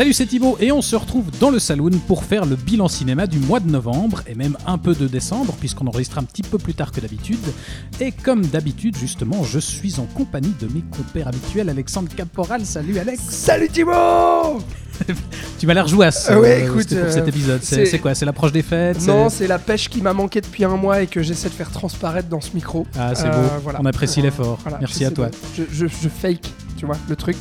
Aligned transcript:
Salut, 0.00 0.14
c'est 0.14 0.24
Thibaut 0.24 0.56
et 0.60 0.72
on 0.72 0.80
se 0.80 0.96
retrouve 0.96 1.26
dans 1.40 1.50
le 1.50 1.58
saloon 1.58 1.90
pour 2.08 2.24
faire 2.24 2.46
le 2.46 2.56
bilan 2.56 2.88
cinéma 2.88 3.26
du 3.26 3.38
mois 3.38 3.60
de 3.60 3.68
novembre 3.70 4.22
et 4.26 4.34
même 4.34 4.56
un 4.66 4.78
peu 4.78 4.94
de 4.94 5.06
décembre 5.06 5.52
puisqu'on 5.60 5.86
enregistre 5.88 6.16
un 6.16 6.22
petit 6.22 6.40
peu 6.40 6.56
plus 6.56 6.72
tard 6.72 6.90
que 6.90 7.02
d'habitude. 7.02 7.36
Et 8.00 8.10
comme 8.10 8.46
d'habitude, 8.46 8.96
justement, 8.96 9.44
je 9.44 9.58
suis 9.58 10.00
en 10.00 10.06
compagnie 10.06 10.54
de 10.58 10.68
mes 10.72 10.80
compères 10.90 11.28
habituels, 11.28 11.68
Alexandre 11.68 12.08
Caporal. 12.16 12.64
Salut 12.64 12.98
Alex 12.98 13.20
Salut 13.20 13.68
Thibaut 13.68 14.62
Tu 15.58 15.66
m'as 15.66 15.74
l'air 15.74 15.86
jouasse 15.86 16.30
Euh, 16.30 16.40
ouais, 16.40 16.62
euh, 16.62 16.64
écoute, 16.70 16.88
pour 16.88 16.96
euh, 16.96 17.10
cet 17.12 17.28
épisode. 17.28 17.60
C'est 17.62 17.98
quoi 17.98 18.14
C'est 18.14 18.24
l'approche 18.24 18.52
des 18.52 18.62
fêtes 18.62 19.06
Non, 19.06 19.28
c'est- 19.28 19.46
la 19.48 19.58
pêche 19.58 19.90
qui 19.90 20.00
m'a 20.00 20.14
manqué 20.14 20.40
depuis 20.40 20.64
un 20.64 20.78
mois 20.78 21.02
et 21.02 21.08
que 21.08 21.22
j'essaie 21.22 21.50
de 21.50 21.54
faire 21.54 21.70
transparaître 21.70 22.30
dans 22.30 22.40
ce 22.40 22.52
micro. 22.54 22.86
Ah, 22.98 23.14
c'est 23.14 23.26
Euh, 23.26 23.32
beau. 23.32 23.48
voilà. 23.64 23.80
On 23.82 23.84
apprécie 23.84 24.20
Euh, 24.20 24.22
l'effort. 24.22 24.58
voilà, 24.62 24.78
Merci 24.80 25.04
à 25.04 25.10
toi. 25.10 25.26
de- 25.28 25.34
Je, 25.58 25.62
je- 25.70 25.86
je 25.86 26.08
fake, 26.08 26.50
tu 26.78 26.86
vois, 26.86 26.96
le 27.06 27.16
truc. 27.16 27.36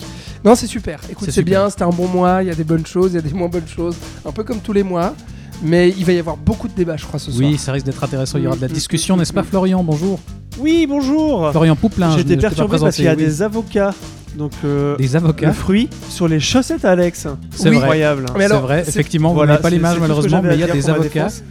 Non, 0.45 0.55
c'est 0.55 0.67
super. 0.67 0.99
Écoute, 1.09 1.29
C'est 1.31 1.43
bien, 1.43 1.69
c'était 1.69 1.83
un 1.83 1.89
bon 1.89 2.07
mois, 2.07 2.41
il 2.43 2.47
y 2.47 2.51
a 2.51 2.55
des 2.55 2.63
bonnes 2.63 2.85
choses, 2.85 3.11
il 3.11 3.15
y 3.15 3.19
a 3.19 3.21
des 3.21 3.33
moins 3.33 3.49
bonnes 3.49 3.67
choses, 3.67 3.95
un 4.25 4.31
peu 4.31 4.43
comme 4.43 4.59
tous 4.59 4.73
les 4.73 4.83
mois. 4.83 5.13
Mais 5.61 5.89
il 5.97 6.05
va 6.05 6.13
y 6.13 6.19
avoir 6.19 6.37
beaucoup 6.37 6.69
de 6.69 6.73
débats, 6.73 6.95
je 6.95 7.05
crois, 7.05 7.19
ce 7.19 7.31
soir. 7.31 7.49
Oui, 7.49 7.57
ça 7.57 7.73
risque 7.73 7.85
d'être 7.85 8.01
intéressant. 8.01 8.37
Il 8.37 8.45
y 8.45 8.47
aura 8.47 8.55
de 8.55 8.61
la 8.61 8.69
Mm, 8.69 8.71
discussion, 8.71 9.15
mm, 9.15 9.19
n'est-ce 9.19 9.33
pas, 9.33 9.41
mm. 9.41 9.45
Florian? 9.45 9.83
Bonjour. 9.83 10.19
Oui, 10.57 10.85
bonjour. 10.87 11.51
Florian 11.51 11.75
Pouplin. 11.75 12.15
J'étais 12.17 12.37
perturbé 12.37 12.77
parce 12.79 12.95
qu'il 12.95 13.03
y 13.05 13.09
a 13.09 13.11
oui. 13.11 13.17
des 13.17 13.41
avocats. 13.41 13.93
Donc, 14.35 14.51
euh, 14.63 14.95
Des 14.97 15.15
avocats. 15.15 15.47
le 15.47 15.53
fruit 15.53 15.89
sur 16.09 16.27
les 16.27 16.39
chaussettes 16.39 16.85
à 16.85 16.91
Alex. 16.91 17.27
C'est 17.51 17.69
Oui. 17.69 17.77
Incroyable. 17.77 18.25
Mais 18.37 18.47
C'est 18.47 18.53
vrai, 18.55 18.83
effectivement, 18.87 19.29
vous 19.29 19.35
Voilà, 19.35 19.53
n'avez 19.53 19.61
pas 19.63 19.69
c'est- 19.69 19.75
l'image 19.75 19.99
malheureusement, 19.99 20.41
mais 20.43 20.53
il 20.53 20.59
y 20.59 20.63
a 20.63 20.67
des 20.67 20.89
avocats. 20.89 21.27
défense. 21.27 21.43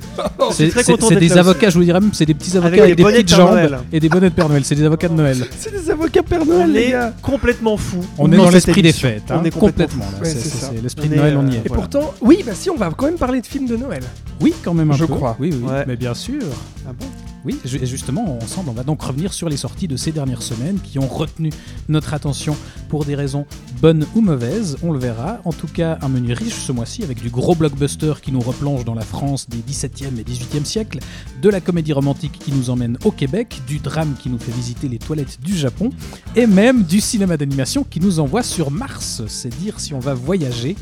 C'est 0.52 1.16
des 1.18 1.36
avocats, 1.38 1.70
je 1.70 1.78
vous 1.78 1.84
dirais 1.84 2.00
même, 2.00 2.10
c'est 2.12 2.24
des 2.26 2.34
petits 2.34 2.52
avocats 2.56 2.68
Avec 2.68 2.80
avec, 2.80 2.96
des 2.96 3.02
de 3.02 3.08
petites 3.08 3.28
Père 3.28 3.36
jambes 3.36 3.50
Noël. 3.50 3.78
et 3.92 4.00
des 4.00 4.08
bonnets 4.08 4.30
de 4.30 4.34
Père 4.34 4.48
Noël. 4.48 4.64
C'est 4.64 4.74
des 4.74 4.84
avocats 4.84 5.08
de 5.08 5.14
Noël. 5.14 5.36
C'est 5.58 5.72
des 5.72 5.90
avocats 5.90 6.22
Père 6.22 6.46
Noël, 6.46 6.66
On 6.68 6.72
les 6.72 6.80
est 6.80 6.90
gars. 6.92 7.12
complètement 7.22 7.76
fou. 7.76 7.98
On 8.16 8.30
est 8.32 8.36
dans 8.36 8.50
l'esprit 8.50 8.82
des 8.82 8.92
fêtes, 8.92 9.24
On 9.30 9.34
hein, 9.34 9.42
est 9.44 9.50
complètement. 9.50 10.04
C'est- 10.22 10.80
l'esprit 10.82 11.08
On 11.08 11.14
de 11.14 11.16
Noël, 11.16 11.36
on 11.36 11.46
y 11.46 11.54
euh, 11.56 11.58
est. 11.58 11.66
Et 11.66 11.68
pourtant, 11.68 12.14
oui, 12.20 12.42
bah 12.46 12.52
si, 12.54 12.70
on 12.70 12.76
va 12.76 12.90
quand 12.96 13.06
même 13.06 13.16
parler 13.18 13.40
de 13.40 13.46
films 13.46 13.66
de 13.66 13.76
Noël. 13.76 14.02
Oui, 14.40 14.54
quand 14.64 14.74
même 14.74 14.90
un 14.90 14.94
Je 14.94 15.04
peu. 15.04 15.14
crois. 15.14 15.36
Oui, 15.40 15.50
oui, 15.52 15.70
mais 15.86 15.96
bien 15.96 16.14
sûr. 16.14 16.42
Ah 16.86 16.90
bon? 16.98 17.06
Oui, 17.48 17.58
justement, 17.64 18.36
ensemble, 18.42 18.68
on 18.68 18.74
va 18.74 18.82
donc 18.82 19.00
revenir 19.00 19.32
sur 19.32 19.48
les 19.48 19.56
sorties 19.56 19.88
de 19.88 19.96
ces 19.96 20.12
dernières 20.12 20.42
semaines 20.42 20.78
qui 20.80 20.98
ont 20.98 21.08
retenu 21.08 21.50
notre 21.88 22.12
attention 22.12 22.54
pour 22.90 23.06
des 23.06 23.14
raisons 23.14 23.46
bonnes 23.80 24.04
ou 24.14 24.20
mauvaises. 24.20 24.76
On 24.82 24.92
le 24.92 24.98
verra. 24.98 25.40
En 25.46 25.54
tout 25.54 25.66
cas, 25.66 25.96
un 26.02 26.10
menu 26.10 26.34
riche 26.34 26.56
ce 26.56 26.72
mois-ci 26.72 27.04
avec 27.04 27.22
du 27.22 27.30
gros 27.30 27.54
blockbuster 27.54 28.12
qui 28.20 28.32
nous 28.32 28.40
replonge 28.40 28.84
dans 28.84 28.94
la 28.94 29.00
France 29.00 29.48
des 29.48 29.60
17e 29.60 30.18
et 30.18 30.24
18e 30.24 30.66
siècles, 30.66 30.98
de 31.40 31.48
la 31.48 31.62
comédie 31.62 31.94
romantique 31.94 32.38
qui 32.38 32.52
nous 32.52 32.68
emmène 32.68 32.98
au 33.06 33.12
Québec, 33.12 33.62
du 33.66 33.78
drame 33.78 34.14
qui 34.20 34.28
nous 34.28 34.38
fait 34.38 34.52
visiter 34.52 34.86
les 34.86 34.98
toilettes 34.98 35.40
du 35.40 35.56
Japon 35.56 35.88
et 36.36 36.46
même 36.46 36.82
du 36.82 37.00
cinéma 37.00 37.38
d'animation 37.38 37.82
qui 37.82 38.00
nous 38.00 38.20
envoie 38.20 38.42
sur 38.42 38.70
Mars. 38.70 39.22
C'est 39.26 39.56
dire 39.58 39.80
si 39.80 39.94
on 39.94 40.00
va 40.00 40.12
voyager. 40.12 40.76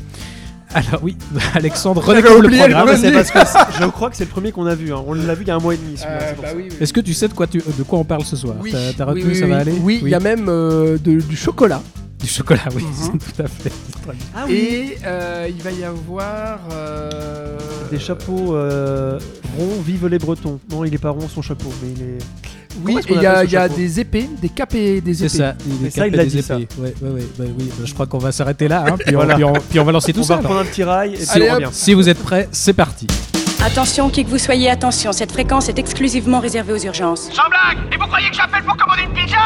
Alors 0.77 1.01
oui, 1.03 1.17
Alexandre, 1.55 2.01
redécouvre 2.03 2.41
le 2.41 2.49
programme. 2.49 2.89
c'est 2.97 3.11
parce 3.11 3.31
que 3.31 3.39
je 3.81 3.85
crois 3.87 4.09
que 4.09 4.15
c'est 4.15 4.25
le 4.25 4.29
premier 4.29 4.51
qu'on 4.51 4.65
a 4.67 4.75
vu. 4.75 4.93
hein. 4.93 5.03
On 5.07 5.13
l'a 5.13 5.33
vu 5.33 5.43
il 5.43 5.47
y 5.47 5.51
a 5.51 5.55
un 5.55 5.59
mois 5.59 5.73
et 5.73 5.77
demi. 5.77 5.97
celui-là, 5.97 6.19
c'est 6.29 6.35
pour 6.35 6.45
ça. 6.45 6.51
Est-ce 6.81 6.93
que 6.93 6.99
tu 7.01 7.13
sais 7.13 7.27
de 7.27 7.33
quoi, 7.33 7.47
tu- 7.47 7.57
de 7.77 7.83
quoi 7.83 7.99
on 7.99 8.03
parle 8.03 8.23
ce 8.23 8.35
soir 8.35 8.55
Oui. 8.61 8.71
T'as 8.71 8.93
t'as 8.95 9.05
retenu, 9.05 9.23
oui, 9.23 9.29
oui, 9.29 9.35
ça 9.39 9.47
va 9.47 9.55
oui. 9.55 9.61
aller 9.61 9.73
Oui, 9.81 9.99
il 10.03 10.09
y 10.09 10.13
a 10.15 10.19
même 10.19 10.45
euh, 10.49 10.97
de- 10.99 11.19
du 11.21 11.35
chocolat. 11.35 11.81
Du 12.19 12.27
chocolat, 12.27 12.61
oui, 12.75 12.83
Mhm. 12.83 13.19
tout 13.35 13.41
à 13.43 13.47
fait. 13.47 13.71
Ah 14.35 14.45
Et 14.49 14.97
euh, 15.05 15.47
il 15.49 15.61
va 15.63 15.71
y 15.71 15.83
avoir. 15.83 16.59
euh, 16.73 17.57
Des 17.91 17.99
chapeaux 17.99 18.55
euh, 18.55 19.19
ronds, 19.57 19.81
vive 19.85 20.07
les 20.07 20.17
Bretons. 20.19 20.59
Non, 20.71 20.83
il 20.85 20.93
est 20.93 20.97
pas 20.99 21.11
rond 21.11 21.27
son 21.27 21.41
chapeau, 21.41 21.71
mais 21.81 21.89
il 21.95 22.01
est. 22.03 22.17
Oui, 22.83 22.97
il 23.09 23.21
y 23.21 23.25
a, 23.25 23.43
y 23.43 23.69
des 23.75 23.99
épées, 23.99 24.29
des 24.41 24.49
capes 24.49 24.75
et 24.75 25.01
des 25.01 25.13
C'est 25.13 25.25
épées. 25.25 25.37
ça, 25.37 25.51
des, 25.53 25.63
Mais 25.81 25.87
des 25.89 25.89
ça, 25.91 26.07
il 26.07 26.15
l'a 26.15 26.23
des 26.23 26.29
dit, 26.29 26.41
ça. 26.41 26.55
épées. 26.59 26.67
Ouais, 26.79 26.93
ouais, 27.01 27.09
ouais, 27.09 27.27
bah 27.37 27.45
oui, 27.57 27.65
bah, 27.77 27.83
je 27.85 27.93
crois 27.93 28.05
qu'on 28.05 28.17
va 28.19 28.31
s'arrêter 28.31 28.67
là, 28.67 28.85
hein, 28.87 28.95
puis, 29.05 29.15
on, 29.15 29.19
Voilà. 29.19 29.35
puis, 29.35 29.43
on, 29.43 29.53
puis 29.53 29.79
on 29.79 29.83
va 29.83 29.91
lancer 29.91 30.13
tout 30.13 30.19
On 30.19 30.23
ça. 30.23 30.33
va 30.35 30.39
alors. 30.39 30.51
prendre 30.51 30.67
un 30.67 30.69
petit 30.71 30.83
rail 30.83 31.13
et 31.13 31.17
puis 31.17 31.25
Allez, 31.31 31.65
on. 31.65 31.71
Si 31.71 31.93
vous 31.93 32.07
êtes 32.09 32.21
prêts, 32.21 32.47
c'est 32.51 32.73
parti. 32.73 33.07
Attention, 33.65 34.09
qui 34.09 34.23
que 34.23 34.29
vous 34.29 34.37
soyez, 34.37 34.69
attention, 34.69 35.11
cette 35.11 35.31
fréquence 35.31 35.67
est 35.69 35.79
exclusivement 35.79 36.39
réservée 36.39 36.73
aux 36.73 36.77
urgences. 36.85 37.29
Sans 37.33 37.49
blague 37.49 37.77
Et 37.91 37.97
vous 37.97 38.05
croyez 38.05 38.29
que 38.29 38.35
j'appelle 38.35 38.63
pour 38.63 38.77
commander 38.77 39.03
une 39.03 39.13
pizza? 39.13 39.37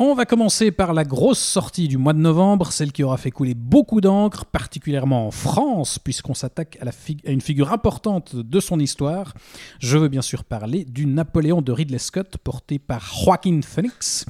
On 0.00 0.14
va 0.14 0.26
commencer 0.26 0.70
par 0.70 0.92
la 0.94 1.02
grosse 1.02 1.40
sortie 1.40 1.88
du 1.88 1.98
mois 1.98 2.12
de 2.12 2.20
novembre, 2.20 2.70
celle 2.70 2.92
qui 2.92 3.02
aura 3.02 3.16
fait 3.16 3.32
couler 3.32 3.54
beaucoup 3.54 4.00
d'encre, 4.00 4.44
particulièrement 4.44 5.26
en 5.26 5.32
France, 5.32 5.98
puisqu'on 5.98 6.34
s'attaque 6.34 6.78
à, 6.80 6.84
la 6.84 6.92
fig- 6.92 7.26
à 7.26 7.32
une 7.32 7.40
figure 7.40 7.72
importante 7.72 8.36
de 8.36 8.60
son 8.60 8.78
histoire. 8.78 9.34
Je 9.80 9.98
veux 9.98 10.06
bien 10.06 10.22
sûr 10.22 10.44
parler 10.44 10.84
du 10.84 11.04
Napoléon 11.06 11.62
de 11.62 11.72
Ridley 11.72 11.98
Scott, 11.98 12.36
porté 12.44 12.78
par 12.78 13.00
Joaquin 13.24 13.58
Phoenix, 13.60 14.24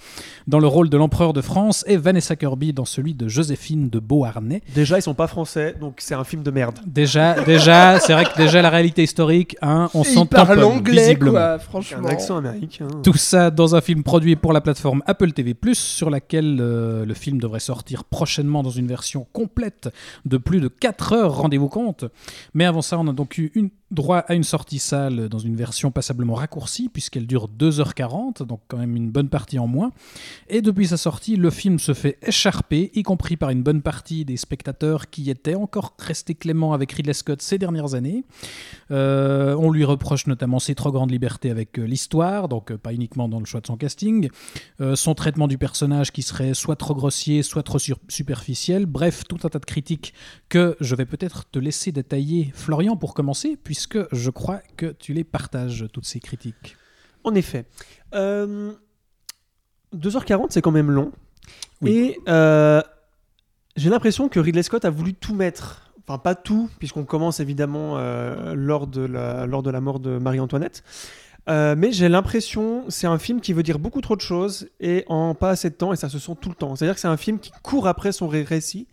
dans 0.46 0.58
le 0.58 0.66
rôle 0.66 0.88
de 0.88 0.96
l'empereur 0.96 1.34
de 1.34 1.42
France, 1.42 1.84
et 1.86 1.98
Vanessa 1.98 2.34
Kirby 2.34 2.72
dans 2.72 2.86
celui 2.86 3.12
de 3.12 3.28
Joséphine 3.28 3.90
de 3.90 3.98
Beauharnais. 3.98 4.62
Déjà, 4.74 4.96
ils 4.98 5.02
sont 5.02 5.12
pas 5.12 5.26
français, 5.26 5.74
donc 5.78 5.96
c'est 5.98 6.14
un 6.14 6.24
film 6.24 6.42
de 6.42 6.50
merde. 6.50 6.78
Déjà, 6.86 7.42
déjà, 7.44 8.00
c'est 8.00 8.14
vrai 8.14 8.24
que 8.24 8.38
déjà 8.38 8.62
la 8.62 8.70
réalité 8.70 9.02
historique, 9.02 9.54
hein, 9.60 9.90
on 9.92 10.00
Et 10.02 10.06
s'en 10.06 10.22
il 10.22 10.28
parle 10.28 10.48
tamponne, 10.60 10.64
anglais, 10.78 11.02
visiblement. 11.08 11.32
quoi, 11.32 11.52
Un 11.52 11.58
franchement. 11.58 12.08
accent 12.08 12.38
américain. 12.38 12.88
Tout 13.02 13.18
ça 13.18 13.50
dans 13.50 13.74
un 13.74 13.82
film 13.82 14.02
produit 14.02 14.34
pour 14.34 14.54
la 14.54 14.62
plateforme 14.62 15.02
Apple 15.06 15.32
TV+, 15.32 15.56
sur 15.74 16.10
laquelle 16.10 16.58
euh, 16.60 17.04
le 17.04 17.14
film 17.14 17.38
devrait 17.38 17.60
sortir 17.60 18.04
prochainement 18.04 18.62
dans 18.62 18.70
une 18.70 18.86
version 18.86 19.26
complète 19.32 19.88
de 20.24 20.36
plus 20.36 20.60
de 20.60 20.68
4 20.68 21.12
heures, 21.12 21.36
rendez-vous 21.36 21.68
compte. 21.68 22.04
Mais 22.54 22.64
avant 22.64 22.82
ça, 22.82 22.98
on 22.98 23.06
a 23.08 23.12
donc 23.12 23.38
eu 23.38 23.50
une, 23.54 23.70
droit 23.90 24.18
à 24.18 24.34
une 24.34 24.44
sortie 24.44 24.78
salle 24.78 25.28
dans 25.28 25.38
une 25.38 25.56
version 25.56 25.90
passablement 25.90 26.34
raccourcie, 26.34 26.88
puisqu'elle 26.88 27.26
dure 27.26 27.48
2h40, 27.48 28.44
donc 28.44 28.60
quand 28.68 28.76
même 28.76 28.96
une 28.96 29.10
bonne 29.10 29.28
partie 29.28 29.58
en 29.58 29.66
moins. 29.66 29.92
Et 30.48 30.60
depuis 30.60 30.88
sa 30.88 30.96
sortie, 30.96 31.36
le 31.36 31.50
film 31.50 31.78
se 31.78 31.94
fait 31.94 32.18
écharper, 32.22 32.90
y 32.94 33.02
compris 33.02 33.36
par 33.36 33.50
une 33.50 33.62
bonne 33.62 33.82
partie 33.82 34.24
des 34.24 34.36
spectateurs 34.36 35.10
qui 35.10 35.30
étaient 35.30 35.54
encore 35.54 35.94
restés 35.98 36.34
cléments 36.34 36.72
avec 36.72 36.92
Ridley 36.92 37.14
Scott 37.14 37.40
ces 37.42 37.58
dernières 37.58 37.94
années. 37.94 38.24
Euh, 38.90 39.54
on 39.58 39.70
lui 39.70 39.84
reproche 39.84 40.26
notamment 40.26 40.58
ses 40.58 40.74
trop 40.74 40.92
grandes 40.92 41.10
libertés 41.10 41.50
avec 41.50 41.78
euh, 41.78 41.84
l'histoire, 41.84 42.48
donc 42.48 42.70
euh, 42.70 42.78
pas 42.78 42.92
uniquement 42.92 43.28
dans 43.28 43.40
le 43.40 43.46
choix 43.46 43.60
de 43.60 43.66
son 43.66 43.76
casting, 43.76 44.28
son 44.94 45.14
traitement 45.14 45.48
du 45.48 45.58
personnage 45.58 46.12
qui 46.12 46.22
serait 46.22 46.54
soit 46.54 46.76
trop 46.76 46.94
grossier, 46.94 47.42
soit 47.42 47.62
trop 47.62 47.78
superficiel, 48.08 48.86
bref, 48.86 49.24
tout 49.28 49.38
un 49.44 49.48
tas 49.48 49.58
de 49.58 49.64
critiques 49.64 50.14
que 50.48 50.76
je 50.80 50.94
vais 50.94 51.06
peut-être 51.06 51.48
te 51.50 51.58
laisser 51.58 51.92
détailler, 51.92 52.50
Florian, 52.54 52.96
pour 52.96 53.14
commencer, 53.14 53.58
puisque 53.62 53.77
je 54.12 54.30
crois 54.30 54.60
que 54.76 54.86
tu 54.86 55.12
les 55.12 55.24
partages, 55.24 55.86
toutes 55.92 56.06
ces 56.06 56.20
critiques. 56.20 56.76
En 57.24 57.34
effet. 57.34 57.66
Euh, 58.14 58.72
2h40, 59.94 60.46
c'est 60.50 60.62
quand 60.62 60.70
même 60.70 60.90
long. 60.90 61.12
Oui. 61.80 61.90
Et 61.90 62.18
euh, 62.28 62.82
j'ai 63.76 63.90
l'impression 63.90 64.28
que 64.28 64.40
Ridley 64.40 64.62
Scott 64.62 64.84
a 64.84 64.90
voulu 64.90 65.14
tout 65.14 65.34
mettre. 65.34 65.92
Enfin, 66.06 66.18
pas 66.18 66.34
tout, 66.34 66.70
puisqu'on 66.78 67.04
commence 67.04 67.40
évidemment 67.40 67.98
euh, 67.98 68.54
lors, 68.54 68.86
de 68.86 69.02
la, 69.02 69.46
lors 69.46 69.62
de 69.62 69.70
la 69.70 69.80
mort 69.80 70.00
de 70.00 70.18
Marie-Antoinette. 70.18 70.82
Euh, 71.48 71.74
mais 71.76 71.92
j'ai 71.92 72.08
l'impression, 72.08 72.84
c'est 72.88 73.06
un 73.06 73.18
film 73.18 73.40
qui 73.40 73.52
veut 73.54 73.62
dire 73.62 73.78
beaucoup 73.78 74.00
trop 74.02 74.16
de 74.16 74.20
choses 74.20 74.68
et 74.80 75.04
en 75.08 75.34
pas 75.34 75.50
assez 75.50 75.70
de 75.70 75.74
temps, 75.74 75.92
et 75.92 75.96
ça 75.96 76.08
se 76.10 76.18
sent 76.18 76.32
tout 76.40 76.48
le 76.50 76.54
temps. 76.54 76.76
C'est-à-dire 76.76 76.94
que 76.94 77.00
c'est 77.00 77.08
un 77.08 77.16
film 77.16 77.38
qui 77.38 77.50
court 77.62 77.86
après 77.88 78.12
son 78.12 78.28
ré- 78.28 78.42
récit 78.42 78.86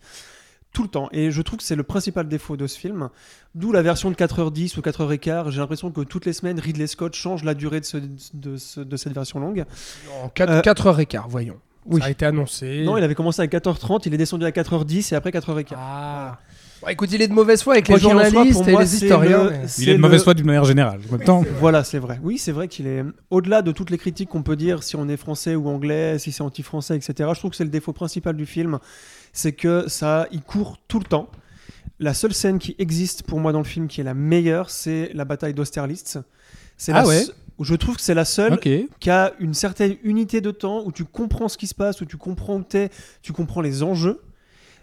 tout 0.76 0.82
le 0.82 0.88
temps. 0.88 1.08
Et 1.12 1.30
je 1.30 1.40
trouve 1.40 1.58
que 1.58 1.64
c'est 1.64 1.74
le 1.74 1.82
principal 1.84 2.28
défaut 2.28 2.58
de 2.58 2.66
ce 2.66 2.78
film. 2.78 3.08
D'où 3.54 3.72
la 3.72 3.80
version 3.80 4.10
de 4.10 4.14
4h10 4.14 4.76
ou 4.78 4.82
4h15. 4.82 5.50
J'ai 5.50 5.58
l'impression 5.60 5.90
que 5.90 6.02
toutes 6.02 6.26
les 6.26 6.34
semaines, 6.34 6.60
Ridley 6.60 6.86
Scott 6.86 7.14
change 7.14 7.44
la 7.44 7.54
durée 7.54 7.80
de, 7.80 7.86
ce- 7.86 7.96
de, 8.34 8.56
ce- 8.58 8.80
de 8.80 8.96
cette 8.98 9.14
version 9.14 9.40
longue. 9.40 9.64
En 10.22 10.28
4, 10.28 10.50
Euh, 10.52 10.60
4h15, 10.60 11.22
voyons. 11.30 11.56
oui. 11.86 12.00
Ça 12.02 12.08
a 12.08 12.10
été 12.10 12.26
annoncé. 12.26 12.82
Non, 12.84 12.98
il 12.98 13.04
avait 13.04 13.14
commencé 13.14 13.40
à 13.40 13.46
4h30, 13.46 14.02
il 14.04 14.12
est 14.12 14.18
descendu 14.18 14.44
à 14.44 14.50
4h10 14.50 15.12
et 15.12 15.16
après 15.16 15.30
4h15. 15.30 15.76
Ah. 15.78 16.38
Bon, 16.82 16.88
écoute, 16.88 17.10
il 17.10 17.22
est 17.22 17.28
de 17.28 17.32
mauvaise 17.32 17.62
foi 17.62 17.72
avec 17.72 17.88
les 17.88 17.94
soit, 17.98 18.10
journalistes 18.10 18.68
et 18.68 18.72
moi, 18.72 18.82
les 18.82 18.94
historiens. 18.94 19.44
le- 19.44 19.50
mais- 19.50 19.60
c'est 19.66 19.80
Il 19.82 19.88
est 19.88 19.92
de 19.92 19.96
le- 19.96 20.02
mauvaise 20.02 20.22
foi 20.22 20.34
d'une 20.34 20.44
manière 20.44 20.64
générale. 20.66 21.00
Temps, 21.24 21.42
Voilà, 21.58 21.82
c'est 21.84 21.98
vrai. 21.98 22.20
Oui, 22.22 22.36
c'est 22.36 22.52
vrai 22.52 22.68
qu'il 22.68 22.86
est 22.86 23.02
au-delà 23.30 23.62
de 23.62 23.72
toutes 23.72 23.88
les 23.88 23.96
critiques 23.96 24.28
qu'on 24.28 24.42
peut 24.42 24.56
dire 24.56 24.82
si 24.82 24.94
on 24.94 25.08
est 25.08 25.16
français 25.16 25.54
ou 25.54 25.68
anglais, 25.70 26.18
si 26.18 26.32
c'est 26.32 26.42
anti-français, 26.42 26.94
etc. 26.96 27.30
Je 27.32 27.38
trouve 27.38 27.50
que 27.52 27.56
c'est 27.56 27.64
le 27.64 27.70
défaut 27.70 27.94
principal 27.94 28.36
du 28.36 28.44
film, 28.44 28.78
c'est 29.36 29.52
que 29.52 29.86
ça, 29.86 30.26
il 30.32 30.40
court 30.40 30.78
tout 30.88 30.98
le 30.98 31.04
temps. 31.04 31.28
La 31.98 32.14
seule 32.14 32.32
scène 32.32 32.58
qui 32.58 32.74
existe 32.78 33.22
pour 33.22 33.38
moi 33.38 33.52
dans 33.52 33.58
le 33.58 33.66
film 33.66 33.86
qui 33.86 34.00
est 34.00 34.04
la 34.04 34.14
meilleure, 34.14 34.70
c'est 34.70 35.10
la 35.12 35.26
bataille 35.26 35.52
d'Austerlitz. 35.52 36.18
C'est 36.78 36.92
Ah 36.92 37.02
la 37.02 37.06
ouais 37.06 37.22
Je 37.60 37.74
trouve 37.74 37.96
que 37.96 38.02
c'est 38.02 38.14
la 38.14 38.24
seule 38.24 38.58
qui 38.58 39.10
a 39.10 39.34
une 39.38 39.52
certaine 39.52 39.96
unité 40.02 40.40
de 40.40 40.50
temps 40.50 40.82
où 40.86 40.90
tu 40.90 41.04
comprends 41.04 41.48
ce 41.48 41.58
qui 41.58 41.66
se 41.66 41.74
passe, 41.74 42.00
où 42.00 42.06
tu 42.06 42.16
comprends 42.16 42.56
où 42.56 42.62
t'es, 42.62 42.88
tu 43.20 43.34
comprends 43.34 43.60
les 43.60 43.82
enjeux. 43.82 44.22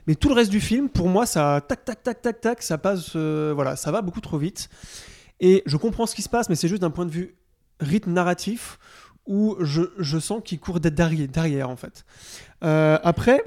Mais 0.06 0.14
tout 0.14 0.30
le 0.30 0.36
reste 0.36 0.52
du 0.52 0.60
film, 0.60 0.88
pour 0.88 1.08
moi, 1.08 1.26
ça 1.26 1.60
tac 1.68 1.84
tac 1.84 2.04
tac 2.04 2.22
tac 2.22 2.42
tac, 2.42 2.62
ça 2.62 2.78
passe, 2.78 3.14
euh, 3.16 3.54
voilà, 3.56 3.76
ça 3.76 3.92
va 3.92 4.04
beaucoup 4.04 4.22
trop 4.22 4.38
vite. 4.38 4.70
Et 5.40 5.64
je 5.66 5.78
comprends 5.78 6.06
ce 6.06 6.14
qui 6.14 6.22
se 6.22 6.30
passe, 6.30 6.48
mais 6.50 6.56
c'est 6.56 6.68
juste 6.68 6.82
d'un 6.82 6.92
point 6.92 7.06
de 7.06 7.12
vue 7.12 7.36
rythme 7.80 8.12
narratif 8.12 8.78
où 9.26 9.56
je, 9.62 9.82
je 9.98 10.20
sens 10.20 10.42
qu'il 10.46 10.60
court 10.60 10.80
derrière, 10.80 11.28
derrière 11.28 11.70
en 11.72 11.76
fait. 11.76 12.06
Euh, 12.64 13.00
après, 13.04 13.44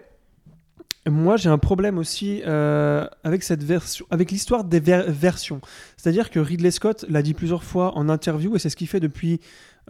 moi 1.08 1.36
j'ai 1.36 1.48
un 1.48 1.58
problème 1.58 1.98
aussi 1.98 2.42
euh, 2.46 3.06
avec 3.24 3.42
cette 3.42 3.62
version, 3.62 4.06
avec 4.10 4.30
l'histoire 4.30 4.64
des 4.64 4.80
ver- 4.80 5.04
versions. 5.10 5.60
C'est-à-dire 5.96 6.30
que 6.30 6.38
Ridley 6.40 6.70
Scott 6.70 7.04
l'a 7.08 7.22
dit 7.22 7.34
plusieurs 7.34 7.64
fois 7.64 7.96
en 7.96 8.08
interview 8.08 8.56
et 8.56 8.58
c'est 8.58 8.70
ce 8.70 8.76
qu'il 8.76 8.88
fait 8.88 9.00
depuis 9.00 9.40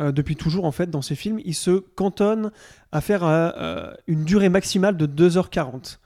euh, 0.01 0.13
depuis 0.13 0.37
toujours 0.37 0.65
en 0.67 0.73
fait 0.73 0.91
dans 0.91 1.03
ses 1.03 1.15
films. 1.15 1.41
Il 1.45 1.55
se 1.55 1.79
cantonne 1.95 2.51
à 2.93 3.01
faire 3.01 3.21
euh, 3.25 3.93
une 4.07 4.25
durée 4.25 4.51
maximale 4.51 4.97
de 4.97 5.07
2h40. 5.07 5.99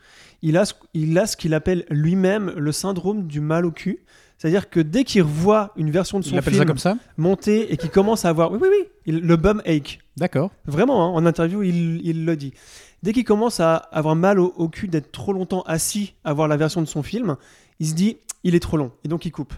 Il 0.42 0.56
a 0.56 0.64
ce, 0.64 0.74
il 0.94 1.18
a 1.18 1.26
ce 1.26 1.36
qu'il 1.36 1.54
appelle 1.54 1.84
lui-même 1.90 2.52
le 2.56 2.72
syndrome 2.72 3.26
du 3.26 3.40
mal 3.40 3.66
au 3.66 3.72
cul. 3.72 3.98
C'est-à-dire 4.38 4.70
que 4.70 4.80
dès 4.80 5.04
qu'il 5.04 5.20
revoit 5.22 5.72
une 5.76 5.90
version 5.90 6.18
de 6.18 6.24
Il 6.24 6.28
son 6.30 6.36
ça 6.36 6.42
film 6.42 6.64
comme 6.64 6.78
ça 6.78 6.96
monter 7.18 7.72
et 7.74 7.76
qu'il 7.76 7.90
commence 7.90 8.24
à 8.24 8.30
avoir, 8.30 8.50
oui 8.52 8.58
oui 8.62 8.68
oui, 8.70 8.86
il- 9.04 9.20
le 9.20 9.36
bum 9.36 9.60
ache. 9.66 9.98
D'accord. 10.16 10.50
Vraiment, 10.64 11.04
hein, 11.04 11.10
en 11.10 11.26
interview, 11.26 11.62
il, 11.62 12.00
il 12.06 12.24
le 12.24 12.36
dit. 12.36 12.54
Dès 13.02 13.12
qu'il 13.12 13.24
commence 13.24 13.60
à 13.60 13.76
avoir 13.76 14.14
mal 14.14 14.38
au, 14.38 14.52
au 14.56 14.68
cul 14.68 14.88
d'être 14.88 15.10
trop 15.12 15.32
longtemps 15.32 15.62
assis 15.62 16.14
à 16.24 16.32
voir 16.32 16.48
la 16.48 16.56
version 16.56 16.80
de 16.82 16.86
son 16.86 17.02
film, 17.02 17.36
il 17.78 17.88
se 17.88 17.94
dit, 17.94 18.18
il 18.44 18.54
est 18.54 18.60
trop 18.60 18.76
long, 18.76 18.92
et 19.04 19.08
donc 19.08 19.24
il 19.24 19.32
coupe. 19.32 19.54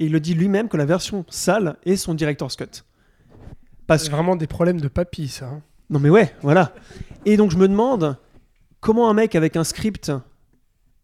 Et 0.00 0.06
il 0.06 0.12
le 0.12 0.20
dit 0.20 0.34
lui-même 0.34 0.68
que 0.68 0.76
la 0.76 0.84
version 0.84 1.24
sale 1.28 1.76
est 1.84 1.96
son 1.96 2.14
director's 2.14 2.56
cut. 2.56 2.84
Parce 3.86 4.04
C'est 4.04 4.10
vraiment 4.10 4.36
des 4.36 4.46
problèmes 4.46 4.80
de 4.80 4.88
papy, 4.88 5.28
ça. 5.28 5.46
hein. 5.46 5.62
Non 5.90 5.98
mais 5.98 6.08
ouais, 6.10 6.34
voilà. 6.42 6.72
Et 7.26 7.36
donc 7.36 7.50
je 7.50 7.58
me 7.58 7.68
demande, 7.68 8.16
comment 8.80 9.10
un 9.10 9.14
mec 9.14 9.34
avec 9.34 9.56
un 9.56 9.64
script 9.64 10.10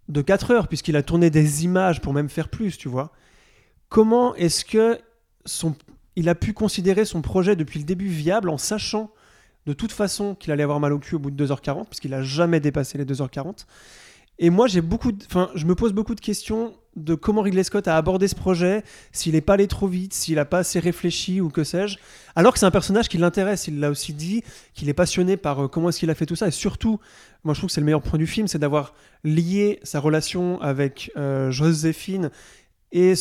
de 0.09 0.23
4 0.23 0.51
heures, 0.51 0.69
puisqu'il 0.69 0.97
a 0.97 1.03
tourné 1.03 1.31
des 1.31 1.65
images 1.65 2.01
pour 2.01 2.13
même 2.13 2.29
faire 2.29 2.49
plus, 2.49 2.77
tu 2.79 2.89
vois, 2.89 3.13
comment 3.89 4.35
est-ce 4.37 4.65
que 4.65 4.99
son... 5.45 5.75
il 6.17 6.29
a 6.29 6.35
pu 6.35 6.53
considérer 6.53 7.05
son 7.05 7.23
projet 7.23 7.55
depuis 7.57 7.79
le 7.79 7.85
début 7.85 8.09
viable 8.09 8.49
en 8.49 8.59
sachant 8.59 9.11
de 9.67 9.73
toute 9.73 9.93
façon 9.93 10.35
qu'il 10.35 10.53
allait 10.53 10.62
avoir 10.62 10.81
mal 10.81 10.93
au 10.93 10.99
cul 10.99 11.17
au 11.17 11.19
bout 11.19 11.31
de 11.31 11.47
2h40, 11.47 11.87
puisqu'il 11.87 12.15
a 12.15 12.23
jamais 12.23 12.61
dépassé 12.61 12.99
les 12.99 13.05
2h40. 13.05 13.67
Et 14.39 14.49
moi, 14.49 14.67
j'ai 14.67 14.81
beaucoup, 14.81 15.12
je 15.55 15.67
me 15.67 15.75
pose 15.75 15.93
beaucoup 15.93 16.15
de 16.15 16.21
questions 16.21 16.75
de 16.97 17.15
comment 17.15 17.43
Ridley 17.43 17.62
Scott 17.62 17.87
a 17.89 17.97
abordé 17.97 18.27
ce 18.27 18.35
projet, 18.35 18.83
s'il 19.12 19.35
n'est 19.35 19.43
pas 19.43 19.53
allé 19.55 19.69
trop 19.69 19.87
vite, 19.87 20.15
s'il 20.15 20.37
n'a 20.37 20.47
pas 20.47 20.59
assez 20.59 20.81
réfléchi 20.81 21.41
ou 21.41 21.51
que 21.51 21.62
sais-je. 21.62 21.99
Alors 22.35 22.55
que 22.55 22.59
c'est 22.59 22.67
un 22.67 22.71
personnage 22.71 23.09
qui 23.09 23.19
l'intéresse. 23.19 23.69
Il 23.69 23.79
l'a 23.81 23.91
aussi 23.91 24.15
dit 24.15 24.43
qu'il 24.75 24.89
est 24.89 24.95
passionné 24.95 25.37
par 25.37 25.65
euh, 25.65 25.69
comment 25.69 25.91
est-ce 25.91 26.01
qu'il 26.01 26.11
a 26.11 26.15
fait 26.15 26.27
tout 26.27 26.37
ça. 26.37 26.49
Et 26.49 26.53
surtout, 26.53 26.99
moi, 27.45 27.53
je 27.55 27.61
trouve 27.61 27.69
que 27.69 27.75
c'est 27.75 27.81
le 27.83 27.85
meilleur 27.85 28.03
point 28.03 28.19
du 28.19 28.27
film, 28.27 28.49
c'est 28.49 28.59
d'avoir 28.59 28.95
lié 29.25 29.79
sa 29.83 30.01
relation 30.01 30.61
avec 30.62 31.12
euh, 31.17 31.51
Joséphine 31.51 32.31
et, 32.93 33.12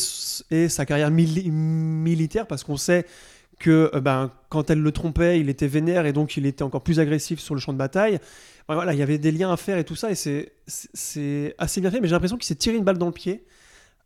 et 0.50 0.68
sa 0.68 0.86
carrière 0.86 1.10
mili- 1.10 1.50
militaire, 1.50 2.46
parce 2.46 2.64
qu'on 2.64 2.78
sait 2.78 3.06
que 3.60 3.90
euh, 3.94 4.00
ben, 4.00 4.32
quand 4.48 4.70
elle 4.70 4.80
le 4.80 4.90
trompait, 4.90 5.38
il 5.38 5.48
était 5.48 5.68
vénère 5.68 6.04
et 6.06 6.12
donc 6.12 6.36
il 6.36 6.46
était 6.46 6.64
encore 6.64 6.82
plus 6.82 6.98
agressif 6.98 7.38
sur 7.38 7.54
le 7.54 7.60
champ 7.60 7.72
de 7.72 7.78
bataille. 7.78 8.16
Enfin, 8.66 8.74
voilà, 8.74 8.92
il 8.94 8.98
y 8.98 9.02
avait 9.02 9.18
des 9.18 9.30
liens 9.30 9.52
à 9.52 9.56
faire 9.56 9.78
et 9.78 9.84
tout 9.84 9.94
ça, 9.96 10.10
et 10.10 10.14
c'est- 10.16 11.54
assez 11.58 11.80
bien 11.80 11.90
fait, 11.90 12.00
mais 12.00 12.08
j'ai 12.08 12.14
l'impression 12.14 12.36
qu'il 12.36 12.46
s'est 12.46 12.54
tiré 12.56 12.76
une 12.76 12.84
balle 12.84 12.98
dans 12.98 13.06
le 13.06 13.12
pied 13.12 13.44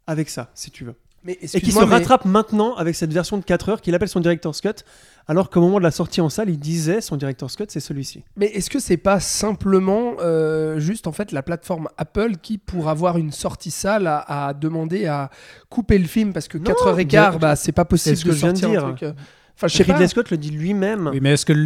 avec 0.07 0.29
ça, 0.29 0.51
si 0.55 0.71
tu 0.71 0.85
veux. 0.85 0.95
Mais 1.27 1.39
Et 1.41 1.47
qu'il 1.61 1.73
se 1.73 1.79
mais- 1.79 1.85
rattrape 1.87 2.27
maintenant 2.27 2.75
avec 2.75 2.95
cette 2.95 3.11
version 3.13 3.39
de 3.39 3.45
4 3.45 3.71
heures 3.71 3.81
qu'il 3.81 3.95
appelle 3.95 4.11
son 4.11 4.21
director's 4.21 4.61
cut, 4.61 4.85
alors 5.27 5.49
qu'au 5.49 5.63
moment 5.63 5.79
de 5.79 5.83
la 5.83 5.91
sortie 5.91 6.21
en 6.21 6.29
salle, 6.29 6.51
il 6.51 6.59
disait 6.59 7.01
son 7.01 7.17
director's 7.17 7.57
cut, 7.57 7.65
c'est 7.69 7.81
celui-ci. 7.81 8.25
Mais 8.37 8.47
est-ce 8.49 8.69
que 8.69 8.79
c'est 8.79 8.99
pas 8.99 9.21
simplement 9.21 10.17
euh, 10.21 10.79
juste 10.81 11.07
en 11.07 11.13
fait 11.13 11.33
la 11.33 11.43
plateforme 11.43 11.89
Apple 11.97 12.37
qui, 12.43 12.59
pour 12.59 12.91
avoir 12.91 13.17
une 13.17 13.33
sortie 13.33 13.71
salle, 13.71 14.07
a, 14.07 14.49
a 14.49 14.53
demandé 14.53 15.07
à 15.07 15.31
couper 15.71 15.97
le 15.97 16.07
film 16.07 16.35
parce 16.35 16.47
que 16.49 16.59
Non, 16.59 16.65
4h15, 16.65 17.05
bien- 17.07 17.39
bah, 17.39 17.57
c'est 17.57 17.73
pas 17.73 17.87
possible 17.87 18.17
c'est 18.17 18.21
ce 18.21 18.25
que 18.27 18.31
de 18.31 18.35
je 18.35 18.41
viens 18.41 18.53
de 18.53 18.59
sortir 18.59 18.81
dire. 18.81 18.89
un 18.89 18.93
truc. 18.95 19.03
euh. 19.05 19.13
Enfin, 19.57 19.69
je 19.69 19.77
sais 19.77 19.83
Ridley 19.85 20.01
pas. 20.05 20.09
Scott 20.09 20.31
le 20.33 20.37
dit 20.37 20.51
lui-même. 20.51 21.11
Oui, 21.13 21.21
mais 21.23 21.33
est-ce 21.35 21.45
qu'il 21.47 21.57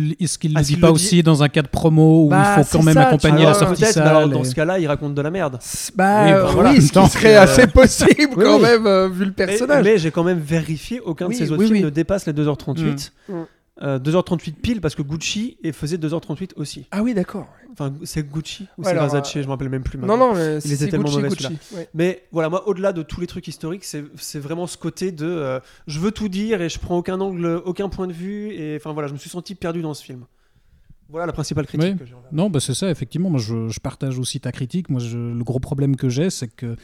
ne 0.52 0.56
Ah, 0.56 0.60
le 0.60 0.64
dit 0.66 0.76
pas 0.76 0.88
le 0.88 0.92
aussi 0.92 1.22
dans 1.22 1.42
un 1.42 1.48
cas 1.48 1.62
de 1.62 1.68
promo 1.68 2.26
où 2.26 2.28
Bah, 2.28 2.56
il 2.58 2.64
faut 2.64 2.78
quand 2.78 2.84
même 2.84 2.94
ça, 2.94 3.08
accompagner 3.08 3.44
la 3.46 3.54
sortie 3.54 3.80
mais 3.82 3.98
alors, 3.98 4.20
salle 4.22 4.30
dans 4.30 4.44
ce 4.44 4.54
cas-là, 4.54 4.78
il 4.78 4.86
raconte 4.86 5.14
de 5.14 5.22
la 5.22 5.30
merde. 5.30 5.58
Bah 5.94 6.24
Oui, 6.24 6.32
euh, 6.32 6.42
bah, 6.44 6.50
voilà, 6.52 6.70
oui, 6.72 6.82
ce 6.82 6.92
qui 6.92 7.06
serait 7.08 7.36
euh, 7.36 7.42
assez 7.42 7.66
possible 7.66 8.34
quand 8.34 8.56
oui. 8.56 8.62
même 8.62 8.86
euh, 8.86 9.08
vu 9.08 9.24
le 9.24 9.32
personnage. 9.32 9.84
mais 9.84 9.96
j'ai 9.96 10.10
quand 10.10 10.24
même 10.24 10.38
vérifié, 10.38 11.00
aucun 11.00 11.26
Oui, 11.28 11.34
de 11.34 11.38
ses 11.38 11.50
autres 11.50 11.60
oui, 11.60 11.66
films 11.66 11.78
oui. 11.78 11.84
ne 11.84 11.90
dépasse 11.90 12.26
les 12.26 12.34
2h38. 12.34 13.10
Mm. 13.28 13.32
Mm. 13.34 13.44
Euh, 13.80 13.98
2h38 14.00 14.54
pile 14.54 14.80
parce 14.80 14.96
que 14.96 15.02
Gucci 15.02 15.56
et 15.62 15.70
faisait 15.72 15.98
2h38 15.98 16.50
aussi. 16.56 16.86
Ah 16.90 17.02
oui, 17.04 17.14
d'accord. 17.14 17.46
Enfin, 17.72 17.94
c'est 18.02 18.28
Gucci 18.28 18.66
ou 18.76 18.82
Ouais, 18.82 18.88
c'est 18.90 18.94
Versace, 18.94 19.32
je 19.34 19.38
me 19.40 19.46
rappelle 19.50 19.68
même 19.68 19.84
plus. 19.84 19.98
Non, 19.98 20.06
maintenant. 20.08 20.28
non, 20.30 20.34
mais 20.34 20.56
Il 20.56 20.62
c'est 20.62 20.72
était 20.72 20.88
tellement 20.88 21.04
Gucci, 21.04 21.16
mauvais, 21.18 21.28
Gucci. 21.28 21.42
celui-là. 21.44 21.60
ouais. 21.76 21.88
Mais 21.94 22.24
voilà, 22.32 22.48
moi, 22.48 22.66
au-delà 22.66 22.92
de 22.92 23.02
tous 23.02 23.20
les 23.20 23.28
trucs 23.28 23.46
historiques, 23.46 23.84
c'est 23.84 24.02
c'est 24.16 24.40
vraiment 24.40 24.66
ce 24.66 24.76
côté 24.76 25.12
de 25.12 25.26
euh, 25.26 25.60
je 25.86 26.00
veux 26.00 26.10
tout 26.10 26.28
dire 26.28 26.60
et 26.60 26.68
je 26.68 26.78
prends 26.80 26.98
aucun 26.98 27.20
angle, 27.20 27.62
aucun 27.64 27.88
point 27.88 28.08
de 28.08 28.12
vue. 28.12 28.50
Et 28.52 28.74
enfin 28.76 28.92
voilà, 28.92 29.06
je 29.06 29.12
me 29.12 29.18
suis 29.18 29.30
senti 29.30 29.54
perdu 29.54 29.80
dans 29.80 29.94
ce 29.94 30.02
film. 30.02 30.24
Voilà 31.10 31.24
la 31.24 31.32
principale 31.32 31.66
critique 31.66 31.92
Oui. 31.92 31.98
que 31.98 32.04
j'ai 32.04 32.12
envers. 32.12 32.28
Non, 32.32 32.50
bah 32.50 32.60
c'est 32.60 32.74
ça, 32.74 32.90
effectivement. 32.90 33.30
Moi, 33.30 33.40
je, 33.40 33.68
je 33.68 33.80
partage 33.80 34.18
aussi 34.18 34.40
ta 34.40 34.52
critique. 34.52 34.90
Moi, 34.90 35.00
je- 35.00 35.16
le 35.16 35.42
gros 35.42 35.58
problème 35.58 35.96
que 35.96 36.10
j'ai, 36.10 36.28
c'est 36.28 36.48
que 36.54 36.76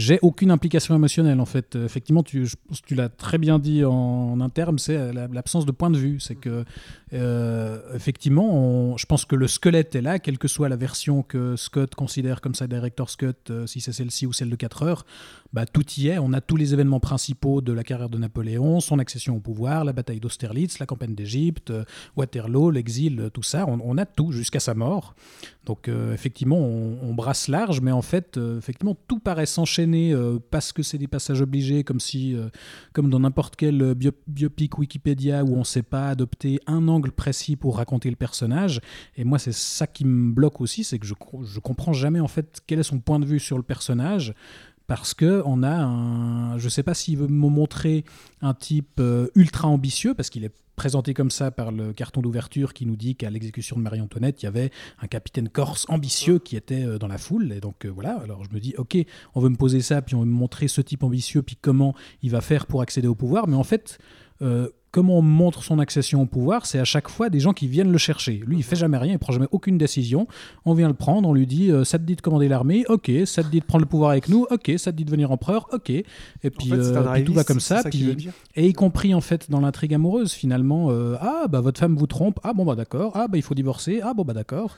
j'ai 0.00 0.18
aucune 0.22 0.50
implication 0.50 0.94
émotionnelle, 0.96 1.40
en 1.40 1.44
fait. 1.44 1.76
Euh, 1.76 1.84
Effectivement, 1.84 2.22
tu, 2.22 2.46
l'as 2.90 3.08
très 3.10 3.36
bien 3.38 3.58
dit 3.58 3.84
en, 3.84 3.92
en 3.92 4.40
interne, 4.40 4.78
c'est 4.78 4.96
euh, 4.96 5.12
la- 5.12 5.26
l'absence 5.28 5.66
de 5.66 5.72
point 5.72 5.90
de 5.90 5.98
vue. 5.98 6.18
C'est 6.20 6.36
que, 6.36 6.64
euh, 7.12 7.78
effectivement, 7.94 8.96
je 8.96 9.04
pense 9.06 9.24
que 9.24 9.36
le 9.36 9.46
squelette 9.46 9.94
est 9.94 10.00
là, 10.00 10.18
quelle 10.18 10.38
que 10.38 10.48
soit 10.48 10.68
la 10.68 10.76
version 10.76 11.22
que 11.22 11.56
Scott 11.56 11.94
considère 11.94 12.40
comme 12.40 12.54
sa 12.54 12.66
director's 12.66 13.16
cut, 13.16 13.32
euh, 13.50 13.66
si 13.66 13.80
c'est 13.80 13.92
celle-ci 13.92 14.26
ou 14.26 14.32
celle 14.32 14.48
de 14.50 14.56
4 14.56 14.82
heures, 14.84 15.04
bah, 15.52 15.66
tout 15.66 15.84
y 15.98 16.08
est. 16.08 16.18
On 16.18 16.32
a 16.32 16.40
tous 16.40 16.56
les 16.56 16.72
événements 16.72 17.00
principaux 17.00 17.60
de 17.60 17.72
la 17.72 17.82
carrière 17.84 18.08
de 18.08 18.18
Napoléon, 18.18 18.80
son 18.80 18.98
accession 19.00 19.36
au 19.36 19.40
pouvoir, 19.40 19.84
la 19.84 19.92
bataille 19.92 20.20
d'Austerlitz, 20.20 20.78
la 20.78 20.86
campagne 20.86 21.14
d'Égypte, 21.14 21.72
Waterloo, 22.16 22.70
l'exil, 22.70 23.30
tout 23.34 23.42
ça. 23.42 23.66
On 23.66 23.98
a 23.98 24.06
tout 24.06 24.32
jusqu'à 24.32 24.60
sa 24.60 24.74
mort. 24.74 25.14
Donc 25.70 25.86
euh, 25.86 26.12
effectivement, 26.12 26.58
on, 26.58 27.14
brasse 27.14 27.46
large, 27.46 27.80
mais 27.80 27.92
en 27.92 28.02
fait, 28.02 28.36
euh, 28.38 28.58
effectivement, 28.58 28.96
tout 29.06 29.20
paraît 29.20 29.46
s'enchaîner 29.46 30.12
euh, 30.12 30.40
parce 30.50 30.72
que 30.72 30.82
c'est 30.82 30.98
des 30.98 31.06
passages 31.06 31.42
obligés, 31.42 31.84
comme 31.84 32.00
si, 32.00 32.36
comme 32.92 33.08
dans 33.08 33.20
n'importe 33.20 33.54
quel 33.54 33.94
bio- 33.94 34.10
biopic 34.26 34.78
Wikipédia 34.78 35.44
où 35.44 35.54
on 35.54 35.60
ne 35.60 35.64
sait 35.64 35.84
pas 35.84 36.08
adopter 36.08 36.58
un 36.66 36.88
angle 36.88 37.12
précis 37.12 37.54
pour 37.54 37.76
raconter 37.76 38.10
le 38.10 38.16
personnage. 38.16 38.80
Et 39.16 39.22
moi, 39.22 39.38
c'est 39.38 39.54
ça 39.54 39.86
qui 39.86 40.04
me 40.04 40.32
bloque 40.32 40.60
aussi, 40.60 40.82
c'est 40.82 40.98
que 40.98 41.06
je, 41.06 41.14
je 41.44 41.60
comprends 41.60 41.92
jamais 41.92 42.18
en 42.18 42.26
fait 42.26 42.60
quel 42.66 42.80
est 42.80 42.82
son 42.82 42.98
point 42.98 43.20
de 43.20 43.26
vue 43.26 43.38
sur 43.38 43.56
le 43.56 43.62
personnage. 43.62 44.34
Parce 44.88 45.14
que 45.14 45.40
on 45.46 45.62
a 45.62 45.70
un, 45.70 46.58
je 46.58 46.68
sais 46.68 46.82
pas 46.82 46.94
s'il 46.94 47.16
veut 47.16 47.28
me 47.28 47.48
montrer 47.48 48.04
un 48.42 48.54
type 48.54 49.00
ultra 49.36 49.68
ambitieux, 49.68 50.14
parce 50.14 50.30
qu'il 50.30 50.42
est 50.42 50.52
présenté 50.80 51.12
comme 51.12 51.30
ça 51.30 51.50
par 51.50 51.72
le 51.72 51.92
carton 51.92 52.22
d'ouverture 52.22 52.72
qui 52.72 52.86
nous 52.86 52.96
dit 52.96 53.14
qu'à 53.14 53.28
l'exécution 53.28 53.76
de 53.76 53.82
Marie-Antoinette, 53.82 54.42
il 54.42 54.46
y 54.46 54.48
avait 54.48 54.70
un 55.02 55.08
capitaine 55.08 55.50
corse 55.50 55.84
ambitieux 55.90 56.38
qui 56.38 56.56
était 56.56 56.86
euh, 56.86 56.96
dans 56.96 57.06
la 57.06 57.18
foule. 57.18 57.52
Et 57.52 57.60
donc 57.60 57.84
euh, 57.84 57.90
voilà, 57.90 58.14
alors 58.14 58.44
je 58.44 58.54
me 58.54 58.60
dis, 58.60 58.74
ok, 58.78 58.96
on 59.34 59.40
veut 59.40 59.50
me 59.50 59.56
poser 59.56 59.82
ça, 59.82 60.00
puis 60.00 60.14
on 60.14 60.20
veut 60.20 60.26
me 60.26 60.32
montrer 60.32 60.68
ce 60.68 60.80
type 60.80 61.02
ambitieux, 61.02 61.42
puis 61.42 61.58
comment 61.60 61.94
il 62.22 62.30
va 62.30 62.40
faire 62.40 62.64
pour 62.64 62.80
accéder 62.80 63.08
au 63.08 63.14
pouvoir. 63.14 63.46
Mais 63.46 63.56
en 63.56 63.62
fait, 63.62 63.98
euh, 64.40 64.70
comment 64.90 65.18
on 65.18 65.22
montre 65.22 65.62
son 65.62 65.78
accession 65.78 66.22
au 66.22 66.26
pouvoir, 66.26 66.66
c'est 66.66 66.78
à 66.78 66.84
chaque 66.84 67.08
fois 67.08 67.30
des 67.30 67.38
gens 67.40 67.52
qui 67.52 67.68
viennent 67.68 67.92
le 67.92 67.98
chercher. 67.98 68.42
Lui, 68.46 68.56
il 68.58 68.62
fait 68.64 68.76
jamais 68.76 68.98
rien, 68.98 69.12
il 69.14 69.18
prend 69.18 69.32
jamais 69.32 69.46
aucune 69.52 69.78
décision. 69.78 70.26
On 70.64 70.74
vient 70.74 70.88
le 70.88 70.94
prendre, 70.94 71.28
on 71.28 71.32
lui 71.34 71.46
dit, 71.46 71.70
euh, 71.70 71.84
ça 71.84 71.98
te 71.98 72.04
dit 72.04 72.16
de 72.16 72.20
commander 72.20 72.48
l'armée, 72.48 72.84
ok. 72.88 73.10
Ça 73.24 73.42
te 73.44 73.48
dit 73.48 73.60
de 73.60 73.64
prendre 73.64 73.84
le 73.84 73.88
pouvoir 73.88 74.10
avec 74.10 74.28
nous, 74.28 74.46
ok. 74.50 74.72
Ça 74.78 74.90
te 74.92 74.96
dit 74.96 75.04
de 75.04 75.08
devenir 75.10 75.30
empereur, 75.30 75.68
ok. 75.72 75.90
Et 75.90 76.04
En 76.44 76.50
fait, 76.50 76.72
euh, 76.72 77.12
puis 77.14 77.24
tout 77.24 77.32
va 77.34 77.44
comme 77.44 77.60
ça. 77.60 77.82
puis- 77.90 78.00
et 78.56 78.68
y 78.68 78.72
compris 78.72 79.14
en 79.14 79.20
fait 79.20 79.50
dans 79.50 79.60
l'intrigue 79.60 79.94
amoureuse 79.94 80.32
finalement 80.32 80.88
euh, 80.90 81.14
ah 81.20 81.46
bah 81.48 81.60
votre 81.60 81.78
femme 81.78 81.94
vous 81.96 82.06
trompe 82.06 82.40
ah 82.42 82.52
bon 82.52 82.64
bah 82.64 82.74
d'accord 82.74 83.12
ah 83.14 83.28
bah 83.28 83.36
il 83.38 83.42
faut 83.42 83.54
divorcer 83.54 84.00
ah 84.02 84.12
bon 84.14 84.24
bah 84.24 84.32
d'accord 84.32 84.76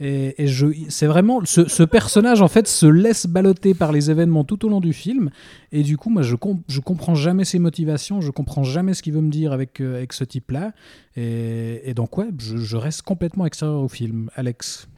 et, 0.00 0.34
et 0.42 0.46
je 0.46 0.66
c'est 0.88 1.06
vraiment 1.06 1.40
ce, 1.44 1.66
ce 1.68 1.82
personnage 1.82 2.42
en 2.42 2.48
fait 2.48 2.66
se 2.68 2.86
laisse 2.86 3.26
balloter 3.26 3.74
par 3.74 3.92
les 3.92 4.10
événements 4.10 4.44
tout 4.44 4.64
au 4.66 4.68
long 4.68 4.80
du 4.80 4.92
film 4.92 5.30
et 5.72 5.82
du 5.82 5.96
coup 5.96 6.10
moi 6.10 6.22
je 6.22 6.36
com- 6.36 6.60
je 6.68 6.80
comprends 6.80 7.14
jamais 7.14 7.44
ses 7.44 7.58
motivations 7.58 8.20
je 8.20 8.30
comprends 8.30 8.62
jamais 8.64 8.94
ce 8.94 9.02
qu'il 9.02 9.12
veut 9.14 9.20
me 9.22 9.30
dire 9.30 9.52
avec 9.54 9.80
euh, 9.80 9.96
avec 9.96 10.12
ce 10.12 10.24
type 10.24 10.50
là 10.50 10.72
et, 11.16 11.94
donc 11.94 12.18
ouais 12.18 12.28
je, 12.38 12.58
je 12.58 12.76
reste 12.76 13.02
complètement 13.02 13.46
extérieur 13.46 13.80
au 13.80 13.88
film. 13.88 14.30
Alex. 14.34 14.88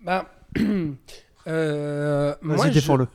Bah, 0.00 0.30
euh, 1.46 2.34
moi, 2.42 2.56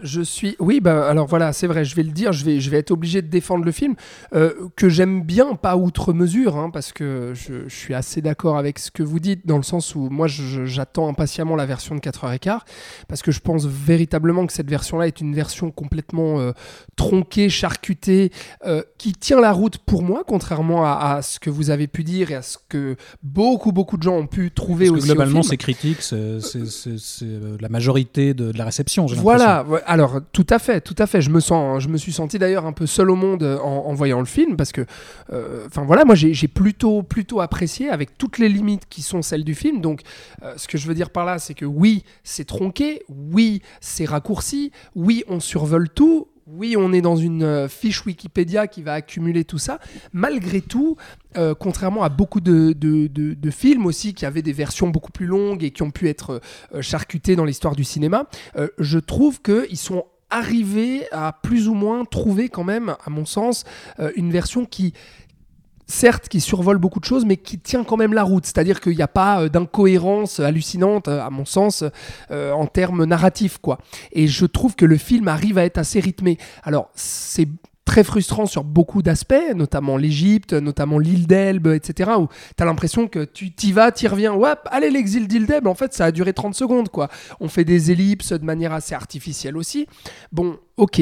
je, 0.02 0.22
suis. 0.22 0.56
Oui, 0.60 0.80
bah 0.80 1.08
alors 1.08 1.26
voilà, 1.28 1.54
c'est 1.54 1.68
vrai, 1.68 1.84
je 1.84 1.96
vais 1.96 2.04
le 2.04 2.12
dire, 2.12 2.32
je 2.32 2.46
vais, 2.46 2.60
je 2.60 2.70
vais 2.70 2.78
être 2.78 2.92
obligé 2.92 3.22
de 3.22 3.28
défendre 3.28 3.66
le 3.66 3.72
film 3.72 3.96
euh, 4.36 4.54
que 4.76 4.90
j'aime 4.90 5.24
bien, 5.24 5.56
pas 5.56 5.78
outre 5.78 6.14
mesure, 6.14 6.58
hein, 6.58 6.70
parce 6.70 6.94
que 6.94 7.34
je, 7.34 7.68
je 7.68 7.76
suis 7.76 7.94
assez 7.94 8.22
d'accord 8.22 8.58
avec 8.58 8.78
ce 8.78 8.92
que 8.92 9.02
vous 9.02 9.20
dites, 9.20 9.48
dans 9.48 9.58
le 9.58 9.64
sens 9.64 9.96
où 9.96 10.10
moi, 10.10 10.28
j'attends 10.28 11.10
impatiemment 11.10 11.56
la 11.56 11.66
version 11.66 11.96
de 11.96 12.00
4h15, 12.00 12.60
parce 13.08 13.22
que 13.22 13.32
je 13.32 13.40
pense 13.40 13.66
véritablement 13.66 14.46
que 14.46 14.54
cette 14.54 14.70
version-là 14.70 15.08
est 15.08 15.22
une 15.22 15.34
version 15.34 15.72
complètement 15.72 16.40
euh, 16.40 16.52
tronquée, 16.96 17.50
charcutée, 17.50 18.32
euh, 18.66 18.84
qui 18.98 19.14
tient 19.14 19.42
la 19.42 19.54
route 19.54 19.80
pour 19.80 20.04
moi, 20.04 20.24
contrairement 20.28 20.86
à, 20.86 21.16
à 21.16 21.22
ce 21.22 21.40
que 21.40 21.50
vous 21.50 21.72
avez 21.72 21.88
pu 21.88 22.04
dire 22.04 22.32
et 22.32 22.36
à 22.36 22.42
ce 22.42 22.58
que 22.70 22.96
beaucoup, 23.24 23.72
beaucoup 23.72 23.98
de 23.98 24.04
gens 24.04 24.18
ont 24.18 24.28
pu 24.28 24.52
trouver 24.52 24.88
Parce 24.88 25.00
aussi. 25.00 25.10
au 25.10 25.14
globalement 25.14 25.42
film. 25.42 25.50
c'est 25.50 25.58
critique 25.58 26.02
c'est 26.02 27.26
la 27.60 27.70
majorité 27.70 28.19
côté 28.20 28.34
de, 28.34 28.52
de 28.52 28.58
la 28.58 28.66
réception. 28.66 29.06
Voilà, 29.06 29.66
alors 29.86 30.20
tout 30.32 30.48
à 30.50 30.60
fait, 30.60 30.82
tout 30.82 30.96
à 30.98 31.08
fait. 31.08 31.22
Je 31.22 31.30
me 31.30 31.40
sens, 31.40 31.82
je 31.82 31.88
me 31.88 31.98
suis 31.98 32.12
senti 32.12 32.40
d'ailleurs 32.40 32.66
un 32.66 32.74
peu 32.74 32.86
seul 32.86 33.10
au 33.10 33.16
monde 33.16 33.44
euh, 33.44 33.58
en, 33.60 33.86
en 33.88 33.94
voyant 33.94 34.20
le 34.20 34.26
film 34.26 34.56
parce 34.56 34.72
que, 34.72 34.86
euh, 35.32 35.66
enfin 35.68 35.84
voilà, 35.86 36.06
moi 36.06 36.16
j'ai 36.16 36.34
j'ai 36.34 36.48
plutôt, 36.48 37.04
plutôt 37.04 37.42
apprécié 37.42 37.90
avec 37.90 38.18
toutes 38.18 38.38
les 38.38 38.50
limites 38.50 38.84
qui 38.90 39.02
sont 39.02 39.22
celles 39.22 39.44
du 39.44 39.56
film. 39.56 39.82
Donc, 39.82 40.02
euh, 40.44 40.54
ce 40.58 40.68
que 40.68 40.78
je 40.78 40.88
veux 40.88 40.94
dire 40.94 41.10
par 41.10 41.26
là, 41.26 41.40
c'est 41.40 41.54
que 41.54 41.66
oui, 41.66 42.04
c'est 42.24 42.46
tronqué, 42.46 43.04
oui, 43.10 43.62
c'est 43.82 44.06
raccourci, 44.06 44.72
oui, 44.96 45.24
on 45.28 45.40
survole 45.40 45.90
tout. 45.90 46.28
Oui, 46.52 46.76
on 46.76 46.92
est 46.94 47.02
dans 47.02 47.16
une 47.16 47.44
euh, 47.44 47.68
fiche 47.68 48.04
Wikipédia 48.06 48.66
qui 48.66 48.82
va 48.82 48.94
accumuler 48.94 49.44
tout 49.46 49.60
ça. 49.60 49.80
Malgré 50.14 50.62
tout, 50.62 50.98
euh, 51.38 51.54
contrairement 51.54 52.02
à 52.02 52.10
beaucoup 52.10 52.40
de, 52.42 52.74
films 53.52 53.86
aussi 53.86 54.16
qui 54.16 54.26
avaient 54.26 54.42
des 54.42 54.54
versions 54.54 54.88
beaucoup 54.90 55.12
plus 55.12 55.28
longues 55.28 55.64
et 55.64 55.70
qui 55.70 55.84
ont 55.84 55.92
pu 55.92 56.10
être 56.10 56.42
euh, 56.74 56.82
charcutés 56.82 57.36
dans 57.36 57.46
l'histoire 57.46 57.76
du 57.76 57.84
cinéma, 57.84 58.28
je 58.80 58.98
trouve 59.00 59.42
qu'ils 59.42 59.78
sont 59.78 60.06
arrivés 60.30 61.08
à 61.12 61.38
plus 61.44 61.68
ou 61.68 61.74
moins 61.74 62.06
trouver 62.06 62.50
quand 62.50 62.64
même, 62.64 62.96
à 63.04 63.10
mon 63.10 63.26
sens, 63.26 63.64
une 64.16 64.32
version 64.32 64.66
qui, 64.66 64.94
certes, 65.90 66.30
qui 66.30 66.40
survole 66.40 66.78
beaucoup 66.78 67.00
de 67.00 67.06
choses, 67.06 67.26
mais 67.26 67.36
qui 67.36 67.60
tient 67.60 67.84
quand 67.84 67.98
même 67.98 68.14
la 68.14 68.24
route. 68.24 68.46
C'est-à-dire 68.46 68.80
qu'il 68.80 68.96
n'y 68.96 69.02
a 69.02 69.08
pas 69.08 69.42
euh, 69.42 69.50
d'incohérence 69.50 70.40
hallucinante, 70.40 71.08
euh, 71.08 71.22
à 71.22 71.30
mon 71.30 71.46
sens, 71.46 71.84
euh, 72.32 72.52
en 72.52 72.68
termes 72.68 73.04
narratifs, 73.06 73.58
quoi. 73.58 73.80
Et 74.12 74.28
je 74.28 74.46
trouve 74.46 74.76
que 74.76 74.86
le 74.86 74.98
film 74.98 75.28
arrive 75.28 75.58
à 75.58 75.66
être 75.66 75.78
assez 75.78 76.00
rythmé. 76.00 76.38
Alors, 76.64 76.90
c'est 76.94 77.48
très 77.86 78.04
frustrant 78.04 78.46
sur 78.46 78.64
beaucoup 78.64 79.02
d'aspects, 79.02 79.56
notamment 79.56 79.98
l'Égypte, 79.98 80.54
notamment 80.54 81.00
l'île 81.00 81.26
d'Elbe, 81.26 81.68
etc., 81.68 82.12
où 82.20 82.28
tu 82.56 82.62
as 82.62 82.66
l'impression 82.66 83.08
que 83.08 83.26
tu 83.26 83.52
t'y 83.52 83.72
vas, 83.72 83.92
t'y 83.92 84.08
reviens, 84.08 84.36
ouais, 84.36 84.54
allez, 84.68 84.92
l'exil 84.92 85.28
d'île 85.28 85.48
d'Elbe, 85.48 85.66
en 85.66 85.74
fait, 85.74 85.92
ça 85.94 86.06
a 86.06 86.12
duré 86.12 86.34
30 86.34 86.54
secondes, 86.54 86.90
quoi. 86.90 87.10
On 87.40 87.48
fait 87.48 87.66
des 87.66 87.92
ellipses 87.92 88.32
de 88.32 88.46
manière 88.46 88.74
assez 88.74 88.94
artificielle 88.94 89.58
aussi. 89.58 89.88
Bon, 90.32 90.58
ok. 90.78 91.02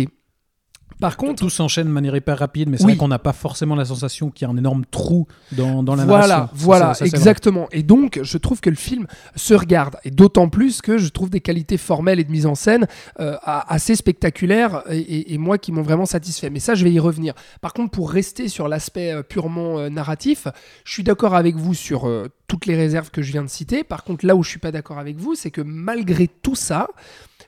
Par 1.00 1.16
contre, 1.18 1.44
Tout 1.44 1.50
s'enchaîne 1.50 1.88
de 1.88 1.92
manière 1.92 2.16
hyper 2.16 2.40
rapide, 2.40 2.70
mais 2.70 2.78
c'est 2.78 2.84
Oui. 2.86 2.94
vrai 2.94 2.98
qu'on 2.98 3.08
n'a 3.08 3.20
pas 3.20 3.34
forcément 3.34 3.76
la 3.76 3.86
sensation 3.86 4.32
qu'il 4.32 4.48
y 4.48 4.50
a 4.50 4.54
un 4.54 4.58
énorme 4.58 4.84
trou 4.90 5.28
dans, 5.52 5.84
dans 5.84 5.96
la 5.96 6.06
voilà, 6.06 6.28
narration. 6.28 6.50
Voilà, 6.56 6.94
ça, 6.96 7.06
exactement. 7.06 7.68
Et 7.72 7.84
donc, 7.84 8.20
je 8.24 8.38
trouve 8.38 8.62
que 8.62 8.70
le 8.70 8.76
film 8.76 9.06
se 9.36 9.54
regarde, 9.54 9.98
et 10.04 10.12
d'autant 10.12 10.50
plus 10.50 10.82
que 10.82 10.98
je 10.98 11.10
trouve 11.10 11.30
des 11.30 11.42
qualités 11.42 11.78
formelles 11.78 12.20
et 12.20 12.24
de 12.24 12.32
mise 12.32 12.46
en 12.48 12.56
scène 12.56 12.88
euh, 13.20 13.36
assez 13.44 13.96
spectaculaires, 13.96 14.82
et, 14.90 14.98
et- 14.98 15.34
et 15.34 15.38
moi 15.38 15.58
qui 15.58 15.72
m'ont 15.72 15.84
vraiment 15.84 16.06
satisfait. 16.08 16.50
Mais 16.50 16.60
ça, 16.60 16.74
je 16.74 16.84
vais 16.84 16.92
y 16.92 17.00
revenir. 17.00 17.34
Par 17.62 17.74
contre, 17.74 17.92
pour 17.92 18.10
rester 18.12 18.48
sur 18.48 18.68
l'aspect 18.68 19.12
euh, 19.14 19.22
purement 19.24 19.78
euh, 19.80 19.90
narratif, 19.90 20.48
je 20.84 20.94
suis 20.94 21.04
d'accord 21.04 21.36
avec 21.36 21.56
vous 21.58 21.74
sur 21.76 22.08
euh, 22.08 22.28
toutes 22.48 22.66
les 22.66 22.76
réserves 22.76 23.12
que 23.12 23.22
je 23.22 23.32
viens 23.32 23.44
de 23.44 23.50
citer. 23.50 23.84
Par 23.84 24.04
contre, 24.04 24.26
là 24.26 24.36
où 24.36 24.42
je 24.42 24.50
suis 24.50 24.60
pas 24.60 24.72
d'accord 24.72 24.98
avec 24.98 25.18
vous, 25.18 25.36
c'est 25.36 25.52
que 25.52 25.62
malgré 25.62 26.28
tout 26.28 26.56
ça, 26.56 26.88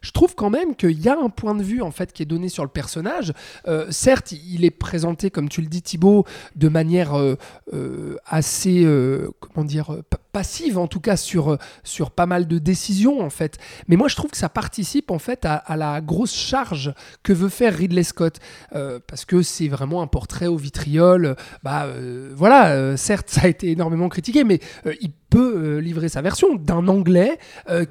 je 0.01 0.11
trouve 0.11 0.35
quand 0.35 0.49
même 0.49 0.75
qu'il 0.75 0.99
y 0.99 1.09
a 1.09 1.17
un 1.17 1.29
point 1.29 1.55
de 1.55 1.63
vue 1.63 1.81
en 1.81 1.91
fait 1.91 2.13
qui 2.13 2.23
est 2.23 2.25
donné 2.25 2.49
sur 2.49 2.63
le 2.63 2.69
personnage. 2.69 3.33
Euh, 3.67 3.87
certes, 3.89 4.31
il 4.31 4.65
est 4.65 4.71
présenté, 4.71 5.29
comme 5.29 5.49
tu 5.49 5.61
le 5.61 5.67
dis 5.67 5.81
Thibaut, 5.81 6.25
de 6.55 6.69
manière 6.69 7.17
euh, 7.17 7.35
euh, 7.73 8.17
assez, 8.25 8.87
comment 9.39 9.65
dire, 9.65 9.97
passive 10.31 10.77
en 10.77 10.87
tout 10.87 10.99
cas 10.99 11.17
sur, 11.17 11.53
euh, 11.53 11.57
sur 11.83 12.11
pas 12.11 12.25
mal 12.25 12.47
de 12.47 12.59
décisions 12.59 13.21
en 13.21 13.29
fait. 13.29 13.57
Mais 13.87 13.95
moi 13.95 14.07
je 14.07 14.15
trouve 14.15 14.31
que 14.31 14.37
ça 14.37 14.49
participe 14.49 15.11
en 15.11 15.19
fait 15.19 15.45
à, 15.45 15.75
la 15.75 16.01
grosse 16.01 16.33
charge 16.33 16.93
que 17.23 17.33
veut 17.33 17.49
faire 17.49 17.75
Ridley 17.75 18.03
Scott. 18.03 18.39
Euh, 18.75 18.99
parce 19.05 19.25
que 19.25 19.41
c'est 19.41 19.67
vraiment 19.67 20.01
un 20.01 20.07
portrait 20.07 20.47
au 20.47 20.57
vitriol. 20.57 21.35
Bah 21.63 21.85
euh, 21.85 22.31
voilà, 22.35 22.97
certes 22.97 23.29
ça 23.29 23.41
a 23.43 23.47
été 23.47 23.71
énormément 23.71 24.09
critiqué, 24.09 24.43
mais 24.43 24.59
il 25.01 25.11
peut 25.29 25.77
livrer 25.77 26.09
sa 26.09 26.21
version 26.21 26.55
d'un 26.55 26.87
Anglais 26.87 27.37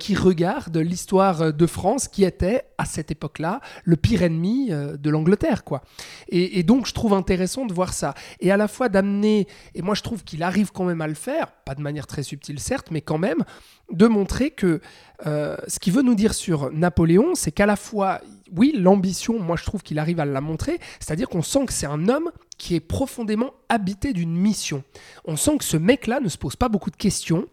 qui 0.00 0.16
regarde 0.16 0.76
l'histoire 0.76 1.52
de 1.52 1.66
France 1.66 2.08
qui 2.08 2.24
était 2.24 2.64
à 2.78 2.84
cette 2.84 3.12
époque-là 3.12 3.60
le 3.84 3.96
pire 3.96 4.22
ennemi 4.22 4.70
de 4.70 5.10
l'Angleterre 5.10 5.62
quoi. 5.62 5.82
Et 6.28 6.64
donc 6.64 6.86
je 6.86 6.94
trouve 6.94 7.14
intéressant 7.14 7.64
de 7.64 7.72
voir 7.72 7.92
ça 7.92 8.14
et 8.40 8.50
à 8.50 8.56
la 8.56 8.66
fois 8.66 8.88
d'amener 8.88 9.46
et 9.76 9.82
moi 9.82 9.94
je 9.94 10.02
trouve 10.02 10.24
qu'il 10.24 10.42
arrive 10.42 10.72
quand 10.72 10.84
même 10.84 11.00
à 11.00 11.06
le 11.06 11.14
faire, 11.14 11.52
pas 11.64 11.76
de 11.76 11.80
manière 11.80 12.08
très 12.08 12.24
subtile 12.28 12.60
certes, 12.60 12.88
mais 12.90 13.00
quand 13.00 13.18
même 13.18 13.44
de 13.92 14.06
montrer 14.06 14.50
que 14.50 14.80
euh, 15.26 15.56
ce 15.66 15.78
qu'il 15.80 15.92
veut 15.92 16.02
nous 16.02 16.14
dire 16.14 16.34
sur 16.34 16.70
Napoléon, 16.72 17.34
c'est 17.34 17.50
qu'à 17.52 17.66
la 17.66 17.76
fois, 17.76 18.20
oui, 18.54 18.74
l'ambition, 18.78 19.38
moi 19.40 19.56
je 19.56 19.64
trouve 19.64 19.82
qu'il 19.82 19.98
arrive 19.98 20.20
à 20.20 20.24
la 20.24 20.40
montrer, 20.40 20.78
c'est-à-dire 21.00 21.28
qu'on 21.28 21.42
sent 21.42 21.66
que 21.66 21.72
c'est 21.72 21.86
un 21.86 22.08
homme 22.08 22.30
qui 22.58 22.74
est 22.74 22.80
profondément 22.80 23.52
habité 23.68 24.12
d'une 24.12 24.34
mission. 24.36 24.84
On 25.24 25.36
sent 25.36 25.58
que 25.58 25.64
ce 25.64 25.76
mec-là 25.76 26.20
ne 26.20 26.28
se 26.28 26.38
pose 26.38 26.56
pas 26.56 26.68
beaucoup 26.68 26.90
de 26.90 26.96
questions, 26.96 27.46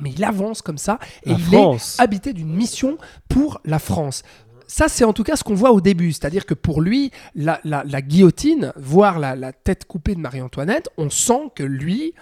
mais 0.00 0.10
il 0.10 0.24
avance 0.24 0.60
comme 0.60 0.78
ça 0.78 0.98
et 1.24 1.30
La 1.30 1.36
il 1.36 1.44
France. 1.44 1.98
est 1.98 2.02
habité 2.02 2.32
d'une 2.32 2.52
mission 2.52 2.98
pour 3.28 3.60
la 3.64 3.78
France. 3.78 4.22
Ça, 4.66 4.88
c'est 4.88 5.04
en 5.04 5.12
tout 5.12 5.22
cas 5.24 5.36
ce 5.36 5.44
qu'on 5.44 5.54
voit 5.54 5.70
au 5.72 5.80
début. 5.82 6.10
C'est-à-dire 6.12 6.46
que 6.46 6.54
pour 6.54 6.80
lui, 6.80 7.12
la, 7.36 7.60
la- 7.64 7.84
la 7.84 8.02
guillotine, 8.02 8.72
voire 8.76 9.18
la, 9.20 9.36
la 9.36 9.52
tête 9.52 9.84
coupée 9.84 10.14
de 10.16 10.20
Marie-Antoinette, 10.20 10.88
on 10.96 11.10
sent 11.10 11.50
que 11.54 11.62
lui, 11.62 12.14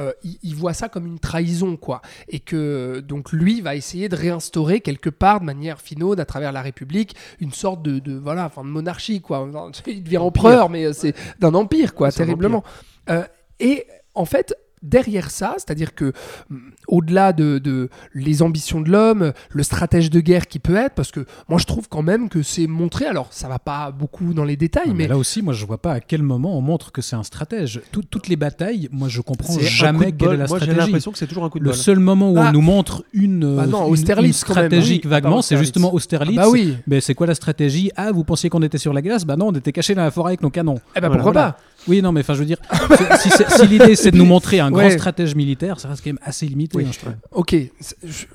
euh, 0.00 0.12
il, 0.24 0.38
il 0.42 0.54
voit 0.54 0.72
ça 0.72 0.88
comme 0.88 1.06
une 1.06 1.18
trahison, 1.18 1.76
quoi. 1.76 2.00
Et 2.28 2.40
que 2.40 3.00
donc 3.00 3.32
lui 3.32 3.60
va 3.60 3.76
essayer 3.76 4.08
de 4.08 4.16
réinstaurer 4.16 4.80
quelque 4.80 5.10
part, 5.10 5.40
de 5.40 5.44
manière 5.44 5.80
finaude, 5.80 6.20
à 6.20 6.24
travers 6.24 6.52
la 6.52 6.62
République, 6.62 7.14
une 7.40 7.52
sorte 7.52 7.82
de, 7.82 7.98
de 7.98 8.16
voilà, 8.16 8.46
enfin 8.46 8.64
de 8.64 8.68
monarchie, 8.68 9.20
quoi. 9.20 9.48
Il 9.86 10.02
devient 10.02 10.18
empereur, 10.18 10.70
mais 10.70 10.86
euh, 10.86 10.92
c'est 10.92 11.14
d'un 11.38 11.54
empire, 11.54 11.94
quoi, 11.94 12.10
terriblement. 12.10 12.64
Euh, 13.08 13.24
et 13.58 13.86
en 14.14 14.24
fait. 14.24 14.54
Derrière 14.82 15.30
ça, 15.30 15.54
c'est-à-dire 15.58 15.94
que 15.94 16.12
hum, 16.50 16.70
au-delà 16.88 17.32
de, 17.34 17.58
de 17.58 17.90
les 18.14 18.40
ambitions 18.42 18.80
de 18.80 18.90
l'homme, 18.90 19.32
le 19.50 19.62
stratège 19.62 20.08
de 20.10 20.20
guerre 20.20 20.46
qui 20.46 20.58
peut 20.58 20.76
être, 20.76 20.94
parce 20.94 21.10
que 21.10 21.26
moi 21.48 21.58
je 21.58 21.66
trouve 21.66 21.88
quand 21.88 22.02
même 22.02 22.28
que 22.30 22.42
c'est 22.42 22.66
montré. 22.66 23.04
Alors 23.04 23.28
ça 23.30 23.46
va 23.48 23.58
pas 23.58 23.90
beaucoup 23.90 24.32
dans 24.32 24.44
les 24.44 24.56
détails, 24.56 24.88
mais 24.88 25.00
mais 25.00 25.08
là 25.08 25.16
aussi, 25.18 25.40
moi, 25.42 25.52
je 25.54 25.64
vois 25.66 25.78
pas 25.78 25.92
à 25.92 26.00
quel 26.00 26.22
moment 26.22 26.56
on 26.58 26.60
montre 26.60 26.92
que 26.92 27.00
c'est 27.02 27.16
un 27.16 27.22
stratège. 27.22 27.80
Tout- 27.90 28.02
toutes 28.02 28.28
les 28.28 28.36
batailles, 28.36 28.88
moi, 28.92 29.08
je 29.08 29.20
comprends 29.22 29.58
jamais 29.58 30.12
quelle 30.12 30.32
est 30.32 30.36
la 30.36 30.46
Moi, 30.46 30.58
j'ai 30.58 30.64
stratégie. 30.64 30.76
l'impression 30.86 31.10
que 31.12 31.18
c'est 31.18 31.26
toujours 31.26 31.44
un 31.44 31.48
coup 31.50 31.58
de 31.58 31.64
Le 31.64 31.70
bol. 31.70 31.78
seul 31.78 31.98
moment 31.98 32.30
où 32.30 32.36
Ah. 32.38 32.46
on 32.48 32.52
nous 32.52 32.60
montre 32.60 33.04
une, 33.12 33.56
Bah 33.56 33.66
non, 33.66 33.94
une- 33.94 33.96
une 33.96 34.80
Oui, 34.82 35.00
vaguement, 35.04 35.42
c'est 35.42 35.56
justement 35.56 35.92
Austerlitz. 35.94 36.36
bah 36.36 36.48
oui. 36.50 36.76
Mais 36.86 37.00
c'est 37.00 37.14
quoi 37.14 37.26
la 37.26 37.34
stratégie? 37.34 37.90
Ah, 37.96 38.12
vous 38.12 38.24
pensiez 38.24 38.50
qu'on 38.50 38.62
était 38.62 38.78
sur 38.78 38.92
la 38.92 39.00
glace? 39.02 39.24
Bah 39.24 39.36
non, 39.36 39.48
on 39.48 39.52
était 39.52 39.72
cachés 39.72 39.94
dans 39.94 40.02
la 40.02 40.10
forêt 40.10 40.30
avec 40.30 40.42
nos 40.42 40.50
canons. 40.50 40.76
Eh 40.96 41.00
ben 41.00 41.08
Voilà. 41.08 41.14
pourquoi 41.16 41.32
Voilà. 41.32 41.52
pas? 41.52 41.58
Oui, 41.88 42.02
non, 42.02 42.12
mais 42.12 42.20
enfin, 42.20 42.34
je 42.34 42.40
veux 42.40 42.44
dire, 42.46 42.58
c'est- 43.18 43.48
si, 43.50 43.66
l'idée 43.66 43.96
c'est 43.96 44.10
de 44.10 44.16
nous 44.16 44.24
montrer 44.26 44.60
un 44.60 44.70
grand 44.70 44.90
stratège 44.90 45.34
militaire, 45.34 45.80
ça 45.80 45.88
reste 45.88 46.02
quand 46.04 46.10
même 46.10 46.18
assez 46.22 46.46
limité. 46.46 46.76
Oui. 46.78 46.84
hein, 46.86 46.90
je 46.92 46.98
trouve. 46.98 47.12
Ok, 47.32 47.56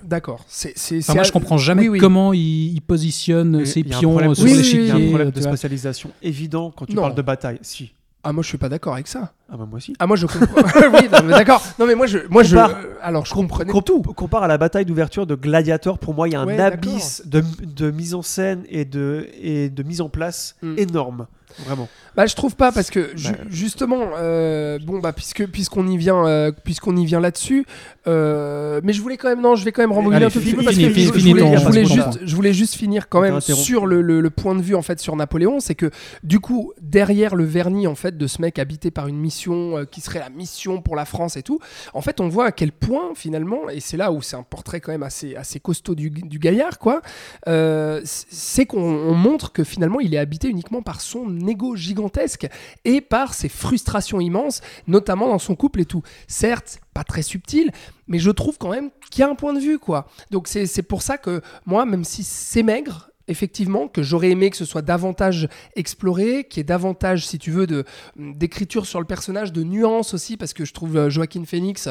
d'accord. 0.04 0.46
Enfin, 0.48 1.14
moi, 1.14 1.24
je 1.24 1.32
comprends 1.32 1.58
jamais 1.58 1.84
Oui, 1.84 1.90
oui. 1.90 2.00
comment 2.00 2.34
il, 2.34 2.74
il 2.74 2.82
positionne 2.82 3.58
Mais 3.60 3.66
ses 3.66 3.84
pions 3.84 4.34
sur 4.34 4.46
l'échiquier. 4.46 4.80
Il 4.82 4.88
y 4.88 4.92
a 4.92 4.96
un 4.96 5.08
problème 5.08 5.32
de 5.32 5.42
spécialisation 5.42 6.10
évident 6.24 6.74
quand 6.76 6.86
tu 6.86 6.96
Non. 6.96 7.04
parles 7.04 7.16
de 7.16 7.22
bataille. 7.22 7.60
Si. 7.62 7.92
Ah 8.28 8.34
moi 8.34 8.42
je 8.42 8.48
suis 8.48 8.58
pas 8.58 8.70
d'accord 8.70 8.94
avec 8.96 9.08
ça. 9.08 9.34
Ah 9.52 9.58
bah 9.58 9.66
moi 9.70 9.78
aussi. 9.78 9.94
Ah 10.00 10.08
moi 10.08 10.16
je 10.18 10.26
comprends. 10.26 10.62
oui, 10.94 11.08
non, 11.12 11.20
mais 11.24 11.32
d'accord. 11.34 11.62
Non 11.78 11.86
mais 11.86 11.94
moi 11.96 12.08
je, 12.08 12.18
moi 12.30 12.42
je. 12.44 12.56
Compare- 12.56 12.78
euh, 12.84 12.94
alors 13.02 13.26
je 13.26 13.34
comprenais 13.34 13.72
Com- 13.72 13.84
tout. 13.84 14.02
Compare 14.02 14.44
à 14.44 14.48
la 14.48 14.58
bataille 14.58 14.86
d'ouverture 14.86 15.28
de 15.28 15.36
Gladiator, 15.36 16.00
pour 16.00 16.14
moi, 16.16 16.28
il 16.28 16.34
y 16.34 16.36
a 16.36 16.42
un 16.42 16.46
Ouais, 16.48 16.60
abysse 16.60 17.22
de, 17.26 17.44
de 17.64 17.92
mise 17.92 18.16
en 18.16 18.22
scène 18.24 18.64
et 18.70 18.86
de, 18.86 19.28
et 19.40 19.70
de 19.70 19.84
mise 19.84 20.02
en 20.02 20.10
place 20.10 20.56
Mm. 20.64 20.74
énorme. 20.78 21.28
Vraiment. 21.66 21.88
Bah 22.18 22.26
je 22.26 22.36
trouve 22.36 22.56
pas 22.58 22.74
parce 22.74 22.90
que 22.90 23.16
ju- 23.16 23.32
Bah. 23.32 23.38
justement 23.50 24.02
euh, 24.18 24.78
bon 24.86 25.00
bah 25.00 25.14
puisque 25.14 25.46
puisqu'on 25.48 25.88
y 25.88 25.96
vient 25.96 26.26
euh, 26.28 26.52
puisqu'on 26.52 26.98
y 26.98 27.06
vient 27.06 27.22
là-dessus 27.22 27.66
euh, 28.08 28.82
mais 28.84 28.92
je 28.94 29.02
voulais 29.02 29.16
quand 29.16 29.30
même 29.30 29.42
non 29.42 29.56
je 29.56 29.64
vais 29.64 29.72
quand 29.72 29.82
même 29.82 29.92
rembobiner 29.94 30.18
Allez, 30.18 30.26
un 30.26 30.30
tout 30.30 30.40
petit 30.42 30.54
peu 30.54 30.64
parce 30.64 30.76
fini, 30.76 30.90
que 30.90 30.94
fini, 30.94 31.06
je, 31.08 31.12
voulais, 31.30 31.42
ton- 31.42 31.58
je 31.58 31.66
voulais 31.66 31.84
ton 31.84 31.88
juste 31.94 32.10
point. 32.10 32.20
je 32.26 32.36
voulais 32.36 32.54
juste 32.54 32.76
finir 32.76 33.08
quand 33.10 33.22
même 33.22 33.40
sur 33.42 33.86
le, 33.86 34.02
le- 34.02 34.20
le 34.20 34.30
point 34.30 34.54
de 34.56 34.62
vue 34.62 34.76
en 34.76 34.82
fait 34.82 35.00
sur 35.00 35.16
Napoléon 35.16 35.60
c'est 35.62 35.76
que 35.76 35.92
du 36.24 36.40
coup 36.42 36.74
derrière 36.82 37.36
le 37.36 37.46
vernis 37.46 37.88
en 37.88 37.96
fait 37.96 38.18
de 38.18 38.28
ce 38.28 38.42
mec 38.42 38.60
habité 38.60 38.92
par 38.92 39.08
une 39.08 39.18
mission 39.18 39.35
euh, 39.48 39.86
qui 39.86 40.02
serait 40.02 40.20
la 40.20 40.30
mission 40.30 40.82
pour 40.82 40.96
la 40.96 41.06
France 41.06 41.38
et 41.38 41.44
tout 41.44 41.60
en 41.94 42.02
fait 42.02 42.20
on 42.20 42.28
voit 42.28 42.46
à 42.46 42.52
quel 42.52 42.72
point 42.72 43.14
finalement 43.16 43.70
et 43.70 43.80
c'est 43.80 43.98
là 43.98 44.12
où 44.12 44.22
c'est 44.22 44.36
un 44.36 44.44
portrait 44.44 44.82
quand 44.82 44.92
même 44.92 45.04
assez 45.04 45.36
assez 45.36 45.60
costaud 45.60 45.96
du, 45.96 46.10
du 46.10 46.40
gaillard 46.40 46.80
quoi 46.80 47.02
euh, 47.48 48.02
c'est 48.04 48.66
qu'on 48.66 48.82
on 48.82 49.14
montre 49.14 49.52
que 49.52 49.64
finalement 49.64 50.00
il 50.00 50.14
est 50.14 50.18
habité 50.18 50.48
uniquement 50.50 50.82
par 50.82 51.02
son 51.02 51.48
ego 51.48 51.76
gigantesque 51.76 52.48
et 52.84 53.02
par 53.02 53.34
ses 53.34 53.50
frustrations 53.50 54.20
immenses, 54.20 54.62
notamment 54.88 55.28
dans 55.28 55.40
son 55.40 55.56
couple 55.56 55.82
et 55.82 55.86
tout. 55.86 56.02
Certes, 56.28 56.80
pas 56.94 57.04
très 57.04 57.22
subtil, 57.22 57.72
mais 58.08 58.20
je 58.20 58.32
trouve 58.32 58.58
quand 58.58 58.70
même 58.70 58.92
qu'il 59.12 59.22
y 59.22 59.24
a 59.24 59.30
un 59.30 59.36
point 59.36 59.54
de 59.54 59.60
vue, 59.60 59.80
quoi. 59.80 60.08
Donc 60.32 60.48
c'est 60.48 60.84
pour 60.84 61.02
ça 61.02 61.18
que 61.18 61.42
moi, 61.66 61.86
même 61.86 62.04
si 62.04 62.24
c'est 62.24 62.64
maigre, 62.64 63.10
effectivement, 63.28 63.88
que 63.88 64.04
j'aurais 64.04 64.32
aimé 64.32 64.50
que 64.50 64.58
ce 64.58 64.66
soit 64.66 64.82
davantage 64.82 65.48
exploré, 65.76 66.46
qu'il 66.46 66.60
y 66.60 66.62
ait 66.62 66.64
davantage, 66.64 67.26
si 67.28 67.40
tu 67.40 67.52
veux, 67.52 67.68
d'écriture 68.16 68.86
sur 68.86 69.00
le 69.00 69.06
personnage, 69.06 69.52
de 69.52 69.64
nuances 69.64 70.14
aussi, 70.14 70.38
parce 70.38 70.54
que 70.54 70.66
je 70.66 70.74
trouve 70.74 70.98
euh, 70.98 71.10
Joaquin 71.10 71.46
Phoenix... 71.46 71.90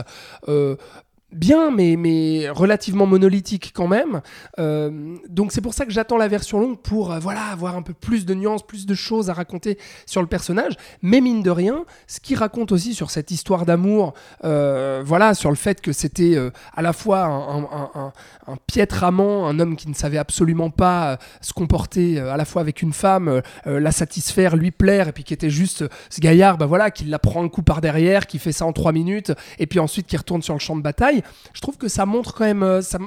euh, 0.48 0.76
bien, 1.32 1.70
mais, 1.72 1.96
mais 1.96 2.48
relativement 2.48 3.06
monolithique 3.06 3.72
quand 3.74 3.88
même. 3.88 4.20
Euh, 4.60 5.16
donc 5.28 5.50
c'est 5.50 5.60
pour 5.60 5.74
ça 5.74 5.84
que 5.84 5.90
j'attends 5.90 6.16
la 6.16 6.28
version 6.28 6.60
longue 6.60 6.78
pour 6.78 7.10
euh, 7.12 7.18
voilà 7.18 7.46
avoir 7.46 7.76
un 7.76 7.82
peu 7.82 7.92
plus 7.92 8.24
de 8.24 8.34
nuances, 8.34 8.64
plus 8.64 8.86
de 8.86 8.94
choses 8.94 9.30
à 9.30 9.32
raconter 9.32 9.76
sur 10.06 10.20
le 10.20 10.28
personnage. 10.28 10.74
Mais 11.02 11.20
mine 11.20 11.42
de 11.42 11.50
rien, 11.50 11.84
ce 12.06 12.20
qui 12.20 12.36
raconte 12.36 12.70
aussi 12.70 12.94
sur 12.94 13.10
cette 13.10 13.32
histoire 13.32 13.66
d'amour, 13.66 14.14
euh, 14.44 15.02
voilà, 15.04 15.34
sur 15.34 15.50
le 15.50 15.56
fait 15.56 15.80
que 15.80 15.92
c'était 15.92 16.36
à 16.74 16.82
la 16.82 16.92
fois 16.92 17.24
un, 17.24 17.62
un- 17.64 18.12
un- 18.46 18.56
piètre 18.68 19.02
amant, 19.02 19.46
un 19.48 19.58
homme 19.58 19.74
qui 19.76 19.88
ne 19.88 19.94
savait 19.94 20.18
absolument 20.18 20.70
pas 20.70 21.18
se 21.40 21.52
comporter 21.52 22.20
à 22.20 22.36
la 22.36 22.44
fois 22.44 22.62
avec 22.62 22.82
une 22.82 22.92
femme, 22.92 23.42
la 23.64 23.90
satisfaire, 23.92 24.54
lui 24.56 24.70
plaire, 24.70 25.08
et 25.08 25.12
puis 25.12 25.24
qui 25.24 25.34
était 25.34 25.50
juste 25.50 25.84
ce 26.10 26.20
gaillard, 26.20 26.58
bah 26.58 26.66
voilà, 26.66 26.90
qui 26.90 27.04
la 27.04 27.18
prend 27.18 27.42
un 27.44 27.48
coup 27.48 27.62
par 27.62 27.80
derrière, 27.80 28.26
qui 28.26 28.38
fait 28.38 28.52
ça 28.52 28.66
en 28.66 28.72
trois 28.72 28.92
minutes, 28.92 29.32
et 29.58 29.66
puis 29.66 29.80
ensuite 29.80 30.06
qui 30.06 30.16
retourne 30.16 30.42
sur 30.42 30.54
le 30.54 30.60
champ 30.60 30.76
de 30.76 30.82
bataille. 30.82 31.22
Je 31.52 31.60
trouve 31.60 31.76
que 31.76 31.88
ça 31.88 32.06
montre 32.06 32.34
quand 32.34 32.44
même, 32.44 32.62
euh, 32.62 32.82
ça, 32.82 32.98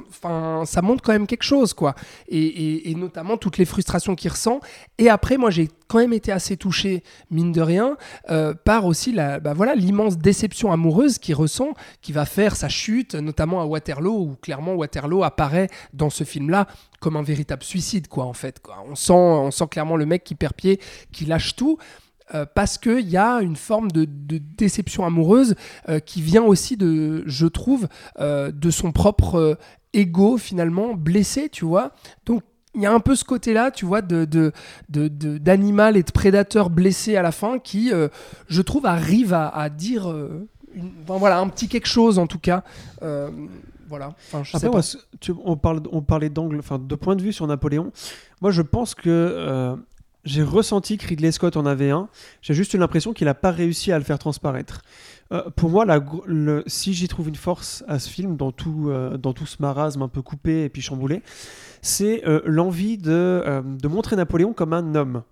montre 0.82 1.02
quand 1.02 1.12
même 1.12 1.26
quelque 1.26 1.42
chose, 1.42 1.74
quoi. 1.74 1.94
Et, 2.28 2.94
notamment 2.96 3.36
toutes 3.36 3.58
les 3.58 3.64
frustrations 3.64 4.14
qu'il 4.14 4.30
ressent. 4.30 4.60
Et 4.98 5.08
après, 5.08 5.36
moi, 5.36 5.50
j'ai 5.50 5.68
quand 5.86 5.98
même 5.98 6.12
été 6.12 6.32
assez 6.32 6.56
touché, 6.56 7.02
mine 7.30 7.52
de 7.52 7.60
rien, 7.60 7.96
euh, 8.30 8.54
par 8.54 8.84
aussi 8.84 9.12
la, 9.12 9.40
bah 9.40 9.54
voilà, 9.54 9.74
l'immense 9.74 10.18
déception 10.18 10.72
amoureuse 10.72 11.18
qu'il 11.18 11.34
ressent, 11.34 11.74
qui 12.02 12.12
va 12.12 12.24
faire 12.24 12.56
sa 12.56 12.68
chute, 12.68 13.14
notamment 13.14 13.60
à 13.60 13.64
Waterloo, 13.64 14.12
où 14.12 14.36
clairement 14.40 14.74
Waterloo 14.74 15.22
apparaît 15.22 15.68
dans 15.92 16.10
ce 16.10 16.24
film-là 16.24 16.66
comme 17.00 17.16
un 17.16 17.22
véritable 17.22 17.62
suicide, 17.62 18.08
quoi, 18.08 18.24
en 18.24 18.32
fait. 18.32 18.60
On, 18.88 18.94
sent, 18.94 19.12
on 19.12 19.50
sent 19.50 19.66
clairement 19.70 19.96
le 19.96 20.06
mec 20.06 20.24
qui 20.24 20.34
perd 20.34 20.54
pied, 20.54 20.80
qui 21.12 21.24
lâche 21.24 21.54
tout. 21.54 21.78
Euh, 22.34 22.44
parce 22.54 22.78
qu'il 22.78 23.08
y 23.08 23.16
a 23.16 23.40
une 23.40 23.56
forme 23.56 23.90
de, 23.90 24.04
de 24.04 24.38
déception 24.38 25.04
amoureuse 25.04 25.54
euh, 25.88 25.98
qui 26.00 26.22
vient 26.22 26.42
aussi 26.44 26.76
de, 26.76 27.22
je 27.26 27.46
trouve, 27.46 27.88
euh, 28.20 28.50
de 28.52 28.70
son 28.70 28.92
propre 28.92 29.58
ego 29.94 30.36
finalement 30.36 30.94
blessé, 30.94 31.48
tu 31.48 31.64
vois. 31.64 31.92
Donc 32.26 32.42
il 32.74 32.82
y 32.82 32.86
a 32.86 32.92
un 32.92 33.00
peu 33.00 33.16
ce 33.16 33.24
côté-là, 33.24 33.70
tu 33.70 33.86
vois, 33.86 34.02
de, 34.02 34.24
de, 34.24 34.52
d'animal 35.38 35.96
et 35.96 36.02
de 36.02 36.12
prédateur 36.12 36.70
blessé 36.70 37.16
à 37.16 37.22
la 37.22 37.32
fin 37.32 37.58
qui, 37.58 37.90
je 38.48 38.62
trouve, 38.62 38.86
arrive 38.86 39.32
à, 39.34 39.48
à 39.48 39.68
dire 39.68 40.06
une- 40.74 40.92
voilà, 41.06 41.40
un 41.40 41.48
petit 41.48 41.66
quelque 41.66 41.88
chose 41.88 42.18
en 42.18 42.26
tout 42.26 42.38
cas. 42.38 42.62
Voilà. 43.88 44.08
Enfin, 44.08 44.44
je 44.44 44.50
sais 44.50 44.56
Après, 44.58 44.68
pas. 44.68 44.72
moi, 44.72 44.82
c- 44.82 44.98
tu- 45.18 45.32
on, 45.44 45.56
parle, 45.56 45.80
on 45.92 46.02
parlait 46.02 46.28
d'angle, 46.28 46.58
enfin 46.58 46.78
de 46.78 46.94
point 46.94 47.16
de 47.16 47.22
vue 47.22 47.32
sur 47.32 47.46
Napoléon. 47.46 47.90
Moi, 48.42 48.50
je 48.50 48.60
pense 48.60 48.94
que 48.94 49.08
euh, 49.08 49.76
j'ai 50.28 50.42
ressenti 50.42 50.98
que 50.98 51.06
Ridley 51.06 51.32
Scott 51.32 51.56
en 51.56 51.66
avait 51.66 51.90
un. 51.90 52.08
J'ai 52.42 52.54
juste 52.54 52.72
eu 52.74 52.78
l'impression 52.78 53.12
qu'il 53.12 53.24
n'a 53.26 53.34
pas 53.34 53.50
réussi 53.50 53.90
à 53.92 53.98
le 53.98 54.04
faire 54.04 54.18
transparaître. 54.18 54.82
Euh, 55.32 55.42
pour 55.56 55.70
moi, 55.70 55.84
la 55.84 55.98
gro- 56.00 56.22
le- 56.26 56.62
si 56.66 56.94
j'y 56.94 57.08
trouve 57.08 57.28
une 57.28 57.34
force 57.36 57.84
à 57.88 57.98
ce 57.98 58.08
film, 58.08 58.36
dans 58.36 58.52
tout, 58.52 58.86
euh, 58.88 59.16
dans 59.16 59.32
tout 59.32 59.46
ce 59.46 59.56
marasme 59.60 60.02
un 60.02 60.08
peu 60.08 60.22
coupé 60.22 60.64
et 60.64 60.68
puis 60.68 60.80
chamboulé, 60.82 61.22
c'est 61.82 62.26
euh, 62.26 62.40
l'envie 62.44 62.96
de, 62.98 63.62
de 63.64 63.88
montrer 63.88 64.16
Napoléon 64.16 64.52
comme 64.52 64.72
un 64.72 64.94
homme. 64.94 65.22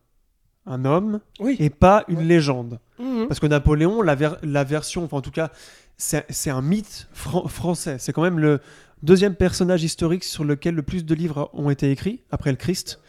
Un 0.67 0.85
homme 0.85 1.21
Oui. 1.39 1.57
et 1.61 1.71
pas 1.71 2.05
une 2.09 2.23
légende. 2.23 2.81
Mhm. 2.99 3.29
Parce 3.29 3.39
que 3.41 3.47
Napoléon, 3.47 4.03
la, 4.03 4.15
ver- 4.17 4.37
la 4.43 4.65
version, 4.65 5.05
enfin 5.05 5.19
en 5.19 5.23
tout 5.23 5.31
cas, 5.31 5.51
c'est 5.97 6.27
c'est 6.29 6.51
un 6.51 6.61
mythe 6.61 7.09
fran- 7.13 7.47
français. 7.49 7.97
C'est 8.01 8.13
quand 8.13 8.23
même 8.23 8.39
le 8.41 8.61
deuxième 9.03 9.35
personnage 9.37 9.85
historique 9.85 10.25
sur 10.25 10.43
lequel 10.45 10.75
le 10.75 10.83
plus 10.83 11.05
de 11.05 11.15
livres 11.15 11.51
ont 11.55 11.71
été 11.71 11.91
écrits, 11.91 12.21
après 12.31 12.51
le 12.51 12.57
Christ. 12.57 13.01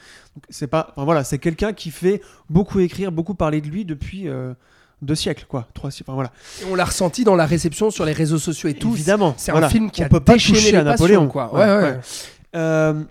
C'est 0.50 0.68
pas, 0.68 0.88
enfin, 0.92 1.06
voilà, 1.06 1.24
c'est 1.24 1.38
quelqu'un 1.40 1.74
qui 1.74 1.92
fait 1.92 2.22
beaucoup 2.50 2.80
écrire, 2.80 3.12
beaucoup 3.12 3.34
parler 3.36 3.62
de 3.62 3.68
lui 3.68 3.86
depuis 3.86 4.28
euh, 4.28 4.54
deux 5.02 5.16
siècles, 5.16 5.46
quoi. 5.48 5.68
Trois 5.74 5.92
siècles, 5.92 6.10
enfin 6.12 6.16
voilà. 6.16 6.32
Et 6.62 6.66
on 6.72 6.76
l'a 6.76 6.86
ressenti 6.86 7.24
dans 7.24 7.36
la 7.36 7.46
réception 7.46 7.92
sur 7.92 8.06
les 8.06 8.14
réseaux 8.14 8.38
sociaux 8.40 8.70
et 8.70 8.74
tout. 8.74 8.94
Évidemment, 8.94 9.34
C'est 9.38 9.52
voilà. 9.52 9.68
un 9.68 9.70
film 9.70 9.92
qui 9.92 10.02
On 10.02 10.06
a 10.06 10.10
peut 10.10 10.20
pas 10.20 10.34
toucher 10.34 10.76
à 10.76 10.84
Napoléon, 10.84 11.28
quoi. 11.28 11.54
Ouais, 11.54 11.60
Ouais, 11.62 11.76
ouais. 11.76 11.82
ouais. 11.84 12.00
Euh, 12.56 13.04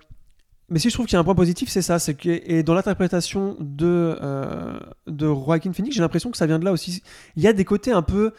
mais 0.69 0.81
si 0.81 0.89
je 0.91 0.95
trouve 0.95 1.07
qu'il 1.07 1.15
y 1.15 1.17
a 1.17 1.21
un 1.21 1.25
point 1.25 1.37
positif, 1.37 1.69
c'est 1.69 1.83
ça, 1.83 2.01
c'est 2.01 2.15
que 2.15 2.29
et 2.29 2.65
dans 2.65 2.75
l'interprétation 2.75 3.57
de 3.61 4.19
euh, 4.21 4.81
de 5.07 5.27
Joaquin 5.27 5.73
Phoenix, 5.73 5.95
j'ai 5.95 6.03
l'impression 6.03 6.31
que 6.33 6.37
ça 6.37 6.47
vient 6.47 6.59
de 6.59 6.65
là 6.65 6.73
aussi. 6.73 7.03
Il 7.37 7.43
y 7.43 7.47
a 7.47 7.53
des 7.53 7.65
côtés 7.65 7.93
un 7.93 8.03
peu, 8.03 8.33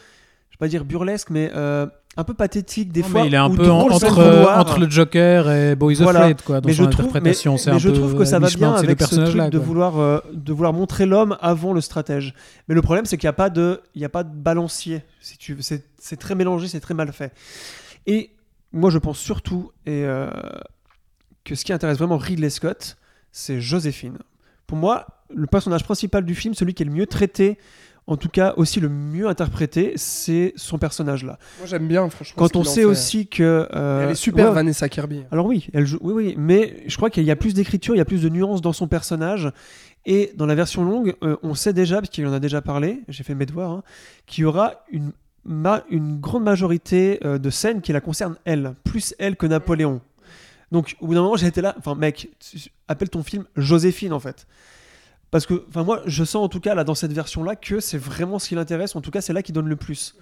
je 0.49 0.55
vais 0.55 0.59
pas 0.59 0.67
dire 0.67 0.83
burlesque, 0.83 1.29
mais 1.29 1.49
euh, 1.55 1.85
un 2.17 2.23
peu 2.23 2.33
pathétique 2.33 2.91
des 2.91 3.01
Non, 3.03 3.07
fois. 3.07 3.21
mais 3.21 3.27
il 3.27 3.33
est 3.33 3.37
un 3.37 3.49
peu 3.49 3.69
en- 3.71 3.89
entre, 3.89 4.05
le 4.05 4.09
vouloir. 4.37 4.59
entre 4.59 4.79
le 4.79 4.89
Joker 4.89 5.49
et 5.51 5.75
Boys 5.75 5.93
Voilà. 5.99 6.21
of 6.21 6.27
Fate, 6.29 6.41
quoi, 6.41 6.59
dans 6.61 6.67
mais 6.67 6.73
je 6.73 6.83
son 6.83 6.89
trouve, 6.89 7.05
mais, 7.21 7.29
un 7.29 7.77
je 7.77 7.89
peu 7.89 7.93
trouve 7.93 8.17
que 8.17 8.25
ça 8.25 8.39
va 8.39 8.49
bien 8.49 8.73
avec 8.73 9.01
ce 9.01 9.15
truc 9.15 9.41
de 9.51 9.57
vouloir, 9.57 9.99
euh, 9.99 10.19
de 10.33 10.51
vouloir 10.51 10.73
montrer 10.73 11.05
l'homme 11.05 11.37
avant 11.41 11.73
le 11.73 11.81
stratège. 11.81 12.33
Mais 12.67 12.75
le 12.75 12.81
problème, 12.81 13.05
c'est 13.05 13.17
qu'il 13.17 13.27
n'y 13.27 13.29
a 13.29 13.33
pas 13.33 13.49
de, 13.49 13.81
il 13.95 14.01
y 14.01 14.05
a 14.05 14.09
pas 14.09 14.23
de 14.23 14.33
balancier. 14.35 15.03
Si 15.21 15.37
tu, 15.37 15.53
veux. 15.53 15.61
c'est, 15.61 15.85
c'est 15.99 16.17
très 16.17 16.35
mélangé, 16.35 16.67
c'est 16.67 16.79
très 16.79 16.93
mal 16.93 17.11
fait. 17.13 17.31
Et 18.07 18.31
moi, 18.73 18.89
je 18.89 18.97
pense 18.97 19.19
surtout 19.19 19.71
et 19.85 20.03
euh, 20.03 20.29
que 21.43 21.55
ce 21.55 21.63
qui 21.63 21.71
intéresse 21.71 21.97
vraiment 21.97 22.17
Ridley 22.17 22.49
Scott, 22.49 22.97
c'est 23.31 23.61
Joséphine. 23.61 24.17
Pour 24.65 24.77
moi, 24.77 25.05
le 25.33 25.45
personnage 25.47 25.83
principal 25.83 26.25
du 26.25 26.35
film, 26.35 26.53
celui 26.53 26.73
qui 26.73 26.83
est 26.83 26.85
le 26.85 26.91
mieux 26.91 27.05
traité, 27.05 27.57
en 28.07 28.17
tout 28.17 28.29
cas 28.29 28.53
aussi 28.57 28.79
le 28.79 28.89
mieux 28.89 29.27
interprété, 29.27 29.93
c'est 29.97 30.53
son 30.55 30.77
personnage-là. 30.77 31.37
Moi 31.59 31.67
j'aime 31.67 31.87
bien, 31.87 32.09
franchement. 32.09 32.35
Quand 32.37 32.55
on 32.55 32.63
sait 32.63 32.81
fait. 32.81 32.85
aussi 32.85 33.27
que 33.27 33.67
euh, 33.75 34.05
Elle 34.05 34.11
est 34.11 34.15
super, 34.15 34.47
ouais, 34.49 34.53
Vanessa 34.55 34.87
Kirby. 34.89 35.23
alors 35.31 35.45
oui, 35.45 35.67
elle 35.73 35.85
joue, 35.85 35.99
oui, 36.01 36.13
oui, 36.13 36.35
mais 36.37 36.83
je 36.87 36.95
crois 36.97 37.09
qu'il 37.09 37.23
y 37.23 37.31
a 37.31 37.35
plus 37.35 37.53
d'écriture, 37.53 37.93
il 37.95 37.97
y 37.97 38.01
a 38.01 38.05
plus 38.05 38.21
de 38.21 38.29
nuances 38.29 38.61
dans 38.61 38.73
son 38.73 38.87
personnage. 38.87 39.51
Et 40.05 40.31
dans 40.37 40.45
la 40.45 40.55
version 40.55 40.85
longue, 40.85 41.15
euh, 41.21 41.35
on 41.43 41.53
sait 41.53 41.73
déjà, 41.73 41.97
parce 41.97 42.09
qu'il 42.09 42.25
en 42.25 42.31
a 42.31 42.39
déjà 42.39 42.61
parlé, 42.61 43.01
j'ai 43.09 43.23
fait 43.23 43.35
mes 43.35 43.45
devoirs, 43.45 43.71
hein, 43.71 43.83
qu'il 44.25 44.43
y 44.43 44.45
aura 44.45 44.85
une, 44.89 45.11
ma- 45.43 45.83
une 45.89 46.17
grande 46.21 46.43
majorité 46.43 47.19
euh, 47.25 47.37
de 47.37 47.49
scènes 47.49 47.81
qui 47.81 47.91
la 47.91 47.99
concernent 47.99 48.37
elle, 48.45 48.73
plus 48.85 49.13
elle 49.19 49.35
que 49.35 49.45
Napoléon. 49.47 49.99
Donc 50.71 50.95
au 51.01 51.07
bout 51.07 51.13
d'un 51.13 51.23
moment, 51.23 51.35
j'ai 51.35 51.47
été 51.47 51.59
là, 51.61 51.75
enfin 51.77 51.95
mec, 51.95 52.29
appelle 52.87 53.09
ton 53.09 53.21
film 53.23 53.43
Joséphine 53.57 54.13
en 54.13 54.19
fait. 54.21 54.47
Parce 55.31 55.45
que, 55.45 55.65
enfin 55.69 55.83
moi, 55.83 56.01
je 56.05 56.23
sens 56.23 56.43
en 56.43 56.49
tout 56.49 56.59
cas 56.59 56.73
là 56.75 56.83
dans 56.83 56.95
cette 56.95 57.13
version-là 57.13 57.55
que 57.55 57.79
c'est 57.79 57.97
vraiment 57.97 58.39
ce 58.39 58.49
qui 58.49 58.55
l'intéresse. 58.55 58.95
En 58.95 59.01
tout 59.01 59.11
cas, 59.11 59.21
c'est 59.21 59.33
là 59.33 59.43
qui 59.43 59.51
donne 59.51 59.67
le 59.67 59.75
plus. 59.75 60.15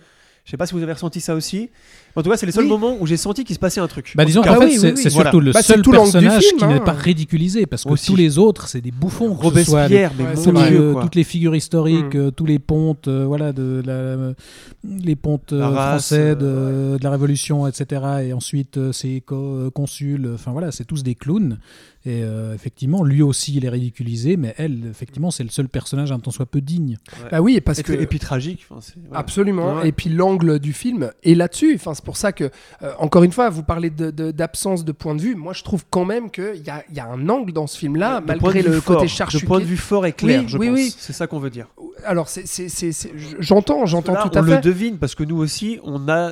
Je 0.45 0.51
sais 0.51 0.57
pas 0.57 0.65
si 0.65 0.73
vous 0.73 0.83
avez 0.83 0.93
ressenti 0.93 1.21
ça 1.21 1.35
aussi. 1.35 1.71
En 2.15 2.23
tout 2.23 2.29
cas, 2.29 2.37
c'est 2.37 2.45
les 2.45 2.51
seuls 2.51 2.63
Oui. 2.63 2.69
moments 2.69 2.95
où 2.99 3.05
j'ai 3.05 3.17
senti 3.17 3.43
qu'il 3.43 3.55
se 3.55 3.59
passait 3.59 3.81
un 3.81 3.87
truc. 3.87 4.13
Bah 4.15 4.23
disons 4.25 4.41
qu'en 4.41 4.55
fait, 4.55 4.65
oui, 4.65 4.77
c'est 4.79 4.91
oui, 4.93 4.97
c'est 4.97 5.05
oui. 5.05 5.11
surtout 5.11 5.39
le 5.41 5.51
Bah, 5.51 5.59
c'est 5.61 5.73
seul 5.73 5.81
tout 5.81 5.91
personnage 5.91 6.41
film, 6.43 6.59
qui 6.59 6.65
n'est 6.65 6.73
hein. 6.75 6.79
pas 6.79 6.93
ridiculisé, 6.93 7.65
parce 7.65 7.83
que 7.83 7.89
Aussi. 7.89 8.07
tous 8.07 8.15
les 8.15 8.37
autres, 8.37 8.67
c'est 8.67 8.81
des 8.81 8.91
bouffons. 8.91 9.35
soit 9.35 9.37
les- 9.37 9.63
Robespierre, 9.63 10.11
mais 10.17 10.23
Ouais, 10.25 10.35
c'est. 10.35 10.51
Dieu, 10.51 10.79
euh, 10.81 10.93
quoi. 10.93 11.01
toutes 11.03 11.15
les 11.15 11.23
figures 11.23 11.55
historiques, 11.55 12.13
Mm. 12.15 12.17
euh, 12.19 12.31
tous 12.31 12.45
les 12.45 12.59
pontes, 12.59 13.07
euh, 13.07 13.25
voilà, 13.25 13.51
de 13.53 13.81
la, 13.85 14.33
les 14.83 15.15
pontes 15.15 15.53
euh, 15.53 15.59
La 15.59 15.69
race, 15.69 16.07
français 16.07 16.35
de, 16.35 16.45
euh, 16.45 16.97
de 16.97 17.03
la 17.03 17.11
Révolution, 17.11 17.67
etc. 17.67 18.01
Et 18.27 18.33
ensuite, 18.33 18.77
euh, 18.77 18.91
ses 18.91 19.21
co- 19.21 19.69
consuls, 19.71 20.29
enfin 20.35 20.51
voilà, 20.51 20.71
c'est 20.71 20.85
tous 20.85 21.03
des 21.03 21.15
clowns. 21.15 21.57
Et 22.07 22.21
euh, 22.23 22.53
effectivement, 22.53 23.03
lui 23.03 23.23
aussi, 23.23 23.55
il 23.55 23.65
est 23.65 23.69
ridiculisé, 23.69 24.37
mais 24.37 24.53
elle, 24.57 24.81
effectivement, 24.91 25.31
c'est 25.31 25.43
le 25.43 25.49
seul 25.49 25.67
personnage 25.67 26.11
un 26.11 26.19
tant 26.19 26.29
soit 26.29 26.45
peu 26.45 26.61
digne. 26.61 26.97
Bah 27.31 27.41
oui, 27.41 27.59
parce 27.61 27.79
et, 27.79 27.83
que. 27.83 27.93
puis- 27.93 28.03
et 28.03 28.05
puis 28.05 28.19
tragique. 28.19 28.67
c'est- 28.79 28.93
voilà. 29.07 29.19
Absolument. 29.19 29.77
Ouais. 29.77 29.87
Et 29.89 29.91
puis 29.91 30.09
l'angle 30.11 30.59
du 30.59 30.71
film 30.71 31.09
est 31.23 31.33
là-dessus. 31.33 31.73
Enfin, 31.73 31.95
c'est 31.95 32.04
pour 32.05 32.15
ça 32.15 32.31
que, 32.31 32.49
euh, 32.81 32.93
encore 32.99 33.23
une 33.23 33.33
fois, 33.33 33.49
vous 33.49 33.63
parlez 33.63 33.89
de- 33.89 34.11
de- 34.11 34.31
d'absence 34.31 34.85
de, 34.85 34.93
point 34.93 35.13
de 35.15 35.21
vue. 35.21 35.35
Moi, 35.35 35.51
je 35.51 35.63
trouve 35.63 35.83
quand 35.89 36.05
même 36.05 36.31
qu'il 36.31 36.63
y 36.65 36.69
a, 36.69 36.85
il 36.89 36.95
y 36.95 37.01
a 37.01 37.05
un 37.07 37.27
angle 37.27 37.51
dans 37.51 37.67
ce 37.67 37.77
film-là, 37.77 38.21
malgré 38.25 38.61
le 38.61 38.79
fort, 38.79 38.95
côté 38.95 39.07
De 39.07 39.11
charchuqué. 39.11 39.45
point 39.45 39.59
de 39.59 39.65
vue 39.65 39.75
fort 39.75 40.05
et 40.05 40.13
clair, 40.13 40.41
Oui, 40.43 40.47
je 40.47 40.57
oui, 40.57 40.67
pense. 40.69 40.75
oui. 40.77 40.95
C'est 40.97 41.11
ça 41.13 41.27
qu'on 41.27 41.39
veut 41.39 41.49
dire. 41.49 41.67
Alors, 42.05 42.29
c'est, 42.29 42.47
c'est- 42.47 42.69
c'est- 42.69 42.93
c'est- 42.93 43.11
j'entends, 43.39 43.85
j'entends 43.85 44.13
tout 44.15 44.37
à 44.37 44.41
on 44.41 44.45
fait. 44.45 44.55
le 44.55 44.61
devine 44.61 44.97
parce 44.97 45.15
que 45.15 45.23
nous 45.25 45.37
aussi, 45.37 45.79
on 45.83 46.07
a 46.07 46.31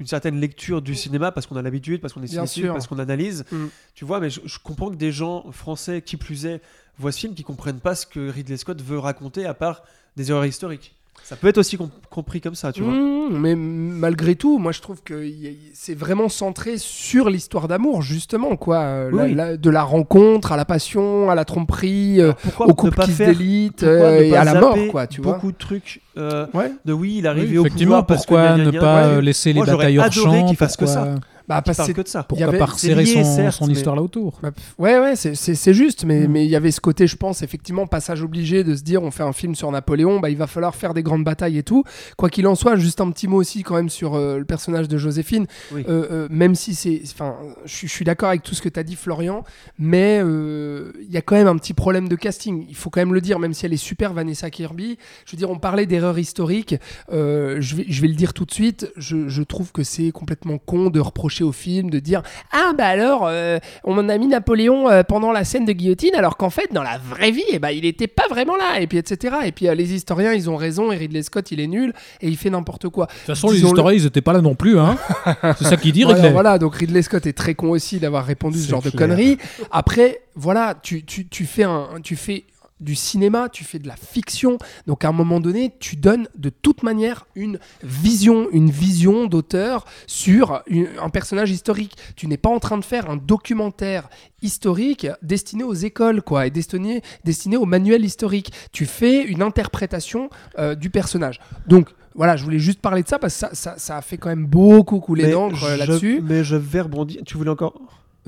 une 0.00 0.06
certaine 0.06 0.38
lecture 0.38 0.80
du 0.80 0.94
cinéma 0.94 1.32
parce 1.32 1.46
qu'on 1.48 1.56
a 1.56 1.62
l'habitude, 1.62 2.00
parce 2.00 2.12
qu'on 2.12 2.22
est 2.22 2.28
cinéphile, 2.28 2.68
parce 2.68 2.86
qu'on 2.86 3.00
analyse. 3.00 3.44
Mm. 3.50 3.66
Tu 3.94 4.04
vois, 4.04 4.20
mais 4.20 4.30
je, 4.30 4.40
je 4.44 4.58
comprends 4.62 4.90
que 4.90 4.94
des 4.96 5.10
gens 5.10 5.50
français, 5.50 6.02
qui 6.02 6.16
plus 6.16 6.46
est, 6.46 6.60
voient 6.98 7.10
ce 7.10 7.18
film, 7.18 7.34
qui 7.34 7.42
comprennent 7.42 7.80
pas 7.80 7.96
ce 7.96 8.06
que 8.06 8.28
Ridley 8.30 8.56
Scott 8.58 8.80
veut 8.80 8.98
raconter 9.00 9.44
à 9.46 9.54
part 9.54 9.82
des 10.16 10.30
erreurs 10.30 10.44
historiques. 10.46 10.94
Ça 11.24 11.36
peut 11.36 11.48
être 11.48 11.58
aussi 11.58 11.76
com- 11.76 11.90
compris 12.10 12.40
comme 12.40 12.54
ça, 12.54 12.72
tu 12.72 12.82
vois. 12.82 12.92
Mmh, 12.92 13.38
mais 13.38 13.54
malgré 13.54 14.34
tout, 14.34 14.58
moi 14.58 14.72
je 14.72 14.80
trouve 14.80 15.02
que 15.02 15.30
c'est 15.74 15.94
vraiment 15.94 16.28
centré 16.30 16.78
sur 16.78 17.28
l'histoire 17.28 17.68
d'amour, 17.68 18.00
justement, 18.02 18.56
quoi. 18.56 18.78
Euh, 18.78 19.10
la- 19.14 19.22
Oui. 19.24 19.34
la- 19.34 19.56
de 19.58 19.70
la 19.70 19.82
rencontre 19.82 20.52
à 20.52 20.56
la 20.56 20.64
passion, 20.64 21.30
à 21.30 21.34
la 21.34 21.44
tromperie, 21.44 22.20
euh, 22.20 22.32
Pourquoi 22.42 22.66
au 22.68 22.74
couple 22.74 22.96
pas 22.96 23.04
qui 23.04 23.12
se 23.12 23.22
délite 23.24 23.80
pourquoi 23.84 24.06
euh, 24.06 24.20
et 24.22 24.34
à 24.36 24.44
la 24.44 24.58
mort, 24.60 24.76
quoi, 24.90 25.06
tu 25.06 25.20
vois. 25.20 25.34
beaucoup 25.34 25.52
de 25.52 25.58
trucs 25.58 26.00
euh, 26.16 26.46
Ouais. 26.54 26.72
de 26.86 26.92
oui, 26.94 27.16
il 27.18 27.18
est 27.18 27.20
Oui, 27.22 27.26
arrivé 27.28 27.58
au 27.58 27.62
effectivement, 27.66 27.90
pouvoir 28.02 28.06
parce 28.06 28.22
que 28.24 28.28
pourquoi 28.34 28.56
gna, 28.56 28.64
ne 28.64 28.70
pas 28.80 29.08
Ouais. 29.16 29.22
laisser 29.22 29.50
les 29.52 29.56
Moi, 29.60 29.66
j'aurais 29.66 29.76
batailles 29.76 29.98
hors 29.98 30.04
adoré 30.06 30.38
champ 30.40 30.46
qu'il 30.46 30.56
fasse 30.56 30.76
que 30.76 30.84
pourquoi- 30.86 31.04
ça. 31.04 31.14
Bah, 31.48 31.62
parce 31.62 31.78
parle 31.78 31.92
que 31.94 32.02
de 32.02 32.08
ça. 32.08 32.22
Pourquoi 32.22 32.46
avait- 32.48 32.58
pas 32.58 32.66
resserrer 32.66 33.04
lié, 33.04 33.24
son, 33.24 33.36
certes, 33.36 33.56
son 33.56 33.66
mais- 33.66 33.72
histoire 33.72 33.96
là 33.96 34.02
autour? 34.02 34.38
Bah, 34.42 34.52
pff, 34.52 34.74
ouais, 34.78 34.98
ouais, 34.98 35.16
c'est- 35.16 35.34
c'est 35.34 35.54
c'est 35.54 35.72
juste, 35.74 36.04
mais 36.04 36.26
Mm. 36.28 36.30
mais 36.30 36.44
il 36.44 36.50
y 36.50 36.56
avait 36.56 36.70
ce 36.70 36.80
côté, 36.80 37.06
je 37.06 37.16
pense, 37.16 37.42
effectivement, 37.42 37.86
passage 37.86 38.22
obligé 38.22 38.64
de 38.64 38.74
se 38.76 38.82
dire 38.82 39.02
on 39.02 39.10
fait 39.10 39.22
un 39.22 39.32
film 39.32 39.54
sur 39.54 39.70
Napoléon, 39.72 40.20
bah, 40.20 40.30
il 40.30 40.36
va 40.36 40.46
falloir 40.46 40.74
faire 40.74 40.92
des 40.94 41.02
grandes 41.02 41.24
batailles 41.24 41.58
et 41.58 41.62
tout. 41.62 41.84
Quoi 42.16 42.28
qu'il 42.30 42.46
en 42.46 42.54
soit, 42.54 42.76
juste 42.76 43.00
un 43.00 43.10
petit 43.10 43.26
mot 43.28 43.38
aussi 43.38 43.62
quand 43.62 43.74
même 43.76 43.88
sur 43.88 44.14
euh, 44.14 44.38
le 44.38 44.44
personnage 44.44 44.88
de 44.88 44.98
Joséphine, 44.98 45.46
Oui. 45.72 45.84
Euh, 45.88 46.06
euh, 46.10 46.28
même 46.30 46.54
si 46.54 46.74
c'est. 46.74 47.00
Enfin, 47.04 47.34
je 47.64 47.86
suis- 47.86 48.04
d'accord 48.04 48.28
avec 48.28 48.42
tout 48.42 48.54
ce 48.54 48.62
que 48.62 48.68
tu 48.68 48.78
as 48.78 48.82
dit, 48.82 48.94
Florian, 48.96 49.42
mais 49.78 50.20
euh, 50.22 50.92
il 51.00 51.10
y 51.10 51.16
a 51.16 51.22
quand 51.22 51.34
même 51.36 51.46
un 51.48 51.56
petit 51.56 51.74
problème 51.74 52.08
de 52.08 52.16
casting. 52.16 52.66
Il 52.68 52.74
faut 52.76 52.90
quand 52.90 53.00
même 53.00 53.14
le 53.14 53.20
dire, 53.20 53.38
même 53.38 53.54
si 53.54 53.64
elle 53.66 53.72
est 53.72 53.76
super, 53.76 54.12
Vanessa 54.12 54.50
Kirby. 54.50 54.98
Je 55.26 55.32
veux 55.32 55.38
dire, 55.38 55.50
on 55.50 55.58
parlait 55.58 55.86
d'erreur 55.86 56.18
historique. 56.18 56.74
euh, 57.12 57.56
je, 57.60 57.76
vais, 57.76 57.84
je 57.88 58.00
vais 58.02 58.08
le 58.08 58.14
dire 58.14 58.32
tout 58.34 58.44
de 58.44 58.52
suite. 58.52 58.90
Je, 58.96 59.28
je 59.28 59.42
trouve 59.42 59.72
que 59.72 59.82
c'est 59.82 60.10
complètement 60.10 60.58
con 60.58 60.90
de 60.90 61.00
reprocher 61.00 61.37
au 61.42 61.52
film 61.52 61.90
de 61.90 61.98
dire 61.98 62.22
Ah, 62.52 62.72
bah 62.76 62.86
alors, 62.86 63.26
euh, 63.26 63.58
on 63.84 64.08
a 64.08 64.18
mis 64.18 64.26
Napoléon 64.26 64.88
euh, 64.88 65.02
pendant 65.02 65.32
la 65.32 65.44
scène 65.44 65.64
de 65.64 65.72
guillotine, 65.72 66.14
alors 66.14 66.36
qu'en 66.36 66.50
fait, 66.50 66.72
dans 66.72 66.82
la 66.82 66.98
vraie 66.98 67.30
vie, 67.30 67.44
eh 67.50 67.58
ben, 67.58 67.70
il 67.70 67.84
était 67.84 68.06
pas 68.06 68.26
vraiment 68.28 68.56
là, 68.56 68.80
et 68.80 68.86
puis 68.86 68.98
etc. 68.98 69.36
Et 69.44 69.52
puis 69.52 69.68
euh, 69.68 69.74
les 69.74 69.94
historiens, 69.94 70.32
ils 70.32 70.48
ont 70.50 70.56
raison, 70.56 70.92
et 70.92 70.96
Ridley 70.96 71.22
Scott, 71.22 71.50
il 71.50 71.60
est 71.60 71.66
nul, 71.66 71.92
et 72.20 72.28
il 72.28 72.36
fait 72.36 72.50
n'importe 72.50 72.88
quoi. 72.88 73.06
De 73.06 73.10
toute 73.12 73.26
façon, 73.26 73.50
les 73.50 73.62
historiens, 73.62 73.92
ils 73.92 74.06
étaient 74.06 74.20
pas 74.20 74.32
là 74.32 74.40
non 74.40 74.54
plus. 74.54 74.78
Hein. 74.78 74.96
c'est 75.58 75.64
ça 75.64 75.76
qui 75.76 75.92
dit, 75.92 76.02
voilà, 76.02 76.16
Ridley. 76.16 76.32
voilà, 76.32 76.58
donc 76.58 76.74
Ridley 76.74 77.02
Scott 77.02 77.26
est 77.26 77.32
très 77.32 77.54
con 77.54 77.70
aussi 77.70 77.98
d'avoir 77.98 78.24
répondu 78.24 78.58
ce 78.58 78.68
genre 78.68 78.82
de 78.82 78.90
conneries. 78.90 79.38
Après, 79.70 80.22
voilà, 80.34 80.74
tu, 80.82 81.04
tu, 81.04 81.26
tu 81.26 81.46
fais 81.46 81.64
un, 81.64 81.86
tu 82.02 82.16
fais 82.16 82.44
du 82.80 82.94
cinéma, 82.94 83.48
tu 83.48 83.64
fais 83.64 83.78
de 83.78 83.88
la 83.88 83.96
fiction. 83.96 84.58
Donc 84.86 85.04
à 85.04 85.08
un 85.08 85.12
moment 85.12 85.40
donné, 85.40 85.74
tu 85.80 85.96
donnes 85.96 86.28
de 86.36 86.48
toute 86.50 86.82
manière 86.82 87.26
une 87.34 87.58
vision, 87.82 88.48
une 88.52 88.70
vision 88.70 89.26
d'auteur 89.26 89.84
sur 90.06 90.62
une- 90.66 90.88
un 91.00 91.10
personnage 91.10 91.50
historique. 91.50 91.96
Tu 92.16 92.26
n'es 92.28 92.36
pas 92.36 92.50
en 92.50 92.58
train 92.60 92.78
de 92.78 92.84
faire 92.84 93.10
un 93.10 93.16
documentaire 93.16 94.08
historique 94.42 95.06
destiné 95.22 95.64
aux 95.64 95.74
écoles, 95.74 96.22
quoi, 96.22 96.46
et 96.46 96.50
destiné, 96.50 97.02
destiné 97.24 97.56
au 97.56 97.64
manuel 97.66 98.04
historique. 98.04 98.52
Tu 98.72 98.86
fais 98.86 99.24
une 99.24 99.42
interprétation 99.42 100.30
euh, 100.58 100.74
du 100.74 100.90
personnage. 100.90 101.40
Donc 101.66 101.88
voilà, 102.14 102.36
je 102.36 102.44
voulais 102.44 102.58
juste 102.58 102.80
parler 102.80 103.02
de 103.02 103.08
ça 103.08 103.18
parce 103.18 103.34
que 103.34 103.40
ça, 103.40 103.50
ça, 103.54 103.74
ça 103.78 103.96
a 103.96 104.02
fait 104.02 104.16
quand 104.16 104.28
même 104.28 104.46
beaucoup 104.46 105.00
couler 105.00 105.24
d'encre 105.32 105.64
euh, 105.64 105.76
là-dessus. 105.76 106.20
Mais 106.22 106.44
je 106.44 106.56
vais 106.56 106.80
rebondir. 106.80 107.22
Tu 107.26 107.36
voulais 107.36 107.50
encore 107.50 107.74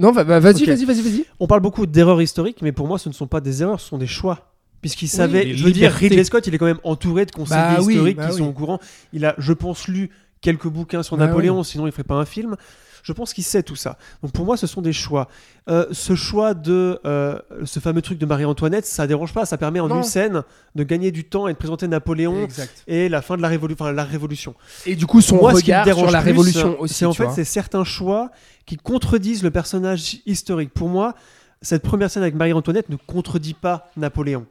Non, 0.00 0.12
va- 0.12 0.24
va- 0.24 0.40
vas-y, 0.40 0.64
vas-y, 0.64 0.84
vas-y, 0.84 1.02
vas-y. 1.02 1.24
On 1.38 1.46
parle 1.46 1.60
beaucoup 1.60 1.86
d'erreurs 1.86 2.20
historiques, 2.22 2.62
mais 2.62 2.72
pour 2.72 2.86
moi, 2.88 2.98
ce 2.98 3.08
ne 3.08 3.14
sont 3.14 3.26
pas 3.26 3.40
des 3.40 3.62
erreurs, 3.62 3.80
ce 3.80 3.88
sont 3.88 3.98
des 3.98 4.06
choix. 4.06 4.46
Puisqu'il 4.80 5.08
savait, 5.08 5.54
je 5.54 5.62
veux 5.64 5.72
dire. 5.72 5.92
Ridley 5.92 6.24
Scott, 6.24 6.46
il 6.46 6.54
est 6.54 6.58
quand 6.58 6.64
même 6.64 6.80
entouré 6.84 7.26
de 7.26 7.30
conseillers 7.32 7.60
Bah 7.60 7.80
historiques 7.80 8.16
bah 8.16 8.26
qui 8.28 8.32
oui. 8.32 8.38
sont 8.38 8.46
au 8.48 8.52
courant. 8.52 8.80
Il 9.12 9.26
a, 9.26 9.34
je 9.36 9.52
pense, 9.52 9.88
lu 9.88 10.08
quelques 10.40 10.68
bouquins 10.68 11.02
sur 11.02 11.18
Bah 11.18 11.26
Napoléon, 11.26 11.62
sinon 11.62 11.86
il 11.86 11.92
ferait 11.92 12.02
pas 12.02 12.14
un 12.14 12.24
film. 12.24 12.56
Je 13.02 13.12
pense 13.12 13.32
qu'il 13.32 13.44
sait 13.44 13.62
tout 13.62 13.76
ça. 13.76 13.96
Donc 14.22 14.32
pour 14.32 14.44
moi, 14.44 14.56
ce 14.56 14.66
sont 14.66 14.82
des 14.82 14.92
choix. 14.92 15.28
Euh, 15.68 15.86
ce 15.92 16.14
choix 16.14 16.54
de 16.54 16.98
euh, 17.04 17.38
ce 17.64 17.80
fameux 17.80 18.02
truc 18.02 18.18
de 18.18 18.26
Marie-Antoinette, 18.26 18.86
ça 18.86 19.06
dérange 19.06 19.32
pas. 19.32 19.46
Ça 19.46 19.58
permet 19.58 19.80
en 19.80 19.88
Non. 19.88 19.96
une 19.98 20.02
scène 20.02 20.42
de 20.74 20.84
gagner 20.84 21.10
du 21.10 21.24
temps 21.24 21.48
et 21.48 21.52
de 21.52 21.58
présenter 21.58 21.88
Napoléon 21.88 22.44
Exact. 22.44 22.84
et 22.86 23.08
la 23.08 23.22
fin 23.22 23.36
de 23.36 23.42
la 23.42 23.48
révolution. 23.48 23.84
Enfin, 23.84 23.92
la 23.92 24.04
révolution. 24.04 24.54
Et 24.86 24.96
du 24.96 25.06
coup, 25.06 25.20
son 25.20 25.36
Moi, 25.36 25.54
ce 25.54 25.60
qui 25.60 25.70
me 25.70 25.76
regard 25.76 25.84
dérange 25.84 26.04
sur 26.04 26.12
la 26.12 26.20
plus, 26.20 26.30
révolution 26.30 26.80
aussi. 26.80 26.94
c'est 26.94 27.04
en 27.06 27.12
fait 27.12 27.30
c'est 27.34 27.44
certains 27.44 27.84
choix 27.84 28.30
qui 28.66 28.76
contredisent 28.76 29.42
le 29.42 29.50
personnage 29.50 30.18
historique. 30.26 30.72
Pour 30.72 30.88
moi, 30.88 31.14
cette 31.62 31.82
première 31.82 32.10
scène 32.10 32.22
avec 32.22 32.34
Marie-Antoinette 32.34 32.88
ne 32.88 32.96
contredit 32.96 33.54
pas 33.54 33.90
Napoléon. 33.96 34.46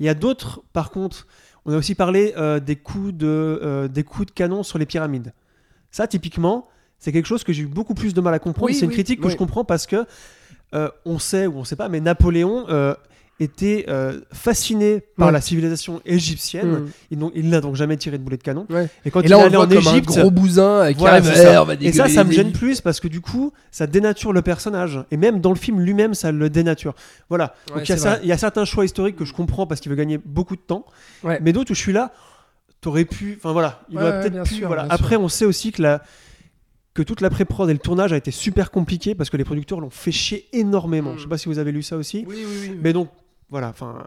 Il 0.00 0.06
y 0.06 0.08
a 0.08 0.14
d'autres, 0.14 0.62
par 0.72 0.90
contre, 0.90 1.26
on 1.66 1.72
a 1.72 1.76
aussi 1.76 1.94
parlé 1.94 2.34
euh, 2.36 2.60
des, 2.60 2.76
coups 2.76 3.14
de, 3.14 3.26
euh, 3.26 3.88
des 3.88 4.04
coups 4.04 4.26
de 4.26 4.32
canon 4.32 4.62
sur 4.62 4.78
les 4.78 4.86
pyramides. 4.86 5.32
Ça, 5.90 6.06
typiquement, 6.06 6.66
c'est 7.04 7.12
quelque 7.12 7.26
chose 7.26 7.44
que 7.44 7.52
j'ai 7.52 7.64
eu 7.64 7.66
beaucoup 7.66 7.92
plus 7.92 8.14
de 8.14 8.20
mal 8.22 8.32
à 8.32 8.38
comprendre. 8.38 8.64
Oui, 8.64 8.74
c'est 8.74 8.86
une 8.86 8.88
oui, 8.88 8.94
critique 8.94 9.20
que 9.20 9.28
je 9.28 9.36
comprends 9.36 9.62
parce 9.62 9.86
que 9.86 10.06
euh, 10.74 10.88
on 11.04 11.18
sait 11.18 11.46
ou 11.46 11.58
on 11.58 11.64
sait 11.64 11.76
pas, 11.76 11.90
mais 11.90 12.00
Napoléon 12.00 12.64
euh, 12.70 12.94
était 13.40 13.84
euh, 13.88 14.20
fasciné 14.32 15.02
par 15.18 15.26
Ouais. 15.26 15.32
la 15.34 15.42
civilisation 15.42 16.00
égyptienne. 16.06 16.88
Mm. 17.10 17.30
Il, 17.34 17.50
n'a 17.50 17.60
donc 17.60 17.74
jamais 17.74 17.98
tiré 17.98 18.16
de 18.16 18.22
boulet 18.22 18.38
de 18.38 18.42
canon. 18.42 18.66
Ouais. 18.70 18.88
Et 19.04 19.10
quand 19.10 19.20
Et 19.20 19.24
il 19.24 19.28
là, 19.28 19.40
est 19.40 19.42
allé 19.42 19.56
en 19.58 19.68
Égypte, 19.68 20.06
gros 20.06 20.30
bousin 20.30 20.90
qui 20.94 20.98
voilà, 21.00 21.22
ça. 21.22 21.66
Et 21.78 21.92
ça, 21.92 22.08
ça 22.08 22.24
me 22.24 22.32
gêne 22.32 22.52
plus 22.52 22.80
parce 22.80 23.00
que 23.00 23.08
du 23.08 23.20
coup, 23.20 23.52
ça 23.70 23.86
dénature 23.86 24.32
le 24.32 24.40
personnage. 24.40 24.98
Et 25.10 25.18
même 25.18 25.42
dans 25.42 25.50
le 25.50 25.56
film 25.56 25.80
lui-même, 25.80 26.14
ça 26.14 26.32
le 26.32 26.48
dénature. 26.48 26.94
Voilà. 27.28 27.54
Ouais, 27.68 27.80
Donc 27.80 27.88
il 27.90 27.98
y, 27.98 28.32
a 28.32 28.34
y 28.34 28.38
certains 28.38 28.64
choix 28.64 28.86
historiques 28.86 29.16
que 29.16 29.26
je 29.26 29.34
comprends 29.34 29.66
parce 29.66 29.82
qu'il 29.82 29.90
veut 29.90 29.96
gagner 29.96 30.18
beaucoup 30.24 30.56
de 30.56 30.62
temps. 30.62 30.86
Mais 31.42 31.52
d'autres 31.52 31.72
où 31.72 31.74
je 31.74 31.80
suis 31.80 31.92
là, 31.92 32.14
t'aurais 32.80 33.04
pu. 33.04 33.34
Enfin 33.36 33.52
voilà. 33.52 33.82
Il 33.90 33.98
aurait 33.98 34.20
peut-être 34.20 34.32
bien 34.32 34.44
pu. 34.44 34.54
sûr, 34.54 34.68
voilà. 34.68 34.86
Après, 34.88 35.16
on 35.16 35.28
sait 35.28 35.44
aussi 35.44 35.70
que 35.70 35.82
la 35.82 36.00
que 36.94 37.02
toute 37.02 37.20
la 37.20 37.28
pré-prod 37.30 37.68
et 37.68 37.72
le 37.72 37.78
tournage 37.80 38.12
a 38.12 38.16
été 38.16 38.30
super 38.30 38.70
compliqué 38.70 39.14
parce 39.14 39.28
que 39.28 39.36
les 39.36 39.44
producteurs 39.44 39.80
l'ont 39.80 39.90
fait 39.90 40.12
chier 40.12 40.46
énormément. 40.52 41.12
Mm. 41.14 41.18
Je 41.18 41.22
sais 41.22 41.28
pas 41.28 41.38
si 41.38 41.48
vous 41.48 41.58
avez 41.58 41.72
lu 41.72 41.82
ça 41.82 41.96
aussi. 41.96 42.24
Oui, 42.28 42.36
oui, 42.46 42.68
oui. 42.70 42.78
Mais 42.80 42.92
donc, 42.92 43.08
voilà, 43.50 43.68
enfin. 43.68 44.04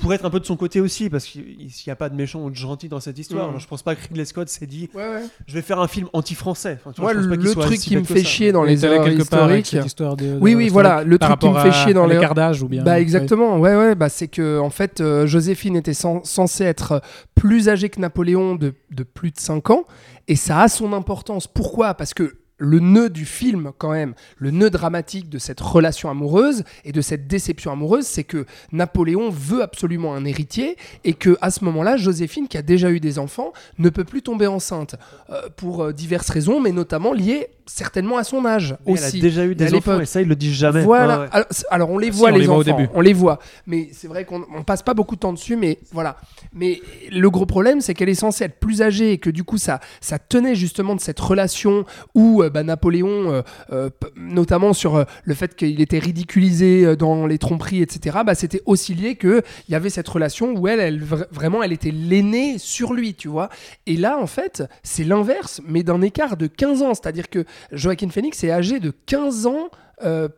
Pour 0.00 0.14
être 0.14 0.24
un 0.24 0.30
peu 0.30 0.38
de 0.38 0.44
son 0.44 0.54
côté 0.54 0.80
aussi, 0.80 1.10
parce 1.10 1.24
qu'il 1.24 1.42
n'y 1.66 1.90
a 1.90 1.96
pas 1.96 2.08
de 2.08 2.14
méchant 2.14 2.44
ou 2.44 2.50
de 2.50 2.54
gentil 2.54 2.88
dans 2.88 3.00
cette 3.00 3.18
histoire. 3.18 3.50
Mm. 3.52 3.58
Je 3.58 3.66
pense 3.66 3.82
pas 3.82 3.96
que 3.96 4.02
Ridley 4.06 4.24
Scott 4.26 4.48
s'est 4.48 4.66
dit 4.66 4.88
Ouais, 4.94 5.02
ouais. 5.02 5.22
je 5.48 5.54
vais 5.54 5.60
faire 5.62 5.80
un 5.80 5.88
film 5.88 6.06
anti-français. 6.12 6.78
Enfin, 6.84 7.12
le 7.12 7.46
soit 7.48 7.64
truc 7.64 7.80
qui 7.80 7.96
me 7.96 8.04
fait 8.04 8.22
chier 8.22 8.52
dans 8.52 8.62
les 8.62 8.84
avec 8.84 9.18
historiques. 9.18 9.74
de, 9.74 10.38
Oui, 10.40 10.54
oui, 10.54 10.68
voilà, 10.68 11.02
le 11.02 11.18
truc 11.18 11.40
qui 11.40 11.48
me 11.48 11.58
fait 11.58 11.72
chier 11.72 11.94
dans 11.94 12.06
les- 12.06 12.14
l'écartage 12.14 12.62
ou 12.62 12.68
bien. 12.68 12.84
Bah 12.84 13.00
exactement, 13.00 13.58
ouais 13.58 13.74
ouais, 13.74 13.96
bah 13.96 14.08
c'est 14.08 14.28
que 14.28 14.60
en 14.60 14.70
fait 14.70 15.00
euh, 15.00 15.26
Joséphine 15.26 15.74
était 15.74 15.94
cen- 15.94 16.22
censée 16.24 16.62
être 16.64 17.02
plus 17.34 17.68
âgée 17.68 17.88
que 17.88 17.98
Napoléon 18.00 18.54
de, 18.54 18.74
de 18.92 19.02
plus 19.02 19.32
de 19.32 19.38
5 19.40 19.70
ans 19.70 19.84
et 20.28 20.36
ça 20.36 20.60
a 20.60 20.68
son 20.68 20.92
importance. 20.92 21.46
Pourquoi? 21.46 21.94
Parce 21.94 22.14
que 22.14 22.36
le 22.58 22.80
nœud 22.80 23.08
du 23.08 23.24
film 23.24 23.70
quand 23.78 23.92
même, 23.92 24.14
le 24.36 24.50
nœud 24.50 24.70
dramatique 24.70 25.28
de 25.28 25.38
cette 25.38 25.60
relation 25.60 26.10
amoureuse 26.10 26.64
et 26.84 26.92
de 26.92 27.00
cette 27.00 27.28
déception 27.28 27.72
amoureuse, 27.72 28.04
c'est 28.04 28.24
que 28.24 28.46
Napoléon 28.72 29.30
veut 29.30 29.62
absolument 29.62 30.14
un 30.14 30.24
héritier 30.24 30.76
et 31.04 31.14
que 31.14 31.38
à 31.40 31.50
ce 31.50 31.64
moment-là, 31.64 31.96
Joséphine 31.96 32.48
qui 32.48 32.58
a 32.58 32.62
déjà 32.62 32.90
eu 32.90 33.00
des 33.00 33.18
enfants 33.18 33.52
ne 33.78 33.88
peut 33.90 34.04
plus 34.04 34.22
tomber 34.22 34.48
enceinte 34.48 34.96
euh, 35.30 35.48
pour 35.56 35.84
euh, 35.84 35.92
diverses 35.92 36.30
raisons 36.30 36.60
mais 36.60 36.72
notamment 36.72 37.12
liées 37.12 37.48
certainement 37.68 38.16
à 38.16 38.24
son 38.24 38.44
âge 38.44 38.76
Mais 38.86 38.94
aussi. 38.94 39.04
Elle 39.18 39.18
a 39.18 39.22
déjà 39.22 39.44
eu 39.46 39.54
des 39.54 39.72
enfants 39.74 40.00
et 40.00 40.06
ça, 40.06 40.20
ils 40.22 40.28
le 40.28 40.34
disent 40.34 40.54
jamais. 40.56 40.82
Voilà. 40.82 41.20
Ouais, 41.20 41.26
ouais. 41.38 41.44
Alors, 41.70 41.90
on 41.90 41.98
les 41.98 42.10
Si, 42.10 42.18
voit 42.18 42.30
on 42.30 42.34
les 42.34 42.40
les 42.40 42.46
voit 42.46 42.56
au 42.56 42.60
enfants, 42.62 42.76
début. 42.76 42.88
on 42.94 43.00
les 43.00 43.12
voit. 43.12 43.38
Mais 43.66 43.88
c'est 43.92 44.08
vrai 44.08 44.24
qu'on 44.24 44.44
on 44.56 44.62
passe 44.64 44.82
pas 44.82 44.94
beaucoup 44.94 45.14
de 45.14 45.20
temps 45.20 45.32
dessus, 45.32 45.54
mais 45.56 45.78
voilà. 45.92 46.16
Mais 46.52 46.80
le 47.12 47.30
gros 47.30 47.46
problème, 47.46 47.80
c'est 47.80 47.94
qu'elle 47.94 48.08
est 48.08 48.14
censée 48.14 48.44
être 48.44 48.58
plus 48.58 48.82
âgée 48.82 49.12
et 49.12 49.18
que 49.18 49.30
du 49.30 49.44
coup, 49.44 49.58
ça, 49.58 49.80
ça 50.00 50.18
tenait 50.18 50.54
justement 50.54 50.94
de 50.96 51.00
cette 51.00 51.20
relation 51.20 51.84
où 52.14 52.42
euh, 52.42 52.50
bah, 52.50 52.62
Napoléon, 52.62 53.30
euh, 53.32 53.42
euh, 53.72 53.90
notamment 54.16 54.72
sur 54.72 55.04
le 55.24 55.34
fait 55.34 55.54
qu'il 55.54 55.80
était 55.80 55.98
ridiculisé 55.98 56.96
dans 56.96 57.26
les 57.26 57.38
tromperies, 57.38 57.82
etc. 57.82 58.18
Bah, 58.24 58.34
c'était 58.34 58.62
aussi 58.66 58.94
lié 58.94 59.14
que 59.16 59.42
il 59.68 59.72
y 59.72 59.74
avait 59.74 59.90
cette 59.90 60.08
relation 60.08 60.52
où 60.54 60.66
elle, 60.68 60.80
elle 60.80 61.02
vra- 61.04 61.26
vraiment, 61.30 61.62
elle 61.62 61.72
était 61.72 61.90
l'aînée 61.92 62.56
sur 62.58 62.92
lui, 62.94 63.14
tu 63.14 63.28
vois. 63.28 63.48
Et 63.86 63.96
là, 63.96 64.18
en 64.18 64.26
fait, 64.26 64.62
c'est 64.82 65.04
l'inverse, 65.04 65.60
mais 65.66 65.82
d'un 65.82 66.00
écart 66.02 66.36
de 66.36 66.46
15 66.46 66.82
ans. 66.82 66.94
C'est-à-dire 66.94 67.28
que 67.28 67.44
Joaquin 67.72 68.08
Phoenix 68.08 68.42
est 68.44 68.50
âgé 68.50 68.80
de 68.80 68.92
15 69.06 69.46
ans, 69.46 69.70
euh, 70.02 70.28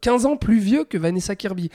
15 0.00 0.26
ans 0.26 0.36
plus 0.36 0.58
vieux 0.58 0.84
que 0.84 0.98
Vanessa 0.98 1.36
Kirby. 1.36 1.70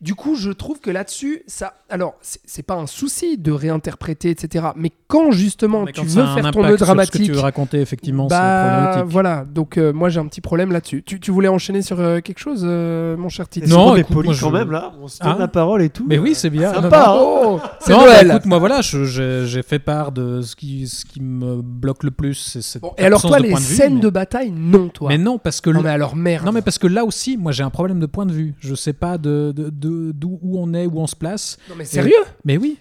Du 0.00 0.14
coup, 0.14 0.34
je 0.34 0.50
trouve 0.50 0.80
que 0.80 0.90
là-dessus, 0.90 1.42
ça. 1.46 1.74
Alors, 1.88 2.14
c'est 2.20 2.62
pas 2.64 2.74
un 2.74 2.86
souci 2.86 3.38
de 3.38 3.52
réinterpréter, 3.52 4.30
etc. 4.30 4.66
Mais 4.76 4.90
quand 5.08 5.30
justement 5.30 5.84
Mais 5.84 5.92
tu 5.92 6.00
quand 6.02 6.06
veux 6.06 6.26
faire 6.34 6.50
ton 6.50 6.62
nœud 6.62 6.76
dramatique. 6.76 7.14
Ce 7.14 7.18
que 7.18 7.24
tu 7.24 7.32
veux 7.32 7.40
raconter, 7.40 7.80
effectivement, 7.80 8.26
bah 8.26 9.04
voilà, 9.06 9.44
donc 9.44 9.78
euh, 9.78 9.92
moi 9.92 10.08
j'ai 10.08 10.20
un 10.20 10.26
petit 10.26 10.40
problème 10.40 10.72
là-dessus. 10.72 11.02
Tu, 11.06 11.20
tu 11.20 11.30
voulais 11.30 11.48
enchaîner 11.48 11.80
sur 11.82 12.00
euh, 12.00 12.20
quelque 12.20 12.38
chose, 12.40 12.62
euh, 12.64 13.16
mon 13.16 13.28
cher 13.28 13.48
Titi? 13.48 13.68
Non, 13.70 13.94
écoute, 13.96 14.12
poli 14.14 14.28
quand 14.28 14.34
je- 14.34 14.46
même 14.54 14.70
là. 14.72 14.92
On 15.00 15.08
se 15.08 15.18
donne 15.20 15.32
Hein 15.32 15.36
la 15.38 15.48
parole 15.48 15.80
et 15.82 15.88
tout. 15.90 16.04
Mais 16.08 16.18
oui, 16.18 16.34
c'est 16.34 16.50
bien. 16.50 16.72
Sympa, 16.74 17.06
Non, 17.06 17.14
non, 17.14 17.56
hein. 17.56 17.60
Oh, 17.64 17.68
c'est 17.80 17.92
bah, 17.94 18.22
écoute, 18.24 18.46
moi 18.46 18.58
voilà, 18.58 18.80
j'ai 18.82 19.62
fait 19.62 19.78
part 19.78 20.12
de 20.12 20.42
ce 20.42 20.56
qui, 20.56 20.86
ce 20.88 21.04
qui 21.04 21.20
me 21.22 21.62
bloque 21.62 22.02
le 22.02 22.10
plus, 22.10 22.34
c'est 22.34 22.62
cette 22.62 22.82
Bon, 22.82 22.92
et 22.98 23.04
alors 23.04 23.22
toi, 23.22 23.38
de 23.38 23.44
les 23.44 23.50
vue, 23.54 23.56
scènes 23.62 23.94
mais- 23.94 24.00
de 24.00 24.08
bataille, 24.10 24.50
non, 24.50 24.88
toi. 24.88 25.08
Mais 25.08 25.18
non, 25.18 25.38
parce 25.38 25.60
que 25.60 25.70
non, 25.70 25.82
mais 25.82 25.90
alors 25.90 26.16
merde. 26.16 26.44
non, 26.44 26.52
mais 26.52 26.62
parce 26.62 26.78
que 26.78 26.86
là 26.88 27.04
aussi, 27.04 27.36
moi 27.36 27.52
j'ai 27.52 27.62
un 27.62 27.70
problème 27.70 28.00
de 28.00 28.06
point 28.06 28.26
de 28.26 28.32
vue. 28.32 28.54
Je 28.58 28.74
sais 28.74 28.92
pas 28.92 29.16
de 29.18 29.52
de- 29.54 29.70
de- 29.70 29.93
d'où 30.14 30.38
où 30.42 30.58
on 30.58 30.74
est, 30.74 30.86
où 30.86 30.98
on 30.98 31.06
se 31.06 31.16
place. 31.16 31.58
Non, 31.68 31.74
mais 31.76 31.84
sérieux? 31.84 32.12
Mais 32.44 32.56
oui. 32.56 32.78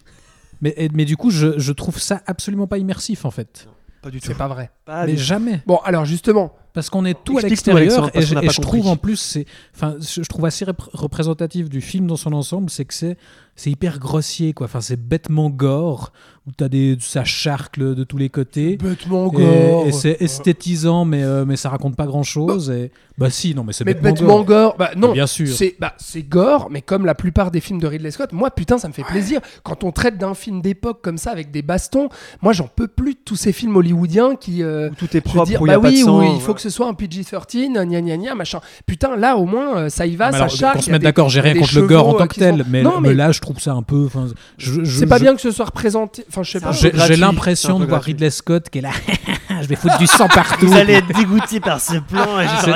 Mais, 0.62 0.74
et- 0.78 0.90
mais 0.94 1.06
du 1.06 1.18
coup, 1.18 1.30
je, 1.30 1.60
je 1.60 1.72
trouve 1.74 2.00
ça 2.00 2.22
absolument 2.26 2.68
pas 2.68 2.78
immersif 2.78 3.26
en 3.26 3.32
fait. 3.32 3.68
Pas 4.02 4.10
du 4.10 4.20
tout. 4.20 4.28
C'est 4.28 4.38
pas 4.38 4.48
vrai. 4.48 4.70
Pas 4.86 5.06
mais 5.06 5.16
jamais. 5.16 5.62
Bon, 5.66 5.78
alors 5.86 6.04
justement, 6.06 6.54
Parce 6.74 6.90
qu'on 6.90 7.06
est 7.06 7.16
tout 7.24 7.38
à 7.38 7.42
l'extérieur 7.42 8.10
et, 8.16 8.22
je, 8.22 8.36
et 8.38 8.48
trouve 8.62 8.88
en 8.88 8.98
plus, 8.98 9.16
c'est, 9.18 9.46
enfin, 9.76 9.96
je 10.00 10.22
trouve 10.28 10.46
assez 10.46 10.66
représentatif 10.94 11.70
du 11.70 11.82
film 11.82 12.08
dans 12.08 12.18
son 12.18 12.34
ensemble, 12.34 12.70
c'est 12.70 12.84
que 12.86 12.94
c'est, 12.94 13.18
c'est 13.56 13.70
hyper 13.72 14.00
grossier 14.00 14.54
quoi. 14.54 14.66
Enfin, 14.66 14.82
c'est 14.82 14.98
bêtement 15.00 15.50
gore 15.50 16.12
où 16.48 16.52
t'as 16.58 16.68
des, 16.68 16.98
ça 17.00 17.24
charcle 17.24 17.96
de 17.96 18.04
tous 18.04 18.18
les 18.18 18.30
côtés. 18.30 18.76
Bêtement 18.78 19.28
gore. 19.28 19.86
et 19.88 19.92
c'est 19.94 20.18
esthétisant, 20.22 21.06
mais, 21.06 21.24
euh, 21.24 21.46
mais 21.46 21.56
ça 21.56 21.70
raconte 21.70 21.96
pas 21.96 22.06
grand 22.06 22.24
chose. 22.24 22.70
Et... 22.70 22.92
Bah 23.18 23.30
si, 23.30 23.54
non, 23.56 23.64
mais 23.64 23.74
c'est 23.74 23.86
Mais 23.86 23.94
bêtement, 23.94 24.10
bêtement 24.12 24.36
gore. 24.38 24.46
gore, 24.46 24.76
bah 24.78 24.90
non, 24.98 25.14
Bien 25.14 25.28
sûr. 25.28 25.48
c'est 25.48 25.76
bah, 25.80 25.94
c'est 26.00 26.24
gore, 26.24 26.70
mais 26.72 26.82
comme 26.82 27.06
la 27.06 27.14
plupart 27.16 27.52
des 27.52 27.60
films 27.62 27.80
de 27.80 27.86
Ridley 27.88 28.10
Scott, 28.12 28.34
moi 28.34 28.50
putain 28.50 28.80
ça 28.80 28.88
me 28.88 28.94
fait 28.94 29.04
plaisir 29.04 29.40
quand 29.62 29.84
on 29.84 29.92
traite 29.92 30.18
d'un 30.18 30.34
film 30.34 30.62
d'époque 30.62 31.00
comme 31.04 31.20
ça 31.20 31.30
avec 31.32 31.52
des 31.52 31.62
bastons. 31.62 32.10
Moi 32.42 32.54
j'en 32.54 32.68
peux 32.68 32.88
plus 32.88 33.14
de 33.14 33.20
tous 33.24 33.36
ces 33.36 33.54
films 33.54 33.76
hollywoodiens 33.78 34.36
qui 34.36 34.64
euh, 34.64 34.90
Où 34.90 34.96
tout 34.96 35.16
est 35.16 35.22
propre, 35.22 35.46
dire, 35.46 35.62
où 35.62 35.66
il 35.66 35.68
bah 35.68 35.74
y 35.74 35.76
a 35.76 35.80
pas 35.80 35.92
de 35.92 35.94
oui, 35.96 36.02
sang. 36.02 36.20
où 36.22 36.36
il 36.36 36.42
faut 36.42 36.56
que 36.56 36.62
ce 36.62 36.72
soit 36.72 36.88
un 36.88 36.94
PG-13, 36.94 37.72
gna 37.72 37.86
gna 37.86 38.18
gna, 38.18 38.34
machin. 38.34 38.60
Putain, 38.88 39.16
là 39.16 39.38
au 39.38 39.46
moins 39.46 39.78
euh, 39.78 39.90
ça 39.90 40.08
y 40.08 40.16
va, 40.16 40.28
Mais 40.28 40.32
ça 40.32 40.38
alors, 40.46 40.50
charque. 40.50 40.76
Qu'on 40.78 40.82
se 40.82 40.90
mette 40.92 41.04
d'accord, 41.04 41.30
j'ai 41.30 41.40
rien 41.42 41.54
contre 41.54 41.76
le 41.76 41.86
gore 41.86 42.08
en 42.10 42.14
tant 42.16 42.24
euh, 42.24 42.28
que 42.28 42.34
qui 42.34 42.40
tel, 42.40 42.58
sont- 42.64 42.66
mais, 42.68 42.82
Non, 42.82 43.00
mais 43.00 43.10
mais 43.10 43.16
là 43.16 43.32
je 43.32 43.42
trouve 43.42 43.60
ça 43.60 43.74
un 43.74 43.84
peu. 43.84 44.06
enfin, 44.08 44.26
je- 44.58 44.84
je- 44.84 45.00
c'est 45.00 45.06
pas 45.06 45.20
bien 45.20 45.36
que 45.36 45.42
ce 45.42 45.52
soit 45.52 45.66
représenté. 45.66 46.26
Enfin, 46.34 46.44
je 46.44 46.52
sais 46.52 46.60
C'est 46.74 46.92
pas. 46.92 47.04
un 47.04 47.08
J'ai 47.08 47.16
l'impression 47.16 47.80
de 47.80 47.86
voir. 47.86 48.02
Ridley 48.02 48.30
Scott 48.32 48.70
qui 48.70 48.80
est 48.80 48.82
là. 48.82 48.90
je 49.62 49.68
vais 49.68 49.76
foutre 49.76 49.98
du 50.00 50.08
sang 50.08 50.28
partout. 50.28 50.66
Vous 50.68 50.74
allez 50.74 50.94
être 50.94 51.08
dégoûté 51.16 51.60
par 51.60 51.80
ce 51.80 51.98
plan. 52.00 52.26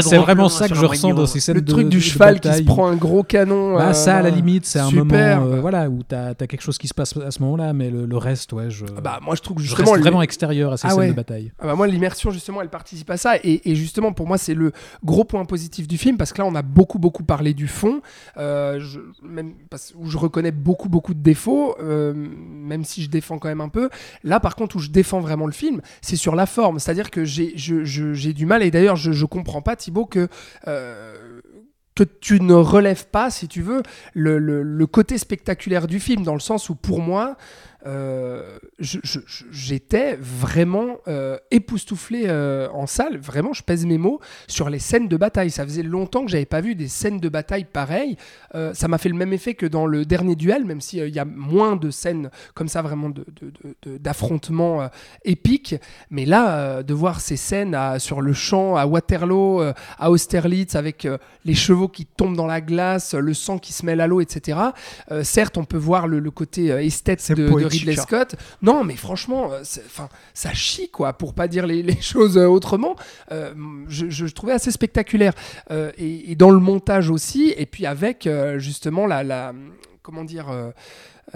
C'est 0.01 0.17
vraiment 0.17 0.47
ça 0.49 0.69
que 0.69 0.75
je 0.75 0.85
ressens 0.85 1.13
dans 1.13 1.25
ces 1.25 1.39
scènes 1.39 1.55
Le 1.55 1.61
de- 1.61 1.71
truc 1.71 1.89
du 1.89 1.97
de 1.97 2.01
cheval 2.01 2.39
qui 2.39 2.53
se 2.53 2.61
prend 2.63 2.87
un 2.87 2.95
gros 2.95 3.23
canon. 3.23 3.73
Bah, 3.75 3.87
euh, 3.89 3.93
ça, 3.93 4.17
à 4.17 4.21
la 4.21 4.29
limite, 4.29 4.65
c'est 4.65 4.79
un 4.79 4.89
super. 4.89 5.39
moment 5.41 5.53
euh, 5.55 5.59
voilà, 5.61 5.89
où 5.89 6.03
t'as 6.03 6.29
as 6.29 6.35
quelque 6.35 6.61
chose 6.61 6.77
qui 6.77 6.87
se 6.87 6.93
passe 6.93 7.15
à 7.17 7.31
ce 7.31 7.41
moment-là, 7.41 7.73
mais 7.73 7.89
le, 7.89 8.05
le 8.05 8.17
reste, 8.17 8.53
ouais, 8.53 8.69
je, 8.69 8.85
Ah 8.95 9.01
Bah, 9.01 9.19
moi 9.23 9.35
je 9.35 9.41
trouve 9.41 9.57
que 9.57 9.63
je 9.63 9.67
justement. 9.69 9.91
reste 9.91 10.03
vraiment 10.03 10.21
extérieur 10.21 10.71
à 10.73 10.77
ces 10.77 10.87
Ah 10.87 10.91
scènes 10.91 10.99
ouais. 10.99 11.07
de 11.09 11.13
bataille. 11.13 11.51
Ah 11.59 11.65
bah 11.67 11.75
moi, 11.75 11.87
l'immersion, 11.87 12.29
justement, 12.31 12.61
elle 12.61 12.69
participe 12.69 13.09
à 13.09 13.17
ça. 13.17 13.37
Et, 13.43 13.69
et 13.69 13.75
justement, 13.75 14.13
pour 14.13 14.27
moi, 14.27 14.37
c'est 14.37 14.53
le 14.53 14.71
gros 15.03 15.23
point 15.23 15.43
positif 15.45 15.87
du 15.87 15.97
film 15.97 16.17
parce 16.17 16.31
que 16.31 16.39
là, 16.41 16.45
on 16.45 16.55
a 16.55 16.61
beaucoup, 16.61 16.99
beaucoup 16.99 17.23
parlé 17.23 17.53
du 17.53 17.67
fond, 17.67 18.01
euh, 18.37 18.79
je, 18.79 18.99
même 19.27 19.53
parce, 19.69 19.93
où 19.97 20.09
je 20.09 20.17
reconnais 20.17 20.51
beaucoup, 20.51 20.89
beaucoup 20.89 21.13
de 21.13 21.21
défauts, 21.21 21.75
euh, 21.81 22.13
même 22.15 22.83
si 22.85 23.01
je 23.03 23.09
défends 23.09 23.39
un 23.61 23.69
peu. 23.69 23.89
Là, 24.23 24.39
par 24.39 24.55
contre, 24.55 24.77
où 24.77 24.79
je 24.79 24.89
défends 24.89 25.19
vraiment 25.19 25.45
le 25.45 25.51
film, 25.51 25.81
c'est 26.01 26.15
sur 26.15 26.35
la 26.35 26.45
forme. 26.45 26.79
C'est-à-dire 26.79 27.11
que 27.11 27.25
j'ai 27.25 28.33
du 28.33 28.45
mal, 28.45 28.63
et 28.63 28.71
d'ailleurs, 28.71 28.95
je, 28.95 29.25
comprends 29.25 29.61
pas, 29.61 29.75
Thibaut, 29.75 30.05
que. 30.05 30.27
euh, 30.67 31.41
que 31.95 32.03
tu 32.03 32.39
ne 32.39 32.53
relèves 32.53 33.07
pas, 33.07 33.31
si 33.31 33.47
tu 33.47 33.63
veux, 33.63 33.81
le 34.13 34.85
côté 34.85 35.17
spectaculaire 35.17 35.87
du 35.87 35.99
film, 35.99 36.21
dans 36.21 36.35
le 36.35 36.39
sens 36.39 36.69
où, 36.69 36.75
pour 36.75 37.01
moi, 37.01 37.37
euh, 37.85 38.57
j'étais 39.51 40.15
vraiment 40.19 40.97
euh, 41.07 41.37
époustouflé 41.51 42.23
euh, 42.27 42.67
en 42.73 42.87
salle. 42.87 43.17
Vraiment, 43.17 43.53
je 43.53 43.63
pèse 43.63 43.85
mes 43.85 43.97
mots 43.97 44.19
sur 44.47 44.69
les 44.69 44.79
scènes 44.79 45.07
de 45.07 45.17
bataille. 45.17 45.51
Ça 45.51 45.63
faisait 45.63 45.83
longtemps 45.83 46.25
que 46.25 46.31
j'avais 46.31 46.45
pas 46.45 46.61
vu 46.61 46.75
des 46.75 46.87
scènes 46.87 47.19
de 47.19 47.29
bataille 47.29 47.65
pareilles. 47.65 48.17
Euh, 48.55 48.73
ça 48.73 48.87
m'a 48.87 48.97
fait 48.97 49.09
le 49.09 49.15
même 49.15 49.33
effet 49.33 49.53
que 49.53 49.65
dans 49.65 49.85
le 49.85 50.05
dernier 50.05 50.35
duel, 50.35 50.65
même 50.65 50.81
s'il 50.81 51.07
y 51.09 51.19
a 51.19 51.25
moins 51.25 51.75
de 51.75 51.91
scènes 51.91 52.29
comme 52.53 52.67
ça, 52.67 52.81
vraiment 52.81 53.11
d'affrontements 53.85 54.89
épiques. 55.25 55.75
Mais 56.09 56.25
là, 56.25 56.83
de 56.83 56.93
voir 56.93 57.21
ces 57.21 57.37
scènes 57.37 57.75
à- 57.75 57.99
sur 57.99 58.21
le 58.21 58.33
champ, 58.33 58.75
à 58.75 58.85
Waterloo, 58.85 59.61
à 59.99 60.11
Austerlitz, 60.11 60.75
avec 60.75 61.07
les 61.45 61.53
chevaux 61.55 61.87
qui 61.87 62.05
tombent 62.05 62.35
dans 62.35 62.47
la 62.47 62.61
glace, 62.61 63.13
le 63.13 63.33
sang 63.33 63.57
qui 63.59 63.73
se 63.73 63.85
mêle 63.85 64.01
à 64.01 64.07
l'eau, 64.07 64.21
etc. 64.21 64.57
Certes, 65.23 65.57
on 65.57 65.65
peut 65.65 65.77
voir 65.77 66.07
le, 66.07 66.19
le 66.19 66.31
côté 66.31 66.67
esthète 66.67 67.21
C'est 67.21 67.35
de, 67.35 67.47
de 67.47 67.66
Ridley. 67.67 67.95
Scott. 67.95 68.35
Non, 68.61 68.83
mais 68.83 68.95
franchement, 68.95 69.51
euh, 69.53 69.61
enfin, 69.85 70.09
ça 70.33 70.53
chie, 70.53 70.89
quoi, 70.89 71.13
pour 71.13 71.33
pas 71.33 71.47
dire 71.47 71.65
les, 71.67 71.83
les 71.83 72.01
choses 72.01 72.37
euh, 72.37 72.47
autrement. 72.47 72.95
Euh, 73.31 73.53
je, 73.87 74.09
je 74.09 74.25
trouvais 74.27 74.53
assez 74.53 74.71
spectaculaire. 74.71 75.33
Euh, 75.71 75.91
et, 75.97 76.31
et 76.31 76.35
dans 76.35 76.49
le 76.51 76.59
montage 76.59 77.09
aussi, 77.09 77.53
et 77.57 77.65
puis 77.65 77.85
avec 77.85 78.27
euh, 78.27 78.59
justement 78.59 79.05
la, 79.07 79.23
la- 79.23 79.53
comment 80.01 80.23
dire, 80.23 80.47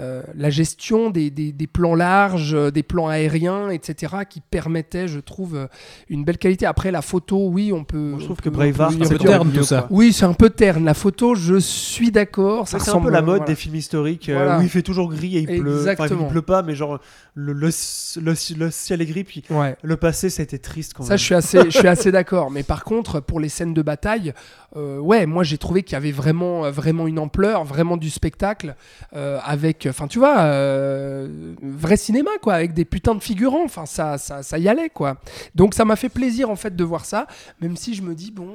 euh, 0.00 0.22
la 0.34 0.48
gestion 0.48 1.10
des, 1.10 1.30
des- 1.30 1.52
des 1.52 1.66
plans 1.66 1.94
larges, 1.94 2.54
euh, 2.54 2.70
des 2.70 2.82
plans 2.82 3.08
aériens, 3.08 3.68
etc., 3.68 4.14
qui 4.28 4.40
permettaient, 4.40 5.06
je 5.06 5.20
trouve, 5.20 5.54
euh, 5.54 5.66
une 6.08 6.24
belle 6.24 6.38
qualité. 6.38 6.64
Après, 6.64 6.90
la 6.90 7.02
photo, 7.02 7.48
oui, 7.48 7.72
on 7.74 7.84
peut. 7.84 7.98
Moi, 7.98 8.18
je 8.18 8.24
trouve 8.24 8.38
que 8.38 8.48
Braveheart, 8.48 8.96
peut 8.98 9.04
un 9.04 9.08
peu 9.08 9.18
terne, 9.18 9.52
tout 9.52 9.62
ça. 9.64 9.80
quoi. 9.82 9.88
Oui, 9.90 10.12
c'est 10.14 10.24
un 10.24 10.32
peu 10.32 10.48
terne. 10.48 10.84
La 10.86 10.94
photo, 10.94 11.34
je 11.34 11.56
suis 11.58 12.10
d'accord. 12.10 12.68
ça 12.68 12.78
C'est 12.78 12.90
un 12.90 13.00
peu 13.00 13.10
la 13.10 13.20
mode 13.20 13.38
voilà. 13.40 13.44
des 13.44 13.54
films 13.54 13.74
historiques 13.74 14.30
Voilà. 14.32 14.58
où 14.58 14.62
il 14.62 14.68
fait 14.70 14.82
toujours 14.82 15.10
gris 15.10 15.36
et 15.36 15.40
il 15.40 15.60
pleut. 15.60 15.80
Enfin, 15.82 15.90
Exactement. 15.92 16.26
il 16.26 16.32
pleut 16.32 16.42
pas, 16.42 16.62
mais 16.62 16.74
genre 16.74 16.98
le, 17.34 17.52
le, 17.52 17.68
le- 17.68 18.56
le 18.58 18.70
ciel 18.70 19.02
est 19.02 19.06
gris. 19.06 19.24
Puis 19.24 19.44
Ouais. 19.50 19.76
le 19.82 19.96
passé, 19.96 20.30
ça 20.30 20.40
a 20.40 20.44
été 20.44 20.58
triste 20.58 20.94
quand 20.94 21.02
Ça, 21.02 21.10
même. 21.10 21.18
je 21.18 21.24
suis 21.24 21.34
assez, 21.34 21.58
je 21.66 21.78
suis 21.78 21.88
assez 21.88 22.10
d'accord. 22.10 22.50
Mais 22.50 22.62
par 22.62 22.84
contre, 22.84 23.20
pour 23.20 23.40
les 23.40 23.50
scènes 23.50 23.74
de 23.74 23.82
bataille, 23.82 24.32
euh, 24.76 24.98
ouais, 24.98 25.26
moi 25.26 25.44
j'ai 25.44 25.58
trouvé 25.58 25.82
qu'il 25.82 25.94
y 25.94 25.96
avait 25.96 26.12
vraiment, 26.12 26.64
euh, 26.64 26.70
vraiment 26.70 27.06
une 27.06 27.18
ampleur, 27.18 27.64
vraiment 27.64 27.96
du 27.96 28.10
spectacle, 28.10 28.74
euh, 29.14 29.38
avec, 29.44 29.86
enfin, 29.88 30.06
tu 30.06 30.18
vois, 30.18 30.40
euh, 30.40 31.54
vrai 31.62 31.96
cinéma, 31.96 32.30
quoi, 32.40 32.54
avec 32.54 32.74
des 32.74 32.84
putains 32.84 33.14
de 33.14 33.22
figurants. 33.22 33.64
Enfin, 33.64 33.86
ça, 33.86 34.18
ça, 34.18 34.42
ça 34.42 34.58
y 34.58 34.68
allait, 34.68 34.90
quoi. 34.90 35.16
Donc, 35.54 35.74
ça 35.74 35.84
m'a 35.84 35.96
fait 35.96 36.08
plaisir, 36.08 36.50
en 36.50 36.56
fait, 36.56 36.74
de 36.74 36.84
voir 36.84 37.04
ça, 37.04 37.26
même 37.60 37.76
si 37.76 37.94
je 37.94 38.02
me 38.02 38.14
dis, 38.14 38.30
bon, 38.30 38.48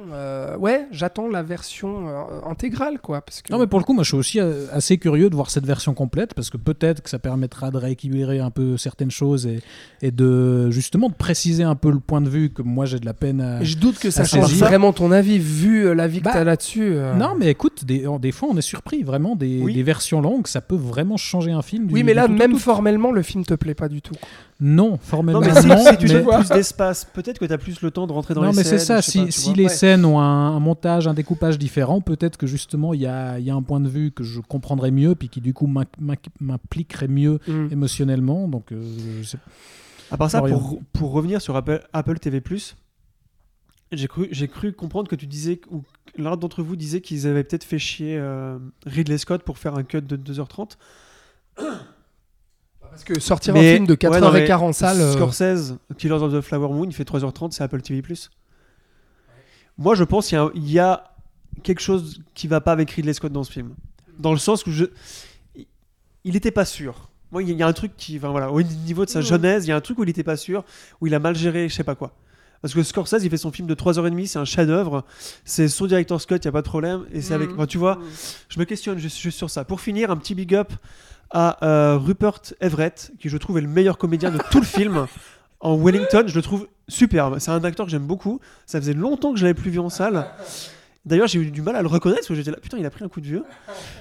ouais, 0.58 0.86
j'attends 0.90 1.28
la 1.28 1.42
version 1.42 2.08
intégrale, 2.46 3.00
quoi. 3.00 3.20
Parce 3.20 3.42
que... 3.42 3.52
Non, 3.52 3.58
mais 3.58 3.66
pour 3.66 3.78
le 3.78 3.84
coup, 3.84 3.94
moi 3.94 4.04
je 4.04 4.08
suis 4.08 4.16
aussi 4.16 4.40
assez 4.72 4.98
curieux 4.98 5.30
de 5.30 5.34
voir 5.34 5.50
cette 5.50 5.66
version 5.66 5.94
complète 5.94 6.34
parce 6.34 6.50
que 6.50 6.56
peut-être 6.56 7.02
que 7.02 7.10
ça 7.10 7.18
permettra 7.18 7.70
de 7.70 7.76
rééquilibrer 7.76 8.38
un 8.40 8.50
peu 8.50 8.76
certaines 8.76 9.10
choses 9.10 9.46
et, 9.46 9.60
et 10.02 10.10
de 10.10 10.70
justement 10.70 11.08
de 11.08 11.14
préciser 11.14 11.64
un 11.64 11.74
peu 11.74 11.90
le 11.90 12.00
point 12.00 12.20
de 12.20 12.28
vue 12.28 12.50
que 12.50 12.62
moi 12.62 12.86
j'ai 12.86 12.98
de 12.98 13.06
la 13.06 13.14
peine 13.14 13.40
à. 13.40 13.60
Et 13.60 13.64
je 13.64 13.76
doute 13.78 13.98
que 13.98 14.10
ça 14.10 14.24
change 14.24 14.54
vraiment 14.54 14.92
ton 14.92 15.10
avis, 15.10 15.38
vu 15.38 15.86
euh, 15.86 15.94
que 16.18 16.24
Bah, 16.24 16.30
t'as 16.32 16.44
là-dessus. 16.44 16.94
euh. 16.94 17.14
Non, 17.14 17.34
mais 17.38 17.48
écoute, 17.50 17.84
des, 17.84 18.06
des 18.20 18.32
fois 18.32 18.48
on 18.50 18.56
est 18.56 18.62
surpris, 18.62 19.02
vraiment, 19.02 19.36
des, 19.36 19.60
Oui. 19.62 19.74
des 19.74 19.82
versions 19.82 20.20
longues, 20.20 20.46
ça 20.46 20.60
peut 20.60 20.74
vraiment 20.76 21.16
changer 21.16 21.52
un 21.52 21.62
film. 21.62 21.86
du- 21.86 21.94
Oui, 21.94 22.02
mais 22.02 22.14
là, 22.14 22.26
tout 22.26 22.32
même 22.32 22.52
tout. 22.52 22.58
formellement, 22.58 23.12
le 23.12 23.22
film 23.22 23.44
te 23.44 23.54
plaît 23.54 23.74
pas 23.74 23.88
du 23.88 24.00
tout. 24.02 24.14
Non, 24.60 24.98
formellement. 25.00 25.40
Non, 25.40 25.46
mais 25.54 25.60
si, 25.60 25.66
non, 25.68 25.76
si 25.78 25.96
tu 25.98 26.08
mais- 26.12 26.22
plus 26.22 26.48
d'espace, 26.48 27.04
peut-être 27.04 27.38
que 27.38 27.44
tu 27.44 27.52
as 27.52 27.58
plus 27.58 27.80
le 27.80 27.90
temps 27.92 28.06
de 28.08 28.12
rentrer 28.12 28.34
dans 28.34 28.42
non, 28.42 28.50
les 28.50 28.56
mais 28.56 28.64
scènes. 28.64 28.78
c'est 28.80 28.84
ça. 28.84 29.00
je 29.00 29.06
sais 29.06 29.10
Si, 29.12 29.18
pas, 29.20 29.24
tu 29.26 29.32
si 29.32 29.44
vois. 29.48 29.56
les 29.56 29.62
Ouais. 29.64 29.68
scènes 29.68 30.04
ont 30.04 30.18
un, 30.18 30.56
un 30.56 30.58
montage, 30.58 31.06
un 31.06 31.14
découpage 31.14 31.58
différent, 31.58 32.00
peut-être 32.00 32.36
que 32.36 32.46
justement 32.48 32.92
il 32.94 33.00
y 33.02 33.06
a, 33.06 33.38
il 33.38 33.44
y 33.44 33.50
a 33.50 33.54
un 33.54 33.62
point 33.62 33.78
de 33.80 33.88
vue 33.88 34.10
que 34.10 34.24
je 34.24 34.40
comprendrais 34.40 34.90
mieux, 34.90 35.14
puis 35.14 35.28
qui 35.28 35.40
du 35.40 35.54
coup 35.54 35.66
m'im- 35.68 35.84
m'im- 36.00 36.14
m'impliquerait 36.40 37.06
mieux 37.08 37.38
Mm. 37.46 37.68
émotionnellement. 37.70 38.48
Donc, 38.48 38.72
euh, 38.72 38.82
je 39.22 39.28
sais- 39.28 39.38
À 40.10 40.16
part 40.16 40.30
ça, 40.30 40.42
pour 40.92 41.12
revenir 41.12 41.40
sur 41.42 41.54
Apple, 41.54 41.82
Apple 41.92 42.18
TV+, 42.18 42.42
j'ai 43.92 44.08
cru, 44.08 44.28
j'ai 44.30 44.48
cru 44.48 44.72
comprendre 44.72 45.08
que 45.08 45.16
tu 45.16 45.26
disais, 45.26 45.60
ou 45.70 45.80
que 45.80 46.22
l'un 46.22 46.36
d'entre 46.36 46.62
vous 46.62 46.76
disait 46.76 47.00
qu'ils 47.00 47.26
avaient 47.26 47.44
peut-être 47.44 47.64
fait 47.64 47.78
chier 47.78 48.16
euh, 48.18 48.58
Ridley 48.86 49.18
Scott 49.18 49.42
pour 49.42 49.58
faire 49.58 49.74
un 49.76 49.82
cut 49.82 50.02
de 50.02 50.16
2h30. 50.16 50.76
Parce 52.80 53.04
que 53.04 53.18
sortir 53.20 53.54
Mais- 53.54 53.72
un 53.72 53.74
film 53.76 53.86
de 53.86 53.92
ouais, 54.08 54.20
non, 54.20 54.30
4h15 54.32 54.32
mais 54.32 54.52
en 54.52 54.72
salle. 54.72 55.00
euh, 55.00 55.12
Scorsese, 55.12 55.76
Killers 55.96 56.14
of 56.14 56.32
the 56.32 56.40
Flower 56.40 56.68
Moon, 56.72 56.84
il 56.86 56.92
fait 56.94 57.04
3h30, 57.04 57.52
c'est 57.52 57.62
Apple 57.62 57.80
TV+. 57.80 58.02
Moi, 59.76 59.94
je 59.94 60.04
pense 60.04 60.28
qu'il 60.28 60.38
y 60.72 60.78
a, 60.78 61.02
y 61.56 61.60
quelque 61.62 61.80
chose 61.80 62.20
qui 62.34 62.48
va 62.48 62.60
pas 62.60 62.72
avec 62.72 62.90
Ridley 62.90 63.12
Scott 63.12 63.32
dans 63.32 63.44
ce 63.44 63.52
film. 63.52 63.74
Dans 64.18 64.32
le 64.32 64.38
sens 64.38 64.66
où 64.66 64.70
je... 64.72 64.86
Il 66.24 66.34
était 66.36 66.50
pas 66.50 66.64
sûr. 66.64 67.10
Moi, 67.30 67.42
il 67.42 67.50
y 67.56 67.62
a 67.62 67.66
un 67.66 67.72
truc 67.72 67.92
qui... 67.96 68.16
Enfin, 68.16 68.30
voilà, 68.30 68.50
au 68.50 68.60
niveau 68.62 69.04
de 69.04 69.10
sa 69.10 69.20
genèse, 69.20 69.66
il 69.66 69.68
y 69.68 69.72
a 69.72 69.76
un 69.76 69.80
truc 69.80 69.98
où 69.98 70.02
il 70.02 70.08
était 70.10 70.24
pas 70.24 70.36
sûr, 70.36 70.64
où 71.00 71.06
il 71.06 71.14
a 71.14 71.18
mal 71.20 71.36
géré 71.36 71.68
je 71.68 71.74
sais 71.74 71.84
pas 71.84 71.94
quoi. 71.94 72.12
Parce 72.62 72.74
que 72.74 72.82
Scorsese, 72.82 73.22
il 73.22 73.30
fait 73.30 73.36
son 73.36 73.52
film 73.52 73.68
de 73.68 73.74
3h30, 73.74 74.26
c'est 74.26 74.38
un 74.38 74.44
chef-d'œuvre, 74.44 75.04
c'est 75.44 75.68
son 75.68 75.86
directeur 75.86 76.20
Scott, 76.20 76.44
il 76.44 76.46
y 76.46 76.48
a 76.48 76.52
pas 76.52 76.62
de 76.62 76.66
problème, 76.66 77.04
et 77.12 77.20
c'est 77.20 77.34
avec... 77.34 77.50
Enfin, 77.52 77.66
tu 77.66 77.78
vois, 77.78 77.98
je 78.48 78.58
me 78.58 78.64
questionne 78.64 78.98
juste 78.98 79.18
juste 79.18 79.38
sur 79.38 79.48
ça. 79.48 79.64
Pour 79.64 79.80
finir, 79.80 80.10
un 80.10 80.16
petit 80.16 80.34
big 80.34 80.54
up 80.54 80.72
à 81.30 81.64
euh, 81.64 81.98
Rupert 81.98 82.40
Everett, 82.60 83.12
qui 83.20 83.28
je 83.28 83.36
trouve 83.36 83.58
est 83.58 83.62
le 83.62 83.68
meilleur 83.68 83.98
comédien 83.98 84.30
de 84.30 84.38
tout 84.50 84.60
le 84.60 84.66
film. 84.66 85.06
En 85.60 85.76
Wellington, 85.76 86.22
je 86.28 86.36
le 86.36 86.42
trouve 86.42 86.68
superbe. 86.86 87.40
C'est 87.40 87.50
un 87.50 87.64
acteur 87.64 87.84
que 87.86 87.90
j'aime 87.90 88.06
beaucoup. 88.06 88.38
Ça 88.64 88.80
faisait 88.80 88.94
longtemps 88.94 89.32
que 89.32 89.40
je 89.40 89.44
l'avais 89.44 89.60
plus 89.60 89.72
vu 89.72 89.80
en 89.80 89.88
salle. 89.88 90.24
D'ailleurs, 91.04 91.26
j'ai 91.26 91.40
eu 91.40 91.50
du 91.50 91.62
mal 91.62 91.74
à 91.74 91.82
le 91.82 91.88
reconnaître 91.88 92.20
parce 92.20 92.28
que 92.28 92.34
j'étais 92.36 92.52
là, 92.52 92.58
putain, 92.62 92.78
il 92.78 92.86
a 92.86 92.90
pris 92.90 93.04
un 93.04 93.08
coup 93.08 93.20
de 93.20 93.26
vieux. 93.26 93.44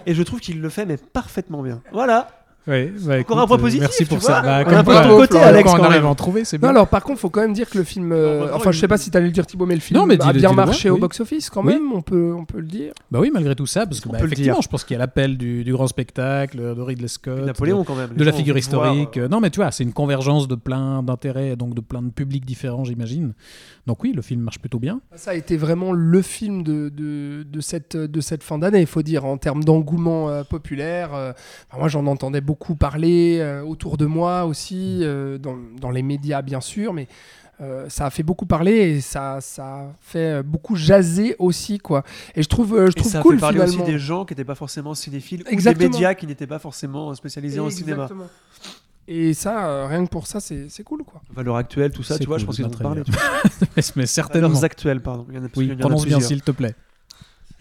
Et 0.05 0.13
je 0.13 0.21
trouve 0.21 0.39
qu'il 0.39 0.61
le 0.61 0.69
fait, 0.69 0.85
mais 0.85 0.97
parfaitement 0.97 1.63
bien. 1.63 1.81
Voilà. 1.91 2.46
Ouais, 2.67 2.91
bah, 3.05 3.19
Encore 3.19 3.19
écoute, 3.19 3.37
un 3.37 3.47
point 3.47 3.57
euh, 3.57 3.59
positif, 3.61 3.81
Merci 3.81 4.03
tu 4.03 4.09
pour 4.09 4.17
vois. 4.17 4.29
ça. 4.29 4.41
Bah, 4.41 4.59
On 4.61 4.69
comme 4.69 4.83
quoi, 4.83 5.01
ton 5.03 5.15
côté, 5.17 5.33
quand 5.37 5.41
Alex, 5.43 5.71
on 5.71 5.77
quand 5.77 5.83
arrive 5.83 5.95
même. 5.97 6.05
à 6.05 6.09
en 6.09 6.15
trouver, 6.15 6.43
c'est 6.45 6.57
Non, 6.57 6.61
bien. 6.67 6.69
alors 6.71 6.87
par 6.89 7.03
contre, 7.03 7.19
faut 7.19 7.29
quand 7.29 7.39
même 7.41 7.53
dire 7.53 7.69
que 7.69 7.77
le 7.77 7.83
film. 7.85 8.11
euh, 8.11 8.47
Non, 8.47 8.55
enfin, 8.55 8.71
je 8.71 8.79
sais 8.79 8.87
pas 8.89 8.97
si 8.97 9.09
t'allais 9.09 9.27
le 9.27 9.31
dire, 9.31 9.45
Thibaut, 9.45 9.65
mais 9.65 9.75
le 9.75 9.79
film 9.79 9.97
Non, 9.99 10.05
mais 10.05 10.15
a 10.15 10.17
dis-le- 10.17 10.33
bien 10.33 10.49
dis-le 10.49 10.55
marché 10.65 10.89
au 10.89 10.95
oui. 10.95 10.99
box-office 10.99 11.49
quand 11.49 11.63
Oui. 11.65 11.73
même, 11.73 11.91
on, 11.93 12.01
peut, 12.01 12.33
on 12.37 12.43
peut 12.43 12.59
le 12.59 12.67
dire. 12.67 12.91
Bah 13.09 13.19
oui, 13.21 13.31
malgré 13.33 13.55
tout 13.55 13.65
ça, 13.65 13.85
parce 13.85 14.01
que 14.01 14.09
On 14.09 14.11
bah, 14.11 14.17
peut 14.17 14.25
le 14.25 14.31
effectivement, 14.33 14.55
dire. 14.55 14.61
je 14.63 14.67
pense 14.67 14.83
qu'il 14.83 14.95
y 14.95 14.97
a 14.97 14.99
l'appel 14.99 15.37
du, 15.37 15.63
du 15.63 15.71
grand 15.71 15.87
spectacle, 15.87 16.57
de 16.57 16.81
Ridley 16.81 17.07
Scott, 17.07 17.45
Napoléon, 17.45 17.83
quand 17.85 17.95
même. 17.95 18.09
de, 18.15 18.23
la 18.23 18.33
figure 18.33 18.57
historique. 18.57 19.15
euh, 19.17 19.29
Non, 19.29 19.39
mais 19.39 19.49
tu 19.49 19.61
vois, 19.61 19.71
c'est 19.71 19.83
une 19.83 19.93
convergence 19.93 20.49
de 20.49 20.55
plein 20.55 21.03
d'intérêts, 21.03 21.55
donc 21.55 21.73
de 21.73 21.81
plein 21.81 22.01
de 22.01 22.09
publics 22.09 22.45
différents, 22.45 22.83
j'imagine. 22.83 23.33
Donc 23.85 24.03
oui, 24.03 24.11
le 24.13 24.21
film 24.21 24.41
marche 24.41 24.59
plutôt 24.59 24.79
bien. 24.79 24.99
Ça 25.15 25.31
a 25.31 25.35
été 25.35 25.55
vraiment 25.55 25.93
le 25.93 26.21
film 26.21 26.63
de, 26.63 26.89
de, 26.89 27.43
de 27.43 27.61
cette, 27.61 27.95
de 27.95 28.19
cette 28.19 28.43
fin 28.43 28.57
d'année, 28.57 28.81
il 28.81 28.87
faut 28.87 29.01
dire, 29.03 29.23
en 29.23 29.37
termes 29.37 29.63
d'engouement 29.63 30.29
euh, 30.29 30.43
populaire. 30.43 31.13
euh, 31.13 31.31
enfin, 31.69 31.79
moi, 31.79 31.87
j'en 31.87 32.05
entendais 32.07 32.41
beaucoup 32.41 32.56
parler 32.75 33.37
euh, 33.39 33.61
autour 33.63 33.97
de 33.97 34.05
moi 34.05 34.45
aussi, 34.45 34.99
euh, 35.01 35.37
dans, 35.37 35.57
dans 35.79 35.91
les 35.91 36.01
médias, 36.03 36.41
bien 36.41 36.61
sûr, 36.61 36.93
mais. 36.93 37.07
euh, 37.59 37.89
ça 37.89 38.05
a 38.05 38.09
fait 38.11 38.21
beaucoup 38.21 38.45
parler 38.45 38.71
et 38.97 39.01
ça, 39.01 39.39
ça 39.41 39.63
a 39.65 39.85
fait 39.99 40.43
beaucoup 40.43 40.75
jaser 40.75 41.35
aussi 41.39 41.79
quoi. 41.79 42.03
Et 42.35 42.43
je 42.43 42.47
trouve, 42.47 42.75
euh, 42.75 42.85
je 42.85 42.91
Et 42.91 42.93
trouve 42.99 43.11
ça 43.11 43.21
cool 43.23 43.35
fait 43.35 43.41
parler 43.41 43.59
finalement. 43.61 43.83
aussi 43.83 43.91
des 43.91 43.97
gens 43.97 44.25
qui 44.25 44.33
n'étaient 44.33 44.45
pas 44.45 44.53
forcément 44.53 44.93
cinéphiles 44.93 45.41
ou 45.51 45.55
des 45.55 45.73
médias 45.75 46.13
qui 46.13 46.27
n'étatéient 46.27 46.45
pas 46.47 46.59
forcément 46.59 47.15
spécialisés 47.15 47.59
en 47.59 47.71
cinéma. 47.71 48.07
Et 49.07 49.33
ça, 49.33 49.67
euh, 49.69 49.87
rien 49.87 50.03
que 50.05 50.09
pour 50.11 50.27
ça, 50.27 50.39
c'est 50.39 50.67
c'est 50.69 50.83
cool, 50.83 51.03
quoi. 51.03 51.21
Valeurs 51.33 51.55
actuelles, 51.55 51.91
tout 51.93 52.03
ça, 52.03 52.19
tu 52.19 52.25
vois, 52.27 52.37
je 52.37 52.45
pense 52.45 52.57
qu'ils 52.57 52.67
parlé. 52.69 53.03
tu 53.03 53.11
vois. 53.11 53.21
mais, 53.75 53.83
mais 53.95 54.05
certainement. 54.05 54.49
Valeurs 54.49 54.63
actuelles, 54.65 55.01
pardon. 55.01 55.25
Il 55.29 55.35
y 55.35 55.39
en 55.39 55.45
a, 55.45 55.47
Oui, 55.55 55.65
il 55.65 55.67
y 55.69 55.71
en 55.71 55.75
a 55.75 55.79
prononce 55.79 56.05
bien 56.05 56.19
s'il 56.19 56.41
te 56.43 56.51
plaît. 56.51 56.75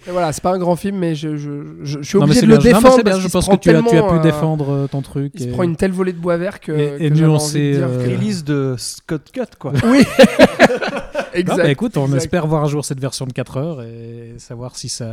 Et 0.08 0.12
voilà, 0.12 0.32
c'est 0.32 0.42
pas 0.42 0.52
un 0.52 0.58
grand 0.58 0.76
film, 0.76 0.98
mais 0.98 1.14
je, 1.16 1.36
je, 1.36 1.50
je, 1.82 1.98
je 2.00 2.02
suis 2.06 2.16
obligé 2.16 2.42
de 2.42 2.46
le 2.46 2.58
bien, 2.58 2.74
défendre 2.74 3.02
bien, 3.02 3.18
je 3.18 3.26
pense 3.28 3.48
que 3.48 3.56
tu 3.56 3.70
as, 3.70 3.82
tu 3.82 3.96
as 3.96 4.02
pu 4.02 4.14
euh, 4.14 4.18
défendre 4.22 4.70
euh, 4.72 4.86
ton 4.86 5.02
truc. 5.02 5.32
Il 5.34 5.40
se 5.42 5.48
prend 5.48 5.64
une 5.64 5.74
telle 5.74 5.90
volée 5.90 6.12
de 6.12 6.18
bois 6.18 6.36
vert 6.36 6.60
que, 6.60 6.70
Et- 6.70 7.06
et 7.06 7.10
que 7.10 7.14
nuancé, 7.14 7.74
euh, 7.76 7.98
Release 8.04 8.44
de 8.44 8.74
Scott 8.78 9.22
Cut, 9.32 9.40
quoi. 9.58 9.72
Oui, 9.84 10.04
Non, 11.44 11.56
bah, 11.56 11.70
écoute, 11.70 11.96
on 11.96 12.06
exact. 12.06 12.18
espère 12.18 12.46
voir 12.46 12.64
un 12.64 12.68
jour 12.68 12.84
cette 12.84 13.00
version 13.00 13.26
de 13.26 13.32
4 13.32 13.56
heures 13.56 13.82
et 13.82 14.34
savoir 14.38 14.76
si 14.76 14.88
ça, 14.88 15.08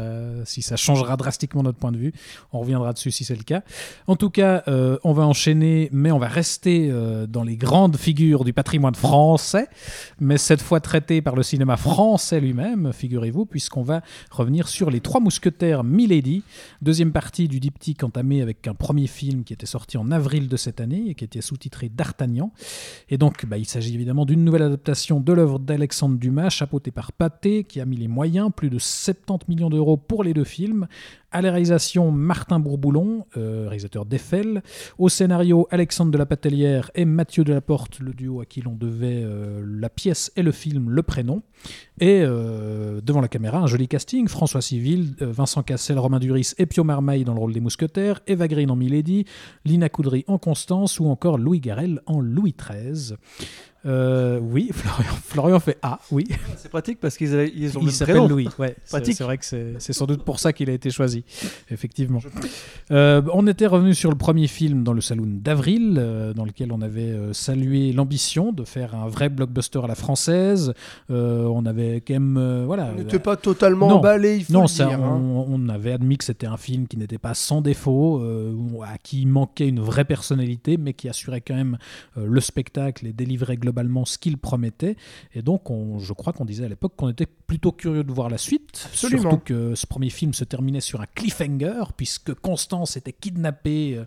si 0.45 0.61
ça 0.61 0.75
changera 0.75 1.17
drastiquement 1.17 1.63
notre 1.63 1.77
point 1.77 1.91
de 1.91 1.97
vue. 1.97 2.13
On 2.51 2.59
reviendra 2.59 2.93
dessus 2.93 3.11
si 3.11 3.23
c'est 3.23 3.35
le 3.35 3.43
cas. 3.43 3.63
En 4.07 4.15
tout 4.15 4.29
cas, 4.29 4.63
euh, 4.67 4.97
on 5.03 5.13
va 5.13 5.25
enchaîner, 5.25 5.89
mais 5.91 6.11
on 6.11 6.19
va 6.19 6.27
rester 6.27 6.89
euh, 6.89 7.27
dans 7.27 7.43
les 7.43 7.57
grandes 7.57 7.97
figures 7.97 8.43
du 8.43 8.53
patrimoine 8.53 8.95
français, 8.95 9.67
mais 10.19 10.37
cette 10.37 10.61
fois 10.61 10.79
traité 10.79 11.21
par 11.21 11.35
le 11.35 11.43
cinéma 11.43 11.77
français 11.77 12.39
lui-même, 12.39 12.91
figurez-vous, 12.93 13.45
puisqu'on 13.45 13.83
va 13.83 14.01
revenir 14.31 14.67
sur 14.67 14.89
Les 14.89 14.99
Trois 14.99 15.19
Mousquetaires 15.19 15.83
Milady, 15.83 16.43
deuxième 16.81 17.11
partie 17.11 17.47
du 17.47 17.59
diptyque 17.59 18.03
entamé 18.03 18.41
avec 18.41 18.67
un 18.67 18.73
premier 18.73 19.07
film 19.07 19.43
qui 19.43 19.53
était 19.53 19.65
sorti 19.65 19.97
en 19.97 20.11
avril 20.11 20.47
de 20.47 20.57
cette 20.57 20.81
année 20.81 21.05
et 21.09 21.15
qui 21.15 21.23
était 21.23 21.41
sous-titré 21.41 21.89
D'Artagnan. 21.89 22.51
Et 23.09 23.17
donc, 23.17 23.45
bah, 23.45 23.57
il 23.57 23.65
s'agit 23.65 23.93
évidemment 23.93 24.25
d'une 24.25 24.43
nouvelle 24.43 24.63
adaptation 24.63 25.19
de 25.19 25.33
l'œuvre 25.33 25.59
d'Alexandre 25.59 26.12
Dumas, 26.17 26.49
chapeautée 26.49 26.91
par 26.91 27.11
Pathé, 27.11 27.63
qui 27.63 27.79
a 27.79 27.85
mis 27.85 27.97
les 27.97 28.07
moyens, 28.07 28.49
plus 28.55 28.69
de 28.69 28.79
70 28.79 29.47
millions 29.47 29.69
d'euros 29.69 29.97
pour 29.97 30.23
les 30.23 30.33
deux 30.33 30.43
films. 30.43 30.87
À 31.33 31.41
la 31.41 31.49
réalisation, 31.49 32.11
Martin 32.11 32.59
Bourboulon, 32.59 33.25
euh, 33.37 33.65
réalisateur 33.67 34.05
d'Eiffel. 34.05 34.61
Au 34.99 35.09
scénario, 35.09 35.67
Alexandre 35.71 36.11
de 36.11 36.17
la 36.19 36.27
Patellière 36.27 36.91
et 36.93 37.05
Mathieu 37.05 37.43
Delaporte, 37.43 37.99
le 37.99 38.13
duo 38.13 38.39
à 38.41 38.45
qui 38.45 38.61
l'on 38.61 38.75
devait 38.75 39.23
euh, 39.23 39.65
la 39.65 39.89
pièce 39.89 40.31
et 40.35 40.43
le 40.43 40.51
film, 40.51 40.91
le 40.91 41.01
prénom. 41.01 41.41
Et 41.99 42.21
euh, 42.21 43.01
devant 43.01 43.19
la 43.19 43.27
caméra, 43.27 43.57
un 43.57 43.65
joli 43.65 43.87
casting 43.87 44.27
François 44.27 44.61
Civil, 44.61 45.15
Vincent 45.19 45.63
Cassel, 45.63 45.97
Romain 45.97 46.19
Duris 46.19 46.53
et 46.59 46.67
Pio 46.67 46.83
Marmaille 46.83 47.23
dans 47.23 47.33
le 47.33 47.39
rôle 47.39 47.53
des 47.53 47.61
mousquetaires, 47.61 48.21
Eva 48.27 48.47
Green 48.47 48.69
en 48.69 48.75
Milady, 48.75 49.25
Lina 49.65 49.89
Coudry 49.89 50.25
en 50.27 50.37
Constance 50.37 50.99
ou 50.99 51.07
encore 51.07 51.39
Louis 51.39 51.59
Garrel 51.59 51.99
en 52.05 52.19
Louis 52.21 52.53
XIII. 52.55 53.15
Euh, 53.85 54.39
oui, 54.41 54.69
Florian, 54.73 55.11
Florian 55.25 55.59
fait 55.59 55.77
Ah, 55.81 55.99
oui. 56.11 56.25
C'est 56.55 56.69
pratique 56.69 56.99
parce 57.01 57.17
qu'ils 57.17 57.33
avaient- 57.33 57.51
ils 57.53 57.77
ont 57.77 57.81
le 57.81 57.87
Il 57.87 57.91
s'appelle. 57.91 58.27
Louis. 58.27 58.47
Ouais, 58.57 58.75
c'est 58.85 58.91
Pratique. 58.97 59.15
c'est 59.17 59.23
vrai 59.25 59.37
que 59.37 59.43
c'est 59.45 59.73
c'est 59.79 59.91
sans 59.91 60.05
doute 60.05 60.23
pour 60.23 60.39
ça 60.39 60.53
qu'il 60.53 60.69
a 60.69 60.73
été 60.73 60.89
choisi, 60.89 61.25
effectivement. 61.69 62.19
Euh, 62.91 63.21
on 63.33 63.45
était 63.47 63.67
revenu 63.67 63.93
sur 63.93 64.09
le 64.09 64.15
premier 64.17 64.47
film 64.47 64.83
dans 64.85 64.93
le 64.93 65.01
saloon 65.01 65.27
d'avril, 65.41 65.95
euh, 65.97 66.33
dans 66.33 66.45
lequel 66.45 66.71
on 66.71 66.81
avait 66.81 67.13
salué 67.33 67.91
l'ambition 67.91 68.53
de 68.53 68.63
faire 68.63 68.95
un 68.95 69.07
vrai 69.09 69.27
blockbuster 69.27 69.79
à 69.83 69.87
la 69.87 69.95
française. 69.95 70.73
On 71.09 71.65
avait 71.65 71.97
quand 72.07 72.13
même, 72.13 72.63
voilà. 72.65 72.91
On 72.93 72.99
n'était 72.99 73.19
pas 73.19 73.35
totalement 73.35 73.89
Non. 73.89 73.95
emballé, 73.97 74.37
il 74.37 74.45
faut 74.45 74.53
Non, 74.53 74.61
le 74.61 74.67
ça, 74.67 74.85
dire. 74.85 75.01
hein. 75.01 75.21
on, 75.21 75.45
on 75.49 75.67
avait 75.69 75.91
admis 75.91 76.17
que 76.17 76.23
c'était 76.23 76.47
un 76.47 76.57
film 76.57 76.87
qui 76.87 76.95
n'était 76.97 77.17
pas 77.17 77.33
sans 77.33 77.59
défaut, 77.61 78.23
à 78.85 78.97
qui 78.97 79.25
manquait 79.25 79.67
une 79.67 79.81
vraie 79.81 80.05
personnalité, 80.05 80.77
mais 80.77 80.93
qui 80.93 81.09
assurait 81.09 81.41
quand 81.41 81.55
même 81.55 81.77
le 82.15 82.39
spectacle 82.39 83.05
et 83.07 83.11
délivrait 83.11 83.57
globalement 83.57 83.72
ce 84.05 84.17
qu'il 84.17 84.37
promettait. 84.37 84.95
Et 85.33 85.41
donc, 85.41 85.69
on- 85.69 85.99
je 85.99 86.13
crois 86.13 86.33
qu'on 86.33 86.45
disait 86.45 86.65
à 86.65 86.67
l'époque 86.69 86.93
qu'on 86.95 87.09
était 87.09 87.25
plutôt 87.25 87.71
curieux 87.71 88.03
de 88.03 88.11
voir 88.11 88.29
la 88.29 88.37
suite. 88.37 88.83
Absolument. 88.85 89.21
Surtout 89.21 89.37
que 89.37 89.75
ce 89.75 89.85
premier 89.87 90.09
film 90.09 90.33
se 90.33 90.43
terminait 90.43 90.81
sur 90.81 91.01
un 91.01 91.05
cliffhanger, 91.15 91.83
puisque 91.97 92.33
Constance 92.33 92.97
était 92.97 93.13
kidnappée 93.13 93.95
euh, 93.97 94.03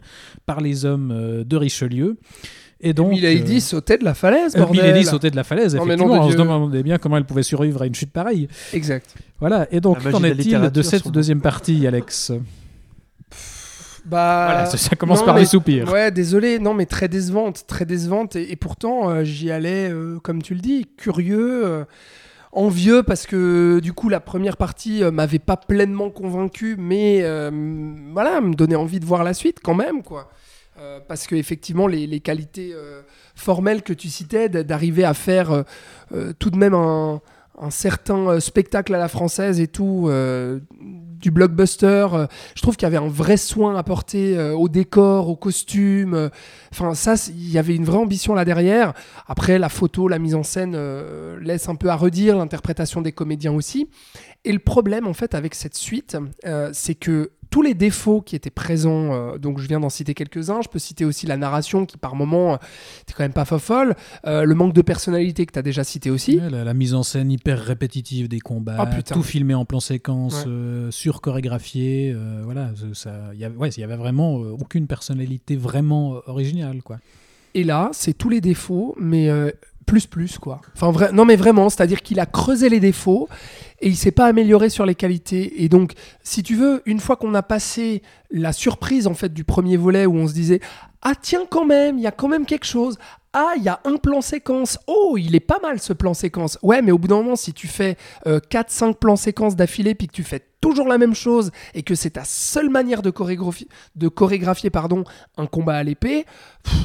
par 0.46 0.60
les 0.60 0.84
hommes 0.84 1.10
euh, 1.10 1.44
de 1.44 1.56
Richelieu. 1.56 2.16
Et 2.80 2.92
donc, 2.92 3.12
Milady 3.12 3.56
euh, 3.56 3.60
sautait 3.60 3.96
de 3.96 4.04
la 4.04 4.12
falaise, 4.14 4.54
bordel. 4.54 4.82
Milady 4.82 5.04
sautait 5.06 5.30
de 5.30 5.36
la 5.36 5.44
falaise, 5.44 5.74
Non, 5.74 5.86
mais 5.86 5.94
effectivement. 5.94 6.16
de 6.16 6.28
On 6.28 6.30
se 6.30 6.36
demandait 6.36 6.82
bien 6.82 6.98
comment 6.98 7.16
elle 7.16 7.24
pouvait 7.24 7.42
survivre 7.42 7.80
à 7.82 7.86
une 7.86 7.94
chute 7.94 8.10
pareille. 8.12 8.48
Exact. 8.74 9.14
Voilà, 9.40 9.66
et 9.72 9.80
donc 9.80 10.02
qu'en 10.10 10.22
est-il 10.22 10.70
de 10.70 10.82
cette 10.82 11.08
deuxième 11.08 11.40
partie, 11.40 11.86
Alex? 11.86 12.32
Bah, 14.06 14.46
Voilà, 14.46 14.66
ça, 14.66 14.76
ça 14.78 14.94
commence 14.96 15.18
non, 15.20 15.24
par 15.26 15.34
mais- 15.34 15.40
les 15.40 15.46
soupirs. 15.46 15.90
Ouais, 15.92 16.10
désolé, 16.12 16.58
non, 16.60 16.74
mais 16.74 16.86
très 16.86 17.08
décevante, 17.08 17.64
très 17.66 17.84
décevante. 17.84 18.36
Et, 18.36 18.52
et 18.52 18.56
pourtant, 18.56 19.10
euh, 19.10 19.24
j'y 19.24 19.50
allais, 19.50 19.90
euh, 19.90 20.18
comme 20.20 20.42
tu 20.42 20.54
le 20.54 20.60
dis, 20.60 20.86
curieux, 20.96 21.66
euh, 21.66 21.84
envieux, 22.52 23.02
parce 23.02 23.26
que 23.26 23.80
du 23.80 23.92
coup, 23.92 24.08
la 24.08 24.20
première 24.20 24.56
partie 24.56 25.02
m'avait 25.12 25.38
pas 25.40 25.56
pleinement 25.56 26.08
convaincu, 26.10 26.76
mais 26.78 27.20
voilà, 28.12 28.40
me 28.40 28.54
donnait 28.54 28.76
envie 28.76 28.98
de 29.00 29.04
voir 29.04 29.24
la 29.24 29.34
suite 29.34 29.58
quand 29.62 29.74
même, 29.74 30.02
quoi. 30.02 30.30
Parce 31.08 31.26
que 31.26 31.34
effectivement, 31.34 31.86
les, 31.86 32.06
les 32.06 32.20
qualités 32.20 32.74
formelles 33.34 33.82
que 33.82 33.92
tu 33.92 34.08
citais, 34.08 34.48
d'arriver 34.48 35.04
à 35.04 35.12
faire 35.12 35.64
tout 36.38 36.48
de 36.50 36.56
même 36.56 36.72
un, 36.72 37.20
un 37.60 37.70
certain 37.70 38.40
spectacle 38.40 38.94
à 38.94 38.98
la 38.98 39.08
française 39.08 39.60
et 39.60 39.68
tout, 39.68 40.08
du 41.20 41.30
blockbuster. 41.30 42.06
euh, 42.12 42.26
je 42.54 42.62
trouve 42.62 42.76
qu'il 42.76 42.84
y 42.84 42.86
avait 42.86 42.96
un 42.96 43.08
vrai 43.08 43.36
soin 43.36 43.76
apporté 43.76 44.36
euh, 44.36 44.54
au 44.54 44.68
décor, 44.68 45.28
aux 45.28 45.36
costumes. 45.36 46.14
euh, 46.14 46.28
Enfin, 46.72 46.94
ça, 46.94 47.14
il 47.28 47.50
y 47.50 47.58
avait 47.58 47.74
une 47.74 47.84
vraie 47.84 47.98
ambition 47.98 48.34
là 48.34 48.44
derrière. 48.44 48.92
Après, 49.26 49.58
la 49.58 49.68
photo, 49.68 50.08
la 50.08 50.18
mise 50.18 50.34
en 50.34 50.42
scène 50.42 50.76
laisse 51.40 51.68
un 51.68 51.74
peu 51.74 51.88
à 51.88 51.96
redire, 51.96 52.36
l'interprétation 52.36 53.00
des 53.00 53.12
comédiens 53.12 53.52
aussi. 53.52 53.88
Et 54.44 54.52
le 54.52 54.58
problème, 54.58 55.06
en 55.06 55.14
fait, 55.14 55.34
avec 55.34 55.54
cette 55.54 55.74
suite, 55.76 56.18
c'est 56.72 56.94
que 56.94 57.30
tous 57.56 57.62
les 57.62 57.72
défauts 57.72 58.20
qui 58.20 58.36
étaient 58.36 58.50
présents, 58.50 59.14
euh, 59.14 59.38
donc 59.38 59.60
je 59.60 59.66
viens 59.66 59.80
d'en 59.80 59.88
citer 59.88 60.12
quelques-uns, 60.12 60.60
je 60.60 60.68
peux 60.68 60.78
citer 60.78 61.06
aussi 61.06 61.24
la 61.26 61.38
narration 61.38 61.86
qui 61.86 61.96
par 61.96 62.14
moments 62.14 62.52
euh, 62.52 62.56
était 63.00 63.14
quand 63.16 63.22
même 63.24 63.32
pas 63.32 63.46
fofolle, 63.46 63.96
euh, 64.26 64.44
le 64.44 64.54
manque 64.54 64.74
de 64.74 64.82
personnalité 64.82 65.46
que 65.46 65.52
tu 65.52 65.58
as 65.58 65.62
déjà 65.62 65.82
cité 65.82 66.10
aussi. 66.10 66.36
Ouais, 66.36 66.50
la, 66.50 66.64
la 66.64 66.74
mise 66.74 66.92
en 66.92 67.02
scène 67.02 67.32
hyper 67.32 67.58
répétitive 67.58 68.28
des 68.28 68.40
combats, 68.40 68.84
putain. 68.84 69.14
tout 69.14 69.22
filmé 69.22 69.54
en 69.54 69.64
plan 69.64 69.80
séquence, 69.80 70.40
Ouais. 70.44 70.48
euh, 70.48 70.90
surchorégraphié, 70.90 72.12
euh, 72.14 72.42
voilà, 72.44 72.72
il 73.32 73.38
y 73.40 73.44
avait, 73.46 73.56
ouais, 73.56 73.70
avait 73.82 73.96
vraiment 73.96 74.38
euh, 74.38 74.50
aucune 74.60 74.86
personnalité 74.86 75.56
vraiment 75.56 76.16
euh, 76.16 76.20
originale, 76.26 76.82
quoi. 76.82 76.98
Et 77.54 77.64
là, 77.64 77.88
c'est 77.92 78.12
tous 78.12 78.28
les 78.28 78.42
défauts, 78.42 78.94
mais 79.00 79.30
euh, 79.30 79.50
plus 79.86 80.06
plus 80.06 80.38
quoi. 80.38 80.60
Enfin 80.76 80.92
non 81.12 81.24
mais 81.24 81.36
vraiment, 81.36 81.70
c'est-à-dire 81.70 82.02
qu'il 82.02 82.20
a 82.20 82.26
creusé 82.26 82.68
les 82.68 82.80
défauts 82.80 83.28
et 83.80 83.88
il 83.88 83.96
s'est 83.96 84.10
pas 84.10 84.26
amélioré 84.26 84.68
sur 84.68 84.86
les 84.86 84.94
qualités. 84.94 85.62
Et 85.62 85.68
donc, 85.68 85.92
si 86.22 86.42
tu 86.42 86.56
veux, 86.56 86.82
une 86.86 86.98
fois 86.98 87.16
qu'on 87.16 87.34
a 87.34 87.42
passé 87.42 88.02
la 88.30 88.52
surprise 88.52 89.06
en 89.06 89.14
fait 89.14 89.32
du 89.32 89.44
premier 89.44 89.76
volet 89.76 90.06
où 90.06 90.14
on 90.16 90.26
se 90.26 90.32
disait 90.32 90.60
ah 91.02 91.14
tiens 91.20 91.46
quand 91.48 91.64
même, 91.64 91.98
il 91.98 92.02
y 92.02 92.06
a 92.06 92.10
quand 92.10 92.28
même 92.28 92.46
quelque 92.46 92.66
chose. 92.66 92.98
Ah, 93.32 93.52
il 93.56 93.62
y 93.62 93.68
a 93.68 93.80
un 93.84 93.96
plan 93.96 94.22
séquence. 94.22 94.78
Oh, 94.86 95.16
il 95.18 95.34
est 95.34 95.40
pas 95.40 95.58
mal 95.60 95.78
ce 95.78 95.92
plan 95.92 96.14
séquence. 96.14 96.58
Ouais, 96.62 96.80
mais 96.80 96.90
au 96.90 96.98
bout 96.98 97.06
d'un 97.06 97.16
moment, 97.16 97.36
si 97.36 97.52
tu 97.52 97.68
fais 97.68 97.96
4-5 98.24 98.94
plans 98.94 99.14
séquences 99.14 99.56
d'affilée, 99.56 99.94
puis 99.94 100.08
que 100.08 100.12
tu 100.14 100.24
fais 100.24 100.42
toujours 100.62 100.88
la 100.88 100.96
même 100.96 101.14
chose, 101.14 101.52
et 101.74 101.82
que 101.82 101.94
c'est 101.94 102.10
ta 102.10 102.24
seule 102.24 102.70
manière 102.70 103.02
de 103.02 103.10
chorégraphier, 103.10 103.68
de 103.94 104.08
chorégraphier 104.08 104.70
pardon, 104.70 105.04
un 105.36 105.46
combat 105.46 105.74
à 105.74 105.82
l'épée, 105.82 106.24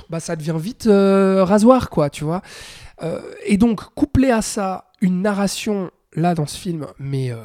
bah 0.10 0.20
ça 0.20 0.36
devient 0.36 0.58
vite 0.60 0.88
euh, 0.88 1.46
rasoir, 1.46 1.90
quoi, 1.90 2.10
tu 2.10 2.26
vois. 2.26 2.42
Euh, 3.04 3.22
et 3.46 3.58
donc, 3.58 3.82
couplé 3.96 4.32
à 4.32 4.42
ça, 4.42 4.92
une 5.02 5.22
narration, 5.22 5.92
là, 6.14 6.36
dans 6.36 6.46
ce 6.46 6.58
film, 6.58 6.88
mais... 7.00 7.32
euh, 7.32 7.38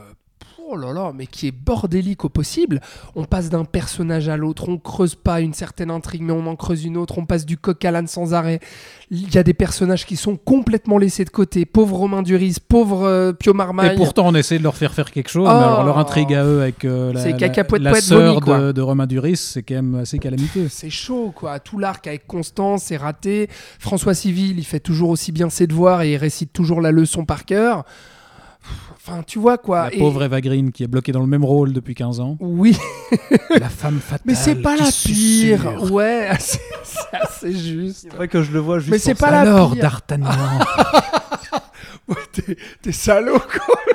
Oh 0.68 0.76
là 0.76 0.92
là, 0.92 1.12
mais 1.14 1.26
qui 1.28 1.46
est 1.46 1.52
bordélique 1.52 2.24
au 2.24 2.28
possible. 2.28 2.80
On 3.14 3.24
passe 3.24 3.50
d'un 3.50 3.64
personnage 3.64 4.28
à 4.28 4.36
l'autre, 4.36 4.68
on 4.68 4.78
creuse 4.78 5.14
pas 5.14 5.40
une 5.40 5.54
certaine 5.54 5.92
intrigue, 5.92 6.22
mais 6.22 6.32
on 6.32 6.44
en 6.48 6.56
creuse 6.56 6.84
une 6.84 6.96
autre. 6.96 7.18
On 7.18 7.24
passe 7.24 7.46
du 7.46 7.56
coq 7.56 7.84
à 7.84 7.92
l'âne 7.92 8.08
sans 8.08 8.34
arrêt. 8.34 8.58
Il 9.12 9.32
y 9.32 9.38
a 9.38 9.44
des 9.44 9.54
personnages 9.54 10.06
qui 10.06 10.16
sont 10.16 10.36
complètement 10.36 10.98
laissés 10.98 11.24
de 11.24 11.30
côté. 11.30 11.66
Pauvre 11.66 11.96
Romain 11.98 12.22
Duris, 12.22 12.56
pauvre 12.66 13.04
euh, 13.04 13.32
Pio 13.32 13.54
Marmaille. 13.54 13.92
Et 13.92 13.96
pourtant, 13.96 14.26
on 14.26 14.34
essaie 14.34 14.58
de 14.58 14.64
leur 14.64 14.76
faire 14.76 14.92
faire 14.92 15.12
quelque 15.12 15.28
chose, 15.30 15.46
Oh. 15.48 15.56
mais 15.56 15.64
alors 15.64 15.84
leur 15.84 15.98
intrigue 15.98 16.34
à 16.34 16.44
eux 16.44 16.62
avec 16.62 16.84
euh, 16.84 17.12
la, 17.12 17.78
la, 17.78 18.00
sœur 18.00 18.40
de 18.72 18.80
Romain 18.80 19.06
Duris, 19.06 19.36
c'est 19.36 19.62
quand 19.62 19.76
même 19.76 19.94
assez 19.94 20.18
calamiteux. 20.18 20.66
C'est 20.68 20.90
chaud, 20.90 21.32
quoi. 21.34 21.60
Tout 21.60 21.78
l'arc 21.78 22.04
avec 22.08 22.26
Constance, 22.26 22.84
c'est 22.84 22.96
raté. 22.96 23.48
François 23.78 24.14
Civil, 24.14 24.58
il 24.58 24.64
fait 24.64 24.80
toujours 24.80 25.10
aussi 25.10 25.30
bien 25.30 25.48
ses 25.48 25.68
devoirs 25.68 26.02
et 26.02 26.12
il 26.14 26.16
récite 26.16 26.52
toujours 26.52 26.80
la 26.80 26.90
leçon 26.90 27.24
par 27.24 27.44
cœur. 27.44 27.84
Enfin, 29.08 29.22
tu 29.24 29.38
vois, 29.38 29.56
quoi. 29.56 29.84
La 29.84 29.94
Et- 29.94 29.98
pauvre 29.98 30.24
Eva 30.24 30.40
Green 30.40 30.72
qui 30.72 30.82
est 30.82 30.88
bloquée 30.88 31.12
dans 31.12 31.20
le 31.20 31.26
même 31.28 31.44
rôle 31.44 31.72
depuis 31.72 31.94
15 31.94 32.18
ans. 32.18 32.36
Oui, 32.40 32.76
la 33.60 33.68
femme 33.68 34.00
fatale. 34.00 34.22
mais 34.24 34.34
c'est 34.34 34.56
pas 34.56 34.72
la 34.72 34.82
pire. 34.84 34.92
susurre. 34.92 35.92
Ouais, 35.92 36.30
c'est 37.40 37.52
juste. 37.56 38.08
C'est 38.10 38.12
vrai 38.16 38.26
que 38.26 38.42
je 38.42 38.50
le 38.50 38.58
vois 38.58 38.78
juste 38.80 38.90
Mais 38.90 38.98
c'est 38.98 39.16
ça. 39.16 39.26
pas 39.26 39.30
la 39.30 39.40
Alors, 39.42 39.72
pire. 39.72 39.82
d'Artagnan. 39.82 40.26
Ouais, 42.08 42.16
t'es- 42.32 42.56
T'es 42.82 42.92
salaud, 42.92 43.38
quoi. 43.38 43.76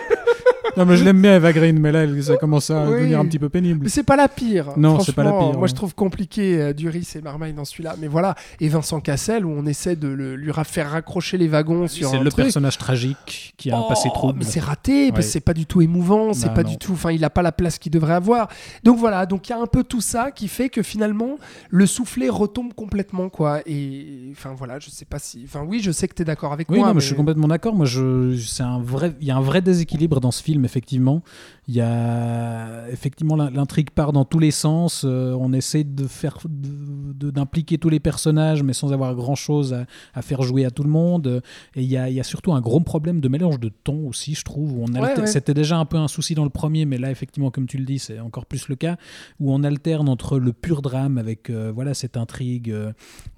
Non, 0.78 0.86
mais 0.86 0.96
je 0.96 1.04
l'aime 1.04 1.22
bien, 1.22 1.36
Eva 1.36 1.52
Green, 1.52 1.78
mais 1.80 1.92
là, 1.92 2.04
elle- 2.04 2.24
ça 2.24 2.38
commence 2.38 2.70
à 2.70 2.86
Oui. 2.86 2.92
devenir 2.92 3.20
un 3.20 3.26
petit 3.26 3.40
peu 3.40 3.50
pénible. 3.50 3.82
Mais 3.84 3.90
c'est 3.90 4.04
pas 4.04 4.16
la 4.16 4.30
pire. 4.30 4.68
Non, 4.78 5.02
c'est 5.02 5.12
pas 5.14 5.24
la 5.26 5.34
pire, 5.34 5.58
Moi, 5.58 5.68
je 5.68 5.74
trouve 5.74 5.94
compliqué 5.94 6.62
euh, 6.62 6.72
Duris 6.74 7.10
et 7.16 7.20
Marmaille 7.22 7.52
dans 7.52 7.66
celui-là. 7.66 7.96
Mais 8.00 8.08
voilà. 8.08 8.36
Et 8.62 8.70
Vincent 8.70 9.02
Cassel, 9.02 9.46
où 9.46 9.50
on 9.52 9.66
essaie 9.66 9.98
de 9.98 10.08
le- 10.08 10.38
lui 10.38 10.54
faire 10.64 10.92
raccrocher 10.92 11.38
les 11.38 11.50
wagons 11.50 11.90
sur 11.90 12.10
C'est 12.10 12.20
le 12.20 12.30
truc. 12.32 12.46
personnage 12.46 12.78
tragique 12.78 13.54
qui 13.58 13.70
a 13.70 13.76
un 13.76 13.82
Oh, 13.82 13.90
passé 13.90 14.08
trouble. 14.14 14.40
Mais 14.40 14.46
c'est 14.46 14.62
raté, 14.62 15.10
parce 15.12 15.26
que 15.26 15.26
Ouais. 15.26 15.32
c'est 15.34 15.40
pas 15.42 15.54
du 15.54 15.66
tout 15.66 15.82
émouvant, 15.82 16.32
c'est 16.32 16.48
Bah, 16.48 16.54
pas 16.54 16.64
non. 16.64 16.70
du 16.70 16.78
tout. 16.78 16.94
Enfin, 16.94 17.12
il 17.12 17.26
a 17.26 17.30
pas 17.30 17.42
la 17.42 17.52
place 17.52 17.78
qu'il 17.78 17.92
devrait 17.92 18.14
avoir. 18.14 18.48
Donc 18.84 18.98
voilà, 18.98 19.26
donc 19.26 19.50
il 19.50 19.52
y 19.52 19.56
a 19.56 19.60
un 19.60 19.68
peu 19.68 19.84
tout 19.84 20.00
ça 20.02 20.32
qui 20.32 20.48
fait 20.48 20.70
que 20.70 20.84
finalement, 20.84 21.38
le 21.70 21.86
soufflet 21.86 22.30
retombe 22.30 22.74
complètement, 22.74 23.28
quoi. 23.28 23.60
Et 23.66 24.30
enfin 24.32 24.54
voilà, 24.58 24.80
je 24.80 24.90
sais 24.90 25.06
pas 25.06 25.20
si. 25.20 25.42
Enfin 25.44 25.66
oui, 25.68 25.82
je 25.84 25.92
sais 25.92 26.08
que 26.08 26.14
tu 26.16 26.22
es 26.22 26.26
d'accord 26.26 26.54
avec 26.54 26.70
Oui, 26.72 26.78
moi. 26.80 26.88
mais 26.88 26.94
mais- 26.94 27.02
je 27.02 27.08
suis 27.08 27.16
complètement 27.16 27.50
d'accord. 27.50 27.76
Moi, 27.76 27.86
je, 27.86 28.01
c'est 28.40 28.64
un 28.64 28.80
vrai, 28.80 29.16
il 29.22 29.28
y 29.28 29.32
a 29.32 29.38
un 29.38 29.42
vrai 29.42 29.62
déséquilibre 29.62 30.20
dans 30.20 30.32
ce 30.32 30.42
film, 30.44 30.66
effectivement. 30.66 31.22
Il 31.68 31.76
y 31.76 31.82
a 31.82 32.90
effectivement 32.90 33.36
l'in- 33.36 33.50
l'intrigue 33.50 33.92
part 33.92 34.12
dans 34.14 34.26
tous 34.26 34.40
les 34.40 34.52
sens. 34.52 35.04
euh, 35.06 35.34
on 35.40 35.54
essaie 35.54 35.84
de 35.84 36.06
faire, 36.08 36.38
d'impliquer 36.46 37.78
tous 37.78 37.90
les 37.90 38.00
personnages, 38.00 38.64
mais 38.64 38.74
sans 38.74 38.92
avoir 38.94 39.16
grand 39.16 39.36
chose 39.36 39.74
à, 39.74 39.86
à 40.14 40.22
faire 40.22 40.42
jouer 40.42 40.66
à 40.66 40.72
tout 40.72 40.84
le 40.84 40.90
monde. 40.90 41.42
Et 41.76 41.82
il 41.84 41.90
y 41.90 41.98
a, 41.98 42.10
il 42.10 42.16
y 42.16 42.20
a 42.20 42.24
surtout 42.24 42.54
un 42.54 42.62
gros 42.62 42.80
problème 42.80 43.20
de 43.22 43.28
mélange 43.28 43.60
de 43.60 43.70
ton 43.70 44.08
aussi, 44.08 44.34
je 44.36 44.44
trouve. 44.44 44.74
où 44.74 44.84
On 44.84 44.94
Ouais, 44.94 45.10
alter- 45.10 45.22
ouais. 45.22 45.28
C'était 45.28 45.54
déjà 45.54 45.78
un 45.78 45.86
peu 45.86 45.98
un 45.98 46.08
souci 46.08 46.36
dans 46.36 46.44
le 46.44 46.50
premier, 46.50 46.86
mais 46.86 46.98
là, 46.98 47.12
effectivement, 47.12 47.52
comme 47.52 47.68
tu 47.68 47.78
le 47.78 47.86
dis, 47.86 48.00
c'est 48.00 48.20
encore 48.20 48.46
plus 48.46 48.68
le 48.68 48.76
cas, 48.76 48.98
où 49.40 49.54
on 49.54 49.64
alterne 49.64 50.10
entre 50.10 50.40
le 50.40 50.52
pur 50.54 50.82
drame 50.82 51.18
avec 51.18 51.50
euh, 51.50 51.72
voilà 51.74 51.94
cette 51.94 52.18
intrigue, 52.18 52.72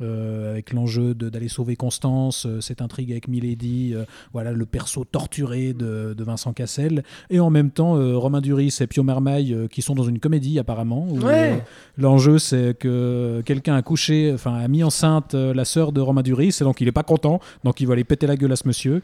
euh, 0.01 0.51
avec 0.51 0.73
l'enjeu 0.73 1.13
d'aller 1.13 1.49
sauver 1.49 1.75
Constance, 1.75 2.47
cette 2.61 2.81
intrigue 2.81 3.11
avec 3.11 3.27
Milady, 3.27 3.93
voilà 4.31 4.51
le 4.53 4.65
perso 4.65 5.03
torturé 5.03 5.73
de, 5.73 6.13
de 6.13 6.23
Vincent 6.23 6.53
Cassel, 6.53 7.03
et 7.29 7.39
en 7.39 7.49
même 7.49 7.71
temps 7.71 7.97
euh, 7.97 8.17
Romain 8.17 8.41
Duris 8.41 8.77
et 8.81 8.87
Pio 8.87 9.03
Marmaille 9.03 9.53
euh, 9.53 9.67
qui 9.67 9.81
sont 9.81 9.95
dans 9.95 10.03
une 10.03 10.19
comédie 10.19 10.59
apparemment. 10.59 11.07
Ouais. 11.09 11.53
euh, 11.53 11.57
L'enjeu 11.97 12.39
c'est 12.39 12.77
que 12.77 13.41
quelqu'un 13.45 13.75
a 13.75 13.81
couché, 13.81 14.31
enfin 14.33 14.55
a 14.55 14.67
mis 14.67 14.83
enceinte 14.83 15.33
la 15.33 15.65
sœur 15.65 15.91
de 15.91 16.01
Romain 16.01 16.21
Duris, 16.21 16.57
et 16.61 16.63
donc 16.63 16.81
il 16.81 16.87
est 16.87 16.93
pas 16.93 17.03
content, 17.03 17.39
donc 17.63 17.81
il 17.81 17.87
va 17.87 17.93
aller 17.93 18.03
péter 18.03 18.27
la 18.27 18.35
gueule 18.35 18.51
à 18.51 18.55
ce 18.55 18.67
monsieur. 18.67 19.01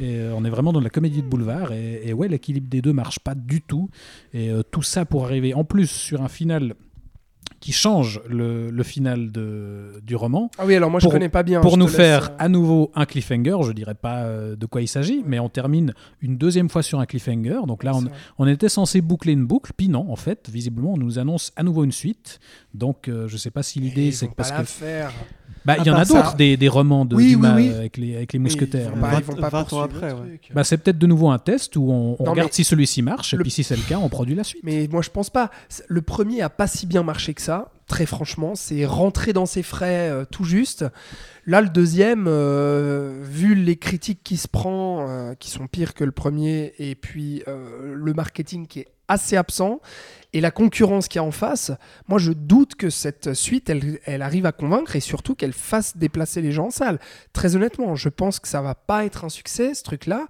Et 0.00 0.18
on 0.34 0.44
est 0.44 0.50
vraiment 0.50 0.72
dans 0.72 0.80
la 0.80 0.88
comédie 0.88 1.22
de 1.22 1.28
boulevard. 1.28 1.72
Et, 1.72 2.00
et 2.06 2.12
ouais, 2.12 2.26
l'équilibre 2.26 2.66
des 2.68 2.80
deux 2.82 2.94
marche 2.94 3.20
pas 3.20 3.34
du 3.34 3.60
tout. 3.60 3.90
Et 4.32 4.50
euh, 4.50 4.62
tout 4.68 4.82
ça 4.82 5.04
pour 5.04 5.24
arriver 5.26 5.54
en 5.54 5.64
plus 5.64 5.88
sur 5.88 6.22
un 6.22 6.28
final 6.28 6.74
qui 7.62 7.70
change 7.70 8.20
le, 8.28 8.70
le 8.70 8.82
final 8.82 9.30
de, 9.30 10.00
du 10.02 10.16
roman 10.16 10.50
Ah 10.58 10.64
oui, 10.66 10.74
alors 10.74 10.90
moi 10.90 10.98
je 10.98 11.04
pour- 11.06 11.12
connais 11.12 11.28
pas 11.28 11.44
bien. 11.44 11.60
pour 11.60 11.76
nous 11.78 11.86
faire 11.86 12.30
euh, 12.32 12.36
à 12.40 12.48
nouveau 12.48 12.90
un 12.96 13.06
cliffhanger. 13.06 13.56
Je 13.62 13.70
dirais 13.72 13.94
pas 13.94 14.24
euh, 14.24 14.56
de 14.56 14.66
quoi 14.66 14.82
il 14.82 14.88
s'agit, 14.88 15.22
mais 15.24 15.38
on 15.38 15.48
termine 15.48 15.94
une 16.20 16.36
deuxième 16.36 16.68
fois 16.68 16.82
sur 16.82 16.98
un 16.98 17.06
cliffhanger. 17.06 17.60
Donc 17.68 17.84
là, 17.84 17.92
on, 18.38 18.46
était 18.48 18.68
censé 18.68 19.00
boucler 19.00 19.32
une 19.32 19.46
boucle, 19.46 19.70
puis 19.76 19.88
non, 19.88 20.10
en 20.10 20.16
fait, 20.16 20.50
visiblement, 20.52 20.94
on 20.94 20.98
nous 20.98 21.20
annonce 21.20 21.52
à 21.54 21.62
nouveau 21.62 21.84
une 21.84 21.92
suite. 21.92 22.40
Donc 22.74 23.06
euh, 23.08 23.28
je 23.28 23.36
sais 23.36 23.52
pas 23.52 23.62
si 23.62 23.78
l'idée 23.78 24.10
c'est 24.10 24.28
parce 24.34 24.50
pas 24.50 24.56
que 24.56 24.60
la 24.62 24.66
faire. 24.66 25.12
Bah 25.64 25.76
il 25.78 25.86
y 25.86 25.90
en 25.90 25.94
a 25.94 26.04
d'autres 26.04 26.34
des, 26.36 26.56
des 26.56 26.68
romans 26.68 27.04
de 27.04 27.14
Oui, 27.16 27.28
Dumas 27.30 27.54
oui. 27.56 27.68
avec 27.70 27.96
les 27.96 28.16
avec 28.16 28.32
les 28.32 28.38
mousquetaires. 28.38 28.92
Mais- 28.96 29.08
ils 29.18 29.24
vont 29.24 29.34
pas 29.36 29.48
20 29.48 29.58
ans 29.60 29.64
poursuivre 29.64 29.84
après, 29.84 30.12
ouais. 30.12 30.40
bah, 30.54 30.64
c'est 30.64 30.76
peut-être 30.78 30.98
de 30.98 31.06
nouveau 31.06 31.30
un 31.30 31.38
test 31.38 31.76
où 31.76 31.90
on, 31.90 32.16
on 32.18 32.24
Non, 32.24 32.30
regarde 32.32 32.52
si 32.52 32.64
celui-ci 32.64 33.02
marche, 33.02 33.34
et 33.34 33.36
puis 33.38 33.50
si 33.50 33.62
c'est 33.64 33.76
le 33.76 33.82
cas, 33.82 33.98
on 33.98 34.08
produit 34.08 34.34
la 34.34 34.44
suite. 34.44 34.62
Mais 34.64 34.88
moi, 34.90 35.02
je 35.02 35.10
pense 35.10 35.30
pas. 35.30 35.50
Le 35.88 36.02
premier 36.02 36.42
a 36.42 36.50
pas 36.50 36.66
si 36.66 36.86
bien 36.86 37.02
marché 37.02 37.34
que 37.34 37.42
ça. 37.42 37.70
Très 37.86 38.06
franchement, 38.06 38.54
c'est 38.54 38.86
rentré 38.86 39.32
dans 39.32 39.46
ses 39.46 39.62
frais 39.62 40.08
euh, 40.10 40.24
tout 40.24 40.44
juste. 40.44 40.84
Là, 41.46 41.60
le 41.60 41.68
deuxième, 41.68 42.26
euh, 42.28 43.20
vu 43.22 43.54
les 43.54 43.76
critiques 43.76 44.20
qui 44.22 44.36
se 44.36 44.48
prend, 44.48 45.08
euh, 45.08 45.34
qui 45.34 45.50
sont 45.50 45.66
pires 45.66 45.92
que 45.94 46.04
le 46.04 46.12
premier, 46.12 46.72
et 46.78 46.94
puis 46.94 47.42
le 47.46 48.14
marketing 48.14 48.66
qui 48.66 48.80
est 48.80 48.88
assez 49.08 49.36
absent, 49.36 49.80
et 50.32 50.40
la 50.40 50.50
concurrence 50.50 51.08
qu'il 51.08 51.18
y 51.18 51.18
a 51.18 51.24
en 51.24 51.30
face, 51.32 51.72
moi, 52.08 52.18
je 52.18 52.32
doute 52.32 52.76
que 52.76 52.88
cette 52.88 53.34
suite, 53.34 53.68
elle, 53.68 53.98
elle 54.06 54.22
arrive 54.22 54.46
à 54.46 54.52
convaincre 54.52 54.96
et 54.96 55.00
surtout 55.00 55.34
qu'elle 55.34 55.52
fasse 55.52 55.98
déplacer 55.98 56.40
les 56.40 56.52
gens 56.52 56.66
en 56.68 56.70
salle. 56.70 56.98
Très 57.34 57.54
honnêtement, 57.54 57.96
je 57.96 58.08
pense 58.08 58.38
que 58.40 58.48
ça 58.48 58.62
va 58.62 58.74
pas 58.74 59.04
être 59.04 59.26
un 59.26 59.28
succès, 59.28 59.74
ce 59.74 59.82
truc-là. 59.82 60.26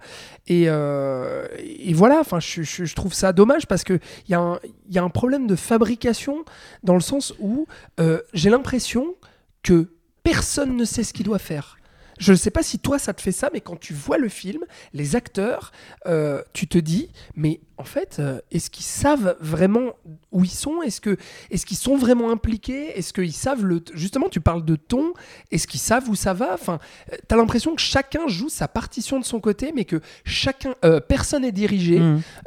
Et, 0.47 0.63
et 0.63 1.93
voilà, 1.93 2.19
enfin, 2.19 2.39
je, 2.41 2.63
je- 2.63 2.83
je 2.83 2.95
trouve 2.95 3.13
ça 3.13 3.31
dommage 3.31 3.65
parce 3.67 3.85
que 3.85 3.99
il 4.27 4.31
y, 4.31 4.33
a 4.33 4.39
un- 4.41 4.59
il 4.89 4.93
y 4.95 4.99
a 4.99 5.03
un 5.03 5.09
problème 5.09 5.47
de 5.47 5.55
fabrication 5.55 6.43
dans 6.83 6.95
le 6.95 6.99
sens 6.99 7.33
où 7.43 7.67
euh, 7.99 8.21
j'ai 8.33 8.49
l'impression 8.49 9.13
que 9.61 9.93
personne 10.23 10.75
ne 10.75 10.85
sait 10.85 11.03
ce 11.03 11.13
qu'il 11.13 11.25
doit 11.25 11.37
faire. 11.39 11.77
Je 12.19 12.31
ne 12.31 12.37
sais 12.37 12.51
pas 12.51 12.61
si 12.61 12.77
toi 12.77 12.99
ça 12.99 13.11
te 13.13 13.21
fait 13.21 13.31
ça, 13.31 13.49
mais 13.53 13.59
quand 13.59 13.77
tu 13.77 13.91
vois 13.91 14.19
le 14.19 14.29
film, 14.29 14.63
les 14.93 15.15
acteurs, 15.15 15.71
euh, 16.05 16.43
tu 16.53 16.67
te 16.67 16.77
dis, 16.77 17.09
mais 17.35 17.59
en 17.77 17.83
fait, 17.85 18.17
euh, 18.19 18.39
est-ce 18.51 18.69
qu'ils 18.69 18.85
savent 18.85 19.35
vraiment 19.39 19.93
où 20.31 20.43
ils 20.43 20.49
sont? 20.49 20.83
Est-ce 20.83 21.01
que, 21.01 21.17
est-ce 21.49 21.65
qu'ils 21.65 21.75
sont 21.75 21.97
vraiment 21.97 22.29
impliqués? 22.29 22.97
Est-ce 22.97 23.13
qu'ils 23.13 23.33
savent 23.33 23.65
le, 23.65 23.83
justement, 23.95 24.29
tu 24.29 24.41
parles 24.41 24.63
de 24.63 24.75
ton, 24.75 25.13
est-ce 25.49 25.65
qu'ils 25.67 25.79
savent 25.79 26.07
où 26.07 26.13
ça 26.15 26.33
va? 26.33 26.53
Enfin, 26.53 26.77
euh, 27.11 27.15
t'as 27.27 27.35
l'impression 27.35 27.73
que 27.75 27.81
chacun 27.81 28.27
joue 28.27 28.47
sa 28.49 28.67
partition 28.67 29.19
de 29.19 29.25
son 29.25 29.39
côté, 29.39 29.71
mais 29.75 29.83
que 29.83 29.99
chacun, 30.23 30.75
personne 31.07 31.43
est 31.43 31.51
dirigé, 31.51 31.99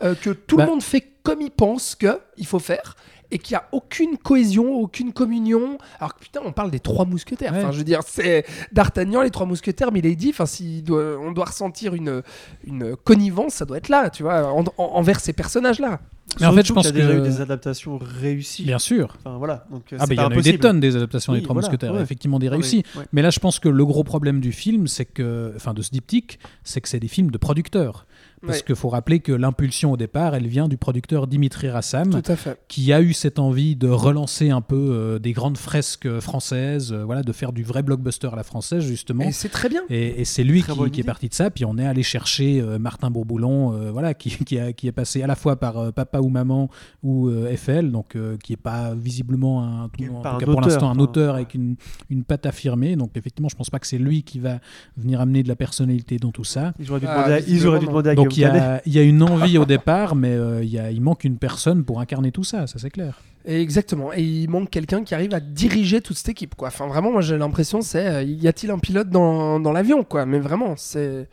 euh, 0.03 0.15
que 0.15 0.31
tout 0.31 0.57
Bah- 0.59 0.65
le 0.65 0.71
monde 0.71 0.83
fait 0.83 1.05
comme 1.25 1.41
il 1.41 1.51
pense 1.51 1.97
que 1.97 2.21
il 2.37 2.47
faut 2.47 2.61
faire 2.61 2.95
et 3.31 3.39
qu'il 3.39 3.55
n'y 3.55 3.59
a 3.59 3.69
aucune 3.73 4.17
cohésion, 4.19 4.75
aucune 4.75 5.13
communion. 5.13 5.79
Alors 5.99 6.15
que 6.15 6.21
putain, 6.21 6.41
on 6.45 6.53
parle 6.53 6.71
des 6.71 6.81
trois 6.81 7.05
mousquetaires. 7.05 7.53
Ouais. 7.53 7.59
Enfin, 7.61 7.73
je 7.73 7.79
veux 7.79 7.85
dire, 7.85 8.01
c'est 8.07 8.45
D'Artagnan, 8.73 9.23
les 9.23 9.31
trois 9.31 9.47
mousquetaires, 9.47 9.93
mais 9.93 9.99
il 10.01 10.07
est 10.07 10.17
dit, 10.17 10.31
enfin, 10.31 10.47
si 10.47 10.83
doit- 10.83 11.19
on 11.21 11.33
doit 11.33 11.47
ressentir 11.47 11.95
une, 11.95 12.23
une 12.65 12.97
connivence, 12.97 13.55
ça 13.55 13.65
doit 13.65 13.79
être 13.79 13.89
là, 13.89 14.11
tu 14.11 14.23
vois, 14.23 14.53
en- 14.53 14.65
en- 14.65 14.73
envers 14.79 15.21
ces 15.21 15.33
personnages-là. 15.33 16.01
Mais 16.41 16.47
en 16.47 16.53
fait, 16.53 16.67
je 16.67 16.73
pense 16.73 16.89
qu'il 16.89 16.99
y 16.99 17.03
a 17.03 17.07
déjà 17.07 17.19
que- 17.19 17.25
eu 17.25 17.29
des 17.31 17.41
adaptations 17.41 17.99
réussies. 17.99 18.65
Bien 18.65 18.79
sûr. 18.81 19.17
Enfin 19.21 19.39
voilà. 19.39 19.65
Donc, 19.71 19.93
euh, 19.93 19.97
Ah 20.01 20.05
il 20.11 20.17
y 20.17 20.21
en 20.21 20.29
a 20.29 20.35
eu 20.37 20.43
des 20.43 20.59
tonnes 20.59 20.81
des 20.81 20.97
adaptations 20.97 21.33
des 21.33 21.41
Trois 21.43 21.55
voilà, 21.55 21.69
Mousquetaires, 21.69 21.95
ouais. 21.95 22.03
effectivement 22.03 22.39
des 22.39 22.47
Non, 22.47 22.53
mais- 22.53 22.57
réussies. 22.59 22.83
ouais. 22.97 23.05
Mais 23.13 23.23
là, 23.23 23.31
je 23.31 23.39
pense 23.39 23.59
que 23.61 23.69
le 23.69 23.87
gros 23.87 24.03
problème 24.05 24.41
du 24.41 24.53
film, 24.53 24.87
c'est 24.89 25.05
que, 25.05 25.53
enfin, 25.57 25.73
de 25.73 25.83
ce 25.83 25.91
diptyque, 25.91 26.39
c'est 26.65 26.81
que 26.81 26.89
c'est 26.89 26.99
des 27.01 27.09
films 27.09 27.31
de 27.31 27.39
producteurs. 27.39 28.07
Parce 28.45 28.59
Ouais. 28.59 28.65
qu'il 28.67 28.75
faut 28.77 28.89
rappeler 28.91 29.21
que 29.21 29.33
l'impulsion 29.33 29.93
au 29.93 29.97
départ, 29.97 30.35
elle 30.35 30.47
vient 30.47 30.69
du 30.69 30.77
producteur 30.77 31.27
Dimitri 31.27 31.69
Rassam, 31.71 32.21
qui 32.69 32.93
a 32.93 33.01
eu 33.01 33.13
cette 33.13 33.39
envie 33.39 33.77
de 33.77 33.89
relancer 33.89 34.51
un 34.51 34.61
peu 34.61 34.77
euh, 34.77 35.19
des 35.19 35.33
grandes 35.33 35.57
fresques 35.59 36.21
françaises, 36.21 36.93
euh, 36.93 37.05
voilà, 37.05 37.23
de 37.23 37.33
faire 37.33 37.53
du 37.53 37.63
vrai 37.65 37.83
blockbuster 37.83 38.29
à 38.33 38.37
la 38.37 38.43
française 38.43 38.85
justement. 38.85 39.25
Et 39.25 39.33
c'est 39.33 39.49
très 39.49 39.69
bien. 39.69 39.83
Et, 39.89 40.21
et 40.21 40.25
c'est 40.25 40.45
lui 40.45 40.63
qui, 40.93 41.01
est 41.01 41.05
parti 41.05 41.29
de 41.29 41.35
ça. 41.35 41.51
Puis 41.51 41.65
on 41.65 41.79
est 41.79 41.87
allé 41.87 42.03
chercher 42.03 42.61
euh, 42.61 42.79
Martin 42.79 43.11
Bourboulon, 43.11 43.73
euh, 43.73 43.91
voilà, 43.91 44.15
qui, 44.15 44.31
qui, 44.45 44.59
a- 44.59 44.73
qui 44.73 44.87
est 44.87 44.93
passé 44.93 45.23
à 45.23 45.27
la 45.27 45.35
fois 45.35 45.57
par 45.57 45.79
euh, 45.79 45.91
Papa 45.91 46.21
ou 46.21 46.29
Maman 46.29 46.69
ou 47.03 47.29
euh, 47.29 47.55
FL, 47.57 47.91
donc 47.91 48.17
euh, 48.17 48.37
qui 48.37 48.53
est 48.53 48.57
pas 48.59 48.95
visiblement 48.95 49.63
un, 49.65 49.85
en 49.85 49.89
tout 49.89 50.03
cas 50.05 50.31
pour 50.45 50.49
auteur, 50.51 50.61
l'instant 50.61 50.89
un 50.89 50.93
enfin, 50.93 51.01
auteur 51.01 51.35
ouais. 51.35 51.41
avec 51.41 51.55
une, 51.55 51.77
une 52.11 52.23
patte 52.25 52.47
affirmée. 52.47 52.97
Donc 52.97 53.17
effectivement, 53.17 53.49
je 53.49 53.57
pense 53.57 53.71
pas 53.71 53.79
que 53.79 53.87
c'est 53.87 53.99
lui 53.99 54.23
qui 54.23 54.39
va 54.41 54.61
venir 54.97 55.21
amener 55.21 55.43
de 55.43 55.49
la 55.49 55.57
personnalité 55.57 56.19
dans 56.19 56.33
tout 56.33 56.45
ça. 56.45 56.75
Ils 56.79 56.91
auraient 56.91 57.01
dû 57.01 57.07
Ah, 57.09 57.15
demander 57.17 57.33
à, 57.33 57.41
ils 57.41 57.67
auraient 57.67 57.79
dû 57.79 57.87
visiblement, 57.87 58.03
demander 58.03 58.11
à 58.11 58.15
Donc 58.29 58.37
il 58.37 58.41
y, 58.41 58.45
a, 58.45 58.83
il 58.87 58.93
y 58.95 58.99
a 58.99 59.03
une 59.03 59.23
envie 59.23 59.59
au 59.59 59.65
départ, 59.65 60.15
mais 60.17 60.33
euh, 60.33 60.63
il, 60.63 60.71
y 60.71 60.79
a, 60.79 60.91
il 60.91 61.01
manque 61.01 61.25
une 61.25 61.39
personne 61.39 61.85
pour 61.85 62.01
incarner 62.01 62.33
tout 62.33 62.45
ça, 62.45 62.67
ça 62.67 62.79
c'est 62.79 62.91
clair. 62.91 63.21
Exactement. 63.45 64.13
Et 64.13 64.23
il 64.23 64.49
manque 64.51 64.71
quelqu'un 64.71 65.05
qui 65.05 65.15
arrive 65.15 65.33
à 65.33 65.39
diriger 65.41 66.01
toute 66.01 66.17
cette 66.17 66.31
équipe, 66.31 66.57
quoi. 66.57 66.67
Enfin, 66.69 66.89
vraiment, 66.89 67.13
moi, 67.13 67.21
j'ai 67.21 67.39
l'impression, 67.39 67.81
c'est, 67.81 68.05
euh, 68.07 68.23
y 68.25 68.49
a-t-il 68.49 68.73
un 68.73 68.79
pilote 68.79 69.09
dans, 69.09 69.61
dans 69.61 69.73
l'avion, 69.73 70.03
quoi? 70.03 70.27
Mais 70.27 70.41
vraiment, 70.41 70.75
c'est, 70.77 71.29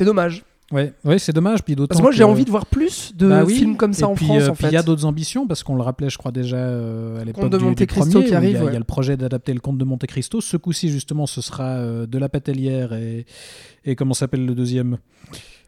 dommage. 0.00 0.42
Ouais, 0.72 0.92
ouais 1.04 1.20
c'est 1.20 1.32
dommage. 1.32 1.62
Puis 1.62 1.76
Parce 1.76 1.98
que 1.98 2.02
moi, 2.02 2.10
j'ai 2.10 2.24
envie 2.24 2.44
de 2.44 2.50
voir 2.50 2.66
plus 2.66 3.12
de 3.14 3.28
Bah 3.28 3.44
oui. 3.44 3.54
films 3.54 3.76
comme 3.76 3.92
ça 3.92 4.08
en 4.08 4.14
puis, 4.14 4.24
France, 4.26 4.42
euh, 4.42 4.48
en 4.48 4.54
puis 4.54 4.66
il 4.66 4.72
y 4.72 4.76
a 4.76 4.82
d'autres 4.82 5.04
ambitions 5.04 5.46
parce 5.46 5.62
qu'on 5.62 5.76
le 5.76 5.82
rappelait, 5.82 6.10
je 6.10 6.18
crois 6.18 6.32
déjà 6.32 6.56
euh, 6.56 7.20
à 7.20 7.24
l'époque 7.24 7.50
du, 7.56 7.64
Monte 7.64 7.78
du 7.78 7.86
Cristo 7.86 8.10
premier, 8.10 8.24
qui 8.26 8.34
arrive, 8.34 8.50
Il 8.50 8.54
y, 8.54 8.56
a- 8.56 8.60
il 8.60 8.62
y 8.64 8.66
ouais. 8.70 8.74
a 8.74 8.78
le 8.78 8.84
projet 8.84 9.16
d'adapter 9.16 9.52
le 9.54 9.60
Comte 9.60 9.78
de 9.78 9.84
Monte 9.84 10.06
Cristo. 10.06 10.40
Ce 10.40 10.56
coup-ci, 10.56 10.88
justement, 10.88 11.26
ce 11.26 11.40
sera 11.40 11.64
euh, 11.76 12.06
de 12.06 12.18
la 12.18 12.28
Patelière 12.28 12.94
et, 12.94 13.26
et 13.84 13.94
comment 13.94 14.14
s'appelle 14.14 14.44
le 14.44 14.54
deuxième? 14.56 14.96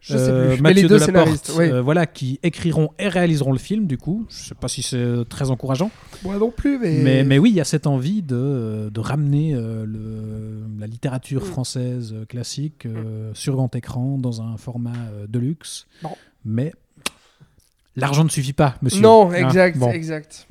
Je 0.09 0.17
sais 0.17 0.31
Euh, 0.31 0.49
plus. 0.55 0.57
Mais 0.57 0.63
Mathieu 0.63 0.83
les 0.83 0.89
deux 0.89 0.99
Delaporte, 1.01 1.07
scénaristes, 1.25 1.53
oui. 1.59 1.65
euh, 1.71 1.83
voilà, 1.83 2.07
qui 2.07 2.39
écriront 2.45 2.91
et 2.99 3.09
réaliseront 3.09 3.51
le 3.53 3.59
film. 3.59 3.87
Du 3.89 3.99
coup, 3.99 4.25
je 4.29 4.37
sais 4.49 4.55
pas 4.55 4.69
si 4.69 4.83
c'est 4.83 4.97
euh, 4.97 5.25
très 5.25 5.51
encourageant, 5.51 5.91
Moi 6.23 6.37
non 6.39 6.51
plus, 6.53 6.79
mais. 6.79 7.01
mais, 7.03 7.25
mais 7.25 7.39
oui, 7.39 7.51
il 7.51 7.57
y 7.57 7.61
a 7.61 7.65
cette 7.65 7.87
envie 7.89 8.23
de, 8.23 8.89
de 8.93 9.01
ramener 9.01 9.55
euh, 9.55 9.85
le, 9.85 10.79
la 10.81 10.87
littérature 10.87 11.43
Mm. 11.43 11.47
française 11.47 12.15
classique 12.29 12.87
euh, 12.87 13.31
sur 13.35 13.57
grand 13.57 13.75
écran 13.75 14.17
dans 14.19 14.43
un 14.43 14.57
format 14.57 14.93
euh, 15.13 15.27
de 15.29 15.39
luxe. 15.41 15.87
Bon. 16.03 16.11
Mais 16.45 16.73
l'argent 17.97 18.23
ne 18.23 18.29
suffit 18.29 18.53
pas, 18.53 18.77
monsieur. 18.83 19.03
Non, 19.03 19.31
Hein, 19.33 19.47
exact, 19.49 19.77
bon. 19.77 19.91
exact. 19.91 20.47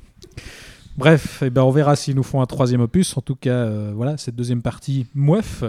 Bref, 0.98 1.44
eh 1.46 1.50
ben, 1.50 1.62
on 1.64 1.72
verra 1.72 1.98
s'ils 1.98 2.16
nous 2.16 2.24
font 2.24 2.40
un 2.40 2.46
troisième 2.46 2.80
opus. 2.80 3.18
En 3.18 3.22
tout 3.22 3.36
cas, 3.36 3.50
euh, 3.50 3.92
voilà, 3.94 4.16
cette 4.16 4.36
deuxième 4.36 4.62
partie, 4.62 5.08
mouef. 5.14 5.66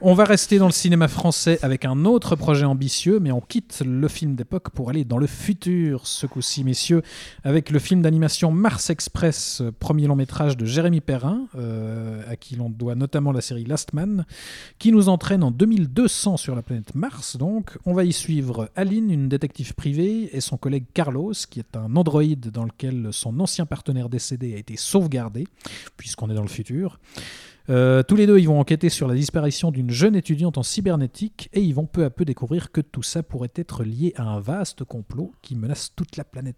On 0.00 0.12
va 0.12 0.24
rester 0.24 0.58
dans 0.58 0.66
le 0.66 0.72
cinéma 0.72 1.06
français 1.06 1.60
avec 1.62 1.84
un 1.84 2.04
autre 2.04 2.34
projet 2.34 2.64
ambitieux, 2.64 3.20
mais 3.20 3.30
on 3.30 3.40
quitte 3.40 3.80
le 3.86 4.08
film 4.08 4.34
d'époque 4.34 4.70
pour 4.70 4.90
aller 4.90 5.04
dans 5.04 5.18
le 5.18 5.28
futur, 5.28 6.04
ce 6.08 6.26
coup-ci, 6.26 6.64
messieurs, 6.64 7.02
avec 7.44 7.70
le 7.70 7.78
film 7.78 8.02
d'animation 8.02 8.50
Mars 8.50 8.90
Express, 8.90 9.62
premier 9.78 10.08
long 10.08 10.16
métrage 10.16 10.56
de 10.56 10.66
Jérémy 10.66 11.00
Perrin, 11.00 11.46
euh, 11.54 12.20
à 12.28 12.34
qui 12.34 12.56
l'on 12.56 12.70
doit 12.70 12.96
notamment 12.96 13.30
la 13.30 13.42
série 13.42 13.64
Last 13.64 13.92
Man, 13.92 14.26
qui 14.80 14.90
nous 14.90 15.08
entraîne 15.08 15.44
en 15.44 15.52
2200 15.52 16.38
sur 16.38 16.56
la 16.56 16.62
planète 16.62 16.96
Mars. 16.96 17.36
Donc, 17.36 17.78
on 17.86 17.94
va 17.94 18.02
y 18.02 18.12
suivre 18.12 18.68
Aline, 18.74 19.12
une 19.12 19.28
détective 19.28 19.74
privée, 19.74 20.36
et 20.36 20.40
son 20.40 20.56
collègue 20.56 20.86
Carlos, 20.92 21.34
qui 21.48 21.60
est 21.60 21.76
un 21.76 21.94
androïde 21.94 22.50
dans 22.50 22.64
lequel 22.64 23.10
son 23.12 23.38
ancien 23.38 23.64
partenaire 23.64 24.08
décédé 24.08 24.39
a 24.42 24.58
été 24.58 24.76
sauvegardé, 24.76 25.46
puisqu'on 25.96 26.30
est 26.30 26.34
dans 26.34 26.42
le 26.42 26.48
futur. 26.48 26.98
Euh, 27.70 28.02
tous 28.02 28.16
les 28.16 28.26
deux, 28.26 28.38
ils 28.38 28.48
vont 28.48 28.58
enquêter 28.58 28.88
sur 28.88 29.06
la 29.06 29.14
disparition 29.14 29.70
d'une 29.70 29.90
jeune 29.90 30.16
étudiante 30.16 30.58
en 30.58 30.62
cybernétique 30.62 31.48
et 31.52 31.60
ils 31.60 31.74
vont 31.74 31.86
peu 31.86 32.04
à 32.04 32.10
peu 32.10 32.24
découvrir 32.24 32.72
que 32.72 32.80
tout 32.80 33.02
ça 33.02 33.22
pourrait 33.22 33.52
être 33.54 33.84
lié 33.84 34.12
à 34.16 34.24
un 34.24 34.40
vaste 34.40 34.84
complot 34.84 35.32
qui 35.40 35.54
menace 35.54 35.92
toute 35.94 36.16
la 36.16 36.24
planète. 36.24 36.56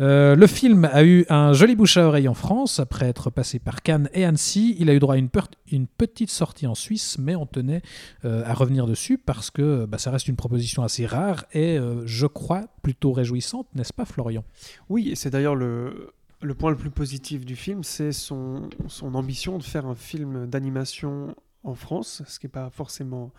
Euh, 0.00 0.36
le 0.36 0.46
film 0.46 0.84
a 0.92 1.02
eu 1.02 1.24
un 1.28 1.52
joli 1.54 1.74
bouche 1.74 1.96
à 1.96 2.06
oreille 2.06 2.28
en 2.28 2.34
France 2.34 2.78
après 2.78 3.06
être 3.06 3.30
passé 3.30 3.58
par 3.58 3.82
Cannes 3.82 4.08
et 4.12 4.24
Annecy. 4.24 4.76
Il 4.78 4.90
a 4.90 4.94
eu 4.94 5.00
droit 5.00 5.14
à 5.14 5.18
une, 5.18 5.28
petite 5.28 6.30
sortie 6.30 6.68
en 6.68 6.76
Suisse, 6.76 7.16
mais 7.18 7.34
on 7.34 7.46
tenait 7.46 7.82
euh, 8.24 8.44
à 8.44 8.54
revenir 8.54 8.86
dessus 8.86 9.18
parce 9.18 9.50
que 9.50 9.86
bah, 9.86 9.98
ça 9.98 10.12
reste 10.12 10.28
une 10.28 10.36
proposition 10.36 10.84
assez 10.84 11.04
rare 11.06 11.46
et 11.52 11.78
je 12.04 12.26
crois 12.26 12.66
plutôt 12.82 13.12
réjouissante, 13.12 13.66
n'est-ce 13.74 13.92
pas 13.92 14.04
Florian? 14.04 14.44
Oui, 14.88 15.08
et 15.08 15.14
c'est 15.14 15.30
d'ailleurs 15.30 15.56
le, 15.56 16.12
le 16.40 16.54
point 16.54 16.70
le 16.70 16.76
plus 16.76 16.90
positif 16.90 17.44
du 17.44 17.56
film, 17.56 17.82
c'est 17.82 18.12
son, 18.12 18.68
ambition 19.02 19.58
de 19.58 19.62
faire 19.62 19.86
un 19.86 19.94
film 19.94 20.46
d'animation 20.46 21.34
en 21.64 21.74
France, 21.74 22.22
ce 22.26 22.38
qui 22.38 22.46
n'est 22.46 22.50
pas 22.52 22.70
forcément 22.70 23.32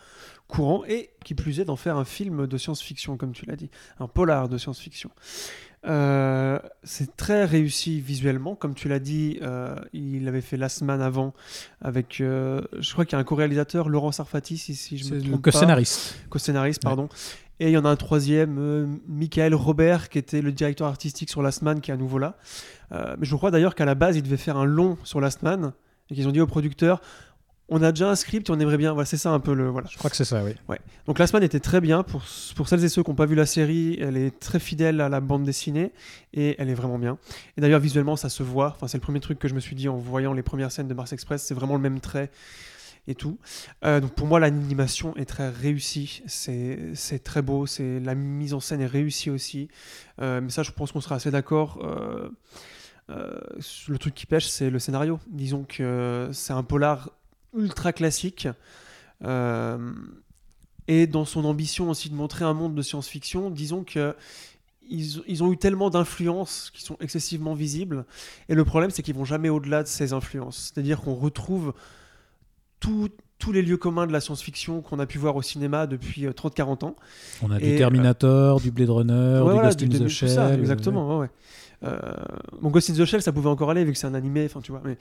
courant, 0.48 0.84
et 0.86 1.12
qui 1.24 1.34
plus 1.34 1.60
est 1.60 1.66
d'en 1.66 1.78
faire 1.78 1.98
un 1.98 2.06
film 2.06 2.48
de 2.48 2.58
science-fiction, 2.58 3.18
comme 3.18 3.32
tu 3.32 3.46
l'as 3.46 3.56
dit, 3.56 3.72
un 4.00 4.08
polar 4.08 4.50
de 4.50 4.58
science-fiction. 4.58 5.10
Euh, 5.86 6.60
c'est 6.84 7.16
très 7.16 7.46
réussi 7.46 8.02
visuellement, 8.02 8.56
comme 8.56 8.76
tu 8.76 8.90
l'as 8.90 9.00
dit, 9.00 9.40
euh, 9.42 9.76
il 9.94 10.28
avait 10.28 10.42
fait 10.42 10.58
Last 10.58 10.82
Man 10.82 11.02
avant 11.02 11.34
avec, 11.82 12.20
euh, 12.20 12.62
je 12.80 12.92
crois 12.92 13.06
qu'il 13.06 13.14
y 13.14 13.16
a 13.16 13.20
un 13.20 13.24
co-réalisateur, 13.24 13.88
Laurent 13.88 14.12
Sarfati, 14.12 14.58
si, 14.58 14.76
si 14.76 14.98
je 14.98 15.14
me 15.14 15.22
trompe 15.22 15.42
co-scénariste. 15.42 16.18
co-scénariste, 16.30 16.84
pardon. 16.84 17.08
Et 17.62 17.68
il 17.68 17.72
y 17.72 17.78
en 17.78 17.86
a 17.86 17.90
un 17.90 17.96
troisième, 17.96 19.00
Michael 19.08 19.54
Robert, 19.54 20.10
qui 20.10 20.18
était 20.18 20.42
le 20.42 20.52
directeur 20.52 20.88
artistique 20.88 21.30
sur 21.30 21.42
Last 21.42 21.62
Man, 21.62 21.82
qui 21.82 21.92
est 21.92 21.94
à 21.94 21.98
nouveau 21.98 22.18
là. 22.18 22.38
Mais 22.92 23.26
je 23.26 23.36
crois 23.36 23.52
d'ailleurs 23.52 23.76
qu'à 23.76 23.86
la 23.86 23.96
base, 23.96 24.16
il 24.16 24.24
devait 24.24 24.38
faire 24.38 24.56
un 24.56 24.66
long 24.66 24.98
sur 25.04 25.20
Last 25.20 25.44
Man, 25.44 25.74
et 26.10 26.16
qu'ils 26.16 26.28
ont 26.28 26.32
dit 26.32 26.40
au 26.40 26.48
producteur, 26.48 27.02
on 27.70 27.82
a 27.82 27.92
déjà 27.92 28.10
un 28.10 28.16
script 28.16 28.50
et 28.50 28.52
on 28.52 28.60
aimerait 28.60 28.78
bien. 28.78 28.94
Voilà, 28.94 29.06
c'est 29.06 29.18
ça 29.18 29.32
un 29.32 29.40
peu 29.40 29.54
le. 29.54 29.70
Voilà. 29.70 29.88
Je 29.92 29.98
crois 29.98 30.10
que 30.10 30.16
c'est 30.16 30.26
ça, 30.26 30.44
oui. 30.44 30.54
Donc 31.06 31.20
Last 31.20 31.34
Man 31.34 31.44
était 31.44 31.60
très 31.60 31.82
bien. 31.82 32.04
Pour, 32.04 32.24
pour 32.56 32.68
celles 32.68 32.84
et 32.84 32.90
ceux 32.90 33.04
qui 33.04 33.10
n'ont 33.10 33.16
pas 33.16 33.26
vu 33.26 33.36
la 33.36 33.46
série, 33.46 33.98
elle 34.00 34.18
est 34.18 34.40
très 34.40 34.60
fidèle 34.60 35.02
à 35.02 35.10
la 35.10 35.20
bande 35.20 35.44
dessinée, 35.44 35.92
et 36.34 36.56
elle 36.60 36.70
est 36.70 36.76
vraiment 36.76 37.00
bien. 37.00 37.18
Et 37.58 37.62
d'ailleurs, 37.62 37.80
visuellement, 37.80 38.16
ça 38.16 38.30
se 38.30 38.44
voit. 38.44 38.74
Enfin, 38.76 38.88
c'est 38.88 38.98
le 38.98 39.02
premier 39.02 39.20
truc 39.20 39.40
que 39.40 39.48
je 39.48 39.56
me 39.56 39.60
suis 39.60 39.76
dit 39.76 39.90
en 39.90 39.98
voyant 39.98 40.34
les 40.34 40.44
premières 40.44 40.72
scènes 40.72 40.88
de 40.88 40.94
Mars 40.94 41.14
Express. 41.14 41.44
C'est 41.44 41.54
vraiment 41.54 41.76
le 41.76 41.82
même 41.82 42.00
trait 42.00 42.32
et 43.08 43.16
tout. 43.16 43.38
Euh, 43.84 44.00
donc 44.00 44.14
pour 44.14 44.28
moi, 44.28 44.40
l'animation 44.40 45.16
est 45.18 45.26
très 45.26 45.50
réussie. 45.50 46.22
C'est 46.28 46.80
c'est 46.94 47.24
très 47.24 47.42
beau. 47.42 47.66
C'est 47.66 48.00
la 48.00 48.16
mise 48.16 48.54
en 48.54 48.60
scène 48.60 48.82
est 48.82 48.88
réussie 48.88 49.30
aussi. 49.30 49.68
Euh, 50.22 50.42
mais 50.42 50.50
ça, 50.50 50.64
je 50.64 50.72
pense 50.72 50.92
qu'on 50.92 51.02
sera 51.02 51.16
assez 51.16 51.32
d'accord. 51.32 51.80
Euh, 51.84 52.30
le 53.88 53.98
truc 53.98 54.14
qui 54.14 54.28
pêche, 54.28 54.48
c'est 54.48 54.70
le 54.70 54.78
scénario. 54.78 55.20
Disons 55.28 55.66
que 55.68 56.30
c'est 56.32 56.54
un 56.54 56.64
polar 56.64 57.10
ultra 57.56 57.94
classique. 57.94 58.48
Euh, 59.24 59.92
et 60.88 61.08
dans 61.08 61.26
son 61.26 61.46
ambition 61.46 61.90
aussi 61.90 62.10
de 62.10 62.16
montrer 62.16 62.46
un 62.46 62.54
monde 62.54 62.74
de 62.76 62.82
science-fiction, 62.82 63.50
disons 63.52 63.84
que 63.84 64.16
ils, 64.90 65.22
ils 65.28 65.44
ont 65.44 65.52
eu 65.52 65.58
tellement 65.58 65.92
d'influences 65.92 66.72
qui 66.74 66.82
sont 66.82 66.98
excessivement 67.00 67.54
visibles. 67.54 68.06
Et 68.48 68.56
le 68.56 68.66
problème, 68.66 68.90
c'est 68.90 69.04
qu'ils 69.04 69.14
vont 69.14 69.26
jamais 69.26 69.50
au-delà 69.50 69.84
de 69.84 69.88
ces 69.88 70.14
influences. 70.14 70.72
C'est-à-dire 70.74 71.02
qu'on 71.02 71.14
retrouve 71.14 71.74
tout- 72.80 73.10
tous 73.38 73.52
les 73.52 73.62
lieux 73.62 73.78
communs 73.78 74.08
de 74.08 74.12
la 74.12 74.20
science-fiction 74.20 74.82
qu'on 74.82 75.00
a 75.00 75.06
pu 75.06 75.18
voir 75.18 75.36
au 75.36 75.42
cinéma 75.44 75.86
depuis 75.88 76.26
euh, 76.26 76.32
30-40 76.34 76.84
ans. 76.86 76.96
On 77.44 77.52
a 77.52 77.60
Et, 77.60 77.72
du 77.74 77.78
Terminator, 77.78 78.60
du 78.60 78.72
Blade 78.72 78.90
Runner, 78.90 79.42
Ouais, 79.44 79.54
du 79.56 79.62
Ghost 79.62 79.84
in 79.84 79.88
the 80.06 80.08
Shell. 80.08 80.30
ça, 80.30 80.48
euh, 80.48 80.58
exactement, 80.60 81.08
ouais, 81.20 81.22
ouais. 81.26 81.30
Euh, 81.84 82.00
bon, 82.62 82.70
Ghost 82.72 82.90
in 82.90 82.94
the 82.96 83.06
Shell, 83.06 83.22
ça 83.22 83.32
pouvait 83.32 83.48
encore 83.50 83.70
aller 83.70 83.86
vu 83.86 83.92
que 83.94 83.98
c'est 83.98 84.08
un 84.08 84.14
animé, 84.16 84.46
enfin 84.46 84.60
tu 84.60 84.72
vois. 84.72 84.82
Mais... 84.84 84.98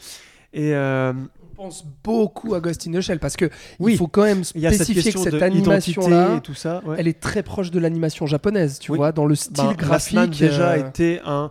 Et 0.52 0.74
euh, 0.74 1.12
pense 1.58 1.84
beaucoup 2.04 2.54
à 2.54 2.60
Ghost 2.60 2.86
in 2.86 2.92
the 2.92 3.00
Shell 3.00 3.18
parce 3.18 3.36
que 3.36 3.50
Oui. 3.80 3.92
il 3.94 3.98
faut 3.98 4.06
quand 4.06 4.22
même 4.22 4.40
a 4.40 4.44
cette 4.44 4.74
spécifier 4.84 5.12
que 5.12 5.18
cette 5.18 5.32
de 5.34 5.38
identité 5.38 5.64
animation-là, 5.92 6.36
et 6.36 6.40
tout 6.40 6.54
ça. 6.54 6.82
ouais. 6.86 6.96
elle 6.98 7.08
est 7.08 7.18
très 7.20 7.42
proche 7.42 7.70
de 7.72 7.78
l'animation 7.80 8.26
japonaise, 8.26 8.78
tu 8.78 8.92
Oui. 8.92 8.98
vois, 8.98 9.10
dans 9.12 9.26
le 9.26 9.34
style 9.34 9.52
Ben, 9.66 9.72
graphique. 9.74 10.14
Last 10.16 10.30
Man, 10.30 10.30
déjà 10.30 10.70
euh, 10.70 10.88
été 10.88 11.20
un, 11.24 11.50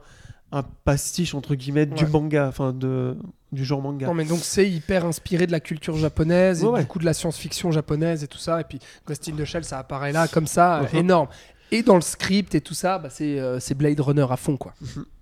un 0.54 0.64
pastiche 0.64 1.36
entre 1.36 1.56
guillemets 1.56 1.86
du 1.86 2.06
manga, 2.08 2.48
enfin 2.48 2.72
de 2.74 3.18
du 3.52 3.64
genre 3.66 3.82
manga. 3.82 4.08
Non, 4.08 4.14
mais 4.14 4.26
donc 4.26 4.40
c'est 4.42 4.70
hyper 4.70 5.06
inspiré 5.06 5.46
de 5.48 5.52
la 5.54 5.60
culture 5.62 5.96
japonaise 5.98 6.64
et 6.64 6.66
Ouais, 6.66 6.72
ouais. 6.74 6.82
beaucoup 6.82 7.00
de 7.00 7.06
la 7.06 7.14
science-fiction 7.14 7.72
japonaise 7.72 8.24
et 8.24 8.28
tout 8.28 8.38
ça. 8.38 8.60
Et 8.62 8.64
puis 8.66 8.80
Ghost 9.06 9.28
in 9.30 9.34
the 9.38 9.46
Shell, 9.46 9.64
ça 9.64 9.78
apparaît 9.80 10.12
là 10.14 10.28
comme 10.28 10.48
ça, 10.48 10.84
Mhm. 10.94 11.00
énorme. 11.00 11.28
Et 11.72 11.82
dans 11.84 11.96
le 11.96 12.02
script 12.02 12.56
et 12.56 12.62
tout 12.62 12.74
ça, 12.74 12.98
bah, 12.98 13.10
c'est 13.10 13.40
euh, 13.40 13.60
Blade 13.76 14.00
Runner 14.00 14.26
à 14.30 14.38
fond, 14.38 14.56
quoi. 14.58 14.74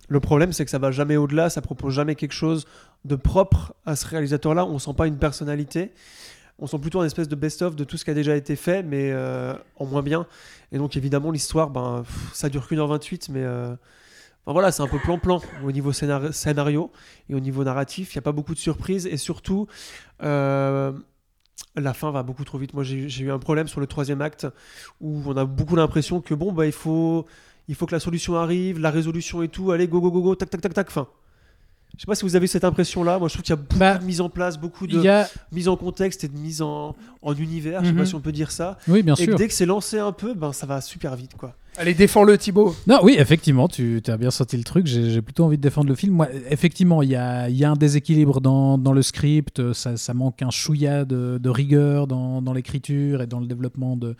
Le 0.07 0.19
problème, 0.19 0.53
c'est 0.53 0.63
que 0.65 0.69
ça 0.71 0.77
va 0.77 0.91
jamais 0.91 1.17
au-delà, 1.17 1.49
ça 1.49 1.61
propose 1.61 1.93
jamais 1.95 2.13
quelque 2.13 2.33
chose 2.33 2.65
de 3.06 3.16
propre 3.16 3.74
à 3.86 3.95
ce 3.95 4.06
réalisateur-là. 4.08 4.66
On 4.66 4.80
sent 4.80 4.93
pas 4.97 5.08
une 5.08 5.18
personnalité. 5.18 5.91
On 6.60 6.68
sent 6.68 6.80
plutôt 6.80 7.01
un 7.01 7.06
espèce 7.06 7.28
de 7.28 7.36
best-of 7.36 7.76
de 7.76 7.84
tout 7.84 7.97
ce 7.97 8.06
qui 8.06 8.12
a 8.12 8.14
déjà 8.14 8.36
été 8.36 8.56
fait, 8.56 8.82
mais 8.84 9.12
euh, 9.12 9.53
en 9.78 9.86
moins 9.86 10.01
bien. 10.01 10.26
Et 10.72 10.78
donc, 10.78 10.97
évidemment, 10.97 11.32
l'histoire, 11.32 11.70
ben, 11.70 12.03
pff, 12.06 12.34
ça 12.34 12.49
dure 12.49 12.68
qu'une 12.68 12.80
heure 12.80 12.88
28, 12.88 13.30
mais 13.30 13.43
euh, 13.43 13.76
voilà, 14.45 14.72
c'est 14.72 14.82
un 14.82 14.88
peu 14.88 14.99
plan-plan 14.99 15.41
au 15.64 15.72
niveau 15.72 15.91
scénar- 15.91 16.32
scénario 16.34 16.91
et 17.30 17.36
au 17.36 17.39
niveau 17.39 17.64
narratif. 17.64 18.14
Il 18.14 18.18
n'y 18.18 18.20
a 18.20 18.24
pas 18.24 18.32
beaucoup 18.32 18.53
de 18.53 18.60
surprises 18.60 19.06
et 19.06 19.18
surtout, 19.18 19.68
euh, 20.24 20.91
la 21.76 21.93
fin 21.93 22.10
va 22.12 22.24
beaucoup 22.24 22.45
trop 22.45 22.58
vite. 22.58 22.74
Moi, 22.74 22.84
j'ai 22.84 23.10
j'ai 23.10 23.26
eu 23.26 23.32
un 23.32 23.39
problème 23.39 23.68
sur 23.68 23.82
le 23.82 23.88
troisième 23.88 24.22
acte 24.22 24.47
où 25.01 25.22
on 25.26 25.36
a 25.36 25.45
beaucoup 25.45 25.76
l'impression 25.76 26.22
que 26.22 26.34
bon, 26.34 26.53
bah, 26.53 26.66
il 26.66 26.72
faut 26.72 27.26
il 27.68 27.76
faut 27.76 27.86
que 27.86 27.93
la 27.93 27.99
solution 27.99 28.36
arrive, 28.36 28.80
la 28.80 28.91
résolution 28.91 29.41
et 29.43 29.49
tout, 29.49 29.72
allez, 29.72 29.88
go, 29.88 29.99
go, 29.99 30.12
go, 30.12 30.22
go, 30.22 30.36
tac, 30.36 30.49
tac, 30.49 30.62
tac, 30.62 30.74
tac, 30.74 30.89
fin. 30.91 31.08
Je 31.97 32.01
sais 32.01 32.05
pas 32.07 32.15
si 32.15 32.23
vous 32.23 32.35
avez 32.35 32.47
cette 32.47 32.63
impression-là. 32.63 33.19
Moi, 33.19 33.27
je 33.29 33.33
trouve 33.35 33.43
qu'il 33.43 33.51
y 33.51 33.57
a 33.57 33.61
beaucoup 33.61 33.77
Bah, 33.79 33.97
de 33.97 34.03
mise 34.05 34.19
en 34.21 34.29
place, 34.29 34.57
beaucoup 34.57 34.85
de 34.87 35.07
a... 35.07 35.27
mise 35.51 35.67
en 35.67 35.77
contexte 35.77 36.23
et 36.23 36.27
de 36.27 36.37
mise 36.37 36.61
en, 36.61 36.95
en 37.21 37.33
univers. 37.35 37.81
Je 37.81 37.87
sais 37.87 37.91
Mhm. 37.93 37.97
pas 37.99 38.05
si 38.05 38.15
on 38.15 38.19
peut 38.21 38.31
dire 38.33 38.51
ça. 38.51 38.77
Oui, 38.87 39.01
bien 39.03 39.13
et 39.15 39.17
que 39.25 39.31
sûr. 39.31 39.35
dès 39.37 39.47
que 39.47 39.53
c'est 39.53 39.65
lancé 39.65 39.97
un 39.99 40.11
peu, 40.11 40.33
ben 40.33 40.51
ça 40.51 40.65
va 40.65 40.81
super 40.81 41.15
vite, 41.15 41.35
quoi. 41.37 41.55
Allez, 41.78 41.93
défends-le, 41.93 42.38
Thibaut. 42.38 42.73
Non, 42.88 42.99
oui, 43.03 43.17
effectivement, 43.19 43.67
tu 43.67 44.01
as 44.07 44.15
bien 44.15 44.32
senti 44.32 44.55
le 44.55 44.63
truc. 44.63 44.88
J'ai 44.88 45.21
plutôt 45.21 45.43
envie 45.43 45.57
de 45.57 45.61
défendre 45.61 45.89
le 45.89 45.95
film. 45.95 46.13
Moi, 46.13 46.30
effectivement, 46.49 47.01
il 47.01 47.09
y 47.09 47.15
a, 47.15 47.69
un 47.69 47.76
déséquilibre 47.76 48.39
dans, 48.39 48.93
le 48.93 49.01
script. 49.01 49.73
Ça, 49.73 50.13
manque 50.13 50.41
un 50.41 50.51
chouïa 50.51 51.03
de, 51.03 51.49
rigueur 51.49 52.07
dans, 52.07 52.53
l'écriture 52.53 53.21
et 53.21 53.28
dans 53.28 53.41
le 53.41 53.47
développement 53.47 53.97
de, 53.97 54.15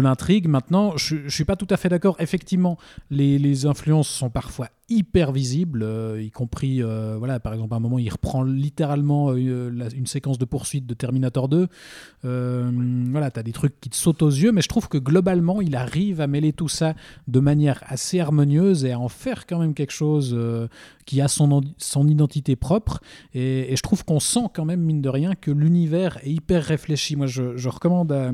l'intrigue. 0.00 0.46
Maintenant, 0.46 0.96
je 0.96 1.16
ne 1.16 1.28
suis 1.28 1.44
pas 1.44 1.56
tout 1.56 1.66
à 1.70 1.76
fait 1.76 1.88
d'accord. 1.88 2.16
Effectivement, 2.20 2.78
les, 3.10 3.66
influences 3.66 4.08
sont 4.08 4.30
parfois 4.30 4.68
hyper 4.88 5.32
visibles, 5.32 5.82
euh, 5.82 6.20
y 6.20 6.30
compris, 6.30 6.82
euh, 6.82 7.16
voilà, 7.18 7.40
par 7.40 7.54
exemple, 7.54 7.72
à 7.72 7.76
un 7.76 7.80
moment, 7.80 7.98
il 7.98 8.10
reprend 8.10 8.42
littéralement 8.42 9.30
euh, 9.30 9.88
une 9.94 10.06
séquence 10.06 10.38
de 10.38 10.44
poursuite 10.44 10.86
de 10.86 10.94
Terminator 10.94 11.48
2. 11.48 11.68
Euh, 12.24 12.70
voilà, 13.10 13.30
tu 13.30 13.40
as 13.40 13.42
des 13.42 13.52
trucs 13.52 13.80
qui 13.80 13.88
te 13.88 13.96
sautent 13.96 14.22
aux 14.22 14.30
yeux, 14.30 14.52
mais 14.52 14.60
je 14.60 14.68
trouve 14.68 14.88
que 14.88 14.98
globalement, 14.98 15.60
il 15.60 15.76
arrive 15.76 16.20
à 16.20 16.26
mêler 16.26 16.52
tout 16.52 16.68
ça 16.68 16.91
de 17.28 17.40
manière 17.40 17.82
assez 17.86 18.20
harmonieuse 18.20 18.84
et 18.84 18.92
à 18.92 18.98
en 18.98 19.08
faire 19.08 19.46
quand 19.46 19.58
même 19.58 19.74
quelque 19.74 19.92
chose 19.92 20.32
euh, 20.36 20.68
qui 21.06 21.20
a 21.20 21.28
son, 21.28 21.52
en- 21.52 21.60
son 21.78 22.08
identité 22.08 22.56
propre. 22.56 23.00
Et, 23.34 23.72
et 23.72 23.76
je 23.76 23.82
trouve 23.82 24.04
qu'on 24.04 24.20
sent 24.20 24.46
quand 24.54 24.64
même, 24.64 24.80
mine 24.80 25.02
de 25.02 25.08
rien, 25.08 25.34
que 25.34 25.50
l'univers 25.50 26.18
est 26.22 26.30
hyper 26.32 26.64
réfléchi. 26.64 27.16
Moi, 27.16 27.26
je, 27.26 27.56
je 27.56 27.68
recommande 27.68 28.12
à, 28.12 28.32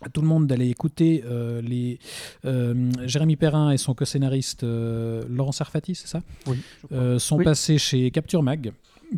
à 0.00 0.08
tout 0.08 0.20
le 0.20 0.28
monde 0.28 0.46
d'aller 0.46 0.68
écouter 0.68 1.24
euh, 1.26 1.60
les 1.60 1.98
euh, 2.44 2.90
Jérémy 3.04 3.36
Perrin 3.36 3.70
et 3.72 3.76
son 3.78 3.94
co-scénariste 3.94 4.62
euh, 4.62 5.24
Laurent 5.28 5.52
Sarfati, 5.52 5.94
c'est 5.94 6.06
ça? 6.08 6.22
Oui. 6.46 6.56
Sont 7.18 7.38
Oui. 7.38 7.44
passés 7.44 7.78
chez 7.78 8.10
Capture 8.10 8.42
Mag 8.42 8.72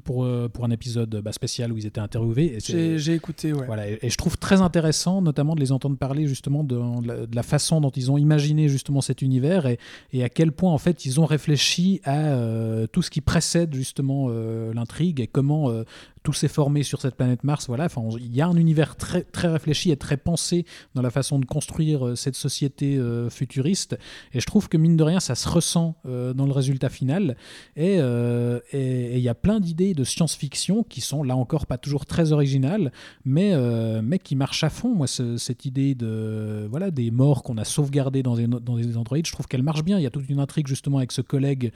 pour, 0.04 0.24
euh, 0.24 0.48
pour 0.48 0.64
un 0.64 0.70
épisode 0.70 1.20
bah, 1.22 1.32
spécial 1.32 1.72
où 1.72 1.78
ils 1.78 1.86
étaient 1.86 2.00
interviewés. 2.00 2.58
J'ai 2.64 2.98
j'ai 2.98 3.14
écouté, 3.14 3.52
ouais. 3.52 3.66
voilà, 3.66 3.88
et, 3.88 3.98
et 4.02 4.10
je 4.10 4.16
trouve 4.16 4.38
très 4.38 4.60
intéressant, 4.60 5.22
notamment 5.22 5.54
de 5.54 5.60
les 5.60 5.72
entendre 5.72 5.96
parler 5.96 6.26
justement 6.26 6.64
de, 6.64 6.76
de 7.02 7.08
la, 7.08 7.26
de 7.26 7.36
la 7.36 7.42
façon 7.42 7.80
dont 7.80 7.90
ils 7.90 8.10
ont 8.10 8.18
imaginé 8.18 8.68
justement 8.68 9.00
cet 9.00 9.22
univers 9.22 9.66
et, 9.66 9.78
et 10.12 10.22
à 10.24 10.28
quel 10.28 10.52
point 10.52 10.72
en 10.72 10.78
fait 10.78 11.04
ils 11.06 11.20
ont 11.20 11.26
réfléchi 11.26 12.00
à 12.04 12.16
euh, 12.16 12.86
tout 12.86 13.02
ce 13.02 13.10
qui 13.10 13.20
précède 13.20 13.74
justement 13.74 14.26
euh, 14.28 14.72
l'intrigue 14.74 15.20
et 15.20 15.26
comment 15.26 15.70
euh, 15.70 15.84
tout 16.22 16.32
s'est 16.32 16.48
formé 16.48 16.82
sur 16.82 17.00
cette 17.00 17.14
planète 17.14 17.44
Mars. 17.44 17.66
Voilà, 17.68 17.86
enfin, 17.86 18.02
il 18.18 18.34
y 18.34 18.40
a 18.42 18.46
un 18.46 18.56
univers 18.56 18.96
très, 18.96 19.22
très 19.22 19.48
réfléchi 19.48 19.90
et 19.90 19.96
très 19.96 20.16
pensé 20.16 20.66
dans 20.94 21.02
la 21.02 21.10
façon 21.10 21.38
de 21.38 21.46
construire 21.46 22.06
euh, 22.06 22.14
cette 22.14 22.36
société 22.36 22.96
euh, 22.98 23.30
futuriste. 23.30 23.96
Et 24.34 24.40
je 24.40 24.46
trouve 24.46 24.68
que 24.68 24.76
mine 24.76 24.96
de 24.96 25.02
rien, 25.02 25.20
ça 25.20 25.34
se 25.34 25.48
ressent 25.48 25.96
euh, 26.06 26.34
dans 26.34 26.46
le 26.46 26.52
résultat 26.52 26.90
final. 26.90 27.36
Et 27.76 27.96
il 27.96 29.18
y 29.20 29.28
a 29.28 29.34
plein 29.34 29.60
d'idées 29.60 29.94
de 29.94 30.04
science-fiction 30.04 30.82
qui 30.82 31.00
sont 31.00 31.22
là 31.22 31.36
encore 31.36 31.66
pas 31.66 31.78
toujours 31.78 32.04
très 32.06 32.32
originales, 32.32 32.92
mais, 33.24 33.54
mais 34.02 34.18
qui 34.18 34.36
marchent 34.36 34.64
à 34.64 34.70
fond. 34.70 34.94
Moi, 34.94 35.06
ce- 35.06 35.36
cette 35.36 35.64
idée 35.64 35.94
de 35.94 36.66
voilà 36.70 36.90
des 36.90 37.10
morts 37.10 37.42
qu'on 37.42 37.56
a 37.58 37.64
sauvegardés 37.64 38.22
dans 38.22 38.36
des, 38.36 38.46
dans 38.46 38.76
des 38.76 38.96
androïdes, 38.96 39.26
je 39.26 39.32
trouve 39.32 39.46
qu'elle 39.46 39.62
marche 39.62 39.84
bien. 39.84 39.98
Il 39.98 40.02
y 40.02 40.06
a 40.06 40.10
toute 40.10 40.28
une 40.28 40.40
intrigue 40.40 40.66
justement 40.66 40.98
avec 40.98 41.12
ce 41.12 41.22
collègue 41.22 41.72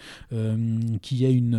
qui 1.03 1.27
a 1.27 1.31
une, 1.31 1.55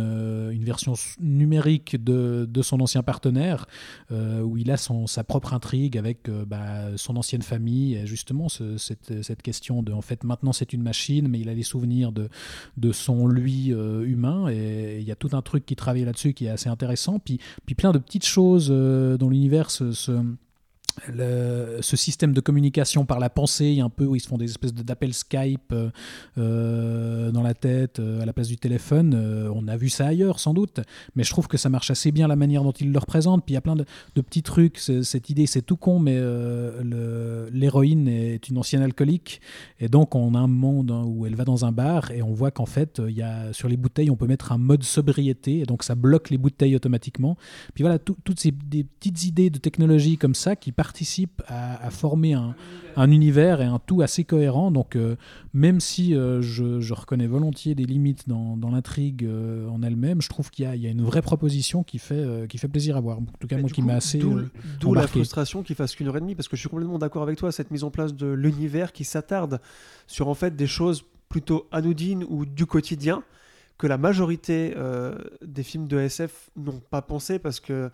une 0.52 0.64
version 0.64 0.94
numérique 1.20 2.02
de, 2.02 2.46
de 2.48 2.62
son 2.62 2.75
ancien 2.80 3.02
partenaire, 3.02 3.66
euh, 4.12 4.40
où 4.42 4.56
il 4.56 4.70
a 4.70 4.76
son, 4.76 5.06
sa 5.06 5.24
propre 5.24 5.54
intrigue 5.54 5.96
avec 5.98 6.28
euh, 6.28 6.44
bah, 6.44 6.96
son 6.96 7.16
ancienne 7.16 7.42
famille, 7.42 7.94
et 7.94 8.06
justement 8.06 8.48
ce- 8.48 8.76
cette, 8.76 9.22
cette 9.22 9.42
question 9.42 9.82
de 9.82 9.92
en 9.92 10.02
fait 10.02 10.24
maintenant 10.24 10.52
c'est 10.52 10.72
une 10.72 10.82
machine, 10.82 11.28
mais 11.28 11.40
il 11.40 11.48
a 11.48 11.54
les 11.54 11.62
souvenirs 11.62 12.12
de, 12.12 12.28
de 12.76 12.92
son 12.92 13.26
lui 13.26 13.72
euh, 13.72 14.04
humain, 14.06 14.48
et 14.48 14.98
il 15.00 15.04
y 15.06 15.12
a 15.12 15.16
tout 15.16 15.30
un 15.32 15.42
truc 15.42 15.66
qui 15.66 15.76
travaille 15.76 16.04
là-dessus 16.04 16.32
qui 16.34 16.46
est 16.46 16.50
assez 16.50 16.68
intéressant, 16.68 17.18
puis, 17.18 17.38
puis 17.64 17.74
plein 17.74 17.92
de 17.92 17.98
petites 17.98 18.24
choses 18.26 18.68
dans 18.68 19.28
l'univers 19.28 19.70
se- 19.70 19.92
ce 21.08 21.96
système 21.96 22.32
de 22.32 22.40
communication 22.40 23.04
par 23.04 23.18
la 23.18 23.30
pensée, 23.30 23.80
un 23.80 23.90
peu 23.90 24.04
où 24.04 24.16
ils 24.16 24.20
se 24.20 24.28
font 24.28 24.38
des 24.38 24.46
espèces 24.46 24.74
d'appels 24.74 25.14
Skype 25.14 25.72
euh, 25.72 25.90
euh, 26.38 27.30
dans 27.30 27.42
la 27.42 27.54
tête 27.54 27.98
euh, 27.98 28.22
à 28.22 28.26
la 28.26 28.32
place 28.32 28.48
du 28.48 28.56
téléphone. 28.56 29.14
on 29.54 29.68
a 29.68 29.76
vu 29.76 29.88
ça 29.88 30.06
ailleurs 30.06 30.40
sans 30.40 30.54
doute, 30.54 30.80
mais 31.14 31.24
je 31.24 31.30
trouve 31.30 31.48
que 31.48 31.56
ça 31.56 31.68
marche 31.68 31.90
assez 31.90 32.12
bien 32.12 32.28
la 32.28 32.36
manière 32.36 32.62
dont 32.62 32.72
ils 32.72 32.92
le 32.92 32.98
représentent. 32.98 33.44
Puis 33.44 33.52
il 33.52 33.56
y 33.56 33.58
a 33.58 33.62
plein 33.62 33.76
de, 33.76 33.84
petits 34.14 34.42
trucs. 34.42 34.78
Cette 34.78 35.30
idée, 35.30 35.46
c'est 35.46 35.62
tout 35.62 35.76
con, 35.76 35.98
mais 35.98 36.20
l'héroïne 37.52 38.08
est 38.08 38.48
une 38.48 38.58
ancienne 38.58 38.82
alcoolique 38.82 39.40
et 39.78 39.88
donc 39.88 40.14
on 40.14 40.34
a 40.34 40.38
un 40.38 40.46
monde 40.46 40.90
hein, 40.90 41.04
où 41.06 41.26
elle 41.26 41.34
va 41.34 41.44
dans 41.44 41.64
un 41.64 41.72
bar 41.72 42.10
et 42.10 42.22
on 42.22 42.32
voit 42.32 42.50
qu'en 42.50 42.66
fait, 42.66 43.00
y 43.08 43.22
a, 43.22 43.52
sur 43.52 43.68
les 43.68 43.76
bouteilles, 43.76 44.10
on 44.10 44.16
peut 44.16 44.26
mettre 44.26 44.52
un 44.52 44.58
mode 44.58 44.82
sobriété 44.82 45.60
et 45.60 45.64
donc 45.64 45.82
ça 45.82 45.94
bloque 45.94 46.30
les 46.30 46.38
bouteilles 46.38 46.76
automatiquement. 46.76 47.36
Puis 47.74 47.82
voilà, 47.82 47.98
tout- 47.98 48.16
toutes 48.24 48.40
ces 48.40 48.52
des 48.52 48.84
petites 48.84 49.24
idées 49.24 49.50
de 49.50 49.58
technologie 49.58 50.16
comme 50.16 50.34
ça 50.34 50.56
qui 50.56 50.72
participent 50.86 51.42
à, 51.48 51.84
à 51.84 51.90
former 51.90 52.34
un, 52.34 52.54
un 52.96 53.10
univers 53.10 53.60
et 53.60 53.64
un 53.64 53.78
tout 53.78 54.02
assez 54.02 54.24
cohérent. 54.24 54.70
Donc 54.70 54.94
euh, 54.94 55.16
même 55.52 55.80
si 55.80 56.14
euh, 56.14 56.40
je, 56.42 56.80
je 56.80 56.94
reconnais 56.94 57.26
volontiers 57.26 57.74
des 57.74 57.84
limites 57.84 58.28
dans, 58.28 58.56
dans 58.56 58.70
l'intrigue 58.70 59.24
euh, 59.24 59.68
en 59.68 59.82
elle-même, 59.82 60.22
je 60.22 60.28
trouve 60.28 60.50
qu'il 60.50 60.64
y, 60.64 60.68
a- 60.68 60.76
il 60.76 60.82
y 60.82 60.86
a 60.86 60.90
une 60.90 61.02
vraie 61.02 61.22
proposition 61.22 61.82
qui 61.82 61.98
fait, 61.98 62.46
qui 62.48 62.58
fait 62.58 62.68
plaisir 62.68 62.96
à 62.96 63.00
voir. 63.00 63.18
En 63.18 63.24
tout 63.40 63.48
cas, 63.48 63.56
Mais 63.56 63.62
moi 63.62 63.70
qui 63.70 63.82
m'a 63.82 63.94
assez... 63.94 64.20
D'où 64.80 64.94
la 64.94 65.02
frustration 65.08 65.62
qu'il 65.64 65.74
fasse 65.76 65.94
qu'une 65.96 66.06
heure 66.08 66.16
et 66.16 66.20
demie, 66.20 66.34
parce 66.36 66.46
que 66.48 66.56
je 66.56 66.60
suis 66.60 66.68
complètement 66.70 66.98
d'accord 67.00 67.22
avec 67.24 67.36
toi, 67.36 67.50
cette 67.50 67.70
mise 67.72 67.82
en 67.84 67.90
place 67.90 68.14
de 68.14 68.28
l'univers 68.28 68.92
qui 68.92 69.04
s'attarde 69.04 69.60
sur 70.06 70.28
en 70.28 70.34
fait 70.34 70.54
des 70.54 70.66
choses 70.68 71.02
plutôt 71.28 71.66
anodines 71.72 72.24
ou 72.28 72.46
du 72.46 72.64
quotidien 72.66 73.24
que 73.78 73.86
la 73.86 73.98
majorité 73.98 74.72
euh, 74.76 75.18
des 75.44 75.62
films 75.62 75.86
de 75.86 75.98
SF 75.98 76.48
n'ont 76.56 76.80
pas 76.90 77.02
pensé 77.02 77.38
parce 77.38 77.60
que 77.60 77.90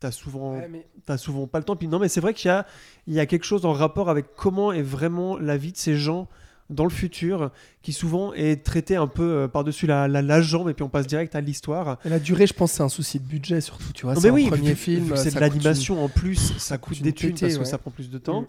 t'as 0.00 0.10
souvent 0.10 0.60
t'as 1.04 1.16
souvent 1.18 1.46
pas 1.46 1.58
le 1.58 1.64
temps. 1.64 1.76
Puis 1.76 1.88
non, 1.88 1.98
mais 1.98 2.08
c'est 2.08 2.20
vrai 2.20 2.34
qu'il 2.34 2.48
y 2.48 2.52
a, 2.52 2.66
il 3.06 3.14
y 3.14 3.20
a 3.20 3.26
quelque 3.26 3.44
chose 3.44 3.64
en 3.64 3.72
rapport 3.72 4.08
avec 4.10 4.34
comment 4.36 4.72
est 4.72 4.82
vraiment 4.82 5.38
la 5.38 5.56
vie 5.56 5.72
de 5.72 5.76
ces 5.76 5.96
gens 5.96 6.28
dans 6.68 6.82
le 6.82 6.90
futur, 6.90 7.52
qui 7.82 7.92
souvent 7.92 8.32
est 8.32 8.64
traité 8.64 8.96
un 8.96 9.06
peu 9.06 9.22
euh, 9.22 9.46
par-dessus 9.48 9.86
la, 9.86 10.08
la, 10.08 10.20
la 10.20 10.40
jambe, 10.40 10.68
et 10.68 10.74
puis 10.74 10.82
on 10.82 10.88
passe 10.88 11.06
direct 11.06 11.36
à 11.36 11.40
l'histoire. 11.40 11.98
Et 12.04 12.08
la 12.08 12.18
durée, 12.18 12.48
je 12.48 12.54
pense, 12.54 12.72
c'est 12.72 12.82
un 12.82 12.88
souci 12.88 13.20
de 13.20 13.24
budget 13.24 13.60
surtout. 13.60 13.92
Tu 13.94 14.04
vois, 14.04 14.14
Non, 14.14 14.20
c'est 14.20 14.30
mais 14.32 14.34
oui, 14.34 14.48
premier 14.48 14.70
vu- 14.70 14.74
film. 14.74 15.16
c'est 15.16 15.32
de 15.32 15.38
l'animation 15.38 16.02
en 16.04 16.08
plus, 16.08 16.54
ça 16.58 16.76
coûte 16.76 17.00
des 17.02 17.12
thunes 17.12 17.38
parce 17.38 17.54
que 17.54 17.58
ouais. 17.60 17.64
ça 17.64 17.78
prend 17.78 17.92
plus 17.92 18.10
de 18.10 18.18
temps. 18.18 18.42
Mm. 18.42 18.46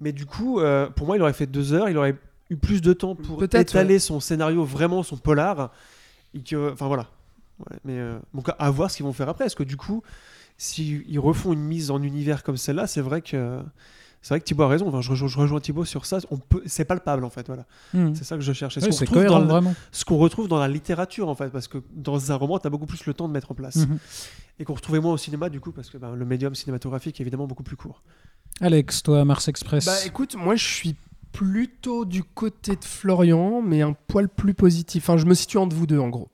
Mais 0.00 0.12
du 0.12 0.26
coup, 0.26 0.60
euh, 0.60 0.88
pour 0.90 1.06
moi, 1.06 1.16
il 1.16 1.22
aurait 1.22 1.32
fait 1.32 1.46
deux 1.46 1.72
heures, 1.72 1.88
il 1.88 1.96
aurait 1.96 2.14
eu 2.50 2.56
plus 2.56 2.82
de 2.82 2.92
temps 2.92 3.14
pour 3.14 3.42
étaler 3.42 3.98
son 3.98 4.20
scénario, 4.20 4.62
vraiment 4.64 5.02
son 5.02 5.16
polar. 5.16 5.72
Et 6.34 6.40
que, 6.40 6.72
enfin 6.74 6.88
voilà. 6.88 7.06
Ouais, 7.70 7.76
mais 7.86 7.98
euh, 7.98 8.18
donc 8.34 8.48
à 8.58 8.70
voir 8.70 8.90
ce 8.90 8.96
qu'ils 8.98 9.06
vont 9.06 9.12
faire 9.14 9.30
après. 9.30 9.44
Parce 9.44 9.54
que 9.54 9.62
du 9.62 9.78
coup, 9.78 10.02
s'ils 10.60 11.18
refont 11.18 11.54
une 11.54 11.62
mise 11.62 11.90
en 11.90 12.02
univers 12.02 12.42
comme 12.42 12.58
celle-là, 12.58 12.86
c'est 12.86 13.00
vrai 13.00 13.22
que 13.22 13.60
c'est 14.20 14.34
vrai 14.34 14.40
que 14.40 14.44
Thibaut 14.44 14.64
a 14.64 14.68
raison. 14.68 14.88
Enfin, 14.88 15.00
je, 15.00 15.08
rejoins, 15.08 15.28
je 15.28 15.38
rejoins 15.38 15.58
Thibaut 15.58 15.86
sur 15.86 16.04
ça. 16.04 16.18
On 16.30 16.36
peut, 16.36 16.62
c'est 16.66 16.84
palpable 16.84 17.24
en 17.24 17.30
fait. 17.30 17.46
Voilà. 17.46 17.64
hmm. 17.94 18.14
C'est 18.14 18.24
ça 18.24 18.36
que 18.36 18.42
je 18.42 18.52
ce 18.52 18.66
Ouais, 18.66 19.06
qu'on 19.06 19.14
cohérent 19.14 19.40
dans 19.40 19.46
vraiment. 19.46 19.74
ce 19.90 20.04
qu'on 20.04 20.18
retrouve 20.18 20.48
dans 20.48 20.58
la 20.58 20.68
littérature 20.68 21.30
en 21.30 21.34
fait, 21.34 21.48
parce 21.48 21.66
que 21.66 21.78
dans 21.94 22.30
un 22.30 22.34
roman, 22.34 22.58
tu 22.58 22.66
as 22.66 22.70
beaucoup 22.70 22.84
plus 22.84 23.06
le 23.06 23.14
temps 23.14 23.26
de 23.26 23.32
mettre 23.32 23.50
en 23.50 23.54
place. 23.54 23.76
Mhm. 23.76 23.98
Et 24.58 24.64
qu'on 24.64 24.74
retrouvait 24.74 25.00
moins 25.00 25.14
au 25.14 25.16
cinéma 25.16 25.48
du 25.48 25.60
coup, 25.60 25.72
parce 25.72 25.88
que 25.88 25.96
ben, 25.96 26.14
le 26.14 26.24
médium 26.26 26.54
cinématographique 26.54 27.18
est 27.18 27.22
évidemment 27.22 27.46
beaucoup 27.46 27.62
plus 27.62 27.76
court. 27.76 28.02
Alex, 28.60 29.02
toi, 29.02 29.24
Mars 29.24 29.48
Express. 29.48 29.86
Bah 29.86 29.96
écoute, 30.04 30.36
moi 30.36 30.56
je 30.56 30.66
suis 30.66 30.94
plutôt 31.32 32.04
du 32.04 32.22
côté 32.22 32.76
de 32.76 32.84
Florian, 32.84 33.62
mais 33.62 33.80
un 33.80 33.94
poil 33.94 34.28
plus 34.28 34.52
positif. 34.52 35.04
Enfin, 35.08 35.16
je 35.16 35.24
me 35.24 35.32
situe 35.32 35.56
entre 35.56 35.74
vous 35.74 35.86
deux 35.86 35.98
en 35.98 36.10
gros. 36.10 36.28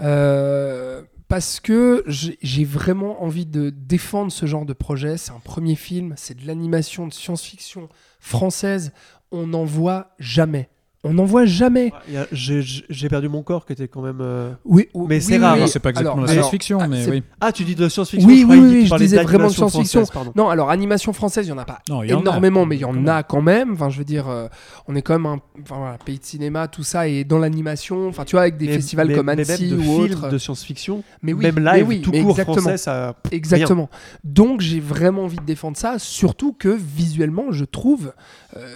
Euh, 0.00 1.02
parce 1.32 1.60
que 1.60 2.04
j'ai 2.06 2.64
vraiment 2.66 3.22
envie 3.22 3.46
de 3.46 3.70
défendre 3.70 4.30
ce 4.30 4.44
genre 4.44 4.66
de 4.66 4.74
projet. 4.74 5.16
C'est 5.16 5.32
un 5.32 5.40
premier 5.42 5.76
film, 5.76 6.12
c'est 6.18 6.38
de 6.38 6.46
l'animation 6.46 7.06
de 7.06 7.12
science-fiction 7.14 7.88
française. 8.20 8.92
On 9.30 9.46
n'en 9.46 9.64
voit 9.64 10.10
jamais. 10.18 10.68
On 11.04 11.14
n'en 11.14 11.24
voit 11.24 11.46
jamais. 11.46 11.92
J'ai 12.30 13.08
perdu 13.08 13.28
mon 13.28 13.42
corps 13.42 13.66
qui 13.66 13.72
était 13.72 13.88
quand 13.88 14.02
même. 14.02 14.20
euh, 14.20 14.52
Oui, 14.64 14.88
Mais 15.08 15.20
c'est 15.20 15.32
oui, 15.36 15.38
rare, 15.44 15.56
oui. 15.60 15.68
c'est 15.68 15.80
pas 15.80 15.90
exactement 15.90 16.14
Alors, 16.14 16.26
la 16.26 16.32
science-fiction, 16.32 16.78
ah, 16.80 16.86
mais 16.86 17.08
oui. 17.08 17.22
Ah, 17.40 17.50
tu 17.50 17.64
dis 17.64 17.74
de 17.74 17.88
science-fiction 17.88 18.28
Oui, 18.28 18.42
je 18.42 18.46
oui, 18.46 18.58
oui, 18.60 18.86
je 18.86 18.94
disais 18.96 19.20
vraiment 19.22 19.48
de 19.48 19.52
science-fiction. 19.52 20.04
Non, 20.36 20.48
alors 20.48 20.70
animation 20.70 21.12
française, 21.12 21.46
il 21.46 21.50
y 21.50 21.52
en 21.52 21.58
a 21.58 21.64
pas 21.64 21.80
Non, 21.88 22.04
il 22.04 22.10
y 22.10 22.14
en 22.14 22.18
a. 22.18 22.20
énormément, 22.20 22.66
mais 22.66 22.76
il 22.76 22.80
y 22.82 22.84
en 22.84 23.06
a 23.08 23.24
quand 23.24 23.42
même. 23.42 23.72
Enfin, 23.72 23.90
je 23.90 23.98
veux 23.98 24.04
dire, 24.04 24.28
euh, 24.28 24.46
on 24.86 24.94
est 24.94 25.02
quand 25.02 25.14
même 25.14 25.26
un 25.26 25.40
enfin, 25.62 25.76
voilà, 25.78 25.98
pays 26.04 26.18
de 26.20 26.24
cinéma, 26.24 26.68
tout 26.68 26.84
ça, 26.84 27.08
et 27.08 27.24
dans 27.24 27.38
l'animation, 27.38 28.06
enfin, 28.08 28.24
tu 28.24 28.32
vois, 28.36 28.42
avec 28.42 28.56
des 28.56 28.66
Mais- 28.68 28.74
festivals 28.74 29.08
mais- 29.08 29.14
comme 29.16 29.26
mais 29.26 29.34
même 29.36 29.46
Annecy 29.48 29.70
de 29.70 29.76
ou 29.76 29.82
films 29.82 29.94
autres. 30.02 30.28
de 30.30 30.38
science-fiction, 30.38 31.02
mais 31.22 31.32
oui, 31.32 31.42
même 31.42 31.56
mais 31.58 31.78
live, 31.78 31.88
oui, 31.88 32.00
tout 32.00 32.12
mais 32.12 32.20
court 32.22 32.30
exactement. 32.30 32.56
français, 32.60 32.76
ça. 32.76 33.16
Exactement. 33.32 33.90
Donc 34.22 34.60
j'ai 34.60 34.78
vraiment 34.80 35.24
envie 35.24 35.36
de 35.38 35.44
défendre 35.44 35.76
ça, 35.76 35.98
surtout 35.98 36.52
que 36.52 36.68
visuellement, 36.68 37.46
je 37.50 37.64
trouve 37.64 38.12
euh, 38.56 38.74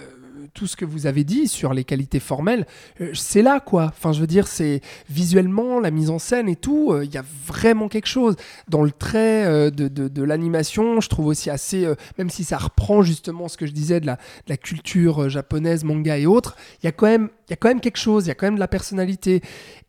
tout 0.53 0.67
ce 0.67 0.75
que 0.75 0.85
vous 0.85 1.05
avez 1.07 1.23
dit 1.23 1.47
sur 1.47 1.73
les 1.73 1.83
qualités 1.83 2.19
formelles, 2.19 2.65
euh, 3.01 3.11
c'est 3.13 3.41
là 3.41 3.59
quoi. 3.59 3.85
Enfin, 3.85 4.13
je 4.13 4.19
veux 4.21 4.27
dire, 4.27 4.47
c'est 4.47 4.81
visuellement 5.09 5.79
la 5.79 5.91
mise 5.91 6.09
en 6.09 6.19
scène 6.19 6.47
et 6.49 6.55
tout, 6.55 6.91
euh, 6.91 7.03
il 7.05 7.13
y 7.13 7.17
a 7.17 7.23
vraiment 7.45 7.87
quelque 7.87 8.07
chose 8.07 8.35
dans 8.67 8.83
le 8.83 8.91
trait 8.91 9.45
euh, 9.45 9.69
de, 9.69 9.87
de- 9.87 10.23
l'animation. 10.23 10.99
Je 11.01 11.09
trouve 11.09 11.27
aussi 11.27 11.49
assez, 11.49 11.87
même 12.17 12.29
si 12.29 12.43
ça 12.43 12.57
reprend 12.57 13.01
justement 13.01 13.47
ce 13.47 13.57
que 13.57 13.65
je 13.65 13.71
disais 13.71 13.99
de 13.99 14.05
la, 14.05 14.17
la 14.47 14.57
culture 14.57 15.29
japonaise, 15.29 15.83
manga 15.83 16.17
et 16.17 16.25
autres, 16.25 16.55
il 16.81 16.85
y 16.85 16.89
a 16.89 16.91
quand 16.91 17.07
même, 17.07 17.29
y 17.49 17.53
a 17.53 17.55
quand 17.55 17.69
même 17.69 17.79
quelque 17.81 17.97
chose, 17.97 18.25
il 18.25 18.27
y 18.27 18.31
a 18.31 18.35
quand 18.35 18.47
même 18.47 18.55
de 18.55 18.59
la 18.59 18.67
personnalité. 18.67 19.41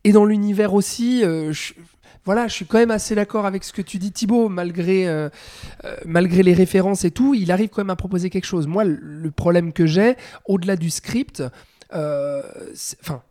Et 0.03 0.11
dans 0.11 0.25
l'univers 0.25 0.73
aussi, 0.73 1.21
je- 1.21 1.73
voilà, 2.29 2.47
je 2.47 2.53
suis 2.53 2.65
quand 2.67 2.77
même 2.77 2.91
assez 2.91 3.15
d'accord 3.15 3.47
avec 3.47 3.63
ce 3.63 3.73
que 3.73 3.81
tu 3.81 3.97
dis, 3.97 4.11
Thibaut, 4.11 4.49
malgré, 4.49 5.07
euh, 5.07 5.29
euh, 5.83 5.95
malgré 6.05 6.43
les 6.43 6.53
références 6.53 7.03
et 7.03 7.09
tout, 7.09 7.33
il 7.33 7.51
arrive 7.51 7.69
quand 7.69 7.81
même 7.81 7.89
à 7.89 7.95
proposer 7.95 8.29
quelque 8.29 8.45
chose. 8.45 8.67
Moi, 8.67 8.83
le- 8.83 9.31
problème 9.31 9.73
que 9.73 9.87
j'ai, 9.87 10.15
au-delà 10.45 10.75
du 10.75 10.91
script, 10.91 11.41
euh, 11.91 12.43
enfin, 13.01 13.23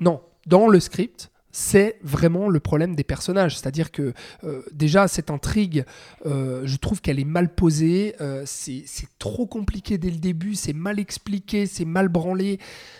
non, 0.00 0.22
dans 0.46 0.66
le 0.66 0.80
script, 0.80 1.30
c'est 1.52 1.98
vraiment 2.02 2.48
le 2.48 2.58
problème 2.58 2.94
des 2.94 3.04
personnages. 3.04 3.58
C'est-à-dire 3.58 3.90
que 3.92 4.14
déjà, 4.72 5.08
cette 5.08 5.30
intrigue, 5.30 5.84
je 6.24 6.76
trouve 6.76 7.02
qu'elle 7.02 7.20
est 7.20 7.24
mal 7.24 7.54
posée, 7.54 8.14
c'est 8.46 8.84
trop 9.18 9.46
compliqué 9.46 9.98
dès 9.98 10.10
le 10.10 10.18
début, 10.18 10.54
c'est 10.54 10.72
mal 10.72 10.98
expliqué, 10.98 11.66
c'est 11.66 11.84
mal 11.84 12.08
branlé. 12.08 12.58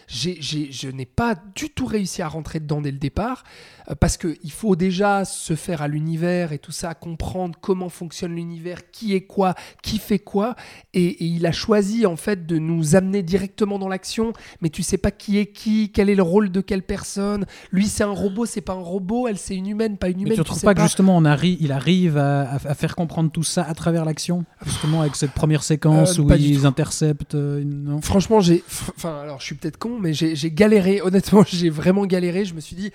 Je 0.09 0.89
n'ai 0.91 1.05
pas 1.07 1.35
du 1.55 1.69
tout 1.71 1.85
réussi 1.87 2.23
à 2.23 2.29
rentrer 2.29 2.61
dedans 2.61 2.81
dès 2.81 2.91
le 2.91 2.97
départ, 2.99 3.45
euh, 3.91 3.95
parce 3.95 4.17
qu'il 4.17 4.51
faut 4.51 4.75
déjà 4.75 5.25
se 5.27 5.55
faire 5.55 5.83
à 5.83 5.89
l'univers 5.89 6.53
et 6.53 6.59
tout 6.59 6.73
ça, 6.73 6.95
comprendre 6.95 7.59
comment 7.61 7.91
fonctionne 7.91 8.35
l'univers, 8.35 8.91
qui 8.91 9.15
est 9.15 9.21
quoi, 9.27 9.55
qui 9.83 9.99
fait 9.99 10.19
quoi, 10.19 10.57
et, 10.95 11.05
et 11.05 11.25
il 11.27 11.45
a 11.47 11.53
choisi 11.53 12.07
en 12.07 12.17
fait 12.17 12.47
de 12.47 12.59
nous 12.59 12.97
amener 12.97 13.23
directement 13.23 13.79
dans 13.79 13.89
l'action, 13.89 14.33
mais 14.63 14.71
tu 14.71 14.83
sais 14.83 14.97
pas 14.99 15.11
qui 15.11 15.37
est 15.39 15.47
qui, 15.53 15.93
quel 15.93 16.09
est 16.09 16.15
le 16.15 16.23
rôle 16.23 16.51
de 16.51 16.63
quelle 16.63 16.83
personne, 16.83 17.45
lui 17.71 17.87
c'est 17.87 18.05
un 18.05 18.11
robot, 18.11 18.47
c'est 18.47 18.63
pas 18.63 18.73
un 18.73 18.81
robot, 18.83 19.29
elle 19.29 19.39
c'est 19.39 19.57
une 19.57 19.67
humaine, 19.69 19.99
pas 19.99 20.09
une 20.09 20.17
Mais 20.17 20.23
humaine. 20.23 20.35
tu 20.35 20.41
ne 20.41 20.45
trouves 20.45 20.63
pas, 20.63 20.75
que 20.75 20.81
justement 20.83 21.17
on 21.19 21.23
arri- 21.25 21.59
il 21.61 21.71
arrive 21.71 22.17
à, 22.17 22.43
à- 22.53 22.55
à 22.55 22.75
faire 22.75 22.97
comprendre 22.97 23.31
tout 23.31 23.43
ça 23.43 23.63
à 23.65 23.75
travers 23.75 24.07
l'action 24.07 24.45
Justement 24.65 25.03
avec 25.03 25.17
cette 25.17 25.33
première 25.33 25.63
séquence 25.63 26.19
Euh, 26.19 26.23
où 26.23 26.33
ils 26.33 26.65
interceptent. 26.67 27.35
euh, 27.35 27.61
une- 27.61 28.01
Franchement, 28.03 28.41
j'ai. 28.41 28.65
Enfin, 28.97 29.19
alors 29.21 29.41
je 29.41 29.45
suis 29.47 29.55
peut-être 29.55 29.77
con, 29.79 29.98
mais 29.99 30.13
j'ai 30.13 30.51
galéré. 30.51 31.01
Honnêtement, 31.03 31.45
j'ai 31.47 31.71
vraiment 31.71 32.07
galéré. 32.07 32.45
Je 32.45 32.55
me 32.55 32.61
suis 32.61 32.77
dit, 32.77 32.91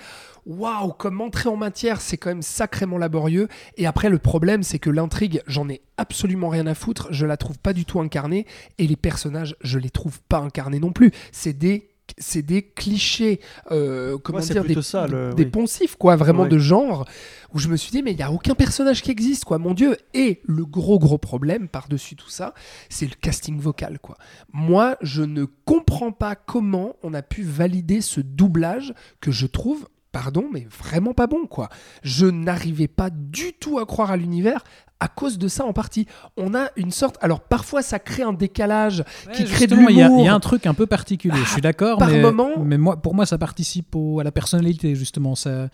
waouh, 0.45 0.91
comme 0.93 1.21
entrée 1.21 1.49
en 1.49 1.55
matière, 1.55 2.01
c'est 2.01 2.17
quand 2.17 2.29
même 2.29 2.41
sacrément 2.41 2.97
laborieux. 2.97 3.47
Et 3.77 3.85
après, 3.85 4.09
le 4.09 4.19
problème, 4.19 4.63
c'est 4.63 4.79
que 4.79 4.89
l'intrigue, 4.89 5.41
j'en 5.47 5.69
ai 5.69 5.81
absolument 5.97 6.49
rien 6.49 6.67
à 6.67 6.75
foutre. 6.75 7.07
Je 7.11 7.25
la 7.25 7.37
trouve 7.37 7.59
pas 7.59 7.73
du 7.73 7.85
tout 7.85 7.99
incarnée. 7.99 8.45
Et 8.77 8.87
les 8.87 8.95
personnages, 8.95 9.55
je 9.61 9.79
les 9.79 9.89
trouve 9.89 10.19
pas 10.21 10.39
incarnés 10.39 10.79
non 10.79 10.91
plus. 10.91 11.11
C'est 11.31 11.53
des 11.53 11.92
c'est 12.17 12.41
des 12.41 12.61
clichés, 12.61 13.39
euh, 13.71 14.17
comment 14.17 14.39
Ouais, 14.39 14.45
dire, 14.45 14.63
des, 14.65 14.81
ça, 14.81 15.07
le- 15.07 15.33
des 15.33 15.45
poncifs, 15.45 15.95
quoi, 15.95 16.15
vraiment 16.15 16.43
Ouais. 16.43 16.49
de 16.49 16.57
genre, 16.59 17.05
où 17.53 17.59
je 17.59 17.67
me 17.69 17.75
suis 17.77 17.91
dit, 17.91 18.03
mais 18.03 18.11
il 18.11 18.17
n'y 18.17 18.23
a 18.23 18.31
aucun 18.31 18.55
personnage 18.55 19.01
qui 19.01 19.09
existe, 19.11 19.45
quoi, 19.45 19.57
mon 19.57 19.73
Dieu. 19.73 19.97
Et 20.13 20.41
le 20.45 20.65
gros, 20.65 20.99
gros 20.99 21.17
problème 21.17 21.67
par-dessus 21.67 22.15
tout 22.15 22.29
ça, 22.29 22.53
c'est 22.89 23.05
le 23.05 23.15
casting 23.19 23.59
vocal, 23.59 23.99
quoi. 23.99 24.17
Moi, 24.51 24.97
je 25.01 25.23
ne 25.23 25.45
comprends 25.65 26.11
pas 26.11 26.35
comment 26.35 26.95
on 27.03 27.13
a 27.13 27.21
pu 27.21 27.41
valider 27.43 28.01
ce 28.01 28.21
doublage 28.21 28.93
que 29.21 29.31
je 29.31 29.45
trouve, 29.47 29.87
pardon, 30.11 30.47
mais 30.51 30.67
vraiment 30.69 31.13
pas 31.13 31.27
bon, 31.27 31.47
quoi. 31.47 31.69
Je 32.03 32.25
n'arrivais 32.27 32.87
pas 32.87 33.09
du 33.09 33.53
tout 33.53 33.79
à 33.79 33.85
croire 33.85 34.11
à 34.11 34.17
l'univers 34.17 34.63
à 34.99 35.07
cause 35.07 35.37
de 35.37 35.47
ça 35.47 35.65
en 35.65 35.73
partie. 35.73 36.07
On 36.37 36.55
a 36.55 36.67
une 36.77 36.91
sorte. 36.91 37.17
Alors 37.21 37.41
parfois 37.41 37.81
ça 37.81 37.99
crée 37.99 38.23
un 38.23 38.31
décalage 38.33 39.03
qui 39.33 39.43
crée 39.45 39.67
de 39.67 39.75
justement, 39.75 39.89
il 39.89 39.97
y, 39.97 40.01
a- 40.01 40.05
il 40.05 40.11
y 40.11 40.15
l'humour. 40.15 40.29
a 40.29 40.33
un 40.33 40.39
truc 40.39 40.65
un 40.65 40.73
peu 40.73 40.85
particulier. 40.85 41.37
je 41.43 41.49
suis 41.49 41.61
d'accord, 41.61 41.97
par 41.97 42.09
mais, 42.09 42.21
moment- 42.21 42.51
mais 42.63 42.77
moi, 42.77 42.95
pour 43.01 43.13
moi, 43.13 43.25
ça 43.25 43.37
participe 43.37 43.95
au- 43.95 44.19
à 44.19 44.23
la 44.23 44.31
personnalité 44.31 44.95
justement. 44.95 45.35
Ça, 45.35 45.67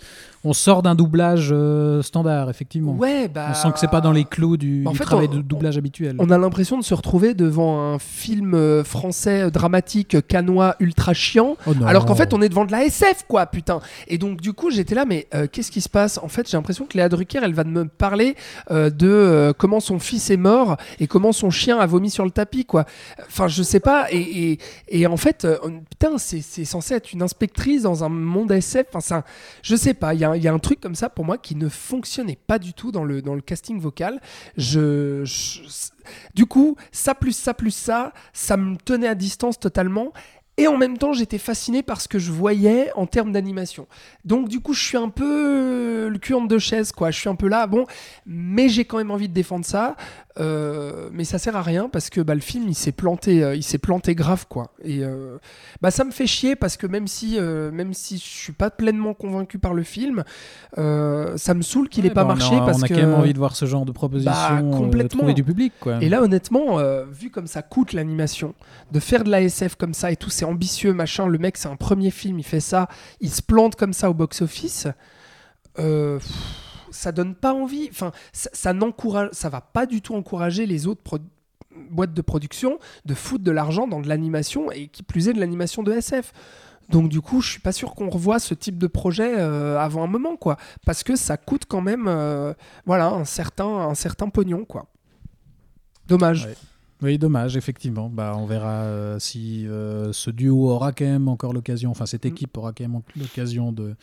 on 0.44 0.54
sort 0.54 0.82
d'un 0.82 0.96
doublage 0.96 1.50
euh, 1.52 2.02
standard, 2.02 2.50
effectivement. 2.50 2.94
Ouais, 2.94 3.28
bah. 3.28 3.48
On 3.52 3.54
sent 3.54 3.72
que 3.74 3.80
c'est 3.80 3.88
pas 3.92 4.02
dans 4.02 4.12
les 4.12 4.26
clous 4.26 4.58
du, 4.58 4.84
fait, 4.96 5.04
travail 5.04 5.28
on- 5.32 5.36
de 5.36 5.42
doublage 5.42 5.78
habituel. 5.78 6.16
On 6.20 6.30
a 6.32 6.38
l'impression 6.38 6.78
de 6.80 6.84
se 6.84 6.94
retrouver 6.94 7.34
devant 7.34 7.80
un 7.94 8.00
film 8.00 8.54
euh, 8.56 8.84
français 8.84 9.44
euh, 9.44 9.50
dramatique 9.52 10.26
canois 10.28 10.76
ultra 10.80 11.14
chiant. 11.14 11.56
Oh. 11.68 11.74
Alors 11.86 12.06
qu'en 12.06 12.16
fait, 12.16 12.34
on 12.34 12.42
est 12.42 12.50
devant 12.50 12.66
de 12.66 12.72
la 12.72 12.84
SF, 12.86 13.26
quoi, 13.28 13.46
putain. 13.46 13.80
Et 14.08 14.18
donc, 14.18 14.42
du 14.42 14.54
coup, 14.54 14.72
j'étais 14.72 14.96
là, 14.96 15.06
mais 15.06 15.28
euh, 15.36 15.48
qu'est-ce 15.52 15.72
qui 15.72 15.82
se 15.82 15.90
passe? 15.90 16.20
En 16.24 16.28
fait, 16.30 16.50
j'ai 16.50 16.58
l'impression 16.58 16.86
que 16.86 16.98
Léa 16.98 17.10
Drucker, 17.10 17.40
elle 17.44 17.54
va 17.54 17.64
me 17.64 17.86
parler 17.86 18.36
euh, 18.72 18.90
de 18.90 19.09
euh, 19.12 19.53
comment 19.57 19.80
son 19.80 19.99
fils 19.99 20.30
est 20.30 20.38
mort 20.38 20.78
et 20.99 21.07
comment 21.07 21.32
son 21.32 21.49
chien 21.49 21.78
a 21.80 21.86
vomi 21.86 22.10
sur 22.10 22.26
le 22.26 22.32
tapis, 22.32 22.66
quoi. 22.66 22.86
Enfin, 23.28 23.47
je 23.47 23.64
sais 23.64 23.80
pas. 23.80 24.07
Et, 24.12 24.57
et, 24.88 25.07
en 25.07 25.18
fait, 25.18 25.45
euh, 25.45 25.57
putain, 25.89 26.18
c'est 26.18 26.41
censé 26.66 26.93
être 26.93 27.12
une 27.14 27.22
inspectrice 27.22 27.84
dans 27.84 28.03
un 28.03 28.10
monde 28.10 28.51
SF. 28.51 28.88
Enfin, 28.89 28.99
ça, 29.01 29.26
je 29.62 29.76
sais 29.76 29.93
pas. 29.93 30.14
Il 30.14 30.20
y, 30.20 30.26
a 30.26 30.36
y 30.38 30.47
a 30.47 30.53
un 30.53 30.60
truc 30.60 30.80
comme 30.82 30.95
ça 30.95 31.10
pour 31.10 31.26
moi 31.26 31.38
qui 31.38 31.55
ne 31.55 31.70
fonctionnait 31.70 32.38
pas 32.47 32.60
du 32.60 32.74
tout 32.74 32.91
dans 32.91 33.03
le, 33.03 33.22
dans 33.22 33.36
le 33.36 33.41
casting 33.41 33.80
vocal. 33.80 34.20
Je, 34.57 35.24
je- 35.26 35.62
du 36.34 36.45
coup, 36.47 36.76
ça 36.91 37.14
plus 37.14 37.34
ça 37.36 37.53
plus 37.53 37.70
ça, 37.74 38.14
ça 38.34 38.57
me 38.57 38.78
tenait 38.78 39.07
à 39.07 39.16
distance 39.16 39.60
totalement. 39.60 40.12
Et 40.60 40.68
en 40.68 40.76
même 40.76 40.97
temps, 40.97 41.14
j'étais 41.14 41.38
fasciné 41.38 41.84
par 41.84 42.01
ce 42.01 42.10
que 42.10 42.20
je 42.20 42.34
voyais 42.34 42.91
en 42.95 43.05
termes 43.05 43.32
d'animation. 43.32 43.88
Donc, 44.26 44.49
du 44.49 44.60
coup, 44.60 44.74
je 44.74 44.84
suis 44.84 44.97
un 44.97 45.07
peu 45.07 46.10
le 46.10 46.18
cul 46.20 46.34
entre 46.34 46.49
deux 46.49 46.60
chaises, 46.60 46.91
quoi. 46.91 47.12
Je 47.12 47.18
suis 47.18 47.30
un 47.30 47.36
peu 47.36 47.47
là, 47.47 47.66
bon, 47.66 47.86
mais 48.26 48.68
j'ai 48.68 48.84
quand 48.84 48.97
même 48.97 49.10
envie 49.10 49.30
de 49.30 49.34
défendre 49.34 49.64
ça. 49.64 49.95
Euh, 50.40 51.10
mais 51.12 51.26
ça 51.26 51.38
sert 51.38 51.56
à 51.56 51.62
rien 51.62 51.90
parce 51.90 52.10
que 52.10 52.22
bah, 52.22 52.34
le 52.34 52.40
film, 52.42 52.68
il 52.70 52.76
s'est 52.76 52.92
planté, 52.92 53.44
euh, 53.44 53.56
il 53.56 53.64
s'est 53.64 53.78
planté 53.78 54.16
grave, 54.16 54.46
quoi. 54.48 54.72
Et 54.84 55.04
euh, 55.04 55.38
bah, 55.82 55.92
ça 55.92 56.04
me 56.06 56.12
fait 56.12 56.28
chier 56.28 56.56
parce 56.56 56.78
que 56.78 56.88
même 56.88 57.08
si, 57.08 57.38
même 57.40 57.94
si 57.94 58.18
je 58.18 58.24
suis 58.24 58.54
pas 58.54 58.70
pleinement 58.70 59.14
convaincu 59.14 59.60
par 59.60 59.74
le 59.74 59.84
film, 59.84 60.24
ça 60.76 61.54
me 61.54 61.62
saoule 61.62 61.90
qu'il 61.90 62.06
ait 62.06 62.10
Ouais, 62.10 62.14
pas 62.14 62.24
bah, 62.24 62.34
on 62.34 62.38
marché 62.38 62.56
a, 62.56 62.60
parce 62.62 62.80
on 62.80 62.84
a 62.84 62.88
que 62.88 62.94
quand 62.94 63.00
même 63.02 63.14
envie 63.14 63.34
de 63.34 63.38
voir 63.38 63.56
ce 63.56 63.66
genre 63.66 63.86
de 63.86 63.92
proposition 63.92 64.32
Bah, 64.32 64.62
complètement. 64.76 65.32
du 65.34 65.44
public, 65.44 65.74
quoi. 65.80 66.02
Et 66.02 66.10
là, 66.10 66.22
honnêtement, 66.22 66.78
vu 67.12 67.30
comme 67.30 67.48
ça 67.48 67.62
coûte 67.62 67.94
l'animation, 67.94 68.54
de 68.92 69.00
faire 69.00 69.24
de 69.24 69.30
la 69.30 69.42
SF 69.42 69.76
comme 69.76 69.94
ça 69.94 70.12
et 70.12 70.16
tout, 70.16 70.30
c'est 70.30 70.46
ambitieux, 70.46 70.94
machin. 70.94 71.28
Le 71.28 71.38
mec, 71.38 71.58
c'est 71.58 71.68
un 71.68 71.76
premier 71.76 72.12
film, 72.12 72.40
il 72.40 72.44
fait 72.46 72.60
ça, 72.60 72.88
il 73.20 73.30
se 73.30 73.42
plante 73.42 73.76
comme 73.76 73.94
ça 73.94 74.10
au 74.10 74.14
box-office. 74.14 74.88
Euh, 75.78 76.18
pff, 76.18 76.28
ça 76.92 77.12
donne 77.12 77.36
pas 77.36 77.54
envie. 77.54 77.88
Enfin, 77.92 78.12
ça, 78.34 78.74
n'encourage, 78.74 79.30
ça 79.32 79.50
va 79.50 79.62
pas 79.62 79.86
du 79.86 80.02
tout 80.02 80.16
encourager 80.16 80.66
les 80.66 80.88
autres 80.88 81.20
boîtes 81.90 82.14
de 82.14 82.22
production 82.22 82.80
de 83.06 83.14
foutre 83.14 83.44
de 83.44 83.52
l'argent 83.52 83.88
dans 83.88 84.00
de 84.00 84.08
l'animation 84.08 84.72
et 84.72 84.88
qui 84.88 85.04
plus 85.04 85.30
est 85.30 85.34
de 85.34 85.40
l'animation 85.40 85.84
de 85.84 85.92
SF. 85.94 86.34
Donc 86.90 87.10
du 87.10 87.22
coup, 87.22 87.42
je 87.42 87.52
suis 87.52 87.60
pas 87.60 87.72
sûr 87.72 87.94
qu'on 87.94 88.10
revoie 88.10 88.40
ce 88.40 88.54
type 88.54 88.78
de 88.78 88.88
projet 88.88 89.36
euh, 89.38 89.80
avant 89.80 90.04
un 90.04 90.08
moment, 90.08 90.36
quoi, 90.36 90.58
parce 90.86 91.04
que 91.04 91.16
ça 91.16 91.38
coûte 91.38 91.66
quand 91.68 91.82
même, 91.82 92.08
euh, 92.08 92.54
voilà, 92.86 93.10
un 93.10 93.26
certain, 93.26 93.68
un 93.68 93.96
certain 93.96 94.30
pognon, 94.30 94.66
quoi. 94.66 94.88
Dommage. 96.08 96.48
Oui, 97.02 97.18
dommage, 97.18 97.56
effectivement. 97.56 98.10
Bah, 98.10 98.36
on 98.38 98.45
verra 98.45 98.84
euh, 98.84 99.20
si 99.20 99.66
euh, 99.68 100.12
ce 100.12 100.30
duo 100.32 100.70
aura 100.70 100.91
quand 100.91 101.06
même 101.06 101.30
encore 101.30 101.54
l'occasion, 101.54 101.91
enfin 101.91 102.04
Mm. 102.04 102.08
cette 102.08 102.26
équipe 102.26 102.58
aura 102.58 102.74
quand 102.74 102.84
même 102.88 103.00
l'occasion 103.18 103.72
de, 103.72 103.95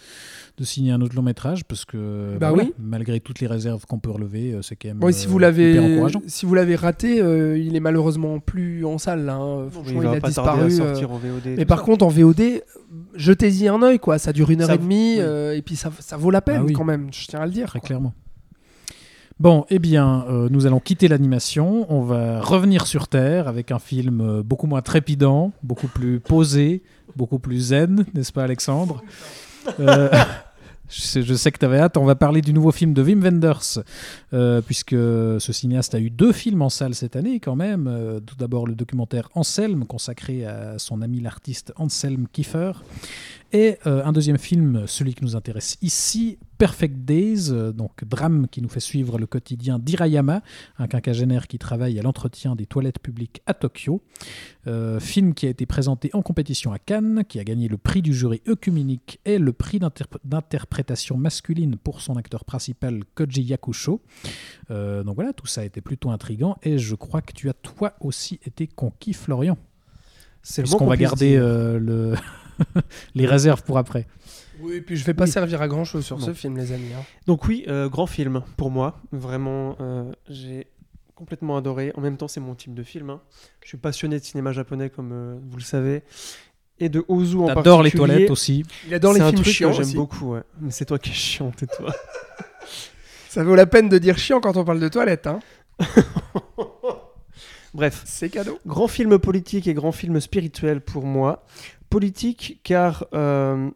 de 0.56 0.64
signer 0.64 0.92
un 0.92 1.00
autre 1.02 1.14
long 1.14 1.20
métrage, 1.22 1.64
parce 1.64 1.84
que 1.84 2.38
Bah 2.40 2.52
oui. 2.54 2.72
malgré 2.78 3.20
toutes 3.20 3.40
les 3.40 3.46
réserves 3.46 3.84
qu'on 3.86 3.98
peut 3.98 4.10
relever, 4.10 4.54
euh, 4.54 4.62
c'est 4.62 4.76
quand 4.76 4.88
même 4.88 4.98
Bon, 4.98 5.08
et 5.08 5.12
si 5.12 5.26
euh, 5.26 5.28
vous 5.28 5.36
hyper 5.36 5.48
l'avez, 5.50 5.78
encourageant. 5.94 6.22
si 6.26 6.46
vous 6.46 6.54
l'avez 6.54 6.74
raté, 6.74 7.20
euh, 7.20 7.58
il 7.58 7.76
est 7.76 7.80
malheureusement 7.80 8.40
plus 8.40 8.84
en 8.86 8.96
salle. 8.96 9.26
Là, 9.26 9.34
hein. 9.34 9.64
Il 9.66 9.70
Franchement, 9.72 10.02
il 10.02 10.08
a 10.08 10.20
pas 10.20 10.28
disparu. 10.28 10.46
tarder 10.60 10.74
à 10.74 10.76
sortir 10.86 11.10
en 11.10 11.18
VOD. 11.18 11.46
et 11.48 11.56
Mais 11.56 11.64
par 11.66 11.80
ça. 11.80 11.84
contre, 11.84 12.04
en 12.06 12.08
VOD, 12.08 12.62
jetez-y 13.14 13.68
un 13.68 13.82
œil, 13.82 13.98
quoi. 13.98 14.18
Ça 14.18 14.32
dure 14.32 14.50
une 14.50 14.62
heure 14.62 14.68
Ça- 14.68 14.74
et 14.74 14.78
demie, 14.78 15.16
oui. 15.16 15.20
euh, 15.20 15.54
et 15.54 15.60
puis 15.60 15.76
ça, 15.76 15.90
ça 16.00 16.16
vaut 16.16 16.30
la 16.30 16.40
peine 16.40 16.60
Ah 16.62 16.64
oui. 16.64 16.72
quand 16.72 16.84
même. 16.84 17.08
Je 17.12 17.26
tiens 17.26 17.40
à 17.40 17.46
le 17.46 17.52
dire. 17.52 17.68
Très 17.68 17.78
quoi. 17.80 17.86
clairement. 17.88 18.14
Bon, 19.38 19.66
eh 19.68 19.78
bien, 19.78 20.24
euh, 20.30 20.48
nous 20.50 20.64
allons 20.64 20.80
quitter 20.80 21.08
l'animation. 21.08 21.86
On 21.92 22.00
va 22.00 22.40
revenir 22.40 22.86
sur 22.86 23.06
Terre 23.06 23.48
avec 23.48 23.70
un 23.70 23.78
film 23.78 24.22
euh, 24.22 24.42
beaucoup 24.42 24.66
moins 24.66 24.80
trépidant, 24.80 25.52
beaucoup 25.62 25.88
plus 25.88 26.20
posé, 26.20 26.82
beaucoup 27.16 27.38
plus 27.38 27.58
zen, 27.68 28.06
n'est-ce 28.14 28.32
pas, 28.32 28.44
Alexandre? 28.44 29.02
Euh, 29.78 30.08
je, 30.88 31.00
sais, 31.02 31.22
je 31.22 31.34
sais 31.34 31.52
que 31.52 31.58
tu 31.58 31.66
avais 31.66 31.78
hâte. 31.78 31.98
On 31.98 32.06
va 32.06 32.14
parler 32.14 32.40
du 32.40 32.54
nouveau 32.54 32.72
film 32.72 32.94
de 32.94 33.02
Wim 33.02 33.22
Wenders, 33.22 33.80
euh, 34.32 34.62
puisque 34.62 34.92
ce 34.92 35.50
cinéaste 35.50 35.94
a 35.94 36.00
eu 36.00 36.08
deux 36.08 36.32
films 36.32 36.62
en 36.62 36.70
salle 36.70 36.94
cette 36.94 37.14
année, 37.14 37.38
quand 37.38 37.56
même. 37.56 37.88
Euh, 37.88 38.20
tout 38.20 38.36
d'abord, 38.36 38.66
le 38.66 38.74
documentaire 38.74 39.28
Anselme, 39.34 39.84
consacré 39.84 40.46
à 40.46 40.78
son 40.78 41.02
ami 41.02 41.20
l'artiste 41.20 41.74
Anselme 41.76 42.26
Kiefer. 42.32 42.72
Et 43.52 43.78
euh, 43.86 44.04
un 44.04 44.12
deuxième 44.12 44.38
film, 44.38 44.86
celui 44.86 45.14
qui 45.14 45.24
nous 45.24 45.36
intéresse 45.36 45.78
ici, 45.80 46.38
Perfect 46.58 47.04
Days, 47.04 47.50
euh, 47.50 47.72
donc 47.72 48.04
drame 48.04 48.48
qui 48.48 48.60
nous 48.60 48.68
fait 48.68 48.80
suivre 48.80 49.18
le 49.18 49.26
quotidien 49.26 49.78
d'Hirayama, 49.78 50.42
un 50.78 50.86
quinquagénaire 50.88 51.46
qui 51.46 51.58
travaille 51.58 51.98
à 51.98 52.02
l'entretien 52.02 52.56
des 52.56 52.66
toilettes 52.66 52.98
publiques 52.98 53.42
à 53.46 53.54
Tokyo. 53.54 54.02
Euh, 54.66 54.98
film 54.98 55.32
qui 55.34 55.46
a 55.46 55.50
été 55.50 55.64
présenté 55.64 56.10
en 56.12 56.22
compétition 56.22 56.72
à 56.72 56.78
Cannes, 56.78 57.24
qui 57.28 57.38
a 57.38 57.44
gagné 57.44 57.68
le 57.68 57.78
prix 57.78 58.02
du 58.02 58.12
jury 58.12 58.42
œcuménique 58.48 59.20
et 59.24 59.38
le 59.38 59.52
prix 59.52 59.78
d'interpr- 59.78 60.18
d'interprétation 60.24 61.16
masculine 61.16 61.76
pour 61.76 62.00
son 62.00 62.16
acteur 62.16 62.44
principal 62.44 63.02
Koji 63.14 63.42
Yakusho. 63.42 64.02
Donc 64.70 65.14
voilà, 65.14 65.32
tout 65.32 65.46
ça 65.46 65.60
a 65.60 65.64
été 65.64 65.80
plutôt 65.80 66.10
intrigant 66.10 66.56
et 66.62 66.78
je 66.78 66.94
crois 66.94 67.22
que 67.22 67.32
tu 67.32 67.48
as 67.48 67.54
toi 67.54 67.94
aussi 68.00 68.40
été 68.44 68.66
conquis, 68.66 69.12
Florian. 69.12 69.56
c'est 70.42 70.62
le 70.62 70.68
va 70.68 70.78
qu'on 70.78 70.88
puisse 70.88 71.00
garder 71.00 71.36
euh, 71.36 71.78
le 71.78 72.14
les 73.14 73.26
réserves 73.26 73.62
pour 73.62 73.78
après. 73.78 74.06
Oui, 74.60 74.76
et 74.76 74.80
puis 74.80 74.96
je 74.96 75.04
vais 75.04 75.14
pas 75.14 75.24
Oui. 75.24 75.30
servir 75.30 75.60
à 75.62 75.68
grand 75.68 75.84
chose 75.84 76.04
sur 76.04 76.20
ce 76.20 76.32
film, 76.32 76.56
les 76.56 76.72
amis. 76.72 76.92
hein. 76.98 77.02
Donc 77.26 77.46
oui, 77.46 77.64
euh, 77.68 77.88
grand 77.88 78.06
film 78.06 78.42
pour 78.56 78.70
moi. 78.70 79.00
Vraiment, 79.12 79.76
euh, 79.80 80.10
j'ai 80.30 80.66
complètement 81.14 81.56
adoré. 81.58 81.92
En 81.96 82.00
même 82.00 82.16
temps, 82.16 82.28
c'est 82.28 82.40
mon 82.40 82.54
type 82.54 82.74
de 82.74 82.82
film. 82.82 83.10
hein. 83.10 83.20
Je 83.62 83.68
suis 83.68 83.76
passionné 83.78 84.18
de 84.18 84.24
cinéma 84.24 84.52
japonais, 84.52 84.88
comme 84.90 85.12
euh, 85.12 85.36
vous 85.50 85.56
le 85.58 85.62
savez. 85.62 86.02
Et 86.78 86.88
de 86.90 87.04
Ozu 87.08 87.36
en 87.38 87.46
T'adores 87.46 87.82
les 87.82 87.90
particulier. 87.90 88.14
toilettes 88.14 88.30
aussi. 88.30 88.62
Il 88.86 88.92
adore 88.94 89.12
C'est 89.14 89.18
les 89.20 89.24
un 89.24 89.28
films 89.30 89.42
truc 89.42 89.54
chiants. 89.54 89.70
que 89.70 89.76
j'aime 89.82 89.92
beaucoup, 89.94 90.32
ouais. 90.34 90.42
Mais 90.60 90.70
c'est 90.70 90.84
toi 90.86 90.98
qui 90.98 91.10
es 91.10 91.14
chiant, 91.14 91.50
tais-toi. 91.50 91.90
Ça 93.28 93.44
vaut 93.44 93.54
la 93.54 93.66
peine 93.66 93.88
de 93.90 93.98
dire 93.98 94.16
chiant 94.18 94.40
quand 94.40 94.56
on 94.56 94.64
parle 94.64 94.80
de 94.80 94.88
toilettes. 94.88 95.26
Hein. 95.26 95.40
Bref, 97.74 98.02
C'est 98.06 98.30
cadeau. 98.30 98.58
grand 98.66 98.88
film 98.88 99.18
politique 99.18 99.66
et 99.68 99.74
grand 99.74 99.92
film 99.92 100.18
spirituel 100.20 100.80
pour 100.80 101.04
moi. 101.04 101.44
Politique 101.90 102.60
car 102.62 103.06
euh, 103.14 103.70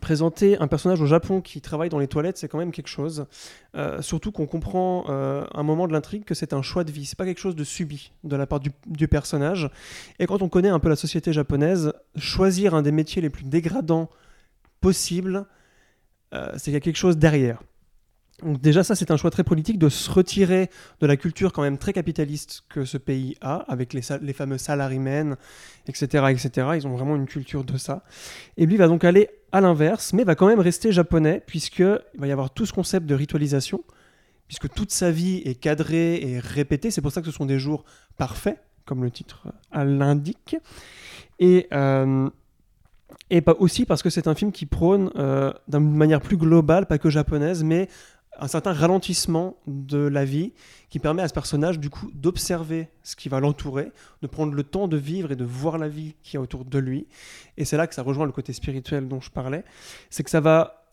présenter 0.00 0.58
un 0.58 0.68
personnage 0.68 1.00
au 1.00 1.06
Japon 1.06 1.40
qui 1.40 1.60
travaille 1.60 1.88
dans 1.88 1.98
les 1.98 2.08
toilettes, 2.08 2.36
c'est 2.36 2.48
quand 2.48 2.58
même 2.58 2.72
quelque 2.72 2.88
chose. 2.88 3.26
Euh, 3.74 4.02
surtout 4.02 4.32
qu'on 4.32 4.46
comprend 4.46 5.04
euh, 5.08 5.44
un 5.54 5.62
moment 5.62 5.86
de 5.88 5.92
l'intrigue 5.92 6.24
que 6.24 6.34
c'est 6.34 6.52
un 6.52 6.62
choix 6.62 6.84
de 6.84 6.92
vie, 6.92 7.06
c'est 7.06 7.16
pas 7.16 7.24
quelque 7.24 7.40
chose 7.40 7.56
de 7.56 7.64
subi 7.64 8.12
de 8.24 8.36
la 8.36 8.46
part 8.46 8.60
du, 8.60 9.08
personnage. 9.08 9.70
Et 10.18 10.26
quand 10.26 10.42
on 10.42 10.48
connaît 10.48 10.68
un 10.68 10.78
peu 10.78 10.88
la 10.88 10.96
société 10.96 11.32
japonaise, 11.32 11.92
choisir 12.16 12.74
un 12.74 12.82
des 12.82 12.92
métiers 12.92 13.22
les 13.22 13.30
plus 13.30 13.44
dégradants 13.44 14.10
possibles, 14.80 15.46
euh, 16.34 16.50
c'est 16.54 16.64
qu'il 16.64 16.74
y 16.74 16.76
a 16.76 16.80
quelque 16.80 16.96
chose 16.96 17.16
derrière. 17.16 17.62
Donc 18.42 18.60
déjà 18.60 18.84
ça 18.84 18.94
c'est 18.94 19.10
un 19.10 19.16
choix 19.16 19.30
très 19.30 19.42
politique 19.42 19.78
de 19.78 19.88
se 19.88 20.10
retirer 20.10 20.70
de 21.00 21.06
la 21.06 21.16
culture 21.16 21.52
quand 21.52 21.62
même 21.62 21.76
très 21.76 21.92
capitaliste 21.92 22.62
que 22.68 22.84
ce 22.84 22.96
pays 22.96 23.36
a, 23.40 23.64
avec 23.68 23.92
les, 23.92 24.02
fameux 24.32 24.58
salarymen, 24.58 25.36
etc., 25.88 26.26
etc. 26.30 26.68
Ils 26.76 26.86
ont 26.86 26.94
vraiment 26.94 27.16
une 27.16 27.26
culture 27.26 27.64
de 27.64 27.76
ça. 27.76 28.04
Et 28.56 28.66
lui 28.66 28.76
va 28.76 28.86
donc 28.86 29.04
aller 29.04 29.28
à 29.50 29.60
l'inverse, 29.60 30.12
mais 30.12 30.24
va 30.24 30.34
quand 30.34 30.46
même 30.46 30.60
rester 30.60 30.92
japonais, 30.92 31.42
puisqu'il 31.46 32.00
va 32.18 32.26
y 32.26 32.32
avoir 32.32 32.50
tout 32.50 32.66
ce 32.66 32.72
concept 32.72 33.06
de 33.06 33.14
ritualisation, 33.14 33.82
puisque 34.46 34.72
toute 34.72 34.92
sa 34.92 35.10
vie 35.10 35.42
est 35.44 35.54
cadrée 35.54 36.16
et 36.22 36.38
répétée. 36.38 36.90
C'est 36.90 37.00
pour 37.00 37.12
ça 37.12 37.20
que 37.20 37.26
ce 37.26 37.32
sont 37.32 37.46
des 37.46 37.58
jours 37.58 37.84
parfaits, 38.16 38.58
comme 38.84 39.02
le 39.02 39.10
titre 39.10 39.48
euh, 39.74 39.84
l'indique. 39.84 40.56
Et, 41.40 41.66
euh, 41.72 42.28
et 43.30 43.40
pas 43.40 43.54
aussi 43.58 43.84
parce 43.84 44.02
que 44.02 44.10
c'est 44.10 44.26
un 44.26 44.34
film 44.34 44.52
qui 44.52 44.66
prône, 44.66 45.10
euh, 45.16 45.52
d'une 45.68 45.94
manière 45.94 46.20
plus 46.20 46.36
globale, 46.36 46.86
pas 46.86 46.98
que 46.98 47.10
japonaise, 47.10 47.62
mais 47.62 47.88
un 48.38 48.48
certain 48.48 48.72
ralentissement 48.72 49.56
de 49.66 49.98
la 49.98 50.24
vie 50.24 50.52
qui 50.90 50.98
permet 50.98 51.22
à 51.22 51.28
ce 51.28 51.34
personnage 51.34 51.78
du 51.78 51.90
coup 51.90 52.10
d'observer 52.14 52.88
ce 53.02 53.16
qui 53.16 53.28
va 53.28 53.40
l'entourer, 53.40 53.92
de 54.22 54.26
prendre 54.26 54.54
le 54.54 54.62
temps 54.62 54.88
de 54.88 54.96
vivre 54.96 55.32
et 55.32 55.36
de 55.36 55.44
voir 55.44 55.78
la 55.78 55.88
vie 55.88 56.14
qui 56.22 56.36
est 56.36 56.38
autour 56.38 56.64
de 56.64 56.78
lui. 56.78 57.06
Et 57.56 57.64
c'est 57.64 57.76
là 57.76 57.86
que 57.86 57.94
ça 57.94 58.02
rejoint 58.02 58.26
le 58.26 58.32
côté 58.32 58.52
spirituel 58.52 59.08
dont 59.08 59.20
je 59.20 59.30
parlais, 59.30 59.64
c'est 60.10 60.22
que 60.22 60.30
ça 60.30 60.40
va 60.40 60.84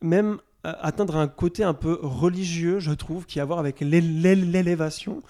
même 0.00 0.38
atteindre 0.64 1.16
un 1.16 1.26
côté 1.28 1.64
un 1.64 1.74
peu 1.74 1.98
religieux, 2.02 2.78
je 2.78 2.92
trouve, 2.92 3.26
qui 3.26 3.40
a 3.40 3.42
à 3.42 3.46
voir 3.46 3.58
avec 3.58 3.80
l'é- 3.80 4.00
l'é- 4.00 4.36
l'élévation. 4.36 5.22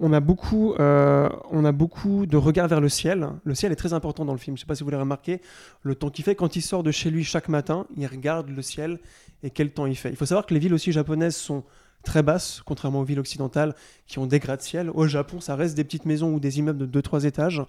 On 0.00 0.12
a 0.12 0.20
beaucoup, 0.20 0.74
euh, 0.80 1.28
on 1.50 1.64
a 1.64 1.72
beaucoup 1.72 2.26
de 2.26 2.36
regard 2.36 2.66
vers 2.68 2.80
le 2.80 2.88
ciel. 2.88 3.28
Le 3.44 3.54
ciel 3.54 3.70
est 3.70 3.76
très 3.76 3.92
important 3.92 4.24
dans 4.24 4.32
le 4.32 4.38
film. 4.38 4.56
Je 4.56 4.62
ne 4.62 4.64
sais 4.64 4.66
pas 4.66 4.74
si 4.74 4.82
vous 4.82 4.90
l'avez 4.90 5.02
remarqué. 5.02 5.40
Le 5.82 5.94
temps 5.94 6.10
qu'il 6.10 6.24
fait 6.24 6.34
quand 6.34 6.56
il 6.56 6.62
sort 6.62 6.82
de 6.82 6.90
chez 6.90 7.10
lui 7.10 7.22
chaque 7.22 7.48
matin, 7.48 7.86
il 7.96 8.06
regarde 8.06 8.48
le 8.48 8.62
ciel 8.62 8.98
et 9.42 9.50
quel 9.50 9.70
temps 9.70 9.86
il 9.86 9.94
fait. 9.96 10.10
Il 10.10 10.16
faut 10.16 10.26
savoir 10.26 10.46
que 10.46 10.54
les 10.54 10.60
villes 10.60 10.74
aussi 10.74 10.90
japonaises 10.90 11.36
sont 11.36 11.62
très 12.04 12.22
basses, 12.22 12.62
contrairement 12.64 13.00
aux 13.00 13.04
villes 13.04 13.20
occidentales 13.20 13.74
qui 14.06 14.18
ont 14.18 14.26
des 14.26 14.38
gratte-ciel. 14.38 14.90
Au 14.94 15.06
Japon, 15.06 15.40
ça 15.40 15.54
reste 15.56 15.76
des 15.76 15.84
petites 15.84 16.06
maisons 16.06 16.32
ou 16.32 16.40
des 16.40 16.58
immeubles 16.58 16.88
de 16.90 17.00
2-3 17.00 17.26
étages 17.26 17.62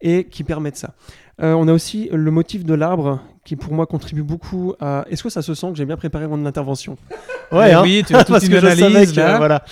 et 0.00 0.24
qui 0.24 0.42
permettent 0.44 0.76
ça. 0.76 0.94
Euh, 1.42 1.52
on 1.54 1.68
a 1.68 1.72
aussi 1.72 2.08
le 2.12 2.30
motif 2.30 2.64
de 2.64 2.74
l'arbre 2.74 3.20
qui 3.44 3.56
pour 3.56 3.72
moi 3.72 3.86
contribue 3.86 4.22
beaucoup 4.22 4.74
à... 4.80 5.04
Est-ce 5.10 5.22
que 5.22 5.28
ça 5.30 5.42
se 5.42 5.54
sent 5.54 5.68
que 5.70 5.76
j'ai 5.76 5.86
bien 5.86 5.96
préparé 5.96 6.26
mon 6.26 6.44
intervention? 6.46 6.96
Ouais, 7.52 7.70
hein 7.72 7.82
Oui, 7.82 8.02
tu 8.06 8.14
as 8.16 8.20
toute 8.24 8.28
parce 8.32 8.46
une 8.46 8.52
que 8.52 8.66
analyse 8.66 9.14
là. 9.14 9.36
voilà. 9.36 9.62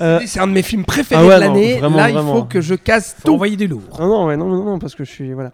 Euh, 0.00 0.20
C'est 0.24 0.38
un 0.38 0.46
de 0.46 0.52
mes 0.52 0.62
films 0.62 0.84
préférés 0.84 1.20
ah 1.20 1.26
ouais, 1.26 1.34
de 1.34 1.40
l'année. 1.40 1.78
vraiment, 1.78 1.96
Là, 1.96 2.10
il 2.10 2.16
faut 2.16 2.44
que 2.44 2.60
je 2.60 2.76
casse 2.76 3.16
Faut 3.18 3.26
tout. 3.28 3.34
envoyer 3.34 3.56
du 3.56 3.66
lourd. 3.66 3.82
Non, 3.98 4.06
non, 4.06 4.26
ouais, 4.26 4.36
non, 4.36 4.48
non, 4.48 4.62
non, 4.62 4.78
parce 4.78 4.94
que 4.94 5.02
je 5.02 5.10
suis. 5.10 5.32
Voilà. 5.32 5.52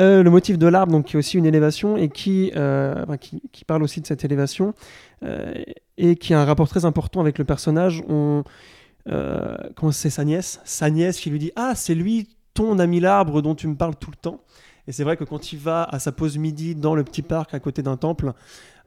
Euh, 0.00 0.24
le 0.24 0.30
motif 0.30 0.58
de 0.58 0.66
l'arbre, 0.66 0.90
donc, 0.90 1.04
qui 1.06 1.14
est 1.14 1.18
aussi 1.20 1.38
une 1.38 1.46
élévation 1.46 1.96
et 1.96 2.08
qui, 2.08 2.50
euh, 2.56 2.94
enfin, 3.04 3.16
qui, 3.16 3.42
qui 3.52 3.64
parle 3.64 3.84
aussi 3.84 4.00
de 4.00 4.06
cette 4.08 4.24
élévation 4.24 4.74
euh, 5.22 5.52
et 6.00 6.16
qui 6.16 6.32
a 6.32 6.40
un 6.40 6.44
rapport 6.44 6.68
très 6.68 6.86
important 6.86 7.20
avec 7.20 7.38
le 7.38 7.44
personnage. 7.44 8.02
On, 8.08 8.42
euh, 9.08 9.56
comment 9.76 9.92
c'est 9.92 10.10
sa 10.10 10.24
nièce? 10.24 10.60
Sa 10.64 10.88
nièce 10.90 11.20
qui 11.20 11.30
lui 11.30 11.38
dit 11.38 11.52
Ah, 11.56 11.74
c'est 11.76 11.94
lui, 11.94 12.28
ton 12.54 12.78
ami 12.78 13.00
l'arbre 13.00 13.42
dont 13.42 13.54
tu 13.54 13.68
me 13.68 13.76
parles 13.76 13.94
tout 13.96 14.10
le 14.10 14.16
temps. 14.16 14.40
Et 14.86 14.92
c'est 14.92 15.04
vrai 15.04 15.18
que 15.18 15.24
quand 15.24 15.52
il 15.52 15.58
va 15.58 15.84
à 15.84 15.98
sa 15.98 16.10
pause 16.10 16.38
midi 16.38 16.74
dans 16.74 16.94
le 16.94 17.04
petit 17.04 17.22
parc 17.22 17.52
à 17.52 17.60
côté 17.60 17.82
d'un 17.82 17.98
temple, 17.98 18.32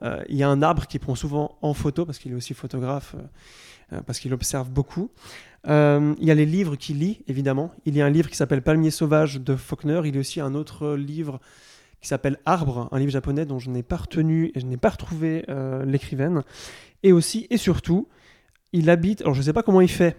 euh, 0.02 0.22
il 0.28 0.36
y 0.36 0.44
a 0.44 0.50
un 0.50 0.62
arbre 0.64 0.88
qui 0.88 0.98
prend 0.98 1.14
souvent 1.14 1.56
en 1.62 1.76
photo 1.76 2.06
parce 2.06 2.18
qu'il 2.18 2.32
est 2.32 2.36
aussi 2.36 2.56
photographe, 2.56 3.16
euh, 3.94 4.02
parce 4.02 4.20
qu'il 4.20 4.34
observe 4.34 4.70
beaucoup. 4.70 5.12
Il 5.66 6.16
y 6.20 6.32
a 6.32 6.36
les 6.36 6.46
livres 6.46 6.76
qu'il 6.76 7.00
lit, 7.00 7.22
évidemment. 7.28 7.72
Il 7.86 7.96
y 7.96 8.02
a 8.02 8.06
un 8.06 8.10
livre 8.10 8.30
qui 8.30 8.36
s'appelle 8.36 8.64
Palmier 8.64 8.92
sauvage 8.92 9.40
de 9.40 9.56
Faulkner. 9.56 10.02
Il 10.04 10.16
y 10.16 10.18
a 10.18 10.20
aussi 10.20 10.42
un 10.42 10.56
autre 10.56 10.96
livre 10.96 11.40
qui 12.02 12.10
s'appelle 12.10 12.38
Arbre, 12.46 12.90
un 12.92 13.00
livre 13.00 13.12
japonais 13.12 13.46
dont 13.46 13.60
je 13.60 13.70
n'ai 13.70 13.84
pas 13.84 13.96
retenu 13.96 14.52
et 14.56 14.60
je 14.60 14.66
n'ai 14.66 14.76
pas 14.76 14.90
retrouvé 14.90 15.46
l'écrivaine. 15.86 16.44
Et 17.04 17.12
aussi, 17.12 17.48
et 17.50 17.58
surtout, 17.58 18.08
il 18.72 18.90
habite, 18.90 19.22
alors 19.22 19.34
je 19.34 19.40
ne 19.40 19.46
sais 19.46 19.54
pas 19.54 19.64
comment 19.64 19.82
il 19.82 19.90
fait 19.92 20.18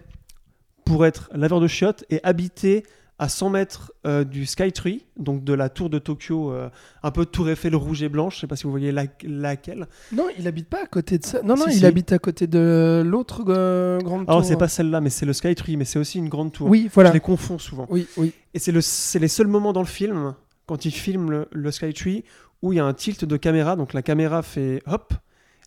pour 0.85 1.05
être 1.05 1.29
laveur 1.33 1.59
de 1.59 1.67
chiottes 1.67 2.05
et 2.09 2.19
habiter 2.23 2.83
à 3.17 3.29
100 3.29 3.49
mètres 3.49 3.93
euh, 4.05 4.25
du 4.25 4.45
Skytree, 4.45 5.05
donc 5.17 5.43
de 5.45 5.53
la 5.53 5.69
tour 5.69 5.89
de 5.89 5.99
Tokyo, 5.99 6.51
euh, 6.51 6.69
un 7.01 7.11
peu 7.11 7.25
tour 7.25 7.49
Eiffel 7.49 7.73
rouge 7.73 8.03
et 8.03 8.09
blanche, 8.09 8.33
je 8.33 8.37
ne 8.39 8.41
sais 8.41 8.47
pas 8.47 8.57
si 8.57 8.65
vous 8.65 8.71
voyez 8.71 8.91
la- 8.91 9.05
laquelle. 9.23 9.87
Non, 10.11 10.27
il 10.37 10.45
habite 10.49 10.67
pas 10.67 10.83
à 10.83 10.85
côté 10.85 11.17
de 11.17 11.23
ça. 11.25 11.41
Non, 11.41 11.55
non, 11.55 11.63
Si, 11.67 11.75
il 11.75 11.79
si. 11.79 11.85
habite 11.85 12.11
à 12.11 12.19
côté 12.19 12.45
de 12.45 13.01
l'autre 13.05 13.41
euh, 13.47 13.99
grande 14.01 14.25
tour. 14.25 14.29
Alors 14.31 14.43
c'est 14.45 14.57
pas 14.57 14.67
celle-là, 14.67 14.99
mais 14.99 15.09
c'est 15.09 15.25
le 15.25 15.31
Skytree, 15.31 15.77
mais 15.77 15.85
c'est 15.85 15.97
aussi 15.97 16.17
une 16.19 16.27
grande 16.27 16.51
tour. 16.51 16.67
Oui, 16.69 16.89
voilà. 16.93 17.09
Je 17.11 17.13
les 17.13 17.19
confonds 17.21 17.57
souvent. 17.57 17.87
Oui, 17.89 18.05
oui. 18.17 18.33
Et 18.53 18.59
c'est 18.59 18.73
le- 18.73 18.81
c'est 18.81 19.19
les 19.19 19.29
seuls 19.29 19.47
moments 19.47 19.71
dans 19.71 19.81
le 19.81 19.87
film, 19.87 20.35
quand 20.65 20.83
il 20.83 20.91
filme 20.91 21.31
le, 21.31 21.47
le 21.53 21.71
Skytree, 21.71 22.25
où 22.61 22.73
il 22.73 22.75
y 22.75 22.79
a 22.79 22.85
un 22.85 22.93
tilt 22.93 23.23
de 23.23 23.37
caméra. 23.37 23.77
Donc 23.77 23.93
la 23.93 24.01
caméra 24.01 24.41
fait 24.43 24.83
hop, 24.87 25.13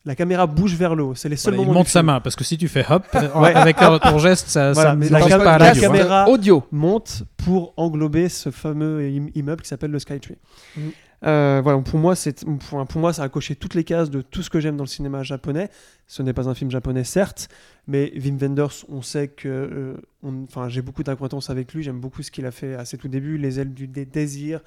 la 0.08 0.14
caméra 0.16 0.46
bouge 0.46 0.74
vers 0.74 0.94
le 0.96 1.04
haut. 1.04 1.14
C'est 1.14 1.28
les 1.28 1.36
seuls 1.36 1.54
Voilà, 1.54 1.70
il 1.70 1.72
monte 1.74 1.86
sa 1.88 2.02
main 2.02 2.18
parce 2.20 2.34
que 2.34 2.42
si 2.42 2.56
tu 2.58 2.66
fais 2.66 2.84
hop 2.90 3.04
Ouais. 3.36 3.54
avec 3.54 3.76
ton 3.76 3.98
ton 3.98 4.18
geste, 4.18 4.48
ça, 4.48 4.72
Voilà, 4.72 4.90
ça 4.90 4.96
mais 4.96 5.08
la 5.10 5.18
passe 5.20 5.28
cam- 5.28 5.42
pas 5.44 5.52
à 5.54 5.58
la 5.58 5.70
hein. 5.70 5.74
caméra- 5.74 6.28
audio. 6.28 6.64
monte 6.72 7.22
pour 7.36 7.74
englober 7.76 8.28
ce 8.28 8.50
fameux 8.50 9.00
im- 9.02 9.28
immeuble 9.34 9.62
qui 9.62 9.68
s'appelle 9.68 9.90
le 9.90 9.98
Skytree. 9.98 10.36
Mhm. 10.76 10.90
Euh, 11.24 11.60
voilà, 11.62 11.80
pour 11.80 11.98
moi, 11.98 12.14
ça 12.14 13.22
a 13.22 13.28
coché 13.28 13.56
toutes 13.56 13.74
les 13.74 13.82
cases 13.84 14.08
de 14.10 14.20
tout 14.22 14.42
ce 14.42 14.50
que 14.50 14.60
j'aime 14.60 14.76
dans 14.76 14.84
le 14.84 14.88
cinéma 14.88 15.22
japonais. 15.24 15.68
Ce 16.06 16.22
n'est 16.22 16.32
pas 16.32 16.48
un 16.48 16.54
film 16.54 16.70
japonais, 16.70 17.02
certes, 17.04 17.48
mais 17.88 18.12
Wim 18.16 18.38
Wenders, 18.40 18.84
on 18.88 19.02
sait 19.02 19.28
que, 19.28 19.48
euh, 19.48 19.96
enfin, 20.48 20.68
j'ai 20.68 20.80
beaucoup 20.80 21.02
d'acquaintance 21.02 21.50
avec 21.50 21.74
lui. 21.74 21.82
J'aime 21.82 21.98
beaucoup 22.00 22.22
ce 22.22 22.30
qu'il 22.30 22.46
a 22.46 22.50
fait 22.52 22.74
à 22.74 22.84
ses 22.84 22.98
tout 22.98 23.08
débuts, 23.08 23.36
Les 23.36 23.58
ailes 23.58 23.74
du 23.74 23.88
dé- 23.88 24.04
désir, 24.04 24.60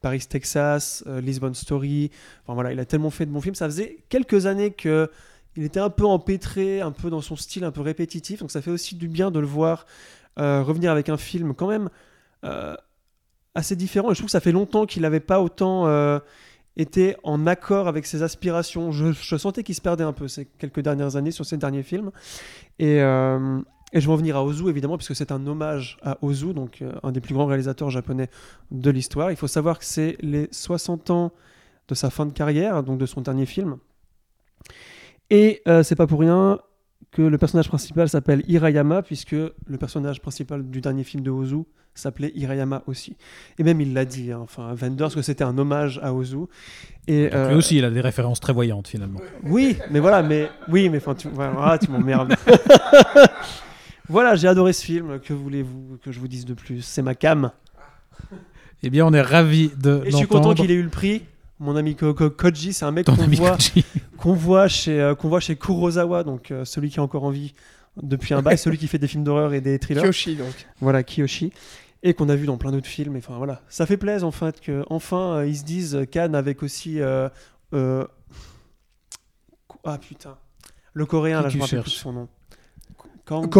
Paris, 0.00 0.20
Texas, 0.28 1.04
euh, 1.06 1.20
Lisbon 1.20 1.52
Story. 1.52 2.10
Enfin 2.44 2.54
voilà, 2.54 2.72
il 2.72 2.80
a 2.80 2.84
tellement 2.86 3.10
fait 3.10 3.26
de 3.26 3.30
bons 3.30 3.40
films. 3.42 3.54
Ça 3.54 3.66
faisait 3.66 3.98
quelques 4.08 4.46
années 4.46 4.70
que 4.70 5.10
il 5.56 5.64
était 5.64 5.80
un 5.80 5.90
peu 5.90 6.06
empêtré, 6.06 6.80
un 6.80 6.92
peu 6.92 7.10
dans 7.10 7.20
son 7.20 7.36
style, 7.36 7.64
un 7.64 7.72
peu 7.72 7.80
répétitif. 7.80 8.40
Donc 8.40 8.50
ça 8.50 8.62
fait 8.62 8.70
aussi 8.70 8.94
du 8.94 9.08
bien 9.08 9.30
de 9.30 9.40
le 9.40 9.46
voir 9.46 9.86
euh, 10.38 10.62
revenir 10.62 10.92
avec 10.92 11.08
un 11.08 11.16
film 11.16 11.52
quand 11.54 11.66
même 11.68 11.90
assez 13.54 13.76
différent. 13.76 14.10
Je 14.10 14.14
trouve 14.14 14.26
que 14.26 14.32
ça 14.32 14.40
fait 14.40 14.52
longtemps 14.52 14.86
qu'il 14.86 15.02
n'avait 15.02 15.20
pas 15.20 15.40
autant 15.40 15.86
euh, 15.86 16.18
été 16.76 17.16
en 17.22 17.46
accord 17.46 17.88
avec 17.88 18.06
ses 18.06 18.22
aspirations. 18.22 18.92
Je, 18.92 19.36
sentais 19.36 19.62
qu'il 19.62 19.74
se 19.74 19.80
perdait 19.80 20.04
un 20.04 20.12
peu 20.12 20.28
ces 20.28 20.46
quelques 20.46 20.80
dernières 20.80 21.16
années 21.16 21.30
sur 21.30 21.44
ses 21.44 21.56
derniers 21.56 21.82
films. 21.82 22.10
Et, 22.78 23.00
euh, 23.02 23.60
je 23.94 24.06
vais 24.06 24.12
en 24.12 24.16
venir 24.16 24.36
à 24.36 24.44
Ozu, 24.44 24.68
évidemment, 24.68 24.98
puisque 24.98 25.16
c'est 25.16 25.32
un 25.32 25.46
hommage 25.46 25.98
à 26.02 26.18
Ozu, 26.20 26.52
donc 26.52 26.82
euh, 26.82 26.92
un 27.02 27.10
des 27.10 27.20
plus 27.20 27.32
grands 27.32 27.46
réalisateurs 27.46 27.88
japonais 27.88 28.28
de 28.70 28.90
l'histoire. 28.90 29.30
Il 29.30 29.36
faut 29.36 29.46
savoir 29.46 29.78
que 29.78 29.84
c'est 29.86 30.18
les 30.20 30.48
60 30.52 31.10
ans 31.10 31.32
de 31.88 31.94
sa 31.94 32.10
fin 32.10 32.26
de 32.26 32.32
carrière, 32.32 32.82
donc 32.82 32.98
de 32.98 33.06
son 33.06 33.22
dernier 33.22 33.46
film. 33.46 33.78
Et 35.30 35.62
c'est 35.82 35.96
pas 35.96 36.06
pour 36.06 36.20
rien 36.20 36.58
que 37.10 37.22
le 37.22 37.38
personnage 37.38 37.68
principal 37.68 38.08
s'appelle 38.08 38.42
Hirayama, 38.46 39.02
puisque 39.02 39.32
le 39.32 39.78
personnage 39.78 40.20
principal 40.20 40.68
du 40.68 40.80
dernier 40.80 41.04
film 41.04 41.22
de 41.22 41.30
Ozu 41.30 41.64
s'appelait 41.98 42.32
Hirayama 42.34 42.82
aussi. 42.86 43.16
Et 43.58 43.62
même 43.62 43.80
il 43.80 43.92
l'a 43.94 44.04
dit, 44.04 44.32
hein, 44.32 44.40
enfin 44.42 44.74
Wenders, 44.74 45.14
que 45.14 45.22
c'était 45.22 45.44
un 45.44 45.56
hommage 45.58 46.00
à 46.02 46.12
Ozu. 46.12 46.46
Et, 47.06 47.24
Lui 47.24 47.30
euh, 47.34 47.56
aussi, 47.56 47.78
il 47.78 47.84
a 47.84 47.90
des 47.90 48.00
références 48.00 48.40
très 48.40 48.52
voyantes 48.52 48.88
finalement. 48.88 49.20
oui, 49.44 49.76
mais 49.90 50.00
voilà, 50.00 50.22
mais 50.22 50.50
oui, 50.68 50.88
mais 50.88 50.98
enfin, 50.98 51.14
tu, 51.14 51.28
voilà, 51.28 51.54
ah, 51.58 51.78
tu 51.78 51.90
m'emmerdes. 51.90 52.34
voilà, 54.08 54.34
j'ai 54.36 54.48
adoré 54.48 54.72
ce 54.72 54.84
film. 54.84 55.18
Que 55.20 55.32
voulez-vous 55.32 55.98
que 56.02 56.12
je 56.12 56.20
vous 56.20 56.28
dise 56.28 56.44
de 56.44 56.54
plus? 56.54 56.82
C'est 56.82 57.02
ma 57.02 57.14
cam. 57.14 57.50
Eh 58.82 58.90
bien, 58.90 59.06
on 59.06 59.12
est 59.12 59.22
ravis 59.22 59.70
de 59.76 60.02
Et 60.04 60.10
je 60.10 60.16
suis 60.16 60.26
content 60.26 60.54
qu'il 60.54 60.70
ait 60.70 60.74
eu 60.74 60.82
le 60.82 60.88
prix. 60.88 61.22
Mon 61.60 61.74
ami 61.74 61.96
Ko- 61.96 62.14
Ko- 62.14 62.30
Koji, 62.30 62.72
c'est 62.72 62.84
un 62.84 62.92
mec 62.92 63.06
qu'on 63.06 63.14
voit, 63.14 63.58
qu'on 64.16 64.32
voit 64.32 64.68
chez 64.68 65.00
euh, 65.00 65.16
qu'on 65.16 65.28
voit 65.28 65.40
chez 65.40 65.56
Kurosawa, 65.56 66.22
donc 66.22 66.52
euh, 66.52 66.64
celui 66.64 66.88
qui 66.88 66.98
est 66.98 67.02
encore 67.02 67.24
en 67.24 67.30
vie 67.30 67.52
depuis 68.00 68.32
un 68.32 68.42
bail, 68.42 68.56
celui 68.58 68.78
qui 68.78 68.86
fait 68.86 68.98
des 68.98 69.08
films 69.08 69.24
d'horreur 69.24 69.52
et 69.54 69.60
des 69.60 69.76
thrillers. 69.80 70.02
Kyoshi, 70.02 70.36
donc. 70.36 70.68
Voilà, 70.80 71.02
Kiyoshi. 71.02 71.52
Et 72.02 72.14
qu'on 72.14 72.28
a 72.28 72.36
vu 72.36 72.46
dans 72.46 72.56
plein 72.58 72.70
d'autres 72.70 72.86
films. 72.86 73.16
Enfin 73.16 73.34
voilà, 73.38 73.60
ça 73.68 73.84
fait 73.86 73.96
plaisir 73.96 74.26
en 74.26 74.30
fait 74.30 74.60
que 74.60 74.84
enfin 74.88 75.38
euh, 75.38 75.46
ils 75.48 75.56
se 75.56 75.64
disent 75.64 75.96
euh, 75.96 76.04
Cannes 76.04 76.34
avec 76.36 76.62
aussi 76.62 77.00
euh, 77.00 77.28
euh, 77.74 78.04
ah 79.84 79.98
putain 79.98 80.36
le 80.92 81.06
coréen 81.06 81.38
Qui 81.38 81.42
là 81.44 81.48
je 81.50 81.56
me 81.58 81.62
rappelle 81.62 81.82
plus 81.82 81.90
son 81.90 82.12
nom. 82.12 82.28
Kang, 83.26 83.50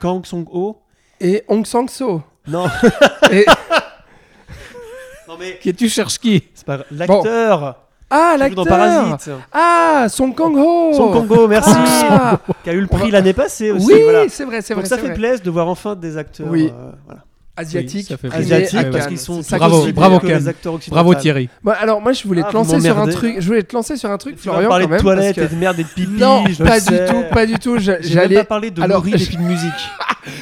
Kang 0.00 0.24
Song 0.26 0.46
Ho. 0.50 0.82
et 1.20 1.44
Hong 1.48 1.64
Sang-so. 1.66 2.22
Non, 2.48 2.66
Et- 3.30 3.46
non 5.28 5.36
mais 5.38 5.58
Qui 5.58 5.72
tu 5.74 5.88
cherches 5.88 6.18
qui? 6.18 6.42
C'est 6.54 6.66
pas 6.66 6.80
l'acteur. 6.90 7.80
Ah, 8.10 8.36
joue 8.48 8.54
dans 8.54 8.64
l'acteur. 8.64 9.40
Ah, 9.52 10.06
Song 10.08 10.34
Kang-ho 10.34 10.92
Son 10.94 11.10
Congo, 11.12 11.48
merci. 11.48 11.70
Ah, 11.74 12.38
Qui 12.62 12.70
a 12.70 12.72
eu 12.74 12.80
le 12.80 12.86
prix 12.86 13.10
l'année 13.10 13.32
passée 13.32 13.70
aussi. 13.70 13.86
Oui, 13.86 14.02
voilà. 14.02 14.28
c'est 14.28 14.44
vrai, 14.44 14.60
c'est 14.62 14.74
Donc 14.74 14.84
vrai. 14.84 14.88
ça 14.88 14.96
c'est 14.96 15.08
fait 15.08 15.14
plaisir 15.14 15.42
de 15.44 15.50
voir 15.50 15.68
enfin 15.68 15.94
des 15.96 16.16
acteurs. 16.16 16.48
Oui. 16.48 16.70
euh, 16.72 16.92
voilà. 17.06 17.24
Asiatique. 17.56 18.12
Oui. 18.22 18.30
Asiatiques 18.32 18.78
à 18.80 18.84
parce 18.84 19.06
qu'ils 19.06 19.18
sont 19.18 19.40
Bravo, 19.52 19.86
bravo, 19.92 20.18
que 20.18 20.26
Ken. 20.26 20.38
les 20.38 20.48
acteurs. 20.48 20.78
Bravo 20.88 21.14
Thierry. 21.14 21.48
Bon, 21.62 21.72
alors 21.78 22.00
moi 22.00 22.12
je 22.12 22.24
voulais 22.26 22.42
Ah, 22.44 22.48
te 22.50 22.54
lancer 22.54 22.80
sur 22.80 22.98
un 22.98 23.06
truc. 23.06 23.36
Je 23.38 23.46
voulais 23.46 23.62
te 23.62 23.74
lancer 23.74 23.96
sur 23.96 24.10
un 24.10 24.18
truc, 24.18 24.34
Tu 24.36 24.42
Florian, 24.42 24.68
parler 24.68 24.84
quand 24.86 24.88
de 24.90 24.94
même. 24.94 25.02
toilettes 25.02 25.36
parce 25.36 25.46
et 25.46 25.48
que- 25.50 25.54
de 25.54 25.60
merde 25.60 25.78
et 25.78 25.84
de 25.84 25.88
pipi. 25.88 26.12
Non, 26.18 26.44
je 26.48 26.62
pas 26.64 26.80
sais. 26.80 27.06
du 27.06 27.12
tout, 27.12 27.22
pas 27.32 27.46
du 27.46 27.54
tout. 27.60 27.78
J'allais, 27.78 28.34
pas 28.36 28.44
parlé 28.44 28.70
de 28.72 28.82
Alors, 28.82 28.98
Laurie 29.04 29.14
et 29.14 29.36
de 29.36 29.42
musique. 29.42 29.70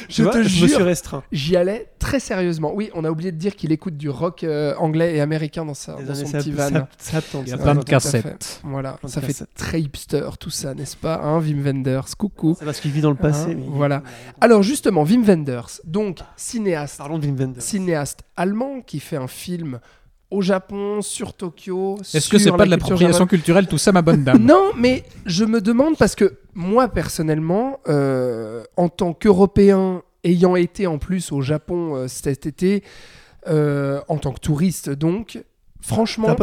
Je 0.09 0.15
Tu 0.15 0.23
vois, 0.23 0.31
te 0.33 0.37
je 0.39 0.43
me 0.43 0.49
suis 0.49 0.67
jure, 0.67 0.85
restreint. 0.85 1.23
j'y 1.31 1.55
allais 1.55 1.89
très 1.99 2.19
sérieusement. 2.19 2.73
Oui, 2.73 2.89
on 2.93 3.03
a 3.03 3.09
oublié 3.11 3.31
de 3.31 3.37
dire 3.37 3.55
qu'il 3.55 3.71
écoute 3.71 3.97
du 3.97 4.09
rock 4.09 4.43
euh, 4.43 4.75
anglais 4.77 5.15
et 5.15 5.21
américain 5.21 5.65
dans, 5.65 5.73
sa, 5.73 5.93
dans 5.93 6.15
son 6.15 6.25
petit 6.31 6.51
van. 6.51 6.69
sep- 6.69 6.85
septembre, 6.97 7.43
Il 7.47 7.49
y 7.49 7.53
a 7.53 7.57
ça. 7.57 7.63
plein 7.63 7.75
de 7.75 7.83
cassettes. 7.83 8.61
Voilà, 8.63 8.97
ça 9.05 9.21
fait 9.21 9.27
cassettes. 9.27 9.49
très 9.55 9.81
hipster 9.81 10.29
tout 10.39 10.49
ça, 10.49 10.73
n'est-ce 10.73 10.95
pas 10.97 11.21
hein, 11.23 11.39
Wim 11.39 11.61
Wenders, 11.63 12.15
coucou. 12.17 12.55
C'est 12.59 12.65
parce 12.65 12.79
qu'il 12.79 12.91
vit 12.91 13.01
dans 13.01 13.09
le 13.11 13.15
passé. 13.15 13.51
Hein, 13.51 13.55
mais- 13.57 13.65
voilà. 13.69 14.03
Alors 14.41 14.63
justement, 14.63 15.03
Wim 15.03 15.23
Wenders, 15.23 15.81
donc 15.85 16.19
cinéaste, 16.35 16.97
Parlons 16.97 17.19
de 17.19 17.25
Wim 17.25 17.35
Wenders. 17.37 17.61
cinéaste 17.61 18.21
allemand 18.35 18.81
qui 18.81 18.99
fait 18.99 19.17
un 19.17 19.27
film 19.27 19.79
au 20.33 20.41
Japon, 20.41 21.01
sur 21.01 21.33
Tokyo. 21.33 21.97
Est-ce 22.13 22.27
que 22.27 22.39
c'est 22.39 22.51
pas 22.51 22.65
de 22.65 22.71
la 22.71 22.77
culture 22.77 22.93
l'appropriation 22.93 23.27
culturelle 23.27 23.67
tout 23.67 23.77
ça, 23.77 23.91
ma 23.91 24.01
bonne 24.01 24.23
dame 24.23 24.37
Non, 24.43 24.71
mais 24.75 25.03
je 25.25 25.45
me 25.45 25.61
demande 25.61 25.97
parce 25.97 26.15
que 26.15 26.39
moi 26.55 26.87
personnellement, 26.87 27.79
euh, 27.87 28.63
en 28.75 28.89
tant 28.89 29.13
qu'Européen, 29.13 30.01
ayant 30.23 30.55
été 30.55 30.87
en 30.87 30.97
plus 30.97 31.31
au 31.31 31.41
Japon 31.41 31.95
euh, 31.95 32.07
cet 32.07 32.47
été, 32.47 32.83
euh, 33.47 34.01
en 34.07 34.17
tant 34.17 34.31
que 34.31 34.39
touriste 34.39 34.89
donc, 34.89 35.43
franchement, 35.81 36.35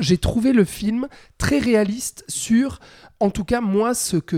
j'ai 0.00 0.18
trouvé 0.18 0.52
le 0.52 0.64
film 0.64 1.08
très 1.38 1.58
réaliste 1.58 2.24
sur, 2.28 2.80
en 3.20 3.30
tout 3.30 3.44
cas 3.44 3.62
moi, 3.62 3.94
ce 3.94 4.18
que 4.18 4.36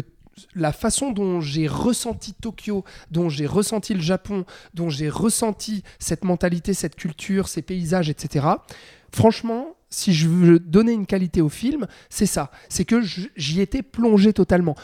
la 0.54 0.72
façon 0.72 1.10
dont 1.10 1.40
j'ai 1.40 1.66
ressenti 1.66 2.34
Tokyo, 2.34 2.84
dont 3.10 3.28
j'ai 3.28 3.46
ressenti 3.46 3.94
le 3.94 4.00
Japon, 4.00 4.44
dont 4.74 4.90
j'ai 4.90 5.08
ressenti 5.08 5.82
cette 5.98 6.24
mentalité, 6.24 6.74
cette 6.74 6.96
culture, 6.96 7.48
ces 7.48 7.62
paysages, 7.62 8.10
etc. 8.10 8.46
Franchement, 9.12 9.76
si 9.90 10.12
je 10.12 10.28
veux 10.28 10.58
donner 10.58 10.92
une 10.92 11.06
qualité 11.06 11.40
au 11.40 11.48
film, 11.48 11.86
c'est 12.10 12.26
ça. 12.26 12.50
C'est 12.68 12.84
que 12.84 13.00
j'y 13.00 13.60
étais 13.60 13.82
plongé 13.82 14.32
totalement. 14.32 14.76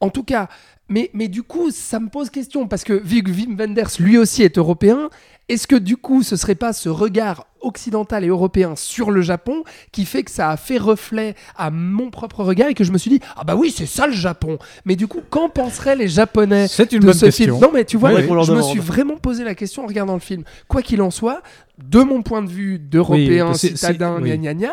En 0.00 0.10
tout 0.10 0.22
cas, 0.22 0.48
mais, 0.92 1.10
mais 1.14 1.28
du 1.28 1.42
coup, 1.42 1.70
ça 1.70 1.98
me 2.00 2.10
pose 2.10 2.28
question 2.28 2.68
parce 2.68 2.84
que 2.84 2.92
vu 2.92 3.22
que 3.22 3.30
Wim 3.30 3.56
Wenders, 3.58 3.88
lui 3.98 4.18
aussi, 4.18 4.42
est 4.42 4.58
européen, 4.58 5.08
est-ce 5.48 5.66
que 5.66 5.74
du 5.74 5.96
coup, 5.96 6.22
ce 6.22 6.36
serait 6.36 6.54
pas 6.54 6.74
ce 6.74 6.90
regard 6.90 7.46
occidental 7.62 8.24
et 8.24 8.28
européen 8.28 8.76
sur 8.76 9.10
le 9.10 9.22
Japon 9.22 9.64
qui 9.90 10.04
fait 10.04 10.22
que 10.22 10.30
ça 10.30 10.50
a 10.50 10.56
fait 10.58 10.76
reflet 10.76 11.34
à 11.56 11.70
mon 11.70 12.10
propre 12.10 12.44
regard 12.44 12.68
et 12.68 12.74
que 12.74 12.84
je 12.84 12.92
me 12.92 12.98
suis 12.98 13.10
dit 13.10 13.20
ah 13.36 13.44
bah 13.44 13.54
oui 13.56 13.72
c'est 13.74 13.86
ça 13.86 14.06
le 14.06 14.12
Japon! 14.12 14.58
Mais 14.84 14.96
du 14.96 15.06
coup 15.06 15.20
qu'en 15.30 15.48
penseraient 15.48 15.94
les 15.96 16.08
japonais 16.08 16.66
C'est 16.68 16.92
une 16.92 17.00
de 17.00 17.06
bonne 17.06 17.14
ce 17.14 17.26
question. 17.26 17.44
film? 17.54 17.60
Non 17.60 17.70
mais 17.72 17.84
tu 17.84 17.96
vois 17.96 18.10
je 18.20 18.52
me 18.52 18.62
suis 18.62 18.80
vraiment 18.80 19.16
posé 19.16 19.44
la 19.44 19.54
question 19.54 19.84
en 19.84 19.86
regardant 19.86 20.14
le 20.14 20.20
film. 20.20 20.42
Quoi 20.68 20.82
qu'il 20.82 21.00
en 21.02 21.10
soit 21.10 21.40
de 21.78 22.00
mon 22.02 22.22
point 22.22 22.42
de 22.42 22.50
vue 22.50 22.78
d'européen 22.78 23.52
Oui, 23.52 23.58
citadin 23.58 24.18
gna 24.20 24.22
oui. 24.34 24.38
gna 24.38 24.54
gna 24.54 24.72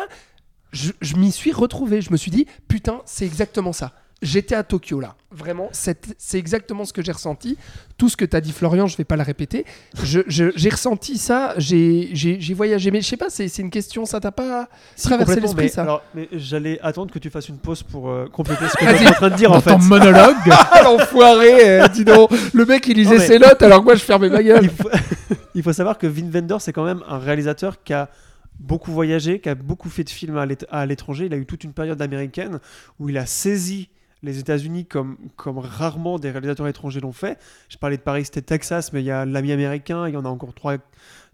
je, 0.72 0.92
je 1.00 1.16
m'y 1.16 1.32
suis 1.32 1.52
retrouvé. 1.52 2.00
Je 2.02 2.10
me 2.12 2.16
suis 2.16 2.30
dit 2.30 2.46
putain 2.68 3.00
c'est 3.06 3.24
exactement 3.24 3.72
ça 3.72 3.92
J'étais 4.22 4.54
à 4.54 4.62
Tokyo 4.62 5.00
là, 5.00 5.14
vraiment, 5.30 5.70
c'est 5.72 5.98
exactement 6.34 6.84
ce 6.84 6.92
que 6.92 7.00
j'ai 7.02 7.12
ressenti. 7.12 7.56
Tout 7.96 8.10
ce 8.10 8.18
que 8.18 8.26
tu 8.26 8.36
as 8.36 8.42
dit 8.42 8.52
Florian, 8.52 8.86
je 8.86 8.94
vais 8.98 9.04
pas 9.04 9.16
le 9.16 9.22
répéter. 9.22 9.64
Je- 10.02 10.20
je- 10.26 10.52
J'ai 10.54 10.68
ressenti 10.68 11.16
ça, 11.16 11.54
j'ai 11.56 12.52
voyagé, 12.54 12.90
mais 12.90 13.00
je 13.00 13.06
sais 13.06 13.16
pas, 13.16 13.30
c'est 13.30 13.46
une 13.58 13.70
question, 13.70 14.04
ça 14.04 14.20
t'a 14.20 14.30
pas 14.30 14.68
Si, 14.94 15.06
traversé 15.08 15.40
l'esprit 15.40 15.70
ça 15.70 15.82
alors, 15.84 16.02
mais 16.14 16.28
j'allais 16.32 16.78
attendre 16.82 17.10
que 17.10 17.18
tu 17.18 17.30
fasses 17.30 17.48
une 17.48 17.56
pause 17.56 17.82
pour 17.82 18.10
euh, 18.10 18.26
compléter 18.30 18.68
ce 18.68 18.76
que 18.76 18.96
tu 18.98 19.04
es 19.04 19.08
en 19.08 19.12
train 19.12 19.30
de 19.30 19.36
dire 19.36 19.50
en 19.50 19.54
Dans 19.54 19.60
fait. 19.62 19.70
ton 19.70 19.78
monologue. 19.78 20.36
Ah 20.50 20.82
l'enfoiré, 20.84 21.80
euh, 21.80 21.88
dis 21.88 22.04
donc, 22.04 22.30
le 22.52 22.66
mec 22.66 22.86
il 22.88 22.96
lisait 22.98 23.14
Non, 23.14 23.20
mais- 23.20 23.26
ses 23.26 23.38
notes 23.38 23.62
alors 23.62 23.80
que 23.80 23.84
moi 23.84 23.94
je 23.94 24.02
fermais 24.04 24.28
ma 24.28 24.42
gueule. 24.42 24.64
il, 24.64 24.68
faut... 24.70 24.90
il 25.54 25.62
faut 25.62 25.72
savoir 25.72 25.96
que 25.96 26.06
Vin 26.06 26.30
Wenders 26.30 26.60
c'est 26.60 26.74
quand 26.74 26.84
même 26.84 27.02
un 27.08 27.18
réalisateur 27.18 27.82
qui 27.82 27.94
a 27.94 28.10
beaucoup 28.58 28.92
voyagé, 28.92 29.40
qui 29.40 29.48
a 29.48 29.54
beaucoup 29.54 29.88
fait 29.88 30.04
de 30.04 30.10
films 30.10 30.36
à 30.70 30.84
l'étranger. 30.84 31.24
Il 31.24 31.32
a 31.32 31.36
eu 31.38 31.46
toute 31.46 31.64
une 31.64 31.72
période 31.72 32.02
américaine 32.02 32.58
où 32.98 33.08
il 33.08 33.16
a 33.16 33.24
saisi 33.24 33.88
les 34.22 34.38
États-Unis 34.38 34.86
comme, 34.86 35.18
rarement 35.38 36.18
des 36.18 36.30
réalisateurs 36.30 36.68
étrangers 36.68 37.00
l'ont 37.00 37.12
fait. 37.12 37.38
Je 37.68 37.76
parlais 37.78 37.96
de 37.96 38.02
Paris, 38.02 38.24
c'était 38.24 38.42
Texas, 38.42 38.92
mais 38.92 39.02
il 39.02 39.06
y 39.06 39.10
a 39.10 39.24
l'ami 39.24 39.52
américain, 39.52 40.08
il 40.08 40.14
y 40.14 40.16
en 40.16 40.24
a 40.24 40.28
encore 40.28 40.54
trois, 40.54 40.76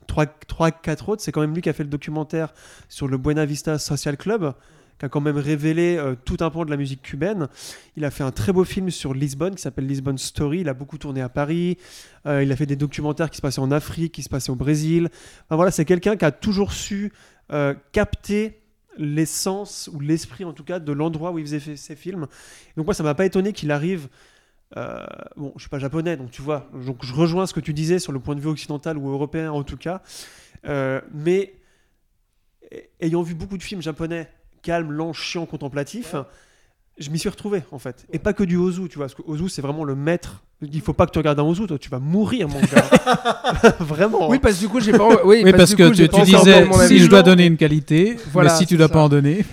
trois, 0.07 0.26
trois, 0.26 0.70
quatre 0.70 1.09
autres. 1.09 1.22
C'est 1.22 1.32
quand 1.32 1.41
même 1.41 1.55
lui 1.55 1.62
qui 1.62 1.68
a 1.68 1.72
fait 1.72 1.82
le 1.82 1.91
documentaire 1.91 2.53
sur 2.89 3.09
le 3.09 3.18
Buena 3.18 3.45
Vista 3.45 3.78
Social 3.78 4.16
Club, 4.16 4.55
qui 4.99 5.05
a 5.05 5.09
quand 5.09 5.20
même 5.20 5.37
révélé 5.37 5.97
euh, 5.97 6.14
tout 6.24 6.39
un 6.41 6.51
pan 6.51 6.64
de 6.64 6.70
la 6.70 6.76
musique 6.76 7.03
cubaine. 7.03 7.49
Il 7.97 8.05
a 8.05 8.11
fait 8.11 8.24
un 8.24 8.30
très 8.30 8.53
beau 8.53 8.64
film 8.64 8.91
sur 8.91 9.12
Lisbonne 9.12 9.55
qui 9.55 9.62
s'appelle 9.62 9.87
Lisbon 9.87 10.16
Story. 10.16 10.61
Il 10.61 10.68
a 10.68 10.74
beaucoup 10.74 10.97
tourné 10.97 11.20
à 11.20 11.28
Paris. 11.28 11.76
Euh, 12.26 12.43
il 12.43 12.51
a 12.53 12.57
fait 12.57 12.66
des 12.66 12.76
documentaires 12.76 13.30
qui 13.30 13.37
se 13.37 13.43
passaient 13.43 13.61
en 13.61 13.70
Afrique, 13.72 14.12
qui 14.12 14.22
se 14.22 14.28
passaient 14.28 14.51
au 14.51 14.57
Brésil. 14.57 15.11
Voilà, 15.51 15.70
c'est 15.70 15.84
quelqu'un 15.84 16.16
qui 16.16 16.24
a 16.24 16.30
toujours 16.30 16.72
su 16.72 17.12
euh, 17.53 17.74
capter 17.93 18.61
l'essence 18.99 19.90
ou 19.92 20.01
l'esprit 20.01 20.44
en 20.44 20.53
tout 20.53 20.64
cas 20.64 20.78
de 20.78 20.92
l'endroit 20.92 21.32
où 21.32 21.38
il 21.38 21.47
faisait 21.47 21.76
ses 21.76 21.97
films. 21.97 22.26
Donc 22.76 22.86
moi, 22.86 22.94
ça 22.94 23.03
m'a 23.03 23.14
pas 23.14 23.24
étonné 23.24 23.53
qu'il 23.53 23.70
arrive. 23.70 24.09
euh, 24.76 25.05
bon, 25.36 25.53
je 25.57 25.62
suis 25.62 25.70
pas 25.70 25.78
japonais, 25.78 26.16
donc 26.16 26.30
tu 26.30 26.42
vois. 26.42 26.68
Donc 26.72 27.05
je 27.05 27.12
rejoins 27.12 27.47
ce 27.47 27.55
que 27.55 27.61
tu 27.61 27.72
disais 27.72 27.99
sur 27.99 28.12
le 28.12 28.20
point 28.20 28.34
de 28.34 28.40
vue 28.40 28.49
occidental 28.49 28.99
ou 28.99 29.09
européen 29.09 29.53
en 29.53 29.62
tout 29.62 29.76
cas. 29.76 30.03
Euh, 30.66 31.01
mais 31.12 31.55
eh, 32.70 32.90
ayant 33.01 33.22
vu 33.22 33.34
beaucoup 33.34 33.59
de 33.59 33.62
films 33.62 33.82
japonais 33.82 34.28
calmes, 34.62 34.90
lents, 34.90 35.12
chiants, 35.12 35.47
contemplatifs, 35.47 36.16
je 36.99 37.11
m'y 37.11 37.18
suis 37.18 37.28
retrouvé 37.28 37.62
en 37.72 37.78
fait. 37.78 38.07
Et 38.12 38.18
pas 38.18 38.32
que 38.32 38.44
du 38.44 38.57
Ozu, 38.57 38.88
tu 38.88 38.97
vois, 38.97 39.07
parce 39.07 39.14
que 39.14 39.22
Ozu 39.26 39.49
c'est 39.49 39.62
vraiment 39.62 39.84
le 39.84 39.94
maître. 39.94 40.42
Il 40.62 40.80
faut 40.80 40.94
pas 40.94 41.07
que 41.07 41.11
tu 41.11 41.18
regardes 41.18 41.38
un 41.38 41.44
Ozu, 41.44 41.66
toi 41.66 41.78
tu 41.78 41.90
vas 41.90 41.99
mourir 41.99 42.49
mon 42.49 42.61
gars. 42.61 43.72
vraiment. 43.80 44.28
Oui, 44.28 44.38
parce 44.38 44.57
que 44.57 44.61
du 44.61 44.68
coup 44.68 44.80
j'ai 44.80 44.92
pas. 44.92 45.24
Oui, 45.24 45.42
Oui, 45.44 45.53
parce 45.53 45.70
du 45.70 45.76
que 45.76 45.88
coup, 45.88 45.94
tu, 45.94 46.09
disais 46.09 46.66
si 46.86 46.99
je 46.99 47.09
dois 47.09 47.22
donner 47.22 47.47
une 47.47 47.57
qualité, 47.57 48.16
Voilà, 48.32 48.53
mais 48.53 48.59
si 48.59 48.66
tu 48.66 48.76
dois 48.76 48.88
ça. 48.88 48.92
pas 48.94 49.03
en 49.03 49.09
donner. 49.09 49.44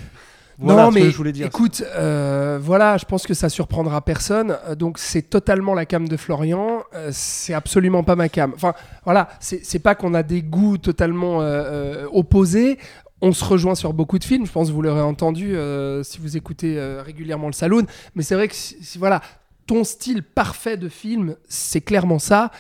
Voilà 0.59 0.83
non, 0.83 0.91
mais 0.91 1.09
je 1.09 1.17
voulais 1.17 1.31
dire. 1.31 1.47
écoute, 1.47 1.83
euh, 1.95 2.59
voilà, 2.61 2.97
je 2.97 3.05
pense 3.05 3.25
que 3.25 3.33
ça 3.33 3.49
surprendra 3.49 4.01
personne. 4.01 4.55
Euh, 4.67 4.75
Donc, 4.75 4.99
c'est 4.99 5.23
totalement 5.23 5.73
la 5.73 5.85
cam 5.85 6.07
de 6.07 6.15
Florian. 6.15 6.83
Euh, 6.93 7.09
c'est 7.11 7.53
absolument 7.53 8.03
pas 8.03 8.15
ma 8.15 8.29
cam. 8.29 8.51
Enfin, 8.55 8.73
voilà, 9.03 9.29
c'est 9.39 9.79
pas 9.79 9.95
qu'on 9.95 10.13
a 10.13 10.21
des 10.23 10.41
goûts 10.41 10.77
totalement 10.77 11.41
euh, 11.41 11.45
euh, 11.45 12.05
opposés. 12.13 12.77
On 13.25 13.31
se 13.31 13.45
rejoint 13.45 13.73
sur 13.73 13.93
beaucoup 13.93 14.19
de 14.19 14.23
films. 14.25 14.45
Je 14.45 14.51
pense 14.51 14.67
que 14.67 14.73
vous 14.73 14.81
l'aurez 14.81 14.99
entendu 14.99 15.55
euh, 15.55 16.03
si 16.03 16.19
vous 16.19 16.35
écoutez 16.35 16.77
euh, 16.77 17.01
régulièrement 17.01 17.47
le 17.47 17.53
Saloon. 17.53 17.85
Mais 18.15 18.21
c'est 18.21 18.35
vrai 18.35 18.49
que, 18.49 18.53
voilà, 18.97 19.21
ton 19.65 19.85
style 19.85 20.23
parfait 20.23 20.75
de 20.75 20.89
film, 20.89 21.37
c'est 21.47 21.79
clairement 21.79 22.19
ça. 22.19 22.51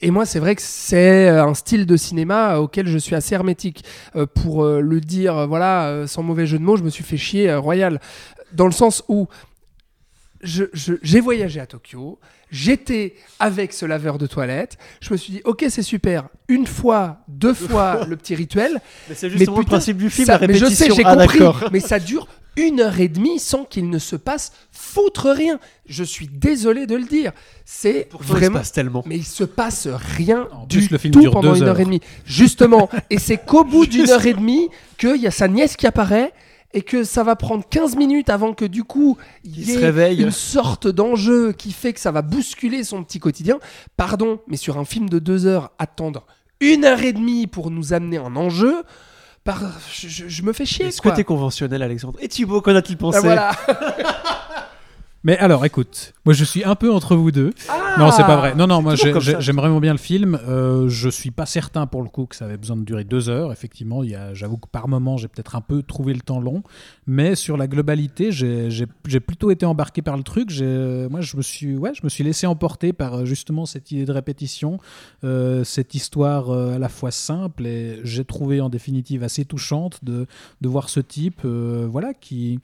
Et 0.00 0.12
moi, 0.12 0.24
c'est 0.24 0.38
vrai 0.38 0.54
que 0.54 0.62
c'est 0.62 1.28
euh, 1.28 1.44
un 1.44 1.54
style 1.54 1.86
de 1.86 1.96
cinéma 1.96 2.58
auquel 2.58 2.86
je 2.86 2.98
suis 2.98 3.16
assez 3.16 3.34
hermétique. 3.34 3.84
Pour 4.36 4.64
le 4.64 5.00
dire, 5.00 5.48
voilà, 5.48 6.06
sans 6.06 6.22
mauvais 6.22 6.46
jeu 6.46 6.60
de 6.60 6.62
mots, 6.62 6.76
je 6.76 6.84
me 6.84 6.90
suis 6.90 7.02
fait 7.02 7.16
chier 7.16 7.52
royal. 7.56 8.00
Dans 8.52 8.66
le 8.66 8.72
sens 8.72 9.02
où 9.08 9.26
j'ai 10.44 11.20
voyagé 11.20 11.58
à 11.58 11.66
Tokyo, 11.66 12.20
j'étais 12.52 13.14
avec 13.40 13.72
ce 13.72 13.84
laveur 13.86 14.18
de 14.18 14.26
toilette, 14.28 14.78
je 15.00 15.12
me 15.12 15.16
suis 15.16 15.32
dit, 15.32 15.40
ok, 15.44 15.64
c'est 15.68 15.82
super, 15.82 16.28
une 16.48 16.66
fois, 16.68 17.18
deux 17.26 17.54
fois 17.68 18.04
le 18.06 18.16
petit 18.16 18.36
rituel, 18.36 18.80
Mais 19.08 19.16
c'est 19.16 19.28
mais 19.30 19.38
justement 19.38 19.58
le 19.58 19.64
principe 19.64 19.96
du 19.96 20.10
film, 20.10 20.26
ça- 20.26 20.38
la 20.38 20.46
mais 20.46 20.54
je 20.54 20.66
sais, 20.66 20.84
répétition. 20.84 20.94
j'ai 20.94 21.02
Ah, 21.04 21.16
compris, 21.16 21.40
mais 21.72 21.80
ça 21.80 21.98
dure 21.98 22.28
une 22.56 22.80
heure 22.80 23.00
et 23.00 23.08
demie 23.08 23.38
sans 23.38 23.64
qu'il 23.64 23.88
ne 23.88 23.98
se 23.98 24.14
passe 24.14 24.52
foutre 24.70 25.30
rien. 25.30 25.58
Je 25.86 26.04
suis 26.04 26.28
désolé 26.28 26.86
de 26.86 26.94
le 26.96 27.04
dire. 27.04 27.32
C'est 27.64 28.08
Pourtant, 28.10 28.26
il 28.26 28.28
se 28.28 28.32
vraiment. 28.34 28.58
passe 28.58 28.72
tellement. 28.72 29.02
Mais 29.06 29.16
il 29.16 29.24
se 29.24 29.44
passe 29.44 29.88
rien 29.88 30.46
En 30.52 30.66
du 30.66 30.76
plus, 30.76 30.90
le 30.90 30.98
film 30.98 31.14
tout 31.14 31.20
dure 31.20 31.32
pendant 31.32 31.54
une 31.54 31.62
heure 31.62 31.70
heures. 31.70 31.80
et 31.80 31.84
demie. 31.86 32.02
Justement. 32.26 32.90
et 33.10 33.18
c'est 33.18 33.38
qu'au 33.38 33.64
bout 33.64 33.86
d'une 33.86 34.10
heure 34.10 34.26
et 34.26 34.34
demie 34.34 34.68
qu'il 34.98 35.16
y 35.16 35.26
a 35.26 35.30
sa 35.30 35.48
nièce 35.48 35.76
qui 35.76 35.86
apparaît 35.86 36.34
et 36.74 36.82
que 36.82 37.04
ça 37.04 37.22
va 37.22 37.36
prendre 37.36 37.64
15 37.68 37.96
minutes 37.96 38.30
avant 38.30 38.54
que 38.54 38.64
du 38.64 38.84
coup 38.84 39.16
il 39.44 39.58
Il 39.58 39.68
y 39.68 39.72
se 39.74 39.78
ait 39.78 39.82
réveille. 39.84 40.22
une 40.22 40.30
sorte 40.30 40.86
d'enjeu 40.88 41.52
qui 41.52 41.72
fait 41.72 41.92
que 41.92 42.00
ça 42.00 42.10
va 42.10 42.22
bousculer 42.22 42.82
son 42.84 43.04
petit 43.04 43.18
quotidien. 43.20 43.58
Pardon, 43.96 44.40
mais 44.46 44.56
sur 44.56 44.78
un 44.78 44.84
film 44.84 45.08
de 45.10 45.18
deux 45.18 45.46
heures, 45.46 45.72
attendre 45.78 46.26
une 46.60 46.84
heure 46.84 47.02
et 47.02 47.12
demie 47.12 47.46
pour 47.46 47.70
nous 47.70 47.92
amener 47.92 48.18
un 48.18 48.36
enjeu, 48.36 48.84
par... 49.44 49.60
je, 49.92 50.06
je- 50.08 50.28
je 50.28 50.42
me 50.42 50.52
fais 50.52 50.64
chier. 50.64 50.86
Est-ce 50.86 51.00
que 51.02 51.08
t'es 51.08 51.24
conventionnel, 51.24 51.82
Alexandre? 51.82 52.18
Et 52.22 52.28
Thibaut, 52.28 52.60
qu'en 52.62 52.74
a-t-il 52.76 52.96
pensé? 52.96 53.18
Ah, 53.18 53.20
voilà. 53.20 53.50
Mais 55.24 55.38
alors, 55.38 55.64
écoute, 55.64 56.14
moi 56.24 56.34
je 56.34 56.42
suis 56.44 56.64
un 56.64 56.74
peu 56.74 56.90
entre 56.92 57.14
vous 57.14 57.30
deux. 57.30 57.52
Ah 57.68 57.94
non, 57.98 58.10
c'est 58.10 58.24
pas 58.24 58.36
vrai. 58.36 58.54
Non, 58.56 58.66
non, 58.66 58.82
moi 58.82 58.96
j'ai- 58.96 59.12
j'aime 59.38 59.56
vraiment 59.56 59.78
bien 59.78 59.92
le 59.92 59.98
film. 59.98 60.36
Euh, 60.48 60.88
je 60.88 61.08
suis 61.08 61.30
pas 61.30 61.46
certain 61.46 61.86
pour 61.86 62.02
le 62.02 62.08
coup 62.08 62.26
que 62.26 62.34
ça 62.34 62.46
avait 62.46 62.56
besoin 62.56 62.76
de 62.76 62.82
durer 62.82 63.04
deux 63.04 63.28
heures. 63.28 63.52
Effectivement, 63.52 64.02
il 64.02 64.10
y 64.10 64.14
a- 64.16 64.34
j'avoue 64.34 64.56
que 64.56 64.66
par 64.68 64.88
moment 64.88 65.16
j'ai 65.18 65.28
peut-être 65.28 65.54
un 65.54 65.60
peu 65.60 65.82
trouvé 65.84 66.12
le 66.12 66.20
temps 66.22 66.40
long, 66.40 66.64
mais 67.06 67.36
sur 67.36 67.56
la 67.56 67.68
globalité, 67.68 68.32
j'ai 68.32 68.70
j'ai- 68.70 68.86
j'ai 69.06 69.20
plutôt 69.20 69.50
été 69.52 69.64
embarqué 69.64 70.02
par 70.02 70.16
le 70.16 70.22
truc. 70.24 70.50
J'ai- 70.50 71.06
Moi, 71.08 71.20
je 71.20 71.36
me 71.36 71.42
suis, 71.42 71.76
ouais, 71.76 71.92
je 71.94 72.00
me 72.02 72.08
suis 72.08 72.24
laissé 72.24 72.46
emporter 72.46 72.92
par 72.92 73.14
euh, 73.20 73.24
justement 73.24 73.64
cette 73.66 73.92
idée 73.92 74.04
de 74.04 74.12
répétition, 74.12 74.78
euh, 75.24 75.62
cette 75.64 75.94
histoire 75.94 76.50
euh, 76.50 76.74
à 76.74 76.78
la 76.78 76.88
fois 76.88 77.10
simple 77.12 77.66
et 77.66 78.00
j'ai 78.02 78.24
trouvé 78.24 78.60
en 78.60 78.68
définitive 78.68 79.22
assez 79.22 79.44
touchante 79.44 80.00
de, 80.04 80.26
de 80.60 80.68
voir 80.68 80.88
ce 80.88 80.98
type, 81.00 81.42
euh, 81.44 81.86
voilà, 81.88 82.12
qui 82.14 82.58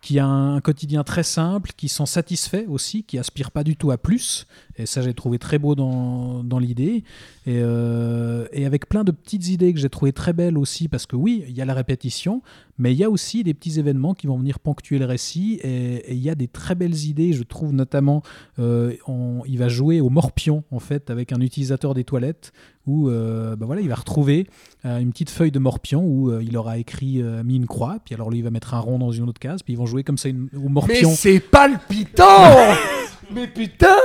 qui 0.00 0.18
a 0.18 0.26
un 0.26 0.60
quotidien 0.60 1.04
très 1.04 1.22
simple, 1.22 1.72
qui 1.76 1.88
s'en 1.88 2.06
satisfait 2.06 2.66
aussi, 2.66 3.04
qui 3.04 3.18
aspire 3.18 3.50
pas 3.50 3.64
du 3.64 3.76
tout 3.76 3.90
à 3.90 3.98
plus. 3.98 4.46
Et 4.80 4.86
ça, 4.86 5.02
j'ai 5.02 5.14
trouvé 5.14 5.38
très 5.38 5.58
beau 5.58 5.74
dans, 5.74 6.42
dans 6.42 6.58
l'idée. 6.58 7.04
Et, 7.46 7.58
euh, 7.62 8.46
et 8.52 8.66
avec 8.66 8.88
plein 8.88 9.04
de 9.04 9.10
petites 9.12 9.48
idées 9.48 9.72
que 9.72 9.78
j'ai 9.80 9.88
trouvé 9.88 10.12
très 10.12 10.32
belles 10.32 10.58
aussi, 10.58 10.88
parce 10.88 11.06
que 11.06 11.16
oui, 11.16 11.44
il 11.48 11.56
y 11.56 11.60
a 11.62 11.64
la 11.64 11.74
répétition, 11.74 12.42
mais 12.78 12.92
il 12.92 12.98
y 12.98 13.04
a 13.04 13.10
aussi 13.10 13.42
des 13.44 13.54
petits 13.54 13.78
événements 13.78 14.14
qui 14.14 14.26
vont 14.26 14.36
venir 14.38 14.58
ponctuer 14.58 14.98
le 14.98 15.06
récit. 15.06 15.60
Et 15.62 16.10
et 16.10 16.14
il 16.14 16.20
y 16.20 16.30
a 16.30 16.34
des 16.34 16.48
très 16.48 16.74
belles 16.74 16.96
idées, 17.06 17.32
je 17.32 17.42
trouve 17.42 17.72
notamment, 17.72 18.22
euh, 18.58 18.94
on- 19.06 19.42
il 19.46 19.58
va 19.58 19.68
jouer 19.68 20.00
au 20.00 20.08
morpion, 20.10 20.64
en 20.70 20.78
fait, 20.78 21.10
avec 21.10 21.32
un 21.32 21.40
utilisateur 21.40 21.94
des 21.94 22.04
toilettes, 22.04 22.52
où 22.86 23.08
euh, 23.08 23.54
bah 23.56 23.66
voilà, 23.66 23.80
il 23.82 23.88
va 23.88 23.94
retrouver 23.94 24.46
euh, 24.84 24.98
une 24.98 25.10
petite 25.10 25.30
feuille 25.30 25.50
de 25.50 25.58
morpion 25.58 26.02
où 26.04 26.38
il 26.40 26.56
aura 26.56 26.78
écrit, 26.78 27.22
mis 27.44 27.56
une 27.56 27.66
croix, 27.66 27.98
puis 28.04 28.14
alors 28.14 28.30
lui, 28.30 28.38
il 28.38 28.42
va 28.44 28.50
mettre 28.50 28.74
un 28.74 28.80
rond 28.80 28.98
dans 28.98 29.12
une 29.12 29.28
autre 29.28 29.40
case, 29.40 29.62
puis 29.62 29.74
ils 29.74 29.76
vont 29.76 29.86
jouer 29.86 30.02
comme 30.04 30.18
ça 30.18 30.28
une- 30.28 30.48
au 30.56 30.60
Mais 30.64 30.68
morpion. 30.70 31.10
c'est 31.14 31.40
palpitant 31.40 32.24
Mais 33.32 33.46
putain 33.46 33.96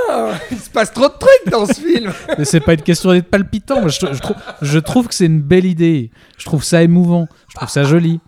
Il 0.50 0.58
se 0.58 0.70
passe 0.70 0.92
trop 0.92 1.08
de 1.08 1.14
trucs 1.18 1.50
dans 1.52 1.66
ce 1.66 1.74
film 1.74 2.12
Mais 2.38 2.44
c'est 2.44 2.60
pas 2.60 2.74
une 2.74 2.82
question 2.82 3.12
d'être 3.12 3.28
palpitant. 3.30 3.80
Moi, 3.80 3.88
je, 3.88 3.98
je 4.12 4.20
trouve, 4.20 4.36
je 4.62 4.78
trouve 4.78 5.08
que 5.08 5.14
c'est 5.14 5.26
une 5.26 5.40
belle 5.40 5.64
idée. 5.64 6.10
Je 6.38 6.44
trouve 6.44 6.62
ça 6.62 6.82
émouvant. 6.82 7.26
Je 7.48 7.54
trouve 7.56 7.68
ça 7.68 7.84
joli. 7.84 8.20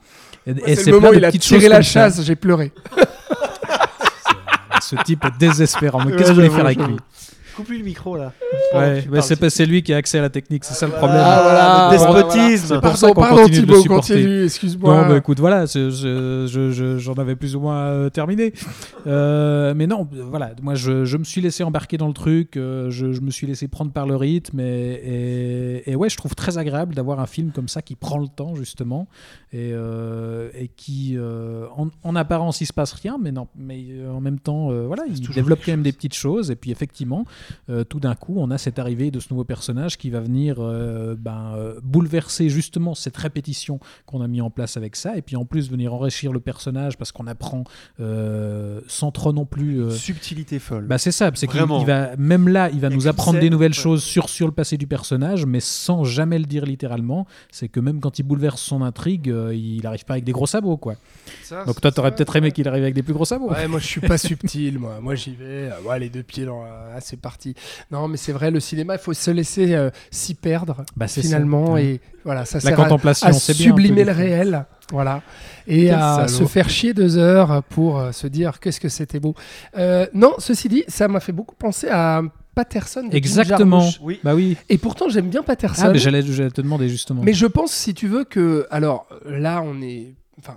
Et, 0.46 0.54
et 0.72 0.76
C'est 0.76 0.90
le 0.90 0.98
moment 0.98 1.10
où 1.10 1.14
il 1.14 1.24
a 1.24 1.32
tiré 1.32 1.68
la 1.68 1.82
chasse, 1.82 2.22
j'ai 2.22 2.36
pleuré. 2.36 2.72
Ce 4.80 4.96
type 5.04 5.24
est 5.24 5.38
désespérant. 5.38 6.04
Mais 6.04 6.12
qu'est-ce 6.16 6.30
que 6.30 6.34
voulez 6.34 6.46
j'avoue, 6.46 6.56
faire 6.56 6.64
avec 6.66 6.78
lui? 6.78 6.96
Coupe 7.58 7.70
lui 7.70 7.78
le 7.78 7.84
micro 7.84 8.16
là. 8.16 8.32
Ouais, 8.72 9.04
mais 9.10 9.20
c'est 9.20 9.34
pas- 9.34 9.50
c'est 9.50 9.66
lui 9.66 9.82
qui 9.82 9.92
a 9.92 9.96
accès 9.96 10.18
à 10.18 10.22
la 10.22 10.30
technique, 10.30 10.62
c'est 10.64 10.74
ça 10.74 10.86
le 10.86 10.92
problème. 10.92 11.20
Ah, 11.20 11.40
voilà, 11.42 11.90
le 11.90 11.98
despotisme. 11.98 12.80
pour 12.80 12.96
ça 12.96 13.08
qu'on 13.12 13.20
continue 13.22 13.66
de 13.66 13.72
le 13.72 13.80
supporter. 13.80 14.14
continue, 14.14 14.44
excuse-moi. 14.44 15.02
Non, 15.02 15.08
bah 15.08 15.16
écoute, 15.16 15.40
voilà, 15.40 15.66
c'est- 15.66 15.90
je- 15.90 16.46
je- 16.48 16.70
je- 16.70 16.98
j'en 16.98 17.14
avais 17.14 17.34
plus 17.34 17.56
ou 17.56 17.60
moins 17.60 17.78
euh, 17.86 18.10
terminé. 18.10 18.52
Euh, 19.08 19.74
mais 19.74 19.86
non, 19.88 20.06
voilà, 20.30 20.52
moi 20.62 20.74
je, 20.76 21.04
je 21.04 21.16
me 21.16 21.24
suis 21.24 21.40
laissé 21.40 21.64
embarquer 21.64 21.96
dans 21.96 22.06
le 22.06 22.12
truc, 22.14 22.56
euh, 22.56 22.90
je, 22.90 23.12
je 23.12 23.20
me 23.22 23.30
suis 23.32 23.46
laissé 23.48 23.66
prendre 23.66 23.90
par 23.90 24.06
le 24.06 24.14
rythme, 24.14 24.60
et, 24.60 25.82
et, 25.84 25.90
et 25.90 25.96
ouais, 25.96 26.08
je 26.08 26.16
trouve 26.16 26.34
très 26.36 26.58
agréable 26.58 26.94
d'avoir 26.94 27.18
un 27.20 27.26
film 27.26 27.50
comme 27.50 27.68
ça 27.68 27.82
qui 27.82 27.96
prend 27.96 28.18
le 28.18 28.28
temps, 28.28 28.54
justement, 28.54 29.08
et, 29.52 29.70
euh, 29.72 30.50
et 30.54 30.68
qui, 30.68 31.14
euh, 31.16 31.66
en, 31.74 31.88
en 32.02 32.16
apparence, 32.16 32.60
il 32.60 32.66
se 32.66 32.72
passe 32.72 32.92
rien, 32.92 33.16
mais, 33.20 33.32
non, 33.32 33.48
mais 33.56 33.86
euh, 33.90 34.12
en 34.12 34.20
même 34.20 34.38
temps, 34.38 34.70
voilà, 34.86 35.04
il 35.08 35.20
développe 35.20 35.60
quand 35.64 35.72
même 35.72 35.82
des 35.82 35.92
petites 35.92 36.14
choses, 36.14 36.50
et 36.50 36.56
puis 36.56 36.70
effectivement, 36.70 37.24
tout 37.88 38.00
d'un 38.00 38.14
coup, 38.14 38.34
on 38.36 38.50
a 38.50 38.58
cette 38.58 38.78
arrivée 38.78 39.10
de 39.10 39.20
ce 39.20 39.28
nouveau 39.30 39.44
personnage 39.44 39.96
qui 39.96 40.10
va 40.10 40.20
venir 40.20 40.56
ben, 41.18 41.74
bouleverser 41.82 42.48
justement 42.48 42.94
cette 42.94 43.16
répétition 43.16 43.80
qu'on 44.06 44.20
a 44.20 44.28
mis 44.28 44.40
en 44.40 44.50
place 44.50 44.76
avec 44.76 44.96
ça, 44.96 45.16
et 45.16 45.22
puis 45.22 45.36
en 45.36 45.44
plus 45.44 45.70
venir 45.70 45.94
enrichir 45.94 46.32
le 46.32 46.40
personnage 46.40 46.96
parce 46.98 47.12
qu'on 47.12 47.26
apprend 47.26 47.64
sans 47.98 49.10
trop 49.12 49.32
non 49.32 49.46
plus. 49.46 49.90
Subtilité 49.92 50.58
folle. 50.58 50.86
bah 50.86 50.98
c'est 50.98 51.12
ça, 51.12 51.30
c'est 51.34 51.46
qu'il 51.46 51.60
va 51.86 52.16
même 52.16 52.48
là, 52.48 52.70
il 52.70 52.80
va 52.80 52.90
nous 52.90 53.06
apprendre 53.06 53.40
des 53.40 53.50
nouvelles 53.50 53.74
choses 53.74 54.02
sur 54.02 54.28
sur 54.28 54.46
le 54.46 54.52
passé 54.52 54.76
du 54.76 54.86
personnage, 54.86 55.46
mais 55.46 55.60
sans 55.60 56.04
jamais 56.04 56.38
le 56.38 56.44
dire 56.44 56.64
littéralement. 56.64 57.26
C'est 57.50 57.68
que 57.68 57.80
même 57.80 58.00
quand 58.00 58.18
il 58.18 58.22
bouleverse 58.24 58.60
son 58.60 58.82
intrigue, 58.82 59.32
euh, 59.38 59.54
il 59.54 59.86
arrive 59.86 60.04
pas 60.04 60.14
avec 60.14 60.24
des 60.24 60.32
gros 60.32 60.46
sabots 60.46 60.76
quoi. 60.76 60.94
Ça, 61.44 61.64
Donc 61.64 61.80
toi, 61.80 61.90
t'aurais 61.92 62.14
peut-être 62.14 62.34
aimé 62.36 62.52
qu'il 62.52 62.66
arrive 62.68 62.82
avec 62.82 62.94
des 62.94 63.02
plus 63.02 63.14
gros 63.14 63.24
sabots. 63.24 63.50
Ouais, 63.50 63.66
moi 63.68 63.78
je 63.80 63.86
suis 63.86 64.00
pas 64.00 64.18
subtil, 64.28 64.78
moi. 64.78 64.98
Moi 65.00 65.14
j'y 65.14 65.34
vais, 65.34 65.44
euh, 65.70 65.70
ouais, 65.86 65.98
les 65.98 66.08
deux 66.08 66.22
pieds 66.22 66.44
dans. 66.44 66.62
la- 66.62 66.92
Ah, 66.96 67.00
c'est 67.00 67.20
parti. 67.20 67.54
Non, 67.90 68.08
mais 68.08 68.16
c'est 68.16 68.32
vrai, 68.32 68.50
le 68.50 68.60
cinéma, 68.60 68.94
il 68.94 68.98
faut 69.00 69.12
se 69.14 69.30
laisser 69.30 69.74
euh, 69.74 69.90
s'y 70.10 70.34
perdre 70.34 70.84
Bah, 70.96 71.06
finalement, 71.08 71.74
ça. 71.76 71.82
et 71.82 72.00
voilà, 72.24 72.44
ça 72.44 72.58
La 72.58 72.60
sert 72.62 72.80
à- 72.80 72.82
contemplation, 72.84 73.28
à, 73.28 73.32
c'est 73.32 73.52
bien. 73.56 73.72
un 73.72 73.74
peu 73.74 73.80
sublimer 73.82 74.04
le 74.04 74.12
réel, 74.12 74.66
voilà, 74.90 75.22
et 75.66 75.86
Quel 75.86 75.94
à 75.94 76.26
salaud. 76.26 76.28
se 76.28 76.44
faire 76.44 76.68
chier 76.70 76.94
deux 76.94 77.16
heures 77.18 77.62
pour 77.70 77.98
euh, 77.98 78.12
se 78.12 78.26
dire 78.26 78.58
qu'est-ce 78.60 78.80
que 78.80 78.88
c'était 78.88 79.20
beau. 79.20 79.34
Euh, 79.76 80.06
non, 80.14 80.34
ceci 80.38 80.68
dit, 80.68 80.84
ça 80.88 81.08
m'a 81.08 81.20
fait 81.20 81.32
beaucoup 81.32 81.54
penser 81.56 81.88
à 81.90 82.22
Patterson. 82.64 83.04
de 83.08 83.14
Exactement. 83.16 83.88
Oui. 84.00 84.18
Bah 84.24 84.34
oui. 84.34 84.56
Et 84.68 84.78
pourtant, 84.78 85.08
j'aime 85.08 85.28
bien 85.28 85.42
Patterson. 85.44 85.82
Ah, 85.86 85.90
mais 85.92 85.98
j'allais 85.98 86.22
te 86.22 86.60
demander 86.60 86.88
justement. 86.88 87.22
Mais 87.22 87.32
je 87.32 87.46
pense, 87.46 87.70
si 87.72 87.94
tu 87.94 88.08
veux, 88.08 88.24
que. 88.24 88.66
Alors 88.70 89.06
là, 89.24 89.62
on 89.64 89.80
est. 89.80 90.14
Enfin, 90.40 90.56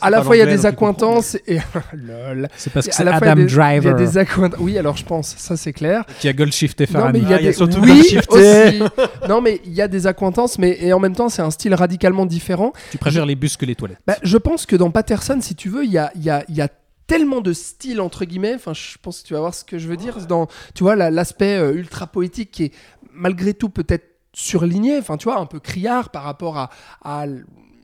à 0.00 0.10
la 0.10 0.22
fois, 0.24 0.34
il 0.34 0.40
y 0.40 0.42
a 0.42 0.46
des 0.46 0.66
accointances 0.66 1.36
et. 1.46 1.58
Lol. 1.92 2.48
C'est 2.56 2.72
parce 2.72 2.88
que 2.88 2.92
c'est 2.94 3.06
Adam 3.06 3.36
des- 3.36 3.42
Il 3.42 3.50
y 3.50 3.54
a 3.54 3.56
Driver 3.56 3.94
des 3.94 4.18
accointances. 4.18 4.58
Oui, 4.60 4.76
alors 4.76 4.96
je 4.96 5.04
pense, 5.04 5.36
ça 5.38 5.56
c'est 5.56 5.72
clair. 5.72 6.04
qui 6.18 6.26
a 6.26 6.32
Goldshifté 6.32 6.86
Non, 6.88 6.92
Farhani. 6.98 7.20
mais 7.20 7.24
il 7.24 7.30
y 7.30 7.32
a 7.32 7.36
Ah, 7.36 7.40
il 7.40 7.44
y 7.44 7.46
a 7.46 7.50
des. 7.50 7.56
surtout 7.56 7.80
oui, 7.80 8.18
aussi. 8.28 8.82
Non, 9.28 9.40
mais 9.40 9.60
il 9.64 9.72
y 9.72 9.80
a 9.82 9.86
des 9.86 10.08
accointances, 10.08 10.58
mais 10.58 10.76
et 10.80 10.92
en 10.92 10.98
même 10.98 11.14
temps, 11.14 11.28
c'est 11.28 11.42
un 11.42 11.50
style 11.52 11.74
radicalement 11.74 12.26
différent. 12.26 12.72
Tu 12.90 12.98
préfères 12.98 13.24
les 13.26 13.36
bus 13.36 13.56
que 13.56 13.66
les 13.66 13.76
toilettes. 13.76 13.98
Bah, 14.04 14.16
je 14.22 14.36
pense 14.36 14.66
que 14.66 14.74
dans 14.74 14.90
Patterson, 14.90 15.38
si 15.40 15.54
tu 15.54 15.68
veux, 15.68 15.84
il 15.84 15.92
y 15.92 15.98
a, 15.98 16.10
il 16.16 16.24
y 16.24 16.30
a- 16.30 16.42
il 16.48 16.56
y 16.56 16.60
a 16.60 16.68
tellement 17.06 17.40
de 17.40 17.52
styles 17.52 18.00
entre 18.00 18.24
guillemets. 18.24 18.54
Enfin, 18.54 18.72
je 18.74 18.96
pense 19.02 19.22
que 19.22 19.26
tu 19.28 19.34
vas 19.34 19.40
voir 19.40 19.54
ce 19.54 19.64
que 19.64 19.78
je 19.78 19.88
veux 19.88 19.96
dire. 19.96 20.16
Dans, 20.26 20.46
tu 20.74 20.82
vois, 20.82 20.96
la- 20.96 21.10
l'aspect 21.10 21.56
euh, 21.58 21.74
ultra 21.74 22.06
poétique 22.06 22.50
qui 22.50 22.64
est 22.64 22.72
malgré 23.12 23.54
tout 23.54 23.68
peut-être 23.68 24.06
surligné. 24.32 24.98
Enfin, 24.98 25.16
tu 25.16 25.24
vois, 25.24 25.38
un 25.38 25.46
peu 25.46 25.60
criard 25.60 26.10
par 26.10 26.22
rapport 26.24 26.70
à, 27.02 27.26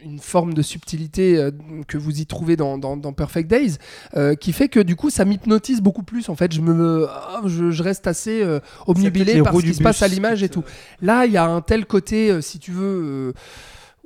une 0.03 0.19
forme 0.19 0.55
de 0.55 0.63
subtilité 0.63 1.37
euh, 1.37 1.51
que 1.87 1.99
vous 1.99 2.21
y 2.23 2.25
trouvez 2.27 2.57
dans, 2.57 2.79
dans- 2.79 2.97
dans 2.97 3.13
Perfect 3.13 3.51
Days, 3.51 3.77
euh, 4.17 4.35
qui 4.35 4.55
fait 4.55 4.69
que 4.69 4.81
du 4.81 4.97
coup 4.97 5.11
ça 5.11 5.27
m'hypnotise 5.27 5.83
beaucoup 5.83 6.03
plus. 6.05 6.31
En 6.31 6.35
fait, 6.37 6.53
je 6.55 6.63
me, 6.63 7.07
ah, 7.11 7.43
je, 7.45 7.71
je 7.71 7.83
reste 7.83 8.07
assez 8.07 8.43
euh, 8.43 8.61
obnubilé 8.87 9.35
les 9.35 9.43
par 9.43 9.53
ce 9.53 9.59
qui 9.59 9.67
se 9.75 9.83
passe 9.83 10.01
à 10.01 10.09
l'image 10.09 10.43
et 10.43 10.49
tout. 10.49 10.65
Là, 11.03 11.27
il 11.27 11.33
y 11.33 11.37
a 11.37 11.45
un 11.45 11.61
tel 11.61 11.85
côté, 11.85 12.41
si 12.41 12.59
tu 12.59 12.73
veux. 12.73 13.35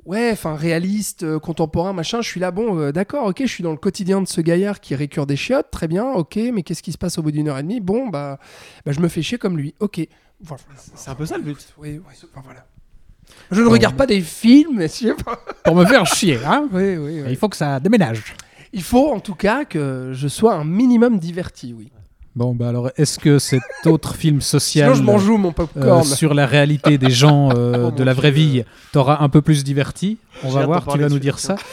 Ouais, 0.05 0.29
enfin 0.31 0.55
réaliste, 0.55 1.23
euh, 1.23 1.39
contemporain, 1.39 1.91
machin. 1.91 2.21
Je 2.21 2.27
suis 2.27 2.39
là, 2.39 2.51
bon, 2.51 2.77
euh, 2.79 2.91
d'accord, 2.91 3.25
ok, 3.25 3.37
je 3.41 3.47
suis 3.47 3.63
dans 3.63 3.71
le 3.71 3.77
quotidien 3.77 4.21
de 4.21 4.27
ce 4.27 4.39
gaillard 4.39 4.79
qui 4.79 4.93
récure 4.93 5.25
des 5.25 5.35
chiottes, 5.35 5.71
très 5.71 5.87
bien, 5.87 6.05
ok, 6.11 6.39
mais 6.53 6.61
qu'est-ce 6.61 6.83
qui 6.83 6.91
se 6.91 6.97
passe 6.97 7.17
au 7.17 7.23
bout 7.23 7.31
d'une 7.31 7.47
heure 7.47 7.57
et 7.57 7.63
demie? 7.63 7.79
Bon, 7.79 8.09
bah, 8.09 8.37
bah, 8.85 8.91
je 8.91 8.99
me 8.99 9.07
fais 9.07 9.23
chier 9.23 9.39
comme 9.39 9.57
lui, 9.57 9.73
ok. 9.79 10.07
Voilà. 10.41 10.61
C'est 10.95 11.09
un 11.09 11.15
peu 11.15 11.25
ça 11.25 11.37
le 11.37 11.43
but. 11.43 11.57
Oui, 11.79 11.97
oui, 11.97 12.13
enfin, 12.31 12.41
voilà. 12.43 12.65
Je 13.49 13.61
ne 13.61 13.67
regarde 13.67 13.95
pas 13.95 14.05
des 14.05 14.21
films, 14.21 14.75
mais 14.77 14.87
je 14.87 14.93
sais 14.93 15.13
pas. 15.15 15.39
Pour 15.63 15.75
me 15.75 15.85
faire 15.85 16.05
chier, 16.05 16.37
hein 16.45 16.69
Oui, 16.71 16.95
oui, 16.97 17.21
oui. 17.21 17.29
Il 17.29 17.35
faut 17.35 17.49
que 17.49 17.57
ça 17.57 17.79
déménage. 17.79 18.35
Il 18.73 18.83
faut 18.83 19.11
en 19.11 19.19
tout 19.19 19.35
cas 19.35 19.65
que 19.65 20.11
je 20.13 20.27
sois 20.27 20.53
un 20.53 20.65
minimum 20.65 21.17
diverti, 21.17 21.73
oui. 21.75 21.91
Bon, 22.35 22.53
bah 22.53 22.67
alors, 22.67 22.89
est-ce 22.97 23.17
que 23.17 23.39
cet 23.39 23.61
autre 23.85 24.15
film 24.15 24.41
social 24.41 24.93
Sinon, 24.93 25.05
je 25.05 25.11
m'en 25.11 25.17
joue 25.17 25.37
mon 25.37 25.53
euh, 25.77 26.03
sur 26.03 26.33
la 26.33 26.45
réalité 26.45 26.97
des 26.97 27.09
gens 27.21 27.49
euh, 27.55 27.87
Oh, 27.87 27.91
de 27.91 28.03
la 28.03 28.13
vraie 28.13 28.31
vie 28.31 28.63
t'aura 28.91 29.23
un 29.23 29.29
peu 29.29 29.41
plus 29.41 29.63
diverti? 29.63 30.17
On 30.43 30.49
va 30.49 30.65
voir, 30.65 30.85
tu 30.85 30.97
vas 30.97 31.09
nous 31.09 31.19
dire 31.19 31.39
ça. 31.39 31.55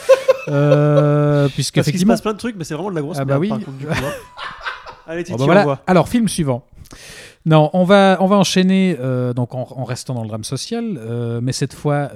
Euh, 0.49 1.49
Parce 1.55 1.71
qu'il 1.71 2.01
se 2.01 2.05
passe 2.05 2.21
plein 2.21 2.33
de 2.33 2.39
trucs, 2.39 2.57
mais 2.57 2.65
c'est 2.65 2.75
vraiment 2.75 2.91
de 2.91 2.97
la 2.97 3.01
grosse 3.01 3.17
Ah 3.21 3.25
bah 3.25 3.39
merde, 3.39 3.43
oui. 3.43 3.49
par 3.51 3.59
contre, 3.59 3.71
du 3.79 3.87
coup, 3.87 3.93
hein. 3.93 4.13
Allez, 5.07 5.21
Bon, 5.23 5.27
Titi, 5.27 5.39
bah 5.39 5.45
voilà. 5.45 5.61
envoie. 5.61 5.79
Alors, 5.87 6.09
film 6.09 6.27
suivant. 6.27 6.65
Non, 7.47 7.71
on 7.75 7.85
va, 7.85 8.17
on 8.19 8.27
va 8.27 8.35
enchaîner 8.39 8.97
euh, 8.99 9.33
donc 9.35 9.55
en, 9.55 9.69
en 9.71 9.85
restant 9.85 10.15
dans 10.15 10.23
le 10.23 10.27
drame 10.29 10.43
social, 10.43 10.99
mais 11.41 11.53
cette 11.53 11.75
fois, 11.75 12.11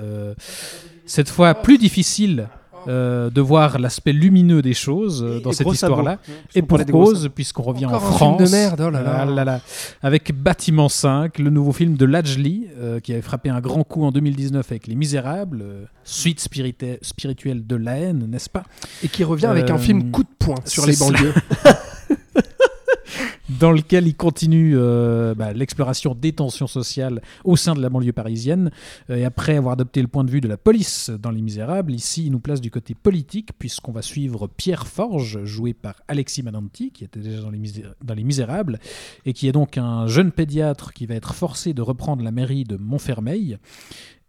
cette 1.05 1.29
fois 1.29 1.55
plus 1.55 1.79
difficile 1.79 2.49
euh, 2.89 3.31
de 3.31 3.41
voir 3.41 3.79
l'aspect 3.79 4.13
lumineux 4.13 4.63
des 4.63 4.75
choses 4.75 5.23
euh, 5.23 5.41
dans 5.41 5.51
Et 5.51 5.55
cette 5.55 5.69
histoire-là. 5.69 6.19
Et 6.55 6.63
pour 6.63 6.85
cause, 6.87 7.31
puisqu'on 7.35 7.63
revient 7.63 7.87
Encore 7.87 8.05
en 8.05 8.07
un 8.07 8.11
film 8.11 8.17
France. 8.17 8.51
de 8.51 8.57
merde, 8.57 8.83
oh 8.87 8.91
là 8.91 9.03
là. 9.03 9.17
Ah 9.21 9.25
là 9.25 9.45
là. 9.45 9.61
Avec 10.03 10.33
Bâtiment 10.33 10.89
5, 10.89 11.39
le 11.39 11.51
nouveau 11.51 11.73
film 11.73 11.97
de 11.97 12.05
Lajli, 12.05 12.69
euh, 12.79 13.01
qui 13.01 13.13
avait 13.13 13.23
frappé 13.23 13.49
un 13.49 13.61
grand 13.61 13.85
coup 13.85 14.05
en 14.05 14.13
2019 14.13 14.71
avec 14.71 14.87
Les 14.87 14.95
Misérables, 14.95 15.63
euh, 15.63 15.85
suite 16.05 16.41
spirituelle 16.41 17.67
de 17.67 17.77
la 17.77 17.97
haine, 17.97 18.27
n'est-ce 18.29 18.51
pas? 18.51 18.63
Et 19.03 19.09
qui 19.09 19.25
revient 19.25 19.47
avec 19.47 19.71
un 19.71 19.79
film 19.79 20.11
coup 20.11 20.23
de 20.23 20.29
poing 20.39 20.57
sur 20.65 20.87
les 20.87 20.97
banlieues. 20.97 21.35
dans 23.61 23.73
lequel 23.73 24.07
il 24.07 24.15
continue 24.17 24.75
euh, 24.77 25.35
bah, 25.35 25.53
l'exploration 25.53 26.15
des 26.15 26.33
tensions 26.33 26.67
sociales 26.67 27.23
au 27.45 27.57
sein 27.57 27.75
de 27.75 27.83
la 27.83 27.89
banlieue 27.89 28.13
parisienne. 28.13 28.71
Euh, 29.11 29.17
et 29.17 29.25
après 29.25 29.57
avoir 29.57 29.75
adopté 29.75 30.03
le 30.03 30.09
point 30.09 30.25
de 30.25 30.31
vue 30.31 30.41
de 30.41 30.49
la 30.49 30.57
police 30.57 31.11
dans 31.11 31.31
Les 31.31 31.43
Misérables, 31.43 31.93
ici 31.93 32.27
il 32.27 32.33
nous 32.33 32.41
place 32.41 32.61
du 32.61 32.71
côté 32.71 32.95
politique, 32.95 33.51
puisqu'on 33.59 33.93
va 33.93 34.03
suivre 34.03 34.49
Pierre 34.49 34.87
Forge, 34.87 35.45
joué 35.45 35.75
par 35.75 35.95
Alexis 36.09 36.43
Mananti, 36.43 36.91
qui 36.91 37.05
était 37.05 37.21
déjà 37.21 37.41
dans 37.41 37.51
les, 37.51 37.59
Misé- 37.59 37.85
dans 38.05 38.15
les 38.15 38.25
Misérables, 38.25 38.79
et 39.25 39.33
qui 39.33 39.49
est 39.49 39.53
donc 39.53 39.79
un 39.79 40.07
jeune 40.07 40.33
pédiatre 40.33 40.93
qui 40.93 41.07
va 41.07 41.15
être 41.15 41.35
forcé 41.35 41.73
de 41.75 41.83
reprendre 41.83 42.23
la 42.23 42.33
mairie 42.33 42.65
de 42.65 42.77
Montfermeil 42.77 43.59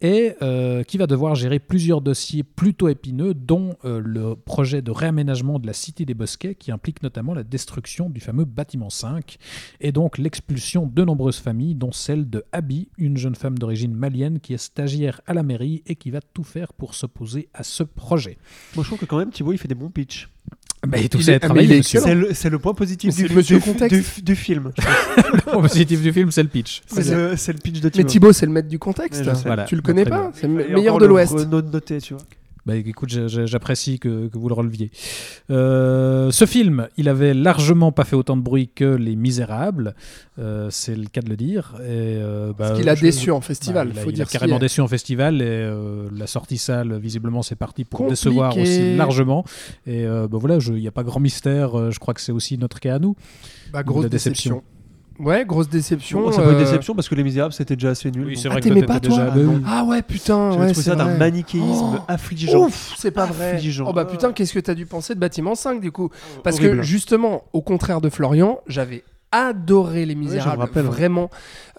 et 0.02 0.34
euh, 0.42 0.84
qui 0.84 0.98
va 0.98 1.08
devoir 1.08 1.36
gérer 1.36 1.60
plusieurs 1.60 2.02
dossiers 2.02 2.44
plutôt 2.44 2.88
épineux, 2.88 3.34
dont 3.34 3.76
euh, 3.84 4.00
le 4.04 4.36
projet 4.36 4.82
de 4.82 4.92
réaménagement 4.92 5.60
de 5.60 5.66
la 5.66 5.74
Cité 5.74 6.06
des 6.06 6.14
Bosquets, 6.14 6.56
qui 6.56 6.72
implique 6.72 7.02
notamment 7.02 7.34
la 7.34 7.44
destruction 7.44 8.10
du 8.10 8.20
fameux 8.20 8.46
bâtiment 8.46 8.90
5, 8.90 9.38
et 9.82 9.92
donc 9.92 10.18
l'expulsion 10.18 10.86
de 10.86 11.04
nombreuses 11.04 11.40
familles, 11.40 11.76
dont 11.76 11.92
celle 11.92 12.30
de 12.30 12.46
Abby, 12.52 12.90
une 12.98 13.18
jeune 13.18 13.36
femme 13.36 13.58
d'origine 13.58 13.94
malienne 13.94 14.40
qui 14.40 14.54
est 14.54 14.58
stagiaire 14.58 15.22
à 15.26 15.34
la 15.34 15.44
mairie 15.44 15.84
et 15.88 15.96
qui 15.96 16.12
va 16.12 16.22
tout 16.22 16.44
faire 16.44 16.74
pour 16.74 16.94
s'opposer 16.94 17.50
à 17.54 17.64
ce 17.64 17.84
projet. 17.84 18.38
Moi, 18.76 18.84
je 18.84 18.90
trouve 18.90 19.00
que 19.00 19.06
quand 19.06 19.18
même, 19.18 19.32
Thibaut, 19.32 19.54
il 19.54 19.58
fait 19.58 19.68
des 19.68 19.76
bons 19.76 19.90
pitchs. 19.90 20.30
Bah, 20.88 21.00
tout 21.10 21.18
Il 21.18 21.24
ça 21.24 21.32
ah. 21.42 21.48
C'est 22.06 22.16
le, 22.50 22.50
le 22.50 22.60
point 22.60 22.74
positif 22.74 23.14
du, 23.14 23.28
monsieur 23.34 23.58
du- 23.58 23.64
contexte. 23.64 24.18
du- 24.18 24.22
du 24.22 24.36
film. 24.36 24.72
Le 25.34 25.42
point 25.42 25.62
positif 25.62 26.02
du 26.02 26.14
film, 26.14 26.32
c'est 26.32 26.44
le 26.44 26.50
pitch. 26.50 26.82
C'est 26.88 27.04
le, 27.10 27.32
le 27.32 27.60
pitch 27.60 27.80
de 27.80 27.86
Mais 27.86 27.92
Thibaut. 27.92 28.08
Thibaut, 28.08 28.34
c'est 28.34 28.46
le 28.46 28.52
maître 28.52 28.68
du 28.70 28.80
contexte. 28.80 29.24
Voilà. 29.46 29.66
Tu 29.66 29.76
le 29.76 29.82
connais 29.82 30.06
pas? 30.06 30.32
C'est 30.36 30.48
le 30.48 30.54
meilleur 30.70 30.98
de 31.00 31.06
le 31.06 31.10
l'Ouest. 31.10 31.34
noté, 31.52 32.00
tu 32.00 32.14
vois. 32.14 32.24
Bah, 32.68 32.76
écoute, 32.76 33.10
j'apprécie 33.10 33.98
que, 33.98 34.28
que 34.28 34.38
vous 34.38 34.50
le 34.50 34.54
releviez. 34.54 34.92
Euh, 35.50 36.32
ce 36.32 36.46
film, 36.46 36.88
il 36.98 37.08
avait 37.08 37.34
largement 37.34 37.94
pas 37.94 38.04
fait 38.04 38.18
autant 38.18 38.36
de 38.36 38.42
bruit 38.42 38.70
que 38.76 38.84
Les 38.84 39.16
Misérables, 39.16 39.96
euh, 40.38 40.68
c'est 40.70 40.96
le 40.96 41.06
cas 41.08 41.22
de 41.22 41.30
le 41.30 41.38
dire. 41.38 41.76
Et, 41.80 41.84
euh, 41.88 42.50
bah, 42.50 42.54
Parce 42.68 42.80
qu'il 42.80 42.90
a 42.90 42.96
je- 42.96 43.02
déçu 43.04 43.32
en 43.32 43.40
bah, 43.40 43.46
festival, 43.46 43.92
il 43.94 43.98
a, 44.00 44.02
faut 44.02 44.10
il 44.10 44.14
a 44.14 44.16
dire. 44.26 44.28
carrément 44.30 44.60
déçu 44.60 44.82
en 44.82 44.88
festival 44.90 45.42
et 45.42 45.72
la 46.14 46.28
sortie 46.28 46.58
salle, 46.58 46.98
visiblement, 47.00 47.42
c'est 47.42 47.56
parti 47.56 47.86
pour 47.86 48.00
Compliqué. 48.00 48.12
décevoir 48.30 48.58
aussi 48.58 48.96
largement. 48.98 49.46
Et 49.86 50.06
bah, 50.06 50.28
voilà, 50.32 50.58
il 50.58 50.74
n'y 50.74 50.88
a 50.88 50.92
pas 50.92 51.04
grand 51.04 51.22
mystère. 51.22 51.92
je 51.92 52.00
crois 52.00 52.14
que 52.14 52.22
c'est 52.22 52.34
aussi 52.34 52.58
notre 52.58 52.82
cas 52.82 52.96
à 52.96 53.00
nous. 53.00 53.16
Bah, 53.72 53.84
grosse 53.84 54.08
déception. 54.08 54.62
Ouais, 55.20 55.46
grosse 55.46 55.68
déception. 55.70 56.22
Bon, 56.22 56.32
c'est 56.32 56.42
pas 56.44 56.52
une 56.52 56.58
déception 56.60 56.94
parce 56.96 57.10
que 57.10 57.16
Les 57.16 57.24
Misérables, 57.24 57.54
c'était 57.54 57.76
déjà 57.76 57.90
assez 57.90 58.12
nul. 58.12 58.34
donc- 58.36 58.46
vrai 58.46 58.56
Ah, 58.58 58.62
t'aimais 58.62 58.84
pas, 58.84 59.00
toi 59.00 59.10
déjà. 59.10 59.26
bah 59.32 59.34
oui. 59.38 59.62
Ah 59.66 59.84
ouais, 59.86 60.02
putain, 60.02 60.52
J'avais 60.52 60.66
ouais, 60.66 60.72
trouvé 60.72 60.84
c'est 60.84 60.90
ça 60.92 60.96
d'un 60.96 61.06
vrai. 61.06 61.18
manichéisme 61.18 61.96
Oh. 61.98 62.00
affligeant. 62.08 62.66
Ouf, 62.66 62.94
c'est 62.98 63.12
pas 63.12 63.26
vrai. 63.26 63.54
Affligeant. 63.56 63.86
Oh 63.90 63.94
bah 63.94 64.06
putain, 64.06 64.32
qu'est-ce 64.32 64.54
que 64.54 64.60
t'as 64.60 64.76
dû 64.76 64.86
penser 64.86 65.16
de 65.16 65.20
Bâtiment 65.20 65.56
5 65.56 65.82
du 65.82 65.92
coup? 65.92 66.10
Parce 66.44 66.58
Horrible. 66.58 66.78
que 66.78 66.84
justement, 66.84 67.44
au 67.54 67.62
contraire 67.62 68.00
de 68.02 68.10
Florian, 68.10 68.60
j'avais 68.68 69.04
adoré 69.32 70.06
Les 70.06 70.16
Misérables. 70.16 70.62
rappelle, 70.62 70.86
ouais. 70.86 70.92
vraiment, 70.92 71.30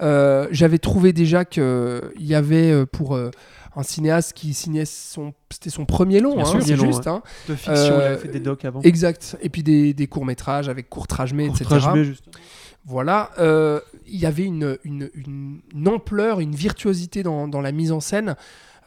Euh, 0.03 0.47
j'avais 0.53 0.79
trouvé 0.79 1.13
déjà 1.13 1.45
que 1.45 2.13
il 2.19 2.27
y 2.27 2.35
avait 2.35 2.71
euh, 2.71 2.87
pour 2.87 3.17
euh, 3.17 3.31
un 3.77 3.83
cinéaste 3.83 4.33
qui 4.33 4.53
signait 4.55 4.85
son, 4.85 5.33
c'était 5.51 5.71
son 5.71 5.85
premier 5.87 6.21
long, 6.21 6.39
hein, 6.45 6.59
c'est 6.61 6.77
juste. 6.77 7.07
hein. 7.07 7.23
De 7.49 7.55
fiction, 7.55 7.95
il 7.99 8.03
avait 8.03 8.17
fait 8.19 8.29
des 8.29 8.41
docs 8.41 8.65
avant. 8.65 8.81
Exact. 8.83 9.37
Et 9.43 9.49
puis 9.49 9.63
des, 9.63 9.95
des 9.95 10.07
courts 10.09 10.25
métrages 10.25 10.69
avec 10.69 10.89
courtrage 10.91 11.33
mais 11.35 11.47
etc. 11.47 11.65
Courtrage 11.69 11.93
B, 11.95 12.03
justement. 12.03 12.33
Voilà, 12.89 13.31
euh, 13.39 13.81
il 14.09 14.19
y 14.19 14.25
avait 14.27 14.45
une, 14.45 14.79
une, 14.83 15.11
une- 15.15 15.61
une 15.75 15.89
ampleur, 15.89 16.41
une 16.41 16.55
virtuosité 16.55 17.23
dans, 17.23 17.47
dans 17.47 17.61
la 17.61 17.71
mise 17.71 17.93
en 17.93 18.01
scène 18.01 18.35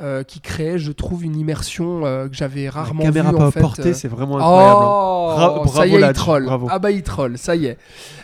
euh, 0.02 0.24
qui 0.24 0.40
créait, 0.42 0.80
je 0.80 0.92
trouve, 0.92 1.24
une 1.24 1.36
immersion 1.38 2.04
euh, 2.06 2.28
que 2.28 2.34
j'avais 2.36 2.68
rarement 2.68 3.04
La 3.04 3.10
caméra 3.12 3.30
vue 3.32 3.38
pas 3.38 3.44
en 3.44 3.48
à 3.50 3.52
fait. 3.52 3.60
portée, 3.60 3.90
euh. 3.90 3.94
c'est 3.94 4.08
vraiment 4.08 4.38
incroyable. 4.40 4.80
hein. 4.82 4.88
Oh, 4.88 5.32
Bra- 5.36 5.68
ça 5.68 5.72
bravo 5.74 5.86
y 5.86 5.96
est, 6.04 6.08
il 6.08 6.14
troll. 6.14 6.46
bravo. 6.46 6.68
Ah 6.72 6.80
bah 6.80 6.90
il 6.92 7.04
troll, 7.04 7.38
ça 7.38 7.56
y 7.56 7.68
est. 7.68 7.78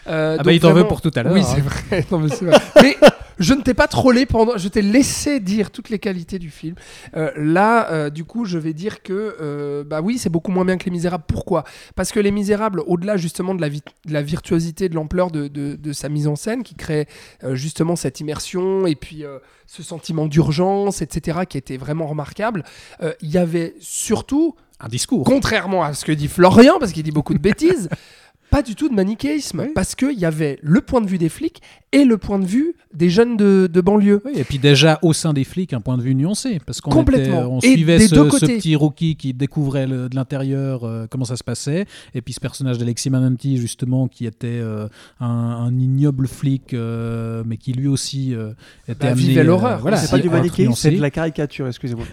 Euh, 0.08 0.34
Ah 0.34 0.38
donc 0.38 0.46
bah 0.48 0.54
il 0.54 0.60
t'en 0.60 0.74
veut 0.74 0.88
pour 0.88 1.02
tout 1.02 1.12
à 1.16 1.22
l'heure. 1.22 1.32
Oui, 1.34 1.42
hein. 1.42 1.48
c'est 1.56 1.62
vrai. 1.62 2.06
Non, 2.12 2.18
mais, 2.20 2.30
c'est 2.30 2.46
vrai. 2.46 2.58
Mais 2.82 2.98
je 3.40 3.54
ne 3.54 3.62
t'ai 3.62 3.74
pas 3.74 3.88
trollé 3.88 4.26
pendant. 4.26 4.58
Je 4.58 4.68
t'ai 4.68 4.82
laissé 4.82 5.40
dire 5.40 5.72
toutes 5.72 5.90
les 5.90 6.00
qualités 6.00 6.40
du 6.40 6.50
film. 6.50 6.76
Euh, 7.16 7.32
là, 7.36 7.92
euh, 7.92 8.10
du 8.10 8.24
coup, 8.24 8.46
je 8.46 8.58
vais 8.58 8.74
dire 8.74 9.04
que 9.04 9.36
euh, 9.42 9.84
bah 9.84 10.02
oui, 10.02 10.18
c'est 10.18 10.30
beaucoup 10.30 10.52
moins 10.52 10.66
bien 10.66 10.78
que 10.78 10.86
Les 10.86 10.92
Misérables. 10.92 11.24
Pourquoi? 11.28 11.64
Parce 11.96 12.12
que 12.12 12.20
Les 12.20 12.32
Misérables, 12.32 12.82
au-delà 12.88 13.18
justement 13.18 13.54
de 13.56 13.62
la, 13.62 13.70
vi- 13.70 13.82
de 14.06 14.14
la 14.14 14.22
virtuosité, 14.22 14.90
de 14.90 14.96
l'ampleur 14.96 15.32
de, 15.32 15.48
de- 15.48 15.76
de 15.76 15.94
sa 15.94 16.10
mise 16.10 16.28
en 16.28 16.36
scène, 16.36 16.64
qui 16.64 16.76
crée 16.76 17.08
euh, 17.44 17.56
justement 17.56 17.96
cette 17.96 18.20
immersion 18.20 18.88
et 18.88 18.96
puis 18.96 19.24
euh, 19.24 19.40
ce 19.66 19.84
sentiment 19.84 20.28
d'urgence, 20.28 21.02
etc., 21.02 21.40
qui 21.48 21.58
était 21.58 21.78
vraiment 21.78 22.08
remarquable. 22.08 22.64
euh, 23.02 23.14
Il 23.22 23.30
y 23.30 23.38
avait 23.38 23.76
surtout 23.80 24.56
Un 24.80 24.88
discours. 24.88 25.24
contrairement 25.26 25.84
à 25.84 25.94
ce 25.94 26.06
que 26.06 26.12
dit 26.12 26.28
Florian, 26.28 26.76
parce 26.80 26.92
qu'il 26.94 27.04
dit 27.04 27.12
beaucoup 27.12 27.34
de 27.34 27.40
bêtises, 27.40 27.90
pas 28.58 28.64
du 28.64 28.74
tout 28.74 28.90
de 28.90 28.96
manichéisme, 28.96 29.60
Oui. 29.60 29.72
parce 29.76 29.94
qu'il 29.94 30.18
y 30.18 30.26
avait 30.26 30.58
le 30.64 30.82
point 30.82 31.00
de 31.00 31.06
vue 31.08 31.20
des 31.20 31.30
flics 31.30 31.62
et 31.92 32.06
le 32.06 32.18
point 32.18 32.40
de 32.40 32.46
vue 32.46 32.74
des 32.92 33.12
jeunes 33.12 33.38
de, 33.38 33.70
de 33.72 33.82
banlieue. 33.82 34.20
Oui, 34.26 34.32
et 34.36 34.44
puis 34.44 34.58
déjà 34.58 34.98
au 35.04 35.14
sein 35.14 35.32
des 35.32 35.44
flics, 35.44 35.74
un 35.74 35.80
point 35.82 35.96
de 35.96 36.02
vue 36.02 36.16
nuancé, 36.16 36.60
parce 36.66 36.82
qu'on 36.82 36.90
on 36.92 37.60
Et 37.60 37.74
suivait 37.74 38.00
des 38.00 38.08
ce, 38.08 38.16
deux 38.16 38.26
ce 38.32 38.40
côtés. 38.40 38.58
petit 38.58 38.76
rookie 38.76 39.16
qui 39.16 39.36
découvrait 39.36 39.86
le- 39.86 40.10
de 40.10 40.16
l'intérieur 40.16 40.86
euh, 40.86 41.06
comment 41.08 41.24
ça 41.26 41.36
se 41.36 41.44
passait, 41.44 41.86
et 42.16 42.22
puis 42.24 42.34
ce 42.34 42.40
personnage 42.40 42.80
d'Alexis 42.80 43.12
Mananti 43.12 43.58
justement 43.58 44.08
qui 44.08 44.26
était 44.26 44.48
euh, 44.60 44.88
un, 45.20 45.28
un 45.28 45.78
ignoble 45.80 46.28
flic, 46.28 46.74
euh, 46.74 47.44
mais 47.46 47.58
qui 47.58 47.74
lui 47.74 47.88
aussi 47.88 48.34
euh, 48.34 48.54
était 48.88 49.06
Bah, 49.06 49.12
amené. 49.12 49.28
vivait 49.28 49.44
l'horreur. 49.44 49.82
voilà, 49.82 49.98
c'est 49.98 50.10
pas 50.10 50.18
du 50.18 50.32
manichéisme, 50.32 50.74
c'est 50.74 50.90
de 50.90 51.00
la 51.00 51.12
caricature, 51.12 51.68
excusez-moi. 51.68 52.06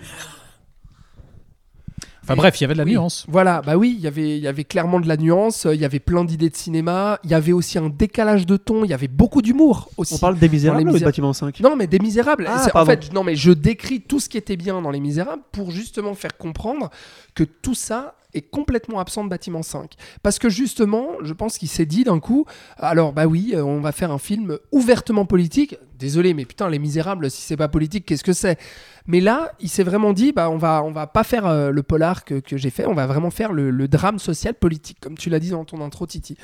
Enfin 2.25 2.37
bref, 2.37 2.59
il 2.61 2.63
y 2.63 2.65
avait 2.65 2.75
de 2.75 2.79
la 2.79 2.85
Oui. 2.85 2.93
nuance. 2.93 3.27
Voilà, 3.29 3.61
bah 3.61 3.77
oui, 3.77 3.95
il 3.99 4.03
y 4.03 4.07
avait- 4.07 4.39
il 4.39 4.43
y 4.43 4.49
avait 4.49 4.65
clairement 4.65 4.99
de 4.99 5.07
la 5.07 5.17
nuance, 5.19 5.67
il 5.71 5.79
y 5.81 5.85
avait 5.85 6.01
plein 6.01 6.25
d'idées 6.25 6.49
de 6.51 6.57
cinéma, 6.57 7.19
il 7.23 7.31
y 7.31 7.35
avait 7.35 7.53
aussi 7.53 7.79
un 7.79 7.91
décalage 7.91 8.47
de 8.47 8.57
ton, 8.57 8.83
il 8.85 8.91
y 8.91 8.95
avait 8.95 9.09
beaucoup 9.09 9.43
d'humour 9.43 9.91
aussi. 9.99 10.15
On 10.15 10.19
parle 10.19 10.39
des 10.39 10.49
Misérables 10.49 10.89
ou 10.91 10.99
bâtiment 10.99 11.33
5 11.35 11.61
Non, 11.61 11.77
mais 11.77 11.87
des 11.87 11.99
Misérables. 11.99 12.47
Ah, 12.49 12.61
C'est- 12.65 12.71
en 12.71 12.73
pardon. 12.73 12.91
fait, 12.93 13.13
non, 13.13 13.25
mais 13.25 13.37
je 13.37 13.53
décris 13.53 14.01
tout 14.01 14.21
ce 14.21 14.29
qui 14.29 14.39
était 14.39 14.57
bien 14.57 14.81
dans 14.81 14.91
Les 14.91 15.01
Misérables 15.01 15.43
pour 15.53 15.71
justement 15.71 16.15
faire 16.15 16.37
comprendre 16.39 16.91
que 17.35 17.45
tout 17.45 17.75
ça 17.75 18.17
est 18.33 18.43
complètement 18.43 18.99
absent 18.99 19.23
de 19.25 19.29
Bâtiment 19.29 19.63
5. 19.63 19.95
Parce 20.25 20.41
que 20.41 20.49
justement, 20.49 21.07
je 21.23 21.33
pense 21.33 21.57
qu'il 21.57 21.69
s'est 21.69 21.87
dit 21.87 22.03
d'un 22.03 22.19
coup, 22.19 22.47
alors 22.77 23.13
bah 23.13 23.27
oui, 23.27 23.53
euh, 23.55 23.63
on 23.63 23.81
va 23.81 23.93
faire 23.93 24.11
un 24.11 24.19
film 24.19 24.59
ouvertement 24.73 25.25
politique. 25.25 25.77
Désolé, 26.01 26.35
mais 26.35 26.45
putain, 26.45 26.69
Les 26.69 26.81
Misérables, 26.81 27.31
si 27.31 27.43
c'est 27.43 27.57
pas 27.57 27.69
politique, 27.69 28.07
qu'est-ce 28.07 28.25
que 28.25 28.33
c'est? 28.33 28.59
Mais 29.07 29.21
là, 29.21 29.53
il 29.61 29.69
s'est 29.69 29.85
vraiment 29.85 30.13
dit, 30.13 30.33
bah 30.33 30.51
on 30.51 30.57
va, 30.59 30.83
on 30.83 30.91
va 30.91 31.07
pas 31.07 31.23
faire 31.23 31.47
euh, 31.47 31.71
le 31.71 31.83
polar 31.85 32.25
que, 32.25 32.41
que 32.41 32.57
j'ai 32.57 32.71
fait, 32.71 32.87
on 32.87 32.95
va 32.95 33.07
vraiment 33.07 33.31
faire 33.31 33.53
le, 33.53 33.87
drame 33.87 34.19
social 34.19 34.55
politique, 34.55 34.99
comme 35.01 35.17
tu 35.17 35.31
l'as 35.31 35.39
dit 35.39 35.51
dans 35.51 35.65
ton 35.65 35.81
intro, 35.81 36.05
Titi. 36.07 36.37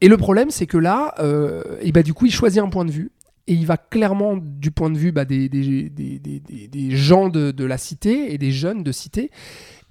Et 0.00 0.08
le 0.08 0.16
problème, 0.16 0.50
c'est 0.50 0.66
que 0.66 0.78
là, 0.78 1.14
euh, 1.18 1.76
et 1.82 1.90
bah, 1.90 2.02
du 2.04 2.14
coup, 2.14 2.26
il 2.26 2.32
choisit 2.32 2.62
un 2.62 2.68
point 2.68 2.84
de 2.84 2.92
vue. 2.92 3.10
Et 3.46 3.54
il 3.54 3.66
va 3.66 3.76
clairement 3.76 4.36
du 4.36 4.70
point 4.70 4.90
de 4.90 4.98
vue 4.98 5.10
bah, 5.10 5.24
des, 5.24 5.48
des- 5.48 5.88
des- 5.90 6.20
des 6.68 6.90
gens 6.92 7.28
de, 7.28 7.50
de 7.50 7.64
la 7.64 7.78
cité 7.78 8.32
et 8.32 8.38
des 8.38 8.52
jeunes 8.52 8.84
de 8.84 8.92
cité. 8.92 9.32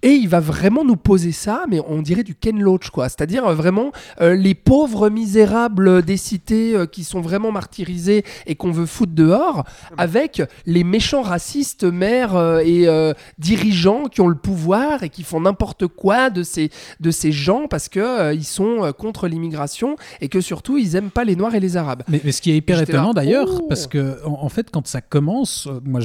Et 0.02 0.12
il 0.12 0.30
va 0.30 0.40
vraiment 0.40 0.86
nous 0.86 0.96
poser 0.96 1.34
ça, 1.34 1.66
mais 1.70 1.82
on 1.88 2.02
dirait 2.02 2.24
du 2.24 2.34
Ken 2.34 2.60
Loach, 2.60 2.90
quoi. 2.90 3.10
C'est-à-dire 3.10 3.46
euh, 3.46 3.54
vraiment 3.54 3.92
euh, 4.22 4.34
les 4.34 4.56
pauvres 4.56 5.10
misérables 5.10 6.04
des 6.04 6.16
cités 6.16 6.74
euh, 6.74 6.86
qui 6.86 7.04
sont 7.04 7.20
vraiment 7.20 7.52
martyrisés 7.52 8.24
et 8.46 8.56
qu'on 8.56 8.72
veut 8.72 8.86
foutre 8.86 9.14
dehors, 9.14 9.66
avec 9.98 10.42
les 10.66 10.86
méchants 10.86 11.22
racistes 11.22 11.84
maires 11.84 12.60
et 12.60 12.88
dirigeants 13.38 14.06
qui 14.06 14.22
ont 14.22 14.28
le 14.28 14.36
pouvoir 14.36 15.04
et 15.04 15.10
qui 15.10 15.24
font 15.24 15.42
n'importe 15.42 15.88
quoi 15.88 16.30
de 16.30 16.44
ces, 16.44 16.70
de 17.00 17.12
ces 17.12 17.32
gens 17.32 17.68
parce 17.68 17.90
que 17.90 18.34
ils 18.34 18.46
sont 18.46 18.92
contre 18.98 19.28
l'immigration 19.28 19.96
et 20.22 20.30
que 20.30 20.42
surtout 20.42 20.78
ils 20.78 20.96
aiment 20.96 21.10
pas 21.10 21.24
les 21.24 21.36
noirs 21.36 21.56
et 21.56 21.60
les 21.60 21.78
arabes. 21.78 22.04
Mais, 22.08 22.22
mais 22.24 22.32
ce 22.32 22.42
qui 22.42 22.52
est 22.52 22.58
hyper 22.58 22.82
étonnant 22.82 23.14
d'ailleurs, 23.14 23.50
oh. 23.62 23.66
parce 23.68 23.88
que 23.88 24.18
en, 24.26 24.44
en 24.44 24.50
fait, 24.50 24.70
quand 24.72 24.88
ça 24.88 25.02
commence, 25.02 25.68
moi, 25.84 26.00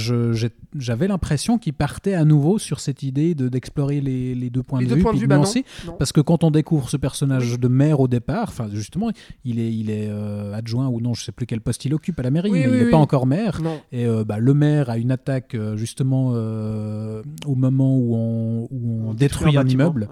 j'avais 0.74 1.08
l'impression 1.08 1.58
qu'il 1.58 1.74
partait 1.74 2.14
à 2.14 2.24
nouveau 2.24 2.58
sur 2.58 2.80
cette 2.80 3.02
idée 3.02 3.34
de 3.34 3.48
les, 3.90 4.34
les 4.34 4.50
deux 4.50 4.62
points 4.62 4.80
Les 4.80 4.86
de 4.86 4.90
deux 4.90 4.96
vue, 4.96 5.02
points 5.02 5.12
de 5.14 5.18
vue, 5.18 5.26
bah 5.26 5.36
non. 5.36 5.42
nuancer. 5.42 5.64
Non. 5.86 5.94
Parce 5.98 6.12
que 6.12 6.20
quand 6.20 6.44
on 6.44 6.50
découvre 6.50 6.88
ce 6.90 6.96
personnage 6.96 7.58
de 7.58 7.68
maire 7.68 8.00
au 8.00 8.08
départ, 8.08 8.48
enfin 8.48 8.68
justement, 8.72 9.10
il 9.44 9.58
est, 9.60 9.72
il 9.74 9.90
est 9.90 10.08
euh, 10.08 10.52
adjoint 10.54 10.88
ou 10.88 11.00
non, 11.00 11.14
je 11.14 11.24
sais 11.24 11.32
plus 11.32 11.46
quel 11.46 11.60
poste 11.60 11.84
il 11.84 11.94
occupe 11.94 12.18
à 12.20 12.22
la 12.22 12.30
mairie, 12.30 12.50
Oui, 12.50 12.60
mais 12.60 12.66
oui, 12.66 12.72
il 12.72 12.78
n'est 12.78 12.84
oui. 12.86 12.90
pas 12.90 12.96
encore 12.96 13.26
maire. 13.26 13.60
Non. 13.62 13.80
Et 13.92 14.06
euh, 14.06 14.24
bah, 14.24 14.38
le 14.38 14.54
maire 14.54 14.90
a 14.90 14.98
une 14.98 15.10
attaque 15.10 15.54
euh, 15.54 15.76
justement 15.76 16.32
euh, 16.34 17.22
au 17.46 17.54
moment 17.54 17.96
où 17.96 18.14
on, 18.16 18.68
où 18.70 19.08
on 19.08 19.14
détruit 19.14 19.56
un, 19.56 19.66
immeuble, 19.66 20.08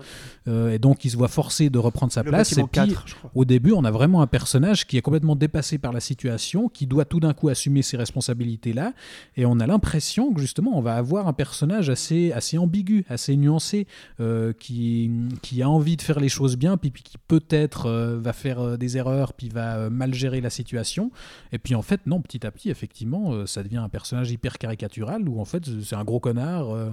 et 0.46 0.78
donc 0.78 1.04
il 1.04 1.10
se 1.10 1.16
voit 1.16 1.28
forcé 1.28 1.70
de 1.70 1.78
reprendre 1.78 2.12
sa 2.12 2.22
Le 2.22 2.30
place. 2.30 2.52
Et 2.52 2.62
puis 2.62 2.64
4, 2.72 3.02
je 3.06 3.14
crois. 3.14 3.30
au 3.34 3.44
début, 3.44 3.72
on 3.72 3.84
a 3.84 3.90
vraiment 3.90 4.22
un 4.22 4.26
personnage 4.26 4.86
qui 4.86 4.96
est 4.96 5.02
complètement 5.02 5.36
dépassé 5.36 5.78
par 5.78 5.92
la 5.92 6.00
situation, 6.00 6.68
qui 6.68 6.86
doit 6.86 7.04
tout 7.04 7.20
d'un 7.20 7.32
coup 7.32 7.48
assumer 7.48 7.82
ces 7.82 7.96
responsabilités-là, 7.96 8.92
et 9.36 9.46
on 9.46 9.60
a 9.60 9.66
l'impression 9.66 10.32
que 10.32 10.40
justement, 10.40 10.76
on 10.76 10.82
va 10.82 10.96
avoir 10.96 11.28
un 11.28 11.32
personnage 11.32 11.90
assez, 11.90 12.32
assez 12.32 12.58
ambigu, 12.58 13.04
assez 13.08 13.36
nuancé, 13.36 13.86
euh, 14.20 14.52
qui, 14.52 15.10
qui 15.42 15.62
a 15.62 15.68
envie 15.68 15.96
de 15.96 16.02
faire 16.02 16.20
les 16.20 16.28
choses 16.28 16.56
bien, 16.56 16.76
puis, 16.76 16.90
puis 16.90 17.02
qui 17.02 17.18
peut-être 17.18 17.86
euh, 17.86 18.18
va 18.20 18.32
faire 18.32 18.60
euh, 18.60 18.76
des 18.76 18.96
erreurs, 18.96 19.32
puis 19.32 19.48
va 19.48 19.76
euh, 19.76 19.90
mal 19.90 20.14
gérer 20.14 20.40
la 20.40 20.50
situation. 20.50 21.10
Et 21.52 21.58
puis 21.58 21.74
en 21.74 21.82
fait, 21.82 22.00
non, 22.06 22.20
petit 22.20 22.46
à 22.46 22.50
petit, 22.50 22.70
effectivement, 22.70 23.32
euh, 23.32 23.46
ça 23.46 23.62
devient 23.62 23.78
un 23.78 23.88
personnage 23.88 24.30
hyper 24.30 24.58
caricatural, 24.58 25.28
où 25.28 25.40
en 25.40 25.44
fait, 25.44 25.64
c'est 25.82 25.96
un 25.96 26.04
gros 26.04 26.20
connard 26.20 26.70
euh, 26.70 26.90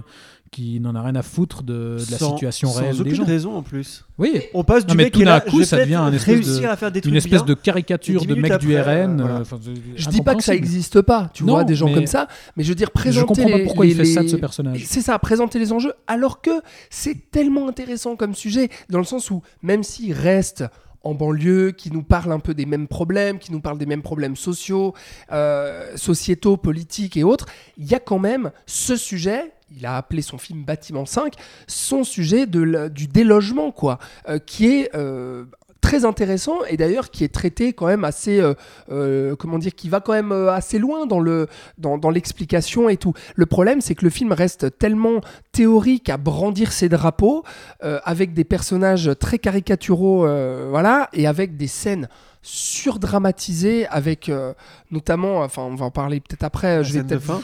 qui 0.50 0.80
n'en 0.80 0.96
a 0.96 1.02
rien 1.02 1.14
à 1.14 1.22
foutre 1.22 1.62
de, 1.62 1.96
de 2.04 2.10
la 2.10 2.18
Sans- 2.18 2.32
situation 2.32 2.68
sans 2.70 2.80
réelle 2.80 2.94
des 2.96 3.00
aucune 3.02 3.14
gens. 3.14 3.24
raison 3.24 3.54
en 3.56 3.62
plus. 3.62 4.04
Oui, 4.18 4.40
On 4.52 4.64
passe 4.64 4.84
du 4.84 4.90
Non, 4.90 4.96
mais 4.96 5.04
mec 5.04 5.12
tout 5.12 5.18
qui 5.18 5.22
est 5.22 5.26
d'un 5.26 5.30
là, 5.34 5.40
coup, 5.40 5.60
je 5.60 5.64
ça 5.64 5.76
devient 5.78 5.94
un 5.94 6.12
espèce 6.12 6.34
réussir 6.34 6.60
de- 6.62 6.66
à 6.66 6.76
faire 6.76 6.90
des 6.90 7.00
trucs 7.00 7.10
une 7.12 7.16
espèce 7.16 7.44
bien. 7.44 7.44
de 7.44 7.54
caricature 7.54 8.24
de 8.26 8.34
mec 8.34 8.58
du 8.58 8.76
RN. 8.76 8.80
euh, 8.80 8.90
euh, 8.90 9.16
voilà. 9.26 9.40
enfin, 9.42 9.58
Je 9.94 10.08
dis 10.08 10.22
pas 10.22 10.34
que 10.34 10.42
ça 10.42 10.50
incompréhensible. 10.52 10.56
existe 10.56 11.00
pas, 11.02 11.30
tu 11.32 11.44
Non, 11.44 11.52
vois, 11.52 11.64
des 11.64 11.76
gens 11.76 11.86
mais- 11.86 11.94
comme 11.94 12.06
ça, 12.08 12.26
mais 12.56 12.64
je 12.64 12.68
veux 12.70 12.74
dire 12.74 12.88
Je 12.88 13.00
présenter 13.00 13.26
comprends 13.28 13.48
pas 13.50 13.58
les- 13.58 13.64
pourquoi 13.64 13.86
il 13.86 13.90
les- 13.96 14.04
fait 14.04 14.12
ça 14.12 14.22
de 14.24 14.28
ce 14.28 14.36
personnage. 14.36 14.82
C'est 14.86 15.02
ça, 15.02 15.16
présenter 15.20 15.60
les 15.60 15.72
enjeux, 15.72 15.92
alors 16.08 16.40
que 16.40 16.50
c'est 16.90 17.30
tellement 17.30 17.68
intéressant 17.68 18.16
comme 18.16 18.34
sujet, 18.34 18.70
dans 18.88 18.98
le 18.98 19.04
sens 19.04 19.30
où 19.30 19.42
même 19.62 19.84
s'il 19.84 20.12
reste 20.14 20.64
en 21.02 21.14
banlieue, 21.14 21.70
qui 21.70 21.90
nous 21.92 22.02
parle 22.02 22.30
un 22.32 22.40
peu 22.40 22.54
des 22.54 22.66
mêmes 22.66 22.88
problèmes, 22.88 23.38
qui 23.38 23.52
nous 23.52 23.60
parle 23.60 23.78
des 23.78 23.86
mêmes 23.86 24.02
problèmes 24.02 24.36
sociaux, 24.36 24.94
euh, 25.32 25.96
sociétaux, 25.96 26.56
politiques 26.58 27.16
et 27.16 27.22
autres, 27.24 27.46
il 27.78 27.86
y 27.90 27.94
a 27.94 28.00
quand 28.00 28.18
même 28.18 28.50
ce 28.66 28.96
sujet. 28.96 29.52
Il 29.76 29.86
a 29.86 29.96
appelé 29.96 30.22
son 30.22 30.38
film 30.38 30.64
Bâtiment 30.64 31.06
5, 31.06 31.34
son 31.66 32.04
sujet 32.04 32.46
de 32.46 32.88
du 32.88 33.06
délogement, 33.06 33.70
quoi, 33.70 33.98
euh, 34.28 34.38
qui 34.38 34.66
est 34.66 34.90
euh, 34.94 35.44
très 35.80 36.04
intéressant 36.04 36.58
et 36.68 36.76
d'ailleurs 36.76 37.10
qui 37.10 37.24
est 37.24 37.32
traité 37.32 37.72
quand 37.72 37.86
même 37.86 38.04
assez, 38.04 38.42
euh, 38.90 39.36
comment 39.36 39.58
dire, 39.58 39.74
qui 39.74 39.88
va 39.88 40.00
quand 40.00 40.12
même 40.12 40.32
assez 40.32 40.78
loin 40.78 41.06
dans 41.06 41.20
le 41.20 41.46
dans, 41.78 42.10
l'explication 42.10 42.88
et 42.88 42.96
tout. 42.96 43.14
Le 43.34 43.46
problème, 43.46 43.80
c'est 43.80 43.94
que 43.94 44.04
le 44.04 44.10
film 44.10 44.32
reste 44.32 44.76
tellement 44.78 45.20
théorique 45.52 46.08
à 46.08 46.16
brandir 46.16 46.72
ses 46.72 46.88
drapeaux, 46.88 47.44
avec 47.80 48.34
des 48.34 48.44
personnages 48.44 49.10
très 49.18 49.38
caricaturaux, 49.38 50.26
voilà, 50.68 51.08
et 51.12 51.26
avec 51.26 51.56
des 51.56 51.68
scènes 51.68 52.08
surdramatisées, 52.42 53.86
avec 53.88 54.28
euh, 54.28 54.52
notamment, 54.90 55.38
enfin, 55.40 55.62
on 55.62 55.74
va 55.74 55.86
en 55.86 55.90
parler 55.90 56.20
peut-être 56.20 56.42
après. 56.42 56.76
La 56.78 56.82
je 56.82 56.92
vais 56.94 57.02
de 57.02 57.08
peut-être. 57.08 57.22
fin 57.22 57.40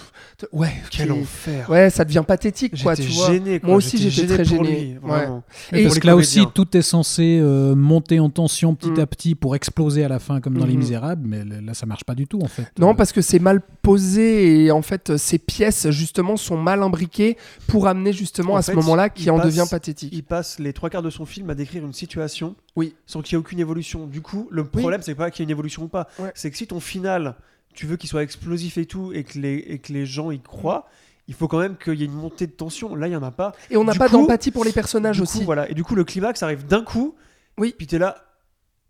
Ouais. 0.52 0.72
Quel 0.90 1.12
enfer. 1.12 1.68
Ouais, 1.70 1.90
ça 1.90 2.04
devient 2.04 2.24
pathétique, 2.26 2.82
quoi, 2.82 2.96
tu 2.96 3.02
vois. 3.02 3.26
gêné. 3.32 3.60
quoi. 3.60 3.68
Moi 3.70 3.78
aussi, 3.78 4.10
j'étais 4.10 4.34
très 4.34 4.44
gêné. 4.44 4.68
lui, 4.68 4.92
Ouais. 4.92 4.98
vraiment. 5.02 5.42
Et- 5.72 5.84
Parce 5.84 5.98
que 5.98 6.06
là 6.06 6.16
aussi, 6.16 6.44
tout 6.54 6.76
est 6.76 6.82
censé 6.82 7.38
euh, 7.40 7.74
monter 7.74 8.20
en 8.20 8.30
tension 8.30 8.74
petit 8.74 8.90
Mm. 8.90 9.00
à 9.00 9.06
petit 9.06 9.34
pour 9.34 9.54
exploser 9.56 10.04
à 10.04 10.08
la 10.08 10.18
fin, 10.18 10.40
comme 10.40 10.56
dans 10.58 10.66
Les 10.66 10.72
Mhm. 10.74 10.78
Misérables, 10.80 11.26
mais 11.28 11.44
là, 11.44 11.74
ça 11.74 11.86
marche 11.86 12.04
pas 12.04 12.14
du 12.14 12.26
tout, 12.26 12.40
en 12.42 12.48
fait. 12.48 12.66
Non, 12.78 12.90
Euh, 12.90 12.94
parce 12.94 13.12
que 13.12 13.20
c'est 13.20 13.38
mal 13.38 13.60
posé 13.82 14.64
et 14.64 14.70
en 14.70 14.82
fait, 14.82 15.16
ces 15.16 15.38
pièces, 15.38 15.90
justement, 15.90 16.36
sont 16.36 16.56
mal 16.56 16.82
imbriquées 16.82 17.36
pour 17.66 17.86
amener 17.86 18.12
justement 18.12 18.54
En 18.54 18.56
à 18.56 18.62
ce 18.62 18.72
moment-là 18.72 19.08
qui 19.10 19.30
en 19.30 19.36
passe- 19.38 19.46
devient 19.46 19.64
pathétique. 19.70 20.10
Il 20.12 20.22
passe 20.24 20.58
les 20.58 20.72
trois 20.72 20.90
quarts 20.90 21.02
de 21.02 21.10
son 21.10 21.24
film 21.26 21.50
à 21.50 21.54
décrire 21.54 21.84
une 21.84 21.92
situation 21.92 22.54
Oui. 22.76 22.94
sans 23.06 23.22
qu'il 23.22 23.32
y 23.32 23.34
ait 23.36 23.38
aucune 23.40 23.58
évolution. 23.58 24.06
Du 24.06 24.20
coup, 24.20 24.48
le 24.50 24.62
Oui. 24.62 24.68
problème, 24.80 25.02
c'est 25.02 25.14
pas 25.14 25.30
qu'il 25.30 25.40
y 25.40 25.42
ait 25.42 25.46
une 25.46 25.50
évolution 25.50 25.82
ou 25.84 25.88
pas. 25.88 26.08
Ouais. 26.18 26.30
C'est 26.34 26.50
que 26.50 26.56
si 26.56 26.66
ton 26.66 26.78
final, 26.80 27.34
tu 27.74 27.86
veux 27.86 27.96
qu'il 27.96 28.08
soit 28.08 28.22
explosif 28.22 28.78
et 28.78 28.86
tout, 28.86 29.12
et 29.12 29.24
que 29.24 29.38
les, 29.38 29.54
et 29.56 29.78
que 29.78 29.92
les 29.92 30.06
gens 30.06 30.30
y 30.30 30.40
croient, 30.40 30.86
il 31.28 31.34
faut 31.34 31.48
quand 31.48 31.58
même 31.58 31.76
qu'il 31.76 31.94
y 31.94 32.02
ait 32.02 32.06
une 32.06 32.12
montée 32.12 32.46
de 32.46 32.52
tension. 32.52 32.94
Là, 32.94 33.08
il 33.08 33.12
y 33.12 33.16
en 33.16 33.22
a 33.22 33.30
pas. 33.32 33.52
Et 33.70 33.76
on 33.76 33.84
n'a 33.84 33.94
pas 33.94 34.08
d'empathie 34.08 34.50
pour 34.52 34.64
les 34.64 34.72
personnages 34.72 35.20
aussi. 35.20 35.40
coup, 35.40 35.44
voilà. 35.44 35.68
Et 35.70 35.74
du 35.74 35.82
coup, 35.84 35.94
le 35.94 36.04
climax 36.04 36.42
arrive 36.42 36.66
d'un 36.66 36.82
coup. 36.84 37.14
Oui. 37.58 37.74
Puis 37.76 37.86
t'es 37.86 37.98
là. 37.98 38.16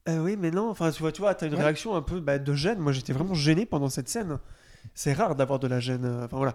Euh, 0.08 0.18
oui, 0.18 0.36
mais 0.38 0.50
non. 0.50 0.68
Enfin, 0.70 0.90
tu 0.90 1.00
vois, 1.00 1.10
tu 1.12 1.20
vois, 1.20 1.34
t'as 1.34 1.46
une 1.46 1.54
Ouais. 1.54 1.62
réaction 1.62 1.96
un 1.96 2.02
peu 2.02 2.20
bah, 2.20 2.38
de 2.38 2.54
gêne. 2.54 2.78
Moi, 2.78 2.92
j'étais 2.92 3.12
vraiment 3.12 3.34
gêné 3.34 3.66
pendant 3.66 3.88
cette 3.88 4.08
scène. 4.08 4.38
C'est 4.94 5.12
rare 5.12 5.34
d'avoir 5.36 5.58
de 5.58 5.66
la 5.66 5.80
gêne. 5.80 6.04
euh, 6.04 6.24
Enfin 6.24 6.36
voilà. 6.36 6.54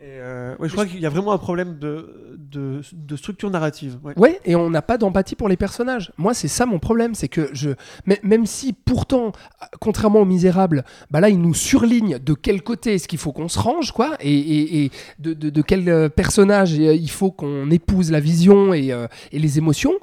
Et, 0.00 0.18
euh, 0.20 0.54
ouais, 0.58 0.68
je 0.68 0.72
crois 0.74 0.84
qu'il 0.84 1.00
y 1.00 1.06
a 1.06 1.08
vraiment 1.08 1.32
un 1.32 1.38
problème 1.38 1.78
de, 1.78 2.36
de, 2.36 2.82
de 2.92 3.16
structure 3.16 3.48
narrative. 3.50 3.96
ouais. 4.04 4.12
Ouais, 4.18 4.38
et 4.44 4.54
on 4.54 4.68
n'a 4.68 4.82
pas 4.82 4.98
d'empathie 4.98 5.34
pour 5.34 5.48
les 5.48 5.56
personnages. 5.56 6.12
Moi, 6.18 6.34
c'est 6.34 6.48
ça 6.48 6.66
mon 6.66 6.78
problème, 6.78 7.14
c'est 7.14 7.28
que 7.28 7.48
je, 7.54 7.70
mais- 8.04 8.20
même 8.22 8.44
si 8.44 8.74
pourtant, 8.74 9.32
contrairement 9.80 10.20
aux 10.20 10.24
Misérables, 10.26 10.84
bah 11.10 11.20
là, 11.20 11.30
il 11.30 11.40
nous 11.40 11.54
surligne 11.54 12.18
de 12.18 12.34
quel 12.34 12.62
côté 12.62 12.94
est-ce 12.94 13.08
qu'il 13.08 13.18
faut 13.18 13.32
qu'on 13.32 13.48
se 13.48 13.58
range, 13.58 13.92
quoi, 13.92 14.16
et, 14.20 14.30
et- 14.38 14.84
et 14.84 14.90
de, 15.20 15.32
de- 15.32 15.48
de 15.48 15.62
quel 15.62 15.88
euh, 15.88 16.08
personnage 16.10 16.72
il 16.72 17.10
faut 17.10 17.30
qu'on 17.30 17.70
épouse 17.70 18.10
la 18.10 18.20
vision 18.20 18.74
et, 18.74 18.92
euh, 18.92 19.06
et 19.32 19.38
les 19.38 19.56
émotions. 19.56 19.94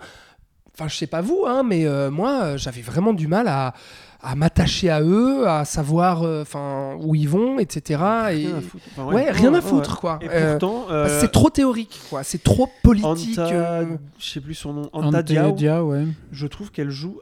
Enfin, 0.74 0.88
je 0.88 0.96
sais 0.96 1.06
pas 1.08 1.22
vous, 1.22 1.44
hein, 1.46 1.62
mais 1.64 1.86
euh, 1.86 2.10
moi, 2.10 2.58
j'avais 2.58 2.82
vraiment 2.82 3.14
du 3.14 3.28
mal 3.28 3.48
à, 3.48 3.74
à 4.23 4.35
m'attacher 4.35 4.89
à 4.89 5.02
eux, 5.02 5.48
à 5.48 5.65
savoir, 5.65 6.23
euh, 6.23 6.41
enfin, 6.43 6.95
où 6.99 7.15
ils 7.15 7.27
vont, 7.27 7.60
etc. 7.60 8.02
Et 8.31 8.48
Rien 8.48 8.57
à 8.57 8.61
foutre. 8.61 8.84
Enfin, 8.91 9.06
ouais, 9.14 9.31
rien 9.31 9.53
à 9.53 9.61
foutre, 9.61 9.99
quoi. 9.99 10.19
Et 10.22 10.27
Euh, 10.30 10.52
pourtant, 10.57 10.85
euh, 10.91 11.19
c'est 11.19 11.31
trop 11.31 11.49
théorique, 11.49 11.99
quoi. 12.10 12.23
C'est 12.23 12.43
trop 12.43 12.69
politique. 12.84 13.39
Anta, 13.39 13.48
euh, 13.52 13.85
je 14.19 14.30
sais 14.30 14.39
plus 14.41 14.53
son 14.53 14.73
nom, 14.73 14.89
Anta 14.93 15.19
Ante 15.19 15.26
Diao, 15.26 15.52
Dia, 15.53 15.84
ouais. 15.84 16.06
je 16.31 16.48
trouve 16.48 16.72
qu'elle 16.72 16.91
joue, 16.91 17.19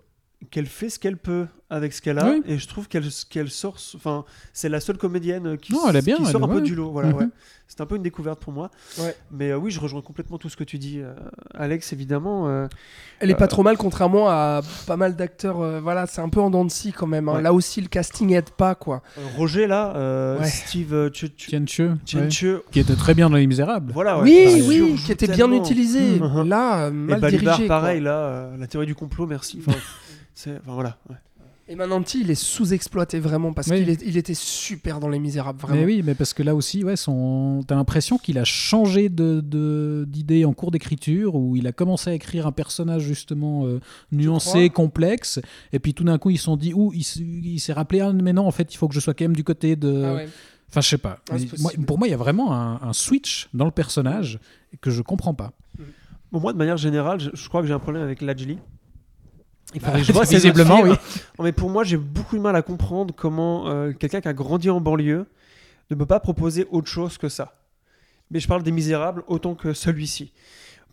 qu'elle 0.51 0.67
fait 0.67 0.89
ce 0.89 0.99
qu'elle 0.99 1.17
peut 1.17 1.47
avec 1.69 1.93
ce 1.93 2.01
qu'elle 2.01 2.17
a, 2.17 2.31
Oui. 2.31 2.41
et 2.47 2.57
je 2.57 2.67
trouve 2.67 2.87
qu'elle 2.87 3.03
qu'elle 3.29 3.49
sort, 3.51 3.77
enfin, 3.95 4.25
c'est 4.53 4.69
la 4.69 4.79
seule 4.79 4.97
comédienne 4.97 5.57
qui, 5.57 5.71
Non, 5.73 5.81
elle 5.89 5.97
est 5.97 6.01
bien, 6.05 6.17
qui 6.17 6.25
sort 6.25 6.43
un 6.43 6.47
peu 6.47 6.61
du 6.61 6.73
lot. 6.73 6.89
Voilà, 6.91 7.09
Mhm. 7.09 7.15
ouais. 7.15 7.25
C'est 7.67 7.81
un 7.81 7.85
peu 7.85 7.97
une 7.97 8.01
découverte 8.01 8.39
pour 8.39 8.51
moi. 8.51 8.71
Ouais. 8.97 9.15
Mais 9.29 9.51
euh, 9.51 9.57
oui, 9.57 9.69
je 9.69 9.79
rejoins 9.79 10.01
complètement 10.01 10.39
tout 10.39 10.49
ce 10.49 10.57
que 10.57 10.63
tu 10.63 10.79
dis, 10.79 10.99
euh, 11.01 11.13
Alex, 11.53 11.93
évidemment. 11.93 12.47
euh, 12.49 12.67
Elle 13.19 13.29
est 13.29 13.35
pas 13.35 13.43
Euh, 13.43 13.47
trop 13.47 13.61
mal, 13.61 13.77
contrairement 13.77 14.27
à 14.27 14.61
pas 14.87 14.97
mal 14.97 15.15
d'acteurs. 15.15 15.61
euh, 15.61 15.79
voilà, 15.79 16.07
c'est 16.07 16.21
un 16.21 16.29
peu 16.29 16.39
en 16.39 16.49
dents 16.49 16.65
de 16.65 16.71
scie 16.71 16.91
quand 16.93 17.05
même. 17.05 17.29
hein. 17.29 17.35
Ouais. 17.35 17.41
Là 17.43 17.53
aussi, 17.53 17.79
le 17.81 17.87
casting 17.87 18.33
aide 18.33 18.49
pas, 18.49 18.73
quoi. 18.73 19.03
Roger, 19.37 19.67
là, 19.67 19.93
euh, 19.95 20.39
Ouais. 20.39 20.47
Steve 20.47 20.93
euh, 20.95 21.09
ouais, 21.11 21.29
Chen-Che, 21.37 22.61
qui 22.71 22.79
était 22.79 22.95
très 22.95 23.13
bien 23.13 23.29
dans 23.29 23.35
Les 23.37 23.45
Misérables. 23.45 23.91
voilà. 23.93 24.19
ouais, 24.21 24.63
oui, 24.63 24.63
oui, 24.67 24.95
qui 25.05 25.11
était 25.11 25.27
bien 25.27 25.51
utilisé. 25.51 26.19
Mhm. 26.19 26.49
Là, 26.49 26.85
euh, 26.85 26.89
Et 26.89 26.91
mal 26.93 27.19
Balibar, 27.19 27.55
dirigé. 27.57 27.67
quoi. 27.67 27.75
pareil, 27.79 28.01
là, 28.01 28.17
euh, 28.17 28.57
la 28.57 28.65
théorie 28.65 28.87
du 28.87 28.95
complot, 28.95 29.27
merci. 29.27 29.61
Enfin, 30.39 30.51
c'est, 30.51 30.57
enfin, 30.61 30.73
voilà. 30.73 30.97
ouais. 31.09 31.15
Et 31.71 31.75
Mananti, 31.75 32.21
il 32.21 32.31
est 32.31 32.35
sous-exploité 32.35 33.19
vraiment 33.19 33.53
parce 33.53 33.67
Oui. 33.67 33.77
qu'il 33.77 33.89
est- 33.89 34.01
il 34.03 34.17
était 34.17 34.33
super 34.33 34.99
dans 34.99 35.07
Les 35.07 35.19
Misérables, 35.19 35.59
vraiment. 35.59 35.79
Mais 35.79 35.85
oui, 35.85 36.01
mais 36.03 36.15
parce 36.15 36.33
que 36.33 36.41
là 36.41 36.55
aussi, 36.55 36.83
ouais, 36.83 36.95
son... 36.95 37.59
t'as 37.67 37.75
l'impression 37.75 38.17
qu'il 38.17 38.39
a 38.39 38.43
changé 38.43 39.07
de, 39.09 39.39
de- 39.39 40.03
d'idée 40.07 40.45
en 40.45 40.53
cours 40.53 40.71
d'écriture, 40.71 41.35
où 41.35 41.55
il 41.55 41.67
a 41.67 41.71
commencé 41.71 42.09
à 42.09 42.13
écrire 42.13 42.47
un 42.47 42.51
personnage 42.51 43.03
justement 43.03 43.67
euh, 43.67 43.79
nuancé, 44.11 44.71
complexe, 44.71 45.39
et 45.71 45.77
puis 45.77 45.93
tout 45.93 46.03
d'un 46.03 46.17
coup 46.17 46.31
ils 46.31 46.37
se 46.39 46.45
sont 46.45 46.57
dit, 46.57 46.73
ouh, 46.73 46.91
il, 46.95 47.59
s'est 47.59 47.73
rappelé, 47.73 47.99
ah, 47.99 48.13
mais 48.13 48.33
non, 48.33 48.47
en 48.47 48.51
fait, 48.51 48.73
il 48.73 48.77
faut 48.77 48.87
que 48.87 48.95
je 48.95 48.99
sois 48.99 49.13
quand 49.13 49.25
même 49.25 49.35
du 49.35 49.43
côté 49.43 49.75
de... 49.75 50.03
Ah 50.03 50.13
ouais. 50.15 50.29
Enfin, 50.69 50.81
je 50.81 50.87
sais 50.87 50.97
pas. 50.97 51.19
Ah, 51.29 51.35
moi- 51.59 51.71
pour 51.85 51.99
moi, 51.99 52.07
il 52.07 52.11
y 52.11 52.15
a 52.15 52.17
vraiment 52.17 52.51
un, 52.53 52.79
un 52.81 52.93
switch 52.93 53.47
dans 53.53 53.65
le 53.65 53.71
personnage 53.71 54.39
que 54.81 54.89
je 54.89 55.03
comprends 55.03 55.35
pas. 55.35 55.51
Bon, 56.31 56.39
moi, 56.39 56.51
de 56.53 56.57
manière 56.57 56.77
générale, 56.77 57.19
je, 57.19 57.29
je 57.33 57.47
crois 57.47 57.61
que 57.61 57.67
j'ai 57.67 57.73
un 57.73 57.79
problème 57.79 58.01
avec 58.03 58.21
Lajli. 58.21 58.57
Il 59.75 59.81
Bah, 59.81 60.03
faudrait 60.03 60.25
ses 60.25 60.35
visiblement, 60.35 60.81
oui. 60.81 60.89
Non, 61.37 61.45
mais 61.45 61.51
pour 61.51 61.69
moi, 61.69 61.83
j'ai 61.83 61.97
beaucoup 61.97 62.35
de 62.35 62.41
mal 62.41 62.55
à 62.55 62.61
comprendre 62.61 63.13
comment 63.15 63.69
euh, 63.69 63.91
quelqu'un 63.93 64.21
qui 64.21 64.27
a 64.27 64.33
grandi 64.33 64.69
en 64.69 64.81
banlieue 64.81 65.27
ne 65.89 65.95
peut 65.95 66.05
pas 66.05 66.19
proposer 66.19 66.67
autre 66.71 66.87
chose 66.87 67.17
que 67.17 67.29
ça. 67.29 67.55
Mais 68.31 68.39
je 68.39 68.47
parle 68.47 68.63
des 68.63 68.71
Misérables 68.71 69.23
autant 69.27 69.55
que 69.55 69.73
celui-ci. 69.73 70.31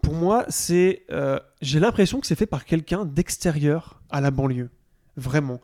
Pour 0.02 0.14
moi, 0.14 0.44
c'est, 0.48 1.04
euh, 1.10 1.38
j'ai 1.60 1.80
l'impression 1.80 2.20
que 2.20 2.26
c'est 2.26 2.36
fait 2.36 2.46
par 2.46 2.64
quelqu'un 2.64 3.04
d'extérieur 3.04 4.00
à 4.10 4.20
la 4.20 4.30
banlieue, 4.30 4.70
vraiment. 5.16 5.60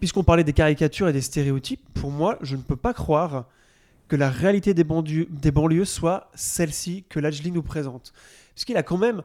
Puisqu'on 0.00 0.24
parlait 0.24 0.44
des 0.44 0.52
caricatures 0.52 1.08
et 1.08 1.12
des 1.12 1.20
stéréotypes, 1.20 1.82
pour 1.94 2.10
moi, 2.10 2.38
je 2.40 2.56
ne 2.56 2.62
peux 2.62 2.76
pas 2.76 2.94
croire 2.94 3.46
que 4.08 4.16
la 4.16 4.30
réalité 4.30 4.74
des, 4.74 4.84
banlieues, 4.84 5.26
des 5.30 5.50
banlieues 5.50 5.84
soit 5.84 6.30
celle-ci 6.34 7.04
que 7.08 7.20
Lajli 7.20 7.50
nous 7.52 7.62
présente. 7.62 8.12
Parce 8.54 8.64
qu'il 8.64 8.76
a 8.76 8.82
quand 8.82 8.96
même, 8.96 9.22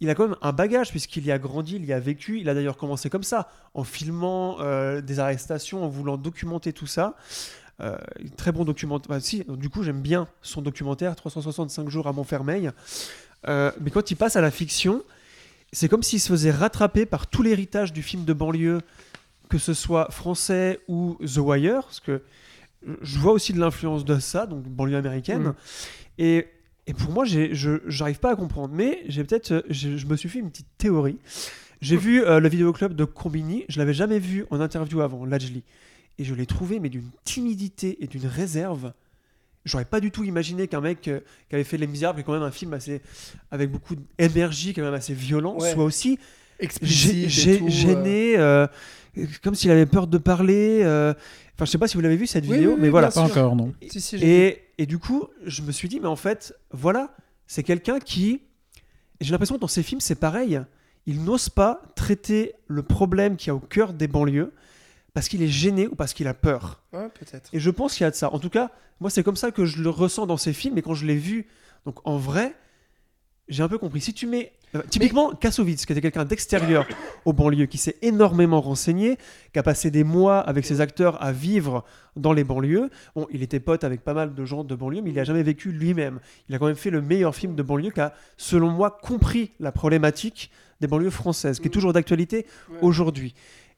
il 0.00 0.10
a 0.10 0.14
quand 0.14 0.28
même 0.28 0.36
un 0.42 0.52
bagage 0.52 0.90
puisqu'il 0.90 1.24
y 1.24 1.32
a 1.32 1.38
grandi, 1.38 1.76
il 1.76 1.84
y 1.84 1.92
a 1.92 2.00
vécu. 2.00 2.40
Il 2.40 2.48
a 2.48 2.54
d'ailleurs 2.54 2.76
commencé 2.76 3.08
comme 3.10 3.22
ça, 3.22 3.48
en 3.74 3.84
filmant 3.84 4.58
euh, 4.60 5.00
des 5.00 5.18
arrestations, 5.18 5.84
en 5.84 5.88
voulant 5.88 6.16
documenter 6.16 6.72
tout 6.72 6.86
ça. 6.86 7.16
Euh, 7.80 7.96
très 8.36 8.52
bon 8.52 8.64
documentaire. 8.64 9.08
Bah, 9.08 9.20
si, 9.20 9.44
du 9.48 9.68
coup, 9.68 9.82
j'aime 9.82 10.00
bien 10.00 10.28
son 10.42 10.62
documentaire 10.62 11.14
365 11.16 11.88
jours 11.88 12.06
à 12.06 12.12
Montfermeil. 12.12 12.70
Euh, 13.48 13.70
mais 13.80 13.90
quand 13.90 14.10
il 14.10 14.16
passe 14.16 14.36
à 14.36 14.40
la 14.40 14.50
fiction, 14.50 15.02
c'est 15.72 15.88
comme 15.88 16.02
s'il 16.02 16.20
se 16.20 16.28
faisait 16.28 16.50
rattraper 16.50 17.06
par 17.06 17.26
tout 17.26 17.42
l'héritage 17.42 17.92
du 17.92 18.02
film 18.02 18.24
de 18.24 18.32
banlieue, 18.32 18.80
que 19.48 19.58
ce 19.58 19.74
soit 19.74 20.10
français 20.10 20.80
ou 20.88 21.16
The 21.24 21.38
Wire, 21.38 21.82
parce 21.82 22.00
que 22.00 22.22
je 23.02 23.18
vois 23.18 23.32
aussi 23.32 23.52
de 23.52 23.60
l'influence 23.60 24.04
de 24.04 24.18
ça, 24.18 24.46
donc 24.46 24.64
banlieue 24.64 24.96
américaine. 24.96 25.48
Mm. 25.48 25.54
Et, 26.18 26.48
et 26.86 26.94
pour 26.94 27.10
moi, 27.10 27.24
je 27.24 27.78
j'arrive 27.86 28.18
pas 28.20 28.32
à 28.32 28.36
comprendre. 28.36 28.74
Mais 28.74 29.02
j'ai 29.08 29.24
peut-être, 29.24 29.52
euh, 29.52 29.62
je 29.70 30.06
me 30.06 30.16
suis 30.16 30.28
fait 30.28 30.38
une 30.38 30.50
petite 30.50 30.68
théorie. 30.78 31.18
J'ai 31.80 31.96
vu 31.96 32.22
euh, 32.24 32.40
le 32.40 32.48
vidéoclub 32.48 32.94
de 32.94 33.04
Combini, 33.04 33.64
je 33.68 33.78
l'avais 33.78 33.92
jamais 33.94 34.18
vu 34.18 34.46
en 34.50 34.60
interview 34.60 35.00
avant, 35.02 35.24
Lajli. 35.26 35.62
Et 36.18 36.24
je 36.24 36.34
l'ai 36.34 36.46
trouvé, 36.46 36.80
mais 36.80 36.88
d'une 36.88 37.10
timidité 37.24 37.98
et 38.02 38.06
d'une 38.06 38.26
réserve. 38.26 38.92
J'aurais 39.66 39.84
pas 39.84 40.00
du 40.00 40.10
tout 40.10 40.22
imaginé 40.24 40.68
qu'un 40.68 40.80
mec 40.80 41.08
euh, 41.08 41.20
qui 41.48 41.54
avait 41.56 41.64
fait 41.64 41.76
Les 41.76 41.86
Misérables, 41.88 42.16
qui 42.18 42.20
est 42.22 42.24
quand 42.24 42.32
même 42.32 42.42
un 42.42 42.50
film 42.52 42.72
assez, 42.72 43.02
avec 43.50 43.70
beaucoup 43.70 43.94
d'énergie, 44.18 44.72
quand 44.72 44.82
même 44.82 44.94
assez 44.94 45.12
violent, 45.12 45.58
Ouais. 45.58 45.72
soit 45.72 45.84
aussi 45.84 46.18
Explicite 46.60 47.12
gê- 47.12 47.24
et 47.24 47.28
gê- 47.28 47.58
tout, 47.58 47.66
euh. 47.66 47.68
gêné, 47.68 48.38
euh, 48.38 48.66
comme 49.42 49.54
s'il 49.54 49.70
avait 49.70 49.84
peur 49.86 50.06
de 50.06 50.16
parler. 50.18 50.80
Enfin, 51.56 51.64
je 51.64 51.70
sais 51.70 51.78
pas 51.78 51.88
si 51.88 51.96
vous 51.96 52.02
l'avez 52.02 52.16
vu 52.16 52.26
cette 52.26 52.44
Oui, 52.46 52.52
vidéo, 52.56 52.70
oui, 52.70 52.74
oui, 52.76 52.82
mais 52.82 52.88
voilà. 52.90 53.10
Pas 53.10 53.22
encore, 53.22 53.56
non. 53.56 53.72
Si, 53.90 54.00
si, 54.00 54.18
j'ai 54.18 54.26
vu. 54.26 54.30
Et, 54.32 54.62
et 54.78 54.86
du 54.86 54.98
coup, 54.98 55.24
je 55.44 55.62
me 55.62 55.72
suis 55.72 55.88
dit, 55.88 56.00
mais 56.00 56.06
en 56.08 56.16
fait, 56.16 56.54
voilà, 56.70 57.14
c'est 57.46 57.62
quelqu'un 57.62 57.98
qui. 57.98 58.42
et 59.20 59.24
J'ai 59.24 59.32
l'impression 59.32 59.54
que 59.54 59.60
dans 59.60 59.66
ses 59.66 59.82
films, 59.82 60.00
c'est 60.00 60.16
pareil. 60.16 60.60
Il 61.06 61.24
n'ose 61.24 61.48
pas 61.48 61.80
traiter 61.94 62.54
le 62.66 62.82
problème 62.82 63.36
qu'il 63.36 63.48
y 63.48 63.50
a 63.50 63.54
au 63.54 63.60
cœur 63.60 63.92
des 63.94 64.08
banlieues 64.08 64.52
parce 65.14 65.28
qu'il 65.28 65.40
est 65.42 65.48
gêné 65.48 65.86
ou 65.86 65.94
parce 65.94 66.12
qu'il 66.12 66.26
a 66.28 66.34
peur. 66.34 66.82
Ouais, 66.92 67.08
peut-être. 67.08 67.48
Et 67.54 67.60
je 67.60 67.70
pense 67.70 67.94
qu'il 67.94 68.04
y 68.04 68.06
a 68.06 68.10
de 68.10 68.16
ça. 68.16 68.30
En 68.34 68.38
tout 68.38 68.50
cas, 68.50 68.70
moi, 69.00 69.08
c'est 69.08 69.22
comme 69.22 69.36
ça 69.36 69.50
que 69.50 69.64
je 69.64 69.80
le 69.82 69.88
ressens 69.88 70.26
dans 70.26 70.36
ses 70.36 70.52
films. 70.52 70.76
Et 70.76 70.82
quand 70.82 70.94
je 70.94 71.06
l'ai 71.06 71.16
vu, 71.16 71.46
donc 71.86 72.06
en 72.06 72.18
vrai, 72.18 72.54
j'ai 73.48 73.62
un 73.62 73.68
peu 73.68 73.78
compris. 73.78 74.00
Si 74.00 74.12
tu 74.12 74.26
mets. 74.26 74.52
euh, 74.74 74.82
typiquement, 74.90 75.32
Kassovitz, 75.34 75.86
qui 75.86 75.92
était 75.92 76.00
quelqu'un 76.02 76.24
d'extérieur 76.24 76.84
aux 77.24 77.32
banlieues, 77.32 77.66
qui 77.66 77.78
s'est 77.78 77.96
énormément 78.02 78.60
renseigné, 78.60 79.16
qui 79.52 79.58
a 79.58 79.62
passé 79.62 79.90
des 79.90 80.02
mois 80.04 80.40
avec 80.40 80.64
ses 80.66 80.80
acteurs 80.80 81.22
à 81.22 81.30
vivre 81.32 81.84
dans 82.16 82.32
les 82.32 82.42
banlieues. 82.44 82.90
Bon, 83.14 83.26
il 83.30 83.42
était 83.42 83.60
pote 83.60 83.84
avec 83.84 84.02
pas 84.02 84.14
mal 84.14 84.34
de 84.34 84.44
gens 84.44 84.64
de 84.64 84.74
banlieue, 84.74 85.00
mais 85.02 85.10
il 85.10 85.16
n'a 85.16 85.24
jamais 85.24 85.44
vécu 85.44 85.70
lui-même. 85.70 86.18
Il 86.48 86.54
a 86.54 86.58
quand 86.58 86.66
même 86.66 86.74
fait 86.76 86.90
le 86.90 87.00
meilleur 87.02 87.34
film 87.34 87.54
de 87.54 87.62
banlieue 87.62 87.90
qui 87.90 88.00
a, 88.00 88.12
selon 88.36 88.70
moi, 88.70 88.98
compris 89.02 89.52
la 89.60 89.70
problématique 89.72 90.50
des 90.80 90.88
banlieues 90.88 91.10
françaises, 91.10 91.60
qui 91.60 91.68
est 91.68 91.70
toujours 91.70 91.92
d'actualité 91.92 92.46
Ouais. 92.68 92.78
aujourd'hui. 92.82 93.34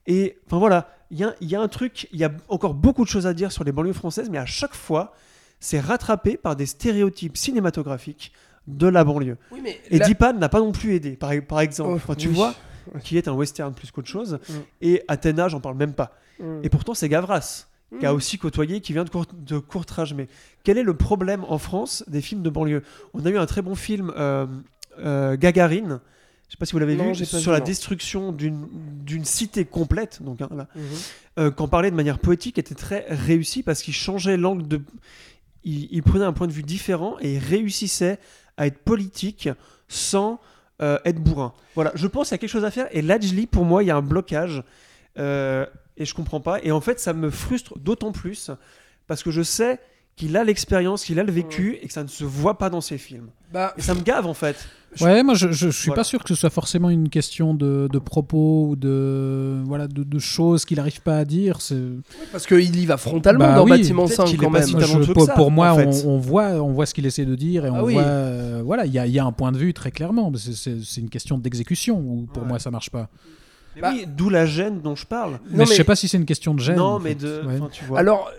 Et 0.07 0.39
enfin 0.47 0.59
voilà, 0.59 0.89
il 1.11 1.19
y 1.19 1.25
a, 1.25 1.35
il 1.43 1.49
y 1.49 1.55
a 1.55 1.61
un 1.61 1.69
truc, 1.69 2.09
il 2.13 2.19
y 2.19 2.25
a 2.25 2.33
encore 2.49 2.73
beaucoup 2.73 3.05
de 3.05 3.09
choses 3.11 3.27
à 3.27 3.35
dire 3.35 3.53
sur 3.53 3.63
les 3.65 3.73
banlieues 3.73 3.93
françaises, 3.93 4.31
mais 4.31 4.39
à 4.39 4.47
chaque 4.47 4.75
fois, 4.75 5.13
c'est 5.61 5.81
rattrapé 5.81 6.39
par 6.39 6.57
des 6.57 6.65
stéréotypes 6.67 7.37
cinématographiques 7.37 8.33
de 8.69 8.87
la 8.87 9.03
banlieue. 9.05 9.37
Oui, 9.51 9.61
mais 9.63 9.81
Et 9.91 9.99
là- 9.99 10.07
Dipan 10.07 10.35
n'a 10.35 10.49
pas 10.49 10.61
non 10.61 10.73
plus 10.73 10.95
aidé, 10.95 11.13
par, 11.17 11.33
par 11.49 11.61
exemple. 11.61 11.91
Oh, 11.93 11.97
Enfin, 11.97 12.15
tu 12.15 12.29
oui. 12.29 12.35
vois, 12.35 12.55
qui 13.03 13.17
est 13.19 13.27
un 13.29 13.33
western 13.33 13.75
plus 13.75 13.91
qu'autre 13.91 14.09
chose. 14.09 14.39
Mm. 14.49 14.53
Et 14.83 15.03
Athéna, 15.09 15.49
j'en 15.49 15.61
parle 15.61 15.77
même 15.77 15.95
pas. 15.95 16.13
Mm. 16.39 16.61
Et 16.63 16.69
pourtant, 16.69 16.95
c'est 16.95 17.09
Gavras 17.09 17.67
qui 17.99 18.05
a 18.07 18.13
Mm. 18.13 18.17
aussi 18.17 18.39
côtoyé, 18.39 18.81
qui 18.83 18.93
vient 18.93 19.05
de, 19.05 19.11
court, 19.11 19.27
de 19.33 19.59
Courtrage. 19.59 20.13
Mais 20.15 20.29
quel 20.63 20.77
est 20.79 20.83
le 20.83 20.95
problème 20.95 21.45
en 21.49 21.59
France 21.59 22.05
des 22.07 22.21
films 22.21 22.43
de 22.43 22.51
banlieue? 22.51 22.83
On 23.15 23.25
a 23.25 23.31
eu 23.31 23.39
un 23.39 23.47
très 23.47 23.63
bon 23.63 23.75
film, 23.75 24.13
euh, 24.17 24.47
euh, 24.99 25.37
Gagarine. 25.37 26.01
Je 26.49 26.53
sais 26.53 26.59
pas 26.59 26.65
si 26.67 26.73
vous 26.73 26.79
l'avez 26.79 26.97
vu, 26.97 27.15
sur 27.27 27.39
vu, 27.41 27.51
la 27.51 27.59
non. 27.59 27.65
destruction 27.65 28.33
d'une 28.33 28.67
d'une 29.05 29.25
cité 29.27 29.65
complète. 29.67 30.23
Donc, 30.23 30.41
hein, 30.41 30.49
là, 30.57 30.67
Mhm. 30.75 30.83
euh, 31.41 31.51
qu'en 31.51 31.69
parlait 31.69 31.91
de 31.91 31.97
manière 31.97 32.19
poétique 32.19 32.59
était 32.59 32.75
très 32.75 33.05
réussi 33.09 33.63
parce 33.63 33.83
qu'il 33.83 33.93
changeait 33.95 34.37
l'angle 34.39 34.67
de. 34.67 34.81
Il, 35.71 36.03
prenait 36.03 36.25
un 36.25 36.33
point 36.33 36.47
de 36.47 36.53
vue 36.53 36.63
différent 36.63 37.17
et 37.21 37.35
il 37.35 37.39
réussissait 37.39 38.19
à 38.57 38.67
être 38.67 38.79
politique 38.79 39.49
sans 39.87 40.41
euh, 40.81 40.99
être 41.05 41.21
bourrin. 41.21 41.53
Voilà, 41.75 41.93
je 41.95 42.07
pense 42.07 42.29
qu'il 42.29 42.35
y 42.35 42.37
a 42.37 42.39
quelque 42.39 42.51
chose 42.51 42.65
à 42.65 42.71
faire 42.71 42.89
et 42.93 43.03
Lajli, 43.03 43.47
pour 43.47 43.65
moi, 43.65 43.83
il 43.83 43.87
y 43.87 43.91
a 43.91 43.97
un 43.97 44.03
blocage 44.03 44.63
euh, 45.19 45.67
et 45.97 46.05
je 46.05 46.15
comprends 46.15 46.41
pas. 46.41 46.63
Et 46.63 46.73
en 46.73 46.81
fait, 46.81 47.01
ça 47.01 47.13
me 47.13 47.31
frustre 47.31 47.79
d'autant 47.79 48.13
plus 48.13 48.51
parce 49.07 49.23
que 49.23 49.31
je 49.31 49.43
sais 49.43 49.79
qu'il 50.19 50.37
a 50.37 50.45
l'expérience, 50.45 51.05
qu'il 51.05 51.19
a 51.19 51.23
le 51.23 51.33
vécu 51.33 51.79
et 51.81 51.87
que 51.87 51.93
ça 51.93 52.03
ne 52.03 52.09
se 52.09 52.25
voit 52.25 52.59
pas 52.59 52.69
dans 52.71 52.81
ses 52.81 52.99
films. 52.99 53.29
Bah, 53.53 53.73
Et 53.79 53.81
ça 53.83 53.95
me 53.95 54.03
gave 54.03 54.27
en 54.27 54.35
fait. 54.35 54.57
Ouais, 55.01 55.23
moi 55.23 55.35
je, 55.35 55.49
je, 55.53 55.67
je 55.67 55.71
suis 55.71 55.87
Voilà. 55.89 56.01
pas 56.01 56.05
sûr 56.05 56.23
que 56.23 56.29
ce 56.31 56.35
soit 56.35 56.51
forcément 56.51 56.89
une 56.91 57.09
question 57.11 57.53
de, 57.55 57.89
de 57.93 57.99
propos 57.99 58.69
ou 58.71 58.77
de, 58.77 59.61
voilà, 59.65 59.87
de, 59.87 60.03
de 60.03 60.19
choses 60.19 60.65
qu'il 60.65 60.79
n'arrive 60.79 61.01
pas 61.03 61.19
à 61.19 61.25
dire. 61.25 61.61
C'est... 61.61 61.77
parce 62.33 62.47
qu'il 62.47 62.75
y 62.77 62.87
va 62.87 62.97
frontalement 62.97 63.47
Bah 63.47 63.55
dans 63.57 63.65
oui, 63.65 63.71
Bâtiment 63.71 64.05
peut-être 64.07 64.17
5 64.17 64.25
qu'il 64.27 64.35
est 64.35 64.39
quand 64.45 64.51
pas 64.51 64.59
même. 64.61 64.67
si 64.69 64.73
Moi, 64.75 64.83
je- 64.83 64.87
talentueux 64.93 65.09
que 65.09 65.13
pour, 65.19 65.27
ça, 65.27 65.35
pour 65.35 65.51
moi, 65.51 65.73
en 65.73 65.77
fait. 65.77 66.05
on, 66.07 66.15
on 66.15 66.19
voit, 66.19 66.49
on 66.63 66.73
voit 66.73 66.87
ce 66.87 66.95
qu'il 66.95 67.07
essaie 67.07 67.27
de 67.27 67.35
dire 67.35 67.65
et 67.67 67.71
on 67.71 67.75
Ah 67.77 67.85
oui. 67.85 67.93
voit, 67.95 68.03
euh, 68.03 68.63
voilà, 68.65 68.87
il 68.87 68.93
y 68.93 68.99
a, 68.99 69.07
il 69.07 69.13
y 69.13 69.19
a 69.19 69.25
un 69.25 69.33
point 69.33 69.53
de 69.53 69.59
vue 69.59 69.73
très 69.75 69.91
clairement. 69.91 70.31
mais 70.31 70.39
C'est, 70.39 70.55
c'est- 70.55 70.83
c'est 70.83 71.01
une 71.03 71.11
question 71.11 71.37
d'exécution 71.39 71.99
où 71.99 72.27
pour 72.33 72.43
Ouais. 72.43 72.49
moi 72.49 72.59
ça 72.59 72.71
marche 72.71 72.91
pas. 72.91 73.09
Mais 73.77 73.83
Bah- 73.83 73.91
oui, 73.95 74.07
d'où 74.09 74.31
la 74.31 74.47
gêne 74.47 74.81
dont 74.81 74.97
je 74.97 75.07
parle. 75.07 75.39
mais, 75.51 75.59
Non, 75.59 75.65
je 75.65 75.71
mais- 75.71 75.77
sais 75.77 75.85
pas 75.85 75.97
si 75.97 76.09
c'est 76.09 76.17
une 76.17 76.25
question 76.25 76.55
de 76.55 76.61
gêne. 76.61 76.77
non, 76.77 76.85
en 76.95 76.99
mais 76.99 77.11
fait. 77.11 77.15
de. 77.17 77.43
Ouais. 77.47 77.55
enfin, 77.61 77.69
tu 77.71 77.85
vois. 77.85 77.99
Alors, 78.01 78.31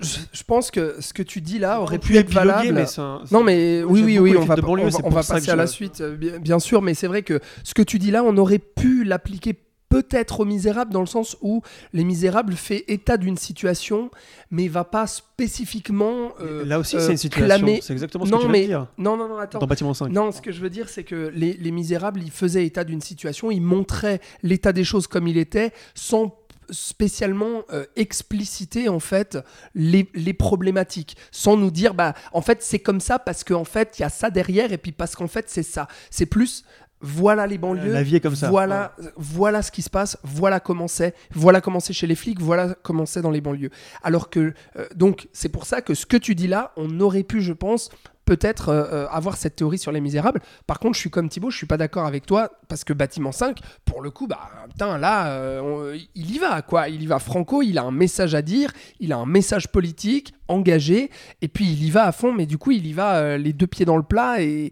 je, 0.00 0.18
je 0.32 0.42
pense 0.44 0.70
que 0.70 0.96
ce 1.00 1.12
que 1.12 1.22
tu 1.22 1.40
dis 1.40 1.58
là 1.58 1.80
aurait 1.80 1.98
pu 1.98 2.16
être 2.16 2.30
valable. 2.32 2.72
mais 2.72 2.84
un- 2.98 3.22
Non 3.30 3.42
mais 3.42 3.82
oui 3.84 4.02
oui 4.04 4.18
oui 4.18 4.36
on 4.36 4.44
va, 4.44 4.56
de 4.56 4.60
banlieue, 4.60 4.82
on 4.82 4.86
va, 4.86 4.90
c'est 4.90 4.98
on 4.98 5.02
pour 5.02 5.12
va 5.12 5.22
ça 5.22 5.34
passer 5.34 5.50
à 5.50 5.56
la 5.56 5.66
suite 5.66 6.00
euh, 6.00 6.16
bien, 6.16 6.38
bien 6.38 6.58
sûr 6.58 6.82
mais 6.82 6.94
c'est 6.94 7.06
vrai 7.06 7.22
que 7.22 7.40
ce 7.62 7.74
que 7.74 7.82
tu 7.82 7.98
dis 7.98 8.10
là 8.10 8.24
on 8.24 8.36
aurait 8.36 8.58
pu 8.58 9.04
l'appliquer 9.04 9.54
peut-être 9.90 10.40
aux 10.40 10.44
Misérables 10.44 10.92
dans 10.92 11.00
le 11.02 11.06
sens 11.06 11.36
où 11.40 11.62
Les 11.92 12.02
Misérables 12.02 12.54
fait 12.54 12.84
état 12.88 13.16
d'une 13.16 13.36
situation 13.36 14.10
mais 14.50 14.66
va 14.66 14.82
pas 14.82 15.06
spécifiquement 15.06 16.32
euh, 16.40 16.64
Là 16.64 16.78
aussi, 16.80 16.96
euh, 16.96 17.00
c'est 17.00 17.12
une 17.12 17.16
situation. 17.18 17.46
clamer- 17.66 17.80
C'est 17.80 17.92
exactement 17.92 18.24
ce 18.26 18.30
non 18.32 18.38
que 18.38 18.46
tu 18.46 18.50
mais 18.50 18.66
dire. 18.66 18.88
non 18.98 19.16
non 19.16 19.28
non 19.28 19.38
attends 19.38 19.58
Dans 19.60 19.66
Bâtiment 19.66 19.94
5. 19.94 20.08
non, 20.10 20.32
ce 20.32 20.40
que 20.40 20.50
je 20.52 20.60
veux 20.60 20.70
dire, 20.70 20.88
c'est 20.88 21.04
que 21.04 21.30
les, 21.34 21.52
les 21.54 21.70
Misérables, 21.70 22.20
ils 22.22 22.30
faisaient 22.32 22.66
état 22.66 22.82
d'une 22.84 23.00
situation, 23.00 23.50
ils 23.52 23.60
montraient 23.62 24.20
l'état 24.42 24.72
des 24.72 24.84
choses 24.84 25.06
comme 25.06 25.28
il 25.28 25.38
était, 25.38 25.72
sans 25.94 26.34
spécialement 26.70 27.62
euh, 27.72 27.84
expliciter 27.96 28.88
en 28.88 29.00
fait 29.00 29.38
les, 29.74 30.08
les 30.14 30.34
problématiques, 30.34 31.16
sans 31.30 31.56
nous 31.56 31.70
dire 31.70 31.94
bah 31.94 32.14
en 32.32 32.42
fait 32.42 32.62
c'est 32.62 32.78
comme 32.78 33.00
ça 33.00 33.18
parce 33.18 33.44
qu'en 33.44 33.64
fait 33.64 33.98
il 33.98 34.02
y 34.02 34.04
a 34.04 34.08
ça 34.08 34.30
derrière 34.30 34.72
et 34.72 34.78
puis 34.78 34.92
parce 34.92 35.14
qu'en 35.16 35.28
fait 35.28 35.46
c'est 35.48 35.62
ça. 35.62 35.88
C'est 36.10 36.26
plus 36.26 36.64
voilà 37.06 37.46
les 37.46 37.58
banlieues, 37.58 37.92
La 37.92 38.02
vie 38.02 38.16
est 38.16 38.20
comme 38.20 38.34
ça. 38.34 38.48
voilà, 38.48 38.96
voilà 39.16 39.60
ce 39.60 39.70
qui 39.70 39.82
se 39.82 39.90
passe, 39.90 40.16
voilà 40.22 40.58
comment 40.58 40.88
c'est, 40.88 41.14
voilà 41.32 41.60
comment 41.60 41.78
c'est 41.78 41.92
chez 41.92 42.06
les 42.06 42.14
flics, 42.14 42.40
voilà 42.40 42.74
comment 42.82 43.04
c'est 43.04 43.20
dans 43.20 43.30
les 43.30 43.42
banlieues. 43.42 43.68
Alors 44.02 44.30
que, 44.30 44.54
euh, 44.76 44.86
donc, 44.94 45.28
c'est 45.34 45.50
pour 45.50 45.66
ça 45.66 45.82
que 45.82 45.92
ce 45.92 46.06
que 46.06 46.16
tu 46.16 46.34
dis 46.34 46.46
là, 46.46 46.72
on 46.76 47.00
aurait 47.00 47.22
pu, 47.22 47.42
je 47.42 47.52
pense, 47.52 47.90
peut-être 48.24 48.68
euh, 48.70 48.84
euh, 48.92 49.06
avoir 49.10 49.36
cette 49.36 49.56
théorie 49.56 49.78
sur 49.78 49.92
les 49.92 50.00
misérables. 50.00 50.40
Par 50.66 50.78
contre, 50.78 50.94
je 50.94 51.00
suis 51.00 51.10
comme 51.10 51.28
Thibaut, 51.28 51.50
je 51.50 51.56
suis 51.56 51.66
pas 51.66 51.76
d'accord 51.76 52.06
avec 52.06 52.26
toi, 52.26 52.50
parce 52.68 52.84
que 52.84 52.92
Bâtiment 52.92 53.32
5, 53.32 53.58
pour 53.84 54.00
le 54.02 54.10
coup, 54.10 54.26
bah, 54.26 54.40
putain, 54.70 54.98
là, 54.98 55.28
euh, 55.28 55.60
on- 55.60 55.98
il 56.14 56.30
y 56.34 56.38
va, 56.38 56.62
quoi. 56.62 56.88
Il 56.88 57.02
y 57.02 57.06
va 57.06 57.18
franco, 57.18 57.62
il 57.62 57.78
a 57.78 57.82
un 57.82 57.90
message 57.90 58.34
à 58.34 58.42
dire, 58.42 58.70
il 59.00 59.12
a 59.12 59.16
un 59.18 59.26
message 59.26 59.68
politique, 59.68 60.34
engagé, 60.48 61.10
et 61.42 61.48
puis 61.48 61.64
il 61.66 61.84
y 61.84 61.90
va 61.90 62.06
à 62.06 62.12
fond, 62.12 62.32
mais 62.32 62.46
du 62.46 62.58
coup, 62.58 62.70
il 62.70 62.86
y 62.86 62.92
va 62.92 63.16
euh, 63.16 63.36
les 63.38 63.52
deux 63.52 63.66
pieds 63.66 63.84
dans 63.86 63.96
le 63.96 64.02
plat, 64.02 64.42
et 64.42 64.70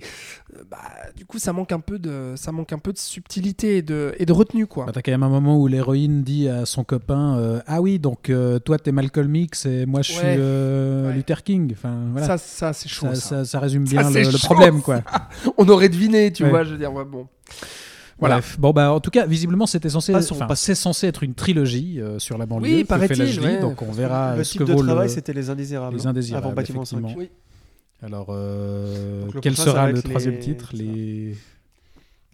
bah, 0.71 0.79
du 1.17 1.25
coup, 1.25 1.39
ça 1.39 1.53
manque 1.55 1.73
un 1.73 1.81
peu 1.81 1.99
de, 1.99 2.35
ça 2.37 2.53
manque 2.53 2.73
un 2.75 2.79
peu 2.79 2.93
de 2.93 2.99
subtilité 2.99 3.79
et 3.79 3.83
de, 3.83 4.15
et 4.19 4.27
de 4.27 4.33
retenue, 4.33 4.67
quoi. 4.67 4.85
Bah, 4.87 4.93
T'as 4.93 5.01
quand 5.03 5.13
même 5.13 5.23
un 5.23 5.29
moment 5.31 5.59
où 5.59 5.67
l'héroïne 5.67 6.23
dit 6.23 6.47
à 6.49 6.67
son 6.67 6.85
copain 6.85 7.61
Ah 7.67 7.81
oui, 7.81 7.99
donc 7.99 8.31
toi 8.65 8.79
t'es 8.79 8.93
Malcolm 8.93 9.35
X 9.35 9.67
et 9.67 9.87
moi 9.87 10.03
je 10.03 10.13
suis 10.13 10.23
Ouais. 10.23 10.37
Ouais. 10.37 11.13
Luther 11.15 11.43
King. 11.43 11.73
Enfin, 11.73 11.95
voilà. 12.13 12.27
Ça, 12.27 12.39
ça 12.39 12.73
c'est 12.73 12.89
chaud. 12.89 13.07
ça, 13.15 13.15
ça. 13.15 13.42
Ça- 13.45 13.51
ça 13.51 13.61
résume 13.61 13.87
Ça, 13.87 14.03
bien 14.11 14.23
le, 14.23 14.39
problème. 14.39 14.81
quoi. 14.83 15.03
On 15.59 15.69
aurait 15.69 15.89
deviné, 15.89 16.33
tu 16.33 16.45
Ouais. 16.45 16.51
vois, 16.51 16.65
je 16.65 16.71
veux 16.73 16.79
dire, 16.79 16.93
ouais, 16.93 17.05
bon. 17.05 17.27
Voilà. 18.19 18.37
Bref. 18.37 18.57
Bon, 18.61 18.71
bah, 18.71 18.93
en 18.93 19.01
tout 19.01 19.11
cas, 19.11 19.27
visiblement, 19.27 19.67
c'était 19.67 19.89
censé, 19.89 20.13
c'est 20.55 20.75
censé 20.77 21.07
être 21.09 21.23
une 21.25 21.35
trilogie 21.35 22.01
euh, 22.01 22.19
sur 22.21 22.39
la 22.39 22.47
banlieue. 22.47 22.69
Oui, 22.69 22.85
paraît-il, 22.85 23.41
ouais. 23.41 23.59
donc 23.61 23.83
on 23.83 23.91
verra 23.91 24.37
Le 24.37 24.45
ce 24.45 24.53
type 24.53 24.61
que 24.61 24.65
de 24.67 24.73
vaut 24.75 24.83
travail, 24.83 25.09
le... 25.09 25.13
c'était 25.13 25.33
Les 25.33 25.51
Indésirables. 25.51 25.97
Les 25.97 26.07
hein, 26.07 26.11
Indésirables, 26.11 26.47
Avant 26.47 26.55
Bâtiment 26.55 26.85
5. 26.85 26.99
effectivement. 26.99 27.21
Oui. 27.21 27.31
Alors, 28.05 28.27
euh, 28.31 29.27
quel 29.41 29.57
sera 29.57 29.91
le 29.91 30.03
troisième 30.03 30.35
les- 30.35 30.41
titre 30.41 30.71
les... 30.75 31.37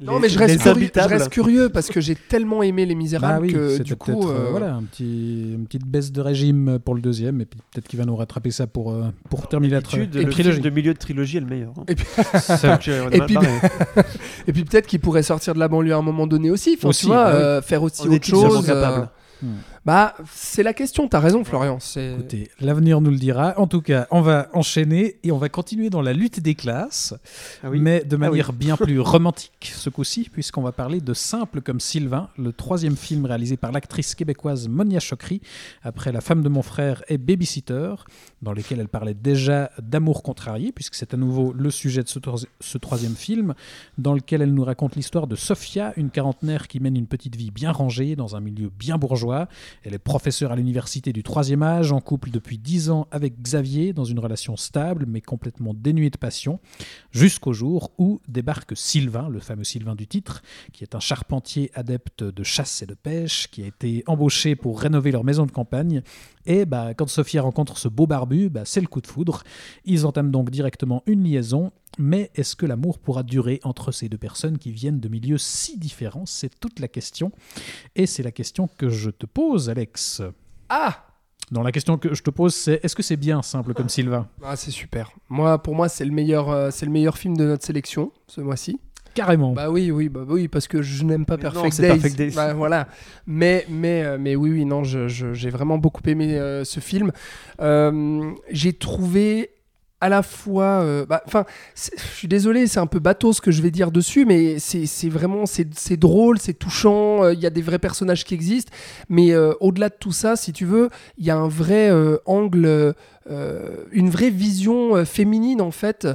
Non, 0.00 0.14
Les- 0.14 0.20
mais 0.22 0.28
je 0.28 0.38
reste, 0.38 0.58
curieux, 0.58 0.64
je 0.74 0.78
Habitables. 0.78 1.12
reste 1.14 1.28
curieux 1.30 1.68
parce 1.70 1.88
que 1.88 2.00
j'ai 2.00 2.14
tellement 2.14 2.62
aimé 2.62 2.86
Les 2.86 2.94
Bah 2.94 2.98
Misérables 2.98 3.46
oui, 3.46 3.52
que 3.52 3.82
du 3.82 3.96
coup. 3.96 4.28
euh, 4.28 4.32
euh, 4.46 4.50
voilà, 4.52 4.74
un 4.74 4.84
petit, 4.84 5.54
une 5.54 5.64
petite 5.66 5.84
baisse 5.86 6.12
de 6.12 6.20
régime 6.20 6.78
pour 6.84 6.94
le 6.94 7.00
deuxième, 7.00 7.40
et 7.40 7.44
puis 7.46 7.58
peut-être 7.72 7.88
qu'il 7.88 7.98
va 7.98 8.04
nous 8.04 8.14
rattraper 8.14 8.52
ça 8.52 8.68
pour, 8.68 8.92
euh, 8.92 9.06
pour 9.28 9.48
terminer 9.48 9.72
la, 9.72 9.78
le 9.80 9.82
trilogie. 10.30 10.60
de 10.60 10.70
milieu 10.70 10.92
de 10.94 10.98
trilogie 10.98 11.38
est 11.38 11.40
le 11.40 11.46
meilleur. 11.46 11.72
hein. 11.78 11.84
Et 11.88 11.96
puis, 11.96 12.06
Et 13.12 13.20
puis- 13.22 13.34
barré. 13.34 13.48
et 14.46 14.52
puis 14.52 14.64
peut-être 14.64 14.86
qu'il 14.86 15.00
pourrait 15.00 15.24
sortir 15.24 15.54
de 15.54 15.58
la 15.58 15.66
banlieue 15.68 15.94
à 15.94 15.96
un 15.96 16.02
moment 16.02 16.26
donné 16.28 16.50
aussi. 16.50 16.76
Enfin, 16.78 16.88
Aussi, 16.90 17.02
tu 17.02 17.06
vois, 17.08 17.24
bah 17.24 17.30
oui. 17.34 17.42
euh, 17.42 17.62
faire 17.62 17.82
aussi 17.82 18.06
autre 18.08 18.24
chose. 18.26 18.66
capable 18.66 19.08
Hmm. 19.40 19.46
Bah, 19.84 20.14
c'est 20.32 20.62
la 20.62 20.74
question. 20.74 21.08
T'as 21.08 21.20
raison, 21.20 21.44
Florian. 21.44 21.78
Écoutez, 21.96 22.50
l'avenir 22.60 23.00
nous 23.00 23.10
le 23.10 23.16
dira. 23.16 23.54
En 23.58 23.66
tout 23.66 23.80
cas, 23.80 24.06
on 24.10 24.20
va 24.20 24.48
enchaîner 24.52 25.16
et 25.22 25.32
on 25.32 25.38
va 25.38 25.48
continuer 25.48 25.88
dans 25.90 26.02
la 26.02 26.12
lutte 26.12 26.40
des 26.40 26.54
classes, 26.54 27.14
Ah 27.62 27.70
oui. 27.70 27.78
mais 27.80 28.04
de 28.04 28.16
Ah 28.16 28.18
manière 28.18 28.52
bien 28.52 28.76
plus 28.76 29.00
romantique 29.00 29.72
ce 29.74 29.88
coup-ci, 29.90 30.28
puisqu'on 30.30 30.62
va 30.62 30.72
parler 30.72 31.00
de 31.00 31.14
Simple 31.14 31.60
comme 31.62 31.80
Sylvain, 31.80 32.28
le 32.36 32.52
troisième 32.52 32.96
film 32.96 33.24
réalisé 33.24 33.56
par 33.56 33.72
l'actrice 33.72 34.14
québécoise 34.14 34.68
Monia 34.68 35.00
Chokri, 35.00 35.40
après 35.82 36.12
La 36.12 36.20
femme 36.20 36.42
de 36.42 36.48
mon 36.48 36.62
frère 36.62 37.02
et 37.08 37.18
Babysitter, 37.18 37.94
dans 38.42 38.52
lequel 38.52 38.80
elle 38.80 38.88
parlait 38.88 39.14
déjà 39.14 39.70
d'amour 39.80 40.22
contrarié, 40.22 40.72
puisque 40.72 40.94
c'est 40.96 41.14
à 41.14 41.16
nouveau 41.16 41.52
le 41.52 41.70
sujet 41.70 42.02
de 42.02 42.08
ce, 42.08 42.18
ce 42.60 42.78
troisième 42.78 43.14
film, 43.14 43.54
dans 43.96 44.14
lequel 44.14 44.42
elle 44.42 44.52
nous 44.54 44.64
raconte 44.64 44.96
l'histoire 44.96 45.26
de 45.26 45.36
Sophia, 45.36 45.92
une 45.96 46.10
quarantenaire 46.10 46.68
qui 46.68 46.80
mène 46.80 46.96
une 46.96 47.06
petite 47.06 47.36
vie 47.36 47.50
bien 47.50 47.72
rangée 47.72 48.16
dans 48.16 48.36
un 48.36 48.40
milieu 48.40 48.70
bien 48.78 48.98
bourgeois. 48.98 49.48
Elle 49.84 49.94
est 49.94 49.98
professeure 49.98 50.52
à 50.52 50.56
l'université 50.56 51.12
du 51.12 51.22
troisième 51.22 51.62
âge, 51.62 51.92
en 51.92 52.00
couple 52.00 52.30
depuis 52.30 52.58
10 52.58 52.90
ans 52.90 53.08
avec 53.10 53.40
Xavier, 53.40 53.92
dans 53.92 54.04
une 54.04 54.18
relation 54.18 54.56
stable 54.56 55.04
mais 55.06 55.20
complètement 55.20 55.74
dénuée 55.74 56.10
de 56.10 56.16
passion, 56.16 56.60
jusqu'au 57.10 57.52
jour 57.52 57.92
où 57.98 58.20
débarque 58.28 58.76
Sylvain, 58.76 59.28
le 59.28 59.40
fameux 59.40 59.64
Sylvain 59.64 59.94
du 59.94 60.06
titre, 60.06 60.42
qui 60.72 60.84
est 60.84 60.94
un 60.94 61.00
charpentier 61.00 61.70
adepte 61.74 62.24
de 62.24 62.42
chasse 62.42 62.82
et 62.82 62.86
de 62.86 62.94
pêche, 62.94 63.48
qui 63.50 63.62
a 63.62 63.66
été 63.66 64.02
embauché 64.06 64.56
pour 64.56 64.80
rénover 64.80 65.12
leur 65.12 65.24
maison 65.24 65.46
de 65.46 65.50
campagne. 65.50 66.02
Et 66.46 66.64
bah, 66.64 66.94
quand 66.94 67.08
Sophia 67.08 67.42
rencontre 67.42 67.78
ce 67.78 67.88
beau 67.88 68.06
barbu, 68.06 68.48
bah, 68.48 68.62
c'est 68.64 68.80
le 68.80 68.86
coup 68.86 69.00
de 69.00 69.06
foudre. 69.06 69.42
Ils 69.84 70.06
entament 70.06 70.30
donc 70.30 70.50
directement 70.50 71.02
une 71.06 71.22
liaison. 71.24 71.72
Mais 71.98 72.30
est-ce 72.34 72.54
que 72.56 72.64
l'amour 72.64 72.98
pourra 72.98 73.22
durer 73.22 73.60
entre 73.64 73.90
ces 73.92 74.08
deux 74.08 74.18
personnes 74.18 74.56
qui 74.58 74.70
viennent 74.72 75.00
de 75.00 75.08
milieux 75.08 75.38
si 75.38 75.76
différents? 75.78 76.26
C'est 76.26 76.58
toute 76.60 76.78
la 76.80 76.88
question. 76.88 77.32
Et 77.96 78.06
c'est 78.06 78.22
la 78.22 78.30
question 78.30 78.68
que 78.78 78.88
je 78.88 79.10
te 79.10 79.26
pose, 79.26 79.68
Alex. 79.68 80.22
Ah. 80.68 81.04
Non, 81.50 81.62
la 81.62 81.72
question 81.72 81.96
que 81.98 82.14
je 82.14 82.22
te 82.22 82.30
pose, 82.30 82.54
c'est 82.54 82.78
est-ce 82.84 82.94
que 82.94 83.02
c'est 83.02 83.16
bien 83.16 83.40
simple 83.42 83.72
comme 83.74 83.88
Sylvain? 83.88 84.28
Ah, 84.44 84.54
c'est 84.54 84.70
super. 84.70 85.10
Moi, 85.30 85.62
pour 85.62 85.74
moi, 85.74 85.88
c'est 85.88 86.04
le 86.04 86.10
meilleur, 86.12 86.50
euh, 86.50 86.70
c'est 86.70 86.84
le 86.86 86.92
meilleur 86.92 87.16
film 87.16 87.36
de 87.36 87.44
notre 87.44 87.64
sélection 87.64 88.12
ce 88.26 88.40
mois-ci. 88.42 88.78
Carrément. 89.14 89.52
Bah 89.54 89.70
oui, 89.70 89.90
oui, 89.90 90.08
bah 90.10 90.20
oui, 90.28 90.46
parce 90.46 90.68
que 90.68 90.82
je 90.82 91.02
n'aime 91.04 91.24
pas 91.24 91.36
Mais 91.38 91.44
non, 91.44 91.50
Perfect, 91.50 91.72
c'est 91.74 91.82
Days. 91.82 91.88
Perfect 91.94 92.16
Days. 92.18 92.30
Bah, 92.36 92.52
voilà. 92.54 92.86
Mais, 93.26 93.66
mais, 93.68 94.04
euh, 94.04 94.18
mais 94.20 94.36
oui, 94.36 94.50
oui, 94.50 94.64
non, 94.66 94.84
je- 94.84 95.08
je- 95.08 95.32
j'ai 95.34 95.50
vraiment 95.50 95.78
beaucoup 95.78 96.02
aimé 96.06 96.36
euh, 96.38 96.62
ce 96.64 96.78
film. 96.80 97.10
Euh, 97.60 98.30
j'ai 98.50 98.74
trouvé 98.74 99.50
à 100.00 100.08
la 100.08 100.22
fois, 100.22 100.80
euh, 100.82 101.06
bah, 101.06 101.22
enfin, 101.26 101.44
je 101.74 102.00
suis 102.14 102.28
désolé, 102.28 102.66
c'est 102.68 102.78
un 102.78 102.86
peu 102.86 103.00
bateau 103.00 103.32
ce 103.32 103.40
que 103.40 103.50
je 103.50 103.62
vais 103.62 103.72
dire 103.72 103.90
dessus, 103.90 104.24
mais 104.24 104.58
c'est 104.58 105.08
vraiment, 105.08 105.44
c'est 105.46 105.96
drôle, 105.96 106.38
c'est 106.38 106.54
touchant. 106.54 107.24
euh, 107.24 107.34
Il 107.34 107.40
y 107.40 107.46
a 107.46 107.50
des 107.50 107.62
vrais 107.62 107.80
personnages 107.80 108.24
qui 108.24 108.34
existent, 108.34 108.72
mais 109.08 109.32
euh, 109.32 109.52
au-delà 109.60 109.88
de 109.88 109.96
tout 109.98 110.12
ça, 110.12 110.36
si 110.36 110.52
tu 110.52 110.64
veux, 110.64 110.88
il 111.18 111.24
y 111.24 111.30
a 111.30 111.36
un 111.36 111.48
vrai 111.48 111.90
angle. 112.26 112.94
une 113.92 114.08
vraie 114.08 114.30
vision 114.30 115.04
féminine 115.04 115.60
en 115.60 115.70
fait 115.70 116.08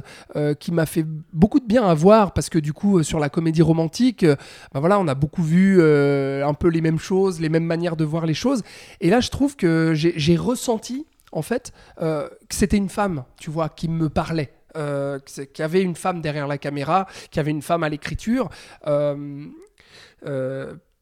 qui 0.58 0.72
m'a 0.72 0.84
fait 0.84 1.06
beaucoup 1.32 1.60
de 1.60 1.66
bien 1.66 1.84
à 1.84 1.94
voir 1.94 2.32
parce 2.32 2.48
que 2.48 2.58
du 2.58 2.72
coup 2.72 3.04
sur 3.04 3.20
la 3.20 3.28
comédie 3.28 3.62
romantique 3.62 4.24
bah 4.72 4.80
voilà 4.80 4.98
on 4.98 5.06
a 5.06 5.14
beaucoup 5.14 5.42
vu 5.44 5.80
un 5.80 6.54
peu 6.54 6.68
les 6.68 6.80
mêmes 6.80 6.98
choses 6.98 7.40
les 7.40 7.48
mêmes 7.48 7.66
manières 7.66 7.94
de 7.96 8.04
voir 8.04 8.26
les 8.26 8.34
choses 8.34 8.62
et 9.00 9.10
là 9.10 9.20
je 9.20 9.30
trouve 9.30 9.54
que 9.54 9.92
j'ai 9.94 10.36
ressenti 10.36 11.06
en 11.34 11.42
fait 11.42 11.72
euh, 12.00 12.28
c'était 12.48 12.76
une 12.76 12.88
femme 12.88 13.24
tu 13.38 13.50
vois 13.50 13.68
qui 13.68 13.88
me 13.88 14.08
parlait 14.08 14.52
euh, 14.76 15.18
qu'il 15.20 15.64
avait 15.64 15.82
une 15.82 15.94
femme 15.94 16.20
derrière 16.20 16.46
la 16.46 16.58
caméra 16.58 17.06
qu'il 17.30 17.36
y 17.36 17.40
avait 17.40 17.50
une 17.50 17.62
femme 17.62 17.82
à 17.82 17.88
l'écriture 17.88 18.48
euh, 18.86 19.46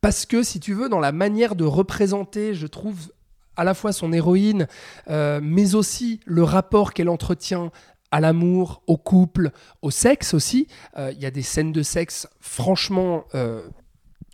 parce 0.01 0.27
que 0.27 0.43
si 0.43 0.59
tu 0.59 0.75
veux 0.75 0.89
dans 0.89 0.99
la 0.99 1.13
manière 1.13 1.55
de 1.55 1.65
représenter 1.65 2.55
je 2.55 2.67
trouve 2.67 3.13
à 3.55 3.65
la 3.65 3.75
fois 3.75 3.93
son 3.93 4.15
héroïne, 4.15 4.67
mais 5.11 5.75
aussi 5.75 6.21
le 6.25 6.43
rapport 6.43 6.95
qu'elle 6.95 7.11
entretient 7.11 7.71
à 8.11 8.19
l'amour, 8.19 8.83
au 8.87 8.97
couple, 8.97 9.51
au 9.83 9.91
sexe 9.91 10.33
aussi. 10.33 10.69
Il 10.97 11.21
y 11.21 11.27
a 11.27 11.31
des 11.31 11.43
scènes 11.43 11.71
de 11.71 11.83
sexe 11.83 12.27
franchement 12.41 13.27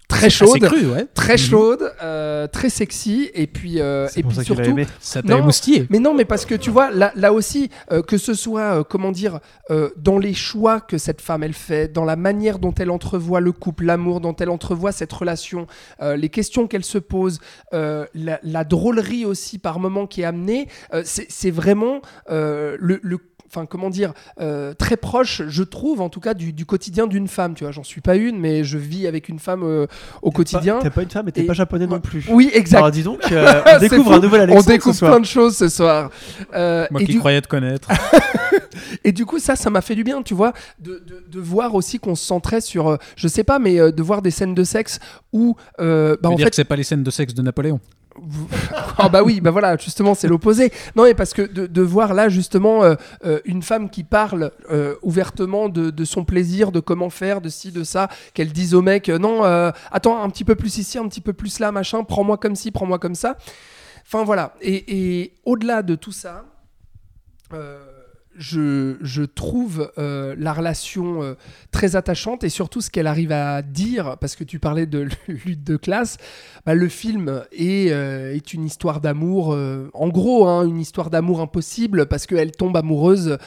très 0.09 0.28
cru, 0.30 0.86
ouais. 0.90 1.06
très 1.14 1.35
Mhm. 1.35 1.39
chaudes, 1.39 1.93
euh, 2.02 2.47
très 2.48 2.70
sexy, 2.70 3.30
et 3.35 3.47
puis, 3.47 3.80
euh, 3.80 4.09
et 4.16 4.22
pour 4.22 4.30
puis 4.30 4.36
ça 4.39 4.44
surtout, 4.44 4.62
aimé. 4.70 4.86
Ça 5.01 5.22
t'a 5.22 5.28
Non, 5.28 5.39
émoustillé. 5.39 5.86
mais 5.90 5.98
non, 5.98 6.14
mais 6.14 6.24
parce 6.24 6.44
que 6.47 6.55
tu 6.55 6.70
vois, 6.70 6.90
là, 6.90 7.12
là 7.14 7.32
aussi, 7.32 7.70
euh, 7.93 8.02
que 8.02 8.16
ce 8.18 8.35
soit, 8.35 8.78
euh, 8.80 8.85
comment 8.85 9.12
dire, 9.12 9.39
euh, 9.70 9.90
dans 9.97 10.18
les 10.18 10.35
choix 10.35 10.80
que 10.80 10.98
cette 10.98 11.20
femme, 11.20 11.43
elle 11.43 11.52
fait, 11.52 11.93
dans 11.93 12.05
la 12.05 12.16
manière 12.16 12.59
dont 12.59 12.74
elle 12.78 12.90
entrevoit 12.90 13.40
le 13.40 13.52
couple, 13.52 13.85
l'amour, 13.85 14.20
dont 14.20 14.35
elle 14.36 14.51
entrevoit 14.51 14.93
cette 14.93 15.12
relation, 15.12 15.66
euh, 16.02 16.16
les 16.16 16.30
questions 16.30 16.66
qu'elle 16.66 16.85
se 16.85 16.98
pose, 16.98 17.39
euh, 17.74 18.06
la, 18.14 18.40
la 18.43 18.64
drôlerie 18.64 19.24
aussi 19.26 19.59
par 19.59 19.78
moment 19.78 20.06
qui 20.06 20.22
est 20.22 20.24
amenée, 20.24 20.68
euh, 20.94 21.02
c'est 21.05 21.26
c'est 21.30 21.51
vraiment 21.51 22.01
euh, 22.30 22.76
le... 22.80 22.98
le 23.02 23.18
Enfin, 23.51 23.65
comment 23.66 23.89
dire, 23.91 24.12
euh, 24.41 24.75
très 24.75 24.97
proche, 24.99 25.43
je 25.49 25.62
trouve, 25.62 26.01
en 26.03 26.09
tout 26.11 26.20
cas, 26.20 26.35
du, 26.35 26.53
du 26.53 26.66
quotidien 26.66 27.07
d'une 27.07 27.29
femme. 27.29 27.55
Tu 27.55 27.65
vois, 27.65 27.73
j'en 27.73 27.83
suis 27.83 28.01
pas 28.03 28.16
une, 28.16 28.39
mais 28.39 28.62
je 28.62 28.77
vis 28.79 29.07
avec 29.07 29.29
une 29.31 29.39
femme 29.39 29.62
euh, 29.62 29.87
au 30.23 30.31
quotidien. 30.31 30.81
T'es 30.81 30.91
pas 30.91 31.03
une 31.03 31.11
femme 31.11 31.29
et 31.29 31.33
t'es 31.33 31.41
Et- 31.43 31.47
pas 31.47 31.55
japonais 31.55 31.87
non 31.87 31.99
plus. 32.01 32.27
Oui, 32.29 32.51
exact. 32.53 32.79
Alors 32.79 32.91
dis 32.91 33.03
donc, 33.03 33.20
euh, 33.33 33.62
on 33.77 33.79
découvre 33.79 34.12
un 34.12 34.20
nouvel 34.20 34.41
On 34.41 34.45
Alexandre 34.45 34.65
ce 34.65 34.70
découvre 34.73 34.95
soir. 34.97 35.11
plein 35.12 35.20
de 35.20 35.27
choses 35.27 35.57
ce 35.57 35.69
soir. 35.69 36.11
Euh, 36.55 36.87
Moi 36.91 37.01
et 37.03 37.07
qui 37.07 37.12
du- 37.12 37.19
croyais 37.19 37.41
te 37.41 37.49
connaître. 37.49 37.89
Et 39.05 39.12
du 39.12 39.27
coup, 39.27 39.39
ça, 39.39 39.57
ça 39.57 39.70
m'a 39.70 39.81
fait 39.81 39.95
du 39.95 40.05
bien, 40.05 40.23
tu 40.23 40.35
vois, 40.35 40.53
de, 40.79 41.03
de, 41.07 41.25
de 41.29 41.41
voir 41.41 41.75
aussi 41.75 41.99
qu'on 41.99 42.15
se 42.15 42.25
centrait 42.25 42.61
sur, 42.61 42.99
je 43.16 43.29
sais 43.29 43.45
pas, 43.45 43.59
mais 43.59 43.77
de 43.93 44.03
voir 44.03 44.23
des 44.23 44.31
scènes 44.31 44.55
de 44.55 44.65
sexe 44.65 44.99
où, 45.33 45.57
euh, 45.81 46.16
bah 46.23 46.29
en 46.31 46.35
dire 46.35 46.45
fait, 46.47 46.51
que 46.51 46.57
c'est 46.57 46.65
pas 46.65 46.77
les 46.77 46.83
scènes 46.85 47.03
de 47.03 47.11
sexe 47.11 47.35
de 47.35 47.43
Napoléon 47.43 47.81
ah 48.99 49.09
bah 49.09 49.23
oui, 49.23 49.40
bah 49.40 49.51
voilà, 49.51 49.77
justement, 49.77 50.15
c'est 50.15 50.28
l'opposé. 50.28 50.73
Non, 50.97 51.05
mais 51.05 51.15
parce 51.15 51.32
que 51.32 51.43
de, 51.43 51.82
voir 51.82 52.15
là, 52.15 52.28
justement, 52.28 52.85
euh, 52.85 52.95
euh, 53.24 53.40
une 53.45 53.62
femme 53.62 53.90
qui 53.90 54.05
parle 54.05 54.53
euh, 54.70 54.95
ouvertement 55.03 55.69
de, 55.69 56.05
son 56.05 56.24
plaisir, 56.24 56.73
de 56.73 56.81
comment 56.81 57.11
faire, 57.11 57.40
de 57.40 57.49
ci, 57.49 57.73
de 57.73 57.85
ça, 57.85 58.09
qu'elle 58.35 58.53
dise 58.53 58.74
au 58.74 58.82
mec, 58.82 59.09
non, 59.09 59.43
attends, 59.90 60.23
un 60.23 60.31
petit 60.31 60.45
peu 60.45 60.55
plus 60.55 60.78
ici, 60.78 60.99
un 60.99 61.09
petit 61.09 61.20
peu 61.20 61.32
plus 61.32 61.59
là, 61.59 61.73
machin, 61.73 62.05
prends-moi 62.05 62.36
comme 62.39 62.57
ci, 62.57 62.70
prends-moi 62.70 62.99
comme 62.99 63.15
ça. 63.15 63.36
Enfin 64.07 64.24
voilà, 64.24 64.55
et, 64.62 65.20
et 65.20 65.35
au-delà 65.45 65.82
de 65.82 65.95
tout 65.95 66.12
ça, 66.12 66.45
euh, 67.53 67.78
je, 68.39 68.97
je 69.02 69.23
trouve 69.24 69.90
euh, 69.98 70.35
la 70.39 70.52
relation 70.52 71.23
euh, 71.23 71.35
très 71.73 71.97
attachante 71.97 72.44
et 72.44 72.48
surtout 72.48 72.81
ce 72.81 72.89
qu'elle 72.89 73.09
arrive 73.09 73.32
à 73.32 73.62
dire, 73.62 74.16
parce 74.20 74.36
que 74.36 74.44
tu 74.44 74.60
parlais 74.60 74.86
de 74.86 75.09
lutte 75.28 75.65
de 75.65 75.77
classe, 75.77 76.16
bah, 76.65 76.74
le 76.74 76.89
film 76.89 77.43
est, 77.52 77.90
euh, 77.90 78.35
est 78.35 78.55
une 78.55 78.65
histoire 78.65 79.01
d'amour, 79.01 79.52
euh, 79.52 79.90
en 79.93 80.09
gros, 80.09 80.47
hein, 80.47 80.65
une 80.66 80.78
histoire 80.78 81.10
d'amour 81.10 81.40
impossible, 81.40 82.06
parce 82.06 82.27
qu'elle 82.27 82.52
tombe 82.52 82.77
amoureuse 82.77 83.39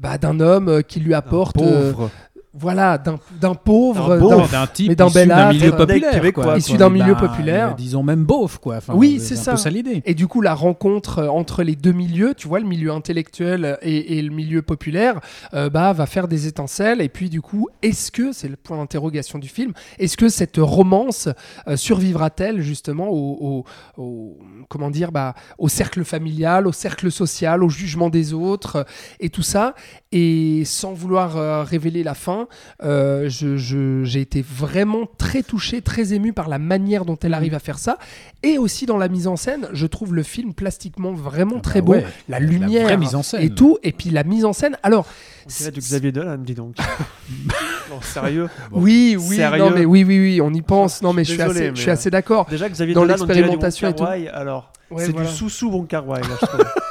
bah, 0.00 0.18
d'un 0.18 0.40
homme 0.40 0.68
euh, 0.68 0.82
qui 0.82 0.98
lui 0.98 1.14
apporte, 1.14 1.60
euh, 1.60 1.92
Pauvre. 1.92 2.10
Voilà, 2.52 2.98
d'un 2.98 3.54
pauvre, 3.54 4.48
D'un 4.50 4.66
type 4.66 4.88
mais 4.88 4.96
d'un 4.96 5.08
bel 5.08 5.28
milieu 5.52 5.70
d'un 5.70 5.76
populaire, 5.76 6.32
quoi. 6.32 6.58
Issu 6.58 6.76
d'un 6.76 6.90
milieu 6.90 7.14
Bah, 7.14 7.20
populaire. 7.28 7.68
euh, 7.70 7.74
disons 7.74 8.02
même 8.02 8.24
beauf, 8.24 8.58
quoi. 8.58 8.78
Enfin, 8.78 8.94
Oui, 8.96 9.18
euh, 9.20 9.22
c'est 9.22 9.36
ça. 9.36 9.70
l'idée. 9.70 10.02
Et 10.04 10.14
du 10.14 10.26
coup, 10.26 10.40
la 10.40 10.54
rencontre 10.54 11.18
euh, 11.20 11.28
entre 11.28 11.62
les 11.62 11.76
deux 11.76 11.92
milieux, 11.92 12.34
tu 12.34 12.48
vois, 12.48 12.58
le 12.58 12.66
milieu 12.66 12.90
intellectuel 12.90 13.78
et, 13.82 14.18
et 14.18 14.22
le 14.22 14.30
milieu 14.34 14.62
populaire, 14.62 15.20
euh, 15.54 15.70
bah, 15.70 15.92
va 15.92 16.06
faire 16.06 16.26
des 16.26 16.48
étincelles. 16.48 17.00
Et 17.00 17.08
puis, 17.08 17.30
du 17.30 17.40
coup, 17.40 17.68
est-ce 17.82 18.10
que, 18.10 18.32
c'est 18.32 18.48
le 18.48 18.56
point 18.56 18.78
d'interrogation 18.78 19.38
du 19.38 19.48
film, 19.48 19.72
est-ce 20.00 20.16
que 20.16 20.28
cette 20.28 20.56
romance 20.58 21.28
euh, 21.68 21.76
survivra-t-elle 21.76 22.60
justement 22.62 23.08
au, 23.10 23.64
au- 23.96 24.02
au- 24.02 24.38
comment 24.68 24.90
dire, 24.90 25.12
bah, 25.12 25.34
au 25.58 25.68
cercle 25.68 26.04
familial, 26.04 26.66
au 26.66 26.72
cercle 26.72 27.12
social, 27.12 27.62
au 27.62 27.68
jugement 27.68 28.10
des 28.10 28.32
autres 28.32 28.76
euh, 28.76 28.84
et 29.20 29.28
tout 29.30 29.42
ça? 29.42 29.74
Et 30.10 30.64
sans 30.64 30.92
vouloir 30.94 31.36
euh, 31.36 31.62
révéler 31.62 32.02
la 32.02 32.14
fin, 32.14 32.39
euh, 32.82 33.28
je- 33.28 33.56
je- 33.56 34.04
j'ai 34.04 34.20
été 34.20 34.42
vraiment 34.42 35.08
très 35.18 35.42
touché, 35.42 35.80
très 35.82 36.12
ému 36.12 36.32
par 36.32 36.48
la 36.48 36.58
manière 36.58 37.04
dont 37.04 37.16
elle 37.22 37.34
arrive 37.34 37.54
à 37.54 37.58
faire 37.58 37.78
ça. 37.78 37.98
Et 38.42 38.58
aussi 38.58 38.86
dans 38.86 38.96
la 38.98 39.08
mise 39.08 39.26
en 39.26 39.36
scène, 39.36 39.68
je 39.72 39.86
trouve 39.86 40.14
le 40.14 40.22
film 40.22 40.54
plastiquement 40.54 41.12
vraiment 41.12 41.56
Ah 41.58 41.62
très 41.62 41.80
bah 41.80 41.86
beau. 41.86 41.92
ouais, 41.94 42.06
La 42.28 42.38
lumière 42.40 42.98
mise 42.98 43.14
en 43.14 43.22
scène. 43.22 43.42
et 43.42 43.50
tout. 43.50 43.78
Et 43.82 43.92
puis 43.92 44.10
la 44.10 44.24
mise 44.24 44.44
en 44.44 44.52
scène. 44.52 44.76
Alors, 44.82 45.06
dirait 45.46 45.70
du 45.70 45.80
Xavier 45.80 46.12
Dolan, 46.12 46.38
dis 46.38 46.54
donc. 46.54 46.76
non, 47.90 48.00
sérieux. 48.02 48.48
oui, 48.72 49.16
oui, 49.18 49.36
Sérieux 49.36 49.58
non, 49.64 49.70
mais 49.70 49.84
oui, 49.84 50.04
oui, 50.04 50.18
oui, 50.18 50.40
on 50.40 50.52
y 50.52 50.62
pense. 50.62 51.02
Non, 51.02 51.12
mais 51.12 51.24
je 51.24 51.30
suis 51.30 51.38
Désolé, 51.38 51.60
assez, 51.60 51.70
mais, 51.70 51.76
je 51.76 51.80
suis 51.80 51.90
euh, 51.90 51.94
assez 51.94 52.10
d'accord. 52.10 52.46
Déjà, 52.48 52.68
Xavier 52.68 52.94
Dans 52.94 53.02
Dolan, 53.02 53.14
on 53.14 53.24
dirait 53.24 53.34
du 53.34 53.40
l'expérimentation 53.40 53.88
et 53.88 53.94
tout. 53.94 54.04
Alors. 54.32 54.72
Ouais, 54.90 55.04
c'est 55.06 55.12
voilà. 55.12 55.28
du 55.28 55.34
sous-sous 55.36 55.70
Wong 55.70 55.86
Kar-wai, 55.86 56.20
là, 56.20 56.26
je 56.40 56.46
trouve. 56.46 56.64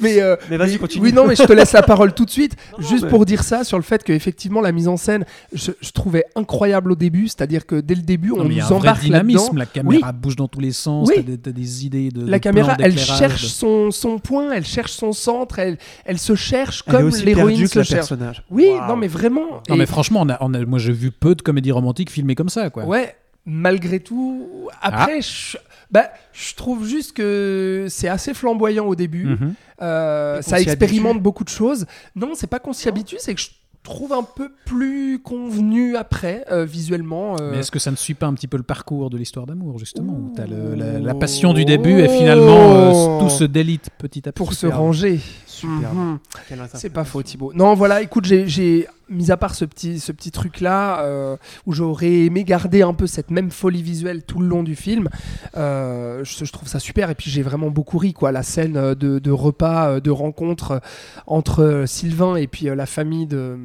Mais, 0.00 0.20
euh, 0.20 0.36
Mais 0.50 0.56
vas-y, 0.56 0.78
continue. 0.78 1.04
Oui, 1.04 1.12
non, 1.12 1.26
mais 1.26 1.36
je 1.36 1.42
te 1.42 1.52
laisse 1.52 1.72
la 1.72 1.82
parole 1.82 2.12
tout 2.14 2.24
de 2.24 2.30
suite. 2.30 2.56
Non, 2.78 2.86
juste 2.86 3.04
mais- 3.04 3.10
pour 3.10 3.24
dire 3.26 3.42
ça 3.42 3.64
sur 3.64 3.76
le 3.78 3.82
fait 3.82 4.02
qu'effectivement, 4.02 4.60
la 4.60 4.72
mise 4.72 4.88
en 4.88 4.96
scène, 4.96 5.24
je, 5.52 5.70
je 5.80 5.90
trouvais 5.90 6.24
incroyable 6.36 6.92
au 6.92 6.96
début. 6.96 7.28
C'est-à-dire 7.28 7.66
que 7.66 7.80
dès 7.80 7.94
le 7.94 8.02
début, 8.02 8.28
Non, 8.30 8.40
on 8.40 8.44
mais 8.44 8.54
il 8.54 8.56
y 8.58 8.60
a 8.60 8.64
nous 8.68 8.74
un 8.74 8.78
vrai 8.78 8.88
embarque 8.90 9.02
là-dedans. 9.08 9.18
dynamisme. 9.28 9.58
La 9.58 9.66
caméra 9.66 10.12
bouge 10.12 10.36
dans 10.36 10.48
tous 10.48 10.60
les 10.60 10.72
sens. 10.72 11.08
Oui. 11.08 11.14
T'as 11.16 11.22
des, 11.22 11.38
t'as 11.38 11.50
des 11.52 11.86
idées 11.86 12.10
de. 12.10 12.26
La 12.26 12.38
de 12.38 12.42
caméra, 12.42 12.74
plans 12.74 12.84
elle 12.86 12.98
cherche 12.98 13.46
son, 13.46 13.90
son 13.90 14.18
point, 14.18 14.52
elle 14.52 14.64
cherche 14.64 14.92
son 14.92 15.12
centre, 15.12 15.58
elle, 15.58 15.78
elle 16.04 16.18
se 16.18 16.34
cherche 16.34 16.82
Elle 16.86 16.94
est 16.94 16.96
comme 16.98 17.06
aussi 17.08 17.24
l'héroïne 17.24 17.46
perdue 17.56 17.64
que 17.64 17.70
se 17.70 17.78
le 17.78 17.84
cherche. 17.84 17.98
personnage. 18.08 18.42
Oui, 18.50 18.68
non, 18.88 18.96
mais 18.96 19.08
vraiment. 19.08 19.60
Non, 19.68 19.74
Et- 19.74 19.78
mais 19.78 19.86
franchement, 19.86 20.20
on 20.22 20.28
a, 20.28 20.36
on 20.40 20.54
a- 20.54 20.64
moi 20.64 20.78
j'ai 20.78 20.92
vu 20.92 21.10
peu 21.10 21.34
de 21.34 21.42
comédies 21.42 21.72
romantiques 21.72 22.10
filmées 22.10 22.34
comme 22.34 22.48
ça, 22.48 22.70
quoi. 22.70 22.84
Ouais, 22.84 23.14
malgré 23.46 24.00
tout. 24.00 24.48
Ah. 24.80 25.02
Après, 25.02 25.20
je, 25.22 25.56
bah, 25.90 26.10
je 26.32 26.54
trouve 26.54 26.86
juste 26.86 27.12
que 27.12 27.86
c'est 27.88 28.08
assez 28.08 28.34
flamboyant 28.34 28.86
au 28.86 28.94
début. 28.94 29.26
Mhm. 29.26 29.54
Euh, 29.82 30.40
ça 30.42 30.60
expérimente 30.60 31.10
habitue. 31.12 31.22
beaucoup 31.22 31.44
de 31.44 31.48
choses. 31.48 31.86
Non, 32.16 32.30
c'est 32.34 32.46
pas 32.46 32.58
qu'on 32.58 32.72
s'y 32.72 32.88
habitue, 32.88 33.16
c'est 33.18 33.34
que 33.34 33.40
je 33.40 33.48
trouve 33.82 34.14
un 34.14 34.22
peu 34.22 34.48
plus 34.64 35.18
convenu 35.18 35.94
après, 35.96 36.46
euh, 36.50 36.64
visuellement. 36.64 37.36
euh. 37.38 37.50
Mais 37.50 37.58
est-ce 37.58 37.70
que 37.70 37.78
ça 37.78 37.90
ne 37.90 37.96
suit 37.96 38.14
pas 38.14 38.24
un 38.26 38.32
petit 38.32 38.46
peu 38.46 38.56
le 38.56 38.62
parcours 38.62 39.10
de 39.10 39.18
l'histoire 39.18 39.44
d'amour, 39.44 39.78
justement 39.78 40.14
où 40.14 40.32
le- 40.38 40.74
la, 40.74 40.98
la 41.00 41.14
passion 41.14 41.52
du 41.52 41.66
début 41.66 42.00
et 42.00 42.08
finalement 42.08 43.18
tout 43.18 43.28
se 43.28 43.44
délite 43.44 43.90
petit 43.98 44.26
à 44.26 44.32
petit 44.32 44.38
pour 44.38 44.54
se 44.54 44.66
ranger. 44.66 45.20
Superbe. 45.54 45.94
Mhm. 45.96 46.18
Quelle 46.48 46.58
C'est 46.74 46.90
pas 46.90 47.04
faux. 47.04 47.22
Thibaut. 47.22 47.52
Non, 47.54 47.74
voilà, 47.74 48.02
écoute, 48.02 48.24
j'ai- 48.26 48.86
mis 49.10 49.30
à 49.30 49.36
part 49.36 49.54
ce 49.54 49.66
petit, 49.66 50.00
ce 50.00 50.12
petit 50.12 50.30
truc-là, 50.30 51.00
euh, 51.02 51.36
où 51.66 51.74
j'aurais 51.74 52.20
aimé 52.24 52.42
garder 52.42 52.80
un 52.80 52.94
peu 52.94 53.06
cette 53.06 53.30
même 53.30 53.50
folie 53.50 53.82
visuelle 53.82 54.22
tout 54.22 54.40
le 54.40 54.46
long 54.48 54.62
du 54.62 54.76
film, 54.76 55.10
euh, 55.58 56.24
je, 56.24 56.44
je 56.46 56.50
trouve 56.52 56.68
ça 56.68 56.78
super. 56.78 57.10
Et 57.10 57.14
puis 57.14 57.30
j'ai 57.30 57.42
vraiment 57.42 57.70
beaucoup 57.70 57.98
ri, 57.98 58.14
quoi. 58.14 58.32
La 58.32 58.42
scène 58.42 58.76
euh, 58.78 58.94
de, 58.94 59.18
de 59.18 59.30
repas, 59.30 60.00
de 60.00 60.10
rencontre 60.10 60.80
entre 61.26 61.84
Sylvain 61.86 62.36
et 62.36 62.46
puis 62.46 62.66
la 62.74 62.86
famille 62.86 63.26
de 63.26 63.56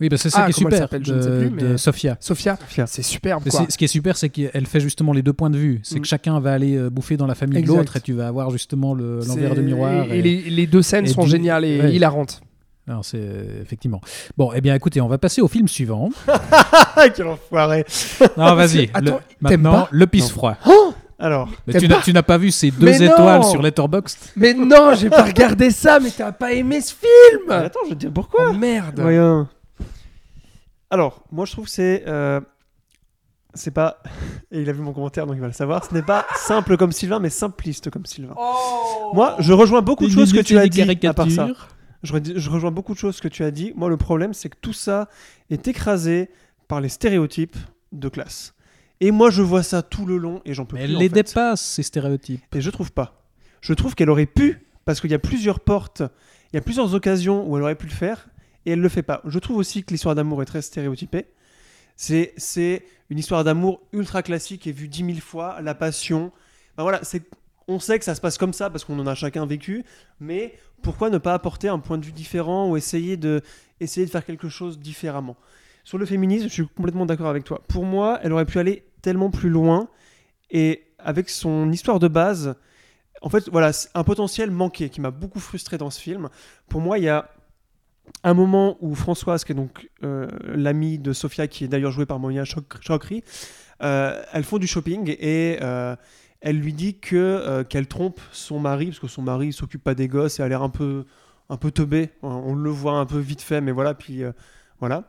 Oui, 0.00 0.08
bah 0.08 0.16
c'est 0.16 0.30
ça 0.30 0.42
Ah, 0.42 0.44
qui 0.46 0.50
est 0.50 0.52
super 0.54 0.88
je 0.92 1.12
ne 1.12 1.20
sais 1.22 1.28
de, 1.28 1.38
plus, 1.48 1.50
de 1.60 1.66
mais- 1.72 1.76
Sophia. 1.78 2.16
Sophia. 2.20 2.56
Sophia. 2.60 2.86
C'est 2.86 3.02
superbe, 3.02 3.42
quoi. 3.48 3.66
Ce 3.68 3.76
qui 3.76 3.84
est 3.84 3.88
super, 3.88 4.16
c'est 4.16 4.28
qu'elle 4.28 4.66
fait 4.66 4.80
justement 4.80 5.12
les 5.12 5.22
deux 5.22 5.32
points 5.32 5.50
de 5.50 5.58
vue. 5.58 5.80
C'est 5.82 5.96
Mm. 5.98 6.02
que 6.02 6.06
chacun 6.06 6.40
va 6.40 6.52
aller 6.52 6.88
bouffer 6.90 7.16
dans 7.16 7.26
la 7.26 7.34
famille 7.34 7.58
Exact. 7.58 7.72
de 7.72 7.78
l'autre 7.78 7.96
et 7.96 8.00
tu 8.00 8.12
vas 8.12 8.28
avoir 8.28 8.50
justement 8.50 8.94
le- 8.94 9.20
l'envers 9.26 9.54
de 9.54 9.60
miroir. 9.62 10.04
Et, 10.12 10.18
et- 10.18 10.22
les, 10.22 10.40
les 10.42 10.66
deux 10.66 10.82
scènes 10.82 11.04
et 11.06 11.08
sont 11.08 11.22
géniales 11.36 11.64
et 11.64 11.80
ouais. 12.00 12.24
Non, 12.86 13.02
c'est 13.02 13.18
effectivement. 13.62 14.00
Bon, 14.36 14.52
eh 14.54 14.60
bien, 14.60 14.74
écoutez, 14.74 15.00
on 15.00 15.08
va 15.08 15.16
passer 15.16 15.40
au 15.40 15.48
film 15.48 15.68
suivant. 15.68 16.10
Ah, 16.28 17.06
quel 17.16 17.26
enfoiré. 17.28 17.84
Non, 18.36 18.54
vas-y. 18.54 18.90
Maintenant, 19.40 19.72
pas 19.72 19.88
le 19.90 20.06
pisse 20.06 20.24
Non. 20.24 20.30
froid. 20.30 20.56
Alors, 21.18 21.48
Mais 21.66 21.74
tu 21.78 21.88
n'as- 21.88 21.96
pas 21.96 22.02
tu 22.02 22.12
n'as 22.12 22.22
pas 22.22 22.36
vu 22.36 22.50
ces 22.50 22.70
deux 22.70 22.84
Mais 22.86 22.98
non 22.98 23.06
étoiles 23.12 23.44
sur 23.44 23.62
Letterboxd? 23.62 24.18
Mais 24.36 24.52
non, 24.52 24.92
j'ai 24.94 25.08
pas 25.08 25.22
regardé 25.22 25.70
ça, 25.70 25.98
mais 26.00 26.10
t'as 26.10 26.32
pas 26.32 26.52
aimé 26.52 26.80
ce 26.82 26.92
film 26.92 27.42
mais 27.48 27.54
attends, 27.54 27.78
je 27.84 27.90
vais 27.90 27.94
te 27.94 28.00
dire 28.00 28.12
pourquoi. 28.12 28.48
Oh, 28.50 28.52
Merde 28.52 29.00
Voyons. 29.00 29.48
Alors, 30.90 31.22
moi 31.32 31.46
je 31.46 31.52
trouve 31.52 31.64
que 31.66 31.70
c'est. 31.70 32.04
euh, 32.06 32.40
c'est 33.54 33.70
pas. 33.70 34.02
Et 34.50 34.60
il 34.62 34.68
a 34.68 34.72
vu 34.72 34.80
mon 34.82 34.92
commentaire 34.92 35.26
donc 35.26 35.36
il 35.36 35.40
va 35.40 35.46
le 35.46 35.52
savoir. 35.52 35.84
Ce 35.84 35.92
n'est 35.94 36.02
pas 36.02 36.26
simple 36.36 36.76
comme 36.76 36.92
Sylvain, 36.92 37.18
mais 37.18 37.30
simpliste 37.30 37.90
comme 37.90 38.06
Sylvain. 38.06 38.34
Moi, 39.12 39.36
je 39.38 39.52
rejoins 39.52 39.82
beaucoup 39.82 40.06
de 40.06 40.12
choses 40.12 40.32
que 40.32 40.40
tu 40.40 40.58
as 40.58 40.68
dit. 40.68 40.82
À 41.06 41.14
part 41.14 41.30
ça. 41.30 41.48
Je, 42.02 42.12
re- 42.12 42.36
je 42.38 42.50
rejoins 42.50 42.70
beaucoup 42.70 42.92
de 42.94 42.98
choses 42.98 43.20
que 43.20 43.28
tu 43.28 43.44
as 43.44 43.50
dit. 43.50 43.72
Moi, 43.76 43.88
le 43.88 43.96
problème, 43.96 44.34
c'est 44.34 44.48
que 44.50 44.56
tout 44.60 44.72
ça 44.74 45.08
est 45.50 45.66
écrasé 45.68 46.28
par 46.68 46.80
les 46.80 46.88
stéréotypes 46.90 47.56
de 47.92 48.08
classe. 48.08 48.54
Et 49.00 49.10
moi, 49.10 49.30
je 49.30 49.42
vois 49.42 49.62
ça 49.62 49.82
tout 49.82 50.04
le 50.06 50.16
long 50.18 50.40
et 50.44 50.52
j'en 50.54 50.64
peux 50.66 50.76
Mais 50.76 50.84
plus. 50.84 50.92
elle 50.92 50.98
les 50.98 51.08
fait. 51.08 51.22
dépasse, 51.22 51.60
ces 51.62 51.82
stéréotypes. 51.82 52.42
Et 52.54 52.60
je 52.60 52.70
trouve 52.70 52.92
pas. 52.92 53.22
Je 53.60 53.72
trouve 53.72 53.94
qu'elle 53.94 54.10
aurait 54.10 54.26
pu, 54.26 54.66
parce 54.84 55.00
qu'il 55.00 55.10
y 55.10 55.14
a 55.14 55.18
plusieurs 55.18 55.60
portes, 55.60 56.02
il 56.52 56.56
y 56.56 56.58
a 56.58 56.62
plusieurs 56.62 56.94
occasions 56.94 57.48
où 57.48 57.56
elle 57.56 57.62
aurait 57.62 57.74
pu 57.74 57.86
le 57.86 57.92
faire, 57.92 58.28
et 58.66 58.72
elle 58.72 58.80
le 58.80 58.88
fait 58.88 59.02
pas. 59.02 59.20
Je 59.26 59.38
trouve 59.38 59.56
aussi 59.56 59.82
que 59.84 59.90
l'histoire 59.92 60.14
d'amour 60.14 60.42
est 60.42 60.46
très 60.46 60.62
stéréotypée. 60.62 61.26
C'est, 61.96 62.82
une 63.10 63.18
histoire 63.18 63.44
d'amour 63.44 63.80
ultra 63.92 64.22
classique 64.22 64.66
et 64.66 64.72
vue 64.72 64.88
dix 64.88 65.02
mille 65.02 65.20
fois, 65.20 65.60
la 65.60 65.74
passion. 65.74 66.32
Ben 66.76 66.82
voilà, 66.82 67.00
on 67.68 67.78
sait 67.78 67.98
que 67.98 68.04
ça 68.04 68.14
se 68.14 68.20
passe 68.20 68.38
comme 68.38 68.52
ça 68.52 68.70
parce 68.70 68.84
qu'on 68.84 68.98
en 68.98 69.06
a 69.06 69.14
chacun 69.14 69.46
vécu, 69.46 69.84
mais 70.20 70.54
pourquoi 70.82 71.10
ne 71.10 71.18
pas 71.18 71.34
apporter 71.34 71.68
un 71.68 71.78
point 71.78 71.98
de 71.98 72.04
vue 72.04 72.12
différent 72.12 72.68
ou 72.68 72.76
essayer 72.76 73.16
de, 73.16 73.42
essayer 73.80 74.06
de 74.06 74.10
faire 74.10 74.24
quelque 74.24 74.48
chose 74.48 74.78
différemment? 74.78 75.36
Sur 75.84 75.98
le 75.98 76.06
féminisme, 76.06 76.48
je 76.48 76.52
suis 76.52 76.66
complètement 76.66 77.06
d'accord 77.06 77.28
avec 77.28 77.44
toi. 77.44 77.62
Pour 77.68 77.84
moi, 77.84 78.18
elle 78.22 78.32
aurait 78.32 78.46
pu 78.46 78.58
aller 78.58 78.84
tellement 79.02 79.30
plus 79.30 79.50
loin 79.50 79.88
et 80.50 80.86
avec 80.98 81.28
son 81.28 81.70
histoire 81.70 81.98
de 81.98 82.08
base, 82.08 82.54
en 83.20 83.28
fait, 83.28 83.48
voilà, 83.50 83.70
un 83.94 84.04
potentiel 84.04 84.50
manqué 84.50 84.88
qui 84.88 85.00
m'a 85.00 85.10
beaucoup 85.10 85.40
frustré 85.40 85.78
dans 85.78 85.90
ce 85.90 86.00
film. 86.00 86.28
Pour 86.68 86.80
moi, 86.80 86.98
il 86.98 87.04
y 87.04 87.08
a 87.08 87.30
un 88.22 88.34
moment 88.34 88.76
où 88.80 88.94
Françoise, 88.94 89.44
qui 89.44 89.52
est 89.52 89.54
donc 89.54 89.90
euh, 90.02 90.26
l'amie 90.46 90.98
de 90.98 91.12
Sophia, 91.12 91.46
qui 91.46 91.64
est 91.64 91.68
d'ailleurs 91.68 91.92
jouée 91.92 92.06
par 92.06 92.18
Monia 92.18 92.44
Chokri, 92.44 93.22
euh, 93.82 94.22
elles 94.32 94.44
font 94.44 94.58
du 94.58 94.66
shopping 94.66 95.14
et 95.18 95.58
euh, 95.60 95.96
elle 96.40 96.58
lui 96.58 96.72
dit 96.72 96.98
que 96.98 97.16
euh, 97.16 97.64
qu'elle 97.64 97.86
trompe 97.86 98.20
son 98.32 98.60
mari 98.60 98.86
parce 98.86 99.00
que 99.00 99.08
son 99.08 99.22
mari 99.22 99.52
s'occupe 99.52 99.82
pas 99.82 99.94
des 99.94 100.08
gosses 100.08 100.38
et 100.40 100.42
a 100.42 100.48
l'air 100.48 100.62
un 100.62 100.70
peu 100.70 101.04
un 101.50 101.56
peu 101.56 101.70
teubé. 101.70 102.10
On 102.22 102.54
le 102.54 102.70
voit 102.70 102.94
un 102.94 103.06
peu 103.06 103.18
vite 103.18 103.42
fait, 103.42 103.60
mais 103.60 103.72
voilà. 103.72 103.94
Puis 103.94 104.22
voilà. 104.80 105.04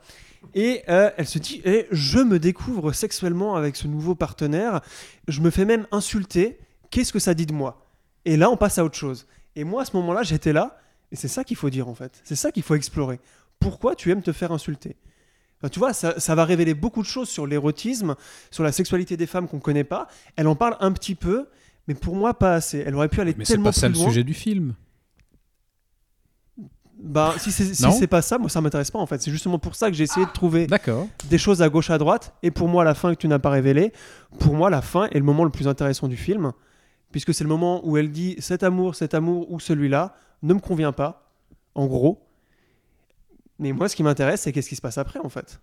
Et 0.54 0.82
elle 0.86 1.26
se 1.26 1.38
dit, 1.38 1.62
eh, 1.64 1.86
je 1.90 2.18
me 2.18 2.38
découvre 2.38 2.92
sexuellement 2.92 3.56
avec 3.56 3.74
ce 3.74 3.88
nouveau 3.88 4.14
partenaire. 4.14 4.82
Je 5.28 5.40
me 5.40 5.48
fais 5.48 5.64
même 5.64 5.86
insulter. 5.92 6.58
Qu'est-ce 6.90 7.10
que 7.10 7.18
ça 7.18 7.32
dit 7.32 7.46
de 7.46 7.54
moi? 7.54 7.90
Et 8.26 8.36
là, 8.36 8.50
on 8.50 8.58
passe 8.58 8.76
à 8.76 8.84
autre 8.84 8.96
chose. 8.96 9.26
Et 9.56 9.64
moi, 9.64 9.80
à 9.80 9.84
ce 9.86 9.96
moment-là, 9.96 10.24
j'étais 10.24 10.52
là. 10.52 10.78
Et 11.12 11.16
c'est 11.16 11.28
ça 11.28 11.44
qu'il 11.44 11.56
faut 11.56 11.70
dire, 11.70 11.88
en 11.88 11.94
fait. 11.94 12.20
C'est 12.24 12.36
ça 12.36 12.50
qu'il 12.52 12.62
faut 12.62 12.74
explorer. 12.74 13.20
Pourquoi 13.60 13.94
tu 13.94 14.10
aimes 14.10 14.22
te 14.22 14.32
faire 14.32 14.52
insulter? 14.52 14.96
Enfin, 15.58 15.68
Tu 15.68 15.78
vois, 15.78 15.92
ça, 15.92 16.18
ça 16.20 16.34
va 16.34 16.44
révéler 16.44 16.74
beaucoup 16.74 17.02
de 17.02 17.06
choses 17.06 17.28
sur 17.28 17.46
l'érotisme, 17.46 18.14
sur 18.50 18.64
la 18.64 18.72
sexualité 18.72 19.16
des 19.16 19.26
femmes 19.26 19.48
qu'on 19.48 19.60
connaît 19.60 19.84
pas. 19.84 20.08
Elle 20.36 20.48
en 20.48 20.56
parle 20.56 20.76
un 20.80 20.92
petit 20.92 21.14
peu, 21.14 21.48
mais 21.88 21.94
pour 21.94 22.16
moi, 22.16 22.34
pas 22.34 22.54
assez. 22.54 22.82
Elle 22.86 22.94
aurait 22.94 23.08
pu 23.08 23.20
aller 23.20 23.34
Mais 23.38 23.44
c'est 23.44 23.54
tellement 23.54 23.66
pas 23.70 23.72
ça 23.72 23.86
plus 23.88 23.94
le 23.94 23.98
loin. 24.00 24.08
sujet 24.08 24.24
du 24.24 24.34
film. 24.34 24.74
Bah, 26.98 27.34
si 27.38 27.52
c'est 27.52 27.74
si 27.74 27.92
c'est 27.92 28.06
pas 28.06 28.22
ça, 28.22 28.38
moi, 28.38 28.48
ça 28.48 28.60
m'intéresse 28.62 28.90
pas, 28.90 28.98
en 28.98 29.06
fait. 29.06 29.20
C'est 29.20 29.30
justement 29.30 29.58
pour 29.58 29.74
ça 29.74 29.90
que 29.90 29.96
j'ai 29.96 30.04
essayé 30.04 30.24
de 30.24 30.30
trouver 30.32 30.66
des 31.28 31.38
choses 31.38 31.60
à 31.60 31.68
gauche 31.68 31.90
à 31.90 31.98
droite 31.98 32.34
et 32.42 32.50
pour 32.50 32.68
moi 32.68 32.84
la 32.84 32.94
fin 32.94 33.14
que 33.14 33.18
tu 33.20 33.28
n'as 33.28 33.38
pas 33.38 33.50
révélée 33.50 33.92
pour 34.40 34.54
moi 34.54 34.70
la 34.70 34.80
fin 34.80 35.04
est 35.10 35.18
le 35.18 35.24
moment 35.24 35.44
le 35.44 35.50
plus 35.50 35.68
intéressant 35.68 36.08
du 36.08 36.16
film 36.16 36.52
puisque 37.16 37.32
c'est 37.32 37.44
le 37.44 37.48
moment 37.48 37.80
où 37.88 37.96
elle 37.96 38.10
dit 38.10 38.36
cet 38.40 38.62
amour, 38.62 38.94
cet 38.94 39.14
amour 39.14 39.50
ou 39.50 39.58
celui-là 39.58 40.14
ne 40.42 40.52
me 40.52 40.60
convient 40.60 40.92
pas, 40.92 41.32
en 41.74 41.86
gros. 41.86 42.22
Mais 43.58 43.72
moi, 43.72 43.88
ce 43.88 43.96
qui 43.96 44.02
m'intéresse, 44.02 44.42
c'est 44.42 44.52
qu'est-ce 44.52 44.68
qui 44.68 44.76
se 44.76 44.82
passe 44.82 44.98
après, 44.98 45.18
en 45.20 45.30
fait. 45.30 45.58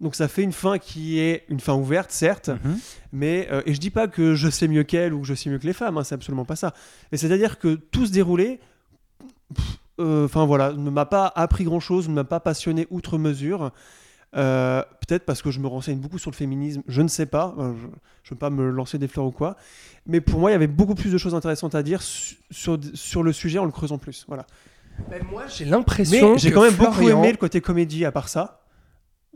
Donc 0.00 0.16
ça 0.16 0.26
fait 0.26 0.42
une 0.42 0.50
fin 0.50 0.78
qui 0.78 1.20
est 1.20 1.44
une 1.50 1.60
fin 1.60 1.74
ouverte, 1.74 2.10
certes, 2.10 2.48
Mhm. 2.64 2.78
mais 3.12 3.46
euh, 3.52 3.62
et 3.64 3.74
je 3.74 3.78
dis 3.78 3.90
pas 3.90 4.08
que 4.08 4.34
je 4.34 4.50
sais 4.50 4.66
mieux 4.66 4.82
qu'elle 4.82 5.14
ou 5.14 5.20
que 5.20 5.26
je 5.28 5.34
sais 5.34 5.48
mieux 5.50 5.58
que 5.60 5.68
les 5.68 5.72
femmes, 5.72 5.98
hein, 5.98 6.02
c'est 6.02 6.16
absolument 6.16 6.44
pas 6.44 6.56
ça. 6.56 6.74
Mais 7.12 7.18
c'est-à-dire 7.18 7.60
que 7.60 7.76
tout 7.76 8.06
se 8.06 8.10
déroulait, 8.10 8.58
euh, 10.00 10.24
enfin 10.24 10.46
voilà, 10.46 10.72
ne 10.72 10.90
m'a 10.90 11.06
pas 11.06 11.32
appris 11.36 11.62
grand-chose, 11.62 12.08
ne 12.08 12.14
m'a 12.14 12.24
pas 12.24 12.40
passionné 12.40 12.88
outre 12.90 13.18
mesure. 13.18 13.70
Euh, 14.36 14.82
Peut-être 15.06 15.24
parce 15.26 15.42
que 15.42 15.50
je 15.50 15.58
me 15.58 15.66
renseigne 15.66 15.98
beaucoup 15.98 16.18
sur 16.18 16.30
le 16.30 16.36
féminisme, 16.36 16.82
je 16.86 17.02
ne 17.02 17.08
sais 17.08 17.26
pas, 17.26 17.52
euh, 17.58 17.72
je 18.22 18.28
ne 18.30 18.30
veux 18.30 18.36
pas 18.38 18.50
me 18.50 18.70
lancer 18.70 18.96
des 18.96 19.08
fleurs 19.08 19.26
ou 19.26 19.32
quoi. 19.32 19.56
Mais 20.06 20.20
pour 20.20 20.38
moi, 20.38 20.50
il 20.50 20.52
y 20.52 20.56
avait 20.56 20.68
beaucoup 20.68 20.94
plus 20.94 21.10
de 21.10 21.18
choses 21.18 21.34
intéressantes 21.34 21.74
à 21.74 21.82
dire 21.82 22.00
su- 22.00 22.36
sur, 22.50 22.78
sur 22.94 23.22
le 23.24 23.32
sujet 23.32 23.58
en 23.58 23.64
le 23.64 23.72
creusant 23.72 23.98
plus. 23.98 24.24
Voilà. 24.28 24.46
Ben, 25.10 25.20
moi, 25.30 25.42
j'ai 25.48 25.64
l'impression. 25.64 26.36
j'ai 26.36 26.50
que 26.50 26.54
quand 26.54 26.62
même 26.62 26.74
beaucoup 26.74 26.92
Florian- 26.92 27.18
aimé 27.18 27.32
le 27.32 27.38
côté 27.38 27.60
comédie 27.60 28.04
à 28.04 28.12
part 28.12 28.28
ça. 28.28 28.60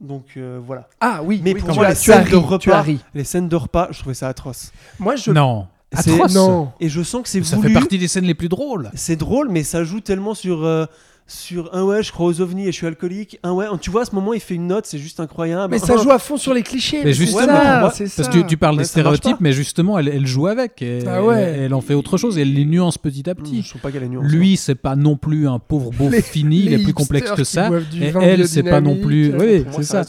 Donc 0.01 0.27
euh, 0.37 0.61
voilà. 0.65 0.89
Ah 1.01 1.21
oui, 1.25 1.41
Mais 1.45 1.55
oui, 1.55 1.61
pour 1.61 1.75
moi, 1.75 1.89
les 1.89 1.95
scènes 1.95 2.25
de 2.29 2.37
ri, 2.37 2.45
repas, 2.45 2.85
les 3.15 3.25
scènes 3.25 3.49
de 3.49 3.57
repas, 3.57 3.89
je 3.91 3.99
trouvais 4.01 4.15
ça 4.15 4.29
atroce. 4.29 4.73
Moi, 5.01 5.17
je. 5.17 5.31
Non. 5.33 5.67
C'est- 5.93 6.13
Atroce. 6.15 6.35
Non. 6.35 6.73
Et 6.81 6.89
je 6.89 7.03
sens 7.03 7.23
que 7.23 7.29
c'est 7.29 7.43
Ça 7.45 7.57
voulu. 7.57 7.69
fait 7.69 7.75
partie 7.75 7.99
des 7.99 8.09
scènes 8.09 8.25
les 8.25 8.35
plus 8.35 8.49
drôles. 8.49 8.91
C'est 8.95 9.15
drôle, 9.17 9.49
mais 9.49 9.63
ça 9.65 9.85
joue 9.85 10.01
tellement 10.01 10.35
sur 10.35 10.65
euh, 10.65 10.87
sur 11.27 11.75
un 11.75 11.83
ouais, 11.85 12.03
je 12.03 12.13
crois 12.13 12.27
aux 12.27 12.41
ovnis 12.43 12.65
et 12.65 12.67
je 12.67 12.77
suis 12.77 12.87
alcoolique. 12.87 13.39
Un 13.43 13.53
ouais, 13.53 13.65
tu 13.81 13.91
vois, 13.91 14.03
à 14.03 14.05
ce 14.05 14.15
moment, 14.15 14.35
il 14.35 14.41
fait 14.41 14.55
une 14.57 14.67
note, 14.67 14.85
c'est 14.85 14.99
juste 14.99 15.21
incroyable. 15.21 15.71
Mais 15.71 15.79
ça 15.79 15.97
joue 15.97 16.11
à 16.11 16.19
fond 16.19 16.37
sur 16.37 16.53
les 16.53 16.63
clichés. 16.63 16.99
Mais 17.03 17.15
c'est 17.15 17.25
justement, 17.25 17.47
ça, 17.47 17.81
moi- 17.81 17.91
c'est 17.95 18.05
Parce 18.05 18.15
ça. 18.17 18.25
que 18.25 18.39
tu, 18.41 18.47
tu 18.47 18.57
parles 18.59 18.75
Ouais, 18.75 18.83
des 18.83 18.89
stéréotypes, 18.89 19.39
mais 19.41 19.53
justement, 19.53 19.99
elle, 19.99 20.09
elle 20.09 20.27
joue 20.27 20.49
avec. 20.49 20.83
Et, 20.83 20.99
Ah 21.07 21.25
ouais. 21.25 21.41
elle, 21.41 21.61
elle 21.61 21.75
en 21.75 21.81
fait 21.81 21.95
autre 21.95 22.19
chose 22.19 22.37
et 22.37 22.43
elle 22.43 22.53
les 22.53 22.67
nuance 22.67 22.99
petit 22.99 23.29
à 23.31 23.35
petit. 23.35 23.63
Je 23.63 23.71
trouve 23.71 23.81
pas 23.81 23.91
qu'elle 23.91 24.05
a 24.05 24.09
nuance. 24.09 24.31
Lui, 24.31 24.59
c'est 24.59 24.75
pas 24.75 24.97
non 24.97 25.17
plus 25.17 25.49
un 25.49 25.59
pauvre 25.59 25.93
beau 25.93 26.11
Les- 26.11 26.21
fini, 26.21 26.59
il 26.59 26.65
les 26.67 26.75
est 26.81 26.85
plus 26.85 26.93
complexe 26.93 27.31
que 27.31 27.45
ça. 27.45 27.71
Et 27.99 28.13
elle, 28.21 28.47
c'est 28.47 28.63
pas 28.63 28.83
non 28.83 28.97
plus. 29.01 29.35
Oui, 29.35 29.65
c'est 29.73 29.83
ça. 29.83 30.03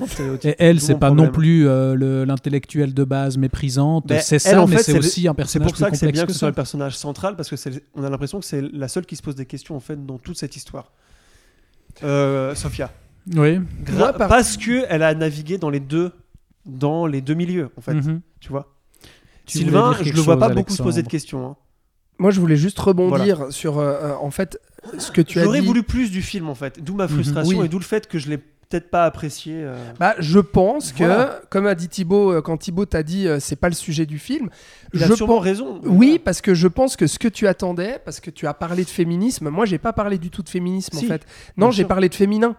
Et 0.44 0.56
elle, 0.60 0.82
c'est 0.82 0.96
pas 1.00 1.12
non 1.12 1.30
plus 1.30 1.66
euh, 1.68 1.96
le- 1.96 2.26
l'intellectuel 2.26 2.94
de 2.94 3.04
base 3.06 3.38
méprisante. 3.38 4.12
C'est 4.22 4.38
ça, 4.40 4.66
mais 4.66 4.78
c'est 4.78 4.92
c'est 4.92 4.98
aussi 4.98 5.28
un 5.28 5.32
C'est 5.32 5.36
personnage 5.38 5.68
pour 5.70 5.78
ça 5.78 5.86
plus 5.88 5.92
que 5.94 5.98
c'est 5.98 6.12
bien 6.12 6.26
que 6.26 6.34
ce 6.34 6.40
soit 6.40 6.50
le 6.50 6.54
personnage 6.54 6.98
central 6.98 7.36
parce 7.38 7.50
que 7.50 7.56
c'est- 7.56 7.84
on 7.96 8.04
a 8.04 8.10
l'impression 8.10 8.40
que 8.42 8.46
c'est 8.46 8.62
la 8.74 8.90
seule 8.90 9.06
qui 9.06 9.16
se 9.16 9.22
pose 9.22 9.36
des 9.36 9.46
questions 9.46 9.76
en 9.78 9.80
fait 9.80 10.06
dans 10.06 10.18
toute 10.18 10.38
cette 10.38 10.56
histoire. 10.58 10.92
Euh, 12.04 12.54
Sophia. 12.56 12.92
Oui. 13.36 13.60
Gra- 13.84 13.98
Moi, 13.98 14.14
par- 14.14 14.28
Parce 14.30 14.58
que 14.58 14.86
elle 14.90 15.04
a 15.04 15.14
navigué 15.16 15.58
dans 15.58 15.70
les 15.70 15.80
deux 15.80 16.12
dans 16.66 17.06
les 17.06 17.22
deux 17.22 17.34
milieux 17.36 17.70
en 17.78 17.82
fait. 17.82 17.94
Mhm. 17.94 18.22
Tu 18.40 18.50
vois. 18.50 18.74
Tu 19.46 19.60
voulais 19.60 19.70
Sylvain, 19.70 19.90
dire 19.90 19.98
je 20.00 20.04
quelque 20.06 20.16
le 20.16 20.22
vois 20.22 20.34
chose, 20.36 20.40
pas 20.40 20.50
beaucoup 20.50 20.72
se 20.74 20.82
poser 20.82 21.02
de 21.02 21.08
Alexandre. 21.08 21.12
questions. 21.12 21.48
hein. 21.48 21.56
Moi, 22.18 22.32
je 22.32 22.40
voulais 22.40 22.56
juste 22.56 22.80
rebondir 22.80 23.48
sur, 23.52 23.78
euh, 23.78 23.94
euh, 24.02 24.14
en 24.22 24.32
fait, 24.32 24.58
ce 24.98 25.12
que 25.12 25.22
tu 25.22 25.40
as 25.40 25.44
J'aurais 25.44 25.60
dit. 25.62 25.68
voulu 25.68 25.84
plus 25.84 26.10
du 26.12 26.22
film 26.22 26.48
en 26.50 26.56
fait. 26.56 26.82
D'où 26.84 26.96
ma 26.96 27.08
frustration 27.08 27.60
Oui. 27.60 27.66
et 27.66 27.70
d'où 27.70 27.78
le 27.78 27.84
fait 27.84 28.08
que 28.08 28.18
je 28.20 28.30
l'ai 28.30 28.40
peut-être 28.76 28.90
pas 28.92 29.06
apprécié. 29.06 29.54
euh. 29.58 29.76
Bah, 30.00 30.16
je 30.20 30.40
pense 30.40 30.92
que, 30.92 31.04
comme 31.50 31.66
a 31.68 31.76
dit 31.76 31.88
Thibaut, 31.88 32.32
euh, 32.34 32.42
quand 32.42 32.58
Thibaut 32.58 32.86
t'a 32.86 33.04
dit 33.04 33.28
euh, 33.28 33.40
c'est 33.40 33.56
pas 33.56 33.70
le 33.70 33.76
sujet 33.76 34.06
du 34.06 34.20
film, 34.20 34.50
Il 34.94 35.02
a 35.04 35.08
je 35.08 35.14
sûrement 35.14 35.36
pense- 35.36 35.44
raison. 35.44 35.82
Oui, 35.84 36.20
parce 36.24 36.42
que 36.42 36.54
je 36.54 36.68
pense 36.68 36.96
que 36.96 37.08
ce 37.08 37.18
que 37.20 37.28
tu 37.28 37.48
attendais, 37.48 38.00
parce 38.04 38.20
que 38.20 38.30
tu 38.30 38.48
as 38.48 38.54
parlé 38.54 38.84
de 38.84 38.90
féminisme, 38.90 39.50
moi 39.50 39.66
j'ai 39.66 39.78
pas 39.78 39.94
parlé 39.94 40.18
du 40.18 40.30
tout 40.30 40.42
de 40.44 40.50
féminisme 40.50 40.98
Si, 40.98 41.06
en 41.06 41.08
fait. 41.08 41.26
Non, 41.58 41.72
j'ai 41.72 41.86
parlé 41.86 42.10
de 42.10 42.16
féminin. 42.16 42.56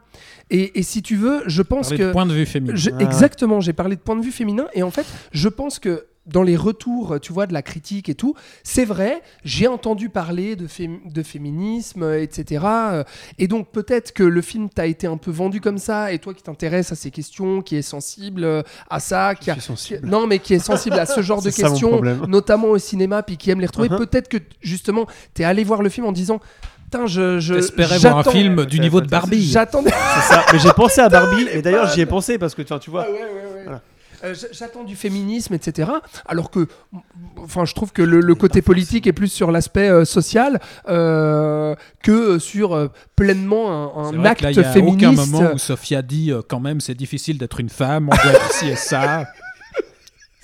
Et, 0.51 0.79
et 0.79 0.83
si 0.83 1.03
tu 1.03 1.17
veux, 1.17 1.43
je 1.47 1.63
pense 1.63 1.91
que 1.91 1.97
de 2.09 2.13
point 2.13 2.27
de 2.27 2.33
vue 2.33 2.47
féminin. 2.47 2.75
Je- 2.77 2.91
Ah 2.93 2.97
ouais. 2.97 3.05
Exactement, 3.05 3.61
j'ai 3.61 3.73
parlé 3.73 3.97
de 3.97 4.01
point 4.01 4.17
de 4.17 4.23
vue 4.23 4.33
féminin 4.33 4.67
et 4.75 4.83
en 4.83 4.91
fait, 4.91 5.07
je 5.33 5.49
pense 5.49 5.79
que 5.79 6.07
dans 6.27 6.43
les 6.43 6.57
retours, 6.57 7.19
tu 7.21 7.33
vois, 7.33 7.47
de 7.47 7.53
la 7.53 7.63
critique 7.63 8.09
et 8.09 8.15
tout, 8.15 8.35
c'est 8.65 8.85
vrai, 8.85 9.23
j'ai 9.45 9.69
entendu 9.69 10.09
parler 10.09 10.57
de, 10.57 10.67
fém- 10.67 10.99
de 11.11 11.23
féminisme, 11.23 12.03
euh, 12.03 12.21
etc. 12.23 12.65
euh, 12.67 13.05
Et 13.39 13.47
donc 13.49 13.71
peut-être 13.71 14.13
que 14.13 14.23
le 14.25 14.43
film 14.43 14.69
t'a 14.69 14.87
été 14.87 15.07
un 15.07 15.17
peu 15.17 15.31
vendu 15.31 15.61
comme 15.61 15.79
ça, 15.79 16.13
et 16.13 16.19
toi 16.19 16.35
qui 16.35 16.43
t'intéresses 16.43 16.93
à 16.93 16.97
ces 16.97 17.11
questions, 17.11 17.63
qui 17.63 17.77
est 17.77 17.83
sensible 17.83 18.45
euh, 18.45 18.63
à 18.91 19.01
ça, 19.01 19.35
qui 19.35 19.51
a- 19.51 19.57
non 20.03 20.27
mais 20.27 20.39
qui 20.39 20.55
est 20.55 20.59
sensible 20.59 20.99
à 20.99 21.07
ce 21.07 21.23
genre 21.23 21.43
de 21.43 21.51
questions, 21.51 22.01
notamment 22.29 22.69
au 22.69 22.79
cinéma, 22.79 23.23
puis 23.23 23.37
qui 23.37 23.51
aime 23.51 23.61
les 23.61 23.67
retrouver, 23.67 23.87
Uh-huh. 23.89 23.99
peut-être 23.99 24.29
que 24.29 24.39
justement, 24.63 25.07
t'es 25.33 25.45
allé 25.45 25.63
voir 25.63 25.81
le 25.81 25.89
film 25.91 26.07
en 26.07 26.13
disant, 26.13 26.41
putain, 26.87 27.07
je, 27.07 27.39
je 27.39 27.55
J'espérais 27.55 27.99
voir 27.99 28.19
un 28.19 28.25
film 28.25 28.65
du 28.67 28.81
niveau 28.81 29.01
de 29.01 29.07
Barbie. 29.07 29.47
J'attendais. 29.49 29.91
C'est 29.91 30.35
ça. 30.35 30.45
Mais 30.53 30.59
j'ai 30.59 30.73
pensé 30.73 31.01
à 31.01 31.09
Barbie 31.09 31.47
et 31.53 31.63
d'ailleurs 31.63 31.89
j'y 31.93 32.01
ai 32.01 32.07
pensé 32.07 32.37
parce 32.37 32.55
que 32.57 32.63
tu 32.63 32.69
vois, 32.69 32.79
tu 32.81 32.91
vois. 32.91 33.05
Ah 33.09 33.13
ouais, 33.13 33.19
ouais, 33.19 33.55
ouais. 33.55 33.63
Voilà. 33.65 33.83
Euh, 34.27 34.35
J'attends 34.53 34.85
du 34.85 34.97
féminisme, 34.97 35.55
etc. 35.55 35.91
Alors 36.27 36.51
que, 36.51 36.67
enfin, 37.39 37.65
je 37.65 37.75
trouve 37.75 37.93
que 37.93 38.03
le, 38.03 38.21
le 38.21 38.35
côté 38.35 38.63
politique 38.63 39.07
est 39.07 39.13
plus 39.13 39.29
sur 39.29 39.51
l'aspect 39.51 39.89
euh, 39.89 40.05
social 40.05 40.61
euh, 40.89 41.75
que 42.03 42.39
sur 42.39 42.91
pleinement 43.15 43.99
un, 43.99 44.25
acte 44.25 44.43
là, 44.43 44.51
il 44.51 44.57
y 44.57 44.61
a 44.61 44.65
féministe. 44.65 45.07
aucun 45.07 45.13
moment 45.13 45.53
où 45.55 45.59
Sophia 45.59 46.03
dit 46.03 46.33
quand 46.49 46.61
même 46.61 46.81
c'est 46.81 46.95
difficile 46.95 47.39
d'être 47.39 47.61
une 47.61 47.69
femme, 47.69 48.09
on 48.11 48.17
doit 48.17 48.33
être 48.33 48.53
ci 48.53 48.69
et 48.69 48.77
ça. 48.77 49.27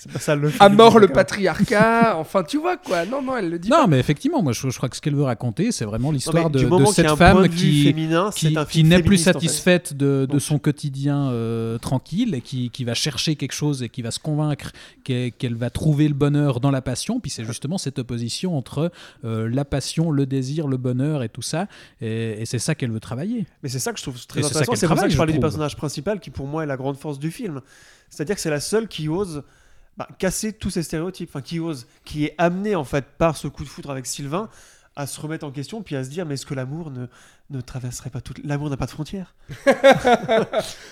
C'est 0.03 0.11
pas 0.11 0.19
ça 0.19 0.35
le 0.35 0.51
à 0.59 0.69
mort 0.69 0.99
le 0.99 1.07
patriarcat. 1.07 2.17
enfin, 2.17 2.43
tu 2.43 2.59
vois 2.59 2.77
quoi 2.77 3.07
Non, 3.07 3.23
non, 3.23 3.37
elle 3.37 3.51
le 3.51 3.59
dit 3.61 3.69
Non, 3.69 3.83
pas. 3.83 3.87
mais 3.87 4.01
effectivement, 4.01 4.43
moi 4.43 4.53
je, 4.53 4.69
je 4.69 4.77
crois 4.77 4.89
que 4.89 4.97
ce 4.97 5.01
qu'elle 5.01 5.15
veut 5.15 5.23
raconter, 5.23 5.71
c'est 5.71 5.85
vraiment 5.85 6.11
l'histoire 6.11 6.51
de, 6.51 6.59
cette 6.93 7.11
femme 7.11 7.49
qui, 7.49 7.85
féminin, 7.85 8.31
n'est 8.43 8.63
plus 8.65 8.67
féministe, 8.67 9.29
en 9.29 9.33
fait. 9.33 9.33
satisfaite 9.33 9.95
de, 9.95 10.39
son 10.41 10.59
quotidien 10.59 11.29
euh, 11.29 11.79
tranquille 11.79 12.35
et 12.35 12.41
qui, 12.41 12.71
qui 12.71 12.83
va 12.83 12.95
chercher 12.95 13.37
quelque 13.37 13.53
chose 13.53 13.85
et 13.85 13.89
qui 13.89 14.03
va 14.03 14.11
se 14.11 14.19
convaincre 14.19 14.73
qu'elle 15.05 15.55
va 15.55 15.71
trouver 15.71 16.09
le 16.09 16.15
bonheur 16.15 16.59
dans 16.59 16.73
la 16.73 16.83
passion. 16.83 17.21
Puis 17.21 17.31
c'est 17.31 17.45
justement 17.45 17.79
cette 17.79 18.01
opposition 18.01 18.59
entre 18.59 18.91
euh, 19.25 19.49
la 19.49 19.65
passion, 19.65 20.11
le 20.11 20.27
désir, 20.27 20.67
le 20.67 20.79
bonheur 20.79 21.23
et 21.23 21.29
tout 21.29 21.43
ça. 21.43 21.69
Et, 22.01 22.43
et 22.43 22.45
c'est 22.45 22.59
ça 22.59 22.75
qu'elle 22.75 22.91
veut 22.91 22.99
travailler. 22.99 23.47
Mais 23.63 23.69
c'est 23.69 23.79
ça 23.79 23.93
que 23.93 23.99
je 23.99 24.03
trouve 24.03 24.27
très 24.27 24.41
Et 24.41 24.43
c'est 24.43 24.49
ça 24.49 24.63
intéressant. 24.63 24.75
C'est 24.81 24.89
pour 24.89 24.99
ça 24.99 25.05
que 25.05 25.13
je 25.13 25.17
parlais 25.17 25.33
du 25.33 25.39
personnage 25.39 25.77
principal 25.77 26.19
qui 26.19 26.31
pour 26.31 26.49
moi 26.49 26.65
est 26.65 26.67
la 26.67 26.77
grande 26.77 26.97
force 26.97 27.21
du 27.21 27.31
film. 27.31 27.61
C'est-à-dire 28.11 28.35
que 28.35 28.41
c'est 28.41 28.51
la 28.51 28.59
seule 28.59 28.89
qui 28.89 29.09
ose 29.09 29.45
bah, 29.97 30.09
casser 30.19 30.53
tous 30.53 30.71
ces 30.71 30.83
stéréotypes, 30.83 31.31
enfin 31.31 31.43
qui 31.43 31.61
ose, 31.61 31.87
qui 32.05 32.25
est 32.25 32.35
amenée 32.39 32.75
en 32.75 32.85
fait 32.85 33.05
par 33.19 33.37
ce 33.37 33.49
coup 33.49 33.65
de 33.65 33.69
foudre 33.69 33.91
avec 33.91 34.07
Sylvain 34.07 34.49
à 34.97 35.07
se 35.07 35.21
remettre 35.21 35.47
en 35.47 35.51
question 35.51 35.83
puis 35.83 35.97
à 35.97 36.05
se 36.05 36.11
dire 36.11 36.27
mais 36.27 36.35
est-ce 36.35 36.47
que 36.47 36.55
l'amour 36.55 36.91
ne, 36.91 37.07
ne 37.51 37.61
traverserait 37.61 38.11
pas 38.11 38.21
toute 38.21 38.41
l'amour 38.45 38.71
n'a 38.71 38.77
pas 38.77 38.87
de 38.87 38.91
frontières 38.91 39.35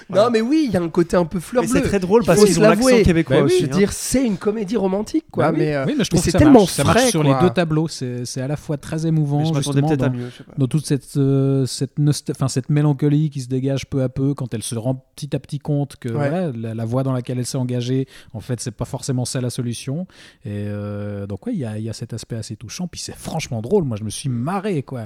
Voilà. 0.09 0.24
Non, 0.24 0.31
mais 0.31 0.40
oui, 0.40 0.64
il 0.66 0.72
y 0.72 0.77
a 0.77 0.81
un 0.82 0.89
côté 0.89 1.16
un 1.16 1.24
peu 1.24 1.40
fleur 1.40 1.62
Mais 1.62 1.68
bleue. 1.70 1.81
c'est 1.81 1.89
très 1.89 1.98
drôle 2.01 2.24
parce 2.24 2.44
qu'ils 2.44 2.59
ont 2.59 2.62
l'accent 2.62 3.02
québécois 3.02 3.36
Bah 3.36 3.43
oui, 3.43 3.47
aussi. 3.47 3.60
Je 3.60 3.66
veux 3.66 3.72
hein. 3.74 3.77
dire, 3.78 3.93
c'est 3.93 4.24
une 4.24 4.36
comédie 4.36 4.77
romantique, 4.77 5.24
quoi. 5.31 5.44
Bah 5.47 5.51
oui. 5.52 5.59
mais, 5.60 5.74
euh, 5.77 5.85
oui, 5.86 5.94
mais 5.97 6.05
je 6.05 6.10
trouve 6.10 6.20
c'est 6.22 6.27
que 6.27 6.32
ça 6.32 6.39
tellement 6.39 6.60
marche. 6.60 6.72
Ça 6.72 6.85
marche 6.85 6.98
frais, 7.01 7.10
sur 7.10 7.22
quoi. 7.22 7.35
les 7.40 7.40
deux 7.48 7.55
tableaux. 7.55 7.89
C'est 7.89 8.24
c'est 8.24 8.40
à 8.40 8.48
la 8.48 8.56
fois 8.56 8.77
très 8.77 9.06
émouvant, 9.06 9.39
Mais 9.40 9.47
je 9.47 9.55
justement, 9.55 9.89
peut-être 9.89 10.02
à 10.02 10.09
dans- 10.09 10.14
mieux. 10.16 10.31
je 10.31 10.36
sais 10.39 10.44
pas. 10.44 10.52
dans 10.59 10.66
toute 10.66 10.86
cette, 10.86 11.16
euh, 11.16 11.66
cette, 11.66 11.98
nostal- 11.98 12.32
enfin, 12.36 12.48
cette 12.48 12.68
mélancolie 12.70 13.31
qui 13.31 13.40
se 13.40 13.48
dégage 13.48 13.86
peu 13.86 14.02
à 14.02 14.09
peu 14.09 14.35
quand 14.35 14.52
elle 14.55 14.62
se 14.62 14.74
rend 14.74 14.94
petit 15.16 15.35
à 15.35 15.39
petit 15.39 15.59
compte 15.59 15.97
que 15.97 16.09
Ouais. 16.09 16.14
voilà, 16.28 16.51
la, 16.55 16.74
la 16.74 16.85
voie 16.85 17.02
dans 17.02 17.12
laquelle 17.12 17.39
elle 17.39 17.47
s'est 17.47 17.59
engagée, 17.59 18.06
en 18.35 18.40
fait, 18.40 18.60
c'est 18.60 18.70
pas 18.70 18.85
forcément 18.85 19.24
ça 19.24 19.40
la 19.40 19.51
solution. 19.51 20.06
Et 20.44 20.51
euh, 20.66 21.27
donc, 21.27 21.47
ouais, 21.47 21.52
il 21.55 21.59
y 21.59 21.64
a, 21.64 21.78
il 21.78 21.85
y 21.85 21.89
a 21.90 21.93
cet 21.93 22.12
aspect 22.12 22.36
assez 22.36 22.56
touchant. 22.56 22.86
Puis 22.89 23.01
c'est 23.01 23.16
franchement 23.16 23.62
drôle. 23.62 23.85
Moi, 23.85 23.97
je 23.97 24.05
me 24.05 24.10
suis 24.10 24.28
marré, 24.28 24.82
quoi. 24.82 25.05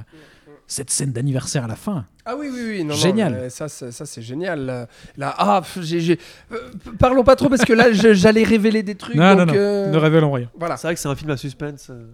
Cette 0.66 0.90
scène 0.90 1.12
d'anniversaire 1.12 1.64
à 1.64 1.68
la 1.68 1.76
fin. 1.76 2.06
Ah 2.24 2.34
oui, 2.38 2.48
oui, 2.50 2.60
oui. 2.68 2.84
Non, 2.84 2.94
Génial. 2.94 3.50
ça, 3.50 3.68
c'est- 3.68 3.90
ça 3.92 4.06
c'est 4.06 4.22
génial. 4.22 4.88
Là, 5.18 5.34
ah, 5.36 5.60
euh, 5.76 6.16
parlons 6.98 7.22
pas 7.22 7.36
trop 7.36 7.48
parce 7.50 7.64
que 7.64 7.72
là, 7.74 7.92
j'allais 7.92 8.44
révéler 8.44 8.82
des 8.82 8.94
trucs. 8.94 9.14
Non, 9.14 9.30
non, 9.36 9.44
donc, 9.44 9.48
non. 9.48 9.54
euh, 9.56 9.90
Ne 9.90 9.98
révélons 9.98 10.32
rien. 10.32 10.48
Voilà. 10.58 10.76
C'est 10.78 10.86
vrai 10.86 10.94
que 10.94 11.00
c'est 11.00 11.08
un 11.08 11.14
film 11.14 11.30
à 11.30 11.36
suspense. 11.36 11.88
euh. 11.90 12.04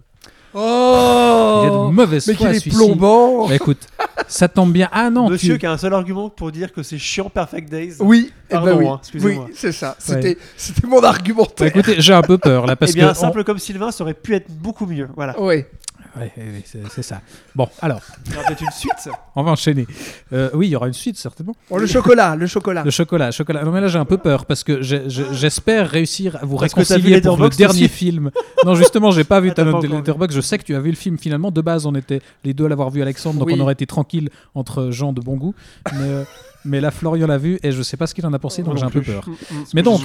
Oh 0.53 1.61
Il 1.63 1.67
est 1.67 1.69
de 1.71 1.91
mauvaise 1.93 2.27
Mais 2.27 2.35
qu'il 2.35 2.47
est 2.47 2.69
plombant 2.69 3.47
Bah, 3.47 3.55
écoute, 3.55 3.87
ça 4.27 4.49
tombe 4.49 4.73
bien. 4.73 4.89
Ah 4.91 5.09
non, 5.09 5.29
Monsieur 5.29 5.53
tu... 5.53 5.59
qui 5.59 5.65
a 5.65 5.71
un 5.71 5.77
seul 5.77 5.93
argument 5.93 6.29
pour 6.29 6.51
dire 6.51 6.73
que 6.73 6.83
c'est 6.83 6.97
chiant 6.97 7.29
Perfect 7.29 7.69
Days. 7.69 7.93
Oui, 7.99 8.31
eh 8.49 8.55
ben 8.55 8.61
Pardon, 8.61 8.77
oui. 8.79 8.87
hein, 8.87 8.97
excusez-moi. 9.01 9.45
oui, 9.47 9.53
c'est 9.55 9.71
ça. 9.71 9.95
C'était, 9.97 10.37
c'était 10.57 10.87
mon 10.87 10.99
Bah, 10.99 11.07
argumentaire. 11.09 11.67
écoutez, 11.67 11.95
j'ai 12.01 12.13
un 12.13 12.21
peu 12.21 12.37
peur 12.37 12.65
là 12.65 12.75
parce 12.75 12.91
Eh 12.91 12.95
bien, 12.95 13.13
que 13.13 13.17
simple 13.17 13.45
comme 13.45 13.59
Sylvain, 13.59 13.91
ça 13.91 14.03
aurait 14.03 14.13
pu 14.13 14.35
être 14.35 14.51
beaucoup 14.51 14.85
mieux. 14.85 15.07
Voilà. 15.15 15.39
Ouais. 15.39 15.69
Ouais, 16.17 16.31
ouais, 16.37 16.63
c'est 16.89 17.03
ça. 17.03 17.21
Bon, 17.55 17.69
alors, 17.81 18.01
Il 18.25 18.31
y 18.33 18.35
aura 18.35 18.43
peut-être 18.47 18.61
une 18.61 18.71
suite. 18.71 19.09
on 19.35 19.43
va 19.43 19.51
enchaîner. 19.51 19.87
Euh, 20.33 20.49
oui, 20.53 20.67
il 20.67 20.71
y 20.71 20.75
aura 20.75 20.87
une 20.87 20.93
suite 20.93 21.17
certainement. 21.17 21.55
Bon, 21.69 21.77
le 21.77 21.87
chocolat, 21.87 22.35
le 22.35 22.47
chocolat. 22.47 22.83
Le 22.83 22.91
chocolat, 22.91 23.31
chocolat. 23.31 23.63
Non 23.63 23.71
mais 23.71 23.81
là 23.81 23.87
j'ai 23.87 23.97
un 23.99 24.05
peu 24.05 24.17
peur 24.17 24.45
parce 24.45 24.63
que 24.63 24.81
j'ai- 24.81 25.03
j'espère 25.09 25.89
réussir 25.89 26.35
à 26.41 26.45
vous 26.45 26.57
Parce 26.57 26.73
réconcilier 26.73 27.21
pour 27.21 27.37
le 27.37 27.49
dernier 27.49 27.87
film. 27.87 28.31
Non 28.65 28.75
justement 28.75 29.11
j'ai 29.11 29.23
pas 29.23 29.39
vu 29.39 29.49
Ah, 29.51 29.55
Talon 29.55 29.79
pas 29.79 29.87
de. 29.87 29.93
Letterboxd. 29.93 30.35
Je 30.35 30.41
sais 30.41 30.57
que 30.57 30.63
tu 30.63 30.75
as 30.75 30.79
vu 30.79 30.89
le 30.89 30.95
film 30.97 31.17
finalement. 31.17 31.51
De 31.51 31.61
base 31.61 31.85
on 31.85 31.95
était 31.95 32.21
les 32.43 32.53
deux 32.53 32.65
à 32.65 32.69
l'avoir 32.69 32.89
vu 32.89 33.01
Alexandre, 33.01 33.39
donc 33.39 33.47
Oui. 33.47 33.55
on 33.57 33.61
aurait 33.61 33.73
été 33.73 33.85
tranquille 33.85 34.29
entre 34.55 34.91
gens 34.91 35.13
de 35.13 35.21
bon 35.21 35.37
goût. 35.37 35.55
Mais, 35.93 35.99
euh, 36.01 36.23
mais 36.65 36.81
là, 36.81 36.91
Florian 36.91 37.27
l'a 37.27 37.37
vu 37.37 37.59
et 37.63 37.71
je 37.71 37.81
sais 37.81 37.97
pas 37.97 38.07
ce 38.07 38.13
qu'il 38.13 38.25
en 38.25 38.33
a 38.33 38.39
pensé, 38.39 38.63
donc 38.63 38.77
j'ai 38.77 38.83
un 38.83 38.89
peu 38.89 39.01
peur. 39.01 39.27
Mm, 39.27 39.31
mm. 39.31 39.63
Mais 39.73 39.83
donc. 39.83 40.01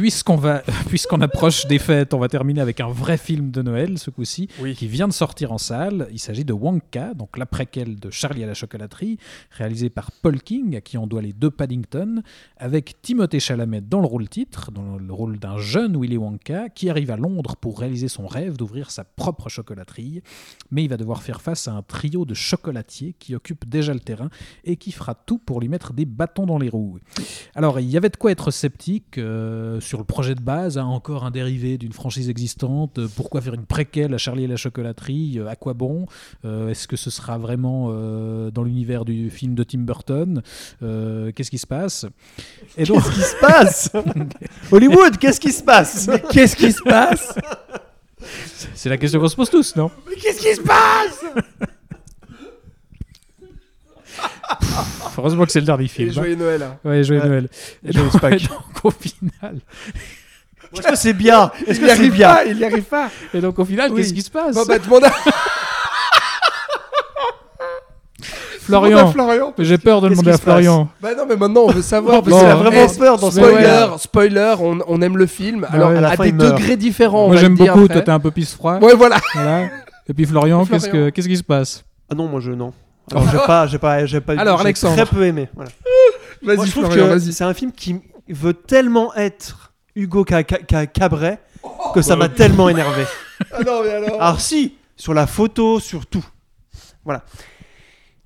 Puisqu'on 0.00 0.36
va, 0.36 0.62
puisqu'on 0.88 1.20
approche 1.20 1.66
des 1.66 1.78
fêtes, 1.78 2.14
on 2.14 2.18
va 2.18 2.28
terminer 2.28 2.60
avec 2.60 2.80
un 2.80 2.88
vrai 2.88 3.16
film 3.16 3.50
de 3.50 3.62
Noël, 3.62 3.98
ce 3.98 4.10
coup-ci, 4.10 4.48
qui 4.76 4.86
vient 4.86 5.08
de 5.08 5.12
sortir 5.12 5.52
en 5.52 5.58
salle. 5.58 6.08
Il 6.12 6.18
s'agit 6.18 6.44
de 6.44 6.52
Wonka, 6.52 7.14
donc 7.14 7.38
la 7.38 7.46
préquelle 7.46 7.98
de 7.98 8.10
Charlie 8.10 8.44
à 8.44 8.46
la 8.46 8.54
chocolaterie, 8.54 9.18
réalisé 9.50 9.90
par 9.90 10.10
Paul 10.12 10.40
King, 10.42 10.76
à 10.76 10.80
qui 10.80 10.98
on 10.98 11.06
doit 11.06 11.22
les 11.22 11.32
deux 11.32 11.50
Paddington, 11.50 12.22
avec 12.58 13.00
Timothée 13.02 13.40
Chalamet 13.40 13.80
dans 13.80 14.00
le 14.00 14.06
rôle 14.06 14.28
titre, 14.28 14.70
dans 14.70 14.96
le 14.96 15.12
rôle 15.12 15.38
d'un 15.38 15.58
jeune 15.58 16.00
Willy 16.00 16.16
Wonka, 16.16 16.68
qui 16.68 16.90
arrive 16.90 17.10
à 17.10 17.16
Londres 17.16 17.56
pour 17.56 17.78
réaliser 17.78 18.08
son 18.08 18.26
rêve 18.26 18.56
d'ouvrir 18.56 18.90
sa 18.90 19.04
propre 19.04 19.48
chocolaterie. 19.48 20.22
Mais 20.70 20.84
il 20.84 20.88
va 20.88 20.96
devoir 20.96 21.22
faire 21.22 21.40
face 21.40 21.68
à 21.68 21.72
un 21.72 21.82
trio 21.82 22.24
de 22.24 22.34
chocolatiers 22.34 23.14
qui 23.18 23.34
occupe 23.34 23.68
déjà 23.68 23.94
le 23.94 24.00
terrain 24.00 24.30
et 24.64 24.76
qui 24.76 24.92
fera 24.92 25.14
tout 25.14 25.38
pour 25.38 25.60
lui 25.60 25.69
mettre 25.70 25.92
des 25.94 26.04
bâtons 26.04 26.44
dans 26.46 26.58
les 26.58 26.68
roues. 26.68 26.98
Alors, 27.54 27.80
il 27.80 27.88
y 27.88 27.96
avait 27.96 28.08
de 28.10 28.16
quoi 28.16 28.30
être 28.30 28.50
sceptique 28.50 29.16
euh, 29.18 29.80
sur 29.80 29.98
le 29.98 30.04
projet 30.04 30.34
de 30.34 30.40
base, 30.42 30.76
hein, 30.78 30.84
encore 30.84 31.24
un 31.24 31.30
dérivé 31.30 31.78
d'une 31.78 31.92
franchise 31.92 32.28
existante. 32.28 32.98
euh, 32.98 33.08
pourquoi 33.16 33.40
faire 33.40 33.54
une 33.54 33.64
préquelle 33.64 34.12
à 34.14 34.18
Charlie 34.18 34.44
et 34.44 34.46
la 34.46 34.56
chocolaterie 34.56 35.38
euh, 35.38 35.48
À 35.48 35.56
quoi 35.56 35.72
bon 35.74 36.06
Euh, 36.44 36.68
Est-ce 36.68 36.86
que 36.88 36.96
ce 36.96 37.10
sera 37.10 37.38
vraiment 37.38 37.90
dans 38.50 38.62
l'univers 38.62 39.04
du 39.04 39.30
film 39.30 39.54
de 39.54 39.62
Tim 39.64 39.80
Burton 39.80 40.42
Qu'est-ce 40.80 41.50
qui 41.50 41.58
se 41.58 41.66
passe? 41.66 42.06
Et 42.76 42.84
donc, 42.84 43.02
Qu'est-ce 43.02 43.14
qui 43.14 43.20
se 43.22 43.36
passe? 43.40 43.92
Hollywood, 44.72 45.16
qu'est-ce 45.18 45.40
qui 45.40 45.52
se 45.52 45.62
passe? 45.62 46.08
Qu'est-ce 46.30 46.56
qui 46.56 46.72
se 46.72 46.82
passe? 46.82 47.34
C'est 48.74 48.88
la 48.90 48.98
question 48.98 49.18
qu'on 49.20 49.28
se 49.28 49.36
pose 49.36 49.48
tous, 49.50 49.76
non? 49.76 49.90
Qu'est-ce 50.20 50.40
qui 50.40 50.54
se 50.54 50.60
passe? 50.60 51.24
Heureusement 55.18 55.44
que 55.44 55.52
c'est 55.52 55.60
le 55.60 55.66
dernier 55.66 55.84
Et 55.84 55.88
film. 55.88 56.08
hein. 56.08 56.12
joyeux 56.12 56.36
Noël. 56.36 56.62
hein. 56.62 56.76
Ouais, 56.84 57.02
joyeux 57.04 57.20
Ouais. 57.22 57.28
Noël. 57.28 57.48
Et 57.86 57.92
Joyeux 57.92 58.10
donc, 58.10 58.20
Pâques. 58.20 58.42
donc, 58.48 58.84
au 58.84 58.90
final, 58.90 59.58
Est-ce 60.72 60.82
que 60.82 60.96
c'est 60.96 61.12
bien 61.12 61.50
Est-ce 61.66 61.78
Il 61.80 61.80
que 61.80 61.84
y 61.84 61.86
c'est 61.86 61.90
arrive 61.92 62.12
bien 62.12 62.34
pas, 62.34 62.44
il 62.44 62.58
y 62.58 62.64
arrive 62.64 62.82
pas. 62.84 63.08
et 63.34 63.40
donc 63.40 63.58
au 63.58 63.64
final, 63.64 63.90
Oui. 63.92 64.00
qu'est-ce 64.02 64.14
qui 64.14 64.22
se 64.22 64.30
passe 64.30 64.54
Bon 64.54 64.64
bah 64.64 64.78
demande 64.78 65.04
à 65.04 65.10
Florian, 68.60 69.10
Florian. 69.10 69.54
j'ai 69.58 69.78
peur 69.78 70.00
de 70.00 70.10
demander 70.10 70.30
à 70.30 70.38
Florian. 70.38 70.88
Bah 71.00 71.14
non 71.16 71.24
mais 71.28 71.34
maintenant 71.36 71.62
on 71.62 71.70
veut 71.72 71.82
savoir. 71.82 72.22
Parce 72.22 72.40
que- 72.40 72.46
il 72.46 72.50
a 72.50 72.54
vraiment 72.54 72.86
peur 72.98 73.18
dans 73.18 73.30
ce 73.30 73.38
spoiler, 73.40 73.56
regard. 73.56 73.98
spoiler, 74.00 74.54
on, 74.60 74.78
on 74.86 75.02
aime 75.02 75.16
le 75.16 75.26
film. 75.26 75.66
Alors 75.72 75.90
ouais, 75.90 75.96
à 75.96 76.00
la 76.00 76.10
à 76.10 76.16
fin, 76.16 76.24
des 76.24 76.32
meurt. 76.32 76.56
degrés 76.56 76.76
différents. 76.76 77.24
on 77.24 77.28
Moi 77.28 77.36
j'aime 77.36 77.56
beaucoup, 77.56 77.70
après. 77.80 77.94
toi 77.94 78.02
t'es 78.02 78.10
un 78.10 78.20
peu 78.20 78.30
pisse 78.30 78.54
froid. 78.54 78.78
Ouais 78.78 78.94
voilà. 78.94 79.16
Voilà. 79.34 79.64
Et 80.08 80.14
puis 80.14 80.24
Florian, 80.26 80.64
Florian. 80.64 80.80
qu'est-ce 80.84 80.92
que- 80.92 81.10
qu'est-ce 81.10 81.28
qui 81.28 81.36
se 81.36 81.42
passe? 81.42 81.82
Ah 82.10 82.14
non, 82.14 82.28
moi 82.28 82.38
je 82.40 82.52
non. 82.52 82.72
Alors 83.12 83.28
j'ai 83.30 83.38
pas, 83.38 83.66
j'ai 83.66 83.78
pas, 83.78 84.06
j'ai 84.06 84.20
pas. 84.20 84.32
Alors, 84.34 84.58
j'ai 84.58 84.64
Alexandre. 84.64 84.96
Très 84.96 85.06
peu 85.06 85.24
aimé. 85.24 85.48
Voilà. 85.54 85.70
Moi, 86.42 86.54
Vas-y 86.56 86.66
je 86.66 86.70
trouve 86.72 86.84
Florian, 86.86 87.04
que 87.06 87.10
vas-y. 87.18 87.32
c'est 87.32 87.44
un 87.44 87.54
film 87.54 87.72
qui 87.72 87.96
veut 88.28 88.54
tellement 88.54 89.14
être 89.14 89.72
Hugo 89.96 90.24
Ca- 90.28 90.42
Ca- 90.48 90.60
Ca- 90.68 90.86
Cabret 90.86 91.40
que 91.62 91.98
Oh, 91.98 92.02
ça 92.02 92.16
bah 92.16 92.20
m'a 92.24 92.28
tellement 92.28 92.68
énervé. 92.70 93.04
Ah 93.52 93.62
non 93.62 93.82
mais 93.82 93.90
alors. 93.90 94.22
Alors 94.22 94.40
si, 94.40 94.76
sur 94.96 95.12
la 95.14 95.26
photo, 95.26 95.80
sur 95.80 96.06
tout. 96.06 96.24
Voilà. 97.04 97.22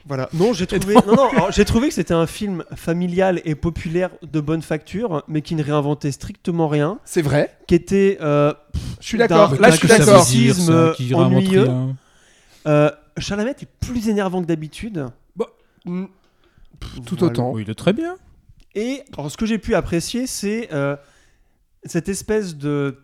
Voilà. 0.07 0.29
Non, 0.35 0.53
j'ai 0.53 0.67
trouvé, 0.67 0.95
non, 1.07 1.15
non, 1.17 1.29
alors, 1.31 1.51
j'ai 1.51 1.65
trouvé 1.65 1.89
que 1.89 1.95
c'était 1.95 2.13
un 2.13 2.27
film 2.27 2.63
familial 2.77 3.41
et 3.47 3.55
populaire 3.55 4.11
de 4.23 4.39
bonne 4.41 4.61
facture, 4.61 5.23
mais 5.29 5.41
qui 5.41 5.55
ne 5.55 5.63
réinventait 5.65 6.13
strictement 6.13 6.69
rien, 6.69 6.99
C'est 7.07 7.23
vrai. 7.23 7.57
qui 7.67 7.75
était 7.75 8.19
euh, 8.21 8.53
Je 9.01 9.07
suis 9.07 9.17
d'accord. 9.17 9.49
d'un- 9.51 9.59
Là 9.61 9.71
je 9.71 9.77
suis 9.77 9.89
ça 9.89 9.97
d'accord. 9.99 10.25
dire 10.27 10.53
Racisme 10.55 10.93
qui 10.95 11.15
réinvente 11.15 11.33
ennuyeux. 11.33 11.63
rien 11.63 11.97
euh, 12.67 12.91
Chalamet 13.19 13.51
est 13.61 13.69
plus 13.81 14.09
énervant 14.09 14.41
que 14.43 14.47
d'habitude. 14.47 15.09
Mm, 15.87 16.07
Tout 17.05 17.17
Voilà. 17.17 17.27
autant. 17.27 17.53
Oui, 17.53 17.63
il 17.63 17.71
est 17.71 17.75
très 17.75 17.93
bien. 17.93 18.17
Et 18.75 19.03
alors, 19.13 19.31
ce 19.31 19.37
que 19.37 19.47
j'ai 19.47 19.59
pu 19.59 19.75
apprécier, 19.75 20.27
c'est 20.27 20.73
euh, 20.73 20.97
cette 21.85 22.09
espèce 22.09 22.57
de 22.57 22.99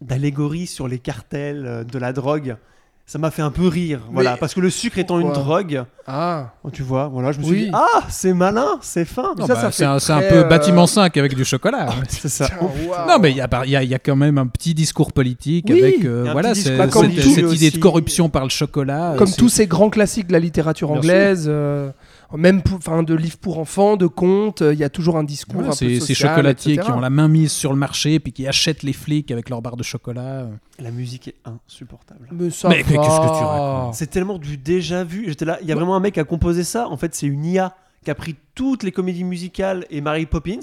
d'allégorie 0.00 0.66
sur 0.66 0.88
les 0.88 0.98
cartels 0.98 1.66
euh, 1.66 1.84
de 1.84 1.98
la 1.98 2.12
drogue. 2.12 2.56
Ça 3.06 3.18
m'a 3.18 3.30
fait 3.30 3.42
un 3.42 3.50
peu 3.50 3.68
rire, 3.68 4.00
voilà, 4.10 4.38
parce 4.38 4.54
que 4.54 4.60
le 4.60 4.70
sucre 4.70 4.98
étant 4.98 5.20
une 5.20 5.30
drogue, 5.30 5.84
Ah. 6.06 6.52
tu 6.72 6.82
vois, 6.82 7.08
voilà, 7.08 7.32
je 7.32 7.38
me 7.38 7.44
suis 7.44 7.52
Oui. 7.52 7.64
dit 7.66 7.70
ah 7.74 8.02
c'est 8.08 8.32
malin, 8.32 8.78
c'est 8.80 9.04
fin. 9.04 9.34
Bah, 9.36 9.44
c'est 9.70 9.84
un, 9.84 10.20
peu 10.22 10.36
euh, 10.38 10.44
bâtiment 10.44 10.86
5 10.86 11.14
avec 11.18 11.34
du 11.34 11.44
chocolat. 11.44 11.90
C'est 12.08 12.30
ça. 12.30 12.48
Non, 13.06 13.18
mais 13.20 13.30
il 13.30 13.36
y 13.36 13.42
a, 13.42 13.46
par- 13.48 13.66
il 13.66 13.72
y, 13.72 13.76
a, 13.76 13.82
il 13.82 13.90
y 13.90 13.94
a 13.94 13.98
quand 13.98 14.16
même 14.16 14.38
un 14.38 14.46
petit 14.46 14.72
discours 14.72 15.12
politique 15.12 15.66
Oui, 15.68 15.82
avec 15.82 16.04
euh, 16.06 16.28
voilà, 16.32 16.54
cette, 16.54 16.80
cette 16.92 17.52
idée 17.52 17.70
de 17.70 17.78
corruption 17.78 18.30
par 18.30 18.44
le 18.44 18.48
chocolat. 18.48 19.14
Comme 19.18 19.26
c'est- 19.26 19.36
tous 19.36 19.50
ces 19.50 19.66
grands 19.66 19.90
classiques 19.90 20.28
de 20.28 20.32
la 20.32 20.38
littérature 20.40 20.90
anglaise, 20.90 21.44
euh, 21.46 21.90
même 22.38 22.62
pour- 22.62 22.76
enfin 22.78 23.02
de 23.02 23.14
livres 23.14 23.38
pour 23.38 23.58
enfants, 23.58 23.96
de 23.96 24.06
contes, 24.06 24.62
euh, 24.62 24.72
il 24.72 24.78
y 24.78 24.84
a 24.84 24.88
toujours 24.90 25.16
un 25.16 25.24
discours 25.24 25.54
Voilà, 25.56 25.68
un 25.68 25.70
peu 25.72 25.76
c'est 25.76 25.94
ces 26.00 26.14
social, 26.14 26.30
chocolatiers 26.36 26.74
etc. 26.74 26.86
qui 26.86 26.92
ont 26.96 27.00
la 27.00 27.10
main 27.10 27.28
mise 27.28 27.52
sur 27.52 27.72
le 27.72 27.78
marché 27.78 28.18
puis 28.20 28.32
qui 28.32 28.46
achètent 28.46 28.82
les 28.82 28.92
flics 28.92 29.30
avec 29.30 29.48
leur 29.50 29.62
barre 29.62 29.76
de 29.76 29.82
chocolat. 29.82 30.48
La 30.78 30.90
musique 30.90 31.28
est 31.28 31.36
insupportable. 31.44 32.28
Mais, 32.32 32.50
ça 32.50 32.68
Mais- 32.68 32.76
mais 32.78 32.82
qu'est-ce 32.82 32.96
que 32.96 33.38
tu 33.38 33.44
racontes 33.44 33.94
C'est 33.94 34.08
tellement 34.08 34.38
du 34.38 34.56
déjà 34.56 35.04
vu. 35.04 35.24
J'étais 35.28 35.44
là, 35.44 35.58
il 35.62 35.68
y 35.68 35.72
a 35.72 35.74
vraiment 35.74 35.96
un 35.96 36.00
mec 36.00 36.14
qui 36.14 36.20
a 36.20 36.24
composé 36.24 36.64
ça. 36.64 36.88
En 36.88 36.96
fait, 36.96 37.14
c'est 37.14 37.26
une 37.26 37.44
IA 37.44 37.74
qui 38.04 38.10
a 38.10 38.14
pris 38.14 38.36
toutes 38.54 38.82
les 38.82 38.92
comédies 38.92 39.24
musicales 39.24 39.86
et 39.88 40.02
Mary 40.02 40.26
Poppins, 40.26 40.60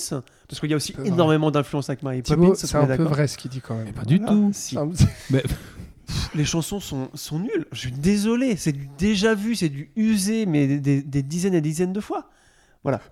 parce 0.47 0.59
qu'il 0.59 0.69
y 0.69 0.73
a 0.73 0.75
aussi 0.75 0.93
énormément 1.05 1.49
d'influence 1.49 1.89
avec 1.89 2.03
Mary 2.03 2.21
Thibaut, 2.21 2.43
Poppins. 2.49 2.55
c'est 2.55 2.75
un 2.77 2.81
peu 2.81 2.87
d'accord 2.87 3.09
vrai 3.09 3.27
ce 3.27 3.35
qu'il 3.37 3.49
dit 3.49 3.61
quand 3.61 3.75
même. 3.75 3.91
Pas 3.93 4.03
du 4.05 4.17
Voilà. 4.17 4.31
tout. 4.33 4.49
Si. 4.53 4.77
Les 6.35 6.45
chansons 6.45 6.79
sont, 6.79 7.09
sont 7.13 7.39
nulles. 7.39 7.65
Je 7.71 7.79
suis 7.79 7.91
désolé, 7.91 8.55
c'est 8.57 8.71
du 8.71 8.89
déjà 8.97 9.35
vu, 9.35 9.55
c'est 9.55 9.69
du 9.69 9.89
usé, 9.95 10.45
mais 10.45 10.67
des, 10.67 10.79
des- 10.79 11.01
des 11.01 11.23
dizaines 11.23 11.53
et 11.55 11.61
dizaines 11.61 11.93
de 11.93 12.01
fois. 12.01 12.29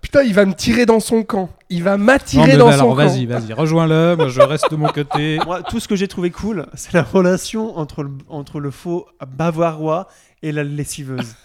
Putain, 0.01 0.23
il 0.23 0.34
va 0.34 0.45
me 0.45 0.53
tirer 0.55 0.88
dans 0.88 0.99
son 0.99 1.21
camp. 1.21 1.47
Il 1.69 1.84
va 1.84 1.95
m'attirer 1.95 2.57
dans 2.57 2.69
alors 2.69 2.80
son 2.80 2.89
camp. 2.89 2.95
vas-y, 2.95 3.27
vas-y, 3.27 3.53
rejoins-le. 3.53 4.15
Moi, 4.15 4.27
je 4.30 4.41
reste 4.41 4.71
de 4.71 4.76
mon 4.76 4.88
côté. 4.88 5.38
Moi, 5.45 5.61
tout 5.61 5.80
ce 5.80 5.88
que 5.88 5.95
j'ai 5.95 6.07
trouvé 6.07 6.31
cool, 6.31 6.65
c'est 6.73 6.93
la 6.93 7.03
relation 7.03 7.77
entre 7.77 8.01
le, 8.01 8.09
entre 8.30 8.59
le 8.59 8.71
faux 8.71 9.05
bavarois 9.38 10.07
et 10.41 10.51
la 10.51 10.63
lessiveuse. 10.63 11.35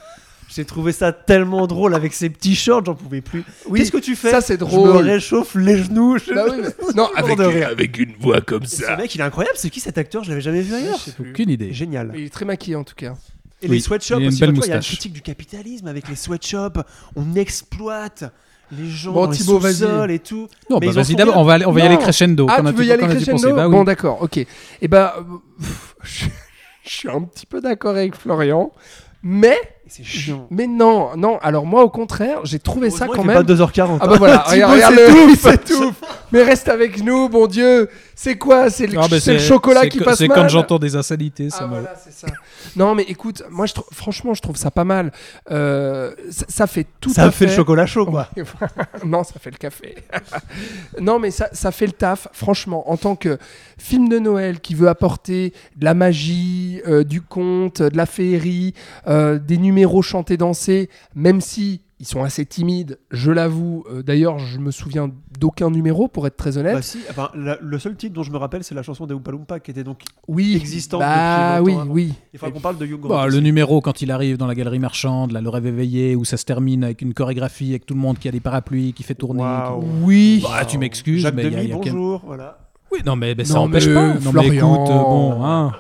J'ai 0.55 0.65
trouvé 0.65 0.93
ça 0.93 1.13
tellement 1.13 1.67
drôle 1.67 1.95
avec 1.95 2.13
ses 2.13 2.31
petits 2.31 2.55
shorts, 2.55 2.85
j'en 2.85 2.95
pouvais 2.95 3.21
plus. 3.21 3.43
Oui, 3.67 3.81
Qu'est-ce 3.81 3.91
que 3.93 3.97
tu 3.99 4.15
fais 4.15 4.31
ça, 4.31 4.41
c'est 4.41 4.59
Je 4.59 4.65
me 4.65 4.71
drôle. 4.71 4.97
réchauffe 5.05 5.55
les 5.57 5.79
genoux. 5.83 6.17
je- 6.19 6.33
Bah 6.33 6.45
oui, 6.51 6.57
mais- 6.63 6.95
Non, 6.95 7.09
avec, 7.17 7.37
de 7.39 7.45
rire. 7.45 7.69
Avec 7.69 7.99
une 7.99 8.15
voix 8.21 8.41
comme 8.41 8.65
Ce 8.65 8.83
ça. 8.85 8.97
mec, 8.97 9.13
il 9.15 9.21
est 9.21 9.25
incroyable. 9.25 9.57
C'est 9.59 9.71
qui 9.71 9.81
cet 9.81 9.99
acteur 9.99 10.23
Je 10.23 10.29
l'avais 10.31 10.41
jamais 10.41 10.63
vu 10.63 10.73
ailleurs. 10.75 10.99
Aucune 11.19 11.51
idée. 11.51 11.73
Génial. 11.73 12.13
il 12.15 12.25
est 12.25 12.33
très 12.33 12.45
maquillé 12.45 12.77
en 12.77 12.85
tout 12.85 12.95
cas. 12.95 13.15
Et 13.63 13.69
Oui, 13.69 13.77
les 13.77 13.81
sweatshops 13.83 14.17
il 14.19 14.23
a 14.23 14.25
une 14.25 14.29
aussi, 14.29 14.41
belle 14.41 14.51
tu 14.51 14.55
vois, 14.57 14.67
il 14.67 14.69
y 14.69 14.71
a 14.71 14.75
la 14.75 14.79
moustache. 14.79 14.95
critique 14.97 15.13
du 15.13 15.23
capitalisme 15.23 15.87
avec 15.89 16.09
les 16.09 16.17
sweatshops. 16.17 16.83
On 17.17 17.35
exploite 17.35 18.25
les 18.71 18.89
gens 18.91 19.13
Bon, 19.13 19.27
dans 19.27 19.33
Thibaut, 19.33 19.61
et 20.09 20.19
tout. 20.19 20.49
Non, 20.71 20.79
Mais 20.81 20.87
bah, 20.89 20.93
vas-y 20.93 21.15
d'abord, 21.17 21.37
on 21.39 21.45
va, 21.45 21.55
aller- 21.55 21.67
on 21.67 21.73
va 21.73 21.81
y 21.81 21.83
aller 21.83 21.99
crescendo. 21.99 22.47
Ah, 22.51 22.61
tu 22.65 22.73
veux 22.75 22.85
y 22.85 22.93
aller 22.93 23.07
crescendo 23.07 23.55
Bah 23.55 23.67
oui. 23.67 23.73
Bon, 23.73 23.85
d'accord, 23.85 24.23
ok. 24.23 24.37
Et 24.39 24.89
ben, 24.89 25.13
euh, 25.19 25.23
je, 26.03 26.27
je 26.85 26.91
suis 26.91 27.09
un 27.09 27.23
petit 27.23 27.47
peu 27.47 27.61
d'accord 27.61 27.93
avec 27.97 28.15
Florian, 28.17 28.73
mais, 29.23 29.57
C'est 29.87 30.03
chiant. 30.03 30.47
mais 30.51 30.67
non, 30.67 31.11
non. 31.17 31.39
Alors 31.43 31.67
moi, 31.67 31.85
au 31.85 31.91
contraire, 31.91 32.41
j'ai 32.45 32.59
trouvé 32.59 32.91
ça 32.91 33.07
quand 33.07 33.23
même. 33.23 33.45
pas 33.45 33.53
2h40. 33.55 33.99
Ah 34.01 34.07
bah 34.09 34.17
voilà, 34.19 34.39
Thibaut 34.49 34.67
regarde, 34.69 34.95
il 35.29 35.37
s'étouffe. 35.37 36.01
Mais 36.33 36.43
reste 36.43 36.69
avec 36.69 37.03
nous, 37.05 37.29
bon 37.29 37.47
Dieu. 37.47 37.89
C'est 38.17 38.37
quoi? 38.37 38.71
C'est 38.71 38.87
le, 38.87 38.99
Ah, 38.99 39.07
bah, 39.09 39.21
c'est 39.21 39.35
le 39.35 39.39
chocolat 39.41 39.83
c'est 39.83 39.89
qui 39.91 39.99
passe 40.01 40.19
C'est 40.19 40.29
mal. 40.29 40.37
quand 40.39 40.49
j'entends 40.49 40.79
des 40.79 40.97
insanités, 40.97 41.51
ça 41.51 41.59
Ah 41.63 41.65
me- 41.67 41.71
voilà, 41.71 41.95
c'est 42.03 42.13
ça. 42.13 42.27
Non, 42.77 42.95
mais 42.95 43.03
écoute, 43.03 43.43
moi, 43.51 43.67
je 43.67 43.75
franchement, 43.93 44.35
je 44.35 44.41
trouve 44.43 44.57
ça 44.57 44.71
pas 44.71 44.85
mal. 44.85 45.13
Euh, 45.51 46.13
ça, 46.31 46.47
ça 46.49 46.67
fait 46.67 46.87
tout 47.01 47.11
Ça 47.11 47.25
à 47.25 47.31
fait 47.31 47.45
fait. 47.45 47.51
le 47.51 47.57
chocolat 47.57 47.87
chaud, 47.87 48.07
quoi. 48.07 48.29
non, 49.05 49.23
ça 49.23 49.35
fait 49.41 49.51
le 49.51 49.59
café. 49.59 49.97
non, 51.01 51.19
mais 51.19 51.31
ça, 51.31 51.49
ça 51.53 51.71
fait 51.73 51.87
le 51.87 51.93
taf, 51.93 52.29
franchement, 52.33 52.91
en 52.91 52.97
tant 52.97 53.17
que 53.17 53.39
film 53.79 54.09
de 54.09 54.19
Noël 54.19 54.61
qui 54.61 54.75
veut 54.75 54.89
apporter 54.89 55.53
de 55.77 55.85
la 55.85 55.95
magie, 55.95 56.81
euh, 56.89 57.05
du 57.05 57.21
conte, 57.21 57.83
de 57.83 57.97
la 57.97 58.07
féerie, 58.07 58.75
euh, 59.09 59.39
des 59.39 59.59
numéros 59.59 59.74
chantés, 60.03 60.37
dansés, 60.37 60.89
même 61.15 61.41
si 61.41 61.81
ils 62.01 62.07
sont 62.07 62.23
assez 62.25 62.45
timides, 62.45 62.99
je 63.13 63.31
l'avoue. 63.31 63.85
Euh, 63.91 64.03
D'ailleurs, 64.03 64.39
je 64.39 64.59
me 64.59 64.71
souviens 64.73 65.11
d'aucun 65.39 65.71
numéro, 65.71 66.09
pour 66.09 66.27
être 66.27 66.37
très 66.37 66.59
honnête. 66.59 66.75
Bah 66.75 66.83
si, 66.83 66.99
enfin, 67.09 67.31
la- 67.35 67.57
le 67.63 67.79
seul 67.79 67.97
titre 67.97 68.13
dont 68.15 68.23
je 68.25 68.31
me 68.33 68.37
rappelle, 68.37 68.63
c'est 68.65 68.75
la 68.75 68.83
chanson 68.83 69.07
des 69.07 69.15
Oompa 69.15 69.31
Loompa 69.31 69.61
qui 69.61 69.71
était 69.71 69.85
donc. 69.85 70.03
oui, 70.29 70.55
existante 70.57 71.01
bah, 71.01 71.57
depuis 71.61 71.65
oui, 71.67 71.73
longtemps 71.73 71.83
avant. 71.85 71.93
oui. 71.93 72.13
Il 72.33 72.39
faudra 72.39 72.53
qu'on 72.53 72.61
parle 72.61 72.79
de 72.79 72.87
Grant. 72.87 73.09
Bah, 73.09 73.27
le 73.29 73.41
numéro 73.41 73.81
quand 73.81 74.03
il 74.03 74.11
arrive 74.11 74.37
dans 74.37 74.47
la 74.49 74.55
galerie 74.55 74.81
marchande, 74.81 75.31
là, 75.33 75.41
le 75.41 75.49
rêve 75.49 75.67
éveillé, 75.67 76.17
où 76.17 76.25
ça 76.25 76.37
se 76.37 76.45
termine 76.45 76.85
avec 76.85 77.01
une 77.01 77.15
chorégraphie, 77.15 77.71
avec 77.71 77.87
tout 77.87 77.95
le 77.95 78.01
monde 78.01 78.19
qui 78.19 78.29
a 78.29 78.33
des 78.33 78.41
parapluies, 78.41 78.93
qui 78.93 79.03
fait 79.05 79.15
tourner. 79.15 79.43
Qui- 79.43 79.87
Oui. 80.03 80.41
Bah, 80.43 80.65
tu 80.65 80.79
m'excuses, 80.79 81.25
mais 81.35 81.45
il 81.45 81.53
y 81.53 81.57
a, 81.57 81.63
y 81.63 81.73
a 81.73 81.77
bonjour. 81.77 82.23
Voilà. 82.27 82.59
Oui, 82.93 83.01
non, 83.07 83.17
mais, 83.17 83.35
mais 83.37 83.45
ça 83.45 83.55
n'empêche 83.55 83.87
pas. 83.93 84.09
Non, 84.15 84.33
mais 84.33 84.43
Florian. 84.43 84.75
écoute, 84.75 84.91
euh, 84.91 84.99
bon, 85.03 85.45
hein. 85.45 85.73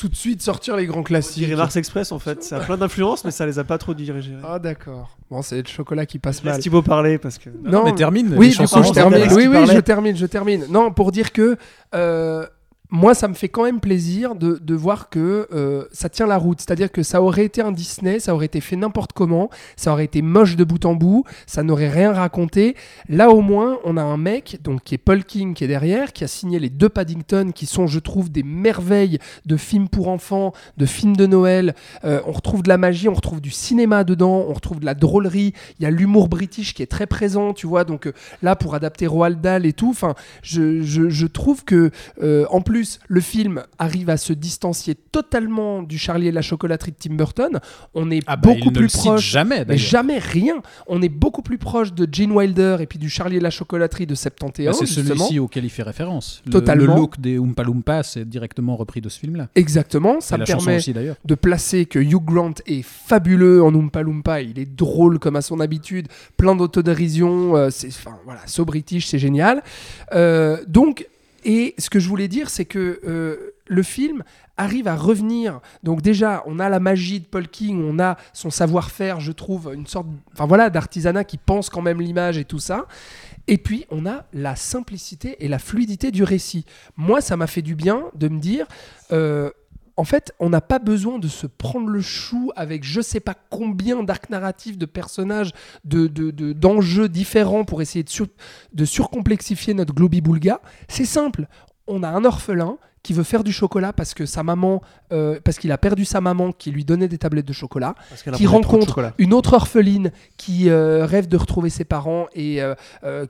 Tout 0.00 0.08
de 0.08 0.16
suite 0.16 0.40
sortir 0.40 0.76
les 0.76 0.86
grands 0.86 1.02
classiques. 1.02 1.44
Thierry 1.44 1.56
Mars 1.56 1.76
Express, 1.76 2.10
en 2.10 2.18
fait, 2.18 2.42
ça 2.42 2.56
a 2.56 2.60
plein 2.60 2.78
d'influences, 2.78 3.22
mais 3.22 3.30
ça 3.30 3.44
les 3.44 3.58
a 3.58 3.64
pas 3.64 3.76
trop 3.76 3.92
dirigés. 3.92 4.32
Ah 4.42 4.58
d'accord. 4.58 5.18
Bon, 5.30 5.42
c'est 5.42 5.60
le 5.60 5.68
chocolat 5.68 6.06
qui 6.06 6.18
passe 6.18 6.42
Laisse 6.42 6.54
mal. 6.54 6.62
Thibaut 6.62 6.80
parler 6.80 7.18
parce 7.18 7.36
que. 7.36 7.50
Non, 7.50 7.84
mais 7.84 7.94
termine. 7.94 8.34
Oui, 8.34 8.46
les 8.46 8.50
du 8.52 8.56
chansons, 8.56 8.80
coup, 8.80 8.88
je 8.88 8.92
termine. 8.94 9.28
Oui, 9.34 9.46
oui, 9.46 9.66
je 9.70 9.78
termine, 9.80 10.16
je 10.16 10.24
termine. 10.24 10.64
Non, 10.70 10.90
pour 10.90 11.12
dire 11.12 11.32
que 11.32 11.58
euh, 11.94 12.46
moi, 12.90 13.14
ça 13.14 13.28
me 13.28 13.34
fait 13.34 13.48
quand 13.48 13.64
même 13.64 13.80
plaisir 13.80 14.34
de, 14.34 14.58
de 14.60 14.74
voir 14.74 15.10
que 15.10 15.46
euh, 15.52 15.84
ça 15.92 16.08
tient 16.08 16.26
la 16.26 16.36
route. 16.36 16.60
C'est-à-dire 16.60 16.90
que 16.90 17.02
ça 17.02 17.22
aurait 17.22 17.44
été 17.44 17.62
un 17.62 17.70
Disney, 17.70 18.18
ça 18.18 18.34
aurait 18.34 18.46
été 18.46 18.60
fait 18.60 18.76
n'importe 18.76 19.12
comment, 19.12 19.48
ça 19.76 19.92
aurait 19.92 20.04
été 20.04 20.22
moche 20.22 20.56
de 20.56 20.64
bout 20.64 20.84
en 20.84 20.94
bout, 20.94 21.24
ça 21.46 21.62
n'aurait 21.62 21.88
rien 21.88 22.12
raconté. 22.12 22.74
Là, 23.08 23.30
au 23.30 23.42
moins, 23.42 23.78
on 23.84 23.96
a 23.96 24.02
un 24.02 24.16
mec, 24.16 24.58
donc 24.62 24.82
qui 24.82 24.94
est 24.96 24.98
Paul 24.98 25.24
King, 25.24 25.54
qui 25.54 25.64
est 25.64 25.68
derrière, 25.68 26.12
qui 26.12 26.24
a 26.24 26.28
signé 26.28 26.58
les 26.58 26.68
deux 26.68 26.88
Paddington, 26.88 27.52
qui 27.54 27.66
sont, 27.66 27.86
je 27.86 28.00
trouve, 28.00 28.30
des 28.30 28.42
merveilles 28.42 29.18
de 29.46 29.56
films 29.56 29.88
pour 29.88 30.08
enfants, 30.08 30.52
de 30.76 30.86
films 30.86 31.16
de 31.16 31.26
Noël. 31.26 31.74
Euh, 32.04 32.20
on 32.26 32.32
retrouve 32.32 32.62
de 32.62 32.68
la 32.68 32.78
magie, 32.78 33.08
on 33.08 33.14
retrouve 33.14 33.40
du 33.40 33.50
cinéma 33.50 34.02
dedans, 34.02 34.44
on 34.48 34.52
retrouve 34.52 34.80
de 34.80 34.86
la 34.86 34.94
drôlerie. 34.94 35.52
Il 35.78 35.84
y 35.84 35.86
a 35.86 35.90
l'humour 35.90 36.28
british 36.28 36.74
qui 36.74 36.82
est 36.82 36.90
très 36.90 37.06
présent, 37.06 37.52
tu 37.52 37.68
vois. 37.68 37.84
Donc 37.84 38.06
euh, 38.06 38.12
là, 38.42 38.56
pour 38.56 38.74
adapter 38.74 39.06
Roald 39.06 39.40
Dahl 39.40 39.64
et 39.64 39.72
tout, 39.72 39.90
enfin, 39.90 40.14
je, 40.42 40.82
je, 40.82 41.26
trouve 41.26 41.64
que, 41.64 41.90
en 42.50 42.60
plus, 42.60 42.79
le 43.08 43.20
film 43.20 43.62
arrive 43.78 44.10
à 44.10 44.16
se 44.16 44.32
distancier 44.32 44.94
totalement 44.94 45.82
du 45.82 45.98
Charlie 45.98 46.28
et 46.28 46.32
la 46.32 46.42
chocolaterie 46.42 46.92
de 46.92 46.96
Tim 46.98 47.14
Burton. 47.14 47.60
On 47.94 48.10
est 48.10 48.20
Ah 48.26 48.36
bah, 48.36 48.50
il 48.52 48.58
beaucoup 48.58 48.70
ne 48.70 48.74
plus 48.74 48.82
le 48.84 48.88
proche. 49.10 49.24
jamais, 49.24 49.64
Mais 49.66 49.76
jamais 49.76 50.18
rien. 50.18 50.62
On 50.86 51.02
est 51.02 51.08
beaucoup 51.08 51.42
plus 51.42 51.58
proche 51.58 51.92
de 51.92 52.08
Gene 52.10 52.32
Wilder 52.32 52.76
et 52.80 52.86
puis 52.86 52.98
du 52.98 53.08
Charlie 53.10 53.36
et 53.36 53.40
la 53.40 53.50
chocolaterie 53.50 54.06
de 54.06 54.14
71. 54.14 54.66
Bah, 54.66 54.72
c'est 54.78 54.86
celui-ci 54.86 55.38
auquel 55.38 55.64
il 55.64 55.70
fait 55.70 55.82
référence. 55.82 56.42
Le, 56.46 56.52
Totalement. 56.52 56.94
le 56.94 57.00
look 57.00 57.20
des 57.20 57.38
Oompa 57.38 57.62
Loompa, 57.62 58.02
c'est 58.02 58.28
directement 58.28 58.76
repris 58.76 59.00
de 59.00 59.08
ce 59.08 59.18
film-là. 59.18 59.48
Exactement. 59.54 60.20
Ça 60.20 60.38
me 60.38 60.44
permet 60.44 60.76
aussi 60.76 60.92
d'ailleurs. 60.92 61.16
de 61.24 61.34
placer 61.34 61.86
que 61.86 61.98
Hugh 61.98 62.24
Grant 62.24 62.54
est 62.66 62.82
fabuleux 62.82 63.62
en 63.62 63.74
Oompa 63.74 64.02
Loompa. 64.02 64.40
Il 64.42 64.58
est 64.58 64.70
drôle 64.74 65.18
comme 65.18 65.36
à 65.36 65.42
son 65.42 65.60
habitude, 65.60 66.08
plein 66.36 66.54
d'autodérision. 66.56 67.56
euh, 67.56 67.68
c'est, 67.70 67.88
enfin 67.88 68.16
voilà, 68.24 68.40
so 68.46 68.64
british, 68.64 69.06
c'est 69.06 69.18
génial. 69.18 69.62
Euh, 70.14 70.58
donc, 70.66 71.06
et 71.44 71.74
ce 71.78 71.90
que 71.90 71.98
je 71.98 72.08
voulais 72.08 72.28
dire, 72.28 72.50
c'est 72.50 72.64
que 72.64 73.00
euh, 73.04 73.54
le 73.66 73.82
film 73.82 74.22
arrive 74.56 74.88
à 74.88 74.96
revenir. 74.96 75.60
Donc 75.82 76.02
déjà, 76.02 76.42
on 76.46 76.58
a 76.58 76.68
la 76.68 76.80
magie 76.80 77.20
de 77.20 77.26
Paul 77.26 77.48
King, 77.48 77.82
on 77.82 77.98
a 77.98 78.16
son 78.32 78.50
savoir-faire, 78.50 79.20
je 79.20 79.32
trouve, 79.32 79.72
une 79.74 79.86
sorte, 79.86 80.06
enfin 80.32 80.46
voilà, 80.46 80.68
d'artisanat 80.70 81.24
qui 81.24 81.38
pense 81.38 81.70
quand 81.70 81.82
même 81.82 82.00
l'image 82.00 82.36
et 82.36 82.44
tout 82.44 82.58
ça. 82.58 82.86
Et 83.46 83.58
puis, 83.58 83.86
on 83.90 84.06
a 84.06 84.26
la 84.32 84.56
simplicité 84.56 85.44
et 85.44 85.48
la 85.48 85.58
fluidité 85.58 86.10
du 86.10 86.22
récit. 86.22 86.66
Moi, 86.96 87.20
ça 87.20 87.36
m'a 87.36 87.46
fait 87.46 87.62
du 87.62 87.74
bien 87.74 88.04
de 88.14 88.28
me 88.28 88.38
dire, 88.38 88.66
euh, 89.12 89.50
en 90.00 90.04
fait, 90.04 90.32
on 90.40 90.48
n'a 90.48 90.62
pas 90.62 90.78
besoin 90.78 91.18
de 91.18 91.28
se 91.28 91.46
prendre 91.46 91.88
le 91.88 92.00
chou 92.00 92.50
avec 92.56 92.84
je 92.84 93.02
sais 93.02 93.20
pas 93.20 93.34
combien 93.50 94.02
d'arcs 94.02 94.30
narratifs, 94.30 94.78
de 94.78 94.86
personnages, 94.86 95.50
de, 95.84 96.06
de- 96.06 96.30
de- 96.30 96.54
d'enjeux 96.54 97.08
différents 97.10 97.64
pour 97.64 97.82
essayer 97.82 98.02
de, 98.02 98.08
sur- 98.08 98.26
de 98.72 98.84
surcomplexifier 98.86 99.74
notre 99.74 99.92
globi-boulga. 99.94 100.60
C'est 100.88 101.04
simple. 101.04 101.46
On 101.86 102.02
a 102.02 102.08
un 102.08 102.24
orphelin 102.24 102.78
qui 103.02 103.14
veut 103.14 103.22
faire 103.24 103.44
du 103.44 103.52
chocolat 103.52 103.92
parce 103.94 104.12
que 104.14 104.26
sa 104.26 104.42
maman, 104.42 104.82
euh, 105.12 105.40
parce 105.42 105.58
qu'il 105.58 105.72
a 105.72 105.78
perdu 105.78 106.04
sa 106.04 106.20
maman 106.20 106.52
qui 106.52 106.70
lui 106.70 106.84
donnait 106.84 107.08
des 107.08 107.16
tablettes 107.18 107.46
de 107.48 107.52
chocolat 107.54 107.94
qui 108.36 108.46
rencontre 108.46 108.88
chocolat. 108.88 109.14
une 109.18 109.32
autre 109.32 109.54
orpheline 109.54 110.12
qui 110.36 110.68
euh, 110.68 111.06
rêve 111.06 111.26
de 111.26 111.36
retrouver 111.38 111.70
ses 111.70 111.84
parents 111.84 112.26
et 112.34 112.62
euh, 112.62 112.74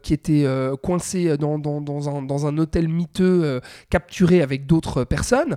qui 0.02 0.12
était 0.12 0.44
coincée 0.82 1.36
dans, 1.36 1.58
dans- 1.58 1.80
dans 1.80 2.08
un, 2.08 2.22
dans 2.22 2.46
un 2.46 2.58
hôtel 2.58 2.88
miteux, 2.88 3.42
euh, 3.44 3.60
capturé 3.90 4.42
avec 4.42 4.66
d'autres 4.66 5.04
personnes. 5.04 5.56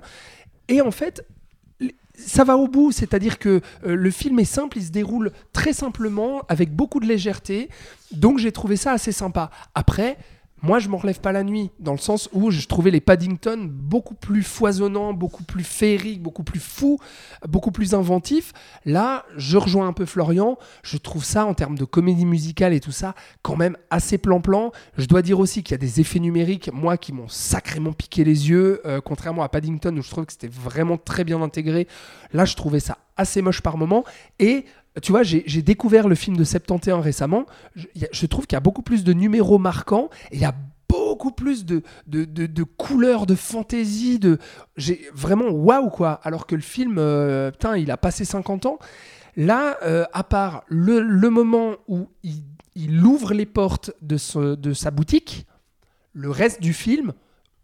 Et 0.68 0.80
en 0.80 0.90
fait, 0.90 1.26
ça 2.16 2.44
va 2.44 2.56
au 2.56 2.68
bout, 2.68 2.92
c'est-à-dire 2.92 3.38
que 3.38 3.60
euh, 3.84 3.94
le 3.94 4.10
film 4.10 4.38
est 4.38 4.44
simple, 4.44 4.78
il 4.78 4.84
se 4.84 4.90
déroule 4.90 5.32
très 5.52 5.72
simplement, 5.72 6.42
avec 6.48 6.74
beaucoup 6.74 7.00
de 7.00 7.06
légèreté, 7.06 7.68
donc 8.12 8.38
j'ai 8.38 8.52
trouvé 8.52 8.76
ça 8.76 8.92
assez 8.92 9.12
sympa. 9.12 9.50
Après, 9.74 10.16
moi 10.64 10.78
je 10.78 10.88
m'en 10.88 10.96
relève 10.96 11.20
pas 11.20 11.30
la 11.30 11.44
nuit, 11.44 11.70
dans 11.78 11.92
le 11.92 11.98
sens 11.98 12.30
où 12.32 12.50
je 12.50 12.66
trouvais 12.66 12.90
les 12.90 13.02
Paddington 13.02 13.68
beaucoup 13.70 14.14
plus 14.14 14.42
foisonnants, 14.42 15.12
beaucoup 15.12 15.44
plus 15.44 15.62
féeriques, 15.62 16.22
beaucoup 16.22 16.42
plus 16.42 16.58
fous, 16.58 16.98
beaucoup 17.46 17.70
plus 17.70 17.92
inventifs. 17.92 18.52
Là, 18.86 19.26
je 19.36 19.58
rejoins 19.58 19.86
un 19.86 19.92
peu 19.92 20.06
Florian, 20.06 20.56
je 20.82 20.96
trouve 20.96 21.22
ça 21.22 21.44
en 21.44 21.52
termes 21.52 21.76
de 21.76 21.84
comédie 21.84 22.24
musicale 22.24 22.72
et 22.72 22.80
tout 22.80 22.92
ça, 22.92 23.14
quand 23.42 23.56
même 23.56 23.76
assez 23.90 24.16
plan-plan. 24.16 24.72
Je 24.96 25.04
dois 25.04 25.20
dire 25.20 25.38
aussi 25.38 25.62
qu'il 25.62 25.72
y 25.72 25.74
a 25.74 25.78
des 25.78 26.00
effets 26.00 26.18
numériques, 26.18 26.70
moi, 26.72 26.96
qui 26.96 27.12
m'ont 27.12 27.28
sacrément 27.28 27.92
piqué 27.92 28.24
les 28.24 28.48
yeux, 28.48 28.80
euh, 28.86 29.02
contrairement 29.02 29.42
à 29.42 29.50
Paddington, 29.50 29.94
où 29.98 30.02
je 30.02 30.10
trouve 30.10 30.24
que 30.24 30.32
c'était 30.32 30.48
vraiment 30.48 30.96
très 30.96 31.24
bien 31.24 31.42
intégré. 31.42 31.86
Là, 32.32 32.46
je 32.46 32.56
trouvais 32.56 32.80
ça 32.80 32.96
assez 33.16 33.42
moche 33.42 33.60
par 33.60 33.76
moment. 33.76 34.04
Et 34.38 34.64
tu 35.02 35.12
vois, 35.12 35.22
j'ai 35.22 35.62
découvert 35.62 36.08
le 36.08 36.14
film 36.14 36.36
de 36.36 36.44
71 36.44 37.02
récemment. 37.02 37.46
Je, 37.74 38.26
trouve 38.26 38.46
qu'il 38.46 38.54
y 38.54 38.58
a 38.58 38.60
beaucoup 38.60 38.82
plus 38.82 39.04
de 39.04 39.12
numéros 39.12 39.58
marquants 39.58 40.08
il 40.32 40.38
y 40.40 40.44
a 40.44 40.54
beaucoup 40.88 41.32
plus 41.32 41.64
de, 41.64 41.82
de, 42.06 42.24
de- 42.24 42.46
de 42.46 42.62
couleurs, 42.62 43.26
de 43.26 43.34
fantaisie, 43.34 44.18
de... 44.20 44.38
J'ai 44.76 45.08
vraiment 45.12 45.48
waouh 45.48 45.90
quoi. 45.90 46.20
Alors 46.22 46.46
que 46.46 46.54
le 46.54 46.60
film, 46.60 46.96
euh, 46.98 47.50
putain, 47.50 47.76
il 47.76 47.90
a 47.90 47.96
passé 47.96 48.24
50 48.24 48.66
ans. 48.66 48.78
Là, 49.36 49.76
euh, 49.82 50.04
à 50.12 50.22
part 50.22 50.62
le, 50.68 51.00
le 51.00 51.30
moment 51.30 51.72
où 51.88 52.06
il, 52.22 52.44
il 52.76 53.04
ouvre 53.04 53.34
les 53.34 53.46
portes 53.46 53.92
de, 54.02 54.16
ce- 54.16 54.54
de 54.54 54.72
sa 54.72 54.92
boutique, 54.92 55.46
le 56.12 56.30
reste 56.30 56.60
du 56.62 56.72
film, 56.72 57.12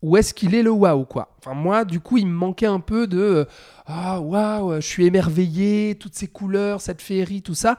où 0.02 0.16
est-ce 0.16 0.32
qu'il 0.32 0.54
est 0.54 0.62
le 0.62 0.70
waouh 0.70 1.04
quoi 1.04 1.34
Enfin 1.38 1.54
moi, 1.54 1.84
du 1.84 2.00
coup, 2.00 2.18
il 2.18 2.26
me 2.26 2.32
manquait 2.32 2.66
un 2.66 2.80
peu 2.80 3.06
de 3.06 3.18
euh, 3.18 3.44
ah 3.86 4.20
waouh, 4.20 4.76
je 4.76 4.86
suis 4.86 5.06
émerveillé, 5.06 5.96
toutes 5.96 6.14
ces 6.14 6.28
couleurs, 6.28 6.80
cette 6.80 7.02
féerie, 7.02 7.42
tout 7.42 7.54
ça. 7.54 7.76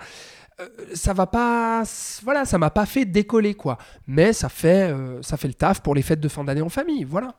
Euh, 0.59 0.67
ça 0.93 1.13
va 1.13 1.27
pas, 1.27 1.83
voilà, 2.23 2.45
ça 2.45 2.57
m'a 2.57 2.69
pas 2.69 2.85
fait 2.85 3.05
décoller 3.05 3.55
quoi. 3.55 3.77
Mais 4.07 4.33
ça 4.33 4.49
fait, 4.49 4.91
euh, 4.91 5.21
ça 5.21 5.37
fait 5.37 5.47
le 5.47 5.53
taf 5.53 5.81
pour 5.81 5.95
les 5.95 6.01
fêtes 6.01 6.19
de 6.19 6.27
fin 6.27 6.43
d'année 6.43 6.61
en 6.61 6.69
famille, 6.69 7.03
voilà. 7.03 7.35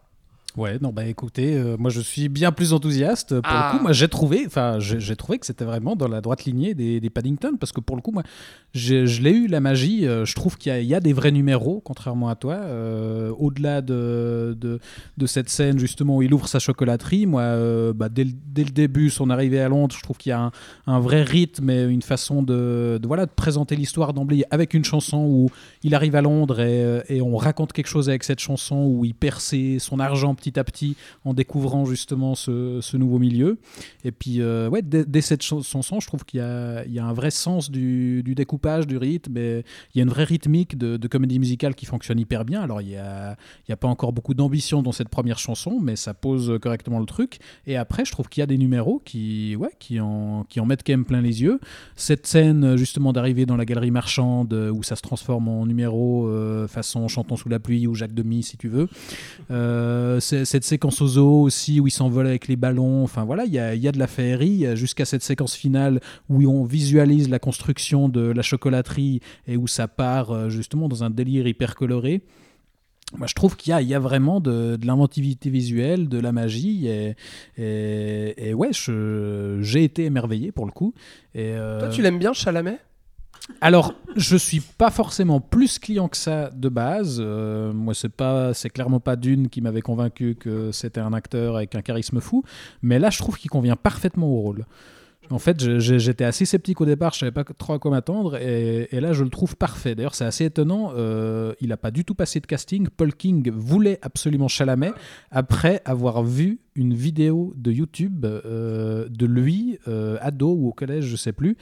Ouais, 0.55 0.77
non, 0.83 0.91
bah 0.93 1.07
écoutez, 1.07 1.55
euh, 1.55 1.77
moi 1.79 1.89
je 1.91 2.03
suis 2.03 2.29
bien 2.29 2.53
plus 2.53 2.74
enthousiaste. 2.74 3.41
Pour 3.41 3.51
Ah. 3.51 3.70
le 3.73 3.79
coup, 3.79 3.83
moi 3.85 3.93
j'ai 3.93 4.09
trouvé, 4.09 4.45
enfin, 4.47 4.77
j'ai 4.81 5.16
trouvé 5.16 5.39
que 5.39 5.47
c'était 5.47 5.65
vraiment 5.65 5.97
dans 5.97 6.09
la 6.09 6.20
droite 6.20 6.45
lignée 6.45 6.74
des, 6.74 7.01
des 7.01 7.09
Paddington, 7.09 7.57
parce 7.59 7.73
que 7.73 7.81
pour 7.81 7.97
le 7.97 8.03
coup, 8.03 8.12
moi, 8.12 8.23
je 8.74 9.23
l'ai 9.23 9.31
eu 9.31 9.47
la 9.47 9.61
magie. 9.61 10.07
euh, 10.07 10.27
je 10.27 10.35
trouve 10.35 10.59
qu'il 10.59 10.70
y, 10.70 10.74
a- 10.74 10.81
il 10.81 10.87
y 10.87 10.95
a 10.95 11.01
des 11.01 11.15
vrais 11.15 11.31
numéros, 11.31 11.81
contrairement 11.83 12.29
à 12.29 12.35
toi. 12.35 12.55
euh, 12.57 13.31
Au-delà 13.39 13.81
de, 13.81 14.55
de, 14.61 14.79
de 15.16 15.27
cette 15.27 15.49
scène 15.49 15.79
justement 15.79 16.16
où 16.19 16.23
il 16.23 16.35
ouvre 16.35 16.47
sa 16.49 16.59
chocolaterie, 16.59 17.24
moi, 17.24 17.43
bah, 17.95 18.11
dès, 18.11 18.24
le, 18.24 18.33
dès 18.47 18.65
le 18.65 18.70
début, 18.70 19.09
son 19.09 19.31
arrivée 19.31 19.61
à 19.61 19.69
Londres, 19.70 19.95
je 19.97 20.03
trouve 20.03 20.19
qu'il 20.19 20.31
y 20.31 20.33
a 20.35 20.41
un, 20.41 20.51
un 20.87 21.01
vrai 21.01 21.23
rythme 21.23 21.70
et 21.70 21.83
une 21.85 22.03
façon 22.03 22.43
de, 22.43 22.99
de, 23.01 23.07
voilà, 23.07 23.24
de 23.24 23.31
présenter 23.35 23.74
l'histoire 23.74 24.12
d'emblée 24.12 24.45
avec 24.51 24.74
une 24.74 24.85
chanson 24.85 25.24
où 25.27 25.49
il 25.83 25.95
arrive 25.95 26.15
à 26.15 26.20
Londres 26.20 26.61
et, 26.61 27.03
et 27.09 27.23
on 27.23 27.37
raconte 27.37 27.73
quelque 27.73 27.87
chose 27.89 28.11
avec 28.11 28.23
cette 28.23 28.41
chanson 28.41 28.85
où 28.87 29.05
il 29.07 29.15
perd 29.15 29.41
ses- 29.41 29.79
son 29.79 29.99
argent 29.99 30.35
petit 30.43 30.59
à 30.59 30.64
petit 30.64 30.97
en 31.24 31.35
découvrant 31.35 31.85
justement 31.85 32.35
ce, 32.35 32.97
nouveau 32.97 33.19
milieu. 33.19 33.59
Et 34.05 34.12
puis, 34.12 34.40
euh, 34.40 34.69
ouais, 34.69 34.82
dès, 34.82 35.20
cette 35.20 35.43
chan- 35.43 35.62
chanson, 35.62 36.01
je 36.01 36.06
trouve 36.06 36.24
qu'il 36.24 36.40
y 36.40 36.93
y 36.93 36.98
a 36.98 37.05
un 37.06 37.12
vrai 37.12 37.31
sens 37.31 37.70
du, 37.70 38.23
découpage, 38.23 38.86
du 38.86 38.97
rythme. 38.97 39.36
Et 39.36 39.64
il 39.94 39.98
y 39.98 40.01
a 40.01 40.02
une 40.02 40.10
vraie 40.10 40.24
rythmique 40.24 40.77
de, 40.77 41.09
comédie 41.09 41.39
musicale 41.39 41.74
qui 41.74 41.86
fonctionne 41.86 42.19
hyper 42.19 42.44
bien. 42.44 42.62
Alors, 42.62 42.81
il 42.81 42.89
n'y 42.89 42.97
a, 42.97 43.36
a 43.69 43.77
pas 43.77 43.89
encore 43.89 44.12
beaucoup 44.12 44.35
d'ambition 44.35 44.82
dans 44.82 44.93
cette 44.93 45.10
première 45.10 45.39
chanson, 45.39 45.78
mais 45.81 45.97
ça 45.97 46.14
pose 46.14 46.59
correctement 46.60 46.98
le 46.98 47.06
truc. 47.06 47.39
Et 47.66 47.77
après, 47.77 48.05
je 48.05 48.12
trouve 48.12 48.28
qu'il 48.28 48.40
y 48.40 48.44
a 48.44 48.47
des 48.47 48.59
numéros 48.59 49.01
qui, 49.05 49.56
ouais, 49.56 49.73
qui, 49.78 50.01
en, 50.01 50.44
qui 50.48 50.59
en 50.60 50.66
mettent 50.66 50.85
quand 50.86 50.94
même 50.94 51.05
plein 51.05 51.20
les 51.20 51.43
yeux. 51.43 51.60
Cette 51.97 52.27
scène, 52.27 52.77
justement, 52.77 53.12
d'arriver 53.12 53.47
dans 53.47 53.56
la 53.56 53.64
galerie 53.64 53.90
marchande 53.90 54.52
euh, 54.52 54.70
où 54.70 54.82
ça 54.82 54.97
se 54.97 55.02
transforme 55.02 55.48
en 55.48 55.66
numéro 55.66 56.27
euh, 56.27 56.66
façon 56.66 57.09
Chantons 57.09 57.36
sous 57.36 57.48
la 57.48 57.59
pluie 57.59 57.86
ou 57.86 57.94
Jacques 57.94 58.14
Demy, 58.14 58.43
si 58.43 58.56
tu 58.56 58.69
veux. 58.69 58.89
Euh, 59.51 60.20
cette 60.44 60.64
séquence 60.64 61.00
au 61.00 61.06
zoo 61.06 61.42
aussi 61.42 61.80
où 61.80 61.86
il 61.86 61.90
s'envole 61.90 62.26
avec 62.26 62.48
les 62.48 62.56
ballons. 62.56 63.02
Enfin 63.02 63.24
voilà, 63.24 63.44
il 63.44 63.52
y 63.52 63.59
a, 63.59 63.74
y 63.74 63.88
a 63.88 63.92
de 63.92 63.98
la 63.98 64.06
féerie 64.06 64.66
euh, 64.66 64.76
jusqu'à 64.76 65.04
cette 65.04 65.22
séquence 65.22 65.54
finale 65.54 66.00
où 66.28 66.44
on 66.46 66.64
visualise 66.64 67.28
la 67.28 67.38
construction 67.38 68.09
de 68.09 68.20
la 68.20 68.42
chocolaterie 68.42 69.20
et 69.46 69.56
où 69.56 69.66
ça 69.66 69.88
part 69.88 70.30
euh, 70.30 70.48
justement 70.48 70.88
dans 70.88 71.04
un 71.04 71.10
délire 71.10 71.46
hyper 71.46 71.74
coloré. 71.74 72.22
Moi, 73.16 73.26
je 73.26 73.34
trouve 73.34 73.56
qu'il 73.56 73.78
y 73.78 73.84
y 73.84 73.94
a 73.94 73.98
vraiment 73.98 74.40
de, 74.40 74.76
de 74.76 74.86
l'inventivité 74.86 75.50
visuelle, 75.50 76.09
de 76.09 76.18
la 76.18 76.32
magie. 76.32 76.88
Et, 76.88 77.14
et, 77.59 78.54
ouais, 78.54 78.70
j'ai 78.72 79.84
été 79.84 80.04
émerveillé 80.04 80.50
pour 80.50 80.64
le 80.64 80.72
coup. 80.72 80.94
Et, 81.34 81.52
euh, 81.52 81.80
Toi, 81.80 81.88
tu 81.90 82.00
l'aimes 82.00 82.18
bien, 82.18 82.32
Chalamet? 82.32 82.78
Alors, 83.60 83.94
je 84.16 84.36
suis 84.36 84.60
pas 84.60 84.90
forcément 84.90 85.40
plus 85.40 85.78
client 85.78 86.09
que 86.09 86.16
ça 86.16 86.51
de 86.51 86.69
base. 86.69 87.19
Euh, 87.20 87.73
moi, 87.73 87.94
c'est 87.94 88.09
pas, 88.09 88.55
c'est 88.55 88.70
clairement 88.70 89.01
pas 89.01 89.16
Dune 89.16 89.48
qui 89.48 89.60
m'avait 89.60 89.82
convaincu 89.82 90.36
que 90.39 90.73
c'était 90.73 91.01
un 91.01 91.12
acteur 91.12 91.56
avec 91.56 91.74
un 91.74 91.82
charisme 91.82 92.20
fou. 92.20 92.44
Mais 92.82 92.98
là, 92.98 93.10
je 93.10 93.19
trouve 93.19 93.39
qu'il 93.39 93.51
convient 93.51 93.77
parfaitement 93.77 94.28
au 94.28 94.40
rôle. 94.40 94.66
En 95.32 95.38
fait, 95.38 95.78
j'étais 95.78 96.24
assez 96.24 96.44
sceptique 96.44 96.80
au 96.80 96.84
départ, 96.84 97.14
je 97.14 97.20
savais 97.20 97.32
pas 97.32 97.44
trop 97.44 97.72
à 97.72 97.78
quoi 97.78 97.90
m'attendre, 97.90 98.36
et, 98.36 99.00
là, 99.00 99.12
je 99.12 99.24
le 99.24 99.30
trouve 99.30 99.56
parfait. 99.56 99.94
D'ailleurs, 99.94 100.14
c'est 100.14 100.26
assez 100.26 100.44
étonnant. 100.44 100.92
euh, 100.94 101.54
il 101.60 101.72
a 101.72 101.76
pas 101.76 101.90
du 101.90 102.04
tout 102.04 102.14
passé 102.14 102.38
de 102.40 102.46
casting. 102.46 102.88
Paul 102.88 103.14
King 103.14 103.50
voulait 103.50 103.98
absolument 104.02 104.48
Chalamet 104.48 104.92
après 105.30 105.80
avoir 105.84 106.22
vu 106.22 106.60
une 106.74 106.94
vidéo 106.94 107.54
de 107.56 107.72
YouTube 107.72 108.26
euh, 108.26 109.09
de 109.09 109.26
lui, 109.26 109.78
euh, 109.88 110.18
ado 110.20 110.52
ou 110.52 110.68
au 110.68 110.72
collège, 110.72 111.06
je 111.06 111.16
sais 111.16 111.32
plus, 111.32 111.56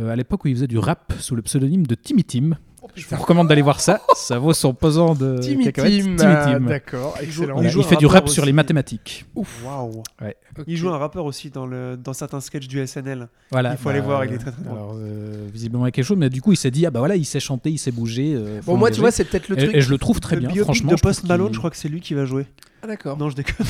à 0.00 0.14
l'époque 0.14 0.44
où 0.44 0.48
il 0.48 0.54
faisait 0.54 0.68
du 0.68 0.78
rap 0.78 1.12
sous 1.18 1.34
le 1.34 1.42
pseudonyme 1.42 1.86
de 1.86 1.96
Timmy 1.96 2.22
Tim. 2.22 2.50
Je 2.98 3.06
vous 3.08 3.20
recommande 3.22 3.48
d'aller 3.48 3.62
voir 3.62 3.80
ça. 3.80 4.00
Ça 4.16 4.38
vaut 4.38 4.52
son 4.52 4.74
pesant 4.74 5.14
de 5.14 5.38
Timmy. 5.38 5.72
Timmy 5.72 6.16
ah, 6.20 6.44
Tim. 6.44 6.60
D'accord, 6.60 7.16
excellent. 7.20 7.62
Il 7.62 7.68
joue 7.70 7.80
il 7.80 7.84
un 7.84 7.88
fait 7.88 7.96
du 7.96 8.06
rap 8.06 8.28
sur 8.28 8.44
les 8.44 8.52
mathématiques. 8.52 9.24
Waouh. 9.34 10.02
Ouais. 10.20 10.36
Il 10.66 10.76
joue 10.76 10.88
un 10.90 10.98
rappeur 10.98 11.24
aussi 11.24 11.50
dans, 11.50 11.66
le, 11.66 11.96
dans 11.96 12.12
certains 12.12 12.40
sketchs 12.40 12.66
du 12.66 12.84
SNL. 12.84 13.28
Voilà, 13.52 13.72
Il 13.72 13.78
faut 13.78 13.88
aller 13.88 14.00
voir, 14.00 14.24
il 14.24 14.32
est 14.34 14.38
très, 14.38 14.50
très 14.50 14.62
drôle. 14.62 14.76
Alors, 14.76 14.94
euh, 14.96 15.46
visiblement, 15.52 15.84
il 15.84 15.88
y 15.88 15.90
a 15.90 15.92
quelque 15.92 16.04
chose, 16.04 16.18
mais 16.18 16.28
du 16.30 16.42
coup, 16.42 16.52
il 16.52 16.56
s'est 16.56 16.70
dit 16.72 16.84
ah 16.84 16.90
bah 16.90 16.98
voilà, 16.98 17.14
il 17.16 17.24
sait 17.24 17.40
chanter, 17.40 17.70
il 17.70 17.78
sait 17.78 17.92
bouger. 17.92 18.34
euh, 18.34 18.60
Bon, 18.66 18.76
moi, 18.76 18.90
tu 18.90 19.00
vois, 19.00 19.10
c'est 19.12 19.24
peut-être 19.24 19.48
le 19.48 19.56
truc. 19.56 19.70
et 19.74 19.80
je 19.80 19.90
le 19.90 19.98
trouve 19.98 20.18
très 20.20 20.36
le 20.36 20.46
bien, 20.48 20.64
franchement. 20.64 20.90
de 20.92 20.96
Post 20.96 21.24
Malone, 21.28 21.52
je 21.52 21.58
crois 21.58 21.70
que 21.70 21.76
c'est 21.76 21.88
lui 21.88 22.00
qui 22.00 22.14
va 22.14 22.24
jouer. 22.24 22.46
Ah, 22.82 22.86
d'accord. 22.86 23.16
Non, 23.16 23.30
je 23.30 23.36
déconne. 23.36 23.66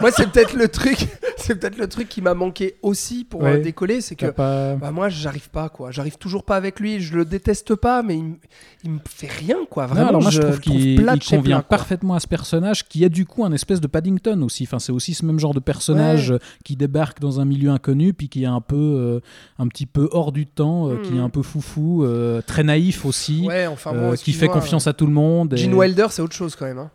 Moi, 0.00 0.10
c'est 0.10 0.30
peut-être 0.30 0.54
le 0.54 0.68
truc. 0.68 1.06
C'est 1.36 1.56
peut-être 1.56 1.76
le 1.76 1.88
truc 1.88 2.08
qui 2.08 2.22
m'a 2.22 2.32
manqué 2.32 2.76
aussi 2.80 3.24
pour 3.24 3.42
Ouais. 3.42 3.56
euh, 3.56 3.62
décoller, 3.62 4.00
c'est 4.00 4.14
que 4.14 4.26
pas- 4.26 4.76
bah, 4.76 4.90
moi, 4.92 5.10
j'arrive 5.10 5.50
pas, 5.50 5.68
quoi. 5.68 5.90
J'arrive 5.90 6.16
toujours 6.16 6.42
pas 6.44 6.56
avec 6.56 6.80
lui. 6.80 7.00
Je 7.00 7.14
le 7.14 7.26
déteste 7.26 7.74
pas, 7.74 8.02
mais 8.02 8.16
il, 8.82 8.90
me 8.90 8.98
fait 9.06 9.26
rien, 9.30 9.58
quoi. 9.68 9.82
Non, 9.86 9.90
Vraiment, 9.92 10.08
alors 10.08 10.22
moi 10.22 10.30
je 10.30 10.40
je 10.40 10.46
trouve 10.46 10.60
qu'il 10.60 11.04
convient 11.28 11.60
parfaitement 11.60 12.14
à 12.14 12.20
ce 12.20 12.26
personnage 12.28 12.88
qui 12.88 13.04
a 13.04 13.10
du 13.10 13.26
coup 13.26 13.44
un 13.44 13.52
espèce 13.52 13.82
de 13.82 13.86
Paddington 13.86 14.40
aussi. 14.40 14.62
Enfin, 14.62 14.78
c'est 14.78 14.92
aussi 14.92 15.12
ce 15.12 15.26
même 15.26 15.38
genre 15.38 15.52
de 15.52 15.60
personnage 15.60 16.30
euh, 16.30 16.38
qui 16.64 16.76
débarque 16.76 17.20
dans 17.20 17.40
un 17.40 17.44
milieu 17.44 17.68
inconnu 17.68 18.14
puis 18.14 18.30
qui 18.30 18.44
est 18.44 18.46
un 18.46 18.62
peu, 18.62 18.76
euh, 18.76 19.20
un 19.58 19.68
petit 19.68 19.86
peu 19.86 20.08
hors 20.12 20.32
du 20.32 20.46
temps, 20.46 20.88
euh, 20.88 20.96
qui 21.02 21.10
est 21.10 21.18
Mhm. 21.18 21.24
un 21.24 21.30
peu 21.30 21.42
foufou, 21.42 22.04
euh, 22.04 22.40
très 22.40 22.62
naïf 22.62 23.04
aussi, 23.04 23.44
Ouais, 23.46 23.66
enfin 23.66 23.92
bon, 23.92 24.14
qui 24.14 24.32
fait 24.32 24.48
confiance 24.48 24.86
à 24.86 24.94
tout 24.94 25.06
le 25.06 25.12
monde. 25.12 25.52
et- 25.52 25.56
Gene 25.58 25.74
Wilder, 25.74 26.06
c'est 26.08 26.22
autre 26.22 26.34
chose 26.36 26.56
quand 26.56 26.64
même. 26.64 26.78
Hein. 26.78 26.90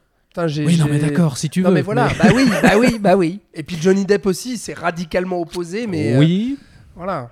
J'ai- 0.48 0.66
Oui, 0.66 0.78
non 0.78 0.86
mais 0.90 0.99
d'accord, 0.99 1.38
si 1.38 1.49
tu 1.49 1.61
Non 1.61 1.70
veux. 1.70 1.76
mais 1.76 1.82
voilà, 1.82 2.10
bah 2.22 2.30
oui, 2.36 2.49
bah 2.61 2.72
oui, 2.78 2.99
bah 2.99 3.16
oui. 3.16 3.40
Et 3.53 3.64
puis 3.64 3.78
Johnny 3.82 4.06
Depp 4.06 4.26
aussi, 4.26 4.57
c'est 4.57 4.74
radicalement 4.74 5.40
opposé, 5.41 5.88
mais 5.88 6.14
euh, 6.16 6.20
oui. 6.20 6.57
voilà. 6.95 7.32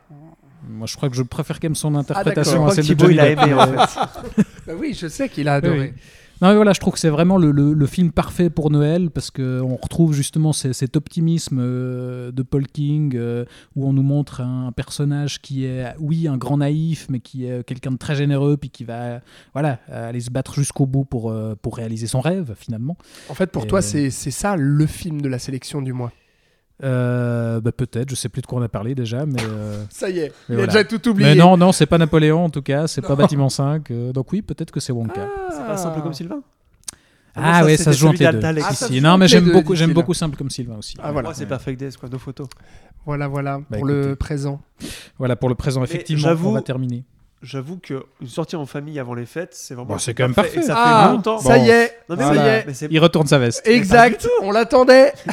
Moi, 0.70 0.86
je 0.88 0.96
crois 0.98 1.10
que 1.10 1.16
je 1.16 1.24
préfère 1.24 1.60
quand 1.60 1.68
même 1.68 1.76
son 1.76 1.92
d'accord. 1.92 2.02
interprétation 2.18 2.66
Je 2.68 2.72
à 2.72 2.76
celle 2.76 2.84
de 2.84 2.88
Thibaut, 2.90 3.06
Johnny 3.06 3.16
il 3.16 3.20
a 3.20 3.30
Depp. 3.30 3.40
aimé, 3.44 3.54
en 3.54 3.68
fait. 3.88 4.00
Bah 4.68 4.74
oui, 4.78 4.98
je 5.00 5.08
sais 5.08 5.30
qu'il 5.30 5.48
a 5.48 5.56
adoré. 5.56 5.80
Oui. 5.80 6.02
Non 6.40 6.50
mais 6.50 6.56
voilà, 6.56 6.72
je 6.74 6.80
trouve 6.80 6.94
que 6.94 7.00
c'est 7.00 7.10
vraiment 7.10 7.38
le, 7.38 7.50
le- 7.50 7.74
le 7.74 7.86
film 7.88 8.12
parfait 8.12 8.52
pour 8.52 8.70
Noël 8.70 9.10
parce 9.10 9.32
que 9.32 9.60
on 9.62 9.76
retrouve 9.76 10.14
justement 10.14 10.54
ce- 10.54 10.72
cet 10.72 10.96
optimisme 10.96 11.58
euh, 11.60 12.32
de 12.32 12.44
Paul 12.44 12.68
King 12.68 13.16
euh, 13.16 13.44
où 13.76 13.88
on 13.88 13.94
nous 13.94 14.04
montre 14.04 14.42
un 14.42 14.72
personnage 14.72 15.42
qui 15.42 15.66
est, 15.66 15.96
oui, 16.00 16.28
un 16.28 16.38
grand 16.38 16.58
naïf, 16.58 17.08
mais 17.10 17.22
qui 17.22 17.46
est 17.46 17.64
quelqu'un 17.66 17.92
de 17.92 17.98
très 17.98 18.16
généreux 18.16 18.56
puis 18.56 18.70
qui 18.70 18.84
va, 18.84 19.22
voilà, 19.54 19.80
aller 19.92 20.20
se 20.20 20.30
battre 20.30 20.54
jusqu'au 20.54 20.86
bout 20.86 21.06
pour 21.06 21.32
euh, 21.32 21.56
pour 21.60 21.76
réaliser 21.76 22.06
son 22.06 22.22
rêve 22.22 22.54
finalement. 22.56 22.98
En 23.30 23.34
fait, 23.34 23.52
pour 23.52 23.64
Et- 23.64 23.68
toi, 23.68 23.82
c'est 23.82 24.12
c'est 24.12 24.30
ça 24.32 24.56
le 24.56 24.86
film 24.86 25.22
de 25.24 25.30
la 25.30 25.40
sélection 25.40 25.82
du 25.82 25.92
mois. 25.94 26.12
Euh, 26.84 27.60
bah, 27.60 27.72
peut-être, 27.72 28.10
je 28.10 28.16
sais 28.16 28.30
plus 28.30 28.42
de 28.44 28.48
quoi 28.48 28.60
on 28.60 28.64
a 28.64 28.70
parlé 28.70 28.94
déjà, 28.94 29.26
mais. 29.26 29.42
euh, 29.42 29.84
Ça 29.90 30.10
y 30.10 30.20
est, 30.20 30.32
Mais 30.48 30.56
il 30.58 30.62
a 30.62 30.68
déjà 30.68 30.84
tout 30.84 31.08
oublié. 31.10 31.32
Mais 31.32 31.36
non, 31.36 31.58
non, 31.58 31.72
c'est 31.72 31.88
pas 31.88 31.98
Napoléon 31.98 32.46
en 32.46 32.50
tout 32.50 32.62
cas, 32.62 32.86
c'est 32.88 33.02
pas. 33.02 33.16
Bâtiment 33.16 33.50
5. 33.50 33.90
euh, 33.90 34.12
donc 34.14 34.32
oui, 34.32 34.42
peut-être 34.44 34.72
que 34.72 34.80
c'est 34.80 34.92
Wonka. 34.94 35.28
C'est 35.52 35.66
pas 35.66 35.78
simple 35.78 36.02
comme 36.02 36.14
Sylvain 36.14 36.42
Ah, 37.36 37.62
non, 37.62 37.66
ouais, 37.66 37.78
ça 37.78 37.94
se 37.94 37.98
joue 37.98 38.08
entre 38.10 38.22
les 38.24 38.32
deux. 38.32 38.42
Ah, 38.44 38.54
Si, 38.54 38.62
ça 38.62 38.74
si. 38.88 38.94
se 38.94 38.94
joue 39.00 39.04
Non, 39.04 39.18
mais 39.18 39.28
j'aime 39.28 39.52
beaucoup, 39.52 39.74
j'aime 39.76 39.94
beaucoup 39.94 40.14
Simple 40.14 40.38
comme 40.38 40.50
Sylvain 40.52 40.78
aussi. 40.78 40.96
Ah, 41.02 41.12
voilà. 41.12 41.30
Moi, 41.30 41.34
c'est 41.34 41.46
Perfect 41.48 41.80
Days, 41.80 41.94
quoi, 42.00 42.10
deux 42.10 42.18
photos. 42.20 42.48
Voilà, 43.06 43.28
voilà, 43.28 43.58
Bah, 43.58 43.78
pour 43.80 43.90
écoutez. 43.90 44.10
le 44.10 44.16
présent. 44.16 44.62
Voilà 45.18 45.36
pour 45.36 45.50
le 45.50 45.56
présent, 45.56 45.84
effectivement, 45.84 46.22
j'avoue- 46.28 46.50
on 46.50 46.54
va 46.54 46.62
terminer. 46.62 47.04
J'avoue 47.44 47.78
que 47.78 48.04
une 48.20 48.28
sortie 48.28 48.56
en 48.56 48.66
famille 48.66 49.00
avant 49.00 49.14
les 49.14 49.28
fêtes, 49.28 49.52
c'est 49.54 49.76
vraiment. 49.76 49.90
Bon, 49.94 49.98
c'est 50.00 50.16
quand 50.16 50.24
même 50.24 50.34
parfait. 50.34 50.64
ça 50.64 50.74
ah, 50.76 51.06
fait 51.10 51.14
longtemps. 51.16 51.38
ça 51.38 51.58
y 51.60 51.70
est, 51.70 51.92
Non, 52.10 52.16
mais 52.18 52.24
ça 52.74 52.86
y 52.86 52.86
est. 52.86 52.88
Il 52.90 53.00
retourne 53.00 53.28
sa 53.28 53.38
veste. 53.38 53.62
Exact, 53.68 54.28
on 54.42 54.52
l'attendait. 54.52 55.14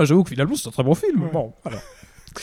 Ah, 0.00 0.04
J'avoue 0.04 0.22
que 0.24 0.30
finalement, 0.30 0.54
c'est 0.56 0.68
un 0.68 0.72
très 0.72 0.82
bon 0.82 0.94
film. 0.94 1.28
Bon, 1.32 1.52
voilà. 1.62 1.78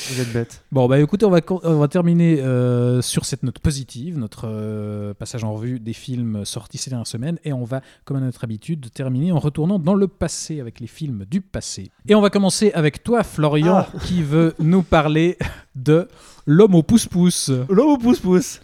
Vous 0.10 0.20
êtes 0.20 0.34
bête. 0.34 0.64
Bon, 0.70 0.86
bah 0.90 1.00
écoutez, 1.00 1.26
on 1.26 1.30
va, 1.30 1.40
co- 1.40 1.62
on 1.64 1.80
va 1.80 1.88
terminer 1.88 2.42
euh, 2.42 3.02
sur 3.02 3.24
cette 3.24 3.44
note 3.44 3.60
positive, 3.60 4.18
notre 4.18 4.42
euh, 4.46 5.14
passage 5.14 5.46
en 5.46 5.54
revue 5.54 5.80
des 5.80 5.94
films 5.94 6.44
sortis 6.44 6.78
ces 6.78 6.90
dernières 6.90 7.08
semaines. 7.08 7.40
Et 7.46 7.54
on 7.54 7.64
va, 7.64 7.82
comme 8.04 8.18
à 8.18 8.20
notre 8.20 8.44
habitude, 8.44 8.92
terminer 8.94 9.32
en 9.32 9.40
retournant 9.40 9.80
dans 9.80 9.94
le 9.94 10.10
passé 10.10 10.60
avec 10.60 10.82
les 10.82 10.88
films 10.88 11.24
du 11.32 11.40
passé. 11.40 11.90
Et 12.06 12.16
on 12.16 12.22
va 12.22 12.30
commencer 12.30 12.72
avec 12.74 13.02
toi, 13.02 13.24
Florian, 13.24 13.78
Ah. 13.78 14.00
qui 14.04 14.24
veut 14.24 14.54
nous 14.60 14.84
parler 14.84 15.38
de 15.76 16.10
L'homme 16.46 16.76
au 16.76 16.84
pouce-pouce. 16.84 17.52
L'homme 17.70 17.90
au 17.92 17.98
pouce-pouce. 17.98 18.60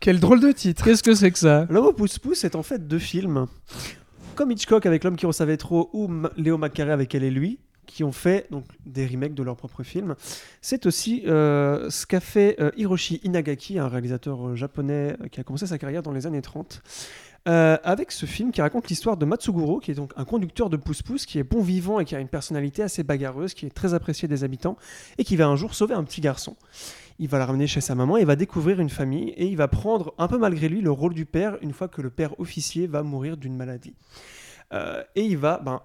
Quel 0.00 0.20
drôle 0.20 0.40
de 0.40 0.52
titre. 0.52 0.84
Qu'est-ce 0.84 1.02
que 1.02 1.12
c'est 1.14 1.32
que 1.32 1.38
ça? 1.40 1.66
L'homme 1.70 1.86
au 1.86 1.92
pouce-pouce 1.92 2.44
est 2.44 2.54
en 2.54 2.62
fait 2.62 2.86
deux 2.86 2.98
films. 3.00 3.46
Comme 4.36 4.52
Hitchcock 4.52 4.86
avec 4.86 5.02
L'homme 5.02 5.16
qui 5.16 5.26
en 5.26 5.32
savait 5.32 5.56
trop 5.56 5.90
ou 5.92 6.04
M- 6.06 6.30
Léo 6.36 6.56
McCarré 6.56 6.92
avec 6.92 7.12
Elle 7.16 7.24
et 7.24 7.30
lui, 7.32 7.58
qui 7.88 8.04
ont 8.04 8.12
fait 8.12 8.46
donc, 8.50 8.64
des 8.86 9.06
remakes 9.06 9.34
de 9.34 9.42
leurs 9.42 9.56
propres 9.56 9.82
films. 9.82 10.14
C'est 10.60 10.86
aussi 10.86 11.24
euh, 11.26 11.90
ce 11.90 12.06
qu'a 12.06 12.20
fait 12.20 12.54
euh, 12.60 12.70
Hiroshi 12.76 13.20
Inagaki, 13.24 13.78
un 13.78 13.88
réalisateur 13.88 14.48
euh, 14.48 14.54
japonais 14.54 15.16
qui 15.32 15.40
a 15.40 15.42
commencé 15.42 15.66
sa 15.66 15.78
carrière 15.78 16.02
dans 16.02 16.12
les 16.12 16.26
années 16.26 16.42
30. 16.42 16.82
euh, 17.48 17.78
avec 17.82 18.12
ce 18.12 18.26
film 18.26 18.52
qui 18.52 18.60
raconte 18.60 18.88
l'histoire 18.88 19.16
de 19.16 19.24
Matsuguro, 19.24 19.78
qui 19.78 19.90
est 19.90 19.94
donc 19.94 20.12
un 20.16 20.24
conducteur 20.24 20.68
de 20.68 20.76
pouce-pouce, 20.76 21.24
qui 21.24 21.38
est 21.38 21.44
bon 21.44 21.62
vivant 21.62 21.98
et 21.98 22.04
qui 22.04 22.14
a 22.14 22.20
une 22.20 22.28
personnalité 22.28 22.82
assez 22.82 23.02
bagarreuse, 23.02 23.54
qui 23.54 23.64
est 23.64 23.70
très 23.70 23.94
apprécié 23.94 24.28
des 24.28 24.44
habitants, 24.44 24.76
et 25.16 25.24
qui 25.24 25.36
va 25.36 25.46
un 25.46 25.56
jour 25.56 25.74
sauver 25.74 25.94
un 25.94 26.04
petit 26.04 26.20
garçon. 26.20 26.56
Il 27.18 27.28
va 27.28 27.38
la 27.38 27.46
ramener 27.46 27.66
chez 27.66 27.80
sa 27.80 27.94
maman, 27.94 28.18
il 28.18 28.26
va 28.26 28.36
découvrir 28.36 28.80
une 28.80 28.90
famille, 28.90 29.30
et 29.30 29.46
il 29.46 29.56
va 29.56 29.66
prendre, 29.66 30.14
un 30.18 30.28
peu 30.28 30.36
malgré 30.36 30.68
lui, 30.68 30.82
le 30.82 30.90
rôle 30.90 31.14
du 31.14 31.24
père, 31.24 31.56
une 31.62 31.72
fois 31.72 31.88
que 31.88 32.02
le 32.02 32.10
père 32.10 32.38
officier 32.38 32.86
va 32.86 33.02
mourir 33.02 33.36
d'une 33.36 33.56
maladie. 33.56 33.94
Et 35.16 35.24
il 35.24 35.38
va, 35.38 35.58
ben, 35.64 35.80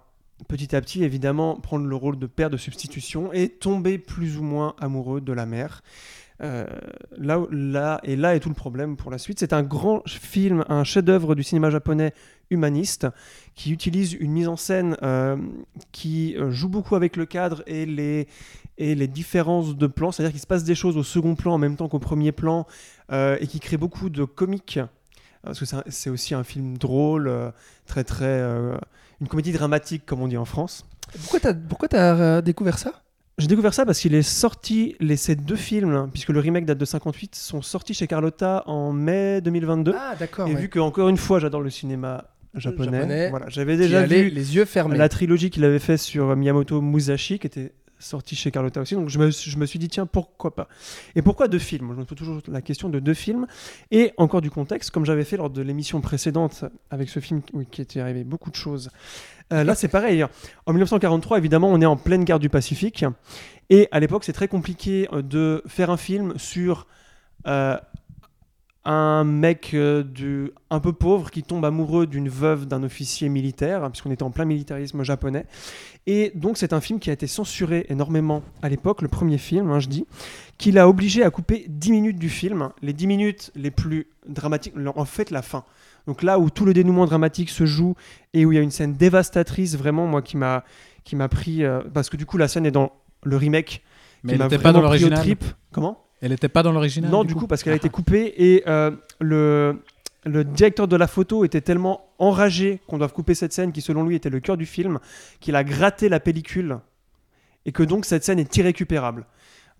petit 0.47 0.75
à 0.75 0.81
petit, 0.81 1.03
évidemment, 1.03 1.55
prendre 1.55 1.85
le 1.85 1.95
rôle 1.95 2.19
de 2.19 2.27
père 2.27 2.49
de 2.49 2.57
substitution 2.57 3.31
et 3.33 3.49
tomber 3.49 3.97
plus 3.97 4.37
ou 4.37 4.43
moins 4.43 4.75
amoureux 4.79 5.21
de 5.21 5.33
la 5.33 5.45
mère. 5.45 5.81
Euh, 6.41 6.65
là, 7.17 7.41
là, 7.51 8.01
et 8.03 8.15
là 8.15 8.35
est 8.35 8.39
tout 8.39 8.49
le 8.49 8.55
problème 8.55 8.97
pour 8.97 9.11
la 9.11 9.17
suite. 9.17 9.39
C'est 9.39 9.53
un 9.53 9.63
grand 9.63 10.01
film, 10.07 10.65
un 10.67 10.83
chef-d'œuvre 10.83 11.35
du 11.35 11.43
cinéma 11.43 11.69
japonais 11.69 12.13
humaniste 12.49 13.07
qui 13.55 13.71
utilise 13.71 14.13
une 14.13 14.31
mise 14.31 14.47
en 14.47 14.57
scène 14.57 14.97
euh, 15.03 15.37
qui 15.91 16.35
euh, 16.35 16.51
joue 16.51 16.69
beaucoup 16.69 16.95
avec 16.95 17.15
le 17.15 17.25
cadre 17.25 17.63
et 17.65 17.85
les, 17.85 18.27
et 18.77 18.95
les 18.95 19.07
différences 19.07 19.77
de 19.77 19.87
plans. 19.87 20.11
C'est-à-dire 20.11 20.31
qu'il 20.31 20.41
se 20.41 20.47
passe 20.47 20.63
des 20.63 20.75
choses 20.75 20.97
au 20.97 21.03
second 21.03 21.35
plan 21.35 21.53
en 21.53 21.57
même 21.57 21.77
temps 21.77 21.87
qu'au 21.87 21.99
premier 21.99 22.31
plan 22.31 22.65
et 23.11 23.45
qui 23.45 23.59
crée 23.59 23.77
beaucoup 23.77 24.09
de 24.09 24.23
comiques. 24.23 24.79
Parce 25.43 25.59
que 25.59 25.65
c'est 25.89 26.09
aussi 26.09 26.33
un 26.33 26.43
film 26.43 26.79
drôle, 26.79 27.31
très 27.85 28.03
très. 28.03 28.41
Une 29.23 29.29
comédie 29.29 29.53
dramatique, 29.53 30.05
comme 30.05 30.21
on 30.21 30.27
dit 30.27 30.37
en 30.37 30.45
France. 30.45 30.85
Pourquoi 31.21 31.39
t'as 31.39 31.53
pourquoi 31.53 31.87
t'as 31.87 32.15
euh, 32.15 32.41
découvert 32.41 32.77
ça? 32.77 32.91
J'ai 33.37 33.47
découvert 33.47 33.73
ça 33.73 33.85
parce 33.85 33.99
qu'il 33.99 34.13
est 34.13 34.21
sorti, 34.21 34.95
les, 34.99 35.15
ces 35.15 35.35
deux 35.35 35.55
films, 35.55 35.95
hein, 35.95 36.09
puisque 36.11 36.29
le 36.29 36.39
remake 36.39 36.65
date 36.65 36.77
de 36.77 36.85
58, 36.85 37.35
sont 37.35 37.61
sortis 37.61 37.93
chez 37.93 38.05
Carlotta 38.05 38.63
en 38.67 38.91
mai 38.91 39.41
2022. 39.41 39.93
Ah 39.97 40.15
d'accord. 40.19 40.47
et 40.47 40.53
ouais. 40.53 40.61
vu 40.61 40.69
que, 40.69 40.77
encore 40.79 41.09
une 41.09 41.17
fois, 41.17 41.39
j'adore 41.39 41.61
le 41.61 41.71
cinéma 41.71 42.25
japonais, 42.53 42.97
Japonais, 42.99 43.29
voilà, 43.31 43.47
j'avais 43.49 43.77
déjà 43.77 44.03
vu 44.05 44.29
les 44.29 44.55
yeux 44.55 44.65
fermés. 44.65 44.97
la 44.97 45.09
trilogie 45.09 45.49
qu'il 45.49 45.63
avait 45.63 45.79
fait 45.79 45.97
sur 45.97 46.35
Miyamoto 46.35 46.81
Musashi, 46.81 47.39
qui 47.39 47.47
était 47.47 47.71
sortie 48.03 48.35
chez 48.35 48.51
Carlotta 48.51 48.81
aussi. 48.81 48.95
Donc 48.95 49.09
je 49.09 49.19
me, 49.19 49.65
suis 49.65 49.79
dit, 49.79 49.87
tiens, 49.87 50.05
pourquoi 50.05 50.55
pas? 50.55 50.67
Et 51.15 51.21
pourquoi 51.21 51.47
deux 51.47 51.59
films? 51.59 51.93
Je 51.93 51.99
me 51.99 52.05
pose 52.05 52.17
toujours 52.17 52.41
la 52.47 52.61
question 52.61 52.89
de 52.89 52.99
deux 52.99 53.13
films. 53.13 53.47
Et 53.91 54.13
encore 54.17 54.41
du 54.41 54.51
contexte, 54.51 54.91
comme 54.91 55.05
j'avais 55.05 55.23
fait 55.23 55.37
lors 55.37 55.49
de 55.49 55.61
l'émission 55.61 56.01
précédente 56.01 56.65
avec 56.89 57.09
ce 57.09 57.19
film 57.19 57.41
qui 57.71 57.81
était 57.81 57.99
arrivé 57.99 58.23
beaucoup 58.23 58.51
de 58.51 58.55
choses. 58.55 58.89
Euh, 59.51 59.63
là, 59.63 59.75
c'est 59.75 59.87
pareil. 59.87 60.25
En 60.65 60.73
1943, 60.73 61.37
évidemment, 61.37 61.69
on 61.69 61.81
est 61.81 61.85
en 61.85 61.97
pleine 61.97 62.23
guerre 62.23 62.39
du 62.39 62.49
Pacifique. 62.49 63.05
Et 63.69 63.87
à 63.91 63.99
l'époque, 63.99 64.23
c'est 64.23 64.33
très 64.33 64.47
compliqué 64.47 65.07
euh, 65.11 65.21
de 65.21 65.63
faire 65.67 65.89
un 65.89 65.97
film 65.97 66.33
sur 66.37 66.87
euh, 67.47 67.77
un 68.85 69.23
mec 69.23 69.71
euh, 69.73 70.03
du, 70.03 70.51
un 70.69 70.79
peu 70.79 70.91
pauvre 70.91 71.31
qui 71.31 71.43
tombe 71.43 71.63
amoureux 71.63 72.05
d'une 72.05 72.27
veuve 72.27 72.65
d'un 72.65 72.83
officier 72.83 73.29
militaire, 73.29 73.83
hein, 73.83 73.89
puisqu'on 73.89 74.11
était 74.11 74.23
en 74.23 74.31
plein 74.31 74.45
militarisme 74.45 75.03
japonais. 75.03 75.45
Et 76.05 76.31
donc, 76.35 76.57
c'est 76.57 76.73
un 76.73 76.81
film 76.81 76.99
qui 76.99 77.09
a 77.09 77.13
été 77.13 77.27
censuré 77.27 77.85
énormément 77.89 78.43
à 78.61 78.69
l'époque, 78.69 79.01
le 79.01 79.07
premier 79.07 79.37
film, 79.37 79.71
hein, 79.71 79.79
je 79.79 79.87
dis, 79.87 80.05
qui 80.57 80.71
l'a 80.71 80.89
obligé 80.89 81.23
à 81.23 81.29
couper 81.29 81.65
10 81.69 81.91
minutes 81.91 82.19
du 82.19 82.29
film, 82.29 82.69
les 82.81 82.91
10 82.93 83.07
minutes 83.07 83.51
les 83.55 83.71
plus 83.71 84.07
dramatiques, 84.27 84.73
en 84.95 85.05
fait, 85.05 85.31
la 85.31 85.41
fin. 85.41 85.63
Donc 86.05 86.21
là 86.21 86.37
où 86.37 86.49
tout 86.49 86.65
le 86.65 86.73
dénouement 86.73 87.05
dramatique 87.05 87.49
se 87.49 87.65
joue 87.65 87.95
et 88.33 88.45
où 88.45 88.51
il 88.51 88.55
y 88.55 88.59
a 88.59 88.61
une 88.61 88.71
scène 88.71 88.93
dévastatrice, 88.95 89.77
vraiment, 89.77 90.07
moi, 90.07 90.21
qui 90.21 90.35
m'a 90.35 90.65
qui 91.03 91.15
m'a 91.15 91.29
pris. 91.29 91.63
euh, 91.63 91.81
parce 91.93 92.09
que 92.09 92.17
du 92.17 92.25
coup, 92.25 92.37
la 92.37 92.47
scène 92.47 92.65
est 92.65 92.71
dans 92.71 92.91
le 93.23 93.37
remake. 93.37 93.83
Mais 94.23 94.29
qui 94.29 94.33
elle 94.33 94.39
m'a 94.39 94.45
n'était 94.45 94.61
pas 94.61 94.71
dans 94.71 94.81
l'original. 94.81 95.19
trip. 95.19 95.43
Comment? 95.71 96.02
Elle 96.23 96.31
n'était 96.31 96.47
pas 96.49 96.63
dans 96.63 96.71
l'original 96.71 97.11
non, 97.11 97.23
du 97.25 97.35
coup, 97.35 97.47
parce 97.47 97.61
qu'elle 97.63 97.73
a 97.73 97.75
été 97.75 97.89
coupée 97.89 98.33
et 98.37 98.63
euh, 98.65 98.91
le, 99.19 99.81
le 100.25 100.43
directeur 100.45 100.87
de 100.87 100.95
la 100.95 101.07
photo 101.07 101.43
était 101.43 101.59
tellement 101.59 102.05
enragé 102.17 102.79
qu'on 102.87 102.97
doive 102.97 103.11
couper 103.11 103.35
cette 103.35 103.51
scène 103.51 103.73
qui, 103.73 103.81
selon 103.81 104.03
lui, 104.05 104.15
était 104.15 104.29
le 104.29 104.39
cœur 104.39 104.55
du 104.55 104.65
film, 104.65 104.99
qu'il 105.41 105.55
a 105.57 105.65
gratté 105.65 106.07
la 106.07 106.21
pellicule 106.21 106.79
et 107.65 107.73
que 107.73 107.83
donc 107.83 108.05
cette 108.05 108.23
scène 108.23 108.39
est 108.39 108.55
irrécupérable. 108.55 109.25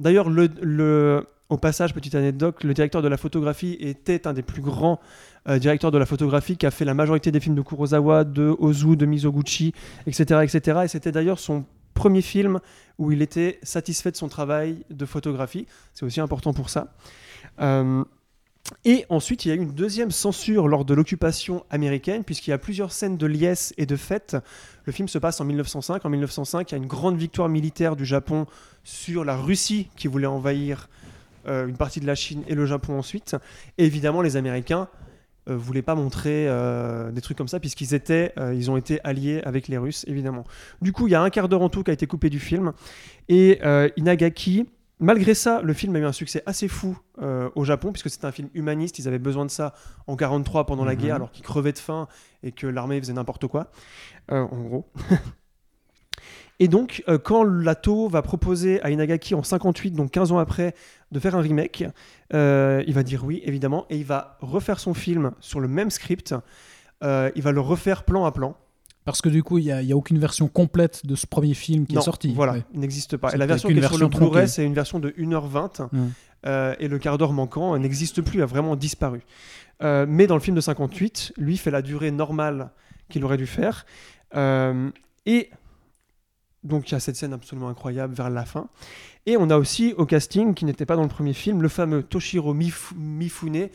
D'ailleurs, 0.02 0.30
le, 0.30 0.50
le- 0.62 1.26
au 1.50 1.58
passage, 1.58 1.94
petite 1.94 2.16
anecdote, 2.16 2.64
le 2.66 2.74
directeur 2.74 3.02
de 3.02 3.08
la 3.08 3.16
photographie 3.18 3.78
était 3.80 4.28
un 4.28 4.34
des 4.34 4.42
plus 4.42 4.62
grands 4.62 5.00
euh, 5.48 5.60
directeurs 5.60 5.92
de 5.92 5.98
la 5.98 6.06
photographie 6.06 6.58
qui 6.58 6.66
a 6.66 6.72
fait 6.72 6.84
la 6.86 6.94
majorité 6.94 7.32
des 7.32 7.40
films 7.40 7.56
de 7.56 7.62
Kurosawa, 7.62 8.26
de 8.26 8.54
Ozu, 8.60 8.98
de 8.98 9.06
Mizoguchi, 9.06 9.74
etc. 10.08 10.42
etc. 10.44 10.80
Et 10.84 10.88
c'était 10.90 11.12
d'ailleurs 11.14 11.40
son 11.40 11.64
premier 11.94 12.22
film 12.22 12.60
où 12.98 13.12
il 13.12 13.22
était 13.22 13.60
satisfait 13.64 14.12
de 14.12 14.18
son 14.18 14.30
travail 14.30 14.84
de 14.90 15.06
photographie. 15.06 15.68
C'est 15.94 16.06
aussi 16.06 16.22
important 16.22 16.54
pour 16.54 16.70
ça. 16.70 16.94
Euh, 17.62 18.04
Et 18.86 19.06
ensuite, 19.10 19.46
il 19.46 19.50
y 19.50 19.52
a 19.52 19.56
eu 19.56 19.60
une 19.60 19.74
deuxième 19.74 20.12
censure 20.12 20.68
lors 20.68 20.86
de 20.86 20.94
l'occupation 20.94 21.66
américaine, 21.70 22.24
puisqu'il 22.24 22.52
y 22.52 22.54
a 22.54 22.58
plusieurs 22.58 22.92
scènes 22.92 23.18
de 23.18 23.26
liesse 23.26 23.74
et 23.78 23.86
de 23.86 23.96
fête. 23.96 24.38
Le 24.86 24.94
film 24.94 25.08
se 25.08 25.18
passe 25.18 25.42
en 25.42 25.46
1905. 25.46 26.06
En 26.06 26.10
1905, 26.10 26.72
il 26.72 26.76
y 26.76 26.76
a 26.76 26.78
une 26.78 26.88
grande 26.88 27.18
victoire 27.18 27.50
militaire 27.50 27.96
du 27.96 28.06
Japon 28.06 28.46
sur 28.84 29.26
la 29.26 29.36
Russie 29.36 29.90
qui 29.96 30.08
voulait 30.08 30.28
envahir 30.28 30.90
euh, 31.48 31.68
une 31.68 31.76
partie 31.76 32.00
de 32.00 32.08
la 32.08 32.16
Chine 32.16 32.44
et 32.48 32.56
le 32.56 32.66
Japon 32.66 32.98
ensuite. 32.98 33.36
Et 33.78 33.86
évidemment, 33.86 34.22
les 34.22 34.38
Américains 34.38 34.88
euh, 35.50 35.56
voulaient 35.58 35.82
pas 35.82 35.96
montrer 35.96 36.48
euh, 36.48 37.12
des 37.12 37.22
trucs 37.22 37.38
comme 37.38 37.48
ça, 37.48 37.60
puisqu'ils 37.60 37.94
étaient, 37.94 38.34
euh, 38.38 38.54
ils 38.54 38.70
ont 38.72 38.78
été 38.78 39.00
alliés 39.04 39.42
avec 39.44 39.68
les 39.68 39.78
Russes, 39.78 40.06
évidemment. 40.08 40.44
Du 40.82 40.92
coup, 40.94 41.08
il 41.08 41.12
y 41.12 41.16
a 41.16 41.22
un 41.22 41.30
quart 41.30 41.50
d'heure 41.50 41.62
en 41.62 41.70
tout 41.70 41.84
qui 41.84 41.92
a 41.92 41.94
été 41.94 42.08
coupé 42.08 42.30
du 42.30 42.40
film. 42.40 42.74
Et 43.30 43.60
euh, 43.64 43.90
Inagaki, 43.98 44.70
malgré 45.00 45.34
ça, 45.34 45.62
le 45.62 45.74
film 45.74 45.96
a 45.96 46.00
eu 46.00 46.06
un 46.06 46.12
succès 46.12 46.44
assez 46.46 46.68
fou 46.68 46.98
au 47.56 47.64
Japon, 47.64 47.92
puisque 47.92 48.10
c'était 48.10 48.26
un 48.26 48.32
film 48.32 48.50
humaniste. 48.54 49.00
Ils 49.00 49.08
avaient 49.08 49.20
besoin 49.20 49.46
de 49.46 49.52
ça 49.52 49.74
en 50.08 50.16
43 50.16 50.66
pendant 50.66 50.86
la 50.86 50.94
Mhm. 50.96 51.00
guerre, 51.02 51.16
alors 51.16 51.32
qu'ils 51.32 51.44
crevaient 51.44 51.72
de 51.74 51.78
faim 51.80 52.08
et 52.42 52.52
que 52.52 52.68
l'armée 52.68 53.00
faisait 53.00 53.14
n'importe 53.14 53.48
quoi, 53.48 53.70
en 54.30 54.46
gros. 54.62 54.90
Et 56.60 56.68
donc, 56.68 57.04
euh, 57.08 57.18
quand 57.18 57.44
Lato 57.44 58.08
va 58.08 58.22
proposer 58.22 58.82
à 58.82 58.92
Inagaki 58.92 59.36
en 59.36 59.44
58, 59.44 59.92
donc 59.92 60.12
15 60.12 60.32
ans 60.32 60.38
après, 60.38 60.76
de 61.12 61.20
faire 61.20 61.36
un 61.36 61.42
remake, 61.42 61.84
euh, 62.34 62.84
il 62.88 62.94
va 62.94 63.04
dire 63.04 63.26
oui, 63.26 63.42
évidemment, 63.44 63.86
et 63.90 63.98
il 63.98 64.06
va 64.06 64.38
refaire 64.42 64.80
son 64.80 64.94
film 64.94 65.32
sur 65.40 65.60
le 65.60 65.68
même 65.68 65.90
script. 65.90 66.36
Euh, 67.04 67.32
il 67.36 67.42
va 67.42 67.52
le 67.52 67.60
refaire 67.60 68.04
plan 68.04 68.26
à 68.26 68.32
plan. 68.32 68.56
Parce 69.06 69.22
que 69.22 69.28
du 69.28 69.44
coup, 69.44 69.58
il 69.58 69.66
n'y 69.66 69.92
a, 69.92 69.98
aucune 69.98 70.18
version 70.18 70.48
complète 70.48 71.06
de 71.06 71.16
ce 71.16 71.28
premier 71.28 71.54
film 71.54 71.86
qui 71.86 71.96
non, 71.96 72.02
est 72.02 72.06
sorti. 72.06 72.34
Voilà, 72.34 72.54
Ouais. 72.54 72.64
il 72.74 72.80
n'existe 72.80 73.18
pas. 73.18 73.34
Et 73.34 73.38
la 73.38 73.46
version 73.46 73.68
qui 73.68 73.78
est 73.78 73.88
sur 73.88 73.98
le 73.98 74.08
Blu-ray, 74.08 74.48
c'est 74.48 74.64
une 74.64 74.74
version 74.74 75.00
de 75.00 75.10
1h20. 75.10 75.90
Mm. 75.92 76.08
euh, 76.46 76.76
et 76.80 76.88
le 76.88 77.00
quart 77.00 77.18
d'heure 77.18 77.34
manquant 77.34 77.78
n'existe 77.78 78.22
plus, 78.22 78.42
a 78.42 78.46
vraiment 78.46 78.78
disparu. 78.78 79.22
Euh, 79.82 80.06
mais 80.08 80.28
dans 80.28 80.36
le 80.36 80.42
film 80.42 80.56
de 80.56 80.62
58, 80.62 81.34
lui 81.38 81.58
fait 81.58 81.72
la 81.72 81.82
durée 81.82 82.12
normale 82.12 82.72
qu'il 83.10 83.26
aurait 83.26 83.38
dû 83.38 83.48
faire. 83.48 83.86
Euh, 84.36 84.90
et 85.26 85.50
donc 86.64 86.90
il 86.90 86.94
y 86.94 86.96
a 86.96 87.00
cette 87.00 87.16
scène 87.16 87.34
absolument 87.34 87.70
incroyable 87.70 88.14
vers 88.14 88.30
la 88.30 88.46
fin. 88.46 88.70
Et 89.26 89.38
on 89.38 89.50
a 89.50 89.58
aussi 89.58 89.94
au 89.98 90.06
casting, 90.06 90.54
qui 90.54 90.66
n'était 90.66 90.86
pas 90.86 90.98
dans 90.98 91.04
le 91.04 91.08
premier 91.08 91.34
film, 91.34 91.62
le 91.62 91.70
fameux 91.70 92.04
Toshiro 92.04 92.54
Mif- 92.54 92.94
Mifune, 92.98 93.70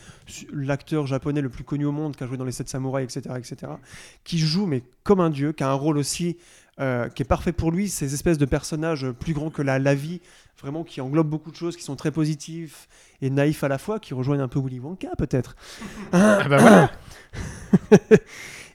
l'acteur 0.53 1.07
japonais 1.07 1.41
le 1.41 1.49
plus 1.49 1.65
connu 1.65 1.87
au 1.87 1.93
monde, 1.93 2.17
qui 2.17 2.25
a 2.25 2.27
joué 2.27 2.37
dans 2.37 2.45
les 2.45 2.53
Sept 2.53 2.69
Samouraïs, 2.69 3.17
etc., 3.17 3.35
etc., 3.39 3.73
qui 4.25 4.39
joue 4.39 4.67
mais 4.67 4.83
comme 5.05 5.21
un 5.21 5.31
dieu, 5.31 5.53
qui 5.53 5.63
a 5.63 5.71
un 5.71 5.75
rôle 5.75 5.97
aussi 5.97 6.37
euh, 6.81 7.09
qui 7.09 7.23
est 7.23 7.27
parfait 7.27 7.53
pour 7.53 7.73
lui, 7.73 7.89
ces 7.89 8.13
espèces 8.13 8.39
de 8.39 8.45
personnages 8.45 9.11
plus 9.11 9.33
grands 9.33 9.51
que 9.51 9.63
la, 9.63 9.79
la 9.79 9.95
vie, 9.95 10.21
vraiment 10.61 10.85
qui 10.85 11.01
englobent 11.01 11.29
beaucoup 11.29 11.51
de 11.51 11.57
choses, 11.57 11.77
qui 11.77 11.83
sont 11.83 11.97
très 11.97 12.11
positifs 12.11 12.87
et 13.23 13.31
naïfs 13.31 13.65
à 13.65 13.69
la 13.69 13.79
fois, 13.79 13.99
qui 13.99 14.13
rejoignent 14.15 14.43
un 14.43 14.49
peu 14.49 14.61
Willy 14.61 14.81
Wonka 14.81 15.09
peut-être. 15.17 15.57
Ah 16.13 16.47
bah 16.49 16.59
voilà. 16.59 16.91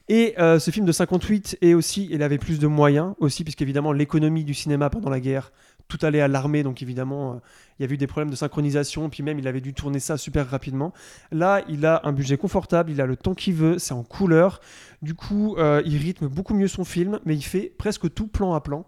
Et 0.08 0.34
euh, 0.38 0.58
ce 0.58 0.70
film 0.70 0.84
de 0.84 0.92
58 0.92 1.58
est 1.62 1.74
aussi, 1.74 2.08
il 2.10 2.22
avait 2.22 2.38
plus 2.38 2.58
de 2.58 2.66
moyens 2.66 3.14
aussi, 3.18 3.42
puisqu'évidemment 3.42 3.92
l'économie 3.92 4.44
du 4.44 4.52
cinéma 4.52 4.90
pendant 4.90 5.08
la 5.08 5.20
guerre, 5.20 5.52
tout 5.88 5.98
allait 6.02 6.20
à 6.20 6.28
l'armée, 6.28 6.62
donc 6.62 6.82
évidemment 6.82 7.32
euh, 7.32 7.36
il 7.78 7.82
y 7.82 7.84
avait 7.84 7.94
eu 7.94 7.98
des 7.98 8.06
problèmes 8.06 8.30
de 8.30 8.36
synchronisation, 8.36 9.08
puis 9.08 9.22
même 9.22 9.38
il 9.38 9.48
avait 9.48 9.62
dû 9.62 9.72
tourner 9.72 10.00
ça 10.00 10.18
super 10.18 10.48
rapidement. 10.48 10.92
Là, 11.32 11.62
il 11.68 11.86
a 11.86 12.02
un 12.04 12.12
budget 12.12 12.36
confortable, 12.36 12.90
il 12.90 13.00
a 13.00 13.06
le 13.06 13.16
temps 13.16 13.34
qu'il 13.34 13.54
veut, 13.54 13.78
c'est 13.78 13.94
en 13.94 14.02
couleur, 14.02 14.60
du 15.00 15.14
coup 15.14 15.56
euh, 15.56 15.82
il 15.86 15.96
rythme 15.96 16.28
beaucoup 16.28 16.54
mieux 16.54 16.68
son 16.68 16.84
film, 16.84 17.18
mais 17.24 17.34
il 17.34 17.42
fait 17.42 17.72
presque 17.76 18.12
tout 18.12 18.26
plan 18.26 18.54
à 18.54 18.60
plan. 18.60 18.86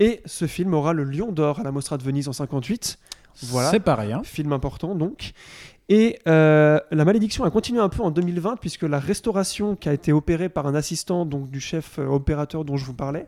Et 0.00 0.22
ce 0.24 0.48
film 0.48 0.74
aura 0.74 0.92
le 0.92 1.04
Lion 1.04 1.30
d'Or 1.30 1.60
à 1.60 1.62
la 1.62 1.70
Mostra 1.70 1.96
de 1.96 2.02
Venise 2.02 2.26
en 2.26 2.32
58. 2.32 2.98
Voilà. 3.42 3.70
C'est 3.70 3.80
pas 3.80 3.94
rien. 3.94 4.22
Film 4.24 4.52
important 4.52 4.94
donc. 4.94 5.32
Et 5.90 6.20
euh, 6.28 6.78
la 6.92 7.04
malédiction 7.04 7.42
a 7.42 7.50
continué 7.50 7.80
un 7.80 7.88
peu 7.88 8.02
en 8.02 8.12
2020 8.12 8.56
puisque 8.60 8.84
la 8.84 9.00
restauration 9.00 9.74
qui 9.74 9.88
a 9.88 9.92
été 9.92 10.12
opérée 10.12 10.48
par 10.48 10.68
un 10.68 10.76
assistant 10.76 11.26
donc 11.26 11.50
du 11.50 11.60
chef 11.60 11.98
euh, 11.98 12.06
opérateur 12.06 12.64
dont 12.64 12.76
je 12.76 12.84
vous 12.84 12.94
parlais 12.94 13.26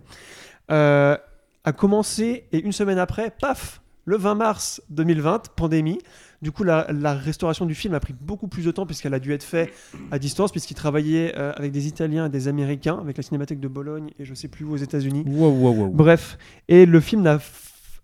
euh, 0.71 1.17
a 1.65 1.73
commencé 1.73 2.45
et 2.53 2.61
une 2.61 2.71
semaine 2.71 2.99
après, 2.99 3.33
paf, 3.41 3.83
le 4.05 4.17
20 4.17 4.37
mars 4.37 4.83
2020, 4.91 5.55
pandémie. 5.57 5.99
Du 6.41 6.53
coup, 6.53 6.63
la, 6.63 6.87
la 6.93 7.15
restauration 7.15 7.67
du 7.67 7.75
film 7.75 7.95
a 7.95 8.01
pris 8.01 8.15
beaucoup 8.21 8.47
plus 8.47 8.65
de 8.65 8.71
temps 8.71 8.87
puisqu'elle 8.87 9.15
a 9.15 9.21
dû 9.21 9.33
être 9.33 9.45
faite 9.45 9.73
à 10.13 10.21
distance 10.21 10.53
puisqu'il 10.53 10.75
travaillait 10.75 11.35
euh, 11.37 11.53
avec 11.57 11.73
des 11.73 11.89
Italiens 11.89 12.27
et 12.27 12.29
des 12.29 12.47
Américains, 12.47 12.99
avec 13.01 13.17
la 13.17 13.25
Cinémathèque 13.25 13.61
de 13.61 13.69
Bologne 13.69 14.11
et 14.21 14.25
je 14.25 14.35
sais 14.35 14.49
plus 14.49 14.65
où 14.65 14.73
aux 14.73 14.77
États-Unis. 14.77 15.25
Wow, 15.27 15.51
wow, 15.51 15.73
wow. 15.73 15.89
Bref, 15.89 16.39
et 16.69 16.87
le 16.87 17.01
film 17.01 17.23
n'a 17.23 17.41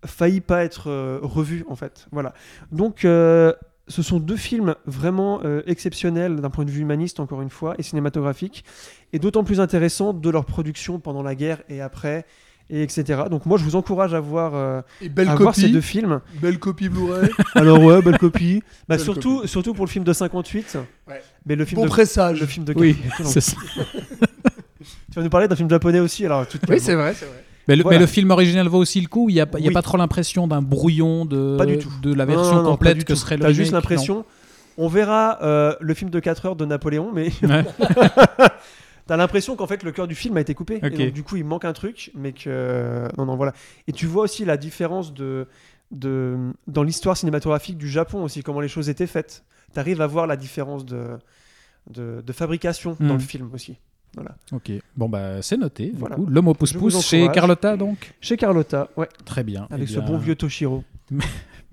failli 0.05 0.41
pas 0.41 0.63
être 0.63 0.89
euh, 0.89 1.19
revu 1.21 1.65
en 1.69 1.75
fait. 1.75 2.07
Voilà. 2.11 2.33
Donc 2.71 3.03
euh, 3.05 3.53
ce 3.89 4.01
sont 4.01 4.19
deux 4.19 4.37
films 4.37 4.75
vraiment 4.85 5.41
euh, 5.43 5.61
exceptionnels 5.65 6.37
d'un 6.37 6.49
point 6.49 6.63
de 6.65 6.71
vue 6.71 6.81
humaniste 6.81 7.19
encore 7.19 7.41
une 7.41 7.49
fois 7.49 7.75
et 7.77 7.83
cinématographique 7.83 8.63
et 9.13 9.19
d'autant 9.19 9.43
plus 9.43 9.59
intéressants 9.59 10.13
de 10.13 10.29
leur 10.29 10.45
production 10.45 10.99
pendant 10.99 11.23
la 11.23 11.35
guerre 11.35 11.61
et 11.69 11.81
après 11.81 12.25
et 12.69 12.83
etc. 12.83 13.23
Donc 13.31 13.47
moi 13.47 13.57
je 13.57 13.63
vous 13.63 13.75
encourage 13.75 14.13
à 14.13 14.19
voir, 14.19 14.53
euh, 14.53 14.81
Et 15.01 15.09
belle 15.09 15.27
à 15.27 15.35
voir 15.35 15.55
ces 15.55 15.61
copie. 15.61 15.73
deux 15.73 15.81
films. 15.81 16.21
Belle 16.39 16.59
copie 16.59 16.87
Blu-ray. 16.87 17.29
Alors 17.55 17.81
ouais, 17.83 17.99
belle 18.03 18.19
copie. 18.19 18.61
Bah, 18.87 18.95
Belle 18.95 18.99
surtout, 18.99 19.47
surtout 19.47 19.73
pour 19.73 19.85
le 19.85 19.89
film 19.89 20.05
de 20.05 20.13
58. 20.13 20.77
Ouais. 21.07 21.21
Mais 21.47 21.55
le 21.55 21.65
film 21.65 21.81
bon 21.81 21.85
de 21.85 21.89
pressage. 21.89 22.39
le 22.39 22.45
film 22.45 22.65
de 22.65 22.73
Oui, 22.75 22.95
c'est 23.23 23.41
ça. 23.41 23.57
Tu 25.11 25.15
vas 25.15 25.23
nous 25.23 25.29
parler 25.29 25.47
d'un 25.47 25.55
film 25.55 25.69
japonais 25.69 25.99
aussi 25.99 26.25
alors 26.25 26.47
tout 26.47 26.59
Oui, 26.69 26.79
c'est 26.79 26.93
vrai, 26.93 27.13
c'est 27.15 27.25
vrai. 27.25 27.43
Mais 27.69 27.75
le, 27.77 27.83
Voilà. 27.83 27.97
mais 27.99 28.01
le 28.03 28.07
film 28.07 28.31
original 28.31 28.67
vaut 28.67 28.79
aussi 28.79 28.99
le 28.99 29.07
coup. 29.07 29.29
Il 29.29 29.33
n'y 29.35 29.39
a, 29.39 29.45
pas- 29.45 29.59
a 29.59 29.81
trop 29.81 29.97
l'impression 29.97 30.47
d'un 30.47 30.61
brouillon 30.61 31.23
de, 31.23 31.55
Pas 31.57 31.65
du 31.65 31.77
tout. 31.77 31.89
de 32.01 32.13
la 32.13 32.25
version 32.25 32.55
non, 32.55 32.63
non, 32.63 32.63
pas 32.63 32.71
complète 32.91 33.05
que 33.05 33.15
serait 33.15 33.37
le 33.37 33.43
T'as 33.43 33.51
juste 33.53 33.71
l'impression. 33.71 34.25
On 34.77 34.87
verra 34.87 35.37
euh, 35.43 35.75
le 35.79 35.93
film 35.93 36.09
de 36.09 36.19
4 36.19 36.45
heures 36.47 36.55
de 36.55 36.65
Napoléon, 36.65 37.11
mais 37.13 37.29
Ouais. 37.43 37.65
t'as 39.07 39.17
l'impression 39.17 39.55
qu'en 39.55 39.67
fait 39.67 39.83
le 39.83 39.91
cœur 39.91 40.07
du 40.07 40.15
film 40.15 40.37
a 40.37 40.41
été 40.41 40.53
coupé. 40.53 40.79
Et 40.83 40.89
donc 40.89 41.13
du 41.13 41.23
coup 41.23 41.35
il 41.35 41.45
manque 41.45 41.65
un 41.65 41.73
truc, 41.73 42.11
mais 42.15 42.31
que. 42.33 43.07
Non, 43.17 43.25
non, 43.25 43.35
voilà. 43.35 43.53
Et 43.87 43.91
tu 43.91 44.05
vois 44.05 44.23
aussi 44.23 44.45
la 44.45 44.57
différence 44.57 45.13
de, 45.13 45.47
de... 45.91 46.37
dans 46.67 46.83
l'histoire 46.83 47.17
cinématographique 47.17 47.77
du 47.77 47.89
Japon 47.89 48.23
aussi, 48.23 48.41
comment 48.43 48.61
les 48.61 48.67
choses 48.67 48.89
étaient 48.89 49.07
faites. 49.07 49.43
T'arrives 49.73 50.01
à 50.01 50.07
voir 50.07 50.25
la 50.27 50.35
différence 50.37 50.85
de, 50.85 51.17
de, 51.91 52.21
de 52.25 52.33
fabrication 52.33 52.97
dans 52.99 53.13
le 53.13 53.19
film 53.19 53.49
aussi. 53.53 53.77
Voilà. 54.15 54.35
Ok, 54.51 54.71
bon 54.97 55.07
bah 55.07 55.41
c'est 55.41 55.57
noté. 55.57 55.91
Voilà. 55.95 56.15
coup. 56.15 56.25
Le 56.25 56.41
mot 56.41 56.53
pouce 56.53 56.73
Je 56.73 56.77
vous 56.77 56.85
pouce 56.89 57.05
chez. 57.05 57.29
Carlotta 57.29 57.77
donc. 57.77 58.13
Chez 58.21 58.37
Carlotta, 58.37 58.89
ouais, 58.97 59.07
Très 59.25 59.43
bien. 59.43 59.67
avec 59.69 59.87
Eh 59.89 59.93
ce 59.93 59.99
bien, 59.99 60.07
bon 60.07 60.17
vieux 60.17 60.35
Toshiro. 60.35 60.83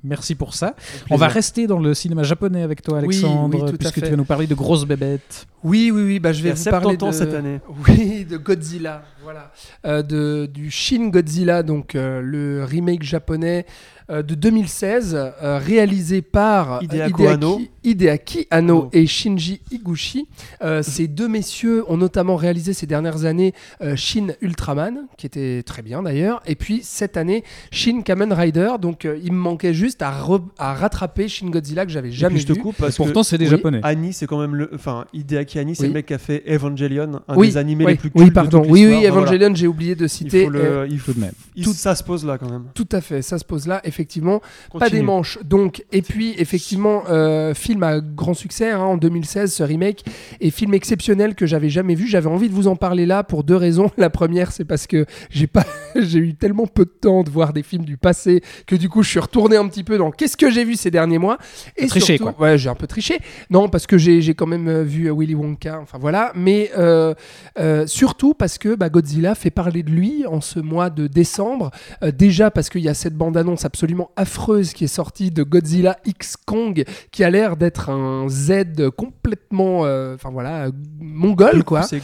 Merci 0.05 0.37
pour 0.37 0.55
ça. 0.55 0.77
Au 1.11 1.15
On 1.15 1.17
va 1.17 1.27
rester 1.27 1.67
dans 1.67 1.81
le 1.81 1.93
cinéma 1.93 2.23
japonais 2.23 2.63
avec 2.63 2.81
toi, 2.81 2.99
Alexandre, 2.99 3.59
oui, 3.65 3.77
puisque 3.77 4.01
tu 4.01 4.09
vas 4.11 4.17
nous 4.17 4.25
parler 4.25 4.47
de 4.47 4.55
grosses 4.55 4.85
bébêtes. 4.85 5.47
Oui, 5.65 5.91
oui, 5.93 6.03
oui. 6.05 6.21
Bah, 6.21 6.33
je 6.33 6.43
vais 6.43 6.53
vous 6.53 6.65
parler 6.71 6.97
70 6.97 7.05
ans 7.05 7.09
de... 7.09 7.13
cette 7.13 7.35
année. 7.41 7.59
Oui, 7.89 8.25
de 8.25 8.37
Godzilla, 8.37 9.03
voilà. 9.25 9.51
Euh, 9.85 10.03
de, 10.03 10.47
du 10.47 10.71
Shin 10.71 11.09
Godzilla, 11.09 11.65
donc 11.65 11.97
euh, 11.97 12.21
le 12.21 12.63
remake 12.65 13.03
japonais 13.03 13.67
de 14.09 14.35
2016, 14.35 15.15
euh, 15.17 15.59
réalisé 15.59 16.23
par 16.23 16.75
euh, 16.75 16.79
Hideaki 16.83 17.11
Hideaki, 17.13 17.27
Anno. 17.27 17.61
Hideaki 17.85 18.47
Anno 18.51 18.83
Oh. 18.87 18.91
et 18.93 19.07
Shinji 19.07 19.61
Higuchi. 19.71 20.27
Euh, 20.63 20.83
ces 20.83 21.09
deux 21.09 21.29
messieurs 21.29 21.85
ont 21.91 21.97
notamment 21.97 22.37
réalisé 22.37 22.73
ces 22.73 22.87
dernières 22.87 23.25
années 23.25 23.53
euh, 23.83 23.97
Shin 23.97 24.29
Ultraman, 24.41 25.07
qui 25.17 25.27
était 25.27 25.63
très 25.65 25.83
bien 25.83 26.03
d'ailleurs, 26.03 26.43
et 26.47 26.55
puis 26.57 26.81
cette 26.83 27.17
année 27.17 27.43
Shin 27.71 28.03
Kamen 28.03 28.33
Rider. 28.33 28.73
Donc 28.81 29.05
euh, 29.05 29.19
il 29.25 29.33
me 29.33 29.39
manquait 29.39 29.75
juste 29.75 30.03
à, 30.03 30.11
re- 30.13 30.43
à 30.59 30.75
rattraper 30.75 31.29
Shin 31.29 31.49
Godzilla 31.51 31.85
que 31.87 31.93
j'avais 31.93 32.09
Et 32.09 32.13
jamais 32.13 32.35
puis 32.35 32.43
je 32.43 32.47
te 32.49 32.53
vu. 32.53 32.61
coupe 32.61 32.77
parce 32.77 32.97
que 32.97 33.03
Pourtant, 33.03 33.23
c'est 33.23 33.39
des 33.39 33.45
oui, 33.47 33.51
japonais. 33.51 33.81
Annie, 33.83 34.13
c'est 34.13 34.27
quand 34.27 34.39
même 34.41 34.55
le. 34.55 34.71
Enfin, 34.75 35.07
Hideaki 35.13 35.59
Annie, 35.59 35.75
c'est 35.75 35.83
Oui. 35.83 35.89
le 35.89 35.95
mec 35.95 36.07
qui 36.07 36.15
a 36.15 36.19
fait 36.19 36.43
Evangelion, 36.49 37.21
un 37.29 37.37
oui, 37.37 37.49
des 37.49 37.57
animés 37.57 37.85
oui, 37.85 37.93
les 37.93 37.99
plus 37.99 38.11
oui, 38.15 38.23
cultes 38.25 38.35
pardon. 38.35 38.59
de 38.59 38.63
toute 38.65 38.73
Oui, 38.73 38.87
oui, 38.87 38.93
voilà. 39.07 39.09
Evangelion, 39.09 39.55
j'ai 39.55 39.67
oublié 39.67 39.95
de 39.95 40.05
Il 40.05 40.09
citer. 40.09 40.45
faut 40.45 40.51
le. 40.51 40.61
euh, 40.61 40.87
il 40.91 40.99
faut- 40.99 41.13
Tout 41.13 41.19
de 41.19 41.25
même. 41.25 41.33
il- 41.55 41.65
tout- 41.65 41.73
Ça 41.73 41.95
se 41.95 42.03
pose 42.05 42.25
là 42.25 42.37
quand 42.39 42.51
même. 42.51 42.65
Tout 42.75 42.89
à 42.93 43.01
fait, 43.01 43.23
ça 43.23 43.39
se 43.39 43.45
pose 43.45 43.67
là, 43.67 43.81
effectivement. 43.97 44.43
Pas 44.79 44.91
des 44.91 45.03
manches, 45.03 45.39
donc. 45.43 45.85
Et 45.93 46.03
puis, 46.03 46.35
effectivement, 46.39 47.05
euh, 47.09 47.55
film 47.55 47.83
à 47.83 48.01
grand 48.01 48.35
succès 48.35 48.71
hein, 48.71 48.81
en 48.81 48.97
2016, 48.97 49.53
ce 49.53 49.63
remake, 49.63 50.05
et 50.41 50.51
film 50.51 50.75
exceptionnel 50.75 51.35
que 51.35 51.47
j'avais 51.47 51.71
jamais 51.71 51.95
vu. 51.95 52.07
J'avais 52.07 52.29
envie 52.29 52.49
de 52.49 52.55
vous 52.55 52.69
en 52.69 52.77
parler 52.77 53.07
là 53.07 53.23
pour 53.23 53.45
deux 53.45 53.57
raisons. 53.57 53.91
La 53.97 54.11
première, 54.11 54.53
c'est 54.53 54.65
parce 54.65 54.87
que 54.87 55.07
j'ai 55.31 55.47
pas, 55.47 55.65
j'ai 55.97 56.19
eu 56.19 56.35
tellement 56.35 56.67
peu 56.67 56.85
de 56.85 56.91
temps 56.91 57.23
de 57.23 57.31
voir 57.31 57.53
des 57.53 57.63
films 57.63 57.85
du 57.85 57.97
passé 57.97 58.43
que 58.67 58.77
du 58.77 58.89
coup, 58.89 59.03
je 59.03 59.11
suis 59.11 59.21
retourné 59.21 59.57
un 59.57 59.67
petit 59.69 59.85
peu 59.85 59.97
dans 59.97 60.11
qu'est-ce 60.11 60.37
que 60.37 60.51
j'ai 60.51 60.65
vu 60.65 60.77
ces 60.77 60.91
derniers 60.91 61.19
mois. 61.19 61.39
Et 61.77 61.87
triché, 61.87 62.19
surtout, 62.19 62.41
ouais, 62.41 62.59
j'ai 62.59 62.69
un 62.69 62.75
peu 62.75 62.87
triché. 62.87 63.19
Non, 63.51 63.69
parce 63.69 63.87
que 63.87 63.97
j'ai 63.97 64.35
quand 64.35 64.47
même 64.47 64.69
euh, 64.69 64.83
vu 64.83 65.07
euh, 65.07 65.15
Willy 65.15 65.35
Wonka. 65.35 65.81
Enfin 65.81 65.99
voilà, 65.99 66.33
mais 66.35 66.71
euh, 66.77 67.15
euh, 67.59 67.87
surtout 67.87 68.35
parce 68.35 68.59
que 68.59 68.75
bah, 68.75 68.89
Godzilla 68.89 69.35
fait 69.35 69.51
parler 69.51 69.83
de 69.83 69.91
lui 69.91 70.27
en 70.27 70.41
ce 70.41 70.61
mois 70.61 70.91
de 70.91 71.07
décembre. 71.07 71.71
Déjà 72.03 72.51
parce 72.51 72.69
qu'il 72.69 72.83
y 72.83 72.89
a 72.89 72.95
cette 72.95 73.15
bande-annonce 73.15 73.65
absolument 73.65 73.86
affreuse 74.17 74.73
qui 74.73 74.85
est 74.85 74.89
sortie 74.89 75.31
de 75.31 75.43
Godzilla 75.43 75.99
X 76.05 76.37
Kong, 76.37 76.85
qui 77.11 77.25
a 77.25 77.31
l'air 77.31 77.57
d'être 77.57 77.91
un 77.91 78.29
Z 78.29 78.91
complètement, 78.97 79.85
euh, 79.85 80.15
enfin 80.15 80.31
voilà, 80.31 80.69
mongol 81.01 81.65
quoi. 81.65 81.83
C'est 81.83 82.03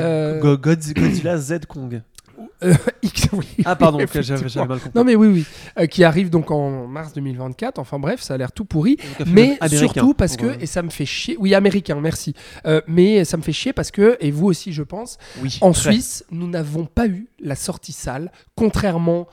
Euh, 0.00 0.40
Go- 0.40 0.56
Godz- 0.56 0.94
Godzilla 0.94 1.36
Z 1.38 1.60
Kong. 1.68 2.02
Euh, 2.64 2.74
X, 3.02 3.28
oui. 3.32 3.46
Ah, 3.64 3.74
pardon, 3.76 3.98
j'avais 4.12 4.40
mal 4.66 4.78
compris. 4.78 4.90
Non 4.94 5.04
mais 5.04 5.14
oui, 5.16 5.26
oui, 5.28 5.46
Euh, 5.78 5.86
qui 5.86 6.02
arrive 6.02 6.30
donc 6.30 6.50
en 6.50 6.86
mars 6.86 7.12
2024. 7.12 7.78
Enfin 7.78 7.98
bref, 7.98 8.20
ça 8.20 8.34
a 8.34 8.36
l'air 8.36 8.52
tout 8.52 8.64
pourri. 8.64 8.96
Mais 9.26 9.58
surtout 9.68 10.14
parce 10.14 10.36
que, 10.36 10.60
et 10.60 10.66
ça 10.66 10.82
me 10.82 10.90
fait 10.90 11.04
chier, 11.04 11.36
oui 11.38 11.54
américain, 11.54 11.98
merci. 12.00 12.34
Euh, 12.66 12.80
mais 12.86 13.24
ça 13.24 13.36
me 13.36 13.42
fait 13.42 13.52
chier 13.52 13.72
parce 13.72 13.90
que, 13.90 14.16
et 14.20 14.30
vous 14.30 14.46
aussi 14.46 14.72
je 14.72 14.82
pense, 14.82 15.18
oui, 15.40 15.58
en 15.60 15.72
très. 15.72 15.92
Suisse, 15.92 16.24
nous 16.30 16.48
n'avons 16.48 16.84
pas 16.86 17.06
eu 17.06 17.28
la 17.40 17.54
sortie 17.56 17.92
salle, 17.92 18.30
contrairement 18.56 19.26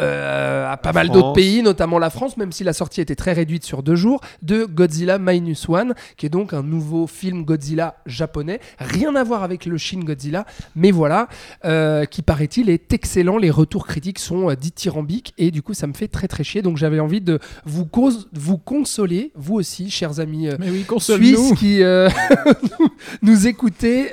euh, 0.00 0.70
à 0.70 0.76
pas 0.76 0.90
La 0.90 0.92
mal 0.94 1.10
d'autres 1.10 1.32
pays, 1.32 1.62
notamment 1.62 1.98
la 1.98 2.10
France, 2.10 2.36
même 2.36 2.52
si 2.52 2.64
la 2.64 2.72
sortie 2.72 3.00
était 3.00 3.14
très 3.16 3.32
réduite 3.32 3.64
sur 3.64 3.82
deux 3.82 3.96
jours, 3.96 4.20
de 4.42 4.64
Godzilla 4.64 5.18
Minus 5.18 5.68
One, 5.68 5.94
qui 6.16 6.26
est 6.26 6.30
donc 6.30 6.52
un 6.52 6.62
nouveau 6.62 7.06
film 7.06 7.44
Godzilla 7.44 7.96
japonais. 8.06 8.60
Rien 8.78 9.14
à 9.14 9.24
voir 9.24 9.42
avec 9.42 9.66
le 9.66 9.76
Shin 9.78 10.00
Godzilla, 10.00 10.46
mais 10.76 10.90
voilà, 10.90 11.28
euh, 11.64 12.04
qui 12.04 12.22
paraît-il 12.22 12.70
est 12.70 12.92
excellent. 12.92 13.36
Les 13.38 13.50
retours 13.50 13.86
critiques 13.86 14.18
sont 14.18 14.50
euh, 14.50 14.54
dithyrambiques 14.54 15.34
et 15.38 15.50
du 15.50 15.62
coup, 15.62 15.74
ça 15.74 15.86
me 15.86 15.92
fait 15.92 16.08
très 16.08 16.28
très 16.28 16.44
chier. 16.44 16.62
Donc 16.62 16.76
j'avais 16.76 17.00
envie 17.00 17.20
de 17.20 17.38
vous, 17.64 17.84
cause- 17.86 18.28
vous 18.32 18.58
consoler, 18.58 19.32
vous 19.34 19.54
aussi, 19.54 19.90
chers 19.90 20.20
amis 20.20 20.48
euh, 20.48 20.56
oui, 20.60 20.68
Suisse 20.68 20.86
console-nous. 20.86 21.54
qui 21.54 21.80
nous- 23.22 23.46
écoutez, 23.46 24.10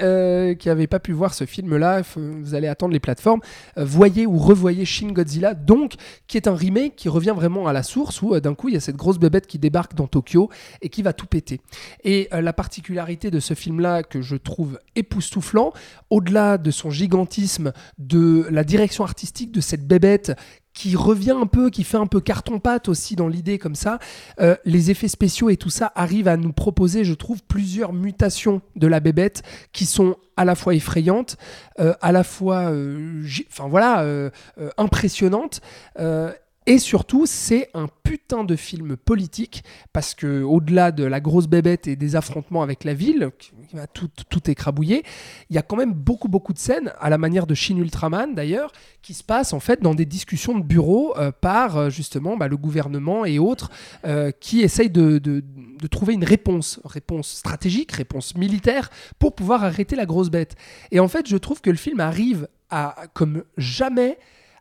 qui 0.59 0.67
n'avait 0.67 0.87
pas 0.87 0.99
pu 0.99 1.11
voir 1.11 1.33
ce 1.33 1.45
film-là, 1.45 2.01
vous 2.15 2.55
allez 2.55 2.67
attendre 2.67 2.93
les 2.93 2.99
plateformes. 2.99 3.41
Voyez 3.75 4.25
ou 4.25 4.37
revoyez 4.37 4.85
Shin 4.85 5.11
Godzilla, 5.11 5.53
qui 6.27 6.37
est 6.37 6.47
un 6.47 6.55
remake 6.55 6.95
qui 6.95 7.09
revient 7.09 7.33
vraiment 7.35 7.67
à 7.67 7.73
la 7.73 7.83
source 7.83 8.21
où 8.21 8.33
euh, 8.33 8.39
d'un 8.39 8.55
coup 8.55 8.69
il 8.69 8.73
y 8.73 8.77
a 8.77 8.79
cette 8.79 8.95
grosse 8.95 9.19
bébête 9.19 9.47
qui 9.47 9.59
débarque 9.59 9.93
dans 9.93 10.07
Tokyo 10.07 10.49
et 10.81 10.89
qui 10.89 11.01
va 11.01 11.13
tout 11.13 11.27
péter. 11.27 11.61
Et 12.03 12.27
euh, 12.33 12.41
la 12.41 12.53
particularité 12.53 13.31
de 13.31 13.39
ce 13.39 13.53
film-là 13.53 14.03
que 14.03 14.21
je 14.21 14.35
trouve 14.35 14.79
époustouflant, 14.95 15.73
au-delà 16.09 16.57
de 16.57 16.71
son 16.71 16.89
gigantisme, 16.89 17.73
de 17.97 18.47
la 18.49 18.63
direction 18.63 19.03
artistique 19.03 19.51
de 19.51 19.61
cette 19.61 19.87
bébête 19.87 20.33
qui 20.77 20.95
revient 20.95 21.31
un 21.31 21.47
peu, 21.47 21.71
qui 21.71 21.83
fait 21.83 21.97
un 21.97 22.05
peu 22.05 22.21
carton-pâte 22.21 22.87
aussi 22.87 23.15
dans 23.15 23.27
l'idée 23.27 23.57
comme 23.57 23.73
ça, 23.73 23.97
euh, 24.39 24.55
les 24.63 24.91
effets 24.91 25.07
spéciaux 25.07 25.49
et 25.49 25.57
tout 25.57 25.71
ça 25.71 25.91
arrivent 25.95 26.27
à 26.27 26.37
nous 26.37 26.53
proposer, 26.53 27.03
je 27.03 27.15
trouve, 27.15 27.41
plusieurs 27.41 27.93
mutations 27.93 28.61
de 28.75 28.85
la 28.85 28.99
bébête 28.99 29.41
qui 29.73 29.87
sont 29.87 30.17
à 30.35 30.45
la 30.45 30.53
fois 30.53 30.75
effrayantes, 30.75 31.37
euh, 31.79 31.95
à 31.99 32.11
la 32.11 32.23
fois, 32.23 32.69
euh, 32.71 33.23
enfin 33.51 33.67
voilà, 33.67 34.05
impressionnantes. 34.77 35.61
euh, 35.99 36.31
et 36.67 36.79
surtout, 36.79 37.25
c'est 37.25 37.69
un 37.73 37.87
putain 38.03 38.43
de 38.43 38.55
film 38.57 38.97
politique 38.97 39.63
parce 39.93 40.13
que 40.13 40.41
au-delà 40.43 40.91
de 40.91 41.05
la 41.05 41.19
grosse 41.21 41.47
bébête 41.47 41.87
et 41.87 41.95
des 41.95 42.15
affrontements 42.17 42.61
avec 42.61 42.83
la 42.83 42.93
ville, 42.93 43.31
qui 43.39 43.75
va 43.75 43.87
tout, 43.87 44.09
tout 44.29 44.51
écrabouiller, 44.51 45.03
il 45.49 45.55
y 45.55 45.59
a 45.59 45.61
quand 45.61 45.77
même 45.77 45.93
beaucoup 45.93 46.27
beaucoup 46.27 46.51
de 46.53 46.59
scènes, 46.59 46.91
à 46.99 47.09
la 47.09 47.17
manière 47.17 47.47
de 47.47 47.55
Shin 47.55 47.77
Ultraman 47.77 48.35
d'ailleurs, 48.35 48.71
qui 49.01 49.13
se 49.13 49.23
passent 49.23 49.53
en 49.53 49.61
fait 49.61 49.81
dans 49.81 49.95
des 49.95 50.05
discussions 50.05 50.57
de 50.59 50.63
bureau 50.63 51.17
euh, 51.17 51.31
par 51.31 51.77
euh, 51.77 51.89
justement 51.89 52.35
bah, 52.37 52.49
le 52.49 52.57
gouvernement 52.57 53.23
et 53.25 53.39
autres 53.39 53.71
euh, 54.05 54.31
qui 54.39 54.61
essayent 54.61 54.89
de- 54.89 55.19
de 55.19 55.87
trouver 55.87 56.15
une 56.15 56.25
réponse, 56.25 56.79
réponse 56.83 57.29
stratégique, 57.29 57.93
réponse 57.93 58.35
militaire 58.35 58.89
pour 59.19 59.35
pouvoir 59.35 59.63
arrêter 59.63 59.95
la 59.95 60.05
grosse 60.05 60.29
bête. 60.29 60.55
Et 60.91 60.99
en 60.99 61.07
fait, 61.07 61.27
je 61.29 61.37
trouve 61.37 61.61
que 61.61 61.69
le 61.69 61.77
film 61.77 61.99
arrive 62.01 62.47
à, 62.69 63.05
comme 63.13 63.43
jamais, 63.57 64.17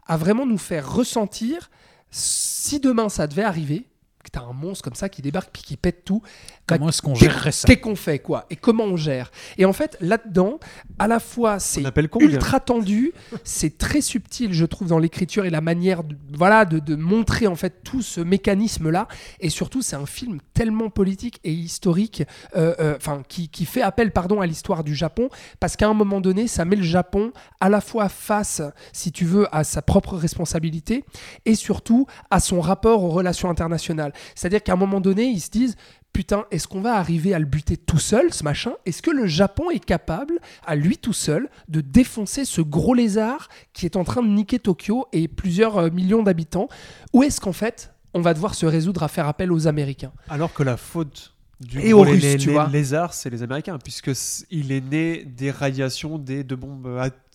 à 0.06 0.16
vraiment 0.16 0.46
nous 0.46 0.58
faire 0.58 0.92
ressentir 0.92 1.70
si 2.10 2.80
demain 2.80 3.08
ça 3.08 3.26
devait 3.26 3.42
arriver, 3.42 3.86
que 4.26 4.30
t'as 4.32 4.42
un 4.42 4.52
monstre 4.52 4.84
comme 4.84 4.94
ça 4.94 5.08
qui 5.08 5.22
débarque 5.22 5.50
puis 5.52 5.62
qui 5.62 5.76
pète 5.76 6.04
tout, 6.04 6.20
bah, 6.68 6.76
Comment 6.76 6.88
est-ce 6.88 7.02
qu'on 7.02 7.14
gérerait 7.14 7.52
ça 7.52 7.66
Qu'est-ce 7.66 7.80
qu'on 7.80 7.96
fait, 7.96 8.18
quoi? 8.18 8.46
Et 8.50 8.56
comment 8.56 8.84
on 8.84 8.96
gère? 8.96 9.30
Et 9.58 9.64
en 9.64 9.72
fait, 9.72 9.96
là-dedans, 10.00 10.58
à 10.98 11.06
la 11.06 11.20
fois, 11.20 11.58
c'est 11.58 11.82
ultra 12.20 12.60
tendu, 12.60 13.12
c'est 13.44 13.78
très 13.78 14.00
subtil, 14.00 14.52
je 14.52 14.64
trouve, 14.64 14.88
dans 14.88 14.98
l'écriture 14.98 15.44
et 15.44 15.50
la 15.50 15.60
manière 15.60 16.04
de, 16.04 16.16
voilà, 16.34 16.64
de, 16.64 16.78
de 16.78 16.96
montrer 16.96 17.46
en 17.46 17.56
fait 17.56 17.82
tout 17.84 18.02
ce 18.02 18.20
mécanisme-là. 18.20 19.08
Et 19.40 19.50
surtout, 19.50 19.82
c'est 19.82 19.96
un 19.96 20.06
film 20.06 20.40
tellement 20.54 20.90
politique 20.90 21.40
et 21.44 21.52
historique, 21.52 22.22
euh, 22.56 22.74
euh, 22.80 22.96
enfin, 22.96 23.22
qui, 23.28 23.48
qui 23.48 23.64
fait 23.64 23.82
appel, 23.82 24.12
pardon, 24.12 24.40
à 24.40 24.46
l'histoire 24.46 24.84
du 24.84 24.94
Japon, 24.94 25.28
parce 25.60 25.76
qu'à 25.76 25.88
un 25.88 25.94
moment 25.94 26.20
donné, 26.20 26.48
ça 26.48 26.64
met 26.64 26.76
le 26.76 26.82
Japon 26.82 27.32
à 27.60 27.68
la 27.68 27.80
fois 27.80 28.08
face, 28.08 28.62
si 28.92 29.12
tu 29.12 29.24
veux, 29.24 29.46
à 29.54 29.64
sa 29.64 29.82
propre 29.82 30.16
responsabilité 30.16 31.04
et 31.44 31.54
surtout 31.54 32.06
à 32.30 32.40
son 32.40 32.60
rapport 32.60 33.02
aux 33.02 33.10
relations 33.10 33.50
internationales. 33.50 34.12
C'est-à-dire 34.34 34.62
qu'à 34.62 34.72
un 34.72 34.76
moment 34.76 35.00
donné, 35.00 35.24
ils 35.24 35.40
se 35.40 35.50
disent 35.50 35.76
putain, 36.12 36.46
est-ce 36.50 36.66
qu'on 36.66 36.80
va 36.80 36.94
arriver 36.94 37.34
à 37.34 37.38
le 37.38 37.44
buter 37.44 37.76
tout 37.76 37.98
seul, 37.98 38.32
ce 38.32 38.42
machin? 38.42 38.72
Est-ce 38.86 39.02
que 39.02 39.10
le 39.10 39.26
Japon 39.26 39.68
est 39.70 39.84
capable, 39.84 40.38
à 40.66 40.74
lui 40.74 40.96
tout 40.96 41.12
seul, 41.12 41.50
de 41.68 41.82
défoncer 41.82 42.46
ce 42.46 42.62
gros 42.62 42.94
lézard 42.94 43.48
qui 43.74 43.84
est 43.84 43.96
en 43.96 44.04
train 44.04 44.22
de 44.22 44.28
niquer 44.28 44.58
Tokyo 44.58 45.06
et 45.12 45.28
plusieurs 45.28 45.76
euh, 45.76 45.90
millions 45.90 46.22
d'habitants? 46.22 46.68
Ou 47.12 47.22
est-ce 47.22 47.38
qu'en 47.38 47.52
fait, 47.52 47.92
on 48.14 48.22
va 48.22 48.32
devoir 48.32 48.54
se 48.54 48.64
résoudre 48.64 49.02
à 49.02 49.08
faire 49.08 49.28
appel 49.28 49.52
aux 49.52 49.66
Américains? 49.66 50.12
Alors 50.30 50.54
que 50.54 50.62
la 50.62 50.78
faute 50.78 51.34
du 51.60 51.80
Et 51.80 51.90
gros 51.90 52.00
aux 52.00 52.04
lé- 52.04 52.12
Russes, 52.12 52.22
lé- 52.22 52.36
tu 52.38 52.46
lé- 52.48 52.52
vois. 52.54 52.66
lézard, 52.68 53.12
c'est 53.12 53.28
les 53.28 53.42
Américains, 53.42 53.76
puisque 53.82 54.14
c- 54.14 54.46
il 54.50 54.72
est 54.72 54.80
né 54.80 55.22
des 55.24 55.50
radiations 55.50 56.16
des 56.16 56.44
deux 56.44 56.56
bombes 56.56 56.86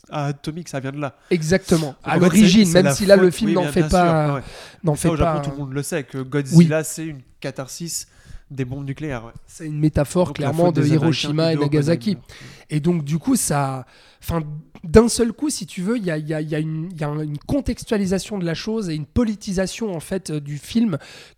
at- 0.10 0.26
atomiques, 0.26 0.69
ça 0.69 0.80
vient 0.80 0.91
de 0.91 0.99
là. 0.99 1.15
Exactement. 1.30 1.95
À 2.03 2.18
l'origine, 2.18 2.72
même 2.72 2.91
si 2.91 3.06
là 3.06 3.15
le 3.15 3.32
film 3.32 3.49
oui, 3.49 3.56
n'en 3.56 3.72
fait 3.72 3.88
pas, 3.88 4.36
ouais. 4.36 4.41
n'en 4.84 4.95
fait 4.95 5.10
au 5.10 5.15
Japon, 5.15 5.40
pas. 5.40 5.45
tout 5.45 5.52
le 5.52 5.57
monde 5.57 5.73
le 5.73 5.84
sait 5.84 6.03
que 6.03 6.19
Godzilla, 6.19 6.84
c'est 6.84 7.06
une 7.06 7.22
catharsis 7.40 8.07
des 8.52 8.65
bombes 8.65 8.86
nucléaires. 8.86 9.26
ouais. 9.26 9.32
C'est 9.48 9.65
une 9.65 9.80
métaphore 9.80 10.28
Donc, 10.28 10.36
clairement 10.36 10.72
de 10.72 10.86
Hiroshima 10.86 11.53
et 11.53 11.56
Nagasaki. 11.56 12.18
Et 12.69 12.80
donc, 12.80 13.03
du 13.03 13.18
coup, 13.18 13.36
ça. 13.36 13.86
Enfin, 14.23 14.44
d'un 14.84 15.07
seul 15.07 15.32
coup, 15.34 15.49
si 15.49 15.65
tu 15.65 15.82
veux, 15.82 15.98
il 15.98 16.03
y 16.06 16.11
a, 16.11 16.18
y 16.18 16.34
a- 16.34 16.41
y 16.41 16.53
a 16.56 16.60
y 16.60 17.03
a 17.03 17.07
un- 17.07 17.22
une 17.22 17.38
contextualisation 17.40 18.38
de 18.38 18.45
la 18.45 18.53
chose 18.53 18.90
et 18.90 18.94
une 18.94 19.06
politisation, 19.07 19.95
en 19.95 19.99
fait, 19.99 20.30
euh, 20.30 20.40
du 20.40 20.57
film 20.60 20.98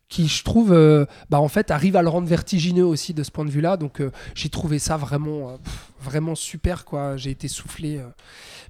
qui, 0.09 0.27
je 0.27 0.43
trouve, 0.43 0.73
euh, 0.73 1.05
bah, 1.29 1.39
en 1.39 1.47
fait, 1.47 1.71
arrive 1.71 1.95
à 1.95 2.01
le 2.01 2.09
rendre 2.09 2.27
vertigineux 2.27 2.85
aussi 2.85 3.13
de 3.13 3.23
ce 3.23 3.31
point 3.31 3.45
de 3.45 3.51
vue-là. 3.51 3.77
Donc, 3.77 4.01
euh, 4.01 4.11
j'ai 4.35 4.49
trouvé 4.49 4.79
ça 4.79 4.97
vraiment, 4.97 5.49
euh, 5.51 5.57
pff, 5.63 5.91
vraiment 6.01 6.35
super, 6.35 6.83
quoi. 6.83 7.15
J'ai 7.15 7.31
été 7.31 7.47
soufflé 7.47 7.97
euh, 7.99 8.07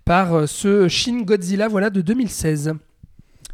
par 0.05 0.33
euh, 0.33 0.45
ce 0.47 0.87
Shin 0.87 1.21
Godzilla, 1.23 1.67
voilà, 1.67 1.89
de 1.89 2.01
2016. 2.01 2.73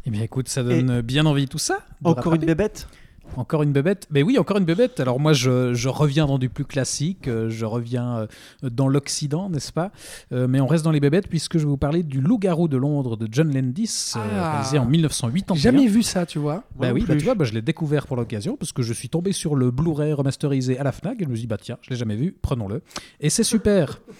Eh 0.06 0.10
bien, 0.10 0.22
écoute, 0.22 0.48
ça 0.48 0.62
donne 0.62 1.00
bien 1.02 1.26
envie 1.26 1.46
tout 1.48 1.58
ça. 1.58 1.78
Encore 2.04 2.34
une 2.34 2.44
bébête 2.44 2.88
Encore 3.36 3.62
une 3.62 3.72
bébête 3.72 4.06
Mais 4.10 4.22
oui, 4.22 4.38
encore 4.38 4.58
une 4.58 4.64
bébête. 4.64 5.00
Alors 5.00 5.20
moi, 5.20 5.32
je, 5.32 5.72
je 5.74 5.88
reviens 5.88 6.26
dans 6.26 6.38
du 6.38 6.48
plus 6.48 6.64
classique, 6.64 7.28
euh, 7.28 7.48
je 7.48 7.64
reviens 7.64 8.18
euh, 8.64 8.70
dans 8.70 8.88
l'Occident, 8.88 9.48
n'est-ce 9.48 9.72
pas? 9.72 9.92
Euh, 10.32 10.46
Mais 10.48 10.60
on 10.60 10.66
reste 10.66 10.84
dans 10.84 10.90
les 10.90 11.00
bébêtes 11.00 11.28
puisque 11.28 11.54
je 11.54 11.64
vais 11.64 11.68
vous 11.70 11.76
parler 11.76 12.02
du 12.02 12.20
Loup-garou 12.20 12.68
de 12.68 12.76
Londres 12.76 13.16
de 13.16 13.28
John 13.30 13.52
Landis, 13.54 14.12
Ah. 14.16 14.52
réalisé 14.52 14.78
en 14.78 14.84
1981. 14.86 15.54
Jamais 15.60 15.86
vu 15.86 16.02
ça, 16.02 16.26
tu 16.26 16.38
vois. 16.38 16.64
Moi 16.76 16.88
Bah 16.88 16.92
oui, 16.92 17.04
bah 17.06 17.14
tu 17.16 17.24
vois, 17.24 17.34
bah, 17.34 17.44
je 17.44 17.52
l'ai 17.52 17.62
découvert 17.62 18.06
pour 18.06 18.16
l'occasion 18.16 18.56
parce 18.56 18.72
que 18.72 18.82
je 18.82 18.92
suis 18.92 19.08
tombé 19.08 19.32
sur 19.32 19.54
le 19.56 19.70
Blu-ray 19.70 20.12
remasterisé 20.12 20.78
à 20.78 20.82
la 20.84 20.92
Fnac 20.92 21.20
et 21.20 21.24
je 21.24 21.28
me 21.28 21.34
suis 21.34 21.42
dit, 21.42 21.46
bah 21.46 21.58
tiens, 21.60 21.78
je 21.82 21.90
l'ai 21.90 21.96
jamais 21.96 22.16
vu, 22.16 22.36
prenons-le. 22.42 22.82
Et 23.20 23.30
c'est 23.30 23.44
super. 23.44 24.00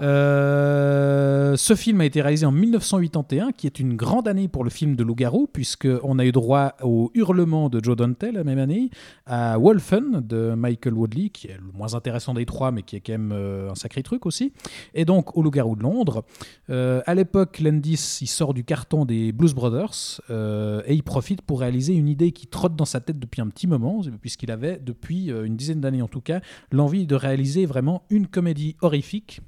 Euh, 0.00 1.56
ce 1.56 1.74
film 1.74 2.00
a 2.00 2.04
été 2.04 2.20
réalisé 2.20 2.46
en 2.46 2.52
1981, 2.52 3.52
qui 3.52 3.66
est 3.66 3.78
une 3.78 3.96
grande 3.96 4.28
année 4.28 4.48
pour 4.48 4.64
le 4.64 4.70
film 4.70 4.96
de 4.96 5.02
loup-garou, 5.02 5.48
puisqu'on 5.52 6.18
a 6.18 6.24
eu 6.24 6.32
droit 6.32 6.74
au 6.82 7.10
Hurlement 7.14 7.68
de 7.68 7.82
Joe 7.82 7.96
Dante 7.96 8.24
la 8.32 8.44
même 8.44 8.58
année, 8.58 8.90
à 9.26 9.58
Wolfen 9.58 10.20
de 10.20 10.54
Michael 10.54 10.94
Woodley, 10.94 11.30
qui 11.30 11.48
est 11.48 11.56
le 11.56 11.72
moins 11.72 11.94
intéressant 11.94 12.34
des 12.34 12.46
trois, 12.46 12.70
mais 12.70 12.82
qui 12.82 12.96
est 12.96 13.00
quand 13.00 13.12
même 13.12 13.32
euh, 13.32 13.70
un 13.70 13.74
sacré 13.74 14.02
truc 14.02 14.26
aussi, 14.26 14.52
et 14.94 15.04
donc 15.04 15.36
au 15.36 15.42
Loup-garou 15.42 15.76
de 15.76 15.82
Londres. 15.82 16.24
Euh, 16.70 17.00
à 17.06 17.14
l'époque, 17.14 17.60
Landis, 17.60 18.18
il 18.20 18.28
sort 18.28 18.54
du 18.54 18.64
carton 18.64 19.04
des 19.04 19.32
Blues 19.32 19.54
Brothers 19.54 20.20
euh, 20.30 20.82
et 20.86 20.94
il 20.94 21.02
profite 21.02 21.42
pour 21.42 21.60
réaliser 21.60 21.94
une 21.94 22.08
idée 22.08 22.32
qui 22.32 22.46
trotte 22.46 22.76
dans 22.76 22.84
sa 22.84 23.00
tête 23.00 23.18
depuis 23.18 23.40
un 23.40 23.48
petit 23.48 23.66
moment, 23.66 24.02
puisqu'il 24.20 24.50
avait, 24.50 24.78
depuis 24.78 25.30
une 25.30 25.56
dizaine 25.56 25.80
d'années 25.80 26.02
en 26.02 26.08
tout 26.08 26.20
cas, 26.20 26.40
l'envie 26.70 27.06
de 27.06 27.14
réaliser 27.14 27.66
vraiment 27.66 28.02
une 28.10 28.26
comédie 28.26 28.76
horrifique. 28.80 29.40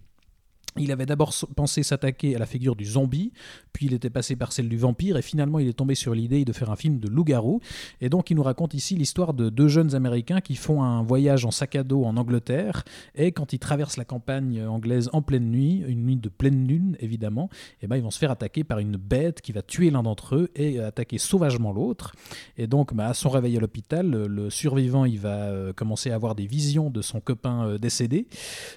Il 0.81 0.93
avait 0.93 1.07
d'abord 1.07 1.35
pensé 1.57 1.83
s'attaquer 1.83 2.37
à 2.37 2.39
la 2.39 2.47
figure 2.47 2.77
du 2.77 2.85
zombie, 2.85 3.33
puis 3.73 3.87
il 3.87 3.95
était 3.95 4.11
passé 4.11 4.37
par 4.37 4.53
celle 4.53 4.69
du 4.69 4.77
vampire, 4.77 5.17
et 5.17 5.23
finalement 5.23 5.59
il 5.59 5.69
est 5.69 5.73
tombé 5.73 5.95
sur 5.95 6.15
l'idée 6.15 6.45
de 6.45 6.53
faire 6.53 6.71
un 6.71 6.77
film 6.77 6.99
de 6.99 7.09
loup-garou. 7.09 7.61
Et 8.01 8.09
donc 8.09 8.31
il 8.31 8.37
nous 8.37 8.43
raconte 8.43 8.75
ici 8.75 8.97
l'histoire 8.97 9.35
de 9.35 9.49
deux 9.49 9.69
jeunes 9.69 9.95
Américains 9.95 10.41
qui 10.41 10.57
font 10.57 10.83
un 10.83 11.03
voyage 11.03 11.45
en 11.45 11.51
sac 11.51 11.77
à 11.77 11.83
dos 11.83 12.05
en 12.05 12.17
Angleterre, 12.17 12.85
et 13.15 13.33
quand 13.33 13.53
ils 13.53 13.59
traversent 13.59 13.97
la 13.97 14.05
campagne 14.05 14.65
anglaise 14.65 15.11
en 15.13 15.23
pleine 15.23 15.51
nuit, 15.51 15.85
une 15.87 16.05
nuit 16.05 16.17
de 16.17 16.29
pleine 16.29 16.67
lune 16.67 16.97
évidemment, 17.01 17.51
et 17.83 17.87
ben 17.87 17.97
ils 17.97 18.03
vont 18.03 18.11
se 18.11 18.19
faire 18.19 18.31
attaquer 18.31 18.65
par 18.65 18.79
une 18.79 18.97
bête 18.97 19.41
qui 19.41 19.53
va 19.53 19.63
tuer 19.63 19.91
l'un 19.91 20.03
d'entre 20.03 20.37
eux 20.37 20.51
et 20.55 20.81
attaquer 20.81 21.19
sauvagement 21.19 21.73
l'autre. 21.73 22.13
Et 22.57 22.67
donc 22.67 22.95
bah, 22.95 23.09
à 23.09 23.15
son 23.15 23.31
réveil 23.31 23.57
à 23.57 23.61
l'hôpital, 23.61 24.09
le, 24.09 24.27
le 24.27 24.51
survivant 24.51 25.05
il 25.05 25.19
va 25.19 25.49
euh, 25.49 25.73
commencer 25.73 26.11
à 26.11 26.15
avoir 26.15 26.35
des 26.35 26.47
visions 26.47 26.91
de 26.91 27.03
son 27.03 27.21
copain 27.21 27.67
euh, 27.67 27.79
décédé, 27.79 28.27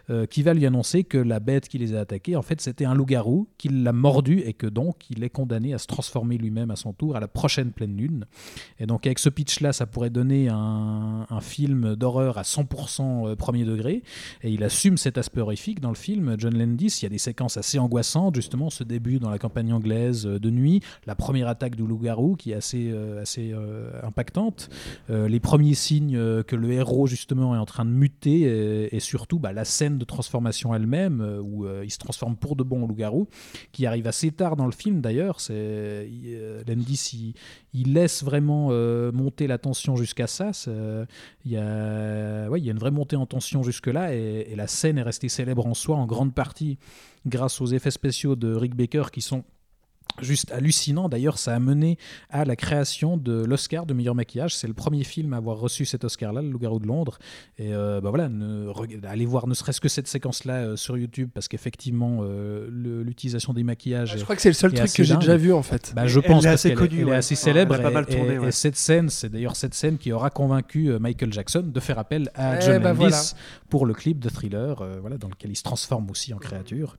euh, 0.09 0.25
qui 0.25 0.43
va 0.43 0.53
lui 0.53 0.65
annoncer 0.65 1.03
que 1.03 1.17
la 1.17 1.39
bête 1.39 1.67
qui 1.67 1.77
les 1.77 1.90
a 1.95 2.01
attaqués, 2.01 2.35
en 2.35 2.41
fait, 2.41 2.61
c'était 2.61 2.85
un 2.85 2.93
loup-garou 2.93 3.47
qui 3.57 3.69
l'a 3.69 3.93
mordu 3.93 4.39
et 4.39 4.53
que 4.53 4.67
donc 4.67 5.09
il 5.09 5.23
est 5.23 5.29
condamné 5.29 5.73
à 5.73 5.77
se 5.77 5.87
transformer 5.87 6.37
lui-même 6.37 6.71
à 6.71 6.75
son 6.75 6.93
tour 6.93 7.15
à 7.15 7.19
la 7.19 7.27
prochaine 7.27 7.71
pleine 7.71 7.95
lune. 7.95 8.25
Et 8.79 8.85
donc, 8.85 9.05
avec 9.05 9.19
ce 9.19 9.29
pitch-là, 9.29 9.73
ça 9.73 9.85
pourrait 9.85 10.09
donner 10.09 10.49
un, 10.49 11.25
film 11.41 11.95
d'horreur 11.95 12.37
à 12.37 12.43
100% 12.43 13.29
euh, 13.31 13.35
premier 13.35 13.65
degré. 13.65 14.03
Et 14.43 14.51
il 14.51 14.63
assume 14.63 14.97
cet 14.97 15.17
aspect 15.17 15.41
horrifique 15.41 15.79
dans 15.79 15.89
le 15.89 15.95
film. 15.95 16.35
John 16.37 16.55
Landis, 16.55 16.99
il 17.01 17.03
y 17.03 17.05
a 17.07 17.09
des 17.09 17.17
séquences 17.17 17.57
assez 17.57 17.79
angoissantes, 17.79 18.35
justement, 18.35 18.69
ce 18.69 18.83
début 18.83 19.17
dans 19.17 19.31
la 19.31 19.39
campagne 19.39 19.73
anglaise 19.73 20.27
euh, 20.27 20.39
de 20.39 20.49
nuit, 20.51 20.81
la 21.07 21.15
première 21.15 21.47
attaque 21.47 21.75
du 21.75 21.85
loup-garou 21.85 22.35
qui 22.35 22.51
est 22.51 22.55
assez, 22.55 22.91
euh, 22.91 23.21
assez 23.21 23.53
impactante, 24.03 24.69
les 25.09 25.39
premiers 25.39 25.73
signes 25.73 26.17
que 26.43 26.55
le 26.55 26.71
héros, 26.71 27.07
justement, 27.07 27.55
est 27.55 27.57
en 27.57 27.65
train 27.65 27.85
de 27.85 27.89
muter, 27.89 28.41
et, 28.41 28.95
et 28.95 28.99
surtout 28.99 29.39
bah, 29.39 29.53
la 29.53 29.65
scène 29.65 29.97
de 29.97 30.05
transformation 30.05 30.73
elle-même, 30.73 31.39
où 31.41 31.65
euh, 31.71 31.85
il 31.85 31.89
se 31.89 31.97
transforme 31.97 32.35
pour 32.35 32.55
de 32.55 32.63
bon 32.63 32.83
en 32.83 32.87
loup-garou, 32.87 33.27
qui 33.71 33.85
arrive 33.85 34.07
assez 34.07 34.31
tard 34.31 34.55
dans 34.55 34.65
le 34.65 34.71
film 34.71 35.01
d'ailleurs. 35.01 35.39
C'est 35.39 35.53
euh, 35.55 36.63
Landis, 36.67 37.11
il, 37.13 37.33
il 37.73 37.93
laisse 37.93 38.23
vraiment 38.23 38.69
euh, 38.71 39.11
monter 39.11 39.47
la 39.47 39.57
tension 39.57 39.95
jusqu'à 39.95 40.27
ça. 40.27 40.51
Il 41.45 41.51
y, 41.51 41.57
a, 41.57 42.47
il 42.55 42.63
y 42.63 42.69
a 42.69 42.71
une 42.71 42.79
vraie 42.79 42.91
montée 42.91 43.15
en 43.15 43.25
tension 43.25 43.63
jusque-là, 43.63 44.13
et 44.13 44.53
la 44.55 44.67
scène 44.67 44.97
est 44.97 45.03
restée 45.03 45.29
célèbre 45.29 45.65
en 45.65 45.73
soi, 45.73 45.95
en 45.95 46.05
grande 46.05 46.33
partie 46.33 46.77
grâce 47.25 47.61
aux 47.61 47.67
effets 47.67 47.91
spéciaux 47.91 48.35
de 48.35 48.53
Rick 48.55 48.75
Baker 48.75 49.03
qui 49.11 49.21
sont 49.21 49.43
juste 50.21 50.51
hallucinants. 50.51 51.09
D'ailleurs, 51.09 51.37
ça 51.37 51.55
a 51.55 51.59
mené 51.59 51.97
à 52.29 52.45
la 52.45 52.55
création 52.55 53.17
de 53.17 53.43
l'Oscar 53.45 53.85
de 53.85 53.93
meilleur 53.93 54.15
maquillage. 54.15 54.55
C'est 54.55 54.67
le 54.67 54.73
premier 54.73 55.03
film 55.03 55.33
à 55.33 55.37
avoir 55.37 55.57
reçu 55.59 55.85
cet 55.85 56.03
Oscar-là, 56.03 56.41
Le 56.41 56.49
Loup-garou 56.49 56.79
de 56.79 56.87
Londres. 56.87 57.17
Et 57.57 57.73
euh, 57.73 58.01
bah 58.01 58.09
voilà, 58.09 58.29
ne- 58.29 58.71
allez 59.07 59.25
voir 59.25 59.47
ne 59.47 59.53
serait-ce 59.53 59.81
que 59.81 59.89
cette 59.89 60.07
séquence-là 60.07 60.53
euh, 60.55 60.75
sur 60.75 60.97
YouTube, 60.97 61.29
parce 61.33 61.47
qu'effectivement, 61.47 62.19
euh, 62.21 62.67
l'utilisation 63.03 63.53
des 63.53 63.63
maquillages. 63.63 64.15
Je 64.17 64.23
crois 64.23 64.35
que 64.35 64.41
c'est 64.41 64.49
le 64.49 64.53
seul 64.55 64.73
truc 64.73 64.91
que 64.93 65.03
j'ai 65.03 65.15
déjà 65.15 65.37
vu 65.37 65.53
en 65.53 65.63
fait. 65.63 65.93
Bah, 65.95 66.07
je 66.07 66.19
Elle 66.19 66.25
pense 66.25 66.43
est 66.43 66.47
parce 66.49 66.65
assez 66.65 66.73
connue, 66.73 66.99
elle 67.01 67.05
ouais. 67.07 67.15
assez 67.15 67.33
Ouais, 67.35 67.41
célèbre. 67.41 67.75
elle 67.75 67.81
a 67.81 67.83
pas 67.83 67.91
mal 67.91 68.05
et- 68.07 68.13
tourné, 68.15 68.33
et, 68.33 68.39
ouais. 68.39 68.47
et 68.49 68.51
cette 68.51 68.75
scène, 68.75 69.09
c'est 69.09 69.29
d'ailleurs 69.29 69.55
cette 69.55 69.73
scène 69.73 69.97
qui 69.97 70.11
aura 70.11 70.29
convaincu 70.29 70.91
Michael 70.99 71.31
Jackson 71.33 71.63
de 71.73 71.79
faire 71.79 71.99
appel 71.99 72.29
à 72.35 72.57
Eh 72.57 72.61
John 72.61 72.81
bah 72.81 72.93
voilà. 72.93 73.17
pour 73.69 73.85
le 73.85 73.93
clip 73.93 74.19
de 74.19 74.29
Thriller, 74.29 74.81
euh, 74.81 74.97
voilà, 75.01 75.17
dans 75.17 75.27
lequel 75.29 75.51
il 75.51 75.55
se 75.55 75.63
transforme 75.63 76.09
aussi 76.09 76.33
en 76.33 76.37
créature. 76.37 76.97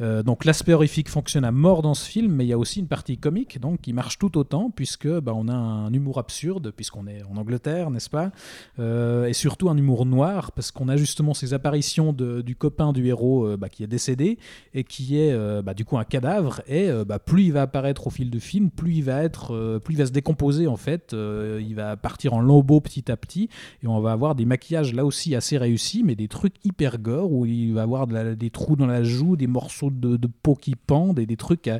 Euh, 0.00 0.22
donc 0.22 0.44
l'aspect 0.44 0.72
horrifique 0.72 1.08
fonctionne 1.08 1.44
à 1.44 1.52
mort 1.52 1.82
dans 1.82 1.94
ce 1.94 2.08
film, 2.08 2.32
mais 2.42 2.46
il 2.46 2.50
y 2.50 2.52
a 2.52 2.58
aussi 2.58 2.80
une 2.80 2.88
partie 2.88 3.18
comique 3.18 3.60
donc 3.60 3.82
qui 3.82 3.92
marche 3.92 4.18
tout 4.18 4.36
autant 4.36 4.68
puisque 4.74 5.06
bah, 5.06 5.32
on 5.32 5.46
a 5.46 5.54
un 5.54 5.92
humour 5.92 6.18
absurde 6.18 6.72
puisqu'on 6.72 7.06
est 7.06 7.22
en 7.22 7.36
Angleterre, 7.36 7.88
n'est-ce 7.90 8.10
pas? 8.10 8.32
Euh, 8.80 9.26
Et 9.26 9.32
surtout 9.32 9.68
un 9.70 9.76
humour 9.76 10.06
noir 10.06 10.50
parce 10.50 10.72
qu'on 10.72 10.88
a 10.88 10.96
justement 10.96 11.34
ces 11.34 11.54
apparitions 11.54 12.12
de- 12.12 12.40
du 12.42 12.56
copain 12.56 12.92
du 12.92 13.06
héros 13.06 13.46
euh, 13.46 13.56
bah, 13.56 13.68
qui 13.68 13.84
est 13.84 13.86
décédé 13.86 14.38
et 14.74 14.82
qui 14.82 15.18
est 15.18 15.30
euh, 15.32 15.62
bah, 15.62 15.72
du 15.72 15.84
coup 15.84 15.98
un 15.98 16.04
cadavre 16.04 16.62
et 16.66 16.90
bah, 17.06 17.20
plus 17.20 17.44
il 17.44 17.52
va 17.52 17.62
apparaître 17.62 18.08
au 18.08 18.10
fil 18.10 18.28
du 18.28 18.40
film, 18.40 18.70
plus 18.70 18.94
il 18.96 19.04
va 19.04 19.22
être, 19.22 19.78
plus 19.84 19.94
il 19.94 19.98
va 19.98 20.06
se 20.06 20.10
décomposer 20.12 20.66
en 20.66 20.76
fait, 20.76 21.14
il 21.14 21.74
va 21.76 21.96
partir 21.96 22.34
en 22.34 22.40
lambeaux 22.40 22.80
petit 22.80 23.08
à 23.12 23.16
petit 23.16 23.48
et 23.84 23.86
on 23.86 24.00
va 24.00 24.10
avoir 24.10 24.34
des 24.34 24.46
maquillages 24.46 24.92
là 24.94 25.04
aussi 25.04 25.36
assez 25.36 25.58
réussis 25.58 26.02
mais 26.02 26.16
des 26.16 26.26
trucs 26.28 26.54
hyper 26.64 26.98
gore 26.98 27.30
où 27.30 27.46
il 27.46 27.72
va 27.72 27.82
avoir 27.82 28.08
des 28.08 28.50
trous 28.50 28.74
dans 28.74 28.86
la 28.86 29.04
joue, 29.04 29.36
des 29.36 29.46
morceaux 29.46 29.90
de, 29.90 30.16
de 30.16 30.28
peau 30.42 30.56
qui 30.56 30.74
pendent 30.74 31.18
et 31.20 31.26
des 31.26 31.36
trucs 31.36 31.68
euh, 31.68 31.78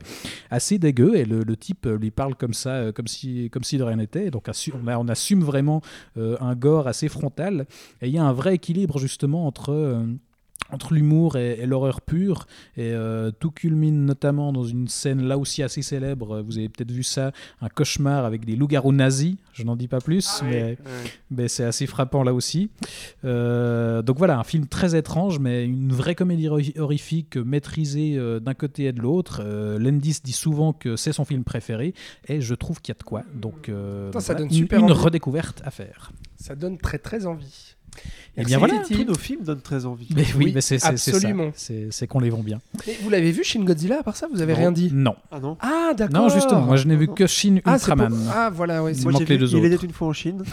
assez 0.52 0.78
dégueux 0.78 1.16
et 1.16 1.24
le, 1.24 1.56
type 1.56 1.86
euh, 1.86 1.96
lui 1.96 2.10
parle 2.10 2.34
comme 2.34 2.52
ça, 2.52 2.74
euh, 2.74 2.92
comme 2.92 3.06
si, 3.06 3.48
comme 3.50 3.64
si 3.64 3.78
de 3.78 3.82
rien 3.82 3.96
n'était. 3.96 4.30
Donc 4.30 4.48
on, 4.48 4.88
on 4.88 5.08
assume 5.08 5.42
vraiment 5.42 5.80
euh, 6.18 6.36
un 6.40 6.54
gore 6.54 6.86
assez 6.86 7.08
frontal 7.08 7.66
et 8.02 8.08
il 8.08 8.14
y 8.14 8.18
a 8.18 8.24
un 8.24 8.32
vrai 8.32 8.54
équilibre 8.54 8.98
justement 8.98 9.46
entre 9.46 10.04
entre 10.72 10.94
l'humour 10.94 11.36
et, 11.36 11.60
et 11.60 11.66
l'horreur 11.66 12.00
pure. 12.00 12.46
Et 12.76 12.92
euh, 12.92 13.30
tout 13.30 13.50
culmine 13.50 14.04
notamment 14.04 14.52
dans 14.52 14.64
une 14.64 14.88
scène 14.88 15.22
là 15.22 15.38
aussi 15.38 15.62
assez 15.62 15.82
célèbre. 15.82 16.40
Vous 16.42 16.58
avez 16.58 16.68
peut-être 16.68 16.90
vu 16.90 17.02
ça, 17.02 17.32
un 17.60 17.68
cauchemar 17.68 18.24
avec 18.24 18.44
des 18.44 18.56
loups-garous 18.56 18.92
nazis. 18.92 19.36
Je 19.52 19.64
n'en 19.64 19.76
dis 19.76 19.86
pas 19.88 20.00
plus, 20.00 20.42
mais, 20.44 20.78
mais 21.30 21.46
c'est 21.48 21.64
assez 21.64 21.86
frappant 21.86 22.22
là 22.22 22.32
aussi. 22.34 22.70
Euh, 23.24 24.02
donc 24.02 24.18
voilà, 24.18 24.38
un 24.38 24.44
film 24.44 24.66
très 24.66 24.96
étrange, 24.96 25.38
mais 25.38 25.64
une 25.64 25.92
vraie 25.92 26.14
comédie 26.14 26.48
hor- 26.48 26.60
horrifique 26.78 27.36
maîtrisée 27.36 28.16
euh, 28.16 28.40
d'un 28.40 28.54
côté 28.54 28.84
et 28.84 28.92
de 28.92 29.00
l'autre. 29.00 29.42
Euh, 29.44 29.78
Landis 29.78 30.20
dit 30.24 30.32
souvent 30.32 30.72
que 30.72 30.96
c'est 30.96 31.12
son 31.12 31.24
film 31.24 31.44
préféré, 31.44 31.94
et 32.28 32.40
je 32.40 32.54
trouve 32.54 32.80
qu'il 32.80 32.92
y 32.94 32.96
a 32.96 32.98
de 32.98 33.04
quoi. 33.04 33.22
Donc, 33.34 33.68
euh, 33.68 34.10
ça 34.12 34.18
voilà, 34.20 34.38
donne 34.40 34.48
une- 34.48 34.54
super 34.54 34.80
une, 34.80 34.92
redécouverte 34.92 35.60
à 35.64 35.70
faire. 35.70 36.12
Ça 36.36 36.54
donne 36.56 36.78
très 36.78 36.98
très 36.98 37.26
envie. 37.26 37.76
Et 38.34 38.44
bien 38.44 38.58
Merci, 38.58 38.74
voilà. 38.74 38.88
Tous 38.88 39.04
nos 39.04 39.14
films 39.18 39.42
donnent 39.44 39.60
très 39.60 39.84
envie. 39.84 40.08
Mais 40.16 40.22
oui, 40.36 40.46
Oui, 40.46 40.52
mais 40.54 40.62
c'est 40.62 40.82
absolument. 40.84 41.50
C'est 41.54 42.06
qu'on 42.08 42.20
les 42.20 42.30
vend 42.30 42.42
bien. 42.42 42.60
Et 42.86 42.96
vous 43.02 43.10
l'avez 43.10 43.30
vu 43.30 43.44
Shin 43.44 43.62
Godzilla 43.62 43.98
à 44.00 44.02
part 44.02 44.16
ça 44.16 44.26
Vous 44.32 44.40
avez 44.40 44.54
Non. 44.54 44.58
rien 44.58 44.72
dit? 44.72 44.90
Non. 44.92 45.14
Ah 45.30 45.38
non 45.38 45.56
Ah 45.60 45.92
d'accord. 45.96 46.22
Non, 46.22 46.28
justement, 46.30 46.62
moi 46.62 46.76
je 46.76 46.86
n'ai 46.88 46.96
vu 46.96 47.08
que 47.08 47.26
Shin 47.26 47.56
ah, 47.58 47.60
pour- 47.62 47.72
Ultraman. 47.74 48.18
Ah 48.34 48.50
voilà, 48.50 48.82
ouais. 48.82 48.94
c'est- 48.94 49.00
Il 49.00 49.04
Moi, 49.04 49.12
manque 49.12 49.22
j'ai 49.22 49.26
les 49.28 49.34
vu 49.36 49.40
deux 49.44 49.50
Il 49.50 49.56
autres. 49.66 49.74
était 49.74 49.86
une 49.86 49.92
fois 49.92 50.08
en 50.08 50.12
Chine. 50.14 50.42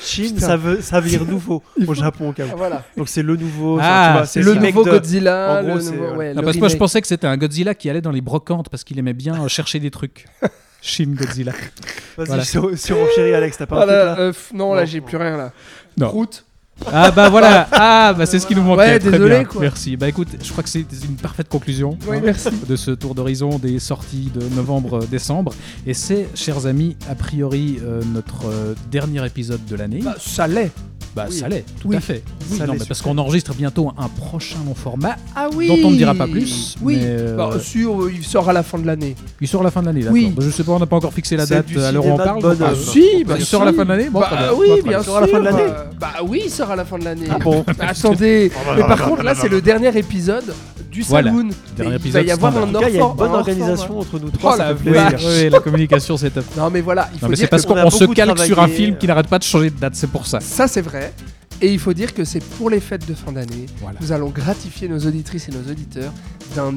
Chine, 0.00 0.34
Putain. 0.34 0.46
ça 0.46 0.56
veut, 0.56 0.80
ça 0.80 1.00
veut 1.00 1.08
dire 1.08 1.24
nouveau 1.24 1.62
au 1.86 1.92
Japon, 1.94 2.28
au 2.30 2.32
cas 2.32 2.44
où. 2.46 2.50
Ah, 2.52 2.56
voilà. 2.56 2.84
Donc 2.96 3.08
c'est 3.08 3.22
le 3.22 3.36
nouveau. 3.36 3.78
Ah, 3.80 4.22
c'est 4.26 4.40
Le 4.42 4.54
nouveau 4.54 4.84
Godzilla. 4.84 5.60
en 5.60 5.64
gros, 5.64 5.76
le 5.76 5.82
nouveau- 5.82 6.14
ouais, 6.16 6.34
Non, 6.34 6.42
parce 6.42 6.54
que 6.54 6.60
moi 6.60 6.68
je 6.68 6.76
pensais 6.76 7.00
que 7.00 7.06
c'était 7.06 7.26
un 7.26 7.36
Godzilla 7.36 7.74
qui 7.74 7.90
allait 7.90 8.00
dans 8.00 8.12
les 8.12 8.20
brocantes 8.20 8.68
parce 8.68 8.84
qu'il 8.84 8.98
aimait 8.98 9.12
bien 9.12 9.42
euh, 9.44 9.48
chercher 9.48 9.80
des 9.80 9.90
trucs. 9.90 10.26
Shin 10.80 11.14
Godzilla. 11.14 11.52
Vas-y, 12.16 12.26
Voilà. 12.26 12.44
sur, 12.44 12.76
sur 12.78 12.96
chéri 13.14 13.34
Alex, 13.34 13.56
t'as 13.58 13.66
pas 13.66 13.76
un 13.82 13.84
Voilà, 13.84 14.06
truc 14.14 14.18
là 14.18 14.24
euh, 14.24 14.32
non, 14.54 14.74
là 14.74 14.84
j'ai 14.84 15.00
plus 15.00 15.16
rien 15.16 15.36
là. 15.36 15.52
Non. 15.96 16.08
Route. 16.10 16.44
Ah 16.92 17.10
bah 17.10 17.28
voilà, 17.28 17.66
ah 17.72 18.14
bah 18.16 18.24
c'est 18.24 18.38
ce 18.38 18.46
qui 18.46 18.54
nous 18.54 18.62
manquait. 18.62 18.82
Ouais, 18.82 18.98
Très 19.00 19.10
désolé, 19.10 19.38
bien. 19.40 19.44
quoi. 19.44 19.60
Merci. 19.62 19.96
Bah 19.96 20.08
écoute, 20.08 20.28
je 20.40 20.48
crois 20.52 20.62
que 20.62 20.68
c'est 20.70 20.78
une 21.04 21.16
parfaite 21.16 21.48
conclusion 21.48 21.98
Oui, 22.06 22.18
hein, 22.18 22.20
merci. 22.24 22.50
de 22.68 22.76
ce 22.76 22.92
tour 22.92 23.16
d'horizon 23.16 23.58
des 23.58 23.80
sorties 23.80 24.30
de 24.32 24.42
novembre-décembre. 24.54 25.52
Et 25.88 25.94
c'est, 25.94 26.28
chers 26.36 26.66
amis, 26.66 26.96
a 27.10 27.16
priori 27.16 27.80
euh, 27.82 28.00
notre 28.14 28.46
euh, 28.46 28.74
dernier 28.92 29.26
épisode 29.26 29.64
de 29.66 29.74
l'année. 29.74 30.02
Bah, 30.04 30.14
ça 30.20 30.46
l'est. 30.46 30.70
Bah 31.18 31.26
oui. 31.30 31.36
ça 31.36 31.48
l'est, 31.48 31.64
tout 31.80 31.88
Oui. 31.88 31.96
à 31.96 32.00
fait. 32.00 32.22
Oui, 32.50 32.58
Ça 32.58 32.66
non, 32.66 32.72
l'est 32.74 32.78
mais 32.80 32.84
parce 32.86 33.02
qu'on 33.02 33.18
enregistre 33.18 33.52
bientôt 33.54 33.90
un 33.98 34.08
prochain 34.08 34.56
long 34.66 34.74
format 34.74 35.16
Ah 35.34 35.48
oui. 35.54 35.66
dont 35.68 35.88
on 35.88 35.90
ne 35.90 35.96
dira 35.96 36.14
pas 36.14 36.26
plus. 36.26 36.76
Oui. 36.80 36.96
mais, 36.96 37.02
euh, 37.06 37.36
Bah, 37.36 37.50
sûr, 37.60 38.04
euh, 38.04 38.12
il 38.14 38.24
sort 38.24 38.48
à 38.48 38.52
la 38.52 38.62
fin 38.62 38.78
de 38.78 38.86
l'année. 38.86 39.16
il 39.40 39.48
sort 39.48 39.60
à 39.62 39.64
la 39.64 39.70
fin 39.70 39.80
de 39.80 39.86
l'année, 39.86 40.00
d'accord. 40.00 40.14
Oui. 40.14 40.32
Bah, 40.36 40.42
je 40.46 40.50
sais 40.50 40.62
pas, 40.64 40.72
on 40.72 40.78
n'a 40.78 40.86
pas 40.86 40.96
encore 40.96 41.12
fixé 41.12 41.36
la 41.36 41.44
date 41.46 41.66
du 41.66 41.78
à 41.80 41.90
l'heure 41.92 42.06
où 42.06 42.10
on 42.12 42.16
parle. 42.16 42.40
bonne 42.40 42.62
euh, 42.62 42.74
si, 42.74 43.24
bah, 43.24 43.32
bah, 43.32 43.36
il 43.40 43.44
sort 43.44 43.62
à 43.62 43.64
la 43.66 43.70
si. 43.72 43.76
fin 43.78 43.84
de 43.84 43.88
l'année 43.90 44.08
Bon, 44.10 44.20
bah 44.20 44.28
bien. 44.32 44.52
oui, 44.56 44.66
Bah, 44.68 44.88
bien 44.88 44.98
Il 44.98 45.02
sûr. 45.02 45.04
sort 45.04 45.16
à 45.16 45.20
la 45.22 45.26
fin 45.26 45.38
de 45.40 45.44
l'année 45.44 45.62
euh, 45.62 45.84
Bah 46.00 46.12
oui, 46.26 46.42
il 46.44 46.50
sort 46.50 46.70
à 46.70 46.76
la 46.76 46.84
fin 46.84 46.98
de 46.98 47.04
l'année. 47.04 47.26
Ah 47.30 47.38
bon 47.38 47.64
Bah, 47.66 47.74
attendez, 47.88 48.50
mais 48.76 48.82
par 48.82 49.02
contre 49.08 49.22
là 49.22 49.34
c'est 49.34 49.48
le 49.48 49.60
dernier 49.60 49.96
épisode 49.98 50.54
du 50.98 51.04
Voilà. 51.08 51.30
Saloon. 51.30 51.48
Dernier 51.76 51.94
Et 51.96 51.98
il 52.04 52.12
va 52.12 52.22
y 52.22 52.30
avoir 52.30 52.56
un 52.56 52.66
il 52.66 52.94
y 52.94 52.98
a 52.98 53.04
une 53.04 53.14
bonne 53.14 53.32
organisation 53.32 54.00
entre 54.00 54.18
nous 54.18 54.30
trois. 54.30 54.54
Oh 54.54 54.56
ça 54.56 54.72
la 54.72 55.58
Oui, 55.58 55.62
communication 55.62 56.16
c'est 56.16 56.30
top. 56.30 56.44
Non 56.56 56.70
mais 56.70 56.80
voilà, 56.80 57.08
il 57.12 57.18
faut 57.18 57.26
Non 57.26 57.30
mais 57.30 57.36
dire 57.36 57.44
c'est 57.44 57.50
parce 57.50 57.64
que 57.66 57.72
on 57.72 57.76
a 57.76 57.82
qu'on 57.84 57.90
se 57.90 58.04
calque 58.06 58.38
sur 58.40 58.60
un 58.60 58.68
film 58.68 58.94
euh, 58.94 58.96
qui 58.96 59.06
n'arrête 59.06 59.28
pas 59.28 59.38
de 59.38 59.44
changer 59.44 59.70
de 59.70 59.78
date, 59.78 59.94
c'est 59.94 60.10
pour 60.10 60.26
ça. 60.26 60.40
ça 60.40 60.66
c'est 60.68 60.82
vrai. 60.82 61.12
Et 61.60 61.72
il 61.72 61.78
faut 61.78 61.92
dire 61.92 62.14
que 62.14 62.24
c'est 62.24 62.42
pour 62.42 62.70
les 62.70 62.80
fêtes 62.80 63.08
de 63.08 63.14
fin 63.14 63.32
d'année. 63.32 63.66
Voilà. 63.80 63.98
Nous 64.00 64.12
allons 64.12 64.28
gratifier 64.30 64.88
nos 64.88 64.98
auditrices 64.98 65.48
et 65.48 65.52
nos 65.52 65.70
auditeurs 65.70 66.12
d'un 66.54 66.74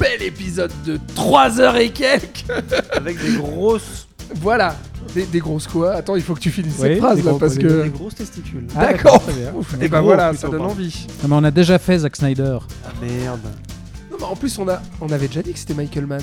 bel 0.00 0.22
épisode 0.22 0.72
de 0.84 0.98
3 1.14 1.60
heures 1.60 1.76
et 1.76 1.90
quelques. 1.90 2.44
Avec 2.92 3.22
des 3.22 3.36
grosses, 3.36 4.05
Voilà. 4.36 4.74
Des, 5.14 5.24
des 5.24 5.38
grosses 5.38 5.66
quoi 5.68 5.92
Attends, 5.94 6.16
il 6.16 6.22
faut 6.22 6.34
que 6.34 6.40
tu 6.40 6.50
finisses 6.50 6.74
Oui, 6.78 6.88
cette 6.88 6.98
phrase 6.98 7.16
des 7.16 7.22
là 7.22 7.30
gros- 7.30 7.38
parce 7.38 7.56
que. 7.56 7.82
des 7.84 7.88
grosses 7.90 8.16
testicules. 8.16 8.66
Ah, 8.76 8.86
D'accord. 8.86 9.22
très 9.22 9.32
bien. 9.32 9.52
Ouf, 9.56 9.76
Des 9.78 9.86
Et 9.86 9.88
bah 9.88 9.98
gros, 9.98 10.08
voilà, 10.08 10.28
plutôt, 10.30 10.42
ça 10.42 10.48
donne 10.48 10.58
pardon. 10.58 10.72
envie. 10.74 11.06
Non, 11.22 11.28
mais 11.28 11.34
on 11.36 11.44
a 11.44 11.50
déjà 11.50 11.78
fait 11.78 11.98
Zack 11.98 12.16
Snyder. 12.16 12.58
Ah 12.84 12.88
merde. 13.00 13.40
Non, 14.10 14.16
mais 14.20 14.24
en 14.26 14.34
plus 14.36 14.58
on 14.58 14.68
a, 14.68 14.80
on 15.00 15.08
avait 15.10 15.28
déjà 15.28 15.42
dit 15.42 15.52
que 15.52 15.58
c'était 15.58 15.74
Michael 15.74 16.06
Mann. 16.06 16.22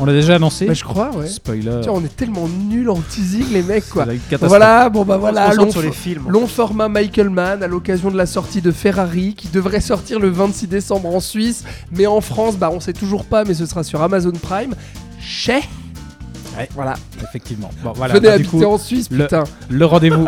On 0.00 0.06
l'a 0.06 0.12
déjà 0.14 0.36
annoncé. 0.36 0.64
Bah 0.66 0.72
je 0.72 0.82
crois, 0.84 1.10
ouais. 1.14 1.26
Spoiler. 1.28 1.80
Tiens, 1.82 1.92
on 1.94 2.02
est 2.02 2.16
tellement 2.16 2.48
nuls 2.48 2.88
en 2.88 2.96
teasing 3.00 3.52
les 3.52 3.62
mecs 3.62 3.88
quoi. 3.90 4.04
C'est 4.04 4.12
la 4.12 4.16
catastrophe. 4.16 4.48
Voilà, 4.48 4.88
bon 4.88 5.04
bah 5.04 5.16
On 5.16 5.20
voilà, 5.20 5.52
se 5.52 5.56
long, 5.58 5.70
sur 5.70 5.82
les 5.82 5.92
films. 5.92 6.24
long 6.28 6.46
format 6.46 6.88
Michael 6.88 7.28
Mann 7.28 7.62
à 7.62 7.66
l'occasion 7.66 8.10
de 8.10 8.16
la 8.16 8.24
sortie 8.26 8.62
de 8.62 8.70
Ferrari 8.72 9.34
qui 9.34 9.48
devrait 9.48 9.82
sortir 9.82 10.18
le 10.18 10.30
26 10.30 10.66
décembre 10.68 11.14
en 11.14 11.20
Suisse, 11.20 11.64
mais 11.94 12.06
en 12.06 12.22
France, 12.22 12.56
bah 12.56 12.70
on 12.72 12.80
sait 12.80 12.94
toujours 12.94 13.26
pas, 13.26 13.44
mais 13.44 13.52
ce 13.54 13.66
sera 13.66 13.84
sur 13.84 14.00
Amazon 14.02 14.32
Prime. 14.32 14.74
Chez 15.20 15.60
Ouais. 16.56 16.68
Voilà, 16.74 16.94
Effectivement. 17.22 17.70
Bon, 17.82 17.92
voilà. 17.92 18.14
venez 18.14 18.28
bah, 18.28 18.36
du 18.38 18.42
habiter 18.44 18.58
coup, 18.58 18.64
en 18.70 18.78
Suisse, 18.78 19.08
le- 19.10 19.24
putain. 19.24 19.44
le 19.70 19.84
rendez-vous, 19.86 20.26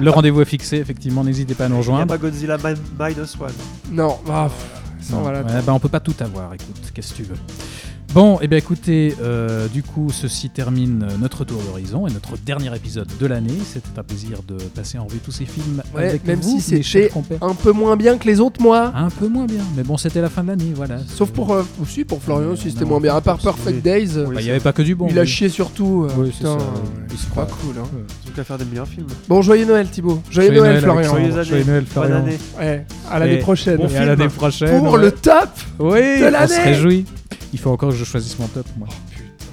le 0.00 0.10
rendez-vous 0.10 0.40
est 0.42 0.44
fixé. 0.46 0.76
Effectivement, 0.76 1.24
n'hésitez 1.24 1.54
pas 1.54 1.64
à 1.64 1.68
nous 1.68 1.74
Il 1.76 1.78
n'y 1.78 1.84
a 1.86 1.92
rejoindre. 1.92 2.06
pas 2.06 2.18
Godzilla 2.18 2.56
Mi- 2.58 2.74
Minus 2.98 3.36
One. 3.40 3.52
Non, 3.90 4.18
ah, 4.30 4.48
pff, 4.48 5.08
ça, 5.08 5.14
Non, 5.16 5.22
voilà. 5.22 5.40
ouais, 5.42 5.62
bah, 5.66 5.72
on 5.74 5.78
peut 5.80 5.88
pas 5.88 6.00
tout 6.00 6.14
avoir. 6.20 6.54
Écoute, 6.54 6.92
qu'est-ce 6.94 7.12
que 7.12 7.16
tu 7.16 7.22
veux. 7.24 7.36
Bon, 8.16 8.40
et 8.40 8.48
bien 8.48 8.56
écoutez, 8.56 9.14
euh, 9.22 9.68
du 9.68 9.82
coup, 9.82 10.08
ceci 10.10 10.48
termine 10.48 11.06
euh, 11.06 11.16
notre 11.20 11.44
tour 11.44 11.58
d'horizon 11.60 12.06
et 12.06 12.10
notre 12.10 12.38
dernier 12.38 12.74
épisode 12.74 13.06
de 13.20 13.26
l'année. 13.26 13.52
C'était 13.70 13.98
un 13.98 14.02
plaisir 14.02 14.38
de 14.48 14.54
passer 14.74 14.96
en 14.96 15.04
revue 15.04 15.18
tous 15.18 15.32
ces 15.32 15.44
films 15.44 15.82
Ouais, 15.94 16.08
avec 16.08 16.26
même 16.26 16.40
vous, 16.40 16.58
si 16.58 16.82
c'était 16.82 17.10
un 17.42 17.52
peu 17.52 17.72
moins 17.72 17.94
bien 17.94 18.16
que 18.16 18.26
les 18.26 18.40
autres 18.40 18.62
mois. 18.62 18.90
Un 18.96 19.10
peu 19.10 19.28
moins 19.28 19.44
bien, 19.44 19.60
mais 19.76 19.82
bon, 19.82 19.98
c'était 19.98 20.22
la 20.22 20.30
fin 20.30 20.42
de 20.44 20.48
l'année, 20.48 20.72
voilà. 20.74 20.96
Sauf 21.06 21.30
pour 21.30 21.52
euh, 21.52 21.62
aussi 21.82 22.06
pour 22.06 22.22
Florian, 22.22 22.52
Euh, 22.52 22.56
si 22.56 22.70
c'était 22.70 22.86
moins 22.86 23.00
bien. 23.00 23.14
À 23.14 23.20
part. 23.20 23.36
Perfect 23.36 23.82
Days, 23.84 24.06
Bah, 24.16 24.30
Il 24.40 24.44
n'y 24.44 24.50
avait 24.50 24.60
pas 24.60 24.72
que 24.72 24.80
du 24.80 24.94
bon. 24.94 25.08
il 25.10 25.18
a 25.18 25.22
oui. 25.22 25.28
chié 25.28 25.50
surtout. 25.50 26.06
euh, 26.08 26.12
Oui, 26.16 26.28
c'est 26.32 26.38
putain, 26.38 26.56
c'est 27.18 27.34
pas 27.34 27.44
cool. 27.60 27.74
Hein. 27.78 27.86
Ils 28.24 28.30
ont 28.30 28.32
qu'à 28.34 28.44
faire 28.44 28.56
des 28.56 28.64
meilleurs 28.64 28.88
films. 28.88 29.08
Bon, 29.28 29.42
joyeux 29.42 29.66
Noël 29.66 29.90
Thibaut. 29.90 30.22
Joyeux, 30.30 30.54
Joyeux 30.54 30.60
Noël, 30.62 30.72
Noël, 30.72 31.04
Florian. 31.04 31.10
Joyeux 31.10 31.42
Joyeux 31.44 31.54
année. 31.56 31.64
Noël, 31.70 31.84
Bonne 31.84 31.92
Florian. 31.92 32.16
année. 32.16 32.38
Ouais, 32.58 32.86
à 33.10 33.18
l'année 33.18 33.38
prochaine. 33.40 33.78
Et 33.90 33.96
à 33.98 34.06
l'année 34.06 34.28
prochaine. 34.28 34.82
Pour 34.82 34.96
le 34.96 35.12
top 35.12 35.50
Oui, 35.80 36.00
de 36.20 36.28
on 36.28 36.30
l'année. 36.30 36.46
se 36.54 36.60
réjouit. 36.62 37.04
Il 37.52 37.58
faut 37.58 37.70
encore 37.70 37.90
que 37.90 37.96
je 37.96 38.04
choisisse 38.04 38.38
mon 38.38 38.48
top, 38.48 38.66
moi. 38.76 38.88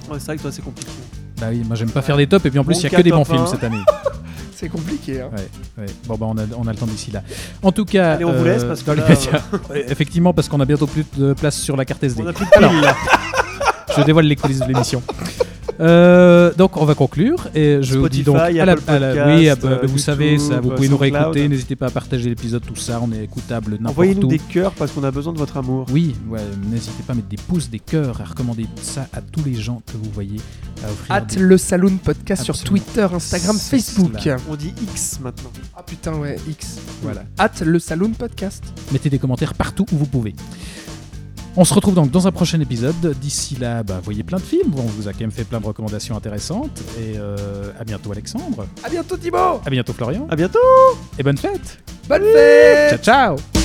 Ouais, 0.10 0.18
c'est 0.20 0.26
vrai 0.26 0.38
que 0.38 0.42
toi, 0.42 0.52
c'est 0.52 0.62
compliqué. 0.64 0.92
Bah 1.40 1.48
oui, 1.52 1.64
moi 1.66 1.76
j'aime 1.76 1.90
pas 1.90 2.02
faire 2.02 2.16
des 2.18 2.28
tops 2.28 2.46
et 2.46 2.50
puis 2.50 2.60
en 2.60 2.64
plus 2.64 2.74
Bon 2.76 2.80
il 2.80 2.84
y 2.84 2.86
a 2.86 2.90
que 2.98 3.02
des 3.02 3.12
bons 3.12 3.26
films 3.26 3.48
cette 3.48 3.64
année. 3.64 3.82
C'est 4.56 4.70
compliqué. 4.70 5.20
Hein. 5.20 5.30
Ouais, 5.36 5.84
ouais. 5.84 5.94
Bon 6.06 6.16
bah 6.16 6.26
on 6.30 6.38
a, 6.38 6.44
on 6.58 6.66
a 6.68 6.72
le 6.72 6.78
temps 6.78 6.86
d'ici 6.86 7.12
là. 7.12 7.22
En 7.62 7.74
tout 7.74 7.84
cas, 7.84 8.12
euh, 8.12 8.16
Allez, 8.16 8.24
on 8.26 8.32
vous 8.32 8.46
laisse 8.46 8.64
parce 8.64 8.82
que 8.82 8.92
là, 8.92 9.04
l'immédiat- 9.04 9.42
Ouais, 9.70 9.86
effectivement 9.90 10.32
parce 10.34 10.48
qu'on 10.48 10.62
a 10.62 10.66
bientôt 10.66 10.88
plus 10.88 11.04
de 11.18 11.34
place 11.34 11.58
sur 11.60 11.76
la 11.76 11.84
carte 11.84 12.02
SD. 12.02 12.24
On 12.24 12.28
a 12.28 12.32
plus 12.34 12.46
de 12.46 12.50
piles 12.52 12.82
là. 12.82 12.96
Je 13.98 14.04
dévoile 14.04 14.26
les 14.26 14.38
coulisses 14.38 14.60
de 14.60 14.66
l'émission. 14.66 15.04
Euh, 15.80 16.54
donc 16.58 16.78
on 16.78 16.86
va 16.86 16.96
conclure 16.96 17.48
et 17.56 17.80
je 17.82 17.98
vous 17.98 18.10
dis 18.10 18.24
donc 18.24 18.38
à 18.38 18.52
la, 18.52 18.74
Apple 18.74 18.82
à 18.88 19.00
la- 19.00 19.08
Podcast, 19.14 19.40
oui, 19.40 19.50
à- 19.50 19.56
bah, 19.56 19.68
euh, 19.84 19.88
vous 19.88 19.98
savez 19.98 20.38
ça, 20.38 20.60
vous 20.60 20.70
pouvez 20.72 20.88
nous 20.90 20.98
réécouter, 20.98 21.48
n'hésitez 21.48 21.76
pas 21.76 21.88
à 21.88 21.90
partager 21.90 22.30
l'épisode 22.30 22.64
tout 22.66 22.76
ça, 22.76 23.00
on 23.02 23.12
est 23.12 23.24
écoutable 23.24 23.72
n'importe 23.74 23.92
Envoyez-nous 23.92 24.28
où. 24.28 24.30
des 24.30 24.40
cœurs 24.40 24.72
parce 24.74 24.92
qu'on 24.92 25.04
a 25.04 25.12
besoin 25.12 25.34
de 25.34 25.38
votre 25.38 25.58
amour. 25.58 25.86
Oui, 25.92 26.16
ouais, 26.30 26.40
n'hésitez 26.72 27.04
pas 27.06 27.14
à 27.14 27.16
mettre 27.16 27.28
des 27.28 27.38
pouces, 27.38 27.70
des 27.70 27.80
cœurs, 27.80 28.22
à 28.22 28.26
recommander 28.26 28.66
ça 28.82 29.08
à 29.14 29.22
tous 29.22 29.44
les 29.44 29.56
gens 29.56 29.82
que 29.92 29.98
vous 29.98 30.10
voyez, 30.14 30.38
à 30.84 30.88
offrir 30.92 31.16
At 31.16 31.22
des- 31.22 31.40
le 31.40 31.58
Saloon 31.58 31.98
Podcast 32.04 32.44
sur. 32.44 32.58
Twitter, 32.64 33.08
Instagram, 33.14 33.58
Facebook. 33.58 34.12
cela. 34.20 34.38
On 34.50 34.56
dit 34.56 34.74
X 34.92 35.20
maintenant. 35.22 35.52
Ah 35.76 35.84
putain, 35.86 36.14
ouais, 36.14 36.38
X. 36.50 36.78
Voilà. 37.02 37.24
At 37.38 37.52
le 37.66 37.80
Saloon 37.80 38.12
Podcast. 38.12 38.64
mettez 38.92 39.10
des 39.10 39.20
commentaires 39.20 39.54
partout 39.54 39.86
où 39.92 39.98
vous 39.98 40.06
pouvez. 40.06 40.34
On 41.56 41.66
se 41.66 41.74
retrouve 41.74 41.94
donc 41.94 42.10
dans 42.10 42.28
un 42.28 42.32
prochain 42.32 42.60
épisode. 42.60 43.16
D'ici 43.20 43.56
là, 43.56 43.84
bah, 43.84 44.00
voyez 44.04 44.24
plein 44.24 44.38
de 44.38 44.44
films. 44.44 44.74
On 44.76 44.82
vous 44.82 45.08
a 45.08 45.14
quand 45.14 45.22
même 45.22 45.32
fait 45.32 45.44
plein 45.44 45.60
de 45.60 45.66
recommandations 45.66 46.18
intéressantes. 46.18 46.82
Et 47.00 47.18
euh, 47.18 47.72
à 47.80 47.84
bientôt 47.84 48.12
Alexandre. 48.12 48.66
À 48.84 48.90
bientôt 48.90 49.18
Thibaut 49.18 49.62
À 49.66 49.70
bientôt 49.70 49.94
Florian. 49.94 50.28
À 50.30 50.36
bientôt 50.36 50.60
Et 51.20 51.24
bonne 51.24 51.38
fête. 51.38 51.80
Bonne 52.10 52.24
fête 52.24 53.04
Ciao 53.04 53.38
ciao 53.38 53.63